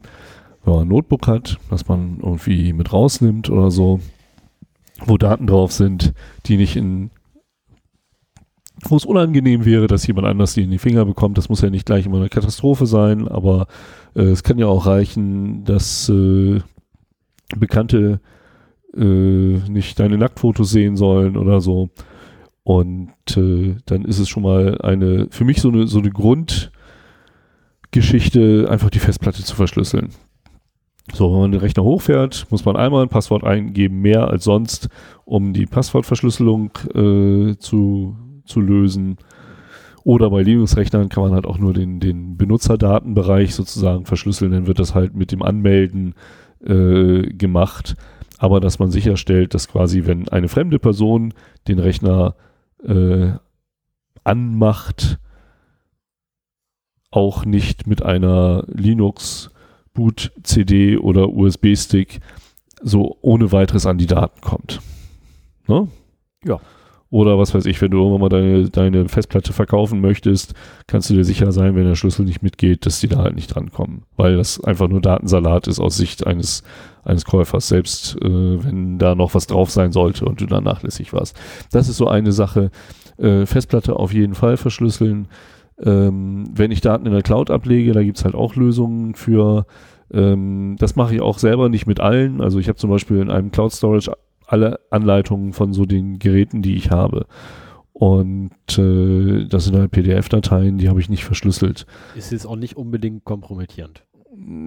wenn 0.63 0.73
man 0.73 0.83
ein 0.83 0.89
Notebook 0.89 1.27
hat, 1.27 1.57
das 1.69 1.87
man 1.87 2.17
irgendwie 2.21 2.73
mit 2.73 2.91
rausnimmt 2.91 3.49
oder 3.49 3.71
so, 3.71 3.99
wo 5.05 5.17
Daten 5.17 5.47
drauf 5.47 5.71
sind, 5.71 6.13
die 6.45 6.57
nicht 6.57 6.75
in 6.75 7.11
wo 8.83 8.95
es 8.95 9.05
unangenehm 9.05 9.65
wäre, 9.65 9.87
dass 9.87 10.05
jemand 10.05 10.27
anders 10.27 10.53
die 10.53 10.61
in 10.61 10.71
die 10.71 10.77
Finger 10.77 11.05
bekommt. 11.05 11.37
Das 11.37 11.49
muss 11.49 11.61
ja 11.61 11.69
nicht 11.69 11.85
gleich 11.85 12.05
immer 12.05 12.17
eine 12.17 12.29
Katastrophe 12.29 12.85
sein, 12.85 13.27
aber 13.27 13.67
äh, 14.15 14.23
es 14.23 14.43
kann 14.43 14.59
ja 14.59 14.67
auch 14.67 14.85
reichen, 14.85 15.63
dass 15.63 16.09
äh, 16.09 16.59
Bekannte 17.57 18.19
äh, 18.95 19.01
nicht 19.01 19.99
deine 19.99 20.17
Nacktfotos 20.17 20.69
sehen 20.69 20.97
sollen 20.97 21.37
oder 21.37 21.61
so. 21.61 21.89
Und 22.63 23.13
äh, 23.35 23.75
dann 23.85 24.03
ist 24.03 24.19
es 24.19 24.29
schon 24.29 24.43
mal 24.43 24.79
eine, 24.81 25.27
für 25.31 25.45
mich 25.45 25.61
so 25.61 25.69
eine, 25.69 25.87
so 25.87 25.99
eine 25.99 26.11
Grundgeschichte, 26.11 28.67
einfach 28.69 28.89
die 28.89 28.99
Festplatte 28.99 29.43
zu 29.43 29.55
verschlüsseln. 29.55 30.09
So, 31.13 31.31
wenn 31.31 31.39
man 31.39 31.51
den 31.51 31.61
Rechner 31.61 31.83
hochfährt, 31.83 32.47
muss 32.49 32.65
man 32.65 32.75
einmal 32.75 33.03
ein 33.03 33.09
Passwort 33.09 33.43
eingeben, 33.43 34.01
mehr 34.01 34.27
als 34.27 34.43
sonst, 34.43 34.89
um 35.25 35.53
die 35.53 35.65
Passwortverschlüsselung 35.65 36.71
äh, 36.93 37.55
zu, 37.57 38.17
zu 38.45 38.59
lösen. 38.59 39.17
Oder 40.03 40.29
bei 40.29 40.41
Linux-Rechnern 40.41 41.09
kann 41.09 41.23
man 41.23 41.33
halt 41.33 41.45
auch 41.45 41.57
nur 41.57 41.73
den, 41.73 41.99
den 41.99 42.37
Benutzerdatenbereich 42.37 43.55
sozusagen 43.55 44.05
verschlüsseln, 44.05 44.51
dann 44.51 44.67
wird 44.67 44.79
das 44.79 44.95
halt 44.95 45.15
mit 45.15 45.31
dem 45.31 45.41
Anmelden 45.41 46.13
äh, 46.65 47.21
gemacht. 47.21 47.95
Aber 48.37 48.59
dass 48.59 48.79
man 48.79 48.91
sicherstellt, 48.91 49.53
dass 49.53 49.67
quasi, 49.67 50.05
wenn 50.05 50.29
eine 50.29 50.47
fremde 50.47 50.79
Person 50.79 51.33
den 51.67 51.79
Rechner 51.79 52.35
äh, 52.83 53.31
anmacht, 54.23 55.19
auch 57.09 57.45
nicht 57.45 57.87
mit 57.87 58.03
einer 58.03 58.63
Linux 58.67 59.49
Boot 59.97 60.31
CD 60.43 60.95
oder 60.95 61.29
USB-Stick 61.29 62.19
so 62.83 63.17
ohne 63.21 63.51
weiteres 63.51 63.87
an 63.87 63.97
die 63.97 64.05
Daten 64.05 64.39
kommt. 64.41 64.79
Ne? 65.67 65.87
Ja. 66.45 66.59
Oder 67.09 67.39
was 67.39 67.55
weiß 67.55 67.65
ich, 67.65 67.81
wenn 67.81 67.89
du 67.89 67.97
irgendwann 67.97 68.21
mal 68.21 68.29
deine, 68.29 68.69
deine 68.69 69.09
Festplatte 69.09 69.53
verkaufen 69.53 69.99
möchtest, 70.01 70.53
kannst 70.85 71.09
du 71.09 71.15
dir 71.15 71.23
sicher 71.23 71.51
sein, 71.51 71.75
wenn 71.75 71.85
der 71.85 71.95
Schlüssel 71.95 72.25
nicht 72.25 72.43
mitgeht, 72.43 72.85
dass 72.85 72.99
die 72.99 73.07
da 73.07 73.17
halt 73.17 73.33
nicht 73.33 73.47
drankommen. 73.47 74.03
Weil 74.17 74.35
das 74.35 74.63
einfach 74.63 74.87
nur 74.87 75.01
Datensalat 75.01 75.67
ist 75.67 75.79
aus 75.79 75.97
Sicht 75.97 76.27
eines, 76.27 76.61
eines 77.03 77.25
Käufers, 77.25 77.67
selbst 77.67 78.17
äh, 78.21 78.63
wenn 78.63 78.99
da 78.99 79.15
noch 79.15 79.33
was 79.33 79.47
drauf 79.47 79.71
sein 79.71 79.93
sollte 79.93 80.25
und 80.25 80.41
du 80.41 80.45
da 80.45 80.61
nachlässig 80.61 81.11
warst. 81.11 81.35
Das 81.71 81.89
ist 81.89 81.97
so 81.97 82.07
eine 82.07 82.33
Sache. 82.33 82.69
Äh, 83.17 83.47
Festplatte 83.47 83.95
auf 83.95 84.13
jeden 84.13 84.35
Fall 84.35 84.57
verschlüsseln. 84.57 85.27
Ähm, 85.83 86.45
wenn 86.53 86.71
ich 86.71 86.81
Daten 86.81 87.05
in 87.05 87.13
der 87.13 87.21
Cloud 87.21 87.51
ablege, 87.51 87.93
da 87.93 88.03
gibt's 88.03 88.25
halt 88.25 88.35
auch 88.35 88.55
Lösungen 88.55 89.15
für. 89.15 89.65
Ähm, 90.11 90.75
das 90.79 90.95
mache 90.95 91.15
ich 91.15 91.21
auch 91.21 91.37
selber 91.37 91.69
nicht 91.69 91.85
mit 91.85 91.99
allen. 91.99 92.41
Also 92.41 92.59
ich 92.59 92.67
habe 92.67 92.77
zum 92.77 92.89
Beispiel 92.89 93.17
in 93.17 93.29
einem 93.29 93.51
Cloud 93.51 93.73
Storage 93.73 94.11
alle 94.45 94.79
Anleitungen 94.89 95.53
von 95.53 95.73
so 95.73 95.85
den 95.85 96.19
Geräten, 96.19 96.61
die 96.61 96.75
ich 96.75 96.91
habe. 96.91 97.25
Und 97.91 98.51
äh, 98.77 99.45
das 99.45 99.65
sind 99.65 99.75
halt 99.75 99.91
PDF-Dateien, 99.91 100.77
die 100.77 100.87
habe 100.87 100.99
ich 100.99 101.09
nicht 101.09 101.25
verschlüsselt. 101.25 101.87
Ist 102.15 102.31
jetzt 102.31 102.45
auch 102.45 102.55
nicht 102.55 102.77
unbedingt 102.77 103.25
kompromittierend. 103.25 104.03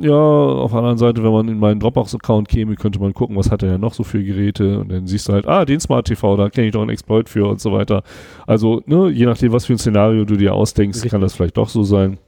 Ja, 0.00 0.12
auf 0.12 0.72
der 0.72 0.78
anderen 0.78 0.98
Seite, 0.98 1.22
wenn 1.22 1.32
man 1.32 1.48
in 1.48 1.58
meinen 1.58 1.80
Dropbox-Account 1.80 2.48
käme, 2.48 2.74
könnte 2.74 2.98
man 2.98 3.14
gucken, 3.14 3.36
was 3.36 3.50
hat 3.50 3.62
er 3.62 3.70
ja 3.70 3.78
noch 3.78 3.94
so 3.94 4.02
für 4.02 4.22
Geräte 4.22 4.80
und 4.80 4.90
dann 4.90 5.06
siehst 5.06 5.28
du 5.28 5.32
halt, 5.32 5.46
ah, 5.46 5.64
den 5.64 5.80
Smart 5.80 6.06
TV, 6.06 6.36
da 6.36 6.50
kenne 6.50 6.66
ich 6.66 6.72
doch 6.72 6.80
einen 6.80 6.90
Exploit 6.90 7.28
für 7.28 7.46
und 7.46 7.60
so 7.60 7.72
weiter. 7.72 8.02
Also, 8.46 8.82
ne, 8.86 9.08
je 9.10 9.26
nachdem, 9.26 9.52
was 9.52 9.66
für 9.66 9.74
ein 9.74 9.78
Szenario 9.78 10.24
du 10.24 10.36
dir 10.36 10.54
ausdenkst, 10.54 10.96
Richtig. 10.96 11.12
kann 11.12 11.20
das 11.20 11.34
vielleicht 11.34 11.56
doch 11.56 11.68
so 11.68 11.84
sein. 11.84 12.18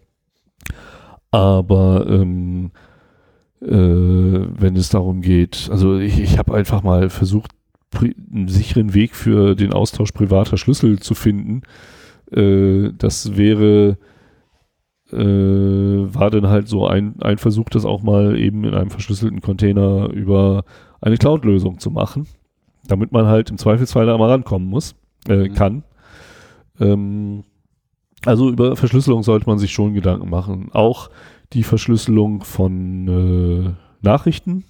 Aber 1.31 2.07
ähm, 2.09 2.71
äh, 3.63 3.69
wenn 3.69 4.77
es 4.77 4.89
darum 4.89 5.21
geht. 5.21 5.69
Also 5.71 5.99
ich, 5.99 6.21
ich 6.21 6.39
habe 6.39 6.55
einfach 6.55 6.83
mal 6.83 7.11
versucht, 7.11 7.53
einen 8.01 8.49
sicheren 8.49 8.95
Weg 8.95 9.15
für 9.15 9.55
den 9.55 9.73
Austausch 9.73 10.13
privater 10.13 10.57
Schlüssel 10.57 10.99
zu 10.99 11.15
finden. 11.15 11.63
Äh, 12.31 12.91
das 12.97 13.37
wäre 13.37 13.99
war 15.13 16.31
dann 16.31 16.49
halt 16.49 16.69
so 16.69 16.87
ein, 16.87 17.21
ein 17.21 17.39
Versuch, 17.39 17.69
das 17.69 17.85
auch 17.85 18.03
mal 18.03 18.39
eben 18.39 18.65
in 18.65 18.75
einem 18.75 18.91
verschlüsselten 18.91 19.41
Container 19.41 20.09
über 20.11 20.65
eine 21.01 21.17
Cloud-Lösung 21.17 21.79
zu 21.79 21.91
machen, 21.91 22.27
damit 22.87 23.13
man 23.13 23.27
halt 23.27 23.51
im 23.51 23.59
Zweifelsfall 23.59 24.07
da 24.07 24.17
mal 24.17 24.31
rankommen 24.31 24.69
muss, 24.69 24.95
äh, 25.29 25.49
mhm. 25.49 25.55
kann. 25.55 25.85
Ähm, 26.81 27.45
also 28.25 28.49
über 28.49 28.77
Verschlüsselung 28.77 29.23
sollte 29.23 29.47
man 29.47 29.59
sich 29.59 29.73
schon 29.73 29.95
Gedanken 29.95 30.31
machen. 30.31 30.71
Auch 30.73 31.11
die 31.53 31.65
Verschlüsselung 31.65 32.45
von 32.45 33.09
äh, 33.09 33.71
Nachrichten. 34.01 34.65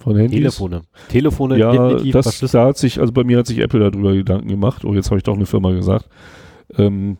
Von 0.00 0.16
Handys. 0.16 0.38
Telefone. 0.38 0.82
Telefone 1.08 1.58
ja, 1.58 1.96
das, 2.10 2.40
da 2.40 2.66
hat 2.66 2.76
sich, 2.76 2.98
also 2.98 3.12
bei 3.12 3.22
mir 3.22 3.38
hat 3.38 3.46
sich 3.46 3.58
Apple 3.58 3.78
darüber 3.78 4.14
Gedanken 4.14 4.48
gemacht. 4.48 4.84
Oh, 4.84 4.94
jetzt 4.94 5.10
habe 5.10 5.18
ich 5.18 5.22
doch 5.22 5.36
eine 5.36 5.46
Firma 5.46 5.70
gesagt. 5.72 6.08
Ähm, 6.76 7.18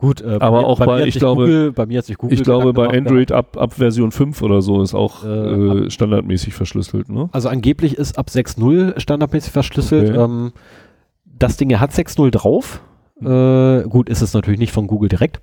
Gut, 0.00 0.22
äh, 0.22 0.38
aber 0.40 0.62
mir, 0.62 0.66
auch 0.66 0.78
bei, 0.78 0.86
bei 0.86 1.06
ich 1.06 1.16
glaube, 1.16 1.42
Google, 1.42 1.72
bei 1.72 1.84
mir 1.84 1.98
hat 1.98 2.06
sich 2.06 2.16
Google 2.16 2.34
ich 2.34 2.42
glaube, 2.42 2.72
bei 2.72 2.88
Android 2.88 3.32
ab, 3.32 3.58
ab 3.58 3.74
Version 3.74 4.12
5 4.12 4.40
oder 4.40 4.62
so 4.62 4.80
ist 4.80 4.94
auch 4.94 5.24
äh, 5.24 5.28
äh, 5.28 5.90
standardmäßig 5.90 6.54
verschlüsselt, 6.54 7.10
ne? 7.10 7.28
Also 7.32 7.50
angeblich 7.50 7.98
ist 7.98 8.16
ab 8.18 8.28
6.0 8.28 8.98
standardmäßig 8.98 9.52
verschlüsselt. 9.52 10.10
Okay. 10.10 10.18
Ähm, 10.18 10.52
das 11.24 11.58
Ding 11.58 11.78
hat 11.78 11.90
6.0 11.90 12.30
drauf. 12.30 12.80
Äh, 13.20 13.86
gut, 13.88 14.08
ist 14.08 14.22
es 14.22 14.32
natürlich 14.32 14.58
nicht 14.58 14.72
von 14.72 14.86
Google 14.86 15.10
direkt 15.10 15.40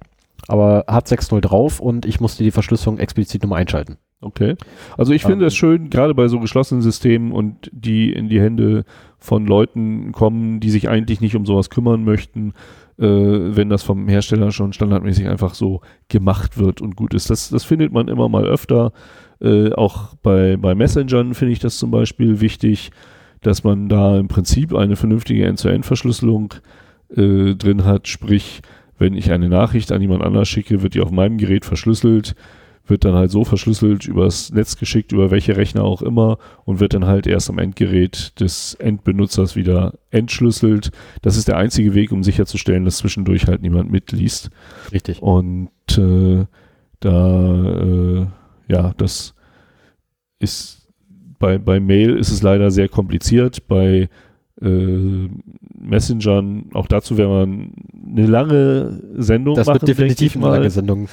aber 0.47 0.85
hat 0.87 1.07
6.0 1.07 1.41
drauf 1.41 1.79
und 1.79 2.05
ich 2.05 2.19
musste 2.19 2.43
die 2.43 2.51
Verschlüsselung 2.51 2.99
explizit 2.99 3.43
nochmal 3.43 3.61
einschalten. 3.61 3.97
Okay. 4.19 4.55
Also 4.97 5.13
ich 5.13 5.23
finde 5.23 5.45
es 5.45 5.53
ähm, 5.53 5.57
schön, 5.57 5.89
gerade 5.89 6.15
bei 6.15 6.27
so 6.27 6.39
geschlossenen 6.39 6.81
Systemen 6.81 7.31
und 7.31 7.69
die 7.71 8.11
in 8.11 8.29
die 8.29 8.41
Hände 8.41 8.83
von 9.19 9.45
Leuten 9.45 10.11
kommen, 10.11 10.59
die 10.59 10.71
sich 10.71 10.89
eigentlich 10.89 11.21
nicht 11.21 11.35
um 11.35 11.45
sowas 11.45 11.69
kümmern 11.69 12.03
möchten, 12.03 12.53
äh, 12.99 13.05
wenn 13.05 13.69
das 13.69 13.83
vom 13.83 14.07
Hersteller 14.07 14.51
schon 14.51 14.73
standardmäßig 14.73 15.27
einfach 15.27 15.53
so 15.53 15.81
gemacht 16.09 16.57
wird 16.57 16.81
und 16.81 16.95
gut 16.95 17.13
ist. 17.13 17.29
Das, 17.29 17.49
das 17.49 17.63
findet 17.63 17.91
man 17.91 18.07
immer 18.07 18.29
mal 18.29 18.45
öfter. 18.45 18.91
Äh, 19.39 19.71
auch 19.73 20.15
bei, 20.23 20.57
bei 20.57 20.75
Messengern 20.75 21.33
finde 21.33 21.53
ich 21.53 21.59
das 21.59 21.77
zum 21.77 21.91
Beispiel 21.91 22.41
wichtig, 22.41 22.91
dass 23.41 23.63
man 23.63 23.87
da 23.87 24.17
im 24.17 24.27
Prinzip 24.27 24.73
eine 24.73 24.95
vernünftige 24.95 25.45
End-zu-End-Verschlüsselung 25.45 26.55
äh, 27.15 27.55
drin 27.55 27.85
hat, 27.85 28.07
sprich 28.07 28.61
wenn 28.97 29.13
ich 29.13 29.31
eine 29.31 29.49
Nachricht 29.49 29.91
an 29.91 30.01
jemand 30.01 30.23
anders 30.23 30.47
schicke, 30.47 30.81
wird 30.81 30.95
die 30.95 31.01
auf 31.01 31.11
meinem 31.11 31.37
Gerät 31.37 31.65
verschlüsselt, 31.65 32.35
wird 32.89 33.05
dann 33.05 33.13
halt 33.13 33.31
so 33.31 33.43
verschlüsselt 33.43 34.07
übers 34.07 34.51
Netz 34.51 34.77
geschickt, 34.77 35.11
über 35.11 35.31
welche 35.31 35.57
Rechner 35.57 35.83
auch 35.83 36.01
immer 36.01 36.37
und 36.65 36.79
wird 36.79 36.93
dann 36.93 37.05
halt 37.05 37.27
erst 37.27 37.49
am 37.49 37.59
Endgerät 37.59 38.39
des 38.39 38.73
Endbenutzers 38.75 39.55
wieder 39.55 39.93
entschlüsselt. 40.11 40.91
Das 41.21 41.37
ist 41.37 41.47
der 41.47 41.57
einzige 41.57 41.93
Weg, 41.93 42.11
um 42.11 42.23
sicherzustellen, 42.23 42.85
dass 42.85 42.97
zwischendurch 42.97 43.47
halt 43.47 43.61
niemand 43.61 43.91
mitliest. 43.91 44.49
Richtig. 44.91 45.21
Und 45.21 45.69
äh, 45.97 46.45
da, 46.99 47.63
äh, 47.63 48.25
ja, 48.67 48.93
das 48.97 49.35
ist 50.39 50.87
bei, 51.39 51.57
bei 51.57 51.79
Mail 51.79 52.15
ist 52.15 52.31
es 52.31 52.41
leider 52.41 52.71
sehr 52.71 52.89
kompliziert. 52.89 53.67
Bei 53.67 54.09
äh, 54.61 55.29
Messengern, 55.79 56.65
auch 56.73 56.87
dazu 56.87 57.17
wäre 57.17 57.29
man 57.29 57.73
eine 58.09 58.25
lange 58.25 59.01
Sendung 59.17 59.55
das 59.55 59.67
machen. 59.67 59.79
Das 59.79 59.87
wird 59.87 59.97
definitiv 59.99 60.35
eine 60.35 60.49
lange 60.49 60.69
Sendung. 60.69 61.07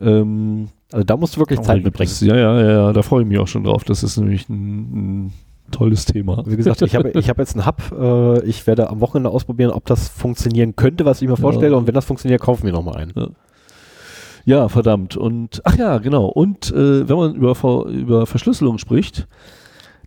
Ähm, 0.00 0.68
also 0.92 1.04
da 1.04 1.16
musst 1.16 1.36
du 1.36 1.40
wirklich 1.40 1.60
Zeit 1.60 1.84
mitbringen. 1.84 2.12
Ja, 2.20 2.36
ja, 2.36 2.60
ja, 2.60 2.92
da 2.92 3.02
freue 3.02 3.22
ich 3.22 3.28
mich 3.28 3.38
auch 3.38 3.48
schon 3.48 3.64
drauf. 3.64 3.84
Das 3.84 4.02
ist 4.02 4.16
nämlich 4.16 4.48
ein, 4.48 5.26
ein 5.26 5.32
tolles 5.70 6.04
Thema. 6.04 6.42
Wie 6.46 6.56
gesagt, 6.56 6.82
ich 6.82 6.96
habe 6.96 7.10
ich 7.14 7.28
hab 7.28 7.38
jetzt 7.38 7.56
einen 7.56 7.66
Hub. 7.66 7.82
Äh, 7.92 8.44
ich 8.44 8.66
werde 8.66 8.90
am 8.90 9.00
Wochenende 9.00 9.30
ausprobieren, 9.30 9.70
ob 9.70 9.86
das 9.86 10.08
funktionieren 10.08 10.74
könnte, 10.76 11.04
was 11.04 11.22
ich 11.22 11.28
mir 11.28 11.36
vorstelle. 11.36 11.72
Ja. 11.72 11.78
Und 11.78 11.86
wenn 11.86 11.94
das 11.94 12.04
funktioniert, 12.04 12.40
kaufen 12.40 12.64
wir 12.64 12.72
nochmal 12.72 12.96
einen. 12.96 13.12
Ja. 13.14 13.28
ja. 14.44 14.68
verdammt. 14.68 15.16
Und, 15.16 15.60
ach 15.64 15.76
ja, 15.76 15.98
genau. 15.98 16.26
Und 16.26 16.72
äh, 16.72 17.08
wenn 17.08 17.16
man 17.16 17.34
über, 17.34 17.86
über 17.86 18.26
Verschlüsselung 18.26 18.78
spricht, 18.78 19.28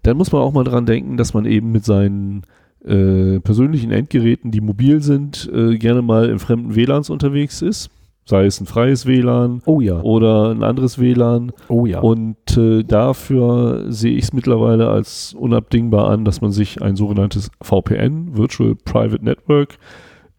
dann 0.02 0.18
muss 0.18 0.32
man 0.32 0.42
auch 0.42 0.52
mal 0.52 0.66
dran 0.66 0.86
denken, 0.86 1.16
dass 1.16 1.34
man 1.34 1.46
eben 1.46 1.72
mit 1.72 1.86
seinen 1.86 2.44
äh, 2.84 3.40
persönlichen 3.40 3.92
Endgeräten, 3.92 4.52
die 4.52 4.60
mobil 4.60 5.02
sind, 5.02 5.50
äh, 5.54 5.78
gerne 5.78 6.02
mal 6.02 6.30
in 6.30 6.40
fremden 6.40 6.76
WLANs 6.76 7.10
unterwegs 7.10 7.62
ist. 7.62 7.90
Sei 8.26 8.46
es 8.46 8.62
ein 8.62 8.66
freies 8.66 9.06
WLAN 9.06 9.62
oh 9.66 9.82
ja. 9.82 10.02
oder 10.02 10.52
ein 10.52 10.64
anderes 10.64 10.98
WLAN. 10.98 11.52
Oh 11.68 11.86
ja. 11.86 12.00
Und 12.00 12.58
äh, 12.58 12.84
dafür 12.84 13.92
sehe 13.92 14.16
ich 14.16 14.26
es 14.26 14.34
mittlerweile 14.34 14.90
als 14.90 15.34
unabdingbar 15.38 16.10
an, 16.10 16.24
dass 16.24 16.40
man 16.40 16.52
sich 16.52 16.82
ein 16.82 16.96
sogenanntes 16.96 17.52
VPN, 17.62 18.38
Virtual 18.38 18.76
Private 18.76 19.24
Network, 19.24 19.78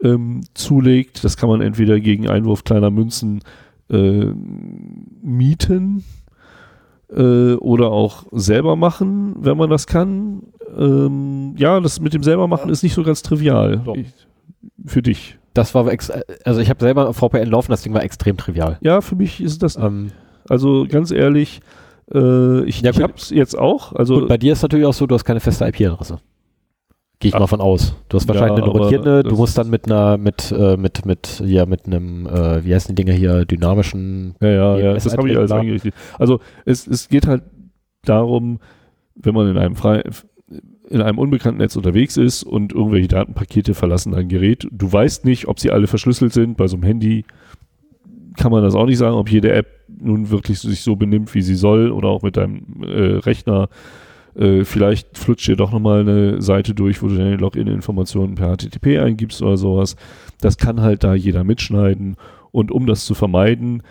ähm, 0.03 0.41
zulegt. 0.55 1.25
Das 1.25 1.37
kann 1.37 1.51
man 1.51 1.61
entweder 1.61 2.01
gegen 2.01 2.29
Einwurf 2.29 2.65
kleiner 2.65 2.91
Münzen 2.91 3.43
äh, 3.91 4.31
mieten 5.23 6.05
äh, 7.11 7.55
oder 7.55 7.91
auch 7.91 8.25
selber 8.33 8.77
machen, 8.77 9.37
wenn 9.41 9.59
man 9.59 9.69
das 9.69 9.87
kann. 9.87 10.43
Ähm, 10.77 11.55
ja, 11.59 11.81
das 11.81 12.01
mit 12.01 12.15
dem 12.15 12.23
selber 12.23 12.49
machen 12.49 12.71
ist 12.71 12.83
nicht 12.83 12.95
so 12.95 13.03
ganz 13.03 13.23
trivial. 13.23 13.83
Ich, 13.97 14.27
für 14.87 15.03
dich. 15.03 15.39
Das 15.55 15.75
war, 15.75 15.87
also 16.45 16.61
ich 16.61 16.69
habe 16.69 16.81
selber 16.81 17.15
VPN 17.15 17.49
laufen, 17.49 17.71
das 17.71 17.83
Ding 17.83 17.95
war 17.95 18.03
extrem 18.03 18.37
trivial. 18.37 18.77
Ja, 18.81 19.01
für 19.01 19.15
mich 19.15 19.41
ist 19.41 19.63
das, 19.63 19.77
ähm, 19.77 20.11
also 20.49 20.87
ganz 20.89 21.13
ehrlich, 21.13 21.61
äh, 22.13 22.65
ich, 22.65 22.83
ja, 22.83 22.91
ich 22.91 23.01
hab's 23.01 23.31
jetzt 23.31 23.57
auch. 23.57 23.93
Also 23.93 24.21
gut, 24.21 24.29
bei 24.29 24.37
dir 24.37 24.53
ist 24.53 24.63
natürlich 24.63 24.85
auch 24.85 24.93
so, 24.93 25.07
du 25.07 25.15
hast 25.15 25.25
keine 25.25 25.41
feste 25.41 25.65
IP-Adresse. 25.67 26.19
Gehe 27.21 27.29
ich 27.29 27.35
Ach, 27.37 27.41
mal 27.41 27.47
von 27.47 27.61
aus. 27.61 27.95
Du 28.09 28.17
hast 28.17 28.27
wahrscheinlich 28.27 28.59
ja, 28.59 28.65
eine 28.65 28.73
rotierende, 28.73 29.23
du 29.23 29.37
musst 29.37 29.57
dann 29.57 29.71
mit 29.71 29.87
einer, 29.87 30.19
mit, 30.19 30.51
äh, 30.51 30.77
mit, 30.77 31.07
mit, 31.07 31.41
ja, 31.47 31.65
mit 31.65 31.87
einem, 31.87 32.27
äh, 32.27 32.65
wie 32.65 32.75
heißen 32.75 32.95
die 32.95 33.03
Dinger 33.03 33.17
hier, 33.17 33.45
dynamischen. 33.45 34.35
Ja, 34.41 34.49
ja, 34.49 34.79
ja, 34.79 34.95
das 34.95 35.17
habe 35.17 35.31
ich 35.31 35.37
alles 35.37 35.53
eingerichtet. 35.53 35.95
Also 36.19 36.41
es, 36.65 36.87
es 36.87 37.09
geht 37.09 37.29
halt 37.29 37.45
darum, 38.05 38.59
wenn 39.15 39.35
man 39.35 39.49
in 39.49 39.57
einem 39.57 39.77
frei, 39.77 40.03
in 40.89 41.01
einem 41.01 41.19
unbekannten 41.19 41.59
Netz 41.59 41.77
unterwegs 41.77 42.17
ist 42.17 42.43
und 42.43 42.73
irgendwelche 42.73 43.09
Datenpakete 43.09 43.75
verlassen 43.75 44.13
dein 44.13 44.29
Gerät. 44.29 44.67
Du 44.71 44.93
weißt 44.93 45.25
nicht, 45.25 45.49
ob 45.49 45.59
sie 45.59 45.71
alle 45.71 45.87
verschlüsselt 45.87 46.33
sind. 46.33 46.57
Bei 46.57 46.67
so 46.67 46.77
einem 46.77 46.85
Handy 46.85 47.25
kann 48.37 48.53
man 48.53 48.63
das 48.63 48.75
auch 48.75 48.87
nicht 48.87 48.99
sagen, 48.99 49.17
ob 49.17 49.31
jede 49.31 49.53
App 49.53 49.67
nun 49.89 50.31
wirklich 50.31 50.59
sich 50.59 50.83
so 50.83 50.97
benimmt, 50.97 51.35
wie 51.35 51.43
sie 51.43 51.55
soll 51.55 51.91
oder 51.91 52.09
auch 52.09 52.23
mit 52.23 52.37
deinem 52.37 52.83
äh, 52.83 53.17
Rechner 53.17 53.69
äh, 54.37 54.65
vielleicht 54.65 55.17
flutscht 55.17 55.49
dir 55.49 55.57
doch 55.57 55.73
nochmal 55.73 56.01
eine 56.01 56.43
Seite 56.43 56.75
durch, 56.75 57.03
wo 57.03 57.09
du 57.09 57.17
deine 57.17 57.37
Login-Informationen 57.37 58.35
per 58.35 58.57
HTTP 58.57 58.99
eingibst 58.99 59.43
oder 59.43 59.57
sowas. 59.57 59.97
Das 60.41 60.59
kann 60.59 60.81
halt 60.81 61.05
da 61.05 61.15
jeder 61.15 61.45
mitschneiden. 61.45 62.17
Und 62.51 62.71
um 62.71 62.87
das 62.87 63.05
zu 63.05 63.15
vermeiden, 63.15 63.83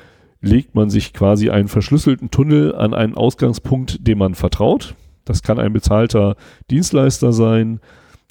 legt 0.42 0.76
man 0.76 0.90
sich 0.90 1.14
quasi 1.14 1.50
einen 1.50 1.70
verschlüsselten 1.70 2.30
Tunnel 2.30 2.76
an 2.76 2.94
einen 2.94 3.16
Ausgangspunkt, 3.16 4.06
dem 4.06 4.18
man 4.18 4.36
vertraut. 4.36 4.96
Das 5.26 5.42
kann 5.42 5.60
ein 5.60 5.74
bezahlter 5.74 6.36
Dienstleister 6.70 7.34
sein. 7.34 7.80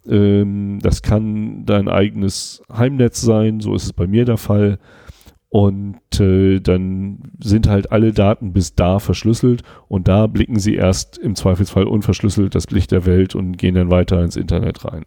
Ähm, 0.06 0.78
das 0.82 1.02
kann 1.02 1.64
dein 1.64 1.88
eigenes 1.88 2.62
Heimnetz 2.72 3.20
sein. 3.20 3.60
So 3.60 3.74
ist 3.74 3.84
es 3.84 3.92
bei 3.92 4.06
mir 4.06 4.24
der 4.24 4.38
Fall. 4.38 4.78
Und 5.52 6.18
äh, 6.18 6.60
dann 6.60 7.18
sind 7.38 7.68
halt 7.68 7.92
alle 7.92 8.14
Daten 8.14 8.54
bis 8.54 8.74
da 8.74 8.98
verschlüsselt 8.98 9.62
und 9.86 10.08
da 10.08 10.26
blicken 10.26 10.58
sie 10.58 10.74
erst 10.76 11.18
im 11.18 11.34
Zweifelsfall 11.34 11.84
unverschlüsselt 11.84 12.54
das 12.54 12.70
Licht 12.70 12.90
der 12.90 13.04
Welt 13.04 13.34
und 13.34 13.58
gehen 13.58 13.74
dann 13.74 13.90
weiter 13.90 14.22
ins 14.22 14.36
Internet 14.36 14.82
rein. 14.86 15.04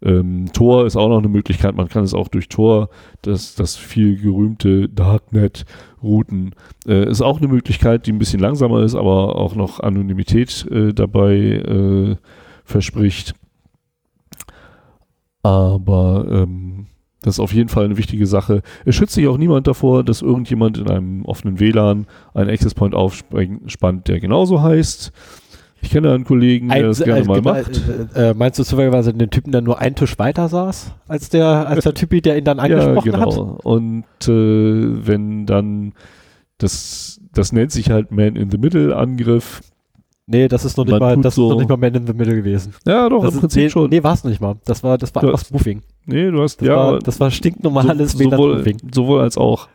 Ähm, 0.00 0.46
Tor 0.54 0.86
ist 0.86 0.96
auch 0.96 1.10
noch 1.10 1.18
eine 1.18 1.28
Möglichkeit, 1.28 1.74
man 1.74 1.90
kann 1.90 2.02
es 2.02 2.14
auch 2.14 2.28
durch 2.28 2.48
Tor, 2.48 2.88
das, 3.20 3.54
das 3.54 3.76
viel 3.76 4.18
gerühmte 4.18 4.88
Darknet 4.88 5.66
routen, 6.02 6.54
äh, 6.86 7.06
ist 7.10 7.20
auch 7.20 7.36
eine 7.36 7.48
Möglichkeit, 7.48 8.06
die 8.06 8.12
ein 8.12 8.18
bisschen 8.18 8.40
langsamer 8.40 8.82
ist, 8.82 8.94
aber 8.94 9.36
auch 9.36 9.54
noch 9.54 9.80
Anonymität 9.80 10.66
äh, 10.70 10.94
dabei 10.94 11.36
äh, 11.36 12.16
verspricht. 12.64 13.34
Aber 15.42 16.26
ähm, 16.30 16.86
das 17.22 17.36
ist 17.36 17.40
auf 17.40 17.52
jeden 17.52 17.68
Fall 17.68 17.84
eine 17.84 17.96
wichtige 17.96 18.26
Sache. 18.26 18.62
Es 18.84 18.94
schützt 18.94 19.14
sich 19.14 19.26
auch 19.28 19.38
niemand 19.38 19.66
davor, 19.66 20.04
dass 20.04 20.22
irgendjemand 20.22 20.78
in 20.78 20.88
einem 20.88 21.24
offenen 21.24 21.60
WLAN 21.60 22.06
einen 22.34 22.50
Access 22.50 22.74
Point 22.74 22.94
aufspannt, 22.94 24.08
der 24.08 24.20
genauso 24.20 24.62
heißt. 24.62 25.12
Ich 25.80 25.90
kenne 25.90 26.12
einen 26.12 26.24
Kollegen, 26.24 26.68
der 26.68 26.84
das 26.84 27.02
gerne 27.02 27.24
mal 27.24 27.42
macht. 27.42 27.80
Äh, 28.14 28.30
äh, 28.30 28.34
meinst 28.34 28.58
du 28.58 28.62
zufälligerweise 28.62 29.12
den 29.12 29.30
Typen, 29.30 29.50
der 29.50 29.62
nur 29.62 29.80
einen 29.80 29.96
Tisch 29.96 30.16
weiter 30.18 30.48
saß, 30.48 30.92
als 31.08 31.28
der, 31.28 31.68
als 31.68 31.82
der 31.82 31.94
Typi, 31.94 32.22
der 32.22 32.38
ihn 32.38 32.44
dann 32.44 32.60
angesprochen 32.60 33.10
ja, 33.10 33.18
genau. 33.18 33.56
hat? 33.56 33.64
Und 33.64 34.04
äh, 34.28 35.06
wenn 35.06 35.44
dann 35.46 35.92
das, 36.62 37.20
das 37.32 37.52
nennt 37.52 37.72
sich 37.72 37.90
halt 37.90 38.12
Man-in-the-Middle-Angriff. 38.12 39.60
Nee, 40.26 40.46
das 40.48 40.64
ist 40.64 40.76
noch 40.76 40.84
nicht, 40.84 40.98
mal, 41.00 41.16
das 41.18 41.34
so- 41.34 41.46
ist 41.48 41.50
noch 41.52 41.58
nicht 41.58 41.68
mal 41.68 41.76
Man 41.76 41.94
in 41.94 42.06
the 42.06 42.12
Middle 42.12 42.36
gewesen. 42.36 42.72
Ja, 42.86 43.08
doch, 43.08 43.24
Das 43.24 43.34
im 43.34 43.40
Prinzip 43.40 43.62
nee, 43.64 43.70
schon. 43.70 43.90
Nee, 43.90 44.02
war 44.02 44.14
es 44.14 44.22
nicht 44.24 44.40
mal. 44.40 44.54
Das 44.64 44.82
war, 44.84 44.96
das 44.96 45.14
war 45.14 45.24
einfach 45.24 45.40
Spoofing. 45.44 45.82
Nee, 46.06 46.30
du 46.30 46.40
hast, 46.42 46.60
Das, 46.60 46.68
ja, 46.68 46.76
war, 46.76 46.98
das 47.00 47.18
war 47.18 47.30
stinknormales 47.30 48.12
so, 48.12 48.30
sowohl, 48.30 48.64
sowohl 48.94 49.20
als 49.20 49.36
auch. 49.36 49.68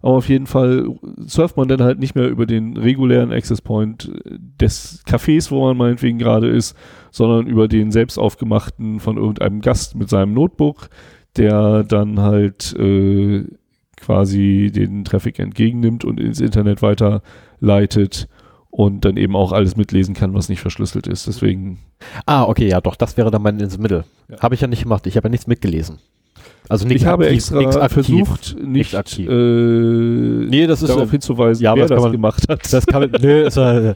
Aber 0.00 0.14
auf 0.14 0.28
jeden 0.30 0.46
Fall 0.46 0.88
surft 1.26 1.58
man 1.58 1.68
dann 1.68 1.82
halt 1.82 1.98
nicht 1.98 2.14
mehr 2.14 2.28
über 2.28 2.46
den 2.46 2.78
regulären 2.78 3.30
Access 3.32 3.60
Point 3.60 4.10
des 4.24 5.02
Cafés, 5.06 5.50
wo 5.50 5.62
man 5.66 5.76
meinetwegen 5.76 6.18
gerade 6.18 6.48
ist, 6.48 6.74
sondern 7.10 7.46
über 7.46 7.68
den 7.68 7.92
selbst 7.92 8.18
aufgemachten 8.18 9.00
von 9.00 9.18
irgendeinem 9.18 9.60
Gast 9.60 9.94
mit 9.96 10.08
seinem 10.08 10.32
Notebook, 10.32 10.88
der 11.36 11.84
dann 11.84 12.20
halt 12.20 12.74
äh, 12.78 13.44
quasi 13.98 14.72
den 14.74 15.04
Traffic 15.04 15.38
entgegennimmt 15.38 16.06
und 16.06 16.18
ins 16.18 16.40
Internet 16.40 16.80
weiterleitet 16.80 18.28
und 18.76 19.04
dann 19.04 19.16
eben 19.16 19.36
auch 19.36 19.52
alles 19.52 19.76
mitlesen 19.76 20.14
kann, 20.16 20.34
was 20.34 20.48
nicht 20.48 20.60
verschlüsselt 20.60 21.06
ist. 21.06 21.28
Deswegen 21.28 21.78
Ah, 22.26 22.42
okay, 22.42 22.66
ja, 22.68 22.80
doch, 22.80 22.96
das 22.96 23.16
wäre 23.16 23.30
dann 23.30 23.40
Man 23.42 23.60
in 23.60 23.70
the 23.70 23.78
Middle. 23.78 24.02
Ja. 24.28 24.40
Habe 24.40 24.56
ich 24.56 24.60
ja 24.60 24.66
nicht 24.66 24.82
gemacht. 24.82 25.06
Ich 25.06 25.16
habe 25.16 25.28
ja 25.28 25.30
nichts 25.30 25.46
mitgelesen. 25.46 25.98
Also 26.68 26.84
nichts 26.86 27.02
ich 27.02 27.06
habe 27.08 27.24
aktiv, 27.24 27.36
extra 27.38 27.58
nichts 27.58 27.76
aktiv. 27.76 27.92
versucht, 28.06 28.56
nicht 28.60 28.94
aktiv. 28.96 29.28
Äh, 29.28 29.32
Nee, 30.48 30.66
das 30.66 30.82
ist 30.82 30.88
darauf 30.88 31.08
äh, 31.08 31.10
hinzuweisen, 31.12 31.62
ja, 31.62 31.76
wer 31.76 31.86
das 31.86 32.02
man- 32.02 32.10
gemacht 32.12 32.48
hat. 32.48 32.72
Das 32.72 32.84
kann 32.86 33.02
man, 33.02 33.10
nö, 33.22 33.42
ist, 33.46 33.56
äh, 33.58 33.94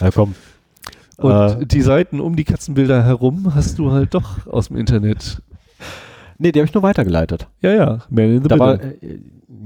na 0.00 0.10
komm. 0.12 0.34
Und 1.16 1.32
Äh, 1.62 1.66
die 1.66 1.82
Seiten 1.82 2.20
um 2.20 2.36
die 2.36 2.44
Katzenbilder 2.44 3.02
herum 3.04 3.52
hast 3.54 3.78
du 3.80 3.90
halt 3.90 4.14
doch 4.14 4.46
aus 4.46 4.68
dem 4.68 4.76
Internet. 4.76 5.42
nee, 6.38 6.52
die 6.52 6.60
habe 6.60 6.68
ich 6.68 6.74
nur 6.74 6.82
weitergeleitet. 6.84 7.48
Ja, 7.62 7.74
ja, 7.74 7.98
Man 8.10 8.24
in 8.36 8.42
the 8.42 8.48
Da 8.48 8.58
war, 8.60 8.72
Middle. 8.76 8.90
äh, 9.02 9.18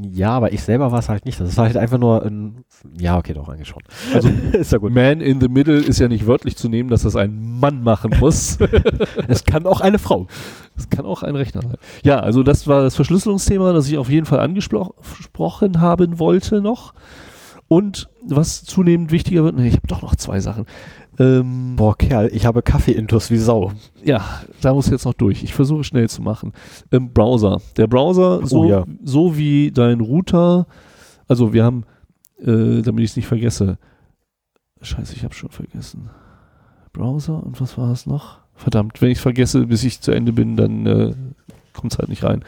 ja, 0.02 0.30
aber 0.30 0.52
ich 0.52 0.62
selber 0.62 0.90
war 0.92 0.98
es 0.98 1.08
halt 1.08 1.24
nicht. 1.24 1.40
Das 1.40 1.56
war 1.56 1.66
halt 1.66 1.76
einfach 1.76 1.98
nur 1.98 2.24
ein, 2.24 2.64
ja, 2.98 3.16
okay, 3.16 3.34
doch, 3.34 3.48
eigentlich 3.48 3.68
schon. 3.68 3.82
Also 4.12 4.28
ist 4.52 4.72
ja 4.72 4.78
gut. 4.78 4.92
Man 4.92 5.20
in 5.20 5.40
the 5.40 5.48
Middle 5.48 5.78
ist 5.78 6.00
ja 6.00 6.08
nicht 6.08 6.26
wörtlich 6.26 6.56
zu 6.56 6.68
nehmen, 6.68 6.88
dass 6.88 7.02
das 7.02 7.16
ein 7.16 7.58
Mann 7.60 7.82
machen 7.82 8.12
muss. 8.18 8.58
Es 9.28 9.44
kann 9.44 9.66
auch 9.66 9.80
eine 9.80 9.98
Frau. 9.98 10.26
Das 10.76 10.90
kann 10.90 11.04
auch 11.06 11.22
ein 11.22 11.36
Rechner 11.36 11.62
sein. 11.62 11.76
Ja, 12.02 12.20
also 12.20 12.42
das 12.42 12.66
war 12.66 12.82
das 12.82 12.94
Verschlüsselungsthema, 12.96 13.72
das 13.72 13.88
ich 13.88 13.96
auf 13.98 14.10
jeden 14.10 14.26
Fall 14.26 14.40
angesprochen 14.40 15.80
haben 15.80 16.18
wollte 16.18 16.60
noch. 16.60 16.94
Und 17.68 18.08
was 18.22 18.64
zunehmend 18.64 19.10
wichtiger 19.10 19.44
wird, 19.44 19.56
nee, 19.56 19.68
ich 19.68 19.74
habe 19.74 19.86
doch 19.86 20.02
noch 20.02 20.16
zwei 20.16 20.40
Sachen. 20.40 20.66
Ähm, 21.18 21.76
Boah, 21.76 21.96
Kerl, 21.96 22.30
ich 22.32 22.46
habe 22.46 22.62
Kaffee-Intus 22.62 23.30
wie 23.30 23.36
Sau. 23.38 23.72
Ja, 24.04 24.42
da 24.60 24.74
muss 24.74 24.88
jetzt 24.90 25.04
noch 25.04 25.14
durch. 25.14 25.42
Ich 25.44 25.54
versuche 25.54 25.84
schnell 25.84 26.08
zu 26.08 26.22
machen. 26.22 26.52
Im 26.90 27.12
Browser. 27.12 27.60
Der 27.76 27.86
Browser, 27.86 28.44
so, 28.46 28.60
Oh 28.60 28.64
ja. 28.68 28.84
so 29.04 29.36
wie 29.36 29.70
dein 29.70 30.00
Router, 30.00 30.66
also 31.28 31.52
wir 31.52 31.64
haben, 31.64 31.84
äh, 32.40 32.82
damit 32.82 33.04
ich 33.04 33.10
es 33.10 33.16
nicht 33.16 33.26
vergesse. 33.26 33.78
Scheiße, 34.82 35.14
ich 35.14 35.24
habe 35.24 35.34
schon 35.34 35.50
vergessen. 35.50 36.10
Browser 36.92 37.42
und 37.42 37.60
was 37.60 37.78
war 37.78 37.90
es 37.92 38.06
noch? 38.06 38.38
Verdammt, 38.54 39.00
wenn 39.02 39.10
ich 39.10 39.18
es 39.18 39.22
vergesse, 39.22 39.66
bis 39.66 39.82
ich 39.84 40.00
zu 40.00 40.12
Ende 40.12 40.32
bin, 40.32 40.56
dann 40.56 40.86
äh, 40.86 41.14
kommt 41.72 41.92
es 41.92 41.98
halt 41.98 42.08
nicht 42.08 42.22
rein. 42.24 42.44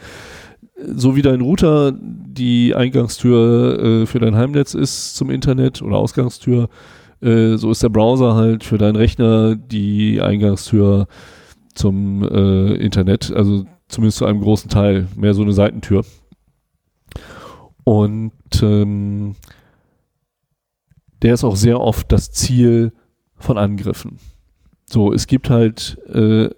So 0.95 1.15
wie 1.15 1.21
dein 1.21 1.41
Router 1.41 1.91
die 1.99 2.75
Eingangstür 2.75 3.79
äh, 4.03 4.05
für 4.05 4.19
dein 4.19 4.35
Heimnetz 4.35 4.73
ist 4.73 5.15
zum 5.15 5.29
Internet 5.31 5.81
oder 5.81 5.97
Ausgangstür, 5.97 6.69
äh, 7.21 7.57
so 7.57 7.71
ist 7.71 7.83
der 7.83 7.89
Browser 7.89 8.35
halt 8.35 8.63
für 8.63 8.77
deinen 8.77 8.95
Rechner 8.95 9.55
die 9.55 10.21
Eingangstür 10.21 11.07
zum 11.73 12.23
äh, 12.23 12.73
Internet, 12.75 13.31
also 13.31 13.65
zumindest 13.87 14.17
zu 14.17 14.25
einem 14.25 14.41
großen 14.41 14.69
Teil, 14.69 15.07
mehr 15.15 15.33
so 15.33 15.41
eine 15.41 15.53
Seitentür. 15.53 16.03
Und 17.83 18.33
ähm, 18.61 19.35
der 21.21 21.33
ist 21.33 21.43
auch 21.43 21.55
sehr 21.55 21.79
oft 21.79 22.11
das 22.11 22.31
Ziel 22.31 22.91
von 23.35 23.57
Angriffen. 23.57 24.19
So, 24.85 25.13
es 25.13 25.27
gibt 25.27 25.49
halt 25.49 25.97
äh, 26.07 26.49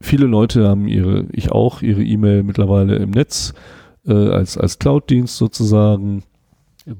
viele 0.00 0.26
Leute 0.26 0.68
haben 0.68 0.88
ihre, 0.88 1.26
ich 1.32 1.50
auch, 1.50 1.82
ihre 1.82 2.02
E-Mail 2.02 2.42
mittlerweile 2.42 2.96
im 2.96 3.10
Netz 3.10 3.54
äh, 4.06 4.12
als, 4.12 4.56
als 4.56 4.78
Cloud-Dienst 4.78 5.36
sozusagen. 5.36 6.22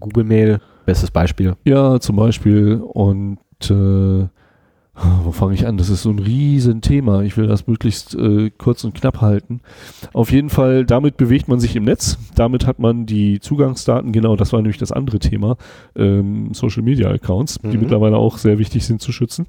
Google 0.00 0.24
Mail, 0.24 0.60
bestes 0.88 1.10
Beispiel. 1.10 1.54
Ja, 1.64 2.00
zum 2.00 2.16
Beispiel. 2.16 2.80
Und 2.82 3.38
äh, 3.70 4.26
wo 5.24 5.32
fange 5.32 5.52
ich 5.52 5.66
an? 5.66 5.76
Das 5.76 5.90
ist 5.90 6.02
so 6.02 6.10
ein 6.10 6.18
Riesenthema. 6.18 7.22
Ich 7.22 7.36
will 7.36 7.46
das 7.46 7.66
möglichst 7.66 8.14
äh, 8.14 8.50
kurz 8.56 8.84
und 8.84 8.94
knapp 8.94 9.20
halten. 9.20 9.60
Auf 10.14 10.32
jeden 10.32 10.48
Fall, 10.48 10.86
damit 10.86 11.18
bewegt 11.18 11.46
man 11.46 11.60
sich 11.60 11.76
im 11.76 11.84
Netz. 11.84 12.18
Damit 12.34 12.66
hat 12.66 12.78
man 12.78 13.04
die 13.04 13.38
Zugangsdaten, 13.38 14.12
genau, 14.12 14.34
das 14.34 14.52
war 14.54 14.60
nämlich 14.62 14.78
das 14.78 14.90
andere 14.90 15.18
Thema, 15.18 15.56
ähm, 15.94 16.54
Social 16.54 16.82
Media 16.82 17.10
Accounts, 17.10 17.58
die 17.62 17.76
Mhm. 17.76 17.80
mittlerweile 17.82 18.16
auch 18.16 18.38
sehr 18.38 18.58
wichtig 18.58 18.86
sind 18.86 19.02
zu 19.02 19.12
schützen. 19.12 19.46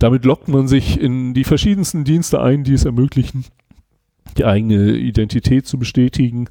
Damit 0.00 0.24
lockt 0.24 0.48
man 0.48 0.66
sich 0.68 1.00
in 1.00 1.32
die 1.32 1.44
verschiedensten 1.44 2.04
Dienste 2.04 2.40
ein, 2.42 2.64
die 2.64 2.74
es 2.74 2.84
ermöglichen, 2.84 3.44
die 4.36 4.44
eigene 4.44 4.92
Identität 4.96 5.66
zu 5.66 5.78
bestätigen. 5.78 6.48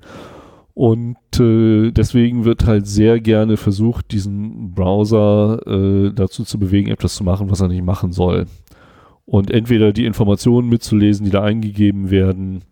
Und 0.76 1.18
äh, 1.40 1.92
deswegen 1.92 2.46
wird 2.46 2.68
halt 2.68 2.86
sehr 2.86 3.20
gerne 3.20 3.58
versucht, 3.58 4.12
diesen 4.12 4.74
Browser 4.74 5.62
äh, 5.66 6.12
dazu 6.14 6.44
zu 6.44 6.60
bewegen, 6.60 6.92
etwas 6.92 7.16
zu 7.16 7.24
machen, 7.24 7.50
was 7.50 7.62
er 7.62 7.70
nicht 7.70 7.84
machen 7.84 8.12
soll. 8.12 8.46
Und 9.26 9.50
entweder 9.50 9.94
die 9.94 10.06
Informationen 10.06 10.70
mitzulesen, 10.70 11.26
die 11.26 11.32
da 11.32 11.42
eingegeben 11.42 12.12
werden, 12.12 12.64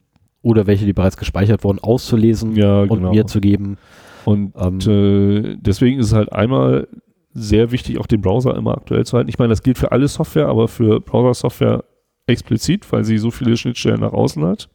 Oder 0.41 0.67
welche, 0.67 0.85
die 0.85 0.91
bereits 0.91 1.15
gespeichert 1.15 1.63
wurden, 1.63 1.79
auszulesen 1.79 2.57
ja, 2.57 2.81
und 2.81 2.89
genau. 2.89 3.11
mir 3.13 3.25
zu 3.25 3.39
geben. 3.39 3.77
Und 4.25 4.53
Ähm, 4.57 4.79
äh, 4.85 5.55
deswegen 5.57 5.99
ist 5.99 6.07
es 6.07 6.13
halt 6.13 6.33
einmal 6.33 6.89
sehr 7.33 7.71
wichtig, 7.71 7.97
auch 7.97 8.07
den 8.07 8.19
Browser 8.21 8.55
immer 8.55 8.77
aktuell 8.77 9.05
zu 9.05 9.15
halten. 9.15 9.29
Ich 9.29 9.39
meine, 9.39 9.49
das 9.49 9.63
gilt 9.63 9.77
für 9.77 9.93
alle 9.93 10.09
Software, 10.09 10.49
aber 10.49 10.67
für 10.67 10.99
Browser-Software 10.99 11.85
explizit, 12.27 12.91
weil 12.91 13.05
sie 13.05 13.17
so 13.17 13.31
viele 13.31 13.55
Schnittstellen 13.55 14.01
nach 14.01 14.13
außen 14.13 14.43
hat. 14.43 14.69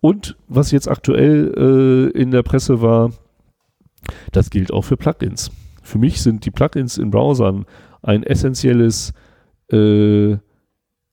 Und 0.00 0.36
was 0.46 0.70
jetzt 0.70 0.88
aktuell 0.88 2.12
äh, 2.14 2.18
in 2.18 2.30
der 2.30 2.42
Presse 2.42 2.80
war, 2.82 3.10
das 4.32 4.50
gilt 4.50 4.72
auch 4.72 4.82
für 4.82 4.96
Plugins. 4.96 5.50
Für 5.82 5.98
mich 5.98 6.20
sind 6.22 6.44
die 6.44 6.50
Plugins 6.50 6.98
in 6.98 7.10
Browsern 7.10 7.66
ein 8.02 8.22
essentielles 8.22 9.12
äh, 9.72 10.36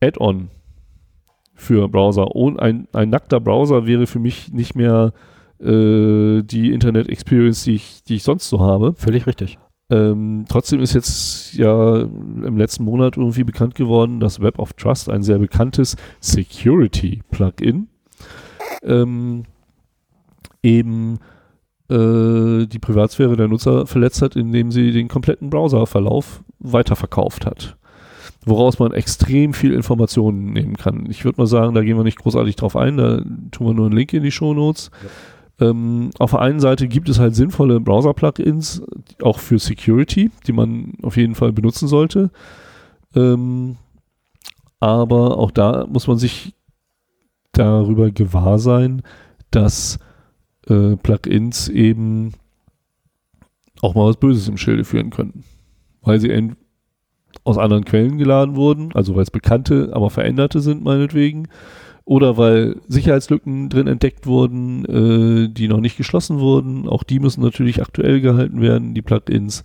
Add-on 0.02 0.50
für 1.54 1.88
Browser. 1.88 2.36
Und 2.36 2.60
ein, 2.60 2.88
ein 2.94 3.10
nackter 3.10 3.40
Browser 3.40 3.88
wäre 3.88 4.08
für 4.08 4.20
mich 4.20 4.52
nicht 4.52 4.76
mehr 4.76 5.14
äh, 5.60 6.44
die 6.44 6.72
Internet 6.72 7.10
Experience, 7.10 7.64
die 7.64 7.76
ich, 7.76 8.04
die 8.04 8.16
ich 8.16 8.24
sonst 8.24 8.50
so 8.50 8.60
habe. 8.60 8.94
Völlig 8.98 9.26
richtig. 9.26 9.58
Ähm, 9.90 10.46
trotzdem 10.50 10.82
ist 10.82 10.94
jetzt 10.94 11.54
ja 11.54 12.02
im 12.02 12.58
letzten 12.58 12.84
Monat 12.84 13.18
irgendwie 13.18 13.44
bekannt 13.44 13.76
geworden, 13.76 14.20
dass 14.20 14.42
Web 14.42 14.60
of 14.60 14.74
Trust, 14.74 15.10
ein 15.10 15.22
sehr 15.22 15.38
bekanntes 15.38 15.96
Security-Plugin, 16.20 17.88
ähm, 18.86 19.44
eben 20.64 21.20
äh, 21.90 22.66
die 22.66 22.80
Privatsphäre 22.80 23.36
der 23.36 23.48
Nutzer 23.48 23.86
verletzt 23.86 24.22
hat, 24.22 24.36
indem 24.36 24.72
sie 24.72 24.92
den 24.92 25.08
kompletten 25.08 25.50
Browserverlauf 25.50 26.44
weiterverkauft 26.60 27.46
hat. 27.46 27.78
Woraus 28.46 28.80
man 28.80 28.92
extrem 28.92 29.54
viel 29.54 29.74
Informationen 29.74 30.54
nehmen 30.54 30.78
kann. 30.78 31.08
Ich 31.10 31.26
würde 31.26 31.42
mal 31.42 31.48
sagen, 31.48 31.74
da 31.74 31.82
gehen 31.82 31.98
wir 31.98 32.04
nicht 32.04 32.20
großartig 32.20 32.56
drauf 32.56 32.76
ein, 32.76 32.98
da 32.98 33.22
tun 33.52 33.68
wir 33.68 33.74
nur 33.74 33.88
einen 33.88 33.96
Link 33.96 34.14
in 34.14 34.24
die 34.24 34.32
Shownotes. 34.32 34.92
Ähm, 35.60 36.10
auf 36.20 36.32
der 36.32 36.42
einen 36.42 36.60
Seite 36.60 36.88
gibt 36.88 37.08
es 37.08 37.20
halt 37.20 37.36
sinnvolle 37.36 37.80
Browser-Plugins, 37.80 38.84
auch 39.22 39.40
für 39.40 39.58
Security, 39.58 40.30
die 40.48 40.54
man 40.54 40.94
auf 41.02 41.18
jeden 41.18 41.36
Fall 41.36 41.54
benutzen 41.54 41.88
sollte. 41.88 42.30
Ähm, 43.16 43.78
aber 44.80 45.38
auch 45.38 45.52
da 45.52 45.86
muss 45.88 46.08
man 46.08 46.18
sich 46.18 46.54
darüber 47.58 48.12
gewahr 48.12 48.60
sein, 48.60 49.02
dass 49.52 50.00
äh, 50.68 50.96
Plugins 50.98 51.68
eben 51.70 52.34
auch 53.82 53.96
mal 53.96 54.08
was 54.08 54.18
Böses 54.18 54.48
im 54.48 54.58
Schilde 54.58 54.84
führen 54.84 55.10
können. 55.10 55.44
Weil 56.02 56.20
sie 56.20 56.54
aus 57.44 57.58
anderen 57.58 57.86
Quellen 57.86 58.18
geladen 58.18 58.56
wurden, 58.56 58.92
also 58.94 59.16
weil 59.16 59.24
es 59.24 59.32
bekannte, 59.32 59.92
aber 59.94 60.10
veränderte 60.10 60.62
sind 60.62 60.84
meinetwegen, 60.84 61.48
oder 62.06 62.38
weil 62.38 62.82
Sicherheitslücken 62.88 63.70
drin 63.70 63.88
entdeckt 63.88 64.28
wurden, 64.28 64.86
äh, 64.86 65.50
die 65.50 65.68
noch 65.68 65.80
nicht 65.80 65.98
geschlossen 65.98 66.40
wurden. 66.40 66.88
Auch 66.88 67.04
die 67.04 67.20
müssen 67.20 67.42
natürlich 67.42 67.82
aktuell 67.82 68.22
gehalten 68.22 68.62
werden, 68.62 68.94
die 68.94 69.02
Plugins. 69.02 69.64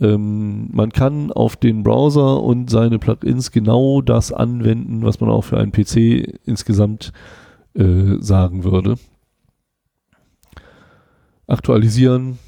Ähm, 0.00 0.68
man 0.72 0.92
kann 0.92 1.30
auf 1.30 1.56
den 1.56 1.82
Browser 1.82 2.42
und 2.42 2.70
seine 2.70 2.98
Plugins 2.98 3.50
genau 3.50 4.00
das 4.00 4.32
anwenden, 4.32 5.02
was 5.02 5.20
man 5.20 5.30
auch 5.30 5.42
für 5.42 5.58
einen 5.58 5.72
PC 5.72 6.38
insgesamt 6.44 7.12
äh, 7.74 8.16
sagen 8.20 8.64
würde. 8.64 8.96
Aktualisieren 11.46 12.38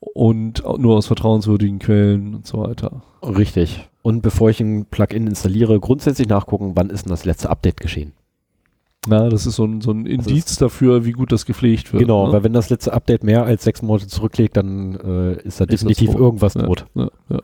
und 0.00 0.62
nur 0.78 0.96
aus 0.96 1.06
vertrauenswürdigen 1.06 1.78
Quellen 1.80 2.34
und 2.34 2.46
so 2.46 2.58
weiter. 2.58 3.02
Richtig. 3.22 3.88
Und 4.02 4.22
bevor 4.22 4.48
ich 4.50 4.60
ein 4.60 4.86
Plugin 4.86 5.26
installiere, 5.26 5.80
grundsätzlich 5.80 6.28
nachgucken, 6.28 6.72
wann 6.74 6.90
ist 6.90 7.04
denn 7.04 7.10
das 7.10 7.24
letzte 7.24 7.50
Update 7.50 7.80
geschehen. 7.80 8.12
Na, 9.06 9.28
das 9.28 9.46
ist 9.46 9.56
so 9.56 9.64
ein, 9.64 9.80
so 9.80 9.92
ein 9.92 10.06
Indiz 10.06 10.56
dafür, 10.56 11.04
wie 11.04 11.12
gut 11.12 11.30
das 11.30 11.46
gepflegt 11.46 11.92
wird. 11.92 12.02
Genau, 12.02 12.26
ne? 12.26 12.32
weil 12.32 12.44
wenn 12.44 12.52
das 12.52 12.68
letzte 12.68 12.92
Update 12.92 13.22
mehr 13.22 13.44
als 13.44 13.64
sechs 13.64 13.80
Monate 13.80 14.08
zurücklegt, 14.08 14.56
dann 14.56 14.96
äh, 14.96 15.32
ist 15.42 15.60
da 15.60 15.64
ist 15.64 15.72
definitiv 15.72 16.14
irgendwas 16.14 16.54
ja, 16.54 16.62
tot. 16.62 16.86
Ja, 16.94 17.08
ja, 17.30 17.40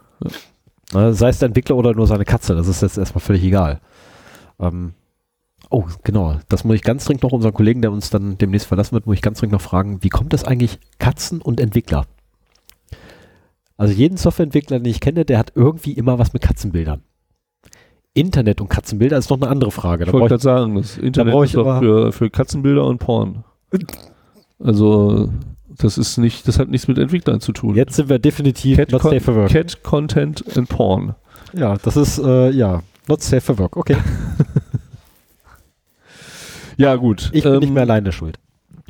Na, 0.93 1.13
sei 1.13 1.29
es 1.29 1.39
der 1.39 1.47
Entwickler 1.47 1.77
oder 1.77 1.95
nur 1.95 2.07
seine 2.07 2.25
Katze, 2.25 2.55
das 2.55 2.67
ist 2.67 2.83
jetzt 2.83 2.99
erstmal 2.99 3.21
völlig 3.21 3.45
egal. 3.45 3.81
Ähm, 4.59 4.95
oh, 5.71 5.85
genau, 6.03 6.39
das 6.49 6.65
muss 6.65 6.77
ich 6.77 6.83
ganz 6.83 7.05
dringend 7.05 7.23
noch 7.23 7.33
unseren 7.33 7.55
Kollegen, 7.55 7.83
der 7.83 7.93
uns 7.93 8.11
dann 8.11 8.37
demnächst 8.37 8.67
verlassen 8.67 8.93
wird, 8.93 9.07
muss 9.07 9.17
ich 9.17 9.23
ganz 9.23 9.39
dringend 9.39 9.53
noch 9.53 9.61
fragen, 9.61 10.03
wie 10.03 10.09
kommt 10.09 10.33
das 10.33 10.45
eigentlich 10.45 10.79
Katzen 10.99 11.41
und 11.41 11.61
Entwickler? 11.61 12.07
Also 13.77 13.95
jeden 13.95 14.17
Softwareentwickler, 14.17 14.81
den 14.81 14.91
ich 14.91 15.01
kenne, 15.01 15.25
der 15.25 15.39
hat 15.39 15.53
irgendwie 15.55 15.93
immer 15.93 16.19
was 16.19 16.33
mit 16.33 16.43
Katzenbildern. 16.43 17.03
Internet 18.15 18.61
und 18.61 18.69
Katzenbilder 18.69 19.19
ist 19.19 19.29
noch 19.29 19.41
eine 19.41 19.51
andere 19.51 19.73
Frage. 19.73 20.05
Da 20.05 20.11
ich 20.11 20.13
wollte 20.13 20.29
gerade 20.29 20.43
sagen, 20.43 20.77
das 20.77 20.97
Internet 20.97 21.35
da 21.35 21.45
ist 21.45 21.55
doch 21.55 21.79
für, 21.81 22.13
für 22.13 22.31
Katzenbilder 22.31 22.87
und 22.87 22.99
Porn. 22.99 23.43
Also 24.61 25.31
das 25.77 25.99
ist 25.99 26.19
nicht, 26.19 26.47
das 26.47 26.61
hat 26.61 26.69
nichts 26.69 26.87
mit 26.87 26.99
Entwicklern 26.99 27.41
zu 27.41 27.53
tun. 27.53 27.75
Jetzt 27.75 27.97
sind 27.97 28.09
wir 28.09 28.21
definitiv 28.21 28.77
Cat 28.77 28.93
not 28.93 29.03
safe 29.03 29.21
for 29.21 29.35
work. 29.35 29.51
Cat 29.51 29.83
Content 29.83 30.45
and 30.57 30.69
Porn. 30.69 31.17
Ja, 31.53 31.77
das 31.77 31.97
ist 31.97 32.19
äh, 32.19 32.51
ja 32.51 32.83
not 33.09 33.21
safe 33.21 33.41
for 33.41 33.59
work. 33.59 33.77
Okay. 33.77 33.97
ja 36.77 36.95
gut. 36.95 37.31
Ich 37.33 37.43
bin 37.43 37.55
ähm, 37.55 37.61
nicht 37.61 37.73
mehr 37.73 37.83
alleine 37.83 38.13
schuld. 38.13 38.39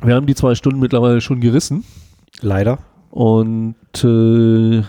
Wir 0.03 0.13
haben 0.13 0.27
die 0.27 0.35
zwei 0.35 0.53
Stunden 0.53 0.79
mittlerweile 0.79 1.21
schon 1.21 1.41
gerissen. 1.41 1.83
Leider. 2.41 2.77
Und 3.09 3.75
äh, 4.03 4.83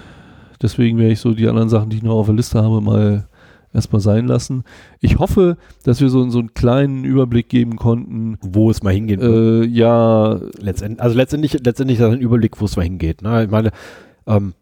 deswegen 0.60 0.98
werde 0.98 1.12
ich 1.12 1.20
so 1.20 1.32
die 1.32 1.48
anderen 1.48 1.70
Sachen, 1.70 1.88
die 1.88 1.98
ich 1.98 2.02
noch 2.02 2.16
auf 2.16 2.26
der 2.26 2.34
Liste 2.34 2.62
habe, 2.62 2.82
mal 2.82 3.26
erstmal 3.72 4.00
sein 4.00 4.26
lassen. 4.26 4.64
Ich 5.00 5.18
hoffe, 5.18 5.56
dass 5.84 6.00
wir 6.00 6.08
so, 6.08 6.28
so 6.30 6.38
einen 6.38 6.54
kleinen 6.54 7.04
Überblick 7.04 7.48
geben 7.48 7.76
konnten. 7.76 8.38
Wo 8.40 8.70
es 8.70 8.82
mal 8.82 8.92
hingeht. 8.92 9.20
Äh, 9.20 9.64
ja. 9.64 10.40
Letztendlich, 10.58 11.02
also 11.02 11.16
letztendlich, 11.16 11.52
letztendlich 11.64 11.98
ist 11.98 12.04
ein 12.04 12.20
Überblick, 12.20 12.60
wo 12.60 12.64
es 12.64 12.76
mal 12.76 12.82
hingeht. 12.82 13.22
Ne? 13.22 13.44
Ich 13.44 13.50
meine, 13.50 13.70
ähm, 14.26 14.54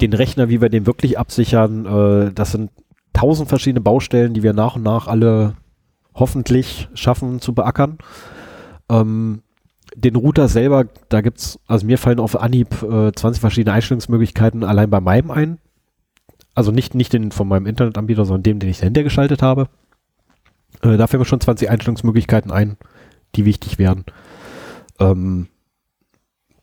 den 0.00 0.12
Rechner, 0.12 0.48
wie 0.48 0.60
wir 0.60 0.68
den 0.68 0.86
wirklich 0.86 1.18
absichern, 1.18 1.86
äh, 1.86 2.32
das 2.32 2.52
sind 2.52 2.70
tausend 3.12 3.48
verschiedene 3.48 3.80
Baustellen, 3.80 4.34
die 4.34 4.42
wir 4.42 4.52
nach 4.52 4.76
und 4.76 4.82
nach 4.82 5.06
alle 5.06 5.54
hoffentlich 6.14 6.88
schaffen 6.94 7.40
zu 7.40 7.54
beackern. 7.54 7.98
Ähm, 8.88 9.42
den 9.94 10.16
Router 10.16 10.48
selber, 10.48 10.86
da 11.08 11.20
gibt 11.20 11.38
es, 11.38 11.58
also 11.66 11.86
mir 11.86 11.98
fallen 11.98 12.20
auf 12.20 12.40
Anhieb 12.40 12.82
äh, 12.82 13.12
20 13.12 13.40
verschiedene 13.40 13.74
Einstellungsmöglichkeiten 13.74 14.64
allein 14.64 14.90
bei 14.90 15.00
meinem 15.00 15.30
ein. 15.30 15.58
Also 16.54 16.70
nicht, 16.70 16.94
nicht 16.94 17.12
den 17.12 17.32
von 17.32 17.48
meinem 17.48 17.66
Internetanbieter, 17.66 18.24
sondern 18.24 18.42
dem, 18.42 18.58
den 18.58 18.70
ich 18.70 18.78
dahinter 18.78 19.02
geschaltet 19.02 19.42
habe. 19.42 19.68
Äh, 20.82 20.96
da 20.96 21.06
fällt 21.06 21.20
mir 21.20 21.26
schon 21.26 21.40
20 21.40 21.70
Einstellungsmöglichkeiten 21.70 22.50
ein, 22.50 22.76
die 23.34 23.44
wichtig 23.44 23.78
werden. 23.78 24.04
Ähm, 24.98 25.48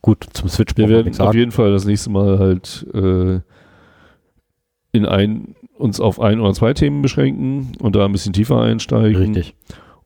gut, 0.02 0.26
zum 0.32 0.48
Switch 0.48 0.76
Wir 0.76 0.88
werden 0.88 1.18
auf 1.20 1.34
jeden 1.34 1.52
Fall 1.52 1.72
das 1.72 1.84
nächste 1.84 2.10
Mal 2.10 2.38
halt 2.38 2.86
äh, 2.94 3.40
in 4.92 5.06
ein, 5.06 5.54
uns 5.76 6.00
auf 6.00 6.20
ein 6.20 6.40
oder 6.40 6.52
zwei 6.52 6.74
Themen 6.74 7.02
beschränken 7.02 7.72
und 7.80 7.96
da 7.96 8.04
ein 8.04 8.12
bisschen 8.12 8.32
tiefer 8.32 8.60
einsteigen. 8.60 9.34
Richtig. 9.34 9.54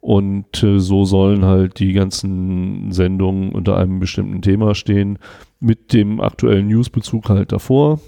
Und 0.00 0.62
äh, 0.62 0.78
so 0.80 1.04
sollen 1.04 1.44
halt 1.44 1.78
die 1.78 1.94
ganzen 1.94 2.92
Sendungen 2.92 3.52
unter 3.52 3.78
einem 3.78 4.00
bestimmten 4.00 4.42
Thema 4.42 4.74
stehen, 4.74 5.18
mit 5.60 5.94
dem 5.94 6.20
aktuellen 6.20 6.68
Newsbezug 6.68 7.30
halt 7.30 7.52
davor. 7.52 8.00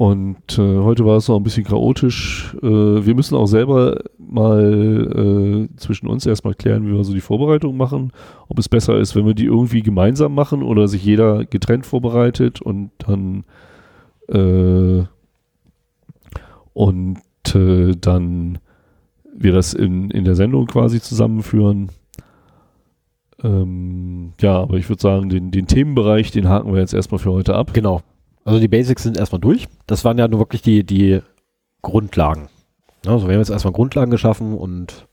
Und 0.00 0.58
äh, 0.58 0.78
heute 0.78 1.04
war 1.04 1.18
es 1.18 1.28
noch 1.28 1.36
ein 1.36 1.42
bisschen 1.42 1.66
chaotisch. 1.66 2.56
Äh, 2.62 2.66
wir 3.04 3.14
müssen 3.14 3.36
auch 3.36 3.44
selber 3.44 4.00
mal 4.16 5.68
äh, 5.68 5.76
zwischen 5.76 6.06
uns 6.06 6.24
erstmal 6.24 6.54
klären, 6.54 6.86
wie 6.86 6.94
wir 6.94 7.04
so 7.04 7.12
die 7.12 7.20
Vorbereitung 7.20 7.76
machen. 7.76 8.10
Ob 8.48 8.58
es 8.58 8.70
besser 8.70 8.96
ist, 8.96 9.14
wenn 9.14 9.26
wir 9.26 9.34
die 9.34 9.44
irgendwie 9.44 9.82
gemeinsam 9.82 10.34
machen 10.34 10.62
oder 10.62 10.88
sich 10.88 11.04
jeder 11.04 11.44
getrennt 11.44 11.84
vorbereitet 11.84 12.62
und 12.62 12.92
dann 12.96 13.44
äh, 14.28 15.04
und 16.72 17.18
äh, 17.54 17.94
dann 18.00 18.58
wir 19.36 19.52
das 19.52 19.74
in, 19.74 20.10
in 20.10 20.24
der 20.24 20.34
Sendung 20.34 20.64
quasi 20.64 21.02
zusammenführen. 21.02 21.90
Ähm, 23.42 24.32
ja, 24.40 24.62
aber 24.62 24.78
ich 24.78 24.88
würde 24.88 25.02
sagen, 25.02 25.28
den, 25.28 25.50
den 25.50 25.66
Themenbereich, 25.66 26.30
den 26.30 26.48
haken 26.48 26.72
wir 26.72 26.80
jetzt 26.80 26.94
erstmal 26.94 27.18
für 27.18 27.32
heute 27.32 27.54
ab. 27.54 27.74
Genau. 27.74 28.00
Also 28.44 28.58
die 28.58 28.68
Basics 28.68 29.02
sind 29.02 29.16
erstmal 29.16 29.40
durch. 29.40 29.68
Das 29.86 30.04
waren 30.04 30.18
ja 30.18 30.28
nur 30.28 30.40
wirklich 30.40 30.62
die, 30.62 30.84
die 30.84 31.20
Grundlagen. 31.82 32.48
Also 33.06 33.26
wir 33.26 33.34
haben 33.34 33.40
jetzt 33.40 33.50
erstmal 33.50 33.72
Grundlagen 33.72 34.10
geschaffen 34.10 34.54
und 34.54 35.06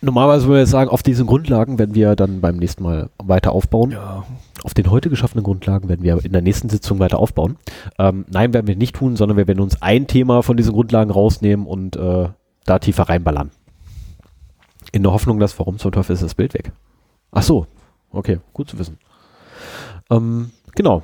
normalerweise 0.00 0.46
würde 0.46 0.58
ich 0.58 0.62
jetzt 0.64 0.70
sagen, 0.70 0.90
auf 0.90 1.02
diesen 1.02 1.26
Grundlagen 1.26 1.78
werden 1.78 1.94
wir 1.94 2.14
dann 2.14 2.40
beim 2.40 2.56
nächsten 2.56 2.82
Mal 2.82 3.10
weiter 3.22 3.52
aufbauen. 3.52 3.92
Ja. 3.92 4.24
Auf 4.62 4.74
den 4.74 4.90
heute 4.90 5.10
geschaffenen 5.10 5.44
Grundlagen 5.44 5.88
werden 5.88 6.02
wir 6.02 6.24
in 6.24 6.32
der 6.32 6.42
nächsten 6.42 6.68
Sitzung 6.68 6.98
weiter 6.98 7.18
aufbauen. 7.18 7.56
Ähm, 7.98 8.24
nein, 8.30 8.54
werden 8.54 8.66
wir 8.66 8.76
nicht 8.76 8.96
tun, 8.96 9.16
sondern 9.16 9.36
wir 9.36 9.46
werden 9.46 9.60
uns 9.60 9.80
ein 9.82 10.06
Thema 10.06 10.42
von 10.42 10.56
diesen 10.56 10.72
Grundlagen 10.72 11.10
rausnehmen 11.10 11.66
und 11.66 11.96
äh, 11.96 12.28
da 12.64 12.78
tiefer 12.78 13.08
reinballern. 13.08 13.50
In 14.92 15.02
der 15.02 15.12
Hoffnung, 15.12 15.38
dass 15.38 15.58
warum 15.58 15.78
zum 15.78 15.92
Teufel 15.92 16.12
ist 16.12 16.22
das 16.22 16.34
Bild 16.34 16.54
weg? 16.54 16.72
Ach 17.32 17.42
so, 17.42 17.66
okay, 18.10 18.38
gut 18.52 18.70
zu 18.70 18.78
wissen. 18.78 18.98
Ähm, 20.16 20.50
genau. 20.74 21.02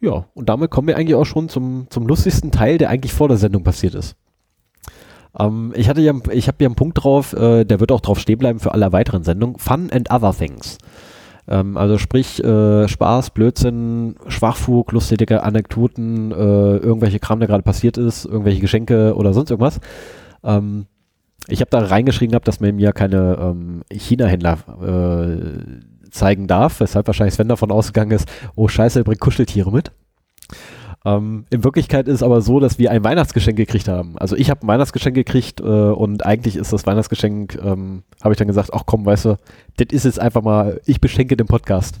Ja, 0.00 0.24
und 0.34 0.48
damit 0.48 0.70
kommen 0.70 0.88
wir 0.88 0.96
eigentlich 0.96 1.14
auch 1.14 1.24
schon 1.24 1.48
zum, 1.48 1.86
zum 1.90 2.06
lustigsten 2.06 2.50
Teil, 2.50 2.78
der 2.78 2.90
eigentlich 2.90 3.12
vor 3.12 3.28
der 3.28 3.36
Sendung 3.36 3.62
passiert 3.62 3.94
ist. 3.94 4.16
Ähm, 5.38 5.72
ich 5.76 5.88
hatte 5.88 6.00
ja, 6.00 6.12
ich 6.30 6.48
habe 6.48 6.56
hier 6.58 6.66
einen 6.66 6.74
Punkt 6.74 7.02
drauf, 7.02 7.32
äh, 7.32 7.64
der 7.64 7.80
wird 7.80 7.92
auch 7.92 8.00
drauf 8.00 8.18
stehen 8.18 8.38
bleiben 8.38 8.58
für 8.58 8.72
alle 8.72 8.92
weiteren 8.92 9.22
Sendungen. 9.22 9.58
Fun 9.58 9.90
and 9.92 10.10
other 10.10 10.34
things. 10.34 10.78
Ähm, 11.48 11.76
also 11.76 11.98
sprich 11.98 12.42
äh, 12.42 12.88
Spaß, 12.88 13.30
Blödsinn, 13.30 14.16
Schwachfug, 14.28 14.92
lustige 14.92 15.42
Anekdoten, 15.42 16.32
äh, 16.32 16.76
irgendwelche 16.76 17.18
Kram, 17.18 17.40
der 17.40 17.48
gerade 17.48 17.62
passiert 17.62 17.96
ist, 17.96 18.24
irgendwelche 18.24 18.60
Geschenke 18.60 19.14
oder 19.14 19.32
sonst 19.32 19.50
irgendwas. 19.50 19.80
Ähm, 20.44 20.86
ich 21.48 21.60
habe 21.60 21.70
da 21.70 21.80
reingeschrieben 21.80 22.32
gehabt, 22.32 22.46
dass 22.46 22.60
man 22.60 22.76
mir 22.76 22.92
keine 22.92 23.36
ähm, 23.40 23.82
China-Händler 23.92 24.58
äh, 24.80 25.91
zeigen 26.12 26.46
darf, 26.46 26.80
weshalb 26.80 27.06
wahrscheinlich 27.06 27.34
Sven 27.34 27.48
davon 27.48 27.70
ausgegangen 27.70 28.12
ist, 28.12 28.28
oh 28.54 28.68
scheiße, 28.68 29.00
er 29.00 29.04
bringt 29.04 29.20
Kuscheltiere 29.20 29.72
mit. 29.72 29.92
Ähm, 31.04 31.46
in 31.50 31.64
Wirklichkeit 31.64 32.06
ist 32.06 32.16
es 32.16 32.22
aber 32.22 32.42
so, 32.42 32.60
dass 32.60 32.78
wir 32.78 32.90
ein 32.90 33.02
Weihnachtsgeschenk 33.02 33.56
gekriegt 33.56 33.88
haben. 33.88 34.16
Also 34.18 34.36
ich 34.36 34.50
habe 34.50 34.64
ein 34.64 34.68
Weihnachtsgeschenk 34.68 35.16
gekriegt 35.16 35.60
äh, 35.60 35.64
und 35.64 36.24
eigentlich 36.24 36.56
ist 36.56 36.72
das 36.72 36.86
Weihnachtsgeschenk, 36.86 37.58
ähm, 37.62 38.04
habe 38.22 38.34
ich 38.34 38.38
dann 38.38 38.46
gesagt, 38.46 38.70
ach 38.72 38.84
komm, 38.86 39.04
weißt 39.04 39.24
du, 39.24 39.36
das 39.76 39.88
ist 39.90 40.04
jetzt 40.04 40.20
einfach 40.20 40.42
mal, 40.42 40.80
ich 40.86 41.00
beschenke 41.00 41.36
den 41.36 41.46
Podcast. 41.46 41.96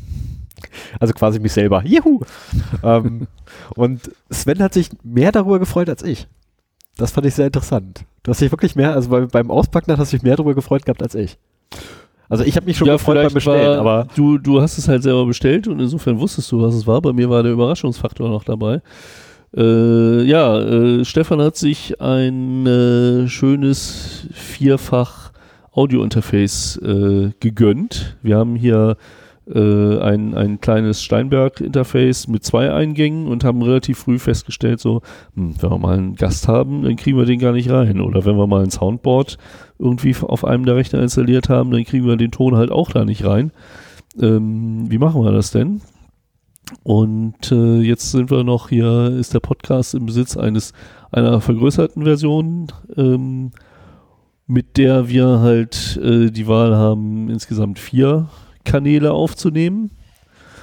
Also 1.00 1.12
quasi 1.12 1.40
mich 1.40 1.52
selber. 1.52 1.82
Juhu! 1.84 2.20
ähm, 2.84 3.26
und 3.74 4.12
Sven 4.30 4.62
hat 4.62 4.74
sich 4.74 4.90
mehr 5.02 5.32
darüber 5.32 5.58
gefreut 5.58 5.88
als 5.88 6.04
ich. 6.04 6.28
Das 6.96 7.10
fand 7.10 7.26
ich 7.26 7.34
sehr 7.34 7.46
interessant. 7.46 8.04
Du 8.22 8.30
hast 8.30 8.40
dich 8.40 8.52
wirklich 8.52 8.76
mehr, 8.76 8.92
also 8.92 9.08
bei, 9.08 9.22
beim 9.22 9.50
Auspacken 9.50 9.96
hast 9.98 10.12
du 10.12 10.16
dich 10.16 10.22
mehr 10.22 10.36
darüber 10.36 10.54
gefreut 10.54 10.84
gehabt 10.84 11.02
als 11.02 11.16
ich. 11.16 11.38
Also 12.32 12.44
ich 12.44 12.56
habe 12.56 12.64
mich 12.64 12.78
schon 12.78 12.86
ja, 12.86 12.94
gefreut 12.94 13.22
beim 13.22 13.34
Bestellen, 13.34 13.72
war, 13.72 13.78
aber 13.78 14.08
du, 14.16 14.38
du 14.38 14.62
hast 14.62 14.78
es 14.78 14.88
halt 14.88 15.02
selber 15.02 15.26
bestellt 15.26 15.68
und 15.68 15.80
insofern 15.80 16.18
wusstest 16.18 16.50
du, 16.50 16.62
was 16.62 16.74
es 16.74 16.86
war. 16.86 17.02
Bei 17.02 17.12
mir 17.12 17.28
war 17.28 17.42
der 17.42 17.52
Überraschungsfaktor 17.52 18.30
noch 18.30 18.42
dabei. 18.42 18.80
Äh, 19.54 20.22
ja, 20.22 20.58
äh, 20.58 21.04
Stefan 21.04 21.42
hat 21.42 21.56
sich 21.56 22.00
ein 22.00 22.66
äh, 22.66 23.28
schönes 23.28 24.28
vierfach 24.32 25.32
Audio-Interface 25.72 26.78
äh, 26.78 27.32
gegönnt. 27.38 28.16
Wir 28.22 28.38
haben 28.38 28.56
hier 28.56 28.96
äh, 29.46 29.98
ein, 29.98 30.34
ein 30.34 30.60
kleines 30.60 31.02
Steinberg-Interface 31.02 32.28
mit 32.28 32.44
zwei 32.44 32.72
Eingängen 32.72 33.26
und 33.26 33.44
haben 33.44 33.60
relativ 33.60 33.98
früh 33.98 34.18
festgestellt, 34.18 34.80
so, 34.80 35.02
hm, 35.34 35.56
wenn 35.60 35.70
wir 35.70 35.78
mal 35.78 35.98
einen 35.98 36.14
Gast 36.14 36.48
haben, 36.48 36.84
dann 36.84 36.96
kriegen 36.96 37.18
wir 37.18 37.26
den 37.26 37.40
gar 37.40 37.52
nicht 37.52 37.68
rein. 37.68 38.00
Oder 38.00 38.24
wenn 38.24 38.36
wir 38.36 38.46
mal 38.46 38.62
ein 38.62 38.70
Soundboard 38.70 39.36
irgendwie 39.82 40.16
auf 40.22 40.44
einem 40.44 40.64
der 40.64 40.76
Rechner 40.76 41.02
installiert 41.02 41.48
haben, 41.48 41.70
dann 41.70 41.84
kriegen 41.84 42.06
wir 42.06 42.16
den 42.16 42.30
Ton 42.30 42.56
halt 42.56 42.70
auch 42.70 42.90
da 42.90 43.04
nicht 43.04 43.24
rein. 43.24 43.52
Ähm, 44.20 44.90
wie 44.90 44.98
machen 44.98 45.22
wir 45.24 45.32
das 45.32 45.50
denn? 45.50 45.80
Und 46.82 47.50
äh, 47.50 47.80
jetzt 47.80 48.12
sind 48.12 48.30
wir 48.30 48.44
noch 48.44 48.68
hier, 48.68 49.10
ist 49.10 49.34
der 49.34 49.40
Podcast 49.40 49.94
im 49.94 50.06
Besitz 50.06 50.36
eines 50.36 50.72
einer 51.10 51.40
vergrößerten 51.40 52.04
Version, 52.04 52.68
ähm, 52.96 53.50
mit 54.46 54.76
der 54.76 55.08
wir 55.08 55.40
halt 55.40 55.98
äh, 56.02 56.30
die 56.30 56.46
Wahl 56.46 56.74
haben, 56.76 57.28
insgesamt 57.28 57.78
vier 57.78 58.28
Kanäle 58.64 59.12
aufzunehmen. 59.12 59.90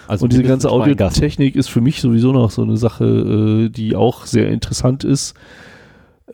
Also 0.07 0.23
und 0.23 0.33
diese 0.33 0.43
ganze. 0.43 0.71
Audiotechnik 0.71 1.55
ist 1.55 1.69
für 1.69 1.81
mich 1.81 2.01
sowieso 2.01 2.31
noch 2.31 2.49
so 2.49 2.63
eine 2.63 2.77
Sache, 2.77 3.05
äh, 3.05 3.69
die 3.69 3.95
auch 3.95 4.25
sehr 4.25 4.49
interessant 4.49 5.03
ist. 5.03 5.35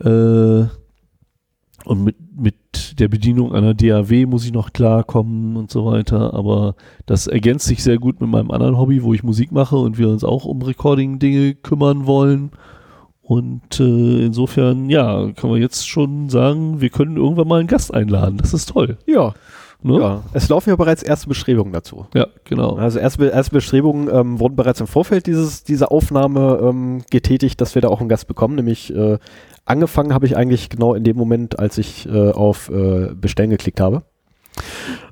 Äh, 0.00 0.64
und 1.84 2.02
mit, 2.02 2.16
mit 2.36 3.00
der 3.00 3.08
Bedienung 3.08 3.52
einer 3.52 3.74
DAW 3.74 4.26
muss 4.26 4.44
ich 4.44 4.52
noch 4.52 4.72
klarkommen 4.72 5.56
und 5.56 5.70
so 5.70 5.86
weiter. 5.86 6.34
Aber 6.34 6.74
das 7.06 7.26
ergänzt 7.26 7.66
sich 7.66 7.82
sehr 7.82 7.98
gut 7.98 8.20
mit 8.20 8.30
meinem 8.30 8.50
anderen 8.50 8.78
Hobby, 8.78 9.02
wo 9.02 9.14
ich 9.14 9.22
Musik 9.22 9.52
mache 9.52 9.76
und 9.76 9.98
wir 9.98 10.08
uns 10.08 10.24
auch 10.24 10.44
um 10.44 10.62
Recording-Dinge 10.62 11.54
kümmern 11.54 12.06
wollen. 12.06 12.50
Und 13.22 13.80
äh, 13.80 14.24
insofern, 14.24 14.88
ja, 14.88 15.32
kann 15.32 15.50
man 15.50 15.60
jetzt 15.60 15.88
schon 15.88 16.28
sagen, 16.28 16.80
wir 16.80 16.90
können 16.90 17.16
irgendwann 17.16 17.48
mal 17.48 17.58
einen 17.58 17.68
Gast 17.68 17.92
einladen. 17.92 18.36
Das 18.38 18.54
ist 18.54 18.68
toll. 18.68 18.98
Ja, 19.06 19.34
Ne? 19.82 20.00
ja. 20.00 20.22
Es 20.32 20.48
laufen 20.48 20.70
ja 20.70 20.76
bereits 20.76 21.02
erste 21.02 21.28
Bestrebungen 21.28 21.72
dazu. 21.72 22.06
ja 22.14 22.26
genau. 22.44 22.76
Also 22.76 22.98
erste, 22.98 23.26
erste 23.26 23.52
Bestrebungen 23.52 24.08
ähm, 24.12 24.40
wurden 24.40 24.56
bereits 24.56 24.80
im 24.80 24.86
Vorfeld 24.86 25.26
dieses, 25.26 25.64
dieser 25.64 25.92
Aufnahme 25.92 26.58
ähm, 26.62 27.02
getätigt, 27.10 27.60
dass 27.60 27.74
wir 27.74 27.82
da 27.82 27.88
auch 27.88 28.00
einen 28.00 28.08
Gast 28.08 28.26
bekommen. 28.26 28.56
Nämlich 28.56 28.94
äh, 28.94 29.18
angefangen 29.64 30.12
habe 30.14 30.26
ich 30.26 30.36
eigentlich 30.36 30.70
genau 30.70 30.94
in 30.94 31.04
dem 31.04 31.16
Moment, 31.16 31.58
als 31.58 31.78
ich 31.78 32.08
äh, 32.08 32.30
auf 32.30 32.70
äh, 32.70 33.14
Bestellen 33.14 33.50
geklickt 33.50 33.80
habe. 33.80 34.02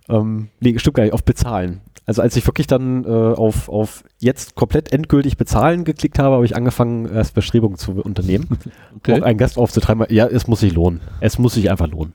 Ähm, 0.08 0.48
nee, 0.60 0.78
stimmt 0.78 0.96
gar 0.96 1.04
nicht, 1.04 1.12
auf 1.12 1.24
Bezahlen. 1.24 1.80
Also 2.06 2.20
als 2.20 2.36
ich 2.36 2.46
wirklich 2.46 2.66
dann 2.66 3.04
äh, 3.04 3.08
auf, 3.08 3.68
auf 3.68 4.04
jetzt 4.18 4.54
komplett 4.54 4.92
endgültig 4.92 5.38
bezahlen 5.38 5.84
geklickt 5.84 6.18
habe, 6.18 6.34
habe 6.34 6.44
ich 6.44 6.54
angefangen, 6.54 7.06
erst 7.06 7.34
Bestrebungen 7.34 7.78
zu 7.78 7.92
unternehmen. 7.92 8.48
Okay. 8.96 9.20
Auch 9.20 9.26
einen 9.26 9.36
Gast 9.36 9.58
aufzutreiben. 9.58 10.06
Ja, 10.08 10.26
es 10.26 10.46
muss 10.46 10.60
sich 10.60 10.72
lohnen. 10.72 11.02
Es 11.20 11.38
muss 11.38 11.54
sich 11.54 11.70
einfach 11.70 11.88
lohnen. 11.88 12.14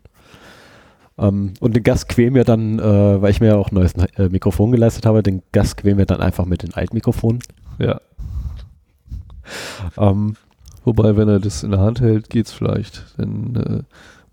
Ähm, 1.19 1.53
und 1.59 1.75
den 1.75 1.83
Gast 1.83 2.07
quälen 2.09 2.33
wir 2.33 2.43
dann, 2.45 2.79
äh, 2.79 3.21
weil 3.21 3.31
ich 3.31 3.41
mir 3.41 3.47
ja 3.47 3.55
auch 3.57 3.71
ein 3.71 3.75
neues 3.75 3.93
äh, 4.15 4.29
Mikrofon 4.29 4.71
geleistet 4.71 5.05
habe, 5.05 5.21
den 5.21 5.41
Gast 5.51 5.77
quälen 5.77 5.97
wir 5.97 6.05
dann 6.05 6.21
einfach 6.21 6.45
mit 6.45 6.63
den 6.63 6.73
Altmikrofonen. 6.73 7.41
Ja. 7.77 7.99
Ähm, 9.97 10.35
Wobei, 10.85 11.17
wenn 11.17 11.27
er 11.27 11.39
das 11.39 11.61
in 11.63 11.71
der 11.71 11.81
Hand 11.81 11.99
hält, 12.01 12.29
geht's 12.29 12.53
vielleicht. 12.53 13.05
Dann 13.17 13.55
äh, 13.55 13.83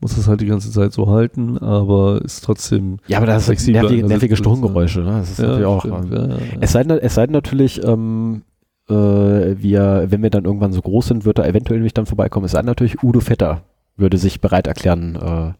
muss 0.00 0.16
es 0.16 0.28
halt 0.28 0.40
die 0.40 0.46
ganze 0.46 0.70
Zeit 0.70 0.92
so 0.92 1.08
halten, 1.10 1.58
aber 1.58 2.22
ist 2.24 2.44
trotzdem. 2.44 2.98
ja, 3.08 3.18
aber 3.18 3.26
das 3.26 3.46
Flexibler 3.46 3.82
nervige, 3.82 4.06
nervige. 4.06 4.36
Sturmgeräusche. 4.36 5.00
Ne? 5.00 5.10
Das 5.18 5.30
ist 5.32 5.38
Ja, 5.38 5.46
natürlich 5.48 5.66
auch. 5.66 5.80
stimmt, 5.80 6.12
ähm, 6.14 6.30
ja, 6.30 6.36
ja. 6.36 6.36
es, 6.60 6.72
sei, 6.72 6.84
denn- 6.84 6.98
es 6.98 7.14
sei 7.14 7.26
denn 7.26 7.32
natürlich, 7.32 7.82
ähm, 7.84 8.42
äh, 8.88 8.94
wir, 8.94 10.06
wenn 10.08 10.22
wir 10.22 10.30
dann 10.30 10.44
irgendwann 10.44 10.72
so 10.72 10.80
groß 10.80 11.08
sind, 11.08 11.24
wird 11.24 11.38
er 11.40 11.48
eventuell 11.48 11.78
nämlich 11.80 11.94
dann 11.94 12.06
vorbeikommen. 12.06 12.46
Es 12.46 12.52
sei 12.52 12.58
denn 12.60 12.66
natürlich, 12.66 13.02
Udo 13.02 13.20
Vetter 13.20 13.62
würde 13.96 14.16
sich 14.16 14.40
bereit 14.40 14.66
erklären, 14.68 15.16
äh, 15.16 15.52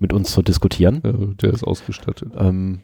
mit 0.00 0.12
uns 0.12 0.32
zu 0.32 0.42
diskutieren. 0.42 1.00
Ja, 1.04 1.12
der 1.12 1.52
ist 1.52 1.64
ausgestattet. 1.64 2.32
Ähm, 2.36 2.82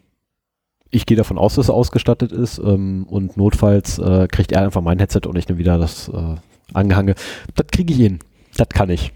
ich 0.91 1.07
gehe 1.07 1.17
davon 1.17 1.39
aus, 1.39 1.57
dass 1.57 1.69
er 1.69 1.75
ausgestattet 1.75 2.33
ist 2.33 2.59
ähm, 2.59 3.05
und 3.09 3.37
notfalls 3.37 3.99
äh, 3.99 4.29
kriegt 4.29 4.53
er 4.53 4.63
einfach 4.63 4.81
mein 4.81 4.99
Headset 4.99 5.23
und 5.27 5.37
ich 5.37 5.49
nehme 5.49 5.59
wieder 5.59 5.77
das 5.79 6.09
äh, 6.09 6.37
Angehange. 6.73 7.15
Das 7.55 7.67
kriege 7.67 7.93
ich 7.93 7.99
hin. 7.99 8.21
Das 8.57 8.69
kann 8.69 8.91
ich. 8.91 9.13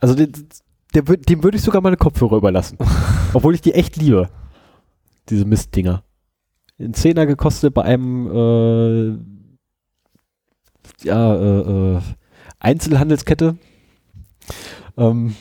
Also 0.00 0.14
der, 0.14 0.28
der, 0.94 1.02
dem 1.02 1.44
würde 1.44 1.56
ich 1.56 1.62
sogar 1.62 1.82
meine 1.82 1.96
Kopfhörer 1.96 2.36
überlassen. 2.36 2.78
Obwohl 3.34 3.54
ich 3.54 3.60
die 3.60 3.74
echt 3.74 3.96
liebe. 3.96 4.30
Diese 5.28 5.44
Mistdinger. 5.44 6.02
Ein 6.78 6.94
Zehner 6.94 7.26
gekostet 7.26 7.74
bei 7.74 7.82
einem 7.82 8.26
äh, 8.26 9.18
ja, 11.04 11.34
äh, 11.34 11.96
äh, 11.96 12.00
Einzelhandelskette. 12.58 13.56
Ähm, 14.96 15.36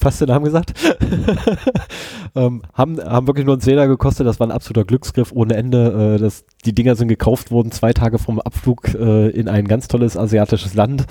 fast 0.00 0.20
den 0.20 0.28
Namen 0.28 0.44
gesagt. 0.44 0.72
ähm, 2.34 2.62
haben, 2.72 2.98
haben 3.00 3.26
wirklich 3.26 3.44
nur 3.46 3.54
einen 3.54 3.60
Zehner 3.60 3.86
gekostet. 3.86 4.26
Das 4.26 4.40
war 4.40 4.46
ein 4.46 4.52
absoluter 4.52 4.84
Glücksgriff 4.84 5.32
ohne 5.32 5.54
Ende. 5.54 6.14
Äh, 6.16 6.18
das, 6.18 6.44
die 6.64 6.74
Dinger 6.74 6.96
sind 6.96 7.08
gekauft 7.08 7.50
worden, 7.50 7.70
zwei 7.70 7.92
Tage 7.92 8.18
vom 8.18 8.40
Abflug 8.40 8.94
äh, 8.94 9.28
in 9.28 9.48
ein 9.48 9.68
ganz 9.68 9.88
tolles 9.88 10.16
asiatisches 10.16 10.74
Land. 10.74 11.06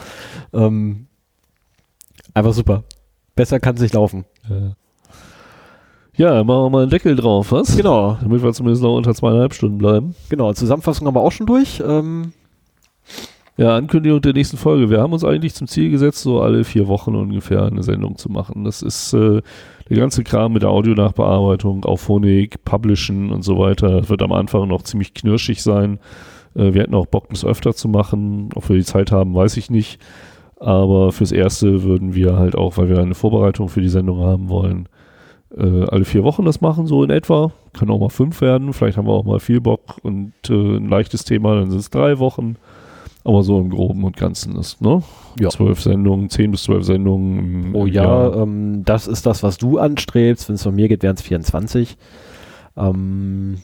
Ähm, 0.53 1.07
einfach 2.33 2.53
super. 2.53 2.83
Besser 3.35 3.59
kann 3.59 3.75
es 3.75 3.81
nicht 3.81 3.93
laufen. 3.93 4.25
Ja. 4.49 4.75
ja, 6.15 6.43
machen 6.43 6.65
wir 6.65 6.69
mal 6.69 6.81
einen 6.81 6.91
Deckel 6.91 7.15
drauf, 7.15 7.51
was? 7.51 7.77
Genau, 7.77 8.17
Damit 8.21 8.43
wir 8.43 8.51
zumindest 8.53 8.83
noch 8.83 8.97
unter 8.97 9.13
zweieinhalb 9.13 9.53
Stunden 9.53 9.77
bleiben. 9.77 10.15
genau. 10.29 10.51
Zusammenfassung 10.53 11.07
haben 11.07 11.15
wir 11.15 11.21
auch 11.21 11.31
schon 11.31 11.47
durch. 11.47 11.81
Ähm, 11.85 12.33
Ja, 13.59 13.75
Ankündigung 13.75 14.21
der 14.21 14.31
nächsten 14.31 14.55
Folge. 14.55 14.89
Wir 14.89 15.01
haben 15.01 15.11
uns 15.11 15.25
eigentlich 15.25 15.53
zum 15.53 15.67
Ziel 15.67 15.91
gesetzt, 15.91 16.21
so 16.21 16.39
alle 16.39 16.63
vier 16.63 16.87
Wochen 16.87 17.13
ungefähr 17.13 17.63
eine 17.63 17.83
Sendung 17.83 18.15
zu 18.15 18.29
machen. 18.29 18.63
Das 18.63 18.81
ist 18.81 19.11
äh, 19.11 19.41
der 19.89 19.97
ganze 19.97 20.23
Kram 20.23 20.53
mit 20.53 20.61
der 20.61 20.69
Audionachbearbeitung, 20.69 21.83
Auphonic, 21.83 22.63
Publishen 22.63 23.33
und 23.33 23.41
so 23.41 23.59
weiter. 23.59 23.99
Das 23.99 24.09
wird 24.09 24.21
am 24.21 24.31
Anfang 24.31 24.69
noch 24.69 24.83
ziemlich 24.83 25.13
knirschig 25.13 25.61
sein. 25.61 25.99
Äh, 26.55 26.73
wir 26.73 26.83
hätten 26.83 26.95
auch 26.95 27.07
Bock, 27.07 27.27
das 27.31 27.43
öfter 27.43 27.73
zu 27.73 27.89
machen. 27.89 28.47
Ob 28.55 28.69
wir 28.69 28.77
die 28.77 28.85
Zeit 28.85 29.11
haben, 29.11 29.35
weiß 29.35 29.57
ich 29.57 29.69
nicht. 29.69 29.99
Aber 30.55 31.11
fürs 31.11 31.33
Erste 31.33 31.83
würden 31.83 32.15
wir 32.15 32.37
halt 32.37 32.55
auch, 32.55 32.77
weil 32.77 32.87
wir 32.87 32.99
eine 32.99 33.13
Vorbereitung 33.13 33.67
für 33.67 33.81
die 33.81 33.89
Sendung 33.89 34.21
haben 34.21 34.47
wollen, 34.47 34.87
äh, 35.53 35.83
alle 35.83 36.05
vier 36.05 36.23
Wochen 36.23 36.45
das 36.45 36.61
machen, 36.61 36.87
so 36.87 37.03
in 37.03 37.09
etwa. 37.09 37.51
Können 37.77 37.91
auch 37.91 37.99
mal 37.99 38.07
fünf 38.07 38.39
werden. 38.39 38.71
Vielleicht 38.71 38.97
haben 38.97 39.07
wir 39.07 39.13
auch 39.15 39.25
mal 39.25 39.41
viel 39.41 39.59
Bock 39.59 39.97
und 40.01 40.31
äh, 40.47 40.77
ein 40.77 40.87
leichtes 40.87 41.25
Thema, 41.25 41.55
dann 41.55 41.71
sind 41.71 41.79
es 41.79 41.89
drei 41.89 42.19
Wochen. 42.19 42.55
Aber 43.29 43.43
so 43.43 43.59
im 43.59 43.69
Groben 43.69 44.03
und 44.05 44.17
Ganzen 44.17 44.55
ist, 44.55 44.81
ne? 44.81 45.03
Ja. 45.39 45.49
Zwölf 45.49 45.79
Sendungen, 45.81 46.31
zehn 46.31 46.49
bis 46.49 46.63
zwölf 46.63 46.83
Sendungen. 46.83 47.75
Oh 47.75 47.85
ja, 47.85 48.03
Jahr. 48.03 48.37
ähm, 48.37 48.81
das 48.85 49.05
ist 49.07 49.27
das, 49.27 49.43
was 49.43 49.59
du 49.59 49.77
anstrebst. 49.77 50.49
Wenn 50.49 50.55
es 50.55 50.63
von 50.63 50.73
mir 50.73 50.87
geht, 50.87 51.03
wären 51.03 51.13
es 51.15 51.21
24. 51.21 51.95
Ähm, 52.75 53.57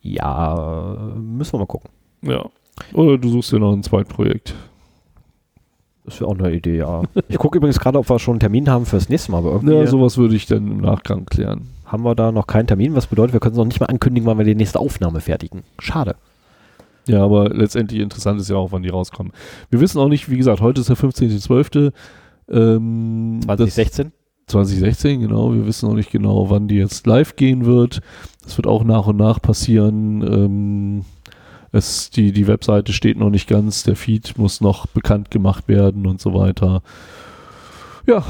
ja, 0.00 1.12
müssen 1.20 1.52
wir 1.52 1.58
mal 1.58 1.66
gucken. 1.66 1.90
ja. 2.22 2.44
Oder 2.94 3.18
du 3.18 3.28
suchst 3.28 3.52
dir 3.52 3.58
noch 3.58 3.74
ein 3.74 3.82
Zweitprojekt. 3.82 4.54
Das 6.06 6.18
wäre 6.18 6.30
auch 6.30 6.38
eine 6.38 6.50
Idee, 6.50 6.78
ja. 6.78 7.02
Ich 7.28 7.36
gucke 7.36 7.58
übrigens 7.58 7.78
gerade, 7.78 7.98
ob 7.98 8.08
wir 8.08 8.18
schon 8.18 8.32
einen 8.34 8.40
Termin 8.40 8.70
haben 8.70 8.86
fürs 8.86 9.10
nächste 9.10 9.32
Mal, 9.32 9.38
aber 9.38 9.50
irgendwie 9.52 9.74
Ja, 9.74 9.86
sowas 9.86 10.16
würde 10.16 10.34
ich 10.34 10.46
dann 10.46 10.66
im 10.66 10.78
Nachgang 10.78 11.26
klären. 11.26 11.68
haben 11.84 12.02
wir 12.04 12.14
da 12.14 12.32
noch 12.32 12.46
keinen 12.46 12.66
Termin, 12.68 12.94
was 12.94 13.06
bedeutet, 13.08 13.34
wir 13.34 13.40
können 13.40 13.52
es 13.52 13.58
noch 13.58 13.66
nicht 13.66 13.80
mal 13.80 13.86
ankündigen, 13.86 14.26
wann 14.26 14.38
wir 14.38 14.46
die 14.46 14.54
nächste 14.54 14.80
Aufnahme 14.80 15.20
fertigen. 15.20 15.62
Schade. 15.78 16.16
Ja, 17.06 17.24
aber 17.24 17.48
letztendlich 17.50 18.00
interessant 18.00 18.40
ist 18.40 18.50
ja 18.50 18.56
auch, 18.56 18.72
wann 18.72 18.82
die 18.82 18.88
rauskommen. 18.90 19.32
Wir 19.70 19.80
wissen 19.80 19.98
auch 19.98 20.08
nicht, 20.08 20.30
wie 20.30 20.36
gesagt, 20.36 20.60
heute 20.60 20.80
ist 20.80 20.88
der 20.90 20.96
15.12. 20.96 21.92
Ähm, 22.50 23.40
das- 23.46 23.46
2016? 23.56 24.12
2016, 24.46 25.20
genau. 25.20 25.54
Wir 25.54 25.64
wissen 25.66 25.88
noch 25.88 25.94
nicht 25.94 26.10
genau, 26.10 26.50
wann 26.50 26.66
die 26.66 26.74
jetzt 26.76 27.06
live 27.06 27.36
gehen 27.36 27.66
wird. 27.66 28.00
Das 28.42 28.56
wird 28.56 28.66
auch 28.66 28.82
nach 28.84 29.06
und 29.06 29.16
nach 29.16 29.40
passieren. 29.40 30.22
Ähm, 30.22 31.04
es, 31.72 32.10
die, 32.10 32.32
die 32.32 32.48
Webseite 32.48 32.92
steht 32.92 33.16
noch 33.16 33.30
nicht 33.30 33.48
ganz, 33.48 33.84
der 33.84 33.94
Feed 33.94 34.36
muss 34.38 34.60
noch 34.60 34.86
bekannt 34.86 35.30
gemacht 35.30 35.68
werden 35.68 36.04
und 36.06 36.20
so 36.20 36.34
weiter. 36.34 36.82
Ja, 38.08 38.24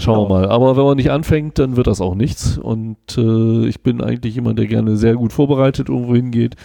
schauen 0.00 0.16
wir 0.18 0.26
Genau. 0.26 0.28
mal. 0.28 0.48
Aber 0.50 0.76
wenn 0.76 0.84
man 0.84 0.96
nicht 0.96 1.12
anfängt, 1.12 1.60
dann 1.60 1.76
wird 1.76 1.86
das 1.86 2.00
auch 2.00 2.16
nichts. 2.16 2.58
Und 2.58 2.96
äh, 3.16 3.66
ich 3.68 3.82
bin 3.82 4.00
eigentlich 4.00 4.34
jemand, 4.34 4.58
der 4.58 4.66
gerne 4.66 4.96
sehr 4.96 5.14
gut 5.14 5.32
vorbereitet 5.32 5.88
irgendwo 5.88 6.16
hingeht. 6.16 6.56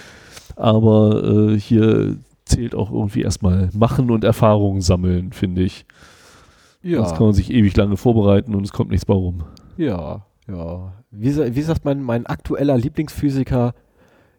Aber 0.55 1.23
äh, 1.23 1.59
hier 1.59 2.17
zählt 2.45 2.75
auch 2.75 2.91
irgendwie 2.91 3.21
erstmal 3.21 3.69
machen 3.73 4.11
und 4.11 4.23
Erfahrungen 4.23 4.81
sammeln, 4.81 5.33
finde 5.33 5.63
ich. 5.63 5.85
Sonst 6.83 7.15
kann 7.15 7.25
man 7.25 7.33
sich 7.33 7.51
ewig 7.51 7.75
lange 7.75 7.97
vorbereiten 7.97 8.53
und 8.53 8.63
es 8.63 8.71
kommt 8.71 8.91
nichts 8.91 9.05
bei 9.05 9.15
rum. 9.15 9.43
Ja, 9.75 10.27
ja. 10.47 10.93
Wie, 11.09 11.55
wie 11.55 11.61
sagt 11.61 11.83
mein, 11.83 12.03
mein 12.03 12.27
aktueller 12.27 12.77
Lieblingsphysiker, 12.77 13.73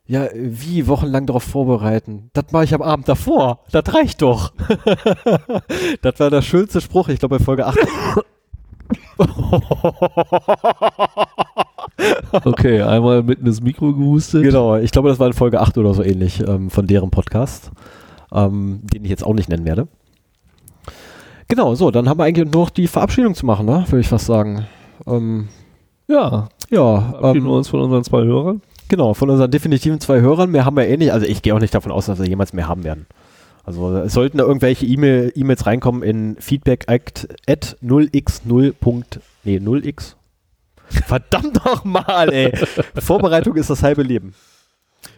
ja, 0.07 0.29
wie 0.33 0.87
wochenlang 0.87 1.27
darauf 1.27 1.43
vorbereiten? 1.43 2.31
Das 2.33 2.53
mache 2.53 2.63
ich 2.63 2.75
am 2.75 2.83
Abend 2.83 3.09
davor. 3.09 3.65
Das 3.73 3.93
reicht 3.93 4.23
doch. 4.23 4.53
das 6.03 6.21
war 6.21 6.31
der 6.31 6.43
schönste 6.43 6.81
Spruch, 6.81 7.09
ich 7.09 7.19
glaube 7.19 7.39
bei 7.39 7.45
Folge 7.45 7.67
8. 7.67 7.77
Okay, 12.33 12.83
einmal 12.83 13.23
mitten 13.23 13.47
ins 13.47 13.63
Mikro 13.63 13.93
gehustet. 13.93 14.43
genau, 14.43 14.77
ich 14.77 14.91
glaube, 14.91 15.09
das 15.09 15.19
war 15.19 15.27
in 15.27 15.33
Folge 15.33 15.61
8 15.61 15.79
oder 15.79 15.95
so 15.95 16.03
ähnlich 16.03 16.47
ähm, 16.47 16.71
von 16.71 16.87
deren 16.87 17.11
Podcast, 17.11 17.71
ähm, 18.33 18.81
den 18.83 19.05
ich 19.05 19.11
jetzt 19.11 19.25
auch 19.25 19.35
nicht 19.35 19.49
nennen 19.49 19.65
werde. 19.65 19.89
Genau, 21.49 21.75
so, 21.75 21.91
dann 21.91 22.09
haben 22.09 22.19
wir 22.19 22.25
eigentlich 22.25 22.53
nur 22.53 22.65
noch 22.65 22.71
die 22.71 22.89
Verabschiedung 22.89 23.35
zu 23.35 23.47
machen, 23.47 23.67
ne? 23.67 23.85
würde 23.89 24.01
ich 24.01 24.09
fast 24.09 24.27
sagen. 24.27 24.67
Ähm, 25.07 25.49
Ja, 26.09 26.49
ja, 26.71 27.01
verabschieden 27.01 27.47
ähm, 27.47 27.51
wir 27.53 27.57
uns 27.57 27.69
von 27.69 27.81
unseren 27.81 28.05
zwei 28.05 28.25
Hörern. 28.25 28.61
Genau, 28.89 29.15
von 29.15 29.31
unseren 29.31 29.51
definitiven 29.51 30.01
zwei 30.01 30.21
Hörern. 30.21 30.51
Mehr 30.51 30.65
haben 30.65 30.77
wir 30.77 30.87
eh 30.87 30.97
nicht. 30.97 31.13
Also 31.13 31.27
ich 31.27 31.43
gehe 31.43 31.55
auch 31.55 31.61
nicht 31.61 31.75
davon 31.75 31.93
aus, 31.93 32.07
dass 32.07 32.19
wir 32.19 32.27
jemals 32.27 32.53
mehr 32.53 32.69
haben 32.69 32.85
werden. 32.85 33.07
Also 33.65 33.97
es 33.97 34.13
sollten 34.13 34.39
da 34.39 34.45
irgendwelche 34.45 34.87
E-Mail, 34.87 35.33
E-Mails 35.35 35.67
reinkommen 35.67 36.03
in 36.05 36.37
feedback 36.39 36.85
at, 36.89 37.27
at 37.49 37.77
0x0. 37.83 38.75
Nee, 39.43 39.59
0x. 39.59 40.15
Verdammt 40.89 41.65
nochmal, 41.65 42.33
ey. 42.33 42.53
Vorbereitung 42.99 43.57
ist 43.57 43.71
das 43.71 43.83
halbe 43.83 44.03
Leben. 44.03 44.35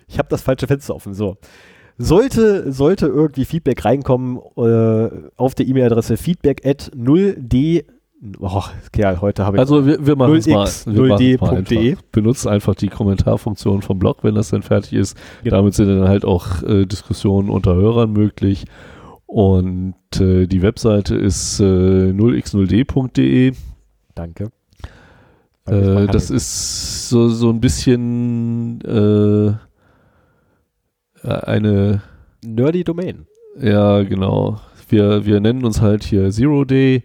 Ich 0.07 0.19
habe 0.19 0.29
das 0.29 0.43
falsche 0.43 0.67
Fenster 0.67 0.95
offen. 0.95 1.15
So. 1.15 1.37
Sollte, 1.99 2.73
sollte 2.73 3.07
irgendwie 3.07 3.45
Feedback 3.45 3.85
reinkommen 3.85 4.39
äh, 4.57 5.09
auf 5.37 5.55
der 5.55 5.67
E-Mail-Adresse 5.67 6.17
feedback 6.17 6.65
at 6.65 6.93
0d 6.95 7.85
Oh, 8.41 8.65
Kerl, 8.93 9.21
heute 9.21 9.45
habe 9.45 9.57
ich. 9.57 9.61
Also 9.61 9.87
wir, 9.87 10.05
wir 10.05 10.17
machen 10.17 10.35
es 10.35 10.49
mal. 10.49 10.67
0d.de. 10.67 11.97
Benutzt 12.11 12.49
einfach 12.49 12.75
die 12.75 12.89
Kommentarfunktion 12.89 13.81
vom 13.81 14.01
Blog, 14.01 14.19
wenn 14.23 14.35
das 14.35 14.51
dann 14.51 14.63
fertig 14.63 14.95
ist. 14.95 15.17
Genau. 15.45 15.57
Damit 15.59 15.75
sind 15.75 15.89
dann 15.89 16.09
halt 16.09 16.25
auch 16.25 16.63
äh, 16.65 16.85
Diskussionen 16.85 17.49
unter 17.49 17.77
Hörern 17.77 18.13
möglich. 18.13 18.65
Und 19.27 19.95
äh, 20.19 20.47
die 20.47 20.63
Webseite 20.63 21.15
ist 21.15 21.61
äh, 21.61 21.63
0x0d.de. 21.63 23.53
Danke. 24.17 24.51
Äh, 25.71 26.07
das 26.07 26.31
ist 26.31 27.09
so, 27.09 27.29
so 27.29 27.51
ein 27.51 27.61
bisschen 27.61 28.81
äh, 28.83 29.53
eine 31.25 32.03
Nerdy 32.45 32.85
Domain. 32.85 33.27
Ja, 33.61 34.03
genau. 34.03 34.61
Wir, 34.89 35.27
wir 35.27 35.41
nennen 35.41 35.65
uns 35.65 35.81
halt 35.81 36.05
hier 36.05 36.31
Zero 36.31 36.65
Day, 36.65 37.03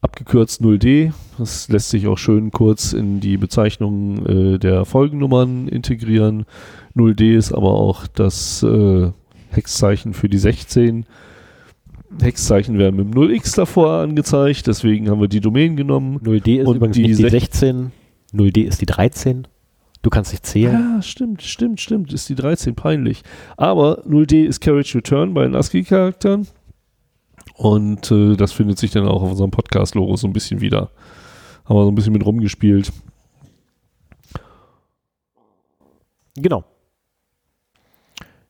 abgekürzt 0.00 0.60
0D. 0.60 1.12
Das 1.38 1.68
lässt 1.68 1.90
sich 1.90 2.06
auch 2.06 2.18
schön 2.18 2.50
kurz 2.50 2.92
in 2.92 3.20
die 3.20 3.36
Bezeichnung 3.36 4.26
äh, 4.26 4.58
der 4.58 4.84
Folgennummern 4.84 5.68
integrieren. 5.68 6.44
0D 6.94 7.36
ist 7.36 7.52
aber 7.52 7.72
auch 7.72 8.06
das 8.06 8.62
äh, 8.62 9.10
Hexzeichen 9.50 10.12
für 10.12 10.28
die 10.28 10.38
16. 10.38 11.06
Hexzeichen 12.20 12.78
werden 12.78 12.96
mit 12.96 13.12
dem 13.14 13.20
0x 13.20 13.56
davor 13.56 13.90
angezeigt, 14.00 14.66
deswegen 14.66 15.08
haben 15.10 15.20
wir 15.20 15.28
die 15.28 15.40
Domain 15.40 15.76
genommen. 15.76 16.18
0D 16.20 16.60
ist 16.60 16.66
Und 16.68 16.76
übrigens 16.76 16.96
die 16.96 17.02
nicht 17.06 17.18
die 17.18 17.24
sech- 17.24 17.30
16. 17.30 17.92
0D 18.32 18.62
ist 18.64 18.80
die 18.80 18.86
13. 18.86 19.46
Du 20.02 20.10
kannst 20.10 20.32
nicht 20.32 20.46
zählen. 20.46 20.72
Ja, 20.96 21.02
stimmt, 21.02 21.42
stimmt, 21.42 21.80
stimmt. 21.80 22.12
Ist 22.12 22.28
die 22.28 22.34
13 22.36 22.74
peinlich. 22.76 23.22
Aber 23.56 24.04
0D 24.06 24.44
ist 24.44 24.60
Carriage 24.60 24.96
Return 24.98 25.34
bei 25.34 25.42
den 25.42 25.56
ASCII-Charakteren. 25.56 26.46
Und 27.56 28.10
äh, 28.12 28.36
das 28.36 28.52
findet 28.52 28.78
sich 28.78 28.90
dann 28.92 29.08
auch 29.08 29.22
auf 29.22 29.30
unserem 29.30 29.50
Podcast-Logo 29.50 30.14
so 30.16 30.26
ein 30.28 30.32
bisschen 30.32 30.60
wieder. 30.60 30.90
Haben 31.64 31.76
wir 31.76 31.84
so 31.84 31.90
ein 31.90 31.94
bisschen 31.94 32.12
mit 32.12 32.24
rumgespielt. 32.24 32.92
Genau. 36.36 36.64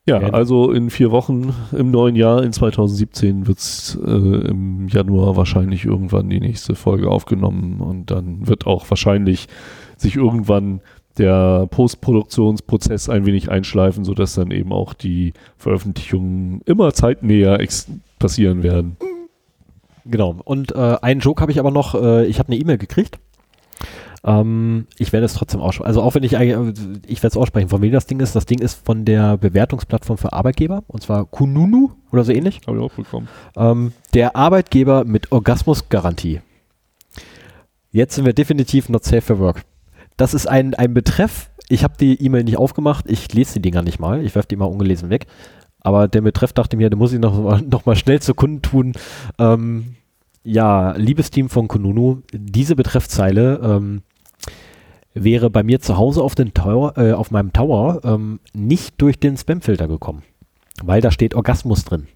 Ja, 0.07 0.19
also 0.19 0.71
in 0.71 0.89
vier 0.89 1.11
Wochen 1.11 1.53
im 1.73 1.91
neuen 1.91 2.15
Jahr, 2.15 2.41
in 2.41 2.53
2017, 2.53 3.45
wird 3.45 3.57
es 3.57 3.99
äh, 4.01 4.09
im 4.09 4.87
Januar 4.87 5.35
wahrscheinlich 5.35 5.83
irgendwann 5.83 6.29
die 6.29 6.39
nächste 6.39 6.75
Folge 6.75 7.09
aufgenommen 7.09 7.81
und 7.81 8.09
dann 8.09 8.47
wird 8.47 8.65
auch 8.65 8.89
wahrscheinlich 8.89 9.47
sich 9.97 10.15
irgendwann 10.15 10.79
der 11.17 11.67
Postproduktionsprozess 11.69 13.09
ein 13.09 13.25
wenig 13.25 13.51
einschleifen, 13.51 14.05
sodass 14.05 14.35
dann 14.35 14.51
eben 14.51 14.71
auch 14.71 14.93
die 14.93 15.33
Veröffentlichungen 15.57 16.61
immer 16.65 16.93
zeitnäher 16.93 17.59
passieren 18.17 18.63
werden. 18.63 18.95
Genau. 20.05 20.37
Und 20.45 20.73
äh, 20.73 20.97
einen 21.01 21.19
Joke 21.19 21.41
habe 21.41 21.51
ich 21.51 21.59
aber 21.59 21.71
noch. 21.71 21.95
Äh, 21.95 22.27
ich 22.27 22.39
habe 22.39 22.49
eine 22.49 22.61
E-Mail 22.61 22.77
gekriegt. 22.77 23.19
Ähm, 24.23 24.87
ich 24.97 25.13
werde 25.13 25.25
es 25.25 25.33
trotzdem 25.33 25.61
aussprechen. 25.61 25.87
Also 25.87 26.01
auch 26.01 26.15
wenn 26.15 26.23
ich 26.23 26.37
eigentlich, 26.37 26.77
ich 27.07 27.19
werde 27.19 27.33
es 27.33 27.37
aussprechen, 27.37 27.69
von 27.69 27.81
wem 27.81 27.91
das 27.91 28.07
Ding 28.07 28.19
ist. 28.19 28.35
Das 28.35 28.45
Ding 28.45 28.59
ist 28.59 28.85
von 28.85 29.05
der 29.05 29.37
Bewertungsplattform 29.37 30.17
für 30.17 30.33
Arbeitgeber. 30.33 30.83
Und 30.87 31.03
zwar 31.03 31.25
Kununu 31.25 31.91
oder 32.11 32.23
so 32.23 32.31
ähnlich. 32.31 32.61
Habe 32.67 32.77
ich 32.77 32.83
auch 32.83 32.93
bekommen. 32.93 33.27
Ähm, 33.55 33.93
der 34.13 34.35
Arbeitgeber 34.35 35.05
mit 35.05 35.31
Orgasmusgarantie. 35.31 36.41
Jetzt 37.91 38.15
sind 38.15 38.25
wir 38.25 38.33
definitiv 38.33 38.89
not 38.89 39.03
safe 39.03 39.21
for 39.21 39.39
work. 39.39 39.63
Das 40.17 40.33
ist 40.33 40.47
ein, 40.47 40.73
ein 40.73 40.93
Betreff. 40.93 41.49
Ich 41.69 41.83
habe 41.83 41.95
die 41.99 42.23
E-Mail 42.23 42.43
nicht 42.43 42.57
aufgemacht. 42.57 43.05
Ich 43.07 43.33
lese 43.33 43.55
die 43.55 43.61
Dinger 43.61 43.83
nicht 43.83 43.99
mal. 43.99 44.23
Ich 44.23 44.35
werfe 44.35 44.47
die 44.47 44.55
mal 44.55 44.65
ungelesen 44.65 45.09
weg. 45.09 45.27
Aber 45.79 46.07
der 46.07 46.21
Betreff 46.21 46.53
dachte 46.53 46.75
mir, 46.75 46.89
da 46.89 46.97
muss 46.97 47.13
ich 47.13 47.19
noch, 47.19 47.61
noch 47.61 47.85
mal 47.85 47.95
schnell 47.95 48.21
zu 48.21 48.33
Kunden 48.33 48.61
tun. 48.61 48.93
Ähm, 49.39 49.95
ja, 50.43 50.91
liebes 50.91 51.29
Team 51.29 51.49
von 51.49 51.67
Kununu, 51.67 52.21
diese 52.31 52.75
Betreffzeile 52.75 53.59
ähm, 53.61 54.01
wäre 55.13 55.49
bei 55.49 55.63
mir 55.63 55.79
zu 55.79 55.97
Hause 55.97 56.21
auf, 56.21 56.35
den 56.35 56.53
Tower, 56.53 56.97
äh, 56.97 57.13
auf 57.13 57.31
meinem 57.31 57.53
Tower 57.53 58.01
ähm, 58.03 58.39
nicht 58.53 59.01
durch 59.01 59.19
den 59.19 59.37
Spamfilter 59.37 59.87
gekommen. 59.87 60.23
Weil 60.83 61.01
da 61.01 61.11
steht 61.11 61.33
Orgasmus 61.33 61.85
drin. 61.85 62.07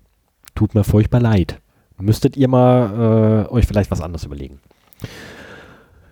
Tut 0.55 0.75
mir 0.75 0.83
furchtbar 0.83 1.19
leid. 1.19 1.59
Müsstet 1.97 2.35
ihr 2.35 2.47
mal 2.47 3.47
äh, 3.47 3.51
euch 3.51 3.65
vielleicht 3.65 3.91
was 3.91 4.01
anderes 4.01 4.23
überlegen. 4.23 4.59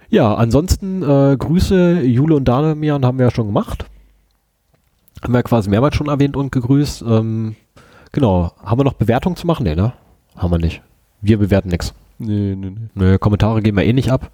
Ja, 0.10 0.34
ansonsten 0.36 1.04
äh, 1.04 1.36
Grüße, 1.38 2.02
Jule 2.02 2.36
und 2.36 2.46
Damian 2.46 3.06
haben 3.06 3.18
wir 3.18 3.26
ja 3.26 3.32
schon 3.32 3.48
gemacht. 3.48 3.86
Haben 5.22 5.34
wir 5.34 5.44
quasi 5.44 5.70
mehrmals 5.70 5.96
schon 5.96 6.08
erwähnt 6.08 6.38
und 6.38 6.52
gegrüßt. 6.52 7.04
Ähm, 7.04 7.56
genau. 8.12 8.52
Haben 8.64 8.80
wir 8.80 8.84
noch 8.84 8.94
Bewertungen 8.94 9.36
zu 9.36 9.46
machen? 9.46 9.64
Nee, 9.64 9.76
ne? 9.76 9.94
Haben 10.36 10.52
wir 10.52 10.58
nicht. 10.58 10.82
Wir 11.22 11.38
bewerten 11.38 11.70
nichts. 11.70 11.94
Nee, 12.18 12.56
nee, 12.56 12.70
nee. 12.70 12.90
Nö, 12.94 13.18
Kommentare 13.18 13.62
geben 13.62 13.78
wir 13.78 13.84
eh 13.84 13.94
nicht 13.94 14.12
ab. 14.12 14.32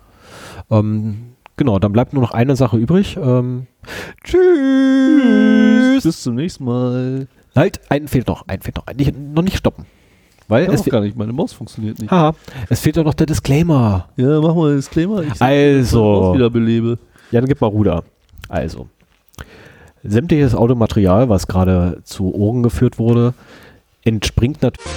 Ähm, 0.69 1.34
genau, 1.57 1.79
dann 1.79 1.91
bleibt 1.91 2.13
nur 2.13 2.21
noch 2.21 2.31
eine 2.31 2.55
Sache 2.55 2.77
übrig. 2.77 3.17
Ähm, 3.21 3.67
tschüss. 4.23 6.03
Bis 6.03 6.21
zum 6.23 6.35
nächsten 6.35 6.65
Mal. 6.65 7.27
Halt, 7.55 7.79
einen 7.89 8.07
fehlt 8.07 8.27
noch. 8.27 8.47
Einen 8.47 8.61
fehlt 8.61 8.75
noch. 8.75 8.85
Nicht, 8.95 9.17
noch 9.17 9.41
nicht 9.43 9.57
stoppen. 9.57 9.85
Weil 10.47 10.65
Ja, 10.65 10.73
es, 10.73 10.85
gar 10.85 11.01
nicht. 11.01 11.17
Meine 11.17 11.33
Maus 11.33 11.53
funktioniert 11.53 11.99
nicht. 11.99 12.11
Haha, 12.11 12.35
es 12.69 12.81
fehlt 12.81 12.97
doch 12.97 13.03
noch 13.03 13.13
der 13.15 13.25
Disclaimer. 13.25 14.09
Ja, 14.15 14.39
mach 14.41 14.53
mal 14.53 14.75
Disclaimer. 14.75 15.23
Ich 15.23 15.41
Also. 15.41 16.03
Maus 16.03 16.35
wieder 16.35 16.49
belebe. 16.49 16.99
Ja, 17.31 17.41
dann 17.41 17.47
gib 17.49 17.59
mal 17.61 17.67
Ruder. 17.67 18.03
Also, 18.47 18.87
sämtliches 20.03 20.53
Automaterial, 20.53 21.29
was 21.29 21.47
gerade 21.47 22.01
zu 22.03 22.33
Ohren 22.35 22.61
geführt 22.61 22.99
wurde, 22.99 23.33
entspringt 24.03 24.61
natürlich 24.61 24.91